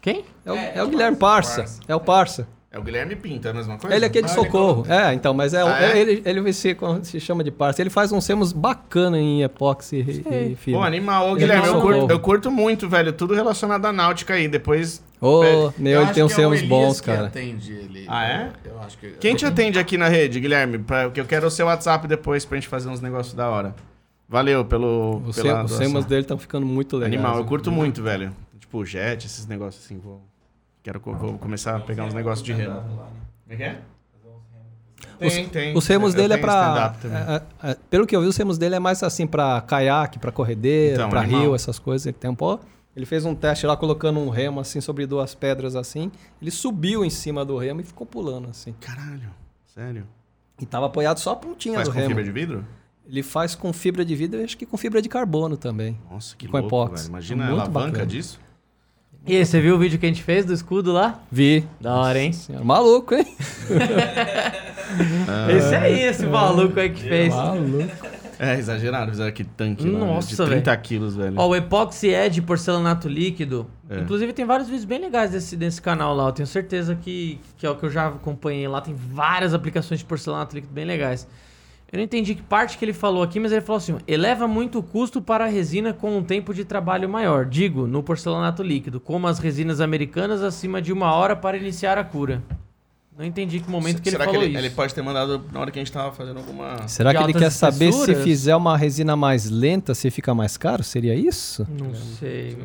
Quem? 0.06 0.24
É 0.46 0.52
o, 0.52 0.56
é 0.56 0.84
o 0.84 0.88
Guilherme 0.88 1.18
Parça. 1.18 1.66
É 1.88 1.96
o 1.96 2.00
Parça. 2.00 2.48
É 2.72 2.78
o 2.78 2.84
Guilherme 2.84 3.16
Pinto, 3.16 3.48
é 3.48 3.52
a 3.52 3.54
mesma 3.56 3.76
coisa? 3.76 3.96
Ele 3.96 4.06
é 4.06 4.08
aquele 4.08 4.28
de 4.28 4.34
socorro. 4.34 4.86
É, 4.88 5.12
então, 5.16 5.34
mas 5.34 5.56
é, 5.56 5.64
Ah, 5.64 5.82
é? 5.82 5.98
Ele, 5.98 6.22
ele 6.24 6.54
se, 6.54 6.78
se 7.02 7.20
chama 7.20 7.44
de 7.44 7.50
Parça. 7.50 7.82
Ele 7.82 7.90
faz 7.90 8.12
uns 8.12 8.24
semos 8.24 8.54
bacana 8.54 9.18
em 9.18 9.42
epóxi 9.42 9.96
e, 10.30 10.52
e 10.52 10.56
fibra. 10.56 10.82
Pô, 10.82 10.86
animal. 10.86 11.30
Ô, 11.30 11.32
Ele 11.32 11.40
Guilherme, 11.40 11.66
é 11.66 11.70
eu 11.70 11.82
curto, 11.82 12.12
eu 12.12 12.20
curto 12.20 12.52
muito, 12.52 12.88
velho. 12.88 13.14
Tudo 13.14 13.34
relacionado 13.34 13.84
à 13.86 13.92
náutica 13.92 14.36
aí. 14.36 14.48
Depois. 14.48 15.02
Ô, 15.20 15.40
Velho, 15.40 15.74
meu, 15.76 15.94
Eu 15.94 16.02
ele 16.04 16.14
tem 16.14 16.24
uns 16.24 16.34
é 16.34 16.36
semos 16.36 16.58
Elias 16.60 16.70
bons, 16.70 17.02
que 17.02 17.08
cara. 17.08 17.26
atende 17.26 17.74
ele. 17.74 18.06
Ah, 18.08 18.26
é? 18.28 18.50
Eu 18.64 18.80
acho 18.82 18.98
que... 19.00 19.08
Quem 19.22 19.34
te 19.36 19.44
atende 19.46 19.80
aqui 19.80 19.98
na 19.98 20.08
rede, 20.08 20.40
Guilherme? 20.40 20.78
Pra, 20.78 21.06
porque 21.06 21.20
eu 21.22 21.26
quero 21.26 21.48
o 21.48 21.50
seu 21.50 21.66
WhatsApp 21.66 22.08
depois 22.08 22.46
pra 22.46 22.58
gente 22.58 22.68
fazer 22.68 22.90
uns 22.90 23.02
negócios 23.02 23.34
da 23.34 23.50
hora. 23.50 23.74
Valeu 24.28 24.66
pelo. 24.66 25.22
Os, 25.26 25.36
pela 25.36 25.68
sem- 25.68 25.96
os 25.96 26.06
dele 26.06 26.22
estão 26.22 26.38
ficando 26.38 26.66
muito 26.66 26.98
legais. 26.98 27.14
Animal, 27.14 27.38
eu 27.38 27.44
né? 27.44 27.48
curto 27.48 27.72
muito, 27.72 28.04
velho. 28.04 28.32
Tipo, 28.66 28.84
jet, 28.84 29.26
esses 29.26 29.46
negócios 29.46 29.86
assim. 29.86 30.00
Vou, 30.00 30.22
quero 30.82 31.00
vou 31.00 31.38
começar 31.38 31.76
a 31.76 31.80
pegar 31.80 32.04
uns 32.06 32.14
negócios 32.16 32.44
de 32.44 32.52
remo. 32.52 32.82
Como 32.82 33.00
é 33.50 33.56
que 33.56 33.64
é? 33.64 33.82
Tem, 35.20 35.48
tem. 35.50 35.78
Os 35.78 35.86
remos 35.88 36.14
Eu 36.14 36.22
dele 36.22 36.34
é 36.34 36.38
pra. 36.38 36.96
é- 37.64 37.70
é- 37.72 37.78
pelo 37.90 38.08
que 38.08 38.16
eu 38.16 38.22
vi, 38.22 38.28
os 38.28 38.36
remos 38.36 38.58
dele 38.58 38.76
é 38.76 38.80
mais 38.80 39.04
assim 39.04 39.28
pra 39.28 39.62
caiaque, 39.62 40.18
pra 40.20 40.32
corredeira, 40.32 40.96
Então, 40.96 41.10
pra 41.10 41.22
animal. 41.22 41.42
rio, 41.42 41.56
essas 41.56 41.78
coisas. 41.80 42.06
Ele 42.08 42.18
tem 42.20 42.30
um 42.30 42.36
pó. 42.36 42.60
Ele 42.96 43.06
fez 43.06 43.24
um 43.26 43.36
teste 43.36 43.68
lá 43.68 43.76
colocando 43.78 44.20
um 44.20 44.30
remo 44.30 44.60
assim 44.60 44.80
sobre 44.82 45.06
duas 45.06 45.36
pedras 45.36 45.76
assim. 45.76 46.12
Ele 46.42 46.50
subiu 46.50 47.04
em 47.06 47.10
cima 47.10 47.46
do 47.46 47.58
remo 47.58 47.82
e 47.82 47.84
ficou 47.84 48.08
pulando 48.08 48.50
assim. 48.50 48.74
Caralho, 48.80 49.30
sério. 49.74 50.08
E 50.60 50.66
tava 50.66 50.86
apoiado 50.88 51.20
só 51.20 51.32
a 51.32 51.36
pontinha 51.36 51.76
Faz 51.76 51.88
do 51.90 51.92
com 51.94 51.98
remo. 52.00 52.10
fibra 52.10 52.24
de 52.24 52.32
vidro? 52.32 52.66
Ele 53.06 53.22
faz 53.22 53.54
com 53.54 53.72
fibra 53.74 54.04
de 54.04 54.16
vidro 54.16 54.40
e 54.40 54.44
acho 54.46 54.58
que 54.58 54.66
com 54.66 54.78
fibra 54.78 55.02
de 55.02 55.10
carbono 55.10 55.56
também. 55.58 56.00
Nossa, 56.10 56.36
que 56.36 56.48
Com 56.48 56.58
louco, 56.58 56.68
epóxi. 56.70 57.04
velho. 57.04 57.10
Imagina 57.12 57.44
a 57.44 57.48
Muito 57.50 57.62
alavanca 57.62 57.88
bacana. 57.92 58.06
disso. 58.08 58.40
E 59.28 59.36
aí, 59.36 59.46
você 59.46 59.60
viu 59.60 59.76
o 59.76 59.80
vídeo 59.80 59.98
que 59.98 60.06
a 60.06 60.10
gente 60.10 60.22
fez 60.22 60.46
do 60.46 60.54
escudo 60.54 60.94
lá? 60.94 61.20
Vi. 61.32 61.66
Da 61.82 61.96
hora, 61.96 62.20
hein? 62.20 62.32
Senhora, 62.32 62.64
maluco, 62.64 63.16
hein? 63.16 63.26
Esse 65.50 65.76
aí, 65.76 66.02
esse 66.04 66.26
maluco 66.28 66.80
aí 66.80 66.92
que 66.92 67.02
fez. 67.02 67.34
Maluco. 67.34 67.90
É, 68.38 68.58
exagerado, 68.58 69.12
fizeram 69.12 69.30
aquele 69.30 69.50
tanque 69.56 69.90
lá, 69.90 70.00
né, 70.00 70.06
Nossa, 70.06 70.28
de 70.28 70.52
30 70.52 70.78
quilos, 70.78 71.16
velho. 71.16 71.36
Ó, 71.38 71.48
o 71.48 71.56
Epoxy 71.56 72.10
Edge 72.10 72.42
porcelanato 72.42 73.08
líquido. 73.08 73.66
É. 73.90 74.00
Inclusive 74.00 74.34
tem 74.34 74.46
vários 74.46 74.68
vídeos 74.68 74.86
bem 74.86 75.00
legais 75.00 75.32
desse, 75.32 75.56
desse 75.56 75.82
canal 75.82 76.14
lá. 76.14 76.28
Eu 76.28 76.32
tenho 76.32 76.48
certeza 76.48 76.96
que, 76.96 77.40
que 77.58 77.66
é 77.66 77.70
o 77.70 77.76
que 77.76 77.84
eu 77.84 77.90
já 77.90 78.08
acompanhei 78.08 78.68
lá. 78.68 78.82
Tem 78.82 78.94
várias 78.94 79.54
aplicações 79.54 80.02
de 80.02 80.06
porcelanato 80.06 80.54
líquido 80.54 80.74
bem 80.74 80.86
legais. 80.86 81.28
Eu 81.96 82.00
não 82.00 82.04
entendi 82.04 82.36
que 82.36 82.42
parte 82.42 82.78
que 82.78 82.84
ele 82.84 82.92
falou 82.92 83.24
aqui, 83.24 83.40
mas 83.40 83.54
ele 83.54 83.62
falou 83.62 83.78
assim: 83.78 83.96
eleva 84.06 84.50
muito 84.50 84.80
o 84.80 84.84
custo 84.84 85.22
para 85.22 85.46
a 85.46 85.48
resina 85.48 85.94
com 85.94 86.18
um 86.18 86.22
tempo 86.22 86.54
de 86.54 86.66
trabalho 86.66 87.08
maior. 87.08 87.46
Digo, 87.46 87.88
no 87.88 88.04
porcelanato 88.04 88.62
líquido, 88.62 89.00
como 89.00 89.28
as 89.28 89.40
resinas 89.40 89.80
americanas, 89.80 90.44
acima 90.44 90.82
de 90.82 90.92
uma 90.92 91.14
hora 91.14 91.38
para 91.38 91.56
iniciar 91.56 91.98
a 91.98 92.04
cura. 92.04 92.44
Não 93.18 93.24
entendi 93.24 93.62
que 93.62 93.72
momento 93.72 94.02
que 94.02 94.10
ele 94.10 94.18
Será 94.18 94.26
falou 94.26 94.42
que 94.42 94.46
ele, 94.48 94.58
isso. 94.58 94.66
ele 94.66 94.76
pode 94.76 94.94
ter 94.94 95.02
mandado 95.02 95.42
na 95.54 95.62
hora 95.62 95.72
que 95.72 95.80
a 95.80 95.82
gente 95.82 95.92
tava 95.94 96.12
fazendo 96.12 96.40
alguma. 96.40 96.86
Será 96.86 97.14
De 97.14 97.18
que 97.18 97.24
ele 97.24 97.34
quer 97.34 97.50
saber 97.50 97.94
se 97.94 98.14
fizer 98.14 98.58
uma 98.58 98.76
resina 98.76 99.16
mais 99.16 99.50
lenta, 99.50 99.96
se 99.96 100.12
fica 100.12 100.36
mais 100.36 100.58
caro? 100.58 100.84
Seria 100.84 101.16
isso? 101.16 101.66
Não 101.70 101.96
sei. 101.96 102.58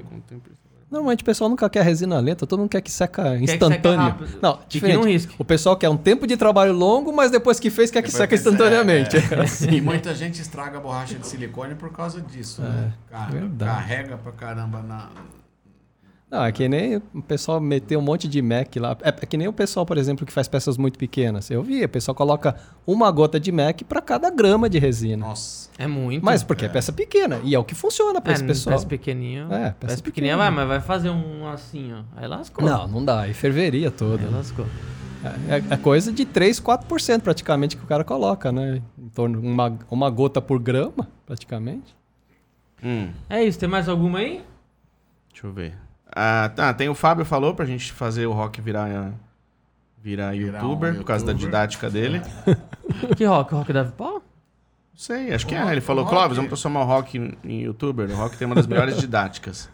Normalmente 0.91 1.23
o 1.23 1.25
pessoal 1.25 1.49
nunca 1.49 1.71
quer 1.71 1.85
resina 1.85 2.19
lenta, 2.19 2.47
todo 2.47 2.59
mundo 2.59 2.69
quer 2.71 2.81
que 2.81 2.91
seca 2.91 3.23
Quer 3.23 3.39
que 3.39 3.45
instantâneo. 3.45 4.27
seca. 4.27 4.39
Não, 4.43 4.59
diferente. 4.69 4.97
num 4.97 5.05
risco. 5.05 5.35
O 5.39 5.45
pessoal 5.45 5.77
quer 5.77 5.89
um 5.89 5.97
tempo 5.97 6.27
de 6.27 6.37
trabalho 6.37 6.73
longo, 6.73 7.13
mas 7.13 7.31
depois 7.31 7.61
que 7.61 7.71
fez 7.71 7.91
quer 7.91 8.03
que 8.03 8.09
Depois 8.11 8.23
seca 8.23 8.29
que- 8.29 8.35
instantaneamente. 8.35 9.17
é, 9.17 9.21
é. 9.35 9.41
Assim. 9.43 9.71
E 9.71 9.81
muita 9.81 10.13
gente 10.15 10.41
estraga 10.43 10.79
a 10.79 10.81
borracha 10.81 11.15
de 11.15 11.27
silicone 11.27 11.77
por 11.77 11.93
causa 11.93 12.21
disso, 12.21 12.61
né? 12.63 12.93
Car- 13.09 13.31
verdade. 13.31 13.71
Carrega 13.71 14.17
pra 14.17 14.33
caramba 14.33 14.83
na... 14.83 15.09
Não, 16.31 16.45
é 16.45 16.53
que 16.53 16.69
nem 16.69 16.97
o 17.13 17.23
pessoal 17.23 17.61
meter 17.61 17.97
um 17.99 18.01
monte 18.01 18.29
de 18.29 18.41
Mac 18.41 18.77
lá. 18.77 18.97
É, 19.03 19.09
é 19.09 19.13
que 19.13 19.37
nem 19.37 19.49
o 19.49 19.53
pessoal, 19.53 19.85
por 19.85 19.99
exemplo, 19.99 20.25
que 20.25 20.33
faz 20.33 20.47
peças 20.47 20.77
muito 20.77 20.97
pequenas. 20.97 21.51
Eu 21.51 21.61
vi, 21.63 21.83
o 21.85 21.89
pessoal 21.89 22.15
coloca 22.15 22.55
uma 22.87 23.11
gota 23.11 23.41
de 23.41 23.51
Mac 23.51 23.83
para 23.83 24.01
cada 24.01 24.31
grama 24.31 24.71
de 24.71 24.79
resina. 24.79 25.27
Nossa. 25.27 25.69
É 25.77 25.89
muito. 25.89 26.25
Mas 26.25 26.45
porque 26.45 26.67
é. 26.67 26.69
peça 26.69 26.93
pequena. 26.93 27.41
E 27.43 27.53
é 27.55 27.59
o 27.59 27.65
que 27.65 27.75
funciona 27.75 28.21
para 28.21 28.33
É, 28.33 28.35
esse 28.37 28.45
pessoal. 28.45 28.77
peça 28.77 28.87
pequenininha. 28.87 29.49
É, 29.51 29.59
peça, 29.71 29.75
peça 29.81 30.03
pequenininha 30.03 30.37
vai, 30.37 30.51
mas 30.51 30.69
vai 30.69 30.81
fazer 30.81 31.11
um 31.11 31.49
assim, 31.49 31.93
ó. 31.93 32.03
Aí 32.17 32.29
lascou. 32.29 32.65
Não, 32.65 32.87
não 32.87 33.05
dá. 33.05 33.23
Aí 33.23 33.35
ferveria 33.35 33.91
toda. 33.91 34.23
Aí 34.25 34.33
lascou. 34.33 34.67
É, 35.49 35.75
é 35.75 35.77
coisa 35.77 36.13
de 36.13 36.25
3, 36.25 36.61
4% 36.61 37.21
praticamente 37.23 37.77
que 37.77 37.83
o 37.83 37.87
cara 37.87 38.05
coloca, 38.05 38.53
né? 38.53 38.81
Em 38.97 39.09
torno 39.09 39.41
de 39.41 39.47
uma, 39.47 39.77
uma 39.91 40.09
gota 40.09 40.41
por 40.41 40.59
grama, 40.61 41.09
praticamente. 41.27 41.95
Hum, 42.85 43.11
É 43.29 43.43
isso, 43.45 43.59
tem 43.59 43.69
mais 43.69 43.89
alguma 43.89 44.21
aí? 44.21 44.43
deixa 45.33 45.47
eu 45.47 45.53
ver. 45.53 45.75
Ah, 46.15 46.51
tá, 46.55 46.75
tem 46.75 46.89
o 46.89 46.95
Fábio 46.95 47.25
falou 47.25 47.55
pra 47.55 47.65
gente 47.65 47.93
fazer 47.93 48.27
o 48.27 48.33
rock 48.33 48.61
virar, 48.61 49.15
virar, 50.03 50.33
Virar 50.33 50.61
youtuber, 50.61 50.93
um 50.93 50.97
por 50.97 51.05
causa 51.05 51.25
da 51.25 51.33
didática 51.33 51.89
dele. 51.91 52.23
Que 53.17 53.25
rock? 53.25 53.55
Rock 53.55 53.73
da 53.73 53.85
Pau? 53.85 54.15
Não 54.15 54.21
sei, 54.97 55.33
acho 55.33 55.47
que 55.47 55.55
é. 55.55 55.61
Rock, 55.61 55.73
Ele 55.73 55.81
falou. 55.81 56.05
Clóvis, 56.05 56.37
vamos 56.37 56.49
transformar 56.49 56.81
o 56.83 56.85
rock 56.85 57.17
em, 57.17 57.39
em 57.45 57.61
youtuber. 57.63 58.11
O 58.11 58.15
rock 58.15 58.37
tem 58.37 58.47
uma 58.47 58.55
das 58.57 58.67
melhores 58.67 58.99
didáticas. 58.99 59.69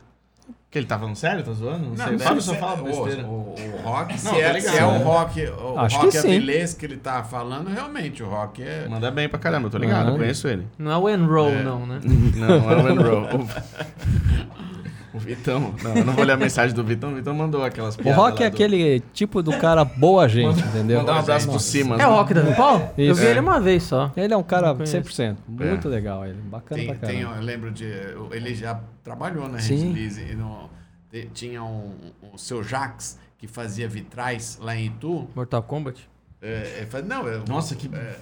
Que 0.70 0.78
ele 0.78 0.86
tá 0.86 0.98
falando 0.98 1.16
sério? 1.16 1.42
Tá 1.42 1.52
zoando? 1.52 1.88
Não, 1.88 1.96
sei. 1.96 2.16
O 2.16 2.18
Fábio 2.18 2.42
só 2.42 2.54
fala 2.56 2.82
o, 2.82 2.84
besteira. 2.84 3.24
o, 3.24 3.54
o 3.54 3.80
rock, 3.82 4.18
se, 4.18 4.26
Não, 4.26 4.32
tô 4.34 4.38
é, 4.40 4.60
se 4.60 4.76
é 4.76 4.84
o 4.84 4.98
rock, 4.98 5.46
o 5.46 5.78
Acho 5.78 5.96
rock 5.96 6.10
que 6.10 6.18
avilés 6.18 6.74
que 6.74 6.84
ele 6.84 6.96
tá 6.98 7.24
falando, 7.24 7.68
realmente 7.70 8.22
o 8.22 8.28
rock 8.28 8.62
é... 8.62 8.86
Manda 8.86 9.10
bem 9.10 9.28
pra 9.28 9.38
caramba, 9.38 9.68
eu 9.68 9.70
tô 9.70 9.78
ligado, 9.78 10.10
eu 10.10 10.16
conheço 10.16 10.46
ele. 10.48 10.66
Não 10.78 10.90
é 10.92 10.96
o 10.98 11.08
Enroll, 11.08 11.48
É. 11.48 11.62
não, 11.62 11.86
né? 11.86 12.00
Não, 12.36 12.60
não 12.60 12.70
é 12.70 12.82
o 12.82 12.88
Enroll. 12.90 13.28
O, 15.16 15.18
o 15.18 15.20
Vitão. 15.20 15.74
Não, 15.82 15.96
eu 15.96 16.04
não 16.04 16.12
vou 16.12 16.24
ler 16.24 16.32
a 16.32 16.36
mensagem 16.36 16.74
do 16.74 16.84
Vitão. 16.84 17.12
O 17.12 17.14
Vitão 17.16 17.34
mandou 17.34 17.64
aquelas 17.64 17.94
O 17.94 17.98
piadas 17.98 18.16
rock 18.16 18.40
lá 18.40 18.46
é 18.46 18.50
do- 18.50 18.54
aquele 18.54 19.00
tipo 19.12 19.42
do 19.42 19.56
cara 19.58 19.84
boa 19.84 20.28
gente, 20.28 20.60
entendeu? 20.60 20.98
Mandar 21.00 21.14
um 21.16 21.18
abraço 21.18 21.48
pro 21.50 21.58
Simas. 21.58 21.98
É 22.00 22.06
o 22.06 22.10
Rock 22.10 22.34
da 22.34 22.42
Pau? 22.54 22.94
Eu 22.96 23.12
Isso. 23.12 23.20
vi 23.20 23.26
ele 23.28 23.40
uma 23.40 23.60
vez 23.60 23.82
só. 23.82 24.12
Ele 24.16 24.32
é 24.32 24.36
um 24.36 24.42
cara 24.42 24.68
Não 24.68 24.74
conheço. 24.76 24.96
100%. 24.96 25.36
Muito 25.48 25.88
legal 25.88 26.24
ele. 26.26 26.38
Bacana 26.42 26.80
Tem, 26.80 26.94
pra 26.94 27.08
tem, 27.08 27.20
caramba. 27.22 27.40
eu 27.40 27.44
lembro 27.44 27.70
de. 27.70 27.84
Ele 28.30 28.54
já 28.54 28.80
trabalhou 29.02 29.48
na 29.48 29.58
Sim. 29.58 29.92
No- 30.36 30.68
Tinha 31.32 31.62
um, 31.62 31.92
o 32.32 32.36
seu 32.36 32.62
Jax, 32.62 33.18
que 33.38 33.46
fazia 33.46 33.88
vitrais 33.88 34.58
lá 34.60 34.76
em 34.76 34.86
Itu. 34.86 35.28
Mortal 35.34 35.62
Kombat? 35.62 36.08
É, 36.42 36.74
ele 36.78 36.86
fala, 36.86 37.04
não, 37.04 37.26
eu, 37.26 37.42
Nossa, 37.48 37.74
que. 37.74 37.88
É 37.94 38.16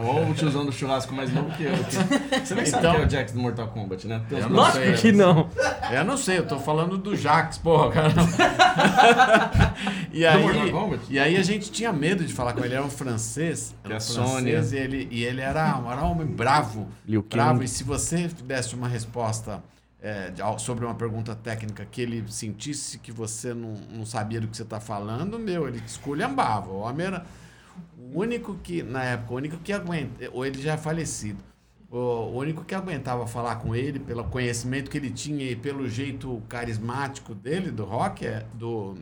o 0.00 0.34
tiozão 0.34 0.66
do 0.66 0.72
churrasco 0.72 1.14
mais 1.14 1.32
novo 1.32 1.50
que 1.56 1.62
eu. 1.64 1.72
Você 2.44 2.54
nem 2.54 2.66
sabe 2.66 2.86
Então- 2.86 2.96
que 2.96 3.02
é 3.02 3.06
o 3.06 3.10
Jax 3.10 3.32
do 3.32 3.38
Mortal 3.38 3.68
Kombat, 3.68 4.06
né? 4.08 4.22
Eu 4.30 4.40
não 4.40 4.48
nomes 4.50 4.72
sei. 4.72 4.82
aí. 4.82 4.88
Lógico 4.90 5.02
que 5.08 5.12
não. 5.12 5.50
Eu 5.92 6.04
não 6.04 6.16
sei, 6.16 6.38
eu 6.38 6.46
tô 6.46 6.58
falando 6.58 6.98
do 6.98 7.16
Jax, 7.16 7.58
porra, 7.58 7.90
cara. 7.92 8.12
e, 10.12 10.24
Do 10.30 10.40
Mortal 10.40 10.62
aí, 10.62 10.70
Kombat? 10.72 11.02
e 11.10 11.18
aí 11.18 11.36
a 11.36 11.42
gente 11.42 11.70
tinha 11.70 11.92
medo 11.92 12.24
de 12.24 12.32
falar 12.32 12.52
com 12.52 12.58
ele, 12.60 12.68
ele 12.68 12.74
era 12.74 12.84
um 12.84 12.90
francês. 12.90 13.74
Que 13.82 13.86
Era 13.86 13.94
é 13.94 13.96
um 13.98 14.00
Sônia. 14.00 14.52
francês 14.54 14.72
e 14.72 14.76
ele, 14.76 15.08
e 15.10 15.24
ele 15.24 15.40
era, 15.40 15.78
um- 15.78 15.90
era 15.90 16.02
um 16.04 16.10
homem 16.12 16.26
bravo. 16.26 16.88
Bravo. 17.30 17.62
E 17.62 17.68
se 17.68 17.84
você 17.84 18.28
desse 18.44 18.74
uma 18.74 18.88
resposta 18.88 19.62
é, 20.02 20.32
sobre 20.58 20.84
uma 20.84 20.94
pergunta 20.94 21.34
técnica 21.34 21.86
que 21.90 22.00
ele 22.02 22.24
sentisse 22.28 22.98
que 22.98 23.10
você 23.12 23.54
não, 23.54 23.74
não 23.90 24.04
sabia 24.04 24.40
do 24.40 24.46
que 24.48 24.56
você 24.56 24.64
tá 24.64 24.78
falando, 24.80 25.38
meu, 25.38 25.66
ele 25.66 25.80
te 25.80 25.88
esculhambava. 25.88 26.70
O 26.70 26.80
homem 26.80 27.06
era 27.06 27.24
o 27.98 28.20
único 28.20 28.54
que, 28.62 28.82
na 28.82 29.02
época, 29.04 29.32
o 29.34 29.36
único 29.36 29.56
que 29.58 29.72
aguenta, 29.72 30.28
ou 30.32 30.44
ele 30.44 30.60
já 30.60 30.72
é 30.74 30.76
falecido, 30.76 31.38
o, 31.90 31.96
o 31.96 32.36
único 32.38 32.64
que 32.64 32.74
aguentava 32.74 33.26
falar 33.26 33.56
com 33.56 33.74
ele, 33.74 33.98
pelo 33.98 34.24
conhecimento 34.24 34.90
que 34.90 34.96
ele 34.98 35.10
tinha 35.10 35.44
e 35.50 35.56
pelo 35.56 35.88
jeito 35.88 36.42
carismático 36.48 37.34
dele, 37.34 37.70
do 37.70 37.84
rock, 37.84 38.26
é, 38.26 38.44
do, 38.54 38.94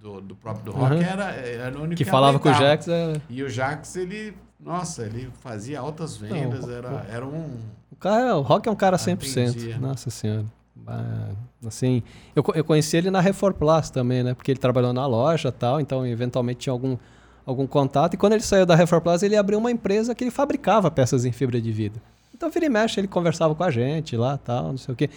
do, 0.00 0.20
do 0.20 0.34
próprio 0.36 0.66
do 0.66 0.72
rock, 0.72 0.94
Uhum. 0.94 1.02
era, 1.02 1.24
era 1.32 1.78
o 1.78 1.82
único 1.82 1.96
Que 1.96 2.04
falava 2.04 2.38
com 2.38 2.48
o. 2.50 2.54
Jax, 2.54 2.88
é... 2.88 3.20
E 3.28 3.42
o 3.42 3.48
Jax, 3.48 3.96
ele, 3.96 4.34
nossa, 4.60 5.02
ele 5.04 5.30
fazia 5.40 5.80
altas 5.80 6.16
vendas, 6.16 6.68
era, 6.68 7.06
era 7.10 7.26
um... 7.26 7.58
O 7.90 7.96
cara, 7.96 8.36
o 8.36 8.42
Rock 8.42 8.68
é 8.68 8.72
um 8.72 8.76
cara 8.76 8.96
100%. 8.96 9.50
Atendia. 9.50 9.78
Nossa 9.78 10.10
senhora. 10.10 10.44
Ah, 10.86 11.30
assim, 11.66 12.02
eu, 12.36 12.44
eu 12.54 12.64
conheci 12.64 12.96
ele 12.96 13.10
na 13.10 13.20
Refor 13.20 13.54
Plus 13.54 13.88
também, 13.88 14.22
né? 14.22 14.34
Porque 14.34 14.50
ele 14.50 14.58
trabalhou 14.58 14.92
na 14.92 15.06
loja 15.06 15.50
tal, 15.50 15.80
então 15.80 16.04
eventualmente 16.06 16.58
tinha 16.60 16.72
algum, 16.72 16.98
algum 17.44 17.66
contato. 17.66 18.14
E 18.14 18.16
quando 18.16 18.32
ele 18.32 18.42
saiu 18.42 18.66
da 18.66 18.74
Refor 18.74 19.00
Plus, 19.00 19.22
ele 19.22 19.36
abriu 19.36 19.58
uma 19.58 19.70
empresa 19.70 20.14
que 20.14 20.24
ele 20.24 20.30
fabricava 20.30 20.90
peças 20.90 21.24
em 21.24 21.32
fibra 21.32 21.60
de 21.60 21.70
vidro. 21.72 22.00
Então, 22.34 22.50
vira 22.50 22.66
e 22.66 22.68
mexe, 22.68 22.98
ele 22.98 23.08
conversava 23.08 23.54
com 23.54 23.62
a 23.62 23.70
gente 23.70 24.16
lá 24.16 24.38
tal, 24.38 24.68
não 24.68 24.76
sei 24.76 24.92
o 24.92 24.96
quê. 24.96 25.08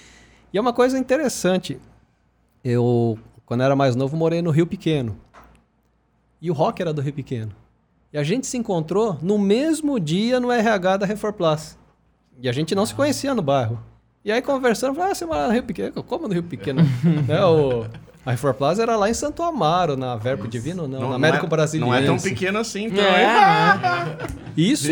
E 0.53 0.57
é 0.57 0.61
uma 0.61 0.73
coisa 0.73 0.97
interessante. 0.97 1.79
Eu, 2.63 3.17
quando 3.45 3.63
era 3.63 3.75
mais 3.75 3.95
novo, 3.95 4.15
morei 4.15 4.41
no 4.41 4.51
Rio 4.51 4.67
Pequeno. 4.67 5.17
E 6.41 6.51
o 6.51 6.53
Rock 6.53 6.81
era 6.81 6.93
do 6.93 7.01
Rio 7.01 7.13
Pequeno. 7.13 7.51
E 8.13 8.17
a 8.17 8.23
gente 8.23 8.47
se 8.47 8.57
encontrou 8.57 9.17
no 9.21 9.37
mesmo 9.37 9.99
dia 9.99 10.39
no 10.39 10.51
RH 10.51 10.97
da 10.97 11.05
Refor 11.05 11.33
Plus. 11.33 11.77
E 12.39 12.47
a 12.47 12.51
gente 12.51 12.75
não 12.75 12.85
se 12.85 12.93
conhecia 12.93 13.33
no 13.33 13.41
bairro. 13.41 13.79
E 14.23 14.31
aí 14.31 14.41
conversando, 14.41 14.93
falei, 14.93 15.11
ah, 15.11 15.15
você 15.15 15.25
mora 15.25 15.47
no 15.47 15.53
Rio 15.53 15.63
Pequeno? 15.63 16.03
Como 16.03 16.27
no 16.27 16.33
Rio 16.33 16.43
Pequeno? 16.43 16.81
né, 17.27 17.43
o, 17.45 17.85
a 18.27 18.31
Refor 18.31 18.53
Plus 18.53 18.77
era 18.79 18.95
lá 18.97 19.09
em 19.09 19.13
Santo 19.13 19.41
Amaro, 19.41 19.95
na 19.95 20.15
Verbo 20.17 20.47
Divino, 20.47 20.87
não, 20.87 21.09
na 21.09 21.15
Américo 21.15 21.45
é. 21.45 21.77
Não 21.79 21.93
é 21.93 22.03
tão 22.03 22.17
pequeno 22.19 22.59
assim, 22.59 22.85
então. 22.85 23.03
É, 23.03 23.25
né? 23.25 24.17
Isso 24.57 24.89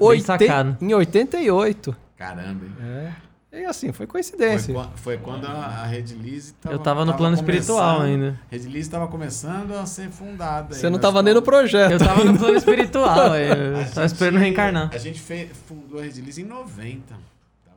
oiten- 0.00 0.24
sacado. 0.24 0.76
em 0.80 0.92
88. 0.92 1.96
Caramba, 2.16 2.64
hein? 2.64 2.72
É. 2.82 3.60
E 3.60 3.64
assim, 3.64 3.86
foi 3.86 3.94
Foi, 3.98 4.06
coincidência. 4.06 4.74
quan- 4.74 4.90
foi 4.96 5.16
quando 5.16 5.46
a, 5.46 5.50
a 5.50 5.86
Rede 5.86 6.14
Lise 6.14 6.52
tava, 6.54 6.74
Eu 6.74 6.78
tava 6.78 7.04
no 7.06 7.14
plano 7.14 7.34
espiritual 7.36 8.02
ainda. 8.02 8.38
A 8.50 8.52
Rede 8.54 8.66
Lise 8.66 8.80
estava 8.80 9.06
começando 9.08 9.72
a 9.72 9.86
ser 9.86 10.10
fundada. 10.10 10.74
Você 10.74 10.84
aí, 10.86 10.90
não 10.92 10.98
nós 10.98 11.00
tava 11.02 11.22
nem 11.22 11.32
no 11.32 11.40
tava- 11.40 11.56
projeto. 11.58 11.92
Eu 11.92 11.98
tava 11.98 12.24
no 12.24 12.36
plano 12.38 12.56
espiritual, 12.56 13.32
aí, 13.32 13.46
eu 13.48 13.72
tava 13.74 13.84
gente- 13.84 14.04
esperando 14.06 14.38
reencarnar. 14.38 14.90
A 14.92 14.98
gente 14.98 15.20
fez, 15.20 15.50
fundou 15.66 16.00
a 16.00 16.02
Rede 16.02 16.20
Lise 16.20 16.42
em 16.42 16.46
90. 16.46 17.14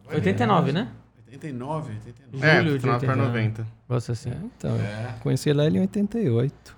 Tava 0.03 0.15
89, 0.15 0.71
né? 0.73 0.87
89, 1.31 1.93
89. 2.05 2.47
É, 2.47 2.57
Julho 2.61 2.73
de 2.73 2.79
final 2.79 2.99
para 2.99 3.09
89. 3.09 3.27
90. 3.27 3.67
Gosto 3.87 4.11
assim. 4.11 4.29
É, 4.29 4.37
então, 4.57 4.75
É. 4.75 5.15
conheci 5.21 5.49
ele 5.49 5.61
em 5.77 5.81
88. 5.81 6.77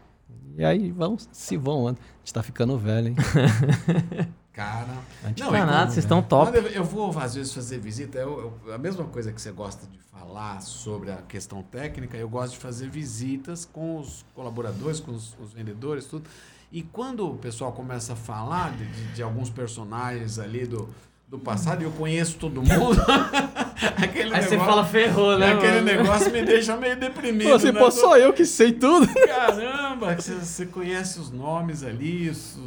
E 0.58 0.66
aí, 0.66 0.92
vamos, 0.92 1.30
se 1.32 1.56
vão. 1.58 1.88
A 1.88 1.92
gente 1.92 2.34
tá 2.34 2.44
ficando 2.44 2.78
velho, 2.78 3.08
hein? 3.10 3.16
Cara. 4.54 4.98
A 5.24 5.28
gente 5.30 5.40
Não, 5.40 5.52
Não, 5.52 5.56
e 5.58 5.60
nada, 5.62 5.72
quando- 5.78 5.88
vocês 5.94 6.04
estão 6.04 6.22
top. 6.22 6.52
Quando 6.52 6.66
eu, 6.66 6.72
eu 6.72 6.84
vou, 6.84 7.18
às 7.18 7.36
vezes, 7.36 7.54
fazer 7.54 7.80
visita, 7.80 8.18
eu- 8.20 8.60
eu- 8.68 8.74
a 8.74 8.78
mesma 8.78 9.06
coisa 9.06 9.32
que 9.32 9.42
você 9.42 9.52
gosta 9.52 9.88
de 9.88 9.98
falar 10.00 10.62
sobre 10.62 11.10
a 11.12 11.18
questão 11.18 11.64
técnica, 11.64 12.18
eu 12.18 12.28
gosto 12.28 12.54
de 12.54 12.60
fazer 12.60 12.90
visitas 12.90 13.64
com 13.64 13.98
os 13.98 14.26
colaboradores, 14.36 15.00
com 15.00 15.12
os, 15.14 15.36
os 15.40 15.54
vendedores, 15.54 16.06
tudo. 16.06 16.30
E 16.70 16.82
quando 16.84 17.30
o 17.30 17.38
pessoal 17.38 17.72
começa 17.72 18.12
a 18.14 18.16
falar 18.16 18.76
de, 18.76 18.86
de- 18.86 19.14
de 19.14 19.24
alguns 19.24 19.50
personagens 19.50 20.38
ali 20.38 20.66
do, 20.66 20.90
do 21.32 21.40
passado, 21.40 21.82
e 21.82 21.86
eu 21.86 21.92
conheço 21.92 22.36
todo 22.38 22.62
mundo, 22.62 23.02
aquele 23.98 24.34
Aí 24.36 24.42
você 24.44 24.50
negócio, 24.52 24.60
fala, 24.60 24.86
ferrou, 24.86 25.40
né? 25.40 25.54
aquele 25.54 25.80
mano? 25.82 25.86
negócio 25.86 26.30
me 26.30 26.44
deixa 26.44 26.76
meio 26.76 26.98
deprimido. 27.00 27.48
Pô, 27.48 27.56
assim, 27.56 27.72
né? 27.72 27.80
pô, 27.80 27.90
sou 27.90 28.18
eu 28.18 28.34
que 28.34 28.46
sei 28.46 28.74
tudo. 28.74 29.08
Caramba, 29.26 30.14
você, 30.16 30.34
você 30.36 30.66
conhece 30.66 31.20
os 31.22 31.32
nomes 31.32 31.84
ali, 31.84 32.30
os- 32.30 32.60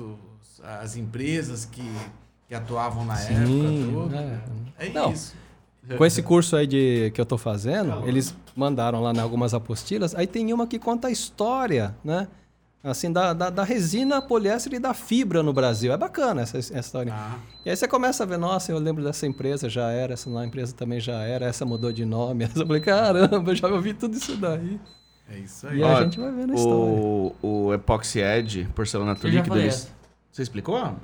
as 0.81 0.97
empresas 0.97 1.67
que, 1.67 1.83
que 2.49 2.55
atuavam 2.55 3.05
na 3.05 3.21
época, 3.21 3.45
tudo. 3.47 4.15
é. 4.17 4.41
É, 4.79 4.89
Não. 4.89 5.13
isso. 5.13 5.35
Com 5.99 6.07
esse 6.07 6.23
curso 6.23 6.57
aí 6.57 6.67
de, 6.67 7.11
que 7.15 7.21
eu 7.21 7.27
tô 7.27 7.37
fazendo, 7.37 8.09
eles 8.09 8.35
mandaram 8.57 9.03
lá 9.03 9.13
né, 9.13 9.21
algumas 9.21 9.53
apostilas, 9.53 10.15
aí 10.15 10.27
tem 10.27 10.51
uma 10.55 10.67
que 10.67 10.79
conta 10.79 11.09
a 11.09 11.11
história, 11.11 11.95
né? 12.03 12.27
Assim, 12.85 13.11
da, 13.11 13.33
da, 13.33 13.49
da 13.49 13.65
resina 13.65 14.21
poliéster 14.21 14.75
e 14.75 14.79
da 14.79 14.93
fibra 14.93 15.43
no 15.43 15.55
Brasil. 15.55 15.91
É 15.91 15.97
bacana 15.97 16.43
essa, 16.43 16.59
essa 16.59 16.79
história. 16.79 17.15
Ah, 17.17 17.37
E 17.65 17.71
aí 17.71 17.77
você 17.77 17.89
começa 17.89 18.23
a 18.25 18.27
ver, 18.27 18.37
nossa, 18.37 18.71
eu 18.73 18.79
lembro 18.79 19.03
dessa 19.03 19.27
empresa, 19.27 19.71
já 19.71 19.91
era, 19.91 20.13
essa 20.13 20.29
lá 20.29 20.45
empresa 20.45 20.75
também 20.75 21.01
já 21.01 21.23
era, 21.23 21.47
essa 21.47 21.65
mudou 21.65 21.91
de 21.91 22.05
nome. 22.05 22.45
Eu 22.55 22.67
falei, 22.67 22.83
caramba, 22.83 23.53
eu 23.53 23.57
já 23.57 23.69
ouvi 23.69 23.95
tudo 23.95 24.15
isso 24.19 24.37
daí. 24.37 24.79
é 25.31 25.39
isso 25.39 25.67
aí. 25.67 25.79
E 25.79 25.83
Ó, 25.83 25.97
a 25.97 26.03
gente 26.03 26.21
vai 26.21 26.31
vendo 26.31 26.53
a 26.53 26.55
história. 26.55 26.77
O, 26.79 27.35
o 27.43 27.73
Epoxy 27.75 28.21
Edge, 28.21 28.69
porcelanato 28.75 29.27
líquido, 29.27 29.59
eles... 29.59 29.91
Você 30.31 30.43
explicou? 30.43 30.77
Ah, 30.77 30.95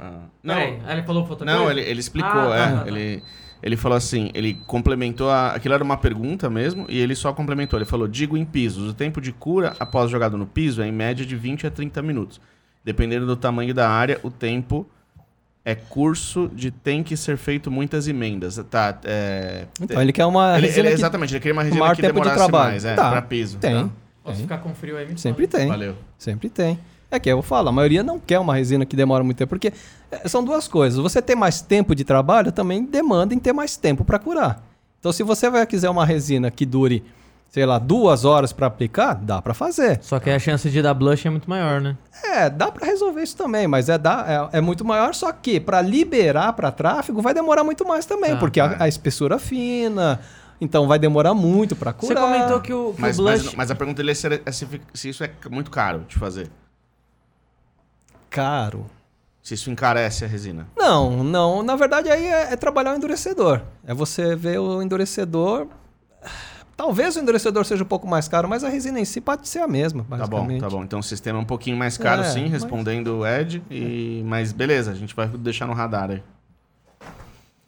Não. 0.43 0.55
não, 0.55 0.55
Aí 0.55 0.83
ele 0.91 1.03
falou 1.05 1.27
outra 1.27 1.47
não 1.47 1.71
ele, 1.71 1.81
ele 1.81 2.01
explicou, 2.01 2.31
Ah, 2.31 2.49
tá, 2.49 2.57
é. 2.57 2.73
tá, 2.73 2.81
tá. 2.83 2.89
Ele, 2.89 3.23
ele 3.63 3.77
falou 3.77 3.97
assim, 3.97 4.31
ele 4.35 4.55
complementou, 4.67 5.31
a, 5.31 5.53
aquilo 5.53 5.75
era 5.75 5.85
uma 5.85 5.97
pergunta 5.97 6.49
mesmo, 6.51 6.87
e 6.89 6.99
ele 6.99 7.15
só 7.15 7.33
complementou. 7.33 7.79
Ele 7.79 7.85
falou, 7.87 8.09
digo 8.09 8.37
em 8.37 8.45
pisos, 8.45 8.89
o 8.91 8.95
tempo 8.95 9.21
de 9.21 9.33
cura 9.33 9.75
após 9.79 10.11
jogado 10.11 10.37
no 10.39 10.47
piso 10.47 10.81
é 10.83 10.87
em 10.89 10.93
média 10.93 11.25
de 11.27 11.37
20 11.37 11.67
a 11.67 11.71
30 11.71 12.01
minutos. 12.03 12.41
Dependendo 12.85 13.27
do 13.27 13.37
tamanho 13.37 13.75
da 13.75 13.89
área, 13.91 14.19
o 14.23 14.31
tempo 14.31 14.87
é 15.63 15.75
curso 15.75 16.51
de 16.55 16.71
tem 16.71 17.03
que 17.03 17.15
ser 17.17 17.37
feito 17.37 17.71
muitas 17.71 18.09
emendas. 18.09 18.57
Tá, 18.71 18.99
é... 19.05 19.67
Então, 19.81 20.01
ele 20.01 20.13
quer 20.13 20.25
uma 20.25 20.57
ele- 20.57 20.67
resina 20.69 20.81
ele- 20.87 20.89
que 20.97 21.01
exatamente, 21.01 21.33
ele 21.35 21.41
queria 21.41 21.53
uma 21.53 21.63
resina 21.63 21.95
que 21.95 22.01
tempo 22.01 22.15
de 22.15 22.21
demorasse 22.21 22.37
trabalho. 22.39 22.71
mais, 22.71 22.85
é, 22.87 22.95
Tá. 22.95 23.11
pra 23.11 23.21
piso. 23.23 23.59
tem, 23.59 23.75
tá? 23.75 23.91
Posso 24.25 24.37
tem. 24.37 24.45
ficar 24.47 24.59
com 24.59 24.75
frio 24.75 24.97
aí? 24.97 25.17
Sempre 25.19 25.47
fala. 25.47 25.61
tem. 25.61 25.69
Valeu. 25.69 25.97
Sempre 26.17 26.49
tem. 26.49 26.79
É 27.11 27.19
que 27.19 27.29
eu 27.29 27.43
falo, 27.43 27.69
a 27.69 27.73
maioria 27.73 28.03
não 28.03 28.21
quer 28.21 28.39
uma 28.39 28.55
resina 28.55 28.87
que 28.87 28.95
demora 28.95 29.25
muito 29.25 29.37
tempo, 29.39 29.49
porque 29.51 29.73
eh, 30.13 30.29
são 30.29 30.45
duas 30.45 30.69
coisas. 30.69 30.99
Você 31.01 31.21
ter 31.21 31.35
mais 31.35 31.61
tempo 31.61 31.95
de 31.95 32.05
trabalho 32.05 32.53
também 32.53 32.85
demanda 32.85 33.35
em 33.35 33.39
ter 33.39 33.53
mais 33.53 33.77
tempo 33.77 34.05
para 34.05 34.19
curar. 34.19 34.63
Então, 35.01 35.13
se 35.13 35.23
você 35.23 35.51
vai 35.51 35.67
quiser 35.67 35.91
uma 35.91 36.05
resina 36.05 36.51
que 36.51 36.65
dure, 36.65 37.03
sei 37.49 37.67
lá, 37.67 37.79
duas 37.81 38.25
horas 38.25 38.53
para 38.53 38.67
aplicar, 38.69 39.15
dá 39.15 39.43
para 39.43 39.53
fazer. 39.55 39.99
Só 40.03 40.21
que 40.21 40.31
a 40.31 40.39
chance 40.39 40.71
de 40.71 40.81
dar 40.83 40.95
blush 40.95 41.27
é 41.27 41.31
muito 41.31 41.51
maior, 41.51 41.81
né? 41.81 41.97
É, 42.23 42.49
dá 42.49 42.71
para 42.71 42.87
resolver 42.87 43.23
isso 43.23 43.37
também, 43.37 43.67
mas 43.67 43.89
é, 43.89 43.97
dá, 43.99 44.49
é, 44.53 44.59
é 44.59 44.61
muito 44.61 44.85
maior, 44.85 45.13
só 45.15 45.33
que 45.33 45.59
para 45.59 45.81
liberar 45.83 46.53
para 46.53 46.71
tráfego 46.71 47.21
vai 47.23 47.33
demorar 47.35 47.65
muito 47.65 47.85
mais 47.89 48.05
também, 48.07 48.33
Tá, 48.33 48.37
porque 48.37 48.61
tá. 48.61 48.77
a, 48.79 48.85
a 48.85 48.89
espessura 48.89 49.39
fina, 49.39 50.21
então 50.61 50.87
vai 50.87 50.99
demorar 50.99 51.33
muito 51.35 51.75
para 51.75 51.93
Você 51.93 52.09
curar. 52.15 52.21
comentou 52.23 52.61
que 52.61 52.73
o, 52.73 52.93
que 52.93 53.01
Mas, 53.01 53.19
o 53.19 53.23
blush... 53.25 53.45
mas, 53.47 53.55
mas 53.55 53.71
a 53.71 53.75
pergunta 53.75 53.97
dele 53.97 54.13
é 54.13 54.15
se, 54.15 54.43
é 54.47 54.53
se 54.53 54.67
fi- 54.67 54.83
se 54.95 55.09
isso 55.09 55.25
é 55.25 55.31
muito 55.51 55.71
caro 55.71 56.05
de 56.07 56.17
fazer. 56.17 56.49
Caro. 58.31 58.87
Se 59.43 59.55
isso 59.55 59.71
encarece 59.71 60.25
a 60.25 60.29
resina. 60.29 60.67
Não, 60.77 61.25
não. 61.25 61.63
Na 61.63 61.75
verdade, 61.75 62.09
aí 62.09 62.25
é, 62.27 62.53
é 62.53 62.57
trabalhar 62.57 62.93
o 62.93 62.97
endurecedor. 62.97 63.63
É 63.87 63.93
você 63.93 64.37
ver 64.37 64.59
o 64.61 64.81
endurecedor. 64.81 65.67
Talvez 66.77 67.17
o 67.17 67.21
endurecedor 67.21 67.65
seja 67.65 67.83
um 67.83 67.87
pouco 67.87 68.07
mais 68.07 68.27
caro, 68.29 68.49
mas 68.49 68.65
a 68.65 68.69
resina 68.69 68.99
em 69.01 69.05
si 69.05 69.21
pode 69.21 69.47
ser 69.49 69.59
a 69.59 69.69
mesma, 69.69 70.03
Tá 70.17 70.27
bom, 70.27 70.47
tá 70.59 70.71
bom. 70.71 70.83
Então 70.83 71.01
o 71.01 71.03
sistema 71.03 71.39
é 71.39 71.43
um 71.43 71.45
pouquinho 71.45 71.77
mais 71.77 71.99
caro, 71.99 72.23
É, 72.23 72.25
sim, 72.31 72.43
mas- 72.45 72.53
respondendo 72.53 73.19
o 73.19 73.27
Ed. 73.27 73.63
E... 73.71 74.23
Mas 74.25 74.51
beleza, 74.53 74.91
a 74.91 74.95
gente 74.95 75.15
vai 75.15 75.27
deixar 75.29 75.67
no 75.67 75.75
radar 75.75 76.11
aí. 76.11 76.23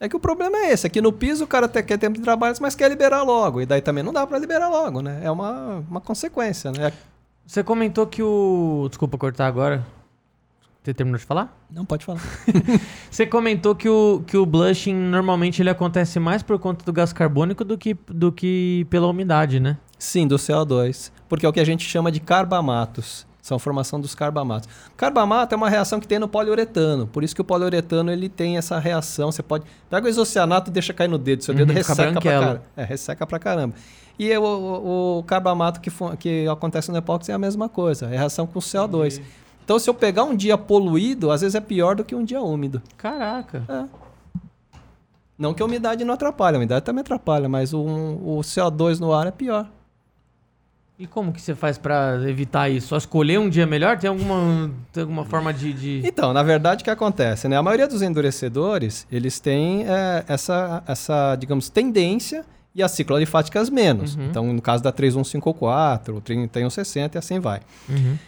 É 0.01 0.09
que 0.09 0.17
o 0.17 0.21
problema 0.21 0.57
é 0.59 0.73
esse, 0.73 0.87
é 0.87 0.91
que 0.91 1.01
no 1.01 1.13
piso 1.13 1.45
o 1.45 1.47
cara 1.47 1.67
até 1.67 1.83
quer 1.83 1.97
tempo 1.99 2.17
de 2.19 2.23
trabalho, 2.25 2.57
mas 2.61 2.75
quer 2.75 2.89
liberar 2.89 3.23
logo. 3.23 3.61
E 3.61 3.67
daí 3.67 3.81
também 3.81 4.03
não 4.03 4.13
dá 4.13 4.27
pra 4.27 4.39
liberar 4.39 4.69
logo, 4.69 5.01
né? 5.01 5.21
É 5.23 5.31
uma, 5.31 5.85
uma 5.89 6.01
consequência, 6.01 6.73
né? 6.73 6.93
Você 7.47 7.63
comentou 7.63 8.07
que 8.07 8.23
o... 8.23 8.87
Desculpa 8.89 9.17
cortar 9.19 9.47
agora. 9.47 9.87
Você 10.83 10.93
terminou 10.93 11.19
de 11.19 11.25
falar? 11.25 11.57
Não 11.71 11.85
pode 11.85 12.05
falar. 12.05 12.21
Você 13.09 13.25
comentou 13.25 13.73
que 13.75 13.89
o, 13.89 14.25
que 14.27 14.37
o 14.37 14.45
blushing 14.45 14.95
normalmente 14.95 15.63
ele 15.63 15.71
acontece 15.71 16.19
mais 16.19 16.43
por 16.43 16.59
conta 16.59 16.85
do 16.85 16.93
gás 16.93 17.13
carbônico 17.13 17.65
do 17.65 17.79
que, 17.79 17.97
do 18.09 18.33
que 18.33 18.85
pela 18.91 19.07
umidade, 19.07 19.61
né? 19.61 19.79
Sim, 19.97 20.27
do 20.27 20.35
CO2. 20.35 21.13
Porque 21.29 21.47
é 21.47 21.49
o 21.49 21.53
que 21.53 21.61
a 21.61 21.65
gente 21.65 21.89
chama 21.89 22.11
de 22.11 22.19
carbamatos. 22.19 23.25
São 23.41 23.57
a 23.57 23.61
formação 23.61 24.01
dos 24.01 24.15
carbamatos. 24.15 24.69
Carbamato 24.97 25.55
é 25.55 25.57
uma 25.57 25.69
reação 25.69 26.01
que 26.01 26.07
tem 26.07 26.19
no 26.19 26.29
poliuretano. 26.29 27.07
Por 27.07 27.23
isso 27.23 27.35
que 27.35 27.41
o 27.41 27.45
poliuretano 27.45 28.11
ele 28.11 28.29
tem 28.29 28.57
essa 28.57 28.79
reação. 28.79 29.31
Você 29.31 29.43
pode. 29.43 29.65
Pega 29.89 30.07
o 30.07 30.09
isocianato 30.11 30.71
e 30.71 30.73
deixa 30.73 30.93
cair 30.93 31.09
no 31.09 31.19
dedo. 31.19 31.45
Seu 31.45 31.55
dedo 31.55 31.71
Uhum, 31.71 31.75
resseca 31.77 32.21
pra 32.21 32.23
caramba. 32.23 32.63
É, 32.77 32.85
resseca 32.85 33.27
pra 33.27 33.39
caramba. 33.39 33.75
E 34.19 34.37
o, 34.37 34.43
o, 34.43 35.19
o 35.19 35.23
carbamato 35.25 35.81
que, 35.81 35.91
que 36.19 36.47
acontece 36.49 36.91
no 36.93 36.99
epóxi 36.99 37.31
é 37.33 37.35
a 37.35 37.39
mesma 37.39 37.69
coisa. 37.69 38.07
É 38.07 38.17
reação 38.17 38.47
com 38.47 38.59
CO2. 38.61 39.15
Então 39.19 39.42
Então, 39.73 39.79
se 39.81 39.89
eu 39.89 39.95
pegar 39.95 40.25
um 40.25 40.37
dia 40.37 40.59
poluído, 40.59 41.31
às 41.31 41.41
vezes 41.41 41.55
é 41.55 41.61
pior 41.61 41.97
do 41.97 42.05
que 42.05 42.15
um 42.15 42.23
dia 42.23 42.43
úmido. 42.43 42.83
Caraca. 42.99 43.89
Não 45.39 45.55
que 45.55 45.63
a 45.63 45.65
umidade 45.65 46.05
não 46.05 46.13
atrapalhe, 46.13 46.57
a 46.57 46.59
umidade 46.59 46.85
também 46.85 47.01
atrapalha, 47.01 47.49
mas 47.49 47.73
o, 47.73 47.81
o 47.81 48.41
CO2 48.43 48.99
no 48.99 49.15
ar 49.15 49.27
é 49.27 49.31
pior. 49.31 49.67
E 50.99 51.07
como 51.07 51.33
que 51.33 51.41
você 51.41 51.55
faz 51.55 51.79
pra 51.79 52.19
evitar 52.29 52.69
isso? 52.69 52.89
Só 52.89 52.99
escolher 52.99 53.41
um 53.41 53.49
dia 53.49 53.67
melhor? 53.67 53.97
Tem 53.99 54.11
alguma, 54.11 54.71
tem 54.93 55.01
alguma 55.05 55.25
forma 55.25 55.55
de... 55.55 55.73
de- 55.73 56.07
Então, 56.07 56.35
na 56.35 56.43
verdade, 56.43 56.83
o 56.83 56.85
que 56.85 56.91
acontece? 56.91 57.49
Né? 57.49 57.57
A 57.57 57.63
maioria 57.63 57.89
dos 57.89 58.03
endurecedores, 58.03 59.07
eles 59.11 59.41
têm 59.41 59.87
é, 59.89 60.23
essa, 60.29 60.83
essa, 60.87 61.35
digamos, 61.37 61.71
tendência 61.71 62.45
e 62.75 62.83
as 62.83 62.91
cicloalifáticas 62.91 63.71
menos. 63.71 64.17
Uhum. 64.17 64.27
Então, 64.27 64.53
no 64.53 64.61
caso 64.61 64.83
da 64.85 64.93
3154, 64.93 66.21
3160 66.21 67.17
e 67.17 67.19
assim 67.19 67.41
vai. 67.41 67.63
Uhum. 67.89 68.19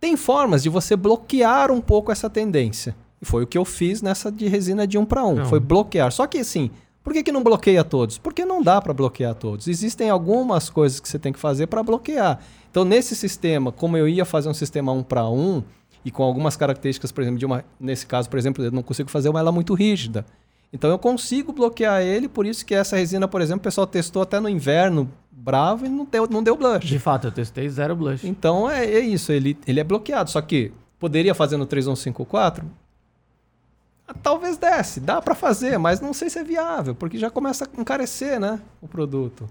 Tem 0.00 0.16
formas 0.16 0.62
de 0.62 0.68
você 0.68 0.96
bloquear 0.96 1.70
um 1.70 1.80
pouco 1.80 2.12
essa 2.12 2.28
tendência. 2.28 2.94
E 3.20 3.24
foi 3.24 3.44
o 3.44 3.46
que 3.46 3.56
eu 3.56 3.64
fiz 3.64 4.02
nessa 4.02 4.30
de 4.30 4.46
resina 4.46 4.86
de 4.86 4.98
1 4.98 5.04
para 5.04 5.24
1. 5.24 5.34
Não. 5.34 5.46
Foi 5.46 5.60
bloquear. 5.60 6.12
Só 6.12 6.26
que 6.26 6.38
assim, 6.38 6.70
por 7.02 7.12
que, 7.12 7.22
que 7.22 7.32
não 7.32 7.42
bloqueia 7.42 7.82
todos? 7.84 8.18
Porque 8.18 8.44
não 8.44 8.62
dá 8.62 8.80
para 8.80 8.92
bloquear 8.92 9.34
todos. 9.34 9.68
Existem 9.68 10.10
algumas 10.10 10.70
coisas 10.70 11.00
que 11.00 11.08
você 11.08 11.18
tem 11.18 11.32
que 11.32 11.38
fazer 11.38 11.66
para 11.66 11.82
bloquear. 11.82 12.40
Então, 12.70 12.84
nesse 12.84 13.14
sistema, 13.14 13.70
como 13.70 13.96
eu 13.96 14.08
ia 14.08 14.24
fazer 14.24 14.48
um 14.48 14.54
sistema 14.54 14.92
1 14.92 15.02
para 15.04 15.28
1, 15.28 15.62
e 16.04 16.10
com 16.10 16.22
algumas 16.22 16.56
características, 16.56 17.10
por 17.10 17.22
exemplo, 17.22 17.38
de 17.38 17.46
uma, 17.46 17.64
nesse 17.80 18.06
caso, 18.06 18.28
por 18.28 18.38
exemplo, 18.38 18.62
eu 18.64 18.70
não 18.70 18.82
consigo 18.82 19.10
fazer 19.10 19.28
uma 19.28 19.40
ela 19.40 19.50
muito 19.50 19.74
rígida. 19.74 20.26
Então 20.72 20.90
eu 20.90 20.98
consigo 20.98 21.52
bloquear 21.52 22.02
ele, 22.02 22.28
por 22.28 22.44
isso 22.44 22.66
que 22.66 22.74
essa 22.74 22.96
resina, 22.96 23.28
por 23.28 23.40
exemplo, 23.40 23.60
o 23.60 23.64
pessoal 23.64 23.86
testou 23.86 24.22
até 24.22 24.40
no 24.40 24.48
inverno 24.48 25.08
bravo 25.44 25.84
e 25.84 25.88
não 25.88 26.04
deu, 26.10 26.26
não 26.28 26.42
deu 26.42 26.56
blush. 26.56 26.86
De 26.86 26.98
fato, 26.98 27.26
eu 27.26 27.32
testei 27.32 27.68
zero 27.68 27.94
blush. 27.94 28.24
Então 28.26 28.68
é, 28.70 28.84
é 28.84 29.00
isso, 29.00 29.30
ele, 29.30 29.56
ele 29.66 29.78
é 29.80 29.84
bloqueado. 29.84 30.30
Só 30.30 30.40
que 30.40 30.72
poderia 30.98 31.34
fazer 31.34 31.56
no 31.58 31.66
3154? 31.66 32.64
Ah, 34.08 34.14
Talvez 34.22 34.56
desse, 34.56 35.00
dá 35.00 35.20
para 35.20 35.34
fazer, 35.34 35.78
mas 35.78 36.00
não 36.00 36.12
sei 36.12 36.28
se 36.30 36.38
é 36.38 36.44
viável, 36.44 36.94
porque 36.94 37.18
já 37.18 37.30
começa 37.30 37.64
a 37.66 37.80
encarecer, 37.80 38.38
né, 38.40 38.60
o 38.80 38.88
produto. 38.88 39.48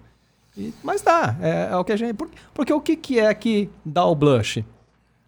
E- 0.57 0.73
mas 0.83 1.01
dá, 1.01 1.35
é, 1.41 1.69
é 1.71 1.75
o 1.77 1.83
que 1.83 1.91
a 1.91 1.95
gente. 1.95 2.13
por- 2.13 2.29
porque 2.53 2.71
o 2.73 2.79
que, 2.81 2.95
que 2.95 3.19
é 3.19 3.33
que 3.33 3.69
dá 3.85 4.05
o 4.05 4.13
blush? 4.15 4.63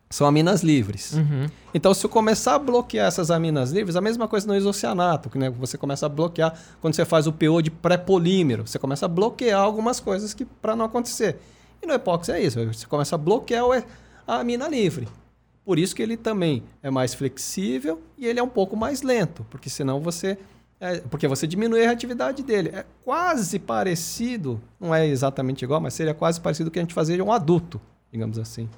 São 0.10 0.27
aminas 0.27 0.61
livres. 0.61 1.14
Uhum. 1.14 1.48
Então, 1.73 1.94
se 1.94 2.06
eu 2.06 2.10
começar 2.10 2.56
a 2.56 2.60
bloquear 2.60 3.07
essas 3.07 3.32
aminas 3.32 3.72
livres, 3.72 3.95
a 3.95 4.02
mesma 4.02 4.27
coisa 4.27 4.48
no 4.48 4.56
isocianato, 4.56 5.30
que 5.30 5.38
né, 5.38 5.49
você 5.49 5.77
começa 5.77 6.06
a 6.06 6.10
bloquear 6.10 6.57
quando 6.80 6.94
você 6.94 7.03
faz 7.03 7.27
o 7.27 7.34
PO 7.34 7.61
de 7.61 7.72
pré-polímero, 7.72 8.68
você 8.68 8.80
começa 8.80 9.06
a 9.06 9.10
bloquear 9.10 9.60
algumas 9.60 9.99
coisas 9.99 10.34
que 10.34 10.45
para 10.45 10.76
não 10.76 10.86
acontecer. 10.86 11.40
E 11.82 11.88
no 11.88 11.94
epóxi 11.94 12.32
é 12.32 12.41
isso, 12.41 12.64
você 12.65 12.86
começa 12.86 13.15
a 13.15 13.18
bloquear 13.18 13.64
a 14.27 14.40
amina 14.40 14.68
livre. 14.68 15.07
Por 15.65 15.80
isso 15.80 15.95
que 15.95 16.03
ele 16.03 16.15
também 16.15 16.64
é 16.84 16.91
mais 16.91 17.15
flexível 17.15 17.99
e 18.18 18.27
ele 18.27 18.40
é 18.40 18.44
um 18.44 18.49
pouco 18.49 18.77
mais 18.77 19.02
lento, 19.02 19.45
porque 19.49 19.69
senão 19.69 19.99
você 19.99 20.38
é, 20.80 20.99
porque 20.99 21.27
você 21.27 21.48
diminui 21.48 21.82
a 21.84 21.88
reatividade 21.88 22.44
dele. 22.44 22.69
É 22.73 22.86
quase 23.03 23.57
parecido, 23.57 24.61
não 24.80 24.94
é 24.94 25.07
exatamente 25.07 25.64
igual, 25.64 25.82
mas 25.82 25.94
seria 25.94 26.14
quase 26.14 26.40
parecido 26.40 26.69
com 26.69 26.72
o 26.72 26.73
que 26.73 26.80
a 26.80 26.82
gente 26.84 26.94
fazia 26.94 27.15
de 27.15 27.22
um 27.22 27.32
adulto, 27.32 27.82
digamos 28.11 28.38
assim. 28.38 28.69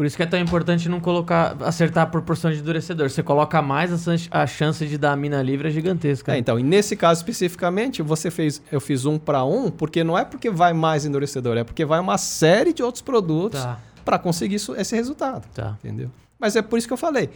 Por 0.00 0.06
isso 0.06 0.16
que 0.16 0.22
é 0.22 0.26
tão 0.26 0.40
importante 0.40 0.88
não 0.88 0.98
colocar, 0.98 1.54
acertar 1.60 2.04
a 2.04 2.06
proporção 2.06 2.50
de 2.50 2.58
endurecedor. 2.58 3.10
Você 3.10 3.22
coloca 3.22 3.60
mais, 3.60 3.92
a 3.92 3.98
chan- 4.16 4.28
a 4.30 4.46
chance 4.46 4.86
de 4.86 4.96
dar 4.96 5.12
a 5.12 5.16
mina 5.16 5.42
livre 5.42 5.68
é 5.68 5.70
gigantesca. 5.70 6.34
É, 6.34 6.38
então, 6.38 6.58
e 6.58 6.62
nesse 6.62 6.96
caso 6.96 7.20
especificamente, 7.20 8.00
você 8.00 8.30
fez, 8.30 8.62
eu 8.72 8.80
fiz 8.80 9.04
um 9.04 9.18
para 9.18 9.44
um, 9.44 9.70
porque 9.70 10.02
não 10.02 10.16
é 10.16 10.24
porque 10.24 10.48
vai 10.48 10.72
mais 10.72 11.04
endurecedor, 11.04 11.58
é 11.58 11.64
porque 11.64 11.84
vai 11.84 12.00
uma 12.00 12.16
série 12.16 12.72
de 12.72 12.82
outros 12.82 13.02
produtos 13.02 13.60
Tá, 13.60 13.78
para 14.02 14.18
conseguir 14.18 14.54
isso- 14.54 14.74
esse 14.74 14.96
resultado, 14.96 15.46
tá. 15.54 15.76
entendeu? 15.84 16.10
Mas 16.38 16.56
é 16.56 16.62
por 16.62 16.78
isso 16.78 16.86
que 16.86 16.94
eu 16.94 16.96
falei, 16.96 17.28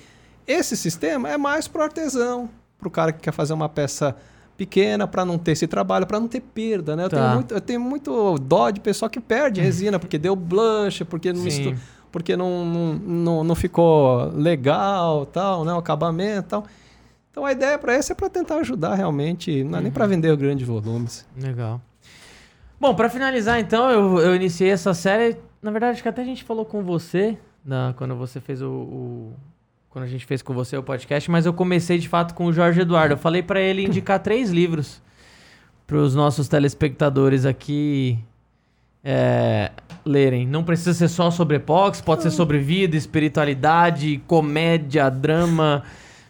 esse 0.46 0.74
sistema 0.74 1.28
é 1.28 1.36
mais 1.36 1.68
pro 1.68 1.82
artesão, 1.82 2.48
pro 2.78 2.88
cara 2.88 3.12
que 3.12 3.20
quer 3.20 3.32
fazer 3.32 3.52
uma 3.52 3.68
peça 3.68 4.16
pequena 4.56 5.06
para 5.06 5.22
não 5.22 5.36
ter 5.36 5.52
esse 5.52 5.66
trabalho, 5.66 6.06
para 6.06 6.18
não 6.18 6.28
ter 6.28 6.40
perda, 6.40 6.96
né? 6.96 7.04
Eu, 7.04 7.10
Tá. 7.10 7.16
tenho 7.18 7.34
muito, 7.34 7.54
eu 7.56 7.60
tenho 7.60 7.80
muito 7.80 8.38
dó 8.38 8.70
de 8.70 8.80
pessoal 8.80 9.10
que 9.10 9.20
perde 9.20 9.60
resina 9.60 9.98
porque 9.98 10.16
deu 10.16 10.34
blush, 10.34 11.04
porque 11.04 11.30
não 11.30 11.42
Sim. 11.50 11.76
Porque 12.14 12.36
não, 12.36 12.64
não, 12.64 12.94
não, 12.94 13.44
não 13.44 13.54
ficou 13.56 14.30
legal, 14.36 15.26
tal, 15.26 15.64
né? 15.64 15.72
O 15.74 15.78
acabamento, 15.78 16.48
tal. 16.48 16.64
Então 17.32 17.44
a 17.44 17.50
ideia 17.50 17.76
para 17.76 17.96
esse 17.96 18.12
é 18.12 18.14
para 18.14 18.30
tentar 18.30 18.58
ajudar 18.58 18.94
realmente, 18.94 19.64
não 19.64 19.80
é 19.80 19.82
nem 19.82 19.90
para 19.90 20.06
vender 20.06 20.34
grandes 20.36 20.64
volumes. 20.64 21.26
Legal. 21.36 21.80
Bom, 22.80 22.94
pra 22.94 23.08
finalizar 23.10 23.58
então, 23.58 23.90
eu, 23.90 24.18
eu 24.20 24.36
iniciei 24.36 24.70
essa 24.70 24.94
série. 24.94 25.36
Na 25.60 25.72
verdade, 25.72 25.94
acho 25.94 26.02
que 26.04 26.08
até 26.08 26.22
a 26.22 26.24
gente 26.24 26.44
falou 26.44 26.64
com 26.64 26.84
você 26.84 27.36
na, 27.64 27.92
quando 27.96 28.14
você 28.14 28.38
fez 28.40 28.62
o, 28.62 28.68
o- 28.70 29.32
Quando 29.90 30.04
a 30.04 30.08
gente 30.08 30.24
fez 30.24 30.40
com 30.40 30.54
você 30.54 30.76
o 30.76 30.82
podcast, 30.84 31.28
mas 31.30 31.46
eu 31.46 31.52
comecei 31.52 31.98
de 31.98 32.08
fato 32.08 32.32
com 32.34 32.46
o 32.46 32.52
Jorge 32.52 32.80
Eduardo. 32.80 33.14
Eu 33.14 33.18
falei 33.18 33.42
pra 33.42 33.60
ele 33.60 33.84
indicar 33.84 34.20
três 34.20 34.50
livros 34.50 35.02
pros 35.88 36.14
nossos 36.14 36.46
telespectadores 36.48 37.44
aqui 37.44 38.18
é, 39.04 39.70
lerem. 40.04 40.46
Não 40.46 40.64
precisa 40.64 40.94
ser 40.94 41.08
só 41.08 41.30
sobre 41.30 41.56
epox, 41.56 42.00
pode 42.00 42.22
ser 42.22 42.30
sobre 42.30 42.58
vida, 42.58 42.96
espiritualidade, 42.96 44.22
comédia, 44.26 45.10
drama. 45.10 45.82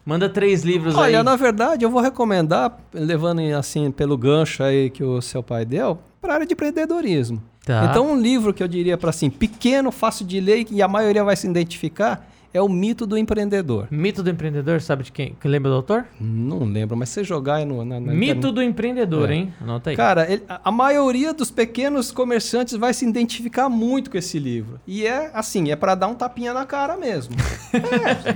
Manda 0.04 0.28
três 0.28 0.62
livros 0.62 0.94
Olha, 0.96 1.18
aí. 1.18 1.24
na 1.24 1.36
verdade, 1.36 1.84
eu 1.84 1.90
vou 1.90 2.02
recomendar, 2.02 2.76
levando 2.92 3.40
assim 3.56 3.90
pelo 3.90 4.18
gancho 4.18 4.62
aí 4.62 4.90
que 4.90 5.02
o 5.02 5.22
seu 5.22 5.42
pai 5.42 5.64
deu, 5.64 5.98
para 6.20 6.34
área 6.34 6.46
de 6.46 6.52
empreendedorismo. 6.52 7.42
Tá. 7.64 7.86
Então, 7.88 8.12
um 8.12 8.20
livro 8.20 8.52
que 8.52 8.62
eu 8.62 8.68
diria 8.68 8.98
para 8.98 9.08
assim, 9.08 9.30
pequeno, 9.30 9.90
fácil 9.90 10.26
de 10.26 10.38
ler 10.40 10.66
e 10.70 10.82
a 10.82 10.88
maioria 10.88 11.24
vai 11.24 11.34
se 11.34 11.46
identificar 11.46 12.28
é 12.54 12.62
o 12.62 12.68
Mito 12.68 13.06
do 13.06 13.18
Empreendedor. 13.18 13.88
Mito 13.90 14.22
do 14.22 14.30
Empreendedor, 14.30 14.80
sabe 14.80 15.02
de 15.02 15.10
quem? 15.12 15.36
Que 15.40 15.48
lembra 15.48 15.70
do 15.70 15.74
autor? 15.76 16.06
Não 16.20 16.60
lembro, 16.60 16.96
mas 16.96 17.08
você 17.10 17.22
jogar 17.24 17.56
aí 17.56 17.64
no, 17.64 17.84
na, 17.84 17.98
na 17.98 18.12
Mito 18.12 18.38
internet- 18.38 18.54
do 18.54 18.62
Empreendedor, 18.62 19.30
É. 19.30 19.34
hein? 19.34 19.54
Anota 19.60 19.90
aí. 19.90 19.96
Cara, 19.96 20.30
ele- 20.32 20.44
a 20.48 20.70
maioria 20.70 21.34
dos 21.34 21.50
pequenos 21.50 22.10
comerciantes 22.12 22.74
vai 22.74 22.94
se 22.94 23.04
identificar 23.06 23.68
muito 23.68 24.10
com 24.10 24.16
esse 24.16 24.38
livro. 24.38 24.80
E 24.86 25.04
é 25.04 25.30
assim, 25.34 25.70
é 25.70 25.76
para 25.76 25.94
dar 25.96 26.06
um 26.06 26.14
tapinha 26.14 26.54
na 26.54 26.64
cara 26.64 26.96
mesmo. 26.96 27.34
É, 27.74 28.30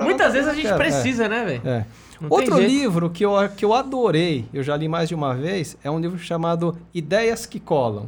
é 0.00 0.04
Muitas 0.04 0.32
vezes 0.32 0.48
a 0.48 0.52
gente 0.54 0.64
cara, 0.68 0.74
é. 0.74 0.78
precisa, 0.90 1.28
né, 1.28 1.44
velho? 1.44 1.62
É. 1.64 1.86
Não 2.20 2.28
Outro 2.28 2.58
livro 2.60 3.08
que 3.08 3.24
eu, 3.24 3.32
que 3.56 3.64
eu 3.64 3.72
adorei, 3.72 4.44
eu 4.52 4.62
já 4.62 4.76
li 4.76 4.88
mais 4.88 5.08
de 5.08 5.14
uma 5.14 5.34
vez, 5.34 5.76
é 5.82 5.90
um 5.90 5.98
livro 5.98 6.18
chamado 6.18 6.76
Ideias 6.92 7.46
que 7.46 7.58
Colam. 7.58 8.06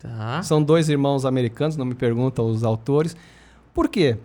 Tá. 0.00 0.40
São 0.44 0.62
dois 0.62 0.88
irmãos 0.88 1.24
americanos, 1.24 1.76
não 1.76 1.84
me 1.84 1.94
perguntam 1.94 2.46
os 2.46 2.62
autores. 2.62 3.16
Por 3.74 3.88
quê? 3.88 4.16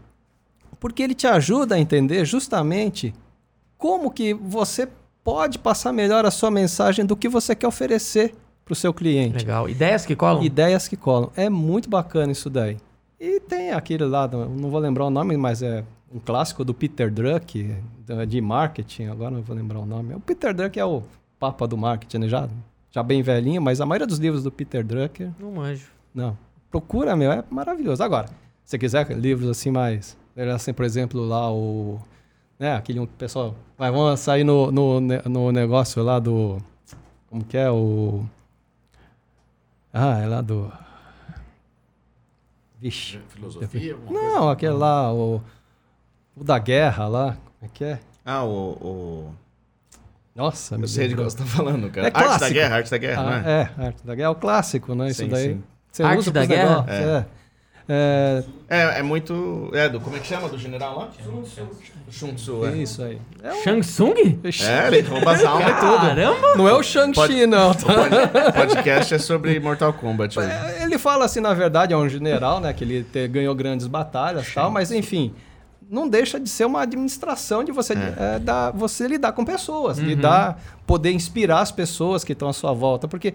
Porque 0.83 1.01
ele 1.01 1.13
te 1.15 1.25
ajuda 1.25 1.75
a 1.75 1.79
entender 1.79 2.25
justamente 2.25 3.13
como 3.77 4.11
que 4.11 4.33
você 4.33 4.85
pode 5.23 5.57
passar 5.57 5.93
melhor 5.93 6.25
a 6.25 6.29
sua 6.29 6.51
mensagem 6.51 7.05
do 7.05 7.15
que 7.15 7.29
você 7.29 7.55
quer 7.55 7.67
oferecer 7.67 8.35
para 8.65 8.73
o 8.73 8.75
seu 8.75 8.93
cliente. 8.93 9.37
Legal. 9.37 9.69
Ideias 9.69 10.05
que 10.05 10.13
colam? 10.13 10.43
Ideias 10.43 10.85
que 10.85 10.97
colam. 10.97 11.31
É 11.37 11.49
muito 11.49 11.89
bacana 11.89 12.33
isso 12.33 12.49
daí. 12.49 12.75
E 13.17 13.39
tem 13.39 13.71
aquele 13.71 14.03
lá, 14.03 14.27
não 14.27 14.69
vou 14.69 14.77
lembrar 14.77 15.05
o 15.05 15.09
nome, 15.09 15.37
mas 15.37 15.61
é 15.61 15.85
um 16.13 16.19
clássico 16.19 16.65
do 16.65 16.73
Peter 16.73 17.09
Druck, 17.09 17.73
de 18.27 18.41
marketing, 18.41 19.05
agora 19.05 19.31
não 19.31 19.41
vou 19.41 19.55
lembrar 19.55 19.79
o 19.79 19.85
nome. 19.85 20.13
O 20.15 20.19
Peter 20.19 20.53
Druck 20.53 20.77
é 20.77 20.83
o 20.83 21.01
papa 21.39 21.65
do 21.65 21.77
marketing, 21.77 22.17
né? 22.17 22.27
já, 22.27 22.49
já 22.91 23.01
bem 23.01 23.21
velhinho, 23.21 23.61
mas 23.61 23.79
a 23.79 23.85
maioria 23.85 24.05
dos 24.05 24.17
livros 24.19 24.43
do 24.43 24.51
Peter 24.51 24.83
Drucker, 24.83 25.29
Não 25.39 25.49
manjo. 25.49 25.87
não. 26.13 26.37
Procura, 26.69 27.15
meu, 27.15 27.31
é 27.31 27.41
maravilhoso. 27.49 28.03
Agora, 28.03 28.27
se 28.65 28.77
quiser 28.77 29.09
livros 29.11 29.47
assim 29.47 29.71
mais, 29.71 30.17
assim, 30.53 30.73
por 30.73 30.85
exemplo, 30.85 31.25
lá 31.25 31.51
o... 31.51 31.99
Né, 32.59 32.75
aquele 32.75 32.99
um 32.99 33.05
que 33.05 33.13
o 33.13 33.17
pessoal... 33.17 33.55
Vai, 33.77 33.91
vamos 33.91 34.19
sair 34.19 34.43
no, 34.43 34.71
no, 34.71 34.99
no 35.01 35.51
negócio 35.51 36.01
lá 36.03 36.19
do... 36.19 36.57
Como 37.29 37.43
que 37.43 37.57
é 37.57 37.69
o... 37.69 38.23
Ah, 39.91 40.19
é 40.19 40.25
lá 40.27 40.41
do... 40.41 40.71
Vixe. 42.79 43.19
Filosofia? 43.29 43.93
alguma 43.93 44.19
coisa? 44.19 44.35
Não, 44.35 44.49
aquele 44.49 44.73
lá, 44.73 45.13
o, 45.13 45.41
o 46.35 46.43
da 46.43 46.59
guerra 46.59 47.07
lá. 47.07 47.37
Como 47.59 47.63
é 47.63 47.67
que 47.73 47.83
é? 47.85 47.99
Ah, 48.25 48.43
o. 48.43 48.71
o... 48.71 49.35
Nossa, 50.35 50.75
meu 50.77 50.83
Eu 50.85 50.87
sei 50.89 51.07
de 51.07 51.13
qual 51.15 51.23
Deus. 51.23 51.33
você 51.33 51.39
tá 51.39 51.45
falando, 51.45 51.89
cara. 51.89 52.07
É 52.07 52.09
arte 52.09 52.13
da 52.19 52.23
clássico. 52.25 52.53
guerra, 52.53 52.75
arte 52.75 52.91
da 52.91 52.97
guerra, 52.97 53.21
Ah, 53.21 53.25
não 53.25 53.49
é? 53.49 53.61
é, 53.79 53.85
arte 53.87 54.05
da 54.05 54.15
guerra 54.15 54.27
é 54.27 54.31
o 54.31 54.35
clássico, 54.35 54.95
né? 54.95 55.07
Isso 55.09 55.21
Sim, 55.23 55.29
daí. 55.29 55.53
sim. 55.53 55.63
Você 55.91 56.03
Arte 56.03 56.19
usa 56.19 56.31
da 56.31 56.45
guerra? 56.45 56.69
negócios, 56.81 56.89
é. 56.99 57.17
É, 57.17 57.25
É, 57.87 58.43
é 58.99 59.03
muito. 59.03 59.69
É, 59.73 59.89
do. 59.89 59.99
Como 59.99 60.15
é 60.15 60.19
que 60.19 60.27
chama? 60.27 60.47
Do 60.47 60.57
general 60.57 60.97
lá? 60.97 61.09
Shun 62.09 62.33
Tzu, 62.35 62.65
é. 62.65 62.71
Isso 62.77 63.01
aí. 63.03 63.19
É, 63.41 63.61
Shang 63.63 63.81
Tsung? 63.81 64.13
É, 64.43 64.87
ele 64.87 65.01
rouba 65.01 65.31
as 65.33 65.43
almas 65.43 65.67
e 65.69 65.73
tudo. 65.79 65.97
Caramba! 66.07 66.55
Não 66.55 66.67
é 66.67 66.73
o 66.73 66.83
Shang-Chi, 66.83 67.45
não. 67.47 67.71
O 67.71 67.75
pod- 67.75 68.53
podcast 68.55 69.13
é 69.15 69.17
sobre 69.19 69.59
Mortal 69.59 69.91
Kombat 69.93 70.37
hoje. 70.39 70.49
É, 70.49 70.83
Ele 70.83 70.97
fala 70.97 71.25
assim, 71.25 71.39
na 71.39 71.53
verdade, 71.53 71.93
é 71.93 71.97
um 71.97 72.07
general, 72.07 72.59
né? 72.59 72.71
Que 72.71 72.83
ele 72.83 73.03
te- 73.03 73.27
ganhou 73.27 73.53
grandes 73.55 73.87
batalhas 73.87 74.47
e 74.47 74.53
tal, 74.53 74.69
mas 74.71 74.91
enfim, 74.91 75.33
não 75.89 76.07
deixa 76.07 76.39
de 76.39 76.49
ser 76.49 76.65
uma 76.65 76.81
administração 76.83 77.63
de 77.63 77.71
você, 77.71 77.93
é, 77.93 78.39
dar, 78.39 78.71
você 78.71 79.07
lidar 79.07 79.31
com 79.33 79.43
pessoas, 79.43 79.97
lidar, 79.97 80.61
poder 80.85 81.11
inspirar 81.11 81.59
as 81.61 81.71
pessoas 81.71 82.23
que 82.23 82.33
estão 82.33 82.47
à 82.47 82.53
sua 82.53 82.73
volta. 82.73 83.07
Porque 83.07 83.33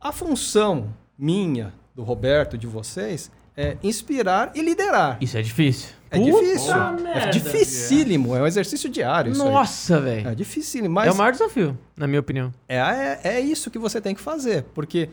a 0.00 0.12
função 0.12 0.88
minha, 1.18 1.72
do 1.94 2.02
Roberto, 2.02 2.58
de 2.58 2.66
vocês, 2.66 3.30
é 3.56 3.76
inspirar 3.82 4.50
e 4.54 4.60
liderar. 4.62 5.16
Isso 5.20 5.38
é 5.38 5.42
difícil. 5.42 5.90
É 6.10 6.18
Puta 6.18 6.30
difícil. 6.42 6.72
É 6.72 7.00
merda. 7.02 7.30
dificílimo. 7.30 8.34
É 8.36 8.42
um 8.42 8.46
exercício 8.46 8.88
diário. 8.90 9.34
Nossa, 9.36 10.00
velho. 10.00 10.28
É 10.28 10.34
dificílimo. 10.34 11.00
É 11.00 11.04
Mas 11.06 11.14
o 11.14 11.18
maior 11.18 11.30
desafio, 11.32 11.78
na 11.96 12.06
minha 12.06 12.20
opinião. 12.20 12.52
é, 12.68 12.76
é, 12.78 13.20
é 13.24 13.40
isso 13.40 13.70
que 13.70 13.78
você 13.78 14.00
tem 14.00 14.14
que 14.14 14.20
fazer. 14.20 14.64
Porque 14.74 15.08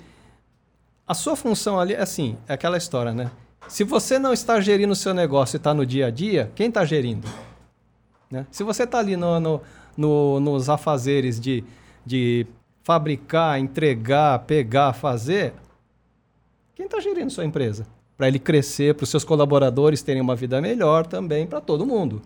a 1.08 1.14
sua 1.14 1.36
função 1.36 1.80
ali, 1.80 1.96
assim, 1.96 2.36
é 2.48 2.54
aquela 2.54 2.78
história, 2.78 3.14
né? 3.14 3.30
Se 3.68 3.84
você 3.84 4.18
não 4.18 4.34
está 4.34 4.60
gerindo 4.60 4.94
o 4.94 4.96
seu 4.96 5.14
negócio 5.14 5.56
e 5.56 5.58
está 5.58 5.74
no 5.74 5.86
dia 5.86 6.08
a 6.08 6.12
dia, 6.12 6.52
quem 6.56 6.68
está 6.68 6.84
gerindo? 6.84 7.28
Né? 8.30 8.46
Se 8.52 8.64
você 8.64 8.84
está 8.84 8.98
ali 9.00 9.16
no, 9.16 9.40
no- 9.40 9.62
no- 9.96 10.40
nos 10.40 10.68
afazeres 10.70 11.40
de, 11.40 11.64
de 12.06 12.48
fabricar, 12.84 13.60
entregar, 13.60 14.40
pegar, 14.40 14.94
fazer, 14.94 15.54
quem 16.76 16.86
está 16.86 17.00
gerindo 17.00 17.32
sua 17.32 17.46
empresa? 17.46 17.86
Para 18.18 18.28
ele 18.28 18.40
crescer, 18.40 18.96
para 18.96 19.04
os 19.04 19.10
seus 19.10 19.24
colaboradores 19.24 20.02
terem 20.02 20.22
uma 20.22 20.36
vida 20.36 20.62
melhor 20.62 21.06
também, 21.06 21.46
para 21.46 21.60
todo 21.60 21.86
mundo. 21.86 22.22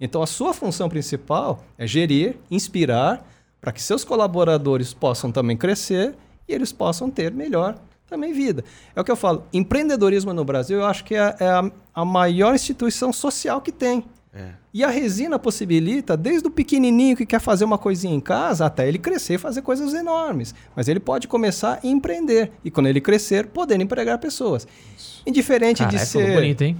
Então, 0.00 0.22
a 0.22 0.26
sua 0.26 0.52
função 0.52 0.88
principal 0.88 1.64
é 1.78 1.86
gerir, 1.86 2.36
inspirar, 2.50 3.26
para 3.60 3.72
que 3.72 3.82
seus 3.82 4.04
colaboradores 4.04 4.92
possam 4.92 5.32
também 5.32 5.56
crescer 5.56 6.14
e 6.46 6.52
eles 6.52 6.72
possam 6.72 7.10
ter 7.10 7.32
melhor 7.32 7.78
também 8.06 8.32
vida. 8.32 8.64
É 8.94 9.00
o 9.00 9.04
que 9.04 9.10
eu 9.10 9.16
falo, 9.16 9.44
empreendedorismo 9.52 10.32
no 10.32 10.44
Brasil, 10.44 10.78
eu 10.78 10.86
acho 10.86 11.04
que 11.04 11.14
é, 11.14 11.34
é 11.40 11.48
a, 11.48 11.70
a 11.94 12.04
maior 12.04 12.54
instituição 12.54 13.12
social 13.12 13.60
que 13.60 13.72
tem. 13.72 14.04
É. 14.36 14.50
E 14.74 14.84
a 14.84 14.88
resina 14.88 15.38
possibilita, 15.38 16.14
desde 16.14 16.46
o 16.46 16.50
pequenininho 16.50 17.16
que 17.16 17.24
quer 17.24 17.40
fazer 17.40 17.64
uma 17.64 17.78
coisinha 17.78 18.14
em 18.14 18.20
casa, 18.20 18.66
até 18.66 18.86
ele 18.86 18.98
crescer 18.98 19.34
e 19.34 19.38
fazer 19.38 19.62
coisas 19.62 19.94
enormes. 19.94 20.54
Mas 20.74 20.88
ele 20.88 21.00
pode 21.00 21.26
começar 21.26 21.80
a 21.82 21.86
empreender. 21.86 22.52
E 22.62 22.70
quando 22.70 22.86
ele 22.86 23.00
crescer, 23.00 23.46
poder 23.46 23.80
empregar 23.80 24.18
pessoas. 24.18 24.68
Indiferente 25.26 25.82
de 25.86 25.96
Caralho, 25.96 26.10
falou 26.10 26.28
ser... 26.28 26.34
bonito, 26.34 26.62
hein? 26.62 26.76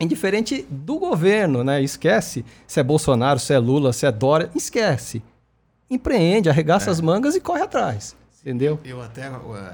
Indiferente 0.00 0.66
do 0.70 0.98
governo, 0.98 1.62
né? 1.62 1.82
Esquece 1.82 2.42
se 2.66 2.80
é 2.80 2.82
Bolsonaro, 2.82 3.38
se 3.38 3.52
é 3.52 3.58
Lula, 3.58 3.92
se 3.92 4.06
é 4.06 4.12
Dória. 4.12 4.50
Esquece. 4.54 5.22
Empreende, 5.90 6.48
arregaça 6.48 6.90
as 6.90 7.00
mangas 7.02 7.34
e 7.34 7.40
corre 7.40 7.62
atrás. 7.62 8.16
Entendeu? 8.40 8.80
Eu 8.82 9.02
até 9.02 9.26
eh, 9.26 9.72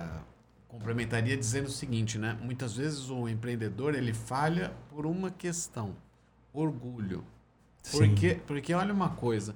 complementaria 0.66 1.36
dizendo 1.36 1.66
o 1.66 1.70
seguinte, 1.70 2.18
né? 2.18 2.36
Muitas 2.42 2.74
vezes 2.76 3.08
o 3.08 3.28
empreendedor 3.28 3.94
ele 3.94 4.12
falha 4.12 4.72
por 4.90 5.06
uma 5.06 5.30
questão, 5.30 5.94
orgulho. 6.54 7.22
Porque, 7.90 8.38
porque 8.46 8.72
olha 8.72 8.94
uma 8.94 9.10
coisa 9.10 9.54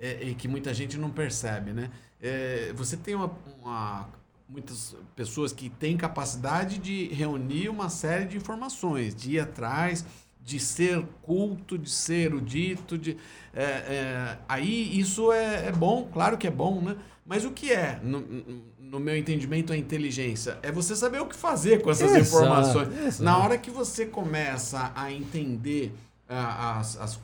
é, 0.00 0.30
é 0.30 0.34
que 0.34 0.48
muita 0.48 0.74
gente 0.74 0.96
não 0.98 1.10
percebe, 1.10 1.72
né? 1.72 1.90
É, 2.20 2.72
você 2.74 2.96
tem 2.96 3.14
uma, 3.14 3.30
uma- 3.62 4.08
muitas 4.48 4.96
pessoas 5.14 5.52
que 5.52 5.68
têm 5.70 5.96
capacidade 5.96 6.78
de 6.78 7.06
reunir 7.08 7.68
uma 7.68 7.88
série 7.88 8.24
de 8.24 8.36
informações, 8.36 9.14
de 9.14 9.32
ir 9.32 9.40
atrás, 9.40 10.04
de 10.42 10.58
ser 10.58 11.04
culto, 11.22 11.76
de 11.78 11.90
ser 11.90 12.26
erudito, 12.32 12.96
de 12.98 13.16
é, 13.54 13.62
é, 13.62 14.38
aí 14.48 14.98
isso 14.98 15.30
é, 15.30 15.66
é 15.66 15.72
bom, 15.72 16.08
claro 16.12 16.36
que 16.38 16.46
é 16.46 16.50
bom, 16.50 16.80
né? 16.80 16.96
Mas 17.26 17.44
o 17.44 17.50
que 17.50 17.70
é, 17.70 18.00
no, 18.02 18.20
no 18.80 18.98
meu 18.98 19.14
entendimento, 19.16 19.72
a 19.72 19.76
inteligência? 19.76 20.58
É 20.62 20.72
você 20.72 20.96
saber 20.96 21.20
o 21.20 21.26
que 21.26 21.36
fazer 21.36 21.82
com 21.82 21.90
essas 21.90 22.10
Exato, 22.14 22.26
informações. 22.26 22.88
exato. 22.98 23.22
Na 23.22 23.36
hora 23.38 23.58
que 23.58 23.70
você 23.70 24.06
começa 24.06 24.90
a 24.96 25.12
entender 25.12 25.92
as, 26.28 26.96
as 26.98 27.20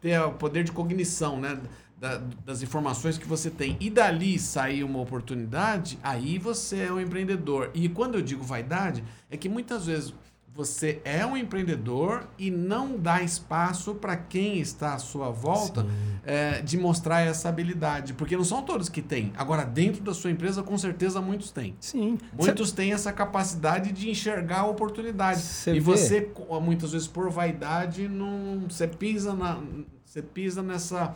ter 0.00 0.20
o 0.20 0.32
poder 0.32 0.64
de 0.64 0.72
cognição, 0.72 1.40
né? 1.40 1.58
da- 2.00 2.18
das 2.46 2.62
informações 2.62 3.18
que 3.18 3.28
você 3.28 3.50
tem 3.50 3.76
e 3.78 3.90
dali 3.90 4.38
sair 4.38 4.82
uma 4.82 4.98
oportunidade, 5.00 5.98
aí 6.02 6.38
você 6.38 6.84
é 6.84 6.90
um 6.92 6.98
empreendedor. 6.98 7.70
E 7.74 7.90
quando 7.90 8.14
eu 8.14 8.22
digo 8.22 8.42
vaidade, 8.42 9.04
é 9.30 9.36
que 9.36 9.50
muitas 9.50 9.84
vezes 9.84 10.14
você 10.60 11.00
é 11.04 11.24
um 11.24 11.36
empreendedor 11.36 12.28
e 12.38 12.50
não 12.50 12.98
dá 12.98 13.22
espaço 13.22 13.94
para 13.94 14.14
quem 14.14 14.60
está 14.60 14.94
à 14.94 14.98
sua 14.98 15.30
volta 15.30 15.86
é, 16.22 16.60
de 16.60 16.76
mostrar 16.76 17.22
essa 17.22 17.48
habilidade. 17.48 18.12
Porque 18.12 18.36
não 18.36 18.44
são 18.44 18.62
todos 18.62 18.90
que 18.90 19.00
têm. 19.00 19.32
Agora, 19.38 19.64
dentro 19.64 20.02
da 20.02 20.12
sua 20.12 20.30
empresa, 20.30 20.62
com 20.62 20.76
certeza 20.76 21.18
muitos 21.18 21.50
têm. 21.50 21.74
Sim. 21.80 22.18
Muitos 22.38 22.72
têm 22.72 22.92
essa 22.92 23.10
capacidade 23.10 23.90
de 23.90 24.10
enxergar 24.10 24.60
a 24.60 24.66
oportunidade. 24.66 25.40
Cê 25.40 25.70
e 25.70 25.80
vê? 25.80 25.80
você, 25.80 26.30
muitas 26.62 26.92
vezes, 26.92 27.08
por 27.08 27.30
vaidade, 27.30 28.06
não, 28.06 28.64
você 28.68 28.86
pisa 28.86 29.34
na, 29.34 29.58
você 30.04 30.20
pisa 30.20 30.62
nessa, 30.62 31.14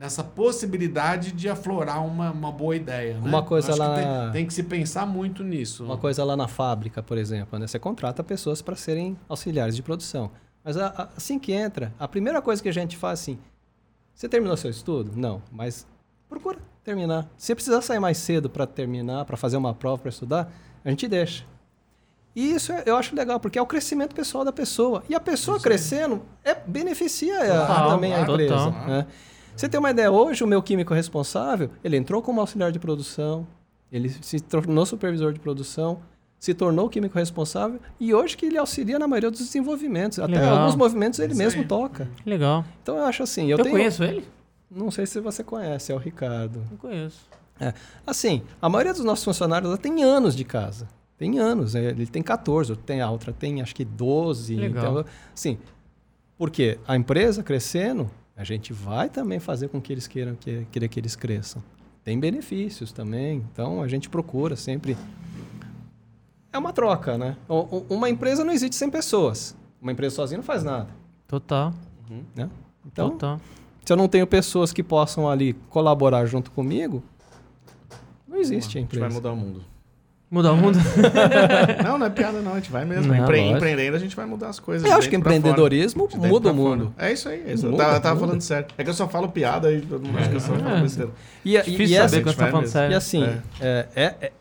nessa 0.00 0.24
possibilidade 0.24 1.30
de 1.30 1.46
aflorar 1.46 2.02
uma, 2.06 2.30
uma 2.30 2.50
boa 2.50 2.74
ideia. 2.74 3.14
né? 3.20 3.20
Uma 3.28 3.42
coisa 3.42 3.68
acho 3.68 3.76
que 3.80 3.86
lá- 3.86 4.22
tem, 4.24 4.32
tem 4.32 4.46
que 4.46 4.54
se 4.54 4.62
pensar 4.62 5.04
muito 5.06 5.44
nisso. 5.44 5.84
Uma 5.84 5.98
coisa 5.98 6.24
lá 6.24 6.34
na 6.34 6.48
fábrica, 6.48 7.02
por 7.02 7.18
exemplo, 7.18 7.58
né? 7.58 7.66
Você 7.66 7.78
contrata 7.78 8.24
pessoas 8.24 8.62
para 8.62 8.74
serem 8.74 9.14
auxiliares 9.28 9.76
de 9.76 9.82
produção. 9.82 10.30
Mas 10.64 10.78
a- 10.78 10.86
a- 10.96 11.08
assim 11.18 11.38
que 11.38 11.52
entra, 11.52 11.92
a 11.98 12.08
primeira 12.08 12.40
coisa 12.40 12.62
que 12.62 12.68
a 12.70 12.72
gente 12.72 12.96
faz 12.96 13.20
assim, 13.20 13.38
você 14.14 14.26
terminou 14.26 14.56
seu 14.56 14.70
estudo? 14.70 15.12
Não, 15.14 15.42
mas 15.52 15.86
procura 16.30 16.58
terminar. 16.82 17.28
Se 17.36 17.54
precisar 17.54 17.82
sair 17.82 18.00
mais 18.00 18.16
cedo 18.16 18.48
para 18.48 18.66
terminar, 18.66 19.26
para 19.26 19.36
fazer 19.36 19.58
uma 19.58 19.74
prova, 19.74 19.98
para 20.00 20.08
estudar, 20.08 20.50
a 20.82 20.88
gente 20.88 21.06
deixa. 21.06 21.44
E 22.34 22.52
isso 22.54 22.72
é- 22.72 22.84
eu 22.86 22.96
acho 22.96 23.14
legal, 23.14 23.38
porque 23.38 23.58
é 23.58 23.62
o 23.62 23.66
crescimento 23.66 24.14
pessoal 24.14 24.46
da 24.46 24.52
pessoa. 24.52 25.02
E 25.10 25.14
a 25.14 25.20
pessoa 25.20 25.60
crescendo 25.60 26.22
é, 26.42 26.54
beneficia 26.54 27.38
a- 27.38 27.66
Total, 27.66 27.90
também 27.90 28.14
a 28.14 28.20
empresa. 28.22 28.70
né? 28.70 29.06
Você 29.60 29.68
tem 29.68 29.78
uma 29.78 29.90
ideia, 29.90 30.10
hoje 30.10 30.42
o 30.42 30.46
meu 30.46 30.62
químico 30.62 30.94
responsável, 30.94 31.68
ele 31.84 31.94
entrou 31.94 32.22
como 32.22 32.40
auxiliar 32.40 32.72
de 32.72 32.78
produção, 32.78 33.46
ele 33.92 34.08
se 34.08 34.40
tornou 34.40 34.86
supervisor 34.86 35.34
de 35.34 35.38
produção, 35.38 36.00
se 36.38 36.54
tornou 36.54 36.88
químico 36.88 37.18
responsável 37.18 37.78
e 38.00 38.14
hoje 38.14 38.38
que 38.38 38.46
ele 38.46 38.56
auxilia 38.56 38.98
na 38.98 39.06
maioria 39.06 39.30
dos 39.30 39.40
desenvolvimentos. 39.40 40.18
Até 40.18 40.32
Legal. 40.32 40.56
alguns 40.60 40.76
movimentos 40.76 41.18
ele 41.18 41.32
Isso 41.34 41.42
mesmo 41.42 41.60
aí. 41.60 41.68
toca. 41.68 42.08
Legal. 42.24 42.64
Então 42.82 42.96
eu 42.96 43.04
acho 43.04 43.22
assim, 43.22 43.50
eu, 43.50 43.58
Eu, 43.58 43.62
tenho... 43.64 43.76
conheço 43.76 44.02
ele? 44.02 44.26
Não 44.70 44.90
sei 44.90 45.04
se 45.04 45.20
você 45.20 45.44
conhece, 45.44 45.92
é 45.92 45.94
o 45.94 45.98
Ricardo. 45.98 46.64
Não 46.70 46.78
conheço. 46.78 47.28
Assim, 48.06 48.40
a 48.62 48.68
maioria 48.70 48.94
dos 48.94 49.04
nossos 49.04 49.22
funcionários 49.26 49.68
ela 49.68 49.76
tem 49.76 50.02
anos 50.02 50.34
de 50.34 50.42
casa. 50.42 50.88
Tem 51.18 51.38
anos. 51.38 51.74
é, 51.74 51.84
Ele 51.90 52.06
tem 52.06 52.22
14, 52.22 52.74
tem 52.76 53.02
a 53.02 53.10
outra 53.10 53.30
tem 53.30 53.60
acho 53.60 53.74
que 53.74 53.84
12. 53.84 54.56
Legal. 54.56 55.00
Então, 55.00 55.04
assim, 55.34 55.58
porque 56.38 56.78
a 56.88 56.96
empresa 56.96 57.42
crescendo, 57.42 58.10
a 58.40 58.44
gente 58.44 58.72
vai 58.72 59.10
também 59.10 59.38
fazer 59.38 59.68
com 59.68 59.78
que 59.82 59.92
eles 59.92 60.06
queiram 60.06 60.34
que, 60.34 60.66
queira 60.72 60.88
que 60.88 60.98
eles 60.98 61.14
cresçam. 61.14 61.62
Tem 62.02 62.18
benefícios 62.18 62.90
também. 62.90 63.44
Então 63.52 63.82
a 63.82 63.86
gente 63.86 64.08
procura 64.08 64.56
sempre. 64.56 64.96
É 66.50 66.58
uma 66.58 66.72
troca, 66.72 67.18
né? 67.18 67.36
O- 67.46 67.54
o- 67.76 67.86
Uma 67.90 68.08
empresa 68.08 68.42
não 68.42 68.50
existe 68.52 68.76
sem 68.76 68.88
pessoas. 68.90 69.54
Uma 69.80 69.92
empresa 69.92 70.16
sozinha 70.16 70.38
não 70.38 70.42
faz 70.44 70.64
nada. 70.64 70.88
Total. 71.28 71.72
Né? 72.34 72.48
Então, 72.86 73.10
Total. 73.10 73.38
se 73.84 73.92
eu 73.92 73.96
não 73.96 74.08
tenho 74.08 74.26
pessoas 74.26 74.72
que 74.72 74.82
possam 74.82 75.28
ali 75.28 75.52
colaborar 75.68 76.24
junto 76.24 76.50
comigo, 76.50 77.02
não 78.26 78.38
existe 78.38 78.78
a 78.78 78.80
A 78.80 78.82
gente 78.82 78.98
vai 78.98 79.08
empresa. 79.08 79.14
mudar 79.14 79.32
o 79.32 79.36
mundo. 79.36 79.62
Mudar 80.30 80.52
o 80.52 80.56
mundo? 80.56 80.78
Não, 81.82 81.98
não 81.98 82.06
é 82.06 82.10
piada, 82.10 82.40
não. 82.40 82.52
A 82.52 82.56
gente 82.56 82.70
vai 82.70 82.84
mesmo. 82.84 83.12
Não, 83.12 83.20
Empre- 83.20 83.38
lógico. 83.40 83.56
empreendendo, 83.56 83.96
a 83.96 83.98
gente 83.98 84.14
vai 84.14 84.26
mudar 84.26 84.48
as 84.48 84.60
coisas. 84.60 84.86
Eu 84.86 84.92
de 84.94 84.98
acho 85.00 85.10
que 85.10 85.16
empreendedorismo 85.16 86.08
muda 86.14 86.52
o 86.52 86.54
mundo. 86.54 86.94
É 86.96 87.12
isso 87.12 87.28
aí. 87.28 87.42
é 87.48 87.52
isso. 87.54 87.66
Eu 87.66 87.72
Muda, 87.72 87.84
tava, 87.84 88.00
tava 88.00 88.14
muda. 88.14 88.26
falando 88.28 88.40
sério. 88.42 88.66
É 88.78 88.84
que 88.84 88.90
eu 88.90 88.94
só 88.94 89.08
falo 89.08 89.28
piada 89.28 89.72
e 89.72 89.80
todo 89.80 90.06
mundo 90.06 90.16
acha 90.18 90.28
que 90.28 90.36
eu 90.36 90.40
só 90.40 90.54
falo 90.54 90.76
É. 90.76 90.80
besteira. 90.82 91.10
E, 91.44 91.56
e, 91.56 91.62
Difícil 91.62 91.84
e, 91.84 91.88
saber 91.88 92.04
essa- 92.04 92.20
quando 92.20 92.26
você 92.26 92.36
tá 92.36 92.46
falando 92.46 92.60
mesmo. 92.60 92.72
sério. 92.72 92.92
e 92.92 92.94
assim, 92.94 93.24
É. 93.24 93.38
é, 93.60 93.86
é- 93.96 94.14
é- 94.26 94.32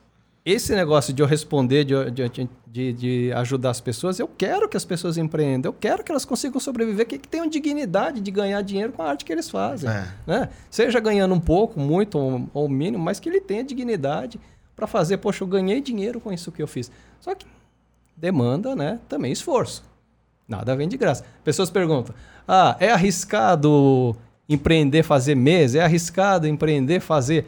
esse 0.45 0.75
negócio 0.75 1.11
de 1.11 1.23
eu 1.23 1.25
responder, 1.27 1.83
de, 1.83 2.11
de, 2.11 2.49
de, 2.67 2.93
de 2.93 3.31
ajudar 3.33 3.71
as 3.71 3.81
pessoas, 3.81 4.19
eu 4.19 4.27
quero 4.37 4.69
que 4.69 4.77
as 4.77 4.85
pessoas 4.85 5.17
empreendam, 5.17 5.69
eu 5.69 5.73
quero 5.79 6.03
que 6.03 6.11
elas 6.11 6.23
consigam 6.23 6.59
sobreviver, 6.59 7.07
que, 7.07 7.17
que 7.17 7.27
tenham 7.27 7.47
dignidade 7.47 8.21
de 8.21 8.29
ganhar 8.31 8.61
dinheiro 8.61 8.91
com 8.93 9.01
a 9.01 9.09
arte 9.09 9.25
que 9.25 9.31
eles 9.33 9.49
fazem. 9.49 9.89
É. 9.89 10.07
Né? 10.27 10.49
Seja 10.69 10.99
ganhando 10.99 11.33
um 11.33 11.39
pouco, 11.39 11.79
muito 11.79 12.17
ou, 12.19 12.47
ou 12.53 12.69
mínimo, 12.69 13.03
mas 13.03 13.19
que 13.19 13.27
ele 13.27 13.41
tenha 13.41 13.63
dignidade 13.63 14.39
para 14.79 14.87
fazer, 14.87 15.17
poxa, 15.17 15.43
eu 15.43 15.47
ganhei 15.47 15.81
dinheiro 15.81 16.21
com 16.21 16.31
isso 16.31 16.51
que 16.53 16.63
eu 16.63 16.67
fiz. 16.67 16.89
Só 17.19 17.35
que 17.35 17.45
demanda, 18.15 18.75
né, 18.75 18.99
também 19.09 19.31
esforço. 19.31 19.83
Nada 20.47 20.73
vem 20.75 20.87
de 20.87 20.95
graça. 20.97 21.23
Pessoas 21.43 21.69
perguntam: 21.69 22.15
"Ah, 22.47 22.75
é 22.79 22.89
arriscado 22.91 24.15
empreender 24.47 25.03
fazer 25.03 25.35
mês? 25.35 25.75
É 25.75 25.81
arriscado 25.81 26.47
empreender 26.47 27.01
fazer 27.01 27.45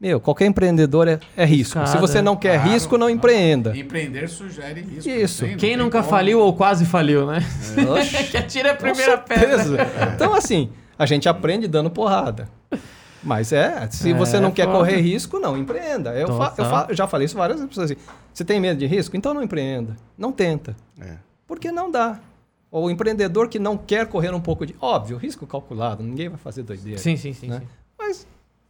meu, 0.00 0.20
qualquer 0.20 0.46
empreendedor 0.46 1.08
é, 1.08 1.18
é 1.36 1.44
risco. 1.46 1.72
Se 1.74 1.78
Arriscado, 1.78 2.06
você 2.06 2.18
é. 2.18 2.22
não 2.22 2.36
quer 2.36 2.56
Claro, 2.56 2.70
risco, 2.72 2.98
não 2.98 3.08
empreenda. 3.08 3.74
Empreender 3.78 4.28
sugere 4.28 4.82
risco. 4.82 5.08
Isso. 5.08 5.42
não 5.42 5.48
tem- 5.48 5.50
não 5.56 5.58
Quem 5.60 5.76
nunca 5.76 5.98
como. 6.00 6.10
faliu 6.10 6.40
ou 6.40 6.52
quase 6.52 6.84
faliu, 6.84 7.26
né? 7.26 7.38
Oxe. 7.88 8.24
que 8.28 8.36
atira 8.36 8.72
a 8.72 8.74
primeira 8.74 9.16
pedra. 9.16 9.86
Então, 10.14 10.34
assim, 10.34 10.70
a 10.98 11.06
gente 11.06 11.26
aprende 11.28 11.66
dando 11.68 11.88
porrada. 11.88 12.48
Mas 13.24 13.52
é, 13.52 13.88
se 13.90 14.10
É, 14.10 14.14
você 14.14 14.38
não 14.38 14.50
quer 14.50 14.66
foda. 14.66 14.78
correr 14.78 15.00
risco, 15.00 15.38
não 15.38 15.56
empreenda. 15.56 16.10
Eu, 16.14 16.28
fa- 16.28 16.54
eu 16.58 16.64
fa- 16.64 16.88
já 16.90 17.06
falei 17.06 17.24
isso 17.24 17.36
várias 17.36 17.58
vezes. 17.60 17.78
Assim, 17.78 17.96
você 18.32 18.44
tem 18.44 18.60
medo 18.60 18.78
de 18.78 18.86
risco? 18.86 19.16
Então 19.16 19.32
não 19.32 19.42
empreenda. 19.42 19.96
Não 20.16 20.30
tenta. 20.30 20.76
É. 21.00 21.16
Porque 21.46 21.72
não 21.72 21.90
dá. 21.90 22.18
O 22.70 22.90
empreendedor 22.90 23.48
que 23.48 23.58
não 23.58 23.76
quer 23.78 24.06
correr 24.06 24.34
um 24.34 24.40
pouco 24.40 24.66
de. 24.66 24.74
Óbvio, 24.80 25.16
risco 25.16 25.46
calculado, 25.46 26.02
ninguém 26.02 26.28
vai 26.28 26.38
fazer 26.38 26.62
doideira. 26.64 26.98
Sim, 26.98 27.16
sim, 27.16 27.32
sim. 27.32 27.46
Né? 27.48 27.60
sim. 27.60 27.66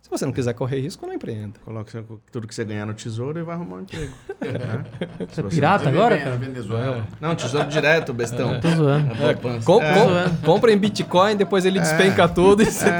Se 0.05 0.11
você 0.11 0.27
não 0.27 0.33
quiser 0.35 0.53
correr 0.53 0.81
risco, 0.81 1.07
não 1.07 1.15
empreenda. 1.15 1.55
Coloca 1.65 2.05
tudo 2.31 2.47
que 2.47 2.55
você 2.55 2.63
ganhar 2.63 2.85
no 2.85 2.93
tesouro 2.93 3.39
e 3.41 3.43
vai 3.43 3.55
arrumar 3.55 3.77
um 3.77 3.81
emprego. 3.81 4.13
né? 4.39 4.85
Se 5.33 5.41
você- 5.41 5.57
Pirata 5.57 5.89
agora, 5.89 6.19
cara? 6.19 6.37
Venezuela. 6.37 7.07
Não, 7.19 7.35
tesouro 7.35 7.67
direto, 7.69 8.13
bestão. 8.13 8.61
Tô 8.61 8.69
zoando. 8.69 9.11
A 9.13 9.17
poupança. 9.17 9.65
Com, 9.65 9.81
É. 9.83 9.95
com- 10.29 10.37
compra 10.45 10.71
em 10.73 10.77
Bitcoin, 10.77 11.37
depois 11.37 11.65
ele 11.65 11.81
despenca 11.81 12.29
tudo 12.29 12.63
e 12.63 12.67
você 12.67 12.85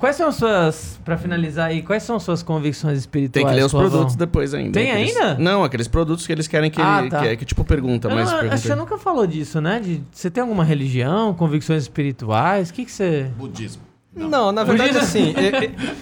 Quais 0.00 0.16
são 0.16 0.28
as 0.28 0.34
suas, 0.34 1.00
pra 1.04 1.16
finalizar 1.16 1.68
aí, 1.68 1.80
quais 1.82 2.02
são 2.02 2.16
as 2.16 2.22
suas 2.24 2.42
convicções 2.42 2.98
espirituais? 2.98 3.32
Tem 3.32 3.46
que 3.46 3.58
ler 3.58 3.64
os 3.64 3.72
produtos 3.72 4.14
depois 4.16 4.52
ainda. 4.52 4.72
Tem 4.72 4.90
Aqueles- 4.90 5.16
ainda? 5.16 5.34
Não, 5.38 5.62
aqueles 5.64 5.86
produtos 5.88 6.26
que 6.26 6.32
eles 6.32 6.46
querem 6.48 6.70
que 6.72 6.82
Ah, 6.82 7.00
ele. 7.00 7.08
tá. 7.10 7.20
Que, 7.20 7.28
é- 7.28 7.36
que 7.36 7.44
tipo 7.46 7.64
pergunta, 7.64 8.08
Eu 8.08 8.14
mas 8.16 8.28
não, 8.30 8.40
pergunta. 8.40 8.58
você 8.58 8.74
nunca 8.74 8.98
falou 8.98 9.26
disso, 9.26 9.60
né? 9.60 9.80
De, 9.80 10.02
você 10.12 10.28
tem 10.28 10.42
alguma 10.42 10.64
religião, 10.64 11.32
convicções 11.34 11.84
espirituais? 11.84 12.68
O 12.68 12.74
que 12.74 12.84
que 12.84 12.90
você... 12.92 13.30
Budismo. 13.38 13.82
Não, 14.16 14.50
na 14.50 14.64
verdade, 14.64 14.96
assim, 14.96 15.34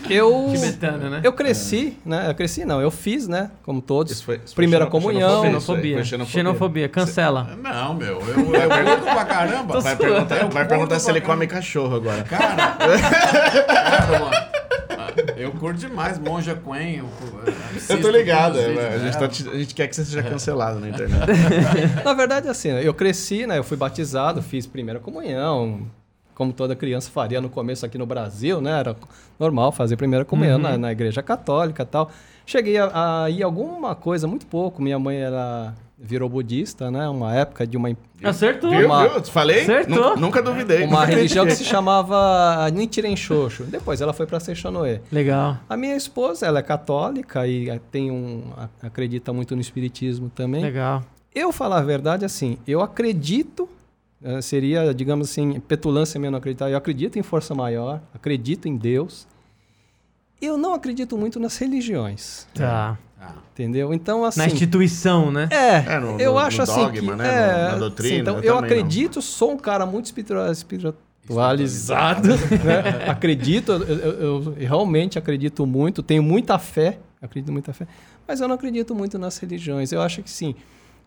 eu, 0.08 0.46
eu, 0.46 0.52
Tibetano, 0.54 1.10
né? 1.10 1.20
eu 1.24 1.32
cresci, 1.32 1.98
né? 2.06 2.26
Eu 2.30 2.34
cresci, 2.34 2.64
não, 2.64 2.80
eu 2.80 2.90
fiz, 2.90 3.26
né? 3.26 3.50
Como 3.64 3.82
todos. 3.82 4.12
Isso 4.12 4.24
foi- 4.24 4.36
isso 4.36 4.54
foi 4.54 4.62
Primeira 4.62 4.84
xeno- 4.84 4.90
comunhão. 4.92 5.42
xenofobia, 5.42 5.96
foi 5.96 6.04
Xenofobia. 6.04 6.32
xenofobia. 6.42 6.88
Cancela. 6.88 7.50
Não, 7.60 7.94
meu, 7.94 8.20
eu, 8.20 8.36
eu 8.36 8.44
curto 8.44 9.02
pra 9.02 9.24
caramba. 9.24 9.80
Vai 9.80 9.96
perguntar, 9.96 10.36
Eu 10.42 10.48
vai 10.48 10.66
perguntar 10.68 10.98
se 11.00 11.10
ele 11.10 11.20
caramba. 11.20 11.34
come 11.40 11.46
cachorro 11.48 11.96
agora. 11.96 12.22
Cara, 12.24 12.76
cara, 12.76 14.18
mano, 14.20 14.36
eu 15.36 15.50
curto 15.52 15.78
demais 15.78 16.18
Monja 16.18 16.54
Quen. 16.54 16.98
Eu, 16.98 17.08
Eu 17.96 18.00
tô 18.00 18.10
ligado, 18.10 18.58
é, 18.58 18.94
a, 18.94 18.98
gente 18.98 19.18
tá 19.18 19.24
a 19.26 19.58
gente 19.58 19.74
quer 19.74 19.88
que 19.88 19.96
você 19.96 20.04
seja 20.04 20.22
cancelado 20.22 20.78
na 20.80 20.88
internet. 20.90 21.26
Na 22.04 22.12
verdade, 22.14 22.48
assim, 22.48 22.68
eu 22.70 22.94
cresci, 22.94 23.46
né? 23.46 23.58
Eu 23.58 23.64
fui 23.64 23.76
batizado, 23.76 24.40
fiz 24.42 24.66
primeira 24.66 24.98
comunhão, 25.00 25.80
como 26.34 26.52
toda 26.52 26.74
criança 26.74 27.10
faria 27.10 27.40
no 27.40 27.48
começo 27.48 27.84
aqui 27.86 27.96
no 27.98 28.06
Brasil, 28.06 28.60
né? 28.60 28.78
Era 28.80 28.96
normal 29.38 29.70
fazer 29.72 29.96
primeira 29.96 30.24
comunhão 30.24 30.58
na, 30.58 30.76
na 30.76 30.92
igreja 30.92 31.22
católica 31.22 31.82
e 31.82 31.86
tal. 31.86 32.10
Cheguei 32.46 32.76
a, 32.78 33.24
a 33.24 33.30
ir 33.30 33.42
alguma 33.42 33.94
coisa, 33.94 34.26
muito 34.26 34.44
pouco. 34.46 34.82
Minha 34.82 34.98
mãe 34.98 35.16
era 35.18 35.72
virou 35.96 36.28
budista, 36.28 36.90
né? 36.90 37.08
Uma 37.08 37.34
época 37.34 37.66
de 37.66 37.76
uma, 37.76 37.88
Acertou. 38.22 38.68
Viu? 38.70 38.86
Uma- 38.86 39.08
Viu? 39.08 39.24
Falei? 39.24 39.62
Acertou. 39.62 40.10
Nu- 40.16 40.22
Nunca 40.22 40.42
duvidei. 40.42 40.84
uma 40.84 41.04
religião 41.06 41.46
que 41.46 41.52
se 41.54 41.64
chamava 41.64 42.68
Nichiren 42.72 43.16
Shoshu. 43.16 43.64
Depois 43.64 44.00
ela 44.00 44.12
foi 44.12 44.26
para 44.26 44.38
Seishonoe. 44.40 45.00
Legal. 45.10 45.56
A 45.68 45.76
minha 45.76 45.96
esposa, 45.96 46.46
ela 46.46 46.58
é 46.58 46.62
católica 46.62 47.46
e 47.46 47.70
eh, 47.70 47.80
tem 47.90 48.10
um 48.10 48.42
acredita 48.82 49.32
muito 49.32 49.54
no 49.54 49.60
espiritismo 49.62 50.28
também. 50.34 50.62
Legal. 50.62 51.02
Eu 51.34 51.50
falar 51.52 51.78
a 51.78 51.82
verdade, 51.82 52.24
assim, 52.24 52.58
eu 52.66 52.80
acredito, 52.82 53.68
eh, 54.24 54.40
seria, 54.42 54.92
digamos 54.92 55.30
assim, 55.30 55.60
petulância 55.60 56.18
minha 56.18 56.30
não 56.30 56.38
acreditar, 56.38 56.68
eu 56.70 56.76
acredito 56.76 57.18
em 57.18 57.22
força 57.22 57.54
maior, 57.54 58.00
acredito 58.12 58.66
em 58.66 58.76
Deus. 58.76 59.26
Eu 60.42 60.58
não 60.58 60.74
acredito 60.74 61.16
muito 61.16 61.38
nas 61.38 61.56
religiões, 61.58 62.46
Tá. 62.54 62.98
Ah, 63.20 63.36
entendeu? 63.54 63.94
Então, 63.94 64.22
assim... 64.24 64.40
Na 64.40 64.46
instituição, 64.46 65.30
né? 65.30 65.48
É, 65.50 65.94
É, 65.94 65.98
no- 65.98 66.20
eu 66.20 66.32
no- 66.32 66.38
acho 66.38 66.58
no 66.58 66.62
assim 66.64 66.74
dogma, 66.80 66.92
que... 67.12 67.14
né? 67.16 67.26
é, 67.26 67.62
Na- 67.64 67.68
na 67.72 67.78
doutrina, 67.78 68.14
sim, 68.16 68.20
então, 68.20 68.36
eu 68.40 68.42
eu, 68.42 68.58
acredito, 68.58 69.22
sou 69.22 69.52
um 69.52 69.56
cara 69.56 69.86
muito 69.86 70.04
espiritua- 70.06 70.50
espiritualizado, 70.50 72.28
né? 72.28 73.08
acredito, 73.08 73.72
eu, 73.72 73.82
eu- 73.82 74.20
eu 74.20 74.54
realmente 74.58 75.18
acredito 75.18 75.64
muito, 75.66 76.02
tenho 76.02 76.22
muita 76.22 76.58
fé, 76.58 76.98
acredito 77.22 77.50
muita 77.52 77.72
fé, 77.72 77.86
mas 78.28 78.40
eu 78.40 78.48
não 78.48 78.56
acredito 78.56 78.94
muito 78.94 79.18
nas 79.18 79.38
religiões. 79.38 79.90
Eu 79.92 80.02
acho 80.02 80.22
que 80.22 80.28
sim, 80.30 80.54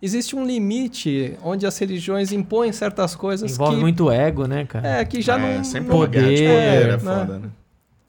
existe 0.02 0.36
um 0.36 0.46
limite 0.46 1.38
onde 1.44 1.66
as 1.66 1.78
religiões 1.78 2.32
impõem 2.32 2.72
certas 2.72 3.16
coisas 3.16 3.52
Envolve 3.52 3.76
que 3.76 3.82
muito 3.82 4.12
ego, 4.12 4.46
né, 4.48 4.66
cara? 4.66 4.88
é 4.88 5.06
que 5.06 5.22
já 5.22 5.38
É, 5.40 5.58
não 5.58 5.64
sempre 5.64 5.90
não- 5.90 5.98
uma 5.98 6.08
guerra 6.08 6.28
de 6.30 6.36
poder, 6.36 6.50
poder, 6.54 6.84
é 6.84 6.92
né? 6.92 7.00
foda, 7.00 7.40
né? 7.40 7.50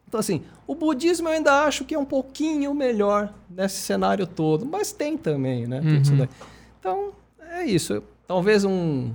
Então, 0.06 0.20
assim, 0.20 0.43
o 0.66 0.74
budismo 0.74 1.28
eu 1.28 1.32
ainda 1.35 1.65
acho 1.65 1.85
que 1.85 1.94
é 1.94 1.98
um 1.98 2.05
pouquinho 2.05 2.73
melhor 2.74 3.32
nesse 3.51 3.77
cenário 3.82 4.27
todo, 4.27 4.65
mas 4.65 4.90
tem 4.90 5.19
também, 5.19 5.66
né? 5.66 5.81
Uhum. 5.81 6.27
Então, 6.81 7.10
é 7.52 7.65
isso. 7.65 8.02
Talvez 8.27 8.65
um 8.65 9.10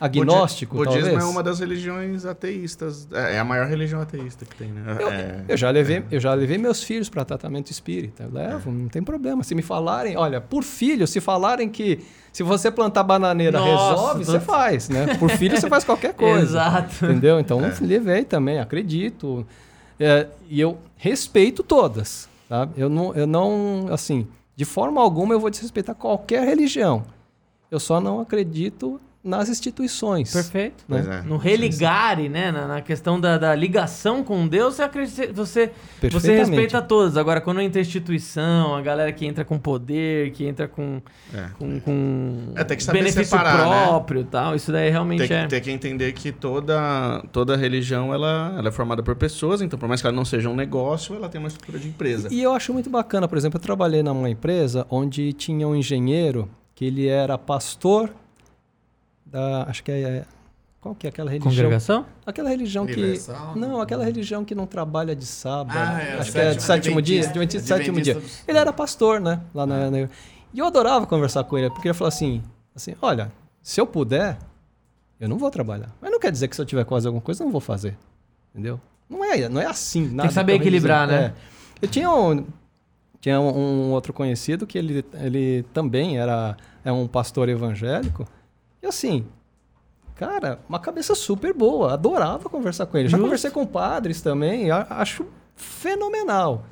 agnóstico, 0.00 0.76
Budi- 0.76 0.88
Budismo 0.88 1.10
talvez. 1.10 1.24
é 1.28 1.30
uma 1.30 1.42
das 1.42 1.60
religiões 1.60 2.24
ateístas. 2.24 3.06
É 3.12 3.34
é 3.36 3.38
a 3.38 3.44
maior 3.44 3.66
religião 3.66 4.00
ateísta 4.00 4.44
que 4.44 4.56
tem, 4.56 4.68
né? 4.72 4.96
Eu, 4.98 5.08
É- 5.10 5.44
eu 5.48 5.56
já 5.56 5.70
levei, 5.70 6.02
eu 6.10 6.18
já 6.18 6.32
levei 6.34 6.56
meus 6.58 6.82
filhos 6.82 7.08
para 7.08 7.24
tratamento 7.24 7.70
espírita. 7.70 8.22
Eu 8.24 8.30
levo, 8.32 8.70
não 8.72 8.88
tem 8.88 9.02
problema. 9.02 9.42
Se 9.44 9.54
me 9.54 9.62
falarem, 9.62 10.16
olha, 10.16 10.40
por 10.40 10.62
filho, 10.64 11.06
se 11.06 11.20
falarem 11.20 11.68
que 11.68 12.00
se 12.32 12.42
você 12.42 12.70
plantar 12.70 13.02
bananeira 13.02 13.58
Nossa, 13.58 13.90
resolve, 13.90 14.24
tô- 14.24 14.32
você 14.32 14.40
faz, 14.40 14.88
né? 14.88 15.14
Por 15.16 15.30
filho 15.30 15.60
você 15.60 15.68
faz 15.68 15.84
qualquer 15.84 16.14
coisa. 16.14 16.42
Exato. 16.42 17.04
Entendeu? 17.04 17.38
Então, 17.38 17.60
levei 17.80 18.24
também, 18.24 18.58
acredito. 18.58 19.46
É, 19.98 20.26
e 20.48 20.58
eu 20.60 20.78
respeito 20.96 21.62
todas, 21.62 22.28
sabe? 22.48 22.72
Eu 22.76 22.88
não, 22.88 23.14
eu 23.14 23.26
não, 23.26 23.88
assim, 23.90 24.26
de 24.56 24.64
forma 24.64 25.00
alguma 25.00 25.34
eu 25.34 25.40
vou 25.40 25.50
desrespeitar 25.50 25.94
qualquer 25.94 26.44
religião. 26.46 27.04
Eu 27.70 27.78
só 27.78 28.00
não 28.00 28.20
acredito 28.20 29.00
nas 29.22 29.50
instituições. 29.50 30.32
Perfeito. 30.32 30.82
Pois 30.88 31.06
é. 31.06 31.20
No 31.22 31.36
religare, 31.36 32.28
né? 32.30 32.50
Na, 32.50 32.66
na 32.66 32.80
questão 32.80 33.20
da, 33.20 33.36
da 33.36 33.54
ligação 33.54 34.24
com 34.24 34.48
Deus, 34.48 34.76
você, 34.76 34.82
acredita, 34.82 35.32
você, 35.34 35.70
você 36.10 36.36
respeita 36.38 36.80
todos. 36.80 37.18
Agora, 37.18 37.38
quando 37.40 37.60
entra 37.60 37.82
instituição, 37.82 38.74
a 38.74 38.80
galera 38.80 39.12
que 39.12 39.26
entra 39.26 39.44
com 39.44 39.58
poder, 39.58 40.32
que 40.32 40.46
entra 40.46 40.66
com, 40.66 41.02
É. 41.34 41.50
com, 41.58 41.80
com 41.80 42.52
É, 42.56 42.64
tem 42.64 42.76
que 42.78 42.82
saber 42.82 43.00
benefício 43.00 43.24
separar, 43.26 43.58
né? 43.68 43.86
próprio 43.86 44.22
e 44.22 44.24
tal, 44.24 44.54
isso 44.54 44.72
daí 44.72 44.88
realmente 44.88 45.28
Tem 45.28 45.36
é. 45.36 45.42
que, 45.42 45.48
tem 45.48 45.60
que 45.60 45.70
entender 45.70 46.12
que 46.12 46.32
toda, 46.32 47.22
toda 47.30 47.56
religião 47.56 48.14
ela, 48.14 48.54
ela 48.56 48.68
é 48.68 48.72
formada 48.72 49.02
por 49.02 49.14
pessoas, 49.16 49.60
então 49.60 49.78
por 49.78 49.88
mais 49.88 50.00
que 50.00 50.06
ela 50.06 50.16
não 50.16 50.24
seja 50.24 50.48
um 50.48 50.56
negócio, 50.56 51.14
ela 51.14 51.28
tem 51.28 51.38
uma 51.38 51.48
estrutura 51.48 51.78
de 51.78 51.88
empresa. 51.88 52.28
E 52.30 52.42
eu 52.42 52.52
acho 52.54 52.72
muito 52.72 52.88
bacana, 52.88 53.28
por 53.28 53.36
exemplo, 53.36 53.58
eu 53.58 53.62
trabalhei 53.62 54.02
numa 54.02 54.30
empresa 54.30 54.86
onde 54.88 55.32
tinha 55.34 55.68
um 55.68 55.74
engenheiro 55.76 56.48
que 56.74 56.86
ele 56.86 57.06
era 57.06 57.36
pastor 57.36 58.10
da, 59.30 59.64
acho 59.64 59.82
que 59.84 59.90
é, 59.92 60.24
qual 60.80 60.94
que 60.94 61.06
é 61.06 61.10
aquela 61.10 61.30
religião? 61.30 61.52
Congregação? 61.52 62.06
Aquela 62.26 62.48
religião 62.50 62.84
Universal? 62.84 63.52
que 63.52 63.58
não, 63.58 63.80
aquela 63.80 64.04
religião 64.04 64.44
que 64.44 64.54
não 64.54 64.66
trabalha 64.66 65.14
de 65.14 65.26
sábado. 65.26 65.76
Ah, 65.78 66.02
é, 66.02 66.18
acho 66.18 66.32
que 66.32 66.38
é 66.38 66.54
de 66.54 66.62
sétimo 66.62 67.00
dia, 67.02 67.28
Adventista 67.28 67.60
de 67.62 67.68
sétimo 67.80 68.00
dia. 68.00 68.12
Adventista 68.14 68.40
dos- 68.42 68.48
Ele 68.48 68.58
era 68.58 68.72
pastor, 68.72 69.20
né? 69.20 69.40
Lá 69.54 69.66
na, 69.66 69.90
na- 69.90 69.98
E 70.52 70.58
eu 70.58 70.66
adorava 70.66 71.06
conversar 71.06 71.44
com 71.44 71.56
ele, 71.58 71.70
porque 71.70 71.88
ele 71.88 71.94
falou 71.94 72.08
assim, 72.08 72.42
assim, 72.74 72.94
olha, 73.00 73.30
se 73.62 73.80
eu 73.80 73.86
puder, 73.86 74.38
eu 75.20 75.28
não 75.28 75.38
vou 75.38 75.50
trabalhar. 75.50 75.90
Mas 76.00 76.10
não 76.10 76.18
quer 76.18 76.32
dizer 76.32 76.48
que 76.48 76.56
se 76.56 76.62
eu 76.62 76.66
tiver 76.66 76.82
que 76.84 76.90
fazer 76.90 77.08
alguma 77.08 77.22
coisa, 77.22 77.42
eu 77.42 77.44
não 77.44 77.52
vou 77.52 77.60
fazer. 77.60 77.96
Entendeu? 78.52 78.80
Não 79.08 79.24
é, 79.24 79.48
não 79.48 79.60
é 79.60 79.66
assim. 79.66 80.08
Nada 80.08 80.28
que 80.28 80.34
saber 80.34 80.54
equilibrar, 80.54 81.06
dizer. 81.06 81.20
né? 81.20 81.26
É. 81.26 81.84
Eu 81.84 81.88
tinha 81.88 82.10
um, 82.10 82.44
tinha 83.20 83.40
um, 83.40 83.88
um 83.88 83.90
outro 83.92 84.12
conhecido 84.12 84.66
que 84.66 84.78
ele, 84.78 85.04
ele 85.14 85.62
também 85.74 86.18
era 86.18 86.56
é 86.84 86.90
um 86.90 87.06
pastor 87.06 87.48
evangélico. 87.48 88.26
E 88.82 88.86
assim, 88.86 89.26
cara, 90.14 90.58
uma 90.68 90.78
cabeça 90.78 91.14
super 91.14 91.52
boa. 91.54 91.92
Adorava 91.94 92.48
conversar 92.48 92.86
com 92.86 92.96
ele. 92.96 93.08
Já 93.08 93.16
Justo. 93.16 93.24
conversei 93.24 93.50
com 93.50 93.66
padres 93.66 94.20
também. 94.22 94.70
Acho 94.70 95.26
fenomenal. 95.54 96.64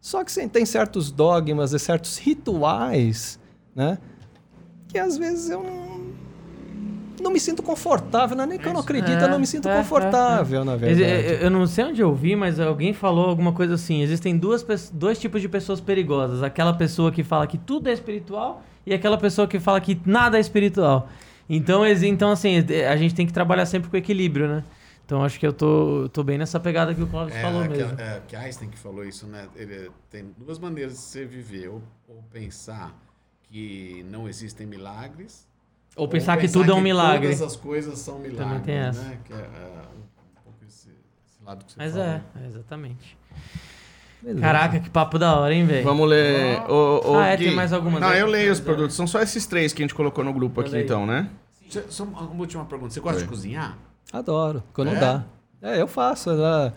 Só 0.00 0.22
que 0.22 0.30
sim, 0.30 0.48
tem 0.48 0.64
certos 0.64 1.10
dogmas 1.10 1.72
e 1.72 1.78
certos 1.78 2.18
rituais, 2.18 3.40
né? 3.74 3.98
Que 4.88 4.98
às 4.98 5.16
vezes 5.18 5.50
eu 5.50 5.62
não, 5.64 6.06
não 7.20 7.30
me 7.32 7.40
sinto 7.40 7.60
confortável. 7.62 8.36
Não 8.36 8.44
é 8.44 8.46
nem 8.46 8.58
que 8.58 8.68
eu 8.68 8.72
não 8.72 8.80
acredito, 8.80 9.20
eu 9.20 9.28
não 9.28 9.38
me 9.38 9.46
sinto 9.46 9.68
É, 9.68 9.72
é, 9.72 9.76
confortável, 9.78 10.64
na 10.64 10.74
Ex- 10.74 10.80
verdade. 10.98 11.26
Eu, 11.32 11.38
eu 11.40 11.50
não 11.50 11.66
sei 11.66 11.86
onde 11.86 12.00
eu 12.00 12.14
vi, 12.14 12.36
mas 12.36 12.60
alguém 12.60 12.92
falou 12.92 13.28
alguma 13.28 13.52
coisa 13.52 13.74
assim. 13.74 14.00
Existem 14.00 14.36
duas, 14.38 14.64
dois 14.92 15.18
tipos 15.18 15.40
de 15.42 15.48
pessoas 15.48 15.80
perigosas. 15.80 16.42
Aquela 16.42 16.72
pessoa 16.74 17.10
que 17.10 17.24
fala 17.24 17.46
que 17.46 17.58
tudo 17.58 17.88
é 17.88 17.92
espiritual 17.92 18.62
e 18.86 18.94
aquela 18.94 19.18
pessoa 19.18 19.48
que 19.48 19.58
fala 19.58 19.80
que 19.80 20.00
nada 20.06 20.36
é 20.36 20.40
espiritual. 20.40 21.08
Então, 21.48 21.86
então 21.86 22.30
assim, 22.30 22.56
a 22.90 22.96
gente 22.96 23.14
tem 23.14 23.26
que 23.26 23.32
trabalhar 23.32 23.66
sempre 23.66 23.88
com 23.90 23.96
equilíbrio, 23.96 24.48
né? 24.48 24.64
Então 25.04 25.22
acho 25.22 25.38
que 25.38 25.46
eu 25.46 25.52
tô, 25.52 26.08
tô 26.12 26.24
bem 26.24 26.36
nessa 26.36 26.58
pegada 26.58 26.92
que 26.92 27.00
o 27.00 27.06
Clóvis 27.06 27.34
É, 27.34 27.40
falou 27.40 27.62
aquela- 27.62 27.92
mesmo. 27.92 28.00
é, 28.00 28.20
que 28.26 28.34
Einstein 28.34 28.68
que 28.68 28.76
falou 28.78 29.04
isso, 29.04 29.26
né? 29.28 29.48
Ele 29.54 29.88
tem 30.10 30.34
duas 30.36 30.58
maneiras 30.58 30.94
de 30.94 30.98
você 30.98 31.24
viver. 31.24 31.68
Ou, 31.68 31.80
ou 32.08 32.22
pensar 32.32 32.92
que 33.44 34.04
não 34.10 34.28
existem 34.28 34.66
milagres. 34.66 35.46
Ou 35.94 36.08
pensar 36.08 36.36
que 36.36 36.48
tudo 36.48 36.72
é 36.72 36.74
um 36.74 36.80
milagre. 36.80 37.28
Todas 37.28 37.42
as 37.42 37.56
coisas 37.56 37.98
são 38.00 38.18
milagres. 38.18 38.62
tem 38.64 38.74
essa. 38.74 39.00
Né? 39.02 39.18
Que 39.24 39.32
é, 39.32 39.36
é, 39.36 39.82
um 39.96 40.42
pouco 40.42 40.58
esse, 40.66 40.88
esse 41.24 41.42
lado 41.44 41.64
que 41.64 41.70
você 41.72 41.78
Mas 41.78 41.92
falou. 41.92 42.06
é, 42.06 42.22
é, 42.42 42.46
exatamente. 42.48 43.16
Beleza. 44.26 44.40
Caraca, 44.44 44.80
que 44.80 44.90
papo 44.90 45.18
da 45.20 45.36
hora, 45.36 45.54
hein, 45.54 45.64
velho? 45.64 45.84
Vamos 45.84 46.08
ler. 46.08 46.60
o, 46.68 47.12
o 47.12 47.16
Ah, 47.16 47.28
é, 47.28 47.36
Gui. 47.36 47.44
tem 47.46 47.54
mais 47.54 47.72
algumas 47.72 48.00
Não, 48.00 48.08
aí. 48.08 48.18
eu 48.18 48.26
leio 48.26 48.50
os 48.52 48.58
produtos. 48.58 48.96
São 48.96 49.06
só 49.06 49.20
esses 49.22 49.46
três 49.46 49.72
que 49.72 49.82
a 49.82 49.84
gente 49.84 49.94
colocou 49.94 50.24
no 50.24 50.32
grupo 50.32 50.60
aqui, 50.60 50.76
então, 50.76 51.06
né? 51.06 51.28
Cê- 51.70 51.84
Só 51.88 52.02
uma 52.02 52.22
última 52.22 52.64
pergunta. 52.64 52.92
Você 52.92 52.98
gosta 52.98 53.18
Oi. 53.18 53.22
de 53.22 53.28
cozinhar? 53.28 53.78
Adoro, 54.12 54.64
quando 54.72 54.90
É? 54.90 54.96
dá. 54.96 55.24
É, 55.62 55.80
eu 55.80 55.86
faço. 55.86 56.32
né? 56.32 56.72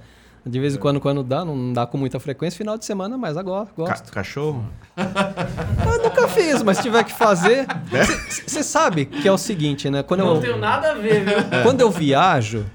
De 0.45 0.59
vez 0.59 0.75
em 0.75 0.77
quando, 0.79 0.99
quando 1.01 1.21
dá, 1.23 1.43
não 1.43 1.73
dá 1.73 1.85
com 1.87 1.97
muita 1.97 2.19
frequência, 2.19 2.57
final 2.57 2.77
de 2.77 2.85
semana, 2.85 3.17
mas 3.17 3.35
agora 3.35 3.65
Ca- 3.65 3.71
gosto. 3.75 4.11
cachorro? 4.11 4.63
Eu 4.95 6.03
nunca 6.03 6.27
fiz, 6.27 6.61
mas 6.63 6.77
se 6.77 6.83
tiver 6.83 7.03
que 7.03 7.13
fazer. 7.13 7.65
Você 8.47 8.63
sabe 8.63 9.05
que 9.05 9.27
é 9.27 9.31
o 9.31 9.37
seguinte, 9.37 9.89
né? 9.89 10.01
Quando 10.03 10.21
Não 10.21 10.35
eu, 10.35 10.41
tenho 10.41 10.57
nada 10.57 10.91
a 10.91 10.93
ver, 10.93 11.25
viu? 11.25 11.35
quando 11.63 11.81
eu 11.81 11.89
viajo, 11.91 12.65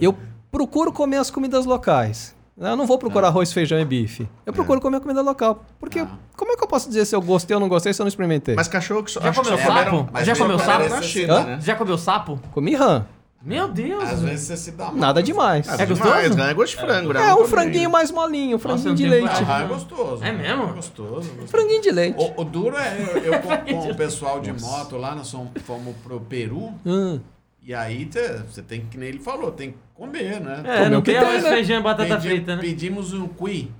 eu 0.00 0.16
procuro 0.50 0.92
comer 0.92 1.16
as 1.18 1.30
comidas 1.30 1.64
locais. 1.66 2.34
Eu 2.60 2.76
não 2.76 2.86
vou 2.86 2.98
procurar 2.98 3.28
arroz, 3.28 3.52
feijão 3.52 3.78
e 3.78 3.84
bife. 3.84 4.28
Eu 4.44 4.52
procuro 4.52 4.80
comer 4.80 4.96
a 4.96 5.00
comida 5.00 5.22
local. 5.22 5.64
Porque 5.78 6.00
Ah. 6.00 6.08
como 6.36 6.52
é 6.52 6.56
que 6.56 6.64
eu 6.64 6.66
posso 6.68 6.88
dizer 6.88 7.04
se 7.04 7.14
eu 7.14 7.20
gostei 7.22 7.54
ou 7.54 7.60
não 7.60 7.68
gostei 7.68 7.92
se 7.92 8.00
eu 8.00 8.04
não 8.04 8.08
experimentei? 8.08 8.54
Mas 8.56 8.66
cachorro 8.66 9.04
que 9.04 9.10
só. 9.12 9.20
Já 9.20 9.32
comeu 9.32 9.56
sapo? 9.56 9.68
comeram- 9.68 10.08
Mas 10.12 10.26
Já 10.26 10.36
comeu 10.36 10.56
é 10.56 10.58
sapo? 10.64 10.88
Na 10.88 11.02
China, 11.02 11.40
né? 11.44 11.58
Já 11.62 11.76
comeu 11.76 11.96
sapo? 11.96 12.40
Comi 12.52 12.74
rã. 12.74 13.06
Meu 13.40 13.68
Deus. 13.68 14.02
Às 14.02 14.20
vezes 14.20 14.46
você 14.48 14.56
se 14.56 14.72
dá 14.72 14.86
mal. 14.86 14.96
Nada 14.96 15.22
demais. 15.22 15.68
Ah, 15.68 15.74
É 15.74 15.86
demais, 15.86 16.00
gostoso? 16.00 16.34
né? 16.36 16.50
É 16.50 16.54
gosto 16.54 16.74
de 16.74 16.82
frango, 16.82 17.12
né? 17.12 17.28
É 17.28 17.34
um 17.36 17.44
franguinho 17.46 17.88
mais 17.88 18.10
molinho, 18.10 18.56
um 18.56 18.58
franguinho 18.58 18.88
eu 18.90 18.94
de 18.96 19.06
leite. 19.06 19.44
Ah, 19.46 19.62
é 19.62 19.66
gostoso. 19.68 20.24
É 20.24 20.32
mesmo? 20.32 20.64
É 20.64 20.72
gostoso. 20.72 21.12
gostoso. 21.30 21.46
Franguinho 21.46 21.80
de 21.80 21.90
leite. 21.92 22.16
O, 22.20 22.40
o 22.40 22.44
duro 22.44 22.76
é, 22.76 22.96
eu, 23.00 23.22
eu 23.34 23.40
com, 23.40 23.56
com 23.56 23.90
o 23.90 23.94
pessoal 23.94 24.40
de 24.40 24.52
moto 24.60 24.96
lá, 24.96 25.14
nós 25.14 25.30
fomos, 25.30 25.50
fomos 25.64 25.94
pro 26.02 26.18
Peru, 26.18 26.72
Hum. 26.84 27.20
E 27.68 27.74
aí 27.74 28.08
você 28.50 28.62
tem 28.62 28.80
que, 28.80 28.86
que 28.86 28.96
nem 28.98 29.10
ele 29.10 29.18
falou, 29.18 29.52
tem 29.52 29.72
que 29.72 29.78
comer, 29.94 30.40
né? 30.40 30.62
É, 30.64 30.76
Comer 30.78 30.90
não 30.90 30.98
o 31.00 31.02
que 31.02 31.10
tem 31.10 31.20
arroz, 31.20 31.42
né? 31.42 31.50
feijão 31.50 31.78
e 31.78 31.82
batata 31.82 32.14
Pedi- 32.16 32.28
frita, 32.28 32.56
né? 32.56 32.62
Pedimos 32.62 33.12
um 33.12 33.28
cuy. 33.28 33.70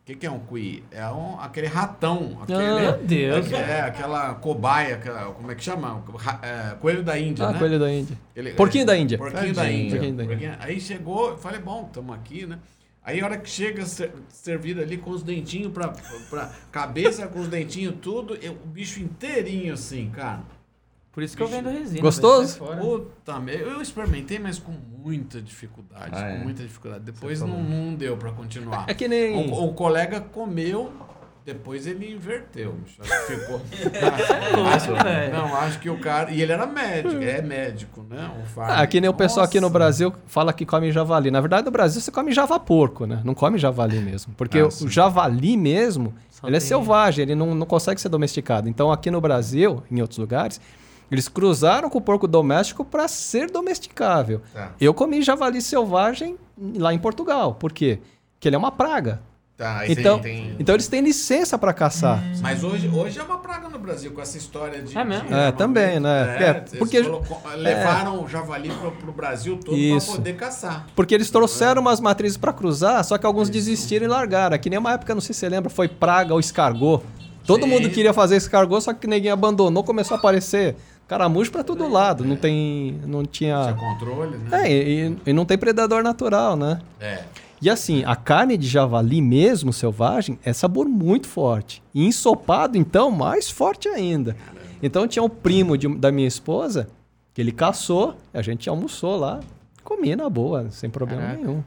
O 0.00 0.04
que, 0.04 0.16
que 0.16 0.26
é 0.26 0.30
um 0.32 0.40
cuy? 0.40 0.82
É 0.90 1.06
um, 1.08 1.38
aquele 1.38 1.68
ratão. 1.68 2.38
Aquele, 2.42 2.58
Meu 2.80 2.98
Deus. 2.98 3.52
É, 3.52 3.82
aquela 3.82 4.34
cobaia, 4.34 4.96
aquela, 4.96 5.26
como 5.26 5.52
é 5.52 5.54
que 5.54 5.62
chama? 5.62 6.02
É, 6.42 6.74
coelho 6.74 7.04
da 7.04 7.16
Índia, 7.16 7.46
Ah, 7.46 7.52
né? 7.52 7.58
coelho 7.60 7.78
da 7.78 7.92
Índia. 7.92 8.18
Ele- 8.34 8.50
Porquinho 8.54 8.82
é, 8.82 8.86
da 8.86 8.96
Índia. 8.96 9.16
Porquinho 9.18 9.54
da. 9.54 9.70
Índia. 9.70 9.90
Porquinho 9.90 10.16
da 10.16 10.22
Índia. 10.24 10.36
Porquinho- 10.36 10.56
Aí 10.58 10.80
chegou, 10.80 11.28
eu 11.30 11.38
falei, 11.38 11.60
bom, 11.60 11.84
estamos 11.86 12.12
aqui, 12.16 12.44
né? 12.46 12.58
Aí 13.04 13.20
a 13.20 13.24
hora 13.24 13.36
que 13.38 13.48
chega, 13.48 13.86
ser- 13.86 14.10
servido 14.28 14.80
ali 14.80 14.96
com 14.96 15.10
os 15.10 15.22
dentinhos 15.22 15.72
pra, 15.72 15.92
pra 16.28 16.50
cabeça, 16.72 17.28
com 17.28 17.38
os 17.38 17.46
dentinhos 17.46 17.94
tudo, 18.02 18.34
eu- 18.42 18.54
o 18.64 18.66
bicho 18.66 19.00
inteirinho 19.00 19.74
assim, 19.74 20.10
cara. 20.10 20.40
Por 21.12 21.22
isso 21.22 21.36
que 21.36 21.42
eu 21.42 21.46
vendo 21.48 21.68
resina. 21.68 22.00
Gostoso? 22.00 22.58
Puta, 22.58 23.38
merda. 23.38 23.64
eu 23.64 23.82
experimentei, 23.82 24.38
mas 24.38 24.58
com 24.58 24.72
muita 25.04 25.42
dificuldade, 25.42 26.10
Ah, 26.14 26.30
é? 26.30 26.38
com 26.38 26.44
muita 26.44 26.62
dificuldade. 26.62 27.04
Depois 27.04 27.40
não, 27.40 27.62
não 27.62 27.94
deu 27.94 28.16
pra 28.16 28.32
continuar. 28.32 28.86
É 28.88 28.94
que 28.94 29.06
nem. 29.06 29.36
O, 29.50 29.64
o 29.66 29.74
colega 29.74 30.20
comeu, 30.20 30.90
depois 31.44 31.86
ele 31.86 32.10
inverteu. 32.12 32.72
bicho. 32.82 32.96
Acho 33.02 33.26
que 33.26 33.36
ficou. 33.36 33.60
velho. 35.04 35.32
Não, 35.34 35.54
acho 35.56 35.78
que 35.80 35.90
o 35.90 35.98
cara. 35.98 36.30
E 36.30 36.40
ele 36.40 36.52
era 36.52 36.66
médico, 36.66 37.22
é 37.22 37.42
médico, 37.42 38.02
né? 38.08 38.30
O 38.42 38.46
Fábio. 38.46 38.74
Ah, 38.76 38.86
que 38.86 39.00
nem 39.00 39.10
o 39.10 39.14
pessoal 39.14 39.44
aqui 39.44 39.60
no. 39.60 39.68
Brasil 39.68 40.12
fala 40.26 40.52
que 40.52 40.64
come 40.66 40.90
javali. 40.92 41.30
Na 41.30 41.40
verdade, 41.40 41.64
no 41.64 41.70
Brasil 41.70 42.00
você 42.00 42.10
come 42.10 42.32
java 42.32 42.58
porco, 42.60 43.06
né? 43.06 43.20
Não 43.24 43.34
come 43.34 43.58
javali 43.58 43.98
mesmo. 44.00 44.34
Porque 44.36 44.58
Ah, 44.60 44.66
o 44.68 44.88
javali 44.88 45.56
mesmo, 45.56 46.14
Só 46.30 46.46
ele 46.46 46.56
é 46.56 46.58
tem- 46.58 46.68
selvagem, 46.68 47.22
ele 47.22 47.34
não, 47.34 47.54
não 47.54 47.66
consegue 47.66 48.00
ser 48.00 48.08
domesticado. 48.08 48.68
Então, 48.68 48.90
aqui 48.92 49.10
no 49.10 49.20
Brasil, 49.20 49.82
em 49.90 50.00
outros 50.00 50.18
lugares, 50.18 50.60
eles 51.14 51.28
cruzaram 51.28 51.88
com 51.90 51.98
o 51.98 52.02
porco 52.02 52.26
doméstico 52.28 52.84
para 52.84 53.06
ser 53.08 53.50
domesticável. 53.50 54.40
Tá. 54.52 54.72
Eu 54.80 54.92
comi 54.94 55.22
javali 55.22 55.60
selvagem 55.60 56.36
lá 56.76 56.92
em 56.92 56.98
Portugal. 56.98 57.54
Por 57.54 57.72
quê? 57.72 57.98
Porque 58.34 58.48
ele 58.48 58.56
é 58.56 58.58
uma 58.58 58.72
praga. 58.72 59.20
Tá, 59.54 59.86
Então, 59.88 60.18
tem, 60.18 60.56
então 60.58 60.74
eles 60.74 60.88
têm 60.88 61.00
licença 61.02 61.56
para 61.56 61.72
caçar. 61.72 62.20
Mas 62.40 62.64
hoje, 62.64 62.88
hoje 62.88 63.20
é 63.20 63.22
uma 63.22 63.38
praga 63.38 63.68
no 63.68 63.78
Brasil 63.78 64.10
com 64.10 64.20
essa 64.20 64.36
história 64.36 64.82
de. 64.82 64.96
É 64.98 65.04
mesmo? 65.04 65.28
de 65.28 65.34
É, 65.34 65.52
também, 65.52 66.00
né? 66.00 66.36
É, 66.40 66.42
É, 66.44 66.50
eles 66.56 66.72
porque- 66.78 67.02
colocou- 67.02 67.40
levaram 67.56 68.24
o 68.24 68.28
javali 68.28 68.70
pro, 68.70 68.90
pro 68.90 69.12
Brasil 69.12 69.56
todo 69.64 69.76
Isso. 69.76 70.06
pra 70.08 70.16
poder 70.16 70.32
caçar. 70.36 70.86
Porque 70.96 71.14
eles 71.14 71.30
trouxeram 71.30 71.80
umas 71.80 72.00
matrizes 72.00 72.36
para 72.36 72.52
cruzar, 72.52 73.04
só 73.04 73.16
que 73.18 73.26
alguns 73.26 73.48
desistiram 73.48 74.06
e 74.06 74.08
largaram. 74.08 74.58
Que 74.58 74.68
nem 74.68 74.78
uma 74.80 74.94
época, 74.94 75.14
não 75.14 75.20
sei 75.20 75.32
se 75.34 75.40
você 75.40 75.48
lembra, 75.48 75.70
foi 75.70 75.86
praga 75.86 76.32
ou 76.34 76.40
escargot. 76.40 77.02
Todo 77.46 77.64
Sim. 77.64 77.70
mundo 77.70 77.90
queria 77.90 78.12
fazer 78.12 78.36
escargot, 78.36 78.80
só 78.82 78.92
que 78.92 79.06
ninguém 79.06 79.30
abandonou, 79.30 79.84
começou 79.84 80.16
a 80.16 80.18
aparecer 80.18 80.74
caramujo 81.12 81.52
para 81.52 81.62
todo 81.62 81.86
lado. 81.88 82.24
Não 82.24 82.36
tem, 82.36 82.98
não 83.06 83.22
Tinha 83.24 83.62
tinha. 83.64 83.74
controle, 83.74 84.38
né? 84.38 84.66
É, 84.66 84.72
e, 84.72 85.16
e 85.26 85.32
não 85.32 85.44
tem 85.44 85.58
predador 85.58 86.02
natural, 86.02 86.56
né? 86.56 86.80
É. 86.98 87.22
E 87.60 87.68
assim, 87.68 88.02
a 88.06 88.16
carne 88.16 88.56
de 88.56 88.66
javali 88.66 89.20
mesmo, 89.20 89.72
selvagem, 89.72 90.38
é 90.42 90.52
sabor 90.54 90.86
muito 90.88 91.28
forte. 91.28 91.82
E 91.94 92.04
ensopado, 92.06 92.78
então, 92.78 93.10
mais 93.10 93.50
forte 93.50 93.88
ainda. 93.88 94.34
Então 94.82 95.06
tinha 95.06 95.22
um 95.22 95.28
primo 95.28 95.76
de- 95.76 95.86
da 95.96 96.10
minha 96.10 96.26
esposa, 96.26 96.88
que 97.34 97.40
ele 97.40 97.52
caçou, 97.52 98.16
a 98.32 98.40
gente 98.42 98.68
almoçou 98.68 99.16
lá, 99.16 99.40
comi 99.84 100.16
na 100.16 100.28
boa, 100.30 100.70
sem 100.70 100.88
problema 100.90 101.20
Caraca. 101.22 101.38
nenhum. 101.40 101.62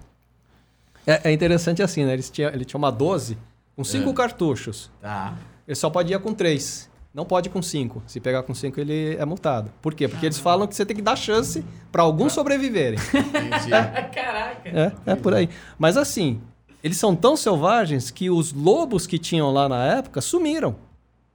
É, 1.08 1.30
é 1.30 1.32
interessante 1.32 1.84
assim, 1.84 2.04
né? 2.04 2.14
Eles 2.14 2.30
tinha, 2.32 2.48
ele 2.50 2.66
tinha 2.66 2.78
uma 2.80 2.92
12 2.92 3.38
com 3.76 3.84
cinco 3.84 4.10
É. 4.10 4.14
cartuchos. 4.14 4.90
Tá. 5.02 5.36
Ele 5.68 5.76
só 5.76 5.90
pode 5.90 6.12
ir 6.12 6.20
com 6.20 6.34
três. 6.34 6.90
Não 7.16 7.24
pode 7.24 7.50
com 7.50 7.62
cinco. 7.62 8.04
Se 8.06 8.20
pegar 8.20 8.44
com 8.44 8.54
cinco, 8.54 8.78
ele 8.78 9.16
é 9.16 9.24
multado. 9.24 9.72
Por 9.82 9.94
quê? 9.94 10.06
Porque 10.06 10.26
eles 10.26 10.38
falam 10.38 10.68
que 10.68 10.76
você 10.76 10.86
tem 10.86 10.94
que 10.94 11.02
dar 11.02 11.16
chance 11.16 11.64
para 11.90 12.04
alguns 12.04 12.34
sobreviverem. 12.34 13.00
Entendi. 13.08 13.70
Caraca. 14.14 14.68
É, 14.70 14.92
é 15.06 15.16
por 15.16 15.34
aí. 15.34 15.50
Mas 15.80 15.96
assim, 15.96 16.42
eles 16.84 16.98
são 16.98 17.16
tão 17.16 17.38
selvagens 17.38 18.12
que 18.12 18.30
os 18.30 18.52
lobos 18.52 19.08
que 19.08 19.18
tinham 19.18 19.50
lá 19.54 19.70
na 19.70 19.86
época 19.86 20.20
sumiram. 20.20 20.76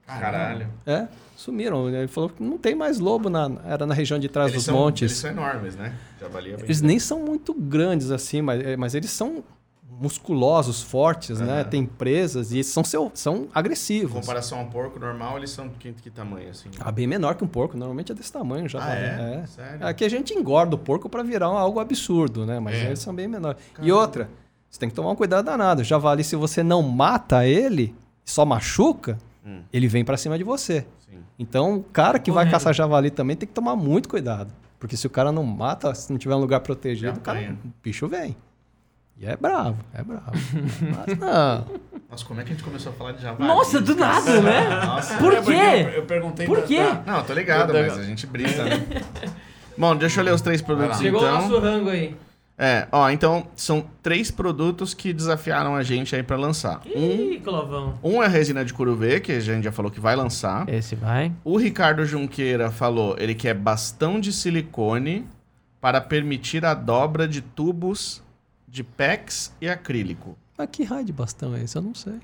Caralho. 0.06 0.68
É, 0.84 1.08
sumiram. 1.34 1.88
Ele 1.88 2.08
falou 2.08 2.28
que 2.28 2.42
não 2.42 2.58
tem 2.58 2.74
mais 2.74 2.98
lobo, 2.98 3.30
na, 3.30 3.50
era 3.64 3.86
na 3.86 3.94
região 3.94 4.18
de 4.18 4.28
trás 4.28 4.50
Eles 4.50 4.56
dos 4.58 4.64
são, 4.66 4.74
montes. 4.74 5.10
Eles 5.10 5.16
são 5.16 5.30
enormes, 5.30 5.76
né? 5.76 5.94
Javali 6.20 6.52
é 6.52 6.56
bem 6.56 6.64
Eles 6.66 6.82
nem 6.82 6.98
são 6.98 7.20
muito 7.20 7.54
grandes 7.54 8.10
assim, 8.10 8.42
mas, 8.42 8.62
é, 8.62 8.76
mas 8.76 8.94
eles 8.94 9.10
são 9.10 9.42
musculosos, 10.00 10.82
fortes, 10.82 11.38
né? 11.40 11.60
Aham. 11.60 11.64
Tem 11.68 11.84
presas 11.86 12.52
e 12.52 12.64
são, 12.64 12.82
seu, 12.82 13.10
são 13.14 13.36
Em 13.42 13.48
agressivos. 13.54 14.12
comparação 14.20 14.58
ao 14.60 14.66
porco 14.66 14.98
normal, 14.98 15.36
eles 15.36 15.50
são 15.50 15.68
que, 15.68 15.92
que 15.92 16.08
tamanho, 16.10 16.48
assim? 16.50 16.70
Ah, 16.80 16.90
bem 16.90 17.06
menor 17.06 17.34
que 17.34 17.44
um 17.44 17.46
porco. 17.46 17.76
Normalmente 17.76 18.10
é 18.10 18.14
desse 18.14 18.32
tamanho 18.32 18.66
já. 18.68 18.82
Ah, 18.82 18.94
é? 18.94 19.46
Sério? 19.46 19.86
Aqui 19.86 20.04
a 20.04 20.08
gente 20.08 20.32
engorda 20.32 20.74
o 20.74 20.78
porco 20.78 21.08
para 21.08 21.22
virar 21.22 21.46
algo 21.46 21.78
absurdo, 21.78 22.46
né? 22.46 22.58
Mas 22.58 22.76
É. 22.76 22.86
eles 22.86 22.98
são 23.00 23.14
bem 23.14 23.28
menores. 23.28 23.60
E 23.82 23.92
outra, 23.92 24.30
você 24.70 24.80
tem 24.80 24.88
que 24.88 24.94
tomar 24.94 25.10
um 25.10 25.16
cuidado 25.16 25.44
danado. 25.44 25.84
Javali, 25.84 26.24
se 26.24 26.34
você 26.34 26.62
não 26.62 26.80
mata 26.82 27.46
ele, 27.46 27.94
só 28.24 28.44
machuca, 28.46 29.18
Hum. 29.44 29.60
ele 29.72 29.86
vem 29.86 30.04
para 30.04 30.16
cima 30.16 30.38
de 30.38 30.44
você. 30.44 30.86
Sim. 30.98 31.18
Então, 31.38 31.76
o 31.76 31.82
cara 31.82 32.18
que 32.18 32.30
vai 32.30 32.44
Correndo. 32.44 32.52
caçar 32.52 32.74
javali 32.74 33.10
também 33.10 33.36
tem 33.36 33.46
que 33.46 33.54
tomar 33.54 33.76
muito 33.76 34.08
cuidado. 34.08 34.52
Porque 34.78 34.96
se 34.96 35.06
o 35.06 35.10
cara 35.10 35.30
não 35.30 35.42
mata, 35.44 35.94
se 35.94 36.10
não 36.10 36.18
tiver 36.18 36.34
um 36.34 36.38
lugar 36.38 36.60
protegido, 36.60 37.12
Já 37.12 37.18
o, 37.18 37.20
cara, 37.20 37.54
o 37.64 37.68
bicho 37.82 38.08
vem. 38.08 38.34
E 39.20 39.26
é 39.26 39.36
bravo, 39.36 39.76
é 39.92 40.02
bravo. 40.02 40.32
Mas 40.32 41.18
não. 41.18 41.66
Nossa, 42.10 42.24
como 42.24 42.40
é 42.40 42.42
que 42.44 42.52
a 42.52 42.54
gente 42.54 42.64
começou 42.64 42.90
a 42.90 42.94
falar 42.94 43.12
de 43.12 43.20
javali? 43.20 43.46
Nossa, 43.46 43.78
do 43.78 43.94
nada, 43.94 44.40
né? 44.40 44.68
Nossa. 44.86 45.18
Por 45.18 45.34
porque 45.34 45.52
quê? 45.52 45.58
Eu, 45.58 45.88
eu 45.90 46.02
perguntei 46.04 46.46
Por 46.46 46.62
quê? 46.62 46.80
Não, 47.06 47.22
tô 47.22 47.34
ligado, 47.34 47.76
Eu- 47.76 47.82
mas 47.82 47.98
a 47.98 48.02
gente 48.02 48.26
brisa, 48.26 48.64
né? 48.64 48.82
Bom, 49.76 49.94
deixa 49.94 50.20
eu 50.20 50.24
ler 50.24 50.32
os 50.32 50.40
três 50.40 50.62
produtos 50.62 50.96
lá. 50.96 51.02
Chegou 51.02 51.20
o 51.20 51.24
então. 51.24 51.42
nosso 51.42 51.58
rango 51.58 51.90
aí. 51.90 52.16
É, 52.56 52.88
ó, 52.90 53.10
então 53.10 53.46
são 53.54 53.84
três 54.02 54.30
produtos 54.30 54.94
que 54.94 55.12
desafiaram 55.12 55.74
a 55.76 55.82
gente 55.82 56.16
aí 56.16 56.22
pra 56.22 56.36
lançar. 56.38 56.80
Ih, 56.86 57.40
Clovão. 57.44 57.98
Um 58.02 58.22
é 58.22 58.26
a 58.26 58.28
resina 58.28 58.64
de 58.64 58.72
curuvê, 58.72 59.20
que 59.20 59.32
a 59.32 59.40
gente 59.40 59.64
já 59.64 59.72
falou 59.72 59.90
que 59.90 60.00
vai 60.00 60.16
lançar. 60.16 60.66
Esse 60.66 60.94
vai. 60.94 61.30
O 61.44 61.58
Ricardo 61.58 62.06
Junqueira 62.06 62.70
falou, 62.70 63.16
ele 63.18 63.34
quer 63.34 63.52
bastão 63.52 64.18
de 64.18 64.32
silicone 64.32 65.26
para 65.78 66.00
permitir 66.00 66.64
a 66.64 66.72
dobra 66.74 67.28
de 67.28 67.40
tubos 67.42 68.22
de 68.70 68.84
PEX 68.84 69.52
e 69.60 69.68
acrílico. 69.68 70.36
Mas 70.56 70.68
que 70.70 70.84
raio 70.84 71.04
de 71.04 71.12
bastão 71.12 71.54
é 71.54 71.62
esse? 71.62 71.76
Eu 71.76 71.82
não 71.82 71.94
sei. 71.94 72.14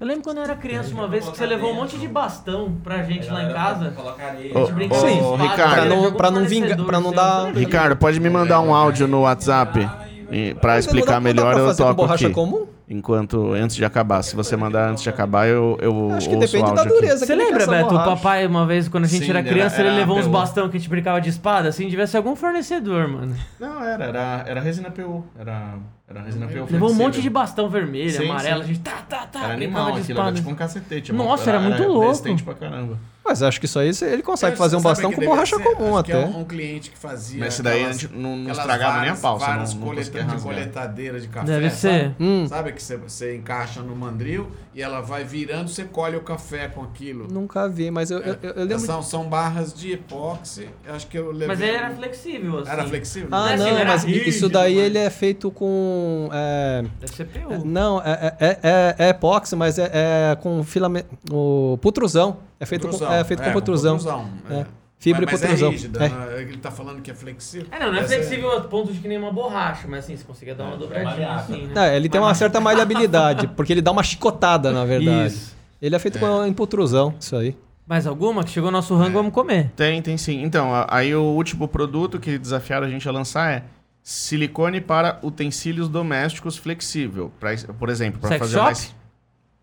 Eu 0.00 0.06
lembro 0.06 0.24
quando 0.24 0.38
eu 0.38 0.42
era 0.44 0.56
criança 0.56 0.92
uma 0.92 1.06
vez 1.06 1.28
que 1.28 1.36
você 1.36 1.46
levou 1.46 1.70
um 1.70 1.74
monte 1.74 1.96
de 1.96 2.08
bastão 2.08 2.76
pra 2.82 3.02
gente 3.04 3.28
lá 3.28 3.44
em 3.44 3.52
casa. 3.52 3.86
A 3.86 3.90
gente 3.90 4.94
espada, 4.94 5.36
Ricardo. 5.36 5.72
era 5.72 5.86
Pra 5.86 5.86
não- 5.96 6.12
pra 6.14 6.30
não 6.30 6.44
vingar- 6.44 6.84
pra 6.84 7.00
não 7.00 7.12
dar- 7.12 7.42
lembra? 7.44 7.60
Ricardo, 7.60 7.96
pode 7.96 8.18
me 8.18 8.28
mandar 8.28 8.60
um 8.60 8.74
áudio 8.74 9.06
no 9.06 9.20
WhatsApp 9.20 9.88
e, 10.30 10.54
pra 10.54 10.78
explicar 10.78 11.20
melhor 11.20 11.56
eu 11.56 11.66
fazer 11.66 11.82
com 11.82 11.88
toco 11.90 12.02
borracha 12.02 12.26
aqui. 12.26 12.34
comum? 12.34 12.66
Enquanto, 12.88 13.52
antes 13.52 13.74
de 13.74 13.84
acabar. 13.84 14.22
Se 14.22 14.36
você 14.36 14.56
mandar 14.56 14.90
antes 14.90 15.02
de 15.02 15.08
acabar, 15.08 15.48
eu, 15.48 15.76
eu 15.82 16.12
Acho 16.12 16.28
que 16.28 16.36
ouço 16.36 16.46
o 16.46 16.52
depende 16.52 16.62
da 16.74 16.82
áudio 16.82 16.82
aqui. 16.84 16.94
dureza. 17.02 17.26
Você 17.26 17.34
lembra, 17.34 17.66
Beto? 17.66 17.94
O 17.96 18.04
papai, 18.04 18.46
uma 18.46 18.64
vez, 18.64 18.86
quando 18.86 19.04
a 19.04 19.08
gente 19.08 19.24
Sim, 19.24 19.30
era 19.30 19.40
era- 19.40 19.48
criança, 19.48 19.80
era 19.80 19.88
ele 19.88 19.98
levou 19.98 20.16
uns 20.18 20.28
bastão 20.28 20.68
que 20.68 20.76
a 20.76 20.78
gente 20.80 20.88
brincava 20.88 21.20
de 21.20 21.28
espada, 21.28 21.68
assim, 21.68 21.88
devia 21.88 22.06
ser 22.06 22.18
algum 22.18 22.36
fornecedor, 22.36 23.08
mano. 23.08 23.34
Não, 23.58 23.82
era, 23.82 24.04
era, 24.04 24.44
era 24.46 24.60
resina 24.60 24.88
PU. 24.88 25.24
Era, 25.36 25.74
era 26.08 26.22
resina 26.22 26.46
PU. 26.46 26.66
Levou 26.70 26.90
um 26.90 26.94
monte 26.94 27.20
de 27.20 27.28
bastão 27.28 27.68
vermelho, 27.68 28.10
Sim, 28.12 28.30
amarelo, 28.30 28.58
sim. 28.58 28.64
a 28.64 28.66
gente 28.74 28.80
tá, 28.80 29.02
tá, 29.08 29.26
tá, 29.26 29.44
Era 29.44 29.56
brincava 29.56 29.56
animal 29.56 29.92
de 29.92 30.00
aquilo, 30.02 30.18
era 30.20 30.28
espada. 30.28 30.36
tipo 30.36 30.50
um 30.50 30.54
cacetete. 30.54 31.12
Nossa, 31.12 31.50
era 31.50 31.58
muito 31.58 31.82
louco. 31.82 32.06
resistente 32.06 32.44
pra 32.44 32.54
caramba. 32.54 32.96
Mas 33.26 33.42
acho 33.42 33.58
que 33.58 33.66
isso 33.66 33.78
aí 33.78 33.90
ele 34.02 34.22
consegue 34.22 34.54
É, 34.54 34.56
fazer 34.56 34.76
um 34.76 34.80
sabe 34.80 34.94
bastão 34.94 35.12
com 35.12 35.20
borracha 35.24 35.56
ser? 35.56 35.62
comum 35.62 35.96
Acho 35.96 36.04
que 36.04 36.12
até. 36.12 36.22
É 36.22 36.26
um, 36.26 36.40
um 36.40 36.44
cliente 36.44 36.90
que 36.90 36.98
fazia. 36.98 37.40
Mas 37.40 37.54
esse 37.54 37.62
daí 37.62 37.74
a 37.74 37.76
aquelas- 37.88 38.00
gente 38.00 38.12
não, 38.14 38.36
não 38.36 38.50
estragava 38.52 38.92
nem 39.00 39.10
a 39.10 39.14
várias- 39.14 39.20
pau. 39.20 39.38
Várias 39.38 39.74
não, 39.74 39.82
coleta- 39.82 40.22
de 40.22 40.42
coletadeira 40.42 41.20
de 41.20 41.28
café. 41.28 41.46
Deve 41.46 41.70
sabe? 41.70 41.80
ser. 41.80 42.14
Hum. 42.20 42.46
Sabe 42.48 42.72
que 42.72 42.82
você, 42.82 42.96
você 42.96 43.36
encaixa 43.36 43.80
no 43.82 43.94
mandril 43.96 44.48
e 44.74 44.80
ela 44.82 45.00
vai 45.00 45.24
virando, 45.24 45.68
você 45.68 45.84
colhe 45.84 46.16
o 46.16 46.20
café 46.20 46.68
com 46.68 46.82
aquilo. 46.82 47.26
Nunca 47.30 47.68
vi, 47.68 47.90
mas 47.90 48.10
eu, 48.10 48.18
eu, 48.20 48.36
eu 48.42 48.64
lembro. 48.64 48.78
São, 48.78 49.02
são 49.02 49.24
barras 49.28 49.72
de 49.74 49.92
epóxi. 49.92 50.68
Acho 50.88 51.06
que 51.06 51.18
eu 51.18 51.30
levei. 51.32 51.48
Mas 51.48 51.60
ele 51.60 51.70
era 51.76 51.90
flexível, 51.90 52.58
assim. 52.60 52.70
Era 52.70 52.84
flexível? 52.86 53.28
Ah, 53.32 53.56
Não 53.56 53.66
é 53.66 53.72
assim, 53.72 53.84
mas 53.86 54.04
rígido, 54.04 54.28
isso 54.28 54.48
daí 54.48 54.76
mas- 54.76 54.84
ele 54.84 54.98
é 54.98 55.10
feito 55.10 55.50
com. 55.50 56.28
é, 56.32 56.84
Deve 57.00 57.12
ser 57.14 57.24
PU. 57.26 57.52
é, 57.52 57.58
não, 57.64 58.00
é, 58.02 58.36
é, 58.38 58.58
é, 58.62 58.94
é 58.98 59.08
epóxi, 59.10 59.56
mas 59.56 59.78
é, 59.78 59.90
é 59.92 60.36
com 60.36 60.62
filamento. 60.62 61.08
O 61.30 61.78
putrusão. 61.80 62.38
É 62.58 62.64
feito 62.64 62.82
Putrusão. 62.88 63.08
com, 63.08 63.12
é 63.20 63.24
feito 63.24 63.42
com 63.42 63.48
É, 63.48 63.52
é. 63.52 64.60
É. 64.60 64.66
Fibra 64.98 65.26
mas, 65.26 65.34
e 65.34 65.38
protrusão. 65.38 65.72
Mas 65.72 65.82
é 65.82 65.86
rígida, 65.86 66.04
É. 66.04 66.08
né? 66.08 66.42
Ele 66.42 66.56
tá 66.56 66.70
falando 66.70 67.02
que 67.02 67.10
é 67.10 67.14
flexível. 67.14 67.66
É, 67.70 67.78
não, 67.78 67.92
não 67.92 67.98
é 67.98 68.04
flexível 68.04 68.50
a 68.56 68.60
ponto 68.62 68.92
de 68.92 68.98
que 68.98 69.08
nem 69.08 69.18
uma 69.18 69.32
borracha, 69.32 69.86
mas 69.86 70.04
assim, 70.04 70.16
você 70.16 70.24
conseguia 70.24 70.54
dar 70.54 70.64
uma 70.64 70.76
dobradinha 70.76 71.32
assim, 71.32 71.66
né? 71.66 71.92
É, 71.92 71.96
ele 71.96 72.08
tem 72.08 72.20
uma 72.20 72.34
certa 72.34 72.60
maleabilidade, 72.60 73.46
porque 73.48 73.72
ele 73.72 73.82
dá 73.82 73.90
uma 73.92 74.02
chicotada, 74.02 74.72
na 74.72 74.84
verdade. 74.84 75.34
Isso. 75.34 75.56
Ele 75.80 75.94
é 75.94 75.98
feito 75.98 76.18
com 76.18 76.46
improtrusão, 76.46 77.14
isso 77.20 77.36
aí. 77.36 77.56
Mais 77.86 78.06
alguma? 78.06 78.42
Que 78.42 78.50
chegou 78.50 78.70
o 78.70 78.72
nosso 78.72 78.96
rango, 78.96 79.12
vamos 79.12 79.32
comer. 79.32 79.70
Tem, 79.76 80.02
tem 80.02 80.16
sim. 80.16 80.42
Então, 80.42 80.70
aí 80.88 81.14
o 81.14 81.22
último 81.22 81.68
produto 81.68 82.18
que 82.18 82.36
desafiaram 82.36 82.86
a 82.86 82.90
gente 82.90 83.08
a 83.08 83.12
lançar 83.12 83.52
é 83.52 83.62
silicone 84.02 84.80
para 84.80 85.20
utensílios 85.22 85.88
domésticos 85.88 86.56
flexível. 86.56 87.30
Pra, 87.38 87.50
por 87.78 87.88
exemplo, 87.88 88.20
para 88.20 88.38
fazer 88.38 88.54
shop? 88.54 88.64
mais... 88.64 88.95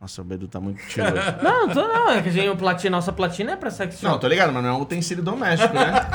Nossa, 0.04 0.22
o 0.22 0.26
Bedu 0.26 0.50
tá 0.50 0.60
muito 0.60 0.86
tiro 0.86 1.08
hoje. 1.08 1.36
Não, 1.42 1.70
tô 1.70 1.88
não. 1.88 2.10
É 2.12 2.22
que 2.22 2.28
a 2.28 2.32
gente, 2.32 2.58
platina, 2.58 2.98
nossa 2.98 3.14
platina 3.14 3.54
é 3.54 3.56
pra 3.56 3.72
sex 3.72 3.94
shop. 3.96 4.04
Não, 4.06 4.20
tô 4.20 4.28
ligado, 4.28 4.52
mas 4.52 4.62
não 4.62 4.70
é 4.72 4.74
um 4.74 4.82
utensílio 4.82 5.24
doméstico, 5.24 5.74
né? 5.74 6.06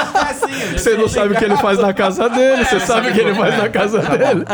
Você 0.72 0.96
não 0.96 1.06
sabe 1.06 1.34
o 1.34 1.36
que 1.36 1.44
ele 1.44 1.56
faz 1.58 1.78
na 1.78 1.92
casa 1.92 2.30
dele, 2.30 2.64
você 2.64 2.80
sabe 2.80 3.10
o 3.10 3.12
que 3.12 3.20
ele 3.20 3.34
faz 3.34 3.58
na 3.58 3.68
casa 3.68 3.98
dele. 4.00 4.44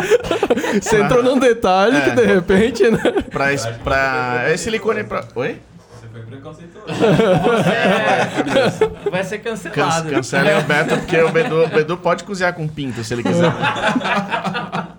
Você 0.83 1.01
entrou 1.03 1.23
num 1.23 1.39
detalhe 1.39 2.01
que 2.01 2.11
de 2.11 2.25
repente, 2.27 2.91
né? 2.91 2.99
pra, 3.31 3.53
es- 3.53 3.65
pra, 3.85 4.43
é 4.47 4.57
silicone 4.57 5.05
pra... 5.05 5.23
Oi? 5.37 5.61
Você 6.01 6.09
foi 6.13 6.23
preconceituoso. 6.23 6.87
É, 9.07 9.11
vai 9.11 9.23
ser 9.23 9.39
Can, 9.39 9.51
cancelado. 9.51 10.11
cancelem 10.11 10.59
o 10.59 10.63
Beto, 10.63 10.97
porque 10.99 11.17
o 11.21 11.29
Bedu, 11.31 11.65
o 11.65 11.69
Bedu 11.69 11.97
pode 11.97 12.25
cozinhar 12.25 12.53
com 12.55 12.67
pinto, 12.67 13.05
se 13.05 13.15
ele 13.15 13.23
quiser. 13.23 13.53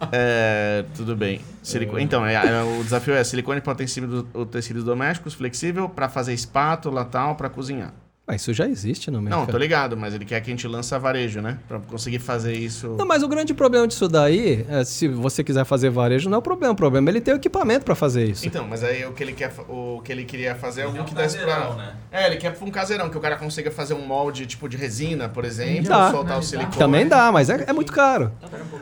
É, 0.12 0.84
tudo 0.96 1.16
bem. 1.16 1.42
Silico- 1.62 2.00
Então, 2.00 2.26
é, 2.26 2.34
é, 2.34 2.64
o 2.64 2.84
desafio 2.84 3.14
é 3.14 3.24
silicone 3.24 3.62
para 3.62 3.74
utensílios, 3.74 4.26
utensílios 4.34 4.84
domésticos, 4.84 5.34
flexível, 5.34 5.88
para 5.90 6.10
fazer 6.10 6.34
espátula 6.34 7.06
tal, 7.06 7.36
para 7.36 7.50
cozinhar. 7.50 7.94
Ah, 8.32 8.36
isso 8.36 8.54
já 8.54 8.66
existe 8.66 9.12
no 9.12 9.22
mercado. 9.22 9.40
Não, 9.42 9.46
tô 9.46 9.58
ligado, 9.58 9.98
mas 9.98 10.14
ele 10.14 10.24
quer 10.24 10.40
que 10.40 10.50
a 10.50 10.54
gente 10.54 10.66
lance 10.66 10.96
a 10.96 10.98
varejo, 10.98 11.42
né? 11.42 11.58
Pra 11.68 11.80
conseguir 11.80 12.20
fazer 12.20 12.54
isso. 12.54 12.96
Não, 12.98 13.06
mas 13.06 13.24
o 13.24 13.28
grande 13.28 13.54
problema 13.54 13.86
disso 13.86 14.08
daí, 14.08 14.66
é, 14.70 14.86
se 14.86 15.06
você 15.10 15.44
quiser 15.44 15.66
fazer 15.66 15.90
varejo, 15.90 16.30
não 16.30 16.36
é 16.38 16.40
o 16.40 16.42
problema. 16.42 16.72
O 16.74 16.76
problema 16.78 17.10
é 17.10 17.12
ele 17.12 17.20
ter 17.20 17.34
o 17.34 17.36
equipamento 17.36 17.84
pra 17.84 17.94
fazer 17.94 18.24
isso. 18.30 18.48
Então, 18.48 18.66
mas 18.66 18.86
aí 18.86 19.06
o 19.06 19.12
que 19.12 19.22
ele 19.22 19.34
quer, 19.34 19.52
o 19.68 20.02
que 20.02 20.14
ele 20.14 20.24
queria 20.24 20.56
fazer 20.56 20.82
é 20.82 20.84
algo 20.86 20.98
É 20.98 21.02
um 21.02 21.04
que 21.04 21.14
desse 21.14 21.38
pra. 21.40 21.74
né? 21.76 21.94
É, 22.10 22.28
ele 22.28 22.38
quer 22.38 22.56
um 22.62 22.72
caseirão, 22.72 23.10
que 23.10 23.18
o 23.18 23.20
cara 23.20 23.36
consiga 23.36 23.70
fazer 23.70 23.96
um 23.96 24.06
molde 24.08 24.46
tipo 24.46 24.70
de 24.70 24.78
resina, 24.78 25.28
por 25.28 25.44
exemplo, 25.44 25.90
Dá. 25.90 26.10
soltar 26.12 26.40
o 26.40 26.42
silicone. 26.42 26.78
Também 26.78 27.06
dá, 27.10 27.32
mas 27.34 27.50
é, 27.50 27.66
é 27.68 27.74
muito 27.74 27.92
caro. 27.92 28.32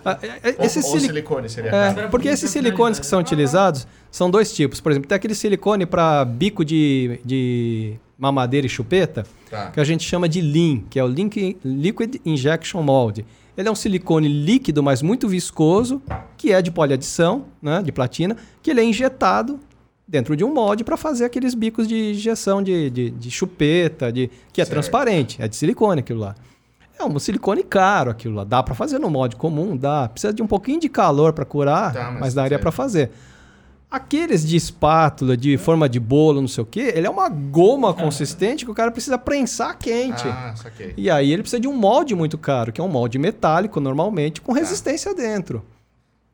Ah, 0.06 0.20
é- 0.22 0.50
é- 0.52 0.56
Ou, 0.60 0.66
Esses 0.66 0.86
ou 0.86 0.92
sili- 0.92 1.08
silicone 1.08 1.50
seria 1.50 1.72
É, 1.72 1.94
caro. 1.96 2.10
porque 2.10 2.28
esses 2.28 2.52
silicones 2.52 3.00
que 3.00 3.06
são 3.08 3.20
utilizados 3.20 3.88
são 4.12 4.30
dois 4.30 4.54
tipos. 4.54 4.80
Por 4.80 4.92
exemplo, 4.92 5.08
tem 5.10 5.16
aquele 5.16 5.34
silicone 5.34 5.88
para 5.88 6.24
bico 6.24 6.64
de, 6.64 7.20
de 7.26 7.96
mamadeira 8.20 8.68
e 8.68 8.70
chupeta, 8.70 9.26
Tá. 9.50 9.72
que 9.72 9.80
a 9.80 9.84
gente 9.84 10.04
chama 10.04 10.28
de 10.30 10.42
Lean, 10.42 10.82
que 10.90 11.00
é 11.00 11.04
o 11.04 11.08
Link- 11.08 11.58
Liquid 11.64 12.18
Injection 12.26 12.84
Mold. 12.84 13.26
Ele 13.58 13.68
é 13.68 13.72
um 13.72 13.76
silicone 13.76 14.28
líquido, 14.28 14.84
mas 14.84 15.02
muito 15.02 15.28
viscoso, 15.28 16.02
que 16.38 16.52
é 16.52 16.62
de 16.62 16.70
poliadição, 16.70 17.46
né, 17.62 17.82
de 17.82 17.92
platina, 17.92 18.36
que 18.62 18.70
ele 18.72 18.82
é 18.82 18.84
injetado 18.84 19.60
dentro 20.08 20.36
de 20.36 20.44
um 20.44 20.54
molde 20.54 20.84
para 20.84 20.98
fazer 20.98 21.26
aqueles 21.26 21.54
bicos 21.54 21.88
de 21.88 22.12
injeção 22.12 22.62
de, 22.62 22.90
de, 22.90 23.10
de 23.10 23.32
chupeta, 23.32 24.12
de, 24.12 24.30
que 24.52 24.62
é 24.62 24.66
Certo. 24.66 24.76
transparente, 24.76 25.42
é 25.42 25.48
de 25.48 25.56
silicone 25.56 26.00
aquilo 26.02 26.20
lá. 26.20 26.36
É 26.98 27.04
um 27.06 27.18
silicone 27.18 27.64
caro 27.64 28.12
aquilo 28.12 28.36
lá. 28.36 28.44
Dá 28.44 28.62
para 28.62 28.76
fazer 28.76 29.00
no 29.00 29.10
molde 29.10 29.36
comum, 29.38 29.78
dá. 29.78 30.10
Precisa 30.10 30.34
de 30.34 30.42
um 30.44 30.48
pouquinho 30.48 30.82
de 30.82 30.90
calor 30.90 31.32
para 31.32 31.46
curar, 31.46 31.94
Tá, 31.94 32.12
mas, 32.12 32.20
mas 32.20 32.34
daria 32.34 32.60
para 32.60 32.72
fazer. 32.74 33.10
Aqueles 33.92 34.46
de 34.48 34.56
espátula, 34.56 35.36
de 35.36 35.58
forma 35.58 35.90
de 35.90 36.00
bolo, 36.00 36.42
não 36.42 36.48
sei 36.48 36.62
o 36.62 36.66
quê, 36.66 36.94
ele 36.96 37.08
é 37.08 37.10
uma 37.10 37.28
goma 37.28 37.92
consistente 37.96 38.64
que 38.64 38.70
o 38.70 38.76
cara 38.76 38.92
precisa 38.92 39.18
prensar 39.18 39.76
quente. 39.80 40.28
Ah, 40.28 40.54
saquei. 40.56 40.94
E 40.96 41.10
aí 41.10 41.32
ele 41.32 41.42
precisa 41.42 41.60
de 41.60 41.68
um 41.68 41.74
molde 41.76 42.14
muito 42.14 42.38
caro, 42.38 42.72
que 42.72 42.80
é 42.80 42.84
um 42.84 42.88
molde 42.88 43.18
metálico, 43.18 43.80
normalmente, 43.80 44.42
com 44.42 44.52
resistência 44.52 45.14
dentro. 45.16 45.66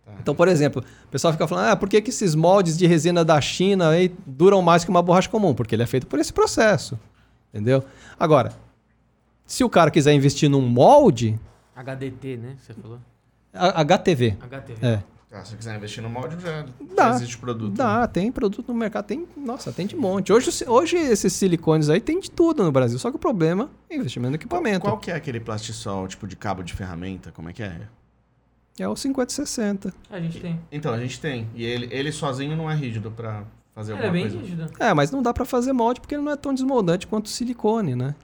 Tá. 0.05 0.11
Então, 0.21 0.35
por 0.35 0.49
exemplo, 0.49 0.83
o 1.05 1.07
pessoal 1.07 1.31
fica 1.31 1.47
falando, 1.47 1.69
ah, 1.69 1.75
por 1.77 1.87
que, 1.87 2.01
que 2.01 2.09
esses 2.09 2.35
moldes 2.35 2.77
de 2.77 2.85
resina 2.87 3.23
da 3.23 3.39
China 3.39 3.89
aí 3.89 4.13
duram 4.25 4.61
mais 4.61 4.83
que 4.83 4.89
uma 4.89 5.01
borracha 5.01 5.29
comum? 5.29 5.53
Porque 5.53 5.73
ele 5.75 5.83
é 5.83 5.87
feito 5.87 6.07
por 6.07 6.19
esse 6.19 6.33
processo. 6.33 6.99
Entendeu? 7.53 7.85
Agora, 8.19 8.51
se 9.45 9.63
o 9.63 9.69
cara 9.69 9.89
quiser 9.89 10.13
investir 10.13 10.49
num 10.49 10.61
molde, 10.61 11.39
HDT, 11.73 12.35
né? 12.37 12.55
Você 12.61 12.73
falou? 12.73 12.99
a- 13.53 13.79
HTV. 13.81 14.35
HTV. 14.41 14.85
É. 14.85 15.03
Ah, 15.37 15.43
se 15.43 15.51
você 15.51 15.57
quiser 15.57 15.75
investir 15.75 16.01
no 16.01 16.09
molde, 16.09 16.37
já, 16.41 16.65
Dá. 16.95 17.09
existe 17.11 17.37
produto. 17.37 17.71
né? 17.71 17.75
Dá, 17.75 18.07
tem 18.07 18.31
produto 18.31 18.65
no 18.69 18.73
mercado, 18.73 19.05
tem, 19.05 19.27
nossa, 19.35 19.71
tem 19.71 19.85
de 19.85 19.95
monte. 19.95 20.31
Hoje, 20.31 20.49
hoje 20.65 20.95
esses 20.95 21.33
silicones 21.33 21.89
aí 21.89 21.99
tem 21.99 22.19
de 22.21 22.31
tudo 22.31 22.63
no 22.63 22.71
Brasil, 22.71 22.97
só 22.97 23.09
que 23.09 23.17
o 23.17 23.19
problema 23.19 23.69
é 23.89 23.95
investimento 23.97 24.31
no 24.31 24.37
Qual, 24.37 24.61
equipamento. 24.61 24.81
qual 24.85 24.97
que 24.97 25.11
é 25.11 25.15
aquele 25.15 25.39
plastisol, 25.41 26.07
tipo 26.07 26.25
de 26.25 26.37
cabo 26.37 26.63
de 26.63 26.73
ferramenta? 26.73 27.31
Como 27.33 27.49
é 27.49 27.53
que 27.53 27.61
é? 27.63 27.81
É 28.79 28.87
o 28.87 28.95
5060. 28.95 29.93
A 30.09 30.19
gente 30.19 30.39
tem. 30.39 30.59
Então, 30.71 30.93
a 30.93 30.99
gente 30.99 31.19
tem. 31.19 31.47
E 31.53 31.63
ele, 31.65 31.87
ele 31.91 32.11
sozinho 32.11 32.55
não 32.55 32.69
é 32.71 32.75
rígido 32.75 33.11
pra 33.11 33.43
fazer 33.73 33.91
Ele 33.93 34.01
é 34.01 34.05
alguma 34.07 34.13
bem 34.23 34.31
coisa. 34.31 34.37
rígido. 34.37 34.71
É, 34.79 34.93
mas 34.93 35.11
não 35.11 35.21
dá 35.21 35.33
pra 35.33 35.43
fazer 35.45 35.73
molde 35.73 35.99
porque 36.01 36.15
ele 36.15 36.23
não 36.23 36.31
é 36.31 36.35
tão 36.37 36.53
desmoldante 36.53 37.07
quanto 37.07 37.25
o 37.25 37.29
silicone, 37.29 37.95
né? 37.95 38.15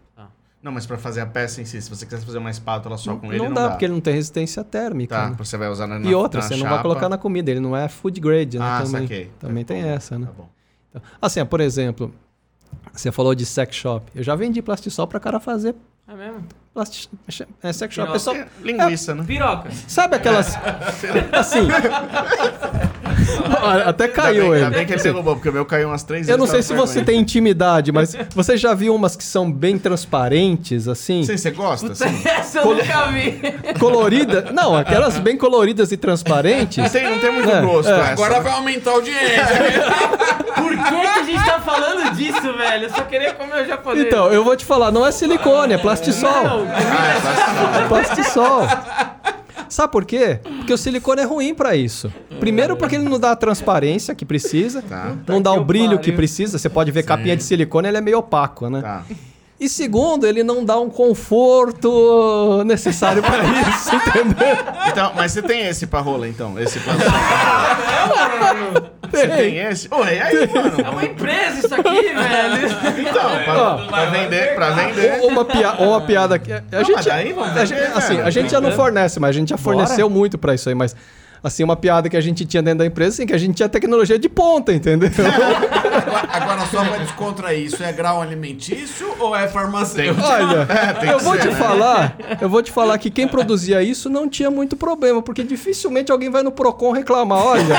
Não, 0.64 0.72
mas 0.72 0.86
pra 0.86 0.98
fazer 0.98 1.22
a 1.22 1.26
peça 1.26 1.60
em 1.62 1.66
si, 1.66 1.82
se 1.82 1.90
você 1.90 2.06
quiser 2.06 2.22
fazer 2.24 2.38
uma 2.38 2.52
espátula 2.52 2.96
só 2.98 3.16
com 3.16 3.28
ele, 3.28 3.38
não, 3.40 3.46
não 3.46 3.54
dá, 3.54 3.64
dá. 3.64 3.70
porque 3.72 3.86
ele 3.86 3.94
não 3.94 4.02
tem 4.02 4.14
resistência 4.14 4.64
térmica. 4.64 5.16
Tá, 5.16 5.30
né? 5.32 5.36
você 5.38 5.58
vai 5.58 5.70
usar 5.70 5.88
na, 5.88 6.00
E 6.08 6.14
outra, 6.14 6.40
na 6.40 6.48
você 6.48 6.54
não 6.54 6.62
chapa. 6.62 6.74
vai 6.76 6.82
colocar 6.84 7.10
na 7.10 7.18
comida, 7.18 7.50
ele 7.50 7.60
não 7.60 7.76
é 7.76 7.88
food 7.90 8.20
grade, 8.20 8.60
né? 8.60 8.66
Ah, 8.66 8.82
também 8.86 9.02
saquei. 9.02 9.32
também 9.40 9.66
Tá 9.66 9.74
tem 9.74 9.84
bom, 9.84 9.90
essa, 9.90 10.20
né? 10.20 10.26
Tá 10.28 10.32
bom. 10.34 10.50
Então, 10.92 11.02
assim, 11.20 11.44
por 11.46 11.62
exemplo, 11.62 12.14
você 12.94 13.12
falou 13.12 13.34
de 13.34 13.46
sex 13.46 13.76
shop. 13.76 14.12
Eu 14.14 14.22
já 14.24 14.36
vendi 14.36 14.62
plastisol 14.62 15.08
pra 15.08 15.20
cara 15.20 15.40
fazer 15.40 15.74
É 16.08 16.14
mesmo? 16.14 16.44
Plasti... 16.74 17.10
é, 17.64 17.74
sex 17.74 17.94
shop. 17.94 18.12
Pessoal, 18.12 18.36
É, 18.36 18.48
linguiça, 18.64 19.14
né? 19.16 19.24
Piroca. 19.26 19.70
sabe 19.88 20.16
aquelas... 20.16 20.58
assim... 21.34 21.68
Olha, 23.62 23.86
Até 23.86 24.08
caiu 24.08 24.56
ele. 24.56 24.66
Ainda 24.66 24.78
bem 24.78 24.86
que 24.86 24.94
ele 24.94 25.04
derrubou, 25.04 25.36
porque 25.36 25.50
o 25.50 25.54
meu 25.54 25.66
caiu 25.66 25.90
umas 25.90 26.04
três 26.04 26.28
Eu 26.28 26.38
não 26.38 26.48
sei 26.48 26.62
se 26.62 26.74
você 26.74 26.96
vergonha. 26.96 27.06
tem 27.06 27.20
intimidade, 27.20 27.92
mas 27.92 28.16
você 28.34 28.58
já 28.58 28.74
viu 28.74 28.96
umas 28.96 29.16
que 29.16 29.24
são 29.24 29.52
bem 29.52 29.78
transparentes, 29.78 30.88
assim? 30.88 31.24
Sim, 31.24 31.38
você 31.38 31.52
gosta? 31.52 31.94
Sim. 31.94 32.22
Essa 32.26 32.60
eu 32.60 32.76
nunca 32.76 33.08
vi. 33.08 33.42
Colorida. 33.80 34.52
Não, 34.52 34.76
aquelas 34.76 35.18
bem 35.20 35.38
coloridas 35.38 35.92
e 35.92 35.98
transparentes. 35.98 36.78
Não 36.78 36.90
tem, 36.90 37.10
não 37.10 37.20
tem 37.20 37.32
muito 37.32 37.50
É, 37.50 37.62
gosto 37.62 37.90
é. 37.92 38.00
essa. 38.00 38.12
Agora 38.12 38.40
vai 38.42 38.52
aumentar 38.54 38.92
a 38.92 38.94
audiência. 38.94 39.46
Por 40.56 40.72
que, 40.72 40.78
que 40.78 41.06
a 41.08 41.24
gente 41.24 41.46
tá 41.46 41.60
falando 41.60 42.16
disso, 42.16 42.54
velho? 42.58 42.86
Eu 42.86 42.90
só 42.90 43.04
queria 43.04 43.34
comer 43.34 43.64
o 43.64 43.68
japonês. 43.68 44.06
Então, 44.08 44.32
eu 44.32 44.44
vou 44.44 44.56
te 44.56 44.66
falar, 44.66 44.92
não 44.92 45.06
é 45.06 45.12
silicone, 45.12 45.74
é 45.74 45.78
plastisol. 45.78 46.44
Não, 46.44 46.61
Ah, 46.68 47.08
é 47.08 47.20
plastisol. 47.22 47.82
É 47.82 47.88
plastisol. 47.88 48.68
Sabe 49.70 49.92
por 49.92 50.04
quê? 50.04 50.40
Porque 50.44 50.74
o 50.74 50.78
silicone 50.78 51.22
é 51.22 51.24
ruim 51.26 51.56
pra 51.56 51.76
isso. 51.76 52.12
Primeiro 52.40 52.76
porque 52.76 52.96
ele 52.96 53.08
não 53.08 53.18
dá 53.20 53.32
a 53.32 53.36
transparência 53.36 54.14
que 54.14 54.26
precisa, 54.26 54.82
Tá, 54.82 55.16
não 55.28 55.42
dá 55.42 55.52
que 55.54 55.60
o 55.60 55.64
brilho 55.64 55.98
que 56.00 56.12
precisa. 56.12 56.58
Você 56.58 56.68
pode 56.70 56.92
ver 56.92 57.04
capinha 57.04 57.38
de 57.38 57.44
silicone, 57.44 57.88
ele 57.88 57.98
é 57.98 58.02
meio 58.02 58.18
opaco, 58.20 58.70
né? 58.70 58.82
tá. 58.82 59.04
E 59.64 59.70
segundo, 59.70 60.26
ele 60.26 60.44
não 60.44 60.66
dá 60.66 60.80
um 60.80 60.90
conforto 60.90 62.64
necessário 62.66 63.22
pra 63.22 63.38
isso, 63.70 63.96
entendeu? 63.96 64.58
Então, 64.88 65.12
mas 65.16 65.32
você 65.34 65.42
tem 65.44 65.68
esse 65.68 65.86
pra 65.86 66.00
rola, 66.00 66.28
então? 66.28 66.60
Esse 66.60 66.80
plastisol. 66.80 67.12
Você 69.12 69.28
tem 69.28 69.58
esse? 69.60 69.88
Ô, 69.94 70.04
e 70.04 70.20
aí, 70.20 70.48
mano? 70.52 70.82
É 70.84 70.90
uma 70.90 71.06
empresa 71.06 71.60
isso 71.66 71.76
aqui, 71.76 71.84
velho. 72.10 73.08
Então, 73.08 73.30
pra, 73.46 73.76
pra 73.88 74.06
vender, 74.06 74.56
pra 74.56 74.70
vender. 74.72 75.20
Uma, 75.22 75.46
pia 75.46 75.74
uma 75.74 76.02
piada 76.02 76.34
aqui. 76.36 76.52
A 76.54 76.82
gente, 76.84 76.94
mas 76.96 77.06
daí 77.06 77.32
vamos 77.34 77.56
a 77.56 77.64
gente- 77.66 77.78
vender, 77.80 77.98
assim, 77.98 78.16
velho. 78.16 78.28
a 78.28 78.32
gente 78.32 78.52
já 78.52 78.60
não 78.62 78.72
fornece, 78.72 79.20
mas 79.20 79.30
a 79.30 79.34
gente 79.34 79.50
já 79.50 79.58
forneceu 79.58 80.10
muito 80.10 80.40
pra 80.40 80.56
isso 80.56 80.70
aí. 80.70 80.76
Mas, 80.76 80.96
assim, 81.44 81.64
uma 81.64 81.76
piada 81.76 82.10
que 82.10 82.18
a 82.18 82.22
gente 82.22 82.46
tinha 82.46 82.64
dentro 82.64 82.80
da 82.80 82.86
empresa, 82.88 83.14
assim, 83.16 83.28
que 83.28 83.34
a 83.34 83.38
gente 83.38 83.54
tinha 83.56 83.70
tecnologia 83.70 84.18
de 84.18 84.28
ponta, 84.28 84.74
entendeu? 84.74 85.10
Agora, 86.02 86.28
agora, 86.32 86.62
só 86.72 86.84
pra 86.84 86.98
descontrair, 86.98 87.66
isso 87.66 87.84
é 87.84 87.92
grau 87.92 88.22
alimentício 88.22 89.14
ou 89.20 89.36
é 89.36 89.48
farmacêutico? 89.48 90.22
Olha, 90.26 90.66
tem 91.00 91.10
eu 91.10 91.18
que 91.18 91.24
vou 91.24 91.34
ser, 91.36 91.42
te 91.42 91.48
né? 91.50 91.56
falar, 91.56 92.16
eu 92.40 92.50
vou 92.50 92.62
te 92.64 92.72
falar 92.72 92.98
que 92.98 93.10
quem 93.10 93.28
produzia 93.28 93.82
isso 93.84 94.10
não 94.10 94.28
tinha 94.28 94.50
muito 94.52 94.76
problema, 94.76 95.22
porque 95.22 95.44
dificilmente 95.44 96.12
alguém 96.12 96.30
vai 96.30 96.44
no 96.44 96.52
Procon 96.52 96.92
reclamar, 96.92 97.40
olha, 97.40 97.76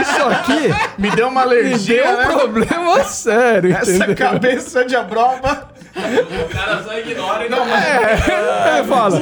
isso 0.00 0.22
aqui 0.28 0.74
Me 0.98 1.10
deu 1.10 1.28
uma 1.28 1.40
me 1.44 1.46
alergia, 1.46 2.02
deu 2.02 2.12
um 2.12 2.16
né? 2.16 2.24
problema 2.26 3.04
sério, 3.04 3.74
Essa 3.74 3.92
entendeu? 3.96 4.16
cabeça 4.16 4.84
de 4.84 4.96
abroba. 4.96 5.72
O 5.94 6.48
cara 6.48 6.82
só 6.82 6.98
ignora 6.98 7.44
e 7.44 7.50
não 7.50 7.66
É, 7.68 8.78
ele 8.78 8.88
fala, 8.88 9.20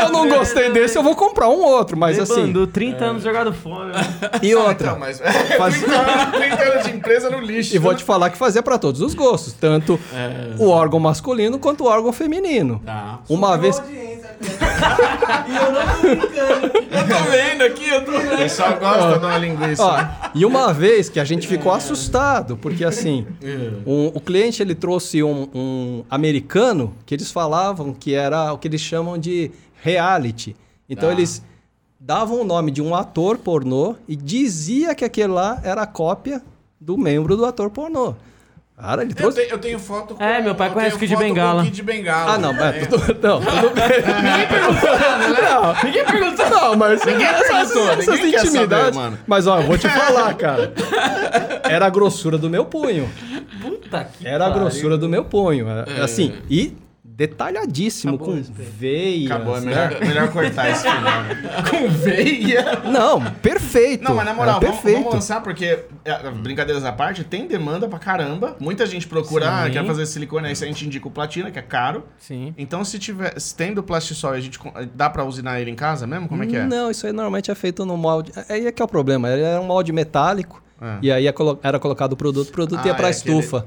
eu 0.00 0.08
não 0.10 0.28
gostei 0.28 0.70
desse, 0.72 0.98
eu 0.98 1.04
vou 1.04 1.14
comprar 1.14 1.48
um 1.48 1.60
outro, 1.60 1.96
mas 1.96 2.18
assim, 2.18 2.34
Debandou 2.40 2.66
30 2.66 3.04
anos 3.04 3.22
jogado 3.22 3.52
fora. 3.52 3.92
e 4.42 4.54
outra, 4.56 4.88
Então, 4.88 4.98
mas... 4.98 5.20
faz- 5.56 5.78
30 5.80 5.94
anos, 5.96 6.36
30 6.36 6.62
anos 6.64 6.84
de 6.84 6.90
empresa 6.90 7.27
no 7.30 7.40
lixo. 7.40 7.74
E 7.74 7.78
vou 7.78 7.94
te 7.94 8.02
falar 8.04 8.30
que 8.30 8.36
fazia 8.38 8.62
pra 8.62 8.78
todos 8.78 9.00
os 9.00 9.14
gostos, 9.14 9.52
tanto 9.52 9.98
o 10.58 10.68
órgão 10.68 10.98
masculino 11.00 11.58
quanto 11.58 11.84
o 11.84 11.86
órgão 11.86 12.12
feminino. 12.12 12.80
Tá. 12.84 13.20
Uma 13.28 13.56
vez, 13.56 13.78
Audiência, 13.78 14.36
e 15.48 15.56
eu 15.56 15.72
não 15.72 15.86
tô 15.86 16.00
brincando. 16.02 16.66
Eu 16.88 17.08
tô 17.08 17.30
vendo 17.30 17.62
aqui, 17.62 17.88
eu 17.88 18.04
tô 18.04 18.12
O 18.16 18.36
pessoal 18.36 18.78
gosta 18.78 19.18
de 19.18 19.24
uma 19.24 19.38
linguiça. 19.38 19.82
Ó, 19.84 20.30
e 20.34 20.44
uma 20.44 20.72
vez 20.72 21.08
que 21.08 21.18
a 21.20 21.24
gente 21.24 21.46
ficou 21.46 21.72
assustado, 21.72 22.56
porque 22.56 22.84
assim, 22.84 23.26
É. 23.42 23.70
um- 23.86 24.08
o 24.14 24.20
cliente 24.20 24.62
ele 24.62 24.74
trouxe 24.74 25.22
um, 25.22 25.48
um 25.54 26.04
americano 26.10 26.94
que 27.06 27.14
eles 27.14 27.30
falavam 27.30 27.92
que 27.92 28.14
era 28.14 28.52
o 28.52 28.58
que 28.58 28.68
eles 28.68 28.80
chamam 28.80 29.18
de 29.18 29.50
reality. 29.82 30.54
Então 30.88 31.08
Ah. 31.08 31.12
eles 31.12 31.42
davam 32.00 32.40
o 32.40 32.44
nome 32.44 32.70
de 32.70 32.80
um 32.80 32.94
ator 32.94 33.38
pornô 33.38 33.96
e 34.06 34.14
dizia 34.14 34.94
que 34.94 35.04
aquele 35.04 35.32
lá 35.32 35.60
era 35.64 35.82
a 35.82 35.86
cópia 35.86 36.40
do 36.80 36.96
membro 36.96 37.36
do 37.36 37.44
ator 37.44 37.70
pornô. 37.70 38.14
Cara, 38.80 39.02
ele 39.02 39.10
Eu, 39.10 39.16
trouxe. 39.16 39.40
tenho, 39.40 39.50
eu 39.50 39.58
tenho 39.58 39.78
foto 39.80 40.14
com 40.14 40.22
É, 40.22 40.40
meu 40.40 40.54
pai 40.54 40.68
eu 40.68 40.72
conhece 40.72 40.96
tenho 40.96 41.10
Kid 41.10 41.18
Bengala. 41.18 41.62
o 41.62 41.64
Kid 41.64 41.82
Bengala. 41.82 42.34
Ah, 42.34 42.38
não, 42.38 42.52
mas 42.52 42.76
É. 42.76 42.86
tudo, 42.86 43.06
não, 43.20 43.40
tudo 43.40 43.70
bem. 43.74 43.88
Ninguém 44.22 44.46
perguntou 44.46 44.90
nada, 44.90 45.28
né? 45.28 45.40
Não, 45.42 45.84
ninguém 45.84 46.04
perguntou. 46.04 46.48
Não, 46.50 46.76
mas 46.76 47.04
Ninguém 47.04 47.26
essas, 47.26 47.48
perguntou, 47.48 47.90
essas 47.90 48.06
ninguém 48.14 48.30
quer 48.30 48.44
intimidades. 48.46 48.84
saber, 48.84 48.96
mano. 48.96 49.18
Mas 49.26 49.46
ó, 49.48 49.58
eu 49.60 49.66
vou 49.66 49.76
te 49.76 49.88
falar, 49.88 50.32
cara. 50.34 50.72
Era 51.64 51.86
a 51.86 51.90
grossura 51.90 52.38
do 52.38 52.48
meu 52.48 52.64
punho. 52.66 53.10
Puta 53.60 54.04
que 54.04 54.24
Era 54.26 54.46
a 54.46 54.48
pariu. 54.48 54.62
grossura 54.62 54.96
do 54.96 55.08
meu 55.08 55.24
punho. 55.24 55.66
é, 55.68 56.00
Assim, 56.00 56.34
e 56.48 56.76
detalhadíssimo, 57.18 58.14
Acabou 58.14 58.34
com 58.36 58.42
veias. 58.78 59.30
Acabou, 59.30 59.56
é 59.56 59.60
né? 59.60 59.66
melhor, 59.66 60.00
melhor 60.06 60.32
cortar 60.32 60.70
esse 60.70 60.82
final. 60.82 61.22
Com 61.68 61.88
veia. 61.88 62.80
Não, 62.84 63.20
perfeito. 63.42 64.04
Não, 64.04 64.14
mas 64.14 64.24
na 64.24 64.32
moral, 64.32 64.60
vamos, 64.60 64.76
perfeito. 64.76 64.98
vamos 64.98 65.14
lançar, 65.14 65.42
porque, 65.42 65.80
é, 66.04 66.30
brincadeiras 66.30 66.84
à 66.84 66.92
parte, 66.92 67.24
tem 67.24 67.48
demanda 67.48 67.88
pra 67.88 67.98
caramba. 67.98 68.56
Muita 68.60 68.86
gente 68.86 69.08
procura, 69.08 69.64
ah, 69.64 69.68
quer 69.68 69.84
fazer 69.84 70.06
silicone, 70.06 70.46
aí 70.46 70.52
a 70.52 70.54
gente 70.54 70.86
indica 70.86 71.08
o 71.08 71.10
platina, 71.10 71.50
que 71.50 71.58
é 71.58 71.62
caro. 71.62 72.04
Sim. 72.18 72.54
Então, 72.56 72.84
se 72.84 72.98
tiver, 73.00 73.38
se 73.40 73.52
tem 73.54 73.74
do 73.74 73.82
Plastisol 73.82 74.34
e 74.34 74.38
a 74.38 74.40
gente 74.40 74.58
dá 74.94 75.10
pra 75.10 75.24
usinar 75.24 75.60
ele 75.60 75.72
em 75.72 75.74
casa 75.76 76.06
mesmo? 76.06 76.28
Como 76.28 76.44
é 76.44 76.46
que 76.46 76.56
é? 76.56 76.64
Não, 76.64 76.88
isso 76.88 77.04
aí 77.04 77.12
normalmente 77.12 77.50
é 77.50 77.54
feito 77.56 77.84
no 77.84 77.96
molde. 77.96 78.32
Aí 78.48 78.66
é 78.66 78.70
que 78.72 78.80
é 78.80 78.84
o 78.84 78.88
problema. 78.88 79.28
Ele 79.28 79.42
era 79.42 79.60
um 79.60 79.64
molde 79.64 79.92
metálico. 79.92 80.62
Ah. 80.80 80.98
E 81.02 81.10
aí 81.10 81.26
é 81.26 81.34
era 81.64 81.80
colocado 81.80 82.12
o 82.12 82.16
produto, 82.16 82.50
o 82.50 82.52
produto 82.52 82.80
Ah, 82.84 82.86
ia 82.86 82.94
pra 82.94 83.08
é 83.08 83.10
aquele- 83.10 83.36
estufa. 83.38 83.66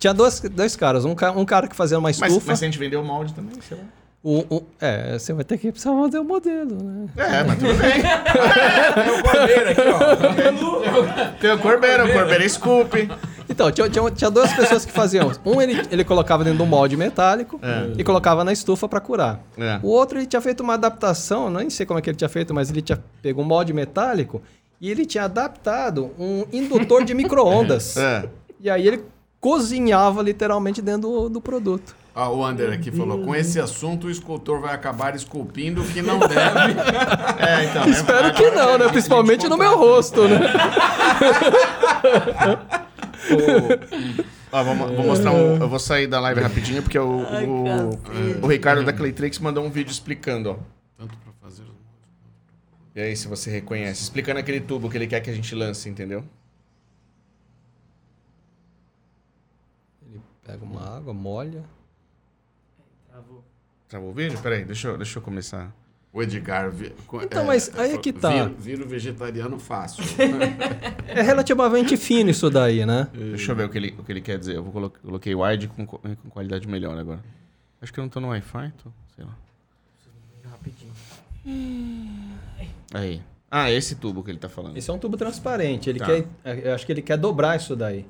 Tinha 0.00 0.12
dois, 0.12 0.40
dois 0.40 0.74
caras. 0.74 1.04
Um, 1.04 1.14
um 1.36 1.44
cara 1.44 1.68
que 1.68 1.76
fazia 1.76 1.96
uma 1.98 2.08
Mas, 2.08 2.16
estufa. 2.20 2.46
mas 2.48 2.58
se 2.58 2.64
a 2.64 2.68
gente 2.68 2.78
vender 2.78 2.96
o 2.96 3.04
molde 3.04 3.32
também, 3.34 3.52
sei 3.68 3.76
lá. 3.76 3.84
um- 4.24 4.44
um- 4.50 4.62
é, 4.80 5.18
você 5.18 5.32
vai 5.32 5.44
ter 5.44 5.56
que 5.58 5.70
precisar 5.70 5.94
fazer 5.94 6.18
o 6.18 6.24
modelo, 6.24 6.74
né? 6.82 7.06
É, 7.16 7.44
mas 7.44 7.58
tudo 7.58 7.74
bem. 7.74 8.02
Tem 8.94 9.10
o 9.18 9.22
Cordeiro 9.22 9.70
aqui, 9.70 9.80
ó. 9.88 11.38
Tem 11.40 11.52
o 11.52 11.58
Corbeira, 11.58 12.04
o 12.06 12.12
Corbeira 12.12 12.48
Scoop. 12.48 13.10
Então, 13.48 13.70
tinha, 13.72 13.88
tinha, 13.90 14.10
tinha 14.10 14.30
duas 14.30 14.52
pessoas 14.52 14.84
que 14.84 14.92
faziam. 14.92 15.30
Um 15.44 15.60
ele, 15.60 15.82
ele 15.90 16.04
colocava 16.04 16.44
dentro 16.44 16.58
de 16.58 16.62
um 16.64 16.66
molde 16.66 16.96
metálico 16.96 17.58
É. 17.62 17.92
e 17.98 18.04
colocava 18.04 18.44
na 18.44 18.52
estufa 18.52 18.88
pra 18.88 19.00
curar. 19.00 19.40
É. 19.58 19.80
O 19.82 19.88
outro 19.88 20.18
ele 20.18 20.26
tinha 20.26 20.40
feito 20.40 20.62
uma 20.62 20.74
adaptação, 20.74 21.50
nem 21.50 21.68
sei 21.68 21.84
como 21.84 21.98
é 21.98 22.02
que 22.02 22.08
ele 22.10 22.16
tinha 22.16 22.28
feito, 22.28 22.54
mas 22.54 22.70
ele 22.70 22.80
tinha 22.82 23.02
pegou 23.22 23.44
um 23.44 23.46
molde 23.48 23.72
metálico 23.72 24.40
e 24.80 24.90
ele 24.90 25.04
tinha 25.04 25.24
adaptado 25.24 26.10
um 26.18 26.44
indutor 26.52 27.04
de 27.04 27.12
micro-ondas. 27.14 27.96
É. 27.96 28.24
E 28.60 28.70
aí 28.70 28.86
ele 28.86 29.02
cozinhava 29.40 30.22
literalmente 30.22 30.82
dentro 30.82 31.02
do, 31.02 31.28
do 31.28 31.40
produto. 31.40 31.96
Ó, 32.14 32.36
o 32.36 32.44
Ander 32.44 32.72
aqui 32.72 32.90
falou: 32.90 33.22
com 33.24 33.34
esse 33.34 33.58
assunto 33.60 34.08
o 34.08 34.10
escultor 34.10 34.60
vai 34.60 34.74
acabar 34.74 35.14
esculpindo 35.14 35.82
o 35.82 35.86
que 35.86 36.02
não 36.02 36.18
deve. 36.18 36.40
É, 37.40 37.64
então. 37.64 37.88
Espero 37.88 38.34
que 38.34 38.50
não, 38.50 38.76
né? 38.76 38.88
Principalmente 38.88 39.48
no 39.48 39.56
meu 39.56 39.78
rosto, 39.78 40.28
né? 40.28 40.40
Ó, 44.52 44.64
vou, 44.64 44.74
vou 44.74 45.06
mostrar 45.06 45.32
um. 45.32 45.56
Eu 45.56 45.68
vou 45.68 45.78
sair 45.78 46.06
da 46.06 46.20
live 46.20 46.40
rapidinho, 46.40 46.82
porque 46.82 46.98
o, 46.98 47.24
Ai, 47.30 47.46
o, 47.46 48.44
o 48.44 48.46
Ricardo 48.46 48.84
da 48.84 48.92
Claytrix 48.92 49.38
mandou 49.38 49.64
um 49.64 49.70
vídeo 49.70 49.90
explicando, 49.90 50.50
ó. 50.50 50.56
Tanto 50.98 51.16
pra 51.16 51.32
fazer 51.40 51.62
E 52.94 53.00
aí, 53.00 53.16
se 53.16 53.26
você 53.26 53.50
reconhece, 53.50 54.02
explicando 54.02 54.38
aquele 54.38 54.60
tubo 54.60 54.90
que 54.90 54.98
ele 54.98 55.06
quer 55.06 55.20
que 55.20 55.30
a 55.30 55.34
gente 55.34 55.54
lance, 55.54 55.88
entendeu? 55.88 56.24
Pega 60.50 60.64
uma 60.64 60.96
água, 60.96 61.12
molha. 61.14 61.62
Travou. 63.08 63.44
Travou 63.88 64.10
o 64.10 64.12
vídeo? 64.14 64.38
Peraí, 64.40 64.64
deixa 64.64 64.88
eu, 64.88 64.96
deixa 64.96 65.18
eu 65.18 65.22
começar. 65.22 65.72
O 66.12 66.20
Edgar. 66.20 66.72
Então, 67.22 67.44
mas 67.44 67.70
aí 67.78 67.92
é 67.92 67.98
que 67.98 68.12
tá. 68.12 68.46
Vira, 68.58 68.84
vegetariano 68.84 69.58
fácil. 69.60 70.02
É 71.06 71.22
relativamente 71.22 71.96
fino 71.96 72.30
isso 72.30 72.48
daí, 72.50 72.84
né? 72.86 73.08
Deixa 73.12 73.50
eu 73.52 73.56
ver 73.56 73.64
o 73.64 73.68
que 73.68 73.78
ele, 73.78 73.94
o 73.98 74.02
que 74.04 74.12
ele 74.12 74.20
quer 74.20 74.38
dizer. 74.38 74.56
Eu 74.56 74.62
vou 74.62 74.72
colo 74.72 74.90
coloquei 74.90 75.34
wide 75.34 75.66
com, 75.68 75.84
co- 75.86 75.98
com 75.98 76.30
qualidade 76.30 76.66
melhor 76.68 76.96
agora. 76.98 77.20
Acho 77.82 77.92
que 77.92 77.98
eu 77.98 78.02
não 78.02 78.08
tô 78.08 78.20
no 78.20 78.28
Wi-Fi, 78.28 78.72
tô, 78.82 78.90
sei 79.16 79.24
lá. 79.24 79.36
Rapidinho. 80.50 80.92
Aí. 82.94 83.20
Ah, 83.52 83.68
esse 83.68 83.96
tubo 83.96 84.22
que 84.22 84.30
ele 84.30 84.38
tá 84.38 84.48
falando. 84.48 84.76
Esse 84.76 84.88
é 84.88 84.92
um 84.92 84.98
tubo 84.98 85.16
transparente. 85.16 85.90
Ele 85.90 85.98
Tá. 85.98 86.06
quer, 86.06 86.24
eu 86.64 86.72
acho 86.72 86.86
que 86.86 86.92
ele 86.92 87.02
quer 87.02 87.16
dobrar 87.16 87.56
isso 87.56 87.74
daí. 87.74 88.06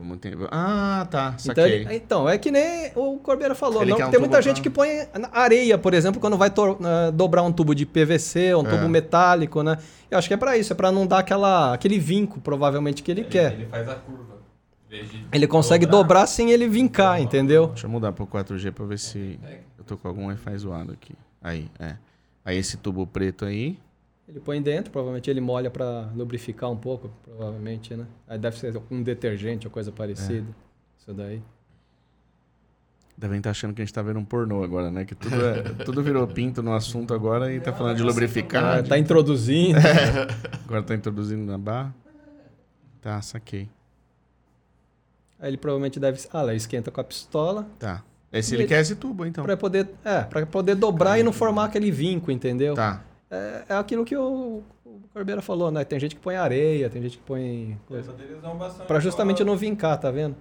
Ah, 0.50 1.06
tá. 1.10 1.28
Então, 1.40 1.54
Saquei. 1.54 1.72
ele- 1.80 1.94
então, 1.94 2.28
é 2.28 2.36
que 2.36 2.50
nem 2.50 2.92
o 2.94 3.16
Corbeira 3.18 3.54
falou. 3.54 3.80
Ele 3.80 3.92
não- 3.92 3.96
um 3.96 4.10
tem 4.10 4.20
muita 4.20 4.36
tubo 4.36 4.42
gente 4.42 4.56
pra- 4.56 4.62
que 4.64 4.68
põe 4.70 4.88
areia, 5.32 5.78
por 5.78 5.94
exemplo, 5.94 6.20
quando 6.20 6.36
vai 6.36 6.50
tor- 6.50 6.76
ah, 6.84 7.10
dobrar 7.10 7.42
um 7.42 7.50
tubo 7.50 7.74
de 7.74 7.86
PVC, 7.86 8.54
um 8.54 8.66
É. 8.66 8.70
tubo 8.70 8.86
metálico, 8.86 9.62
né? 9.62 9.78
Eu 10.10 10.18
acho 10.18 10.28
que 10.28 10.34
é 10.34 10.36
pra 10.36 10.58
isso, 10.58 10.74
é 10.74 10.76
pra 10.76 10.92
não 10.92 11.06
dar 11.06 11.20
aquela, 11.20 11.72
aquele 11.72 11.98
vinco, 11.98 12.38
provavelmente, 12.40 13.02
que 13.02 13.10
ele, 13.10 13.24
quer. 13.24 13.54
Ele 13.54 13.66
faz 13.66 13.88
a 13.88 13.94
curva. 13.94 14.40
Ele 15.32 15.46
consegue 15.46 15.86
dobrar 15.86 16.26
sem 16.26 16.50
ele 16.50 16.68
vincar, 16.68 17.18
entendeu? 17.20 17.68
Deixa 17.68 17.86
eu 17.86 17.90
mudar 17.90 18.12
pro 18.12 18.26
4G 18.26 18.70
pra 18.72 18.84
ver 18.84 18.98
se 18.98 19.38
eu 19.78 19.84
tô 19.84 19.96
com 19.96 20.06
algum 20.08 20.26
Wi-Fi 20.26 20.58
zoado 20.58 20.92
aqui. 20.92 21.14
Aí, 21.40 21.68
é. 21.78 21.94
Aí 22.44 22.58
esse 22.58 22.76
tubo 22.76 23.06
preto 23.06 23.44
aí. 23.46 23.78
Ele 24.30 24.38
põe 24.38 24.62
dentro, 24.62 24.92
provavelmente 24.92 25.28
ele 25.28 25.40
molha 25.40 25.68
pra 25.68 26.08
lubrificar 26.14 26.70
um 26.70 26.76
pouco, 26.76 27.10
provavelmente, 27.24 27.96
né? 27.96 28.06
Aí 28.28 28.38
deve 28.38 28.56
ser 28.60 28.80
um 28.88 29.02
detergente 29.02 29.66
ou 29.66 29.72
coisa 29.72 29.90
parecida. 29.90 30.46
Isso 30.96 31.12
daí. 31.12 31.42
Devem 33.18 33.38
estar 33.38 33.50
achando 33.50 33.74
que 33.74 33.82
a 33.82 33.84
gente 33.84 33.92
tá 33.92 34.00
vendo 34.02 34.20
um 34.20 34.24
pornô 34.24 34.62
agora, 34.62 34.88
né? 34.88 35.04
Que 35.04 35.16
tudo, 35.16 35.34
é- 35.34 35.62
tudo 35.84 36.00
virou 36.00 36.24
pinto 36.28 36.62
no 36.62 36.72
assunto 36.72 37.12
agora 37.12 37.52
e 37.52 37.58
tá 37.60 37.72
falando 37.72 37.96
de 37.96 38.04
lubrificar. 38.04 38.78
Ah, 38.78 38.82
tá 38.84 38.96
introduzindo. 38.96 39.78
Agora 40.64 40.82
tá 40.84 40.94
introduzindo 40.94 41.44
na 41.44 41.58
barra. 41.58 41.92
Tá, 43.02 43.20
saquei. 43.20 43.68
Aí 45.40 45.50
ele 45.50 45.56
provavelmente 45.56 45.98
deve. 45.98 46.20
Ah, 46.32 46.42
lá, 46.42 46.54
esquenta 46.54 46.92
com 46.92 47.00
a 47.00 47.04
pistola. 47.04 47.66
Tá. 47.80 48.04
Esse 48.32 48.54
ele 48.54 48.62
ele- 48.62 48.68
quer 48.68 48.80
esse 48.80 48.94
tubo, 48.94 49.26
então. 49.26 49.42
Pra 49.44 49.56
poder, 49.56 49.88
é, 50.04 50.20
pra 50.22 50.46
poder 50.46 50.76
dobrar 50.76 51.18
e 51.18 51.24
não 51.24 51.32
formar 51.32 51.64
aquele 51.64 51.90
vinco, 51.90 52.30
entendeu? 52.30 52.74
Tá. 52.76 53.02
É, 53.30 53.62
é 53.68 53.74
aquilo 53.76 54.04
que 54.04 54.16
o, 54.16 54.62
o 54.84 55.00
Corbeira 55.12 55.40
falou, 55.40 55.70
né? 55.70 55.84
Tem 55.84 56.00
gente 56.00 56.16
que 56.16 56.20
põe 56.20 56.34
areia, 56.36 56.90
tem 56.90 57.00
gente 57.00 57.16
que 57.18 57.22
põe. 57.24 57.78
Coisa. 57.86 58.12
Pra 58.86 58.98
justamente 58.98 59.44
não 59.44 59.56
vincar, 59.56 59.96
tá 59.98 60.10
vendo? 60.10 60.34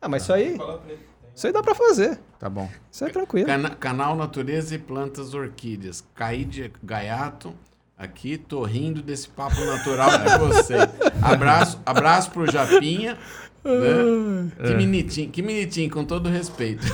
Ah, 0.00 0.08
mas 0.08 0.22
isso 0.22 0.32
aí. 0.32 0.56
Tem 0.58 0.96
Isso 1.34 1.46
aí 1.46 1.52
dá 1.52 1.62
pra 1.62 1.74
fazer. 1.74 2.18
Tá 2.38 2.48
bom. 2.48 2.68
Isso 2.90 3.04
é 3.04 3.10
tranquilo. 3.10 3.46
Cana- 3.46 3.70
canal 3.70 4.16
Natureza 4.16 4.74
e 4.74 4.78
Plantas 4.78 5.34
Orquídeas. 5.34 6.02
Caíde 6.14 6.72
Gaiato. 6.82 7.52
Aqui, 7.98 8.38
tô 8.38 8.62
rindo 8.64 9.02
desse 9.02 9.28
papo 9.28 9.62
natural 9.62 10.08
com 10.38 10.46
você. 10.46 10.76
Abraço, 11.20 11.78
abraço 11.84 12.30
pro 12.30 12.50
Japinha. 12.50 13.18
Né? 13.62 14.50
Que 14.66 14.72
bonitinho, 14.72 15.30
que 15.30 15.42
bonitinho, 15.42 15.90
com 15.90 16.02
todo 16.02 16.30
respeito. 16.30 16.82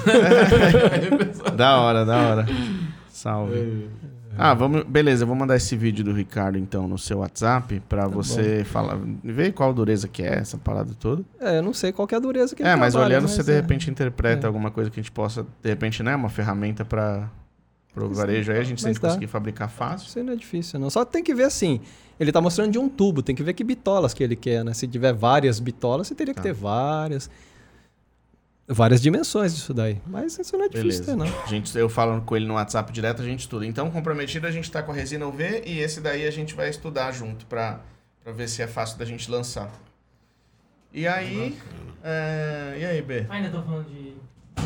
Da 1.57 1.79
hora, 1.81 2.05
da 2.05 2.17
hora. 2.29 2.47
Salve. 3.09 3.89
Ah, 4.39 4.55
vamos. 4.55 4.83
Beleza, 4.85 5.23
eu 5.25 5.27
vou 5.27 5.37
mandar 5.37 5.57
esse 5.57 5.77
vídeo 5.77 6.05
do 6.05 6.13
Ricardo 6.13 6.59
então 6.59 6.87
no 6.87 6.99
seu 6.99 7.19
WhatsApp 7.19 7.81
pra 7.89 8.07
você 8.07 8.65
falar. 8.65 8.99
Ver 9.25 9.53
qual 9.53 9.73
dureza 9.73 10.07
que 10.09 10.23
é 10.23 10.39
essa 10.39 10.57
parada 10.59 10.93
toda. 10.99 11.23
É, 11.41 11.59
eu 11.59 11.63
não 11.63 11.73
sei 11.73 11.93
qual 11.93 12.07
que 12.07 12.15
é 12.15 12.19
a 12.19 12.21
dureza 12.21 12.55
que 12.55 12.63
ele 12.63 12.69
É, 12.69 12.77
mas 12.77 12.95
olhando, 12.95 13.29
você 13.29 13.43
de 13.43 13.53
é. 13.53 13.55
repente 13.57 13.91
interpreta 13.91 14.47
É. 14.47 14.49
alguma 14.49 14.71
coisa 14.71 14.91
que 14.91 15.01
a 15.01 15.03
gente 15.03 15.13
possa, 15.13 15.47
de 15.63 15.69
repente, 15.69 16.03
né, 16.03 16.15
uma 16.15 16.29
ferramenta 16.29 16.85
para 16.85 17.29
o 17.97 18.09
Mas 18.09 18.17
varejo 18.19 18.53
aí, 18.53 18.59
a 18.59 18.63
gente, 18.63 18.83
mas 18.83 18.93
gente 18.95 19.01
dá. 19.03 19.09
conseguir 19.09 19.27
fabricar 19.27 19.71
fácil. 19.71 20.07
Isso 20.09 20.23
não 20.23 20.33
é 20.33 20.37
difícil, 20.37 20.79
não. 20.79 20.91
Só 20.91 21.05
tem 21.05 21.23
que 21.23 21.35
ver 21.35 21.45
assim. 21.45 21.81
Ele 22.21 22.31
tá 22.33 22.41
mostrando 22.41 22.71
de 22.73 22.79
um 22.79 22.89
tubo, 22.89 23.23
tem 23.23 23.35
que 23.35 23.43
ver 23.43 23.53
que 23.55 23.65
bitolas 23.65 24.13
que 24.15 24.23
ele 24.23 24.37
quer, 24.37 24.65
né? 24.65 24.73
Se 24.75 24.87
tiver 24.87 25.13
várias 25.13 25.59
bitolas, 25.61 26.07
você 26.07 26.15
teria 26.15 26.33
que 26.35 26.41
Tá. 26.41 26.43
ter 26.45 26.53
várias. 26.55 27.31
Várias 28.69 29.01
dimensões 29.01 29.55
disso 29.55 29.73
daí. 29.73 30.01
Mas 30.07 30.39
isso 30.39 30.57
não 30.57 30.65
é 30.65 30.69
difícil 30.69 31.05
Beleza. 31.05 31.05
ter, 31.05 31.17
não. 31.17 31.43
A 31.45 31.47
gente, 31.47 31.79
eu 31.79 31.89
falo 31.89 32.21
com 32.23 32.37
ele 32.37 32.47
no 32.47 32.55
WhatsApp 32.55 32.93
direto, 32.93 33.23
a 33.23 33.25
gente 33.25 33.41
estuda. 33.41 33.65
Então, 33.65 33.91
comprometido, 33.91 34.47
a 34.47 34.51
gente 34.51 34.69
tá 34.71 34.83
com 34.83 34.91
a 34.91 34.95
resina 34.95 35.25
UV 35.27 35.63
e 35.65 35.79
esse 35.79 36.01
daí 36.01 36.27
a 36.27 36.31
gente 36.33 36.55
vai 36.55 36.69
estudar 36.69 37.13
junto 37.13 37.47
pra, 37.47 37.81
pra 38.25 38.33
ver 38.33 38.49
se 38.49 38.63
é 38.63 38.67
fácil 38.67 38.99
da 38.99 39.05
gente 39.05 39.31
lançar. 39.31 39.71
E 40.93 41.07
aí. 41.07 41.57
é, 42.03 42.77
E 42.81 42.85
aí, 42.85 43.03
B? 43.03 43.27
Ainda 43.29 43.51
tô 43.51 43.63
falando 43.63 43.87
de. 43.89 44.15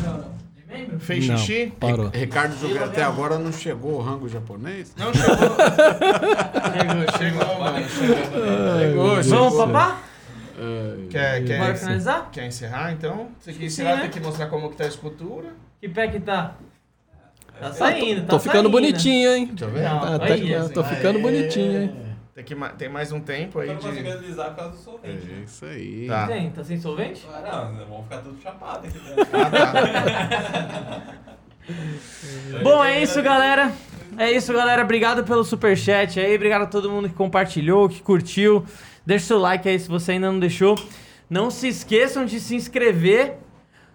Não? 0.03 0.41
Fez 0.99 1.27
Não. 1.27 1.37
xixi? 1.37 1.73
Parou. 1.79 2.09
Ricardo 2.13 2.57
Júlio, 2.57 2.81
até 2.83 3.03
agora 3.03 3.37
não 3.37 3.51
chegou 3.51 3.95
o 3.95 4.01
rango 4.01 4.29
japonês? 4.29 4.93
Não 4.97 5.13
chegou. 5.13 5.35
chegou, 7.17 7.17
chegou, 7.17 7.59
mano. 7.59 7.89
Chegou. 7.89 9.23
Chegou, 9.23 9.23
Vamos, 9.23 9.57
papá? 9.57 10.01
Quer, 11.09 11.43
quer, 11.45 11.59
Bora 11.59 11.75
finalizar? 11.75 12.29
quer 12.31 12.45
encerrar 12.45 12.91
então? 12.93 13.29
Você 13.39 13.51
quer 13.51 13.59
Sim, 13.59 13.65
encerrar, 13.65 13.95
né? 13.95 14.01
tem 14.03 14.09
que 14.11 14.19
mostrar 14.19 14.47
como 14.47 14.69
que 14.69 14.77
tá 14.77 14.83
a 14.83 14.87
escultura. 14.87 15.49
Que 15.79 15.89
pé 15.89 16.07
que 16.07 16.19
tá? 16.19 16.55
Tá 17.59 17.71
saindo, 17.73 18.21
tá 18.21 18.27
Tô 18.27 18.39
ficando 18.39 18.55
saindo. 18.63 18.69
bonitinho, 18.71 19.33
hein? 19.33 19.45
Deixa 19.47 19.65
eu 19.65 19.71
ver. 19.71 19.83
Não, 19.83 20.03
Ah, 20.03 20.15
até 20.15 20.37
que- 20.37 20.55
olha, 20.55 20.69
tô 20.69 20.83
ficando 20.83 21.17
Aê. 21.17 21.21
bonitinho, 21.21 21.81
hein? 21.83 21.95
Tem, 22.33 22.43
que, 22.45 22.55
tem 22.77 22.89
mais 22.89 23.11
um 23.11 23.19
tempo 23.19 23.59
aí 23.59 23.67
Eu 23.67 23.73
não 23.75 23.81
consigo 23.81 24.03
de... 24.03 24.11
deslizar 24.17 24.47
por 24.51 24.55
causa 24.55 24.71
do 24.71 24.77
solvente. 24.77 25.31
É 25.31 25.43
isso 25.43 25.65
aí. 25.65 26.07
Tá. 26.07 26.27
Tem, 26.27 26.49
tá 26.51 26.63
sem 26.63 26.79
solvente? 26.79 27.27
Ah, 27.31 27.69
não, 27.77 27.85
vamos 27.85 28.03
ficar 28.05 28.17
tudo 28.19 28.41
chapado 28.41 28.87
aqui 28.87 28.97
dentro. 28.99 29.25
Bom, 32.63 32.83
é 32.83 33.01
isso, 33.01 33.21
galera. 33.21 33.71
É 34.17 34.31
isso, 34.31 34.51
galera. 34.53 34.83
Obrigado 34.83 35.23
pelo 35.23 35.43
superchat 35.43 36.19
aí. 36.19 36.35
Obrigado 36.35 36.63
a 36.63 36.67
todo 36.67 36.89
mundo 36.89 37.09
que 37.09 37.15
compartilhou, 37.15 37.87
que 37.89 38.01
curtiu. 38.01 38.65
Deixa 39.05 39.25
o 39.25 39.27
seu 39.27 39.39
like 39.39 39.67
aí 39.67 39.79
se 39.79 39.87
você 39.89 40.13
ainda 40.13 40.31
não 40.31 40.39
deixou. 40.39 40.75
Não 41.29 41.49
se 41.49 41.67
esqueçam 41.67 42.25
de 42.25 42.39
se 42.39 42.55
inscrever. 42.55 43.35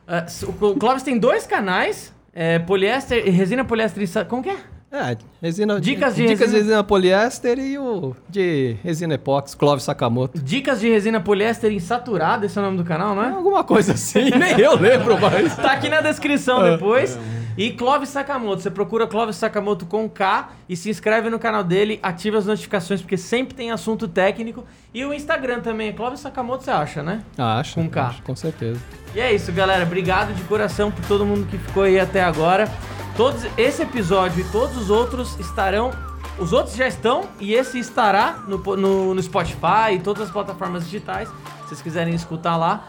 Ah, 0.07 0.25
o 0.49 0.75
Clóvis 0.77 1.03
tem 1.03 1.19
dois 1.19 1.47
canais. 1.47 2.13
É, 2.33 2.59
poliéster, 2.59 3.25
resina 3.33 3.65
poliéster 3.65 4.03
e... 4.03 4.25
Como 4.27 4.43
que 4.43 4.51
é? 4.51 4.57
É, 4.93 5.17
resina, 5.43 5.81
Dicas 5.81 6.15
de 6.15 6.23
dicas 6.23 6.39
resina- 6.41 6.53
de 6.53 6.57
resina 6.65 6.85
poliéster 6.85 7.59
e 7.59 7.77
o 7.79 8.15
de 8.29 8.77
resina 8.85 9.15
epóxi, 9.15 9.57
Clóvis 9.57 9.85
Sakamoto. 9.85 10.39
Dicas 10.41 10.81
de 10.81 10.89
resina 10.89 11.21
poliéster 11.21 11.73
insaturada, 11.73 12.47
esse 12.47 12.57
é 12.57 12.61
o 12.61 12.65
nome 12.65 12.77
do 12.77 12.85
canal, 12.85 13.15
não 13.15 13.23
é? 13.25 13.31
Alguma 13.31 13.65
coisa 13.65 13.93
assim, 13.95 14.31
nem 14.39 14.59
eu 14.61 14.77
lembro 14.79 15.21
mais. 15.21 15.57
Tá 15.57 15.73
aqui 15.73 15.89
na 15.89 16.01
descrição 16.01 16.63
depois. 16.63 17.19
E 17.57 17.71
Clóvis 17.71 18.11
Sakamoto, 18.11 18.61
você 18.61 18.71
procura 18.71 19.07
Clóvis 19.07 19.37
Sakamoto 19.37 19.87
com 19.87 20.07
K 20.11 20.51
e 20.69 20.77
se 20.77 20.91
inscreve 20.91 21.31
no 21.31 21.39
canal 21.39 21.65
dele, 21.65 21.99
ativa 22.03 22.37
as 22.37 22.45
notificações 22.45 23.01
porque 23.01 23.17
sempre 23.17 23.55
tem 23.55 23.71
assunto 23.71 24.07
técnico. 24.07 24.63
E 24.93 25.05
o 25.07 25.15
Instagram 25.15 25.61
também, 25.61 25.91
Clóvis 25.93 26.21
Sakamoto 26.21 26.65
você 26.65 26.71
acha, 26.71 27.03
né? 27.03 27.23
Acho. 27.39 27.77
Com 27.77 27.89
K. 27.89 28.07
acho, 28.09 28.23
com 28.23 28.37
certeza. 28.37 28.79
E 29.15 29.21
é 29.21 29.33
isso, 29.35 29.51
galera. 29.53 29.85
Obrigado 29.85 30.35
de 30.35 30.43
coração 30.45 30.91
por 30.91 31.03
todo 31.07 31.25
mundo 31.25 31.47
que 31.47 31.57
ficou 31.57 31.85
aí 31.85 31.99
até 31.99 32.23
agora. 32.23 32.71
Todos 33.17 33.47
esse 33.57 33.83
episódio 33.83 34.43
e 34.43 34.45
todos 34.51 34.77
os 34.77 34.91
outros 34.91 35.39
estarão. 35.41 35.91
Os 36.39 36.53
outros 36.53 36.77
já 36.77 36.87
estão 36.87 37.25
e 37.41 37.55
esse 37.55 37.79
estará 37.79 38.45
no, 38.47 38.59
no, 38.77 39.15
no 39.15 39.23
Spotify 39.23 39.95
e 39.95 39.99
todas 39.99 40.25
as 40.25 40.31
plataformas 40.31 40.85
digitais. 40.85 41.27
Se 41.63 41.69
vocês 41.69 41.81
quiserem 41.81 42.15
escutar 42.15 42.59
lá. 42.59 42.87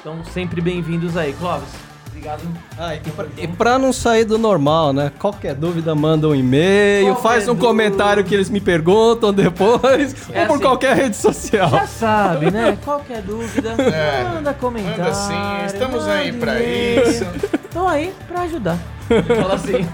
Então, 0.00 0.24
sempre 0.24 0.62
bem-vindos 0.62 1.14
aí, 1.14 1.34
Clóvis. 1.34 1.91
Obrigado. 2.22 2.42
Ah, 2.78 2.94
e, 2.94 3.00
pra, 3.00 3.26
pra 3.58 3.78
não 3.78 3.92
sair 3.92 4.24
do 4.24 4.38
normal, 4.38 4.92
né? 4.92 5.10
Qualquer 5.18 5.54
dúvida, 5.56 5.92
manda 5.92 6.28
um 6.28 6.34
e-mail, 6.34 7.06
Qualquer 7.14 7.22
faz 7.22 7.42
um 7.44 7.46
dúvida. 7.48 7.66
comentário 7.66 8.22
que 8.24 8.32
eles 8.32 8.48
me 8.48 8.60
perguntam 8.60 9.32
depois, 9.34 10.14
É 10.32 10.42
ou 10.42 10.46
por 10.46 10.52
assim. 10.54 10.62
qualquer 10.62 10.96
rede 10.96 11.16
social. 11.16 11.68
Já 11.68 11.86
sabe, 11.88 12.50
né? 12.52 12.78
Qualquer 12.84 13.22
dúvida, 13.22 13.70
É, 13.70 14.22
manda 14.34 14.54
comentário. 14.54 14.98
Manda 15.02 15.14
sim, 15.14 15.66
estamos 15.66 16.02
manda 16.02 16.12
aí 16.12 16.32
pra 16.32 16.60
e-mail. 16.60 17.08
isso. 17.08 17.26
Tô 17.72 17.88
aí 17.88 18.12
pra 18.28 18.42
ajudar. 18.42 18.78
Fala 19.10 19.54
assim. 19.54 19.86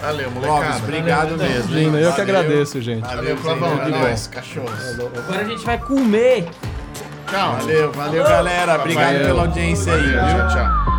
Valeu. 0.00 0.30
Clóvis, 0.40 0.76
obrigado 0.82 1.36
mesmo. 1.36 1.76
hein? 1.76 1.84
Gina, 1.84 1.98
eu 2.00 2.12
que 2.12 2.18
Valeu. 2.22 2.36
agradeço, 2.38 2.80
gente. 2.80 3.02
Valeu, 3.02 3.36
Clavão. 3.36 3.72
É 3.72 3.76
valeu. 3.76 3.98
nóis, 4.00 4.26
cachorros. 4.26 4.98
Agora 4.98 5.40
a 5.40 5.44
gente 5.44 5.64
vai 5.66 5.76
comer. 5.78 6.48
Tchau. 7.30 7.56
Valeu, 7.60 7.92
valeu, 7.92 8.24
galera. 8.24 8.76
Obrigado 8.76 9.04
Valeu. 9.12 9.26
pela 9.26 9.42
audiência 9.42 9.92
aí, 9.92 10.14
Valeu? 10.16 10.48
Tchau, 10.48 10.48
tchau. 10.48 10.97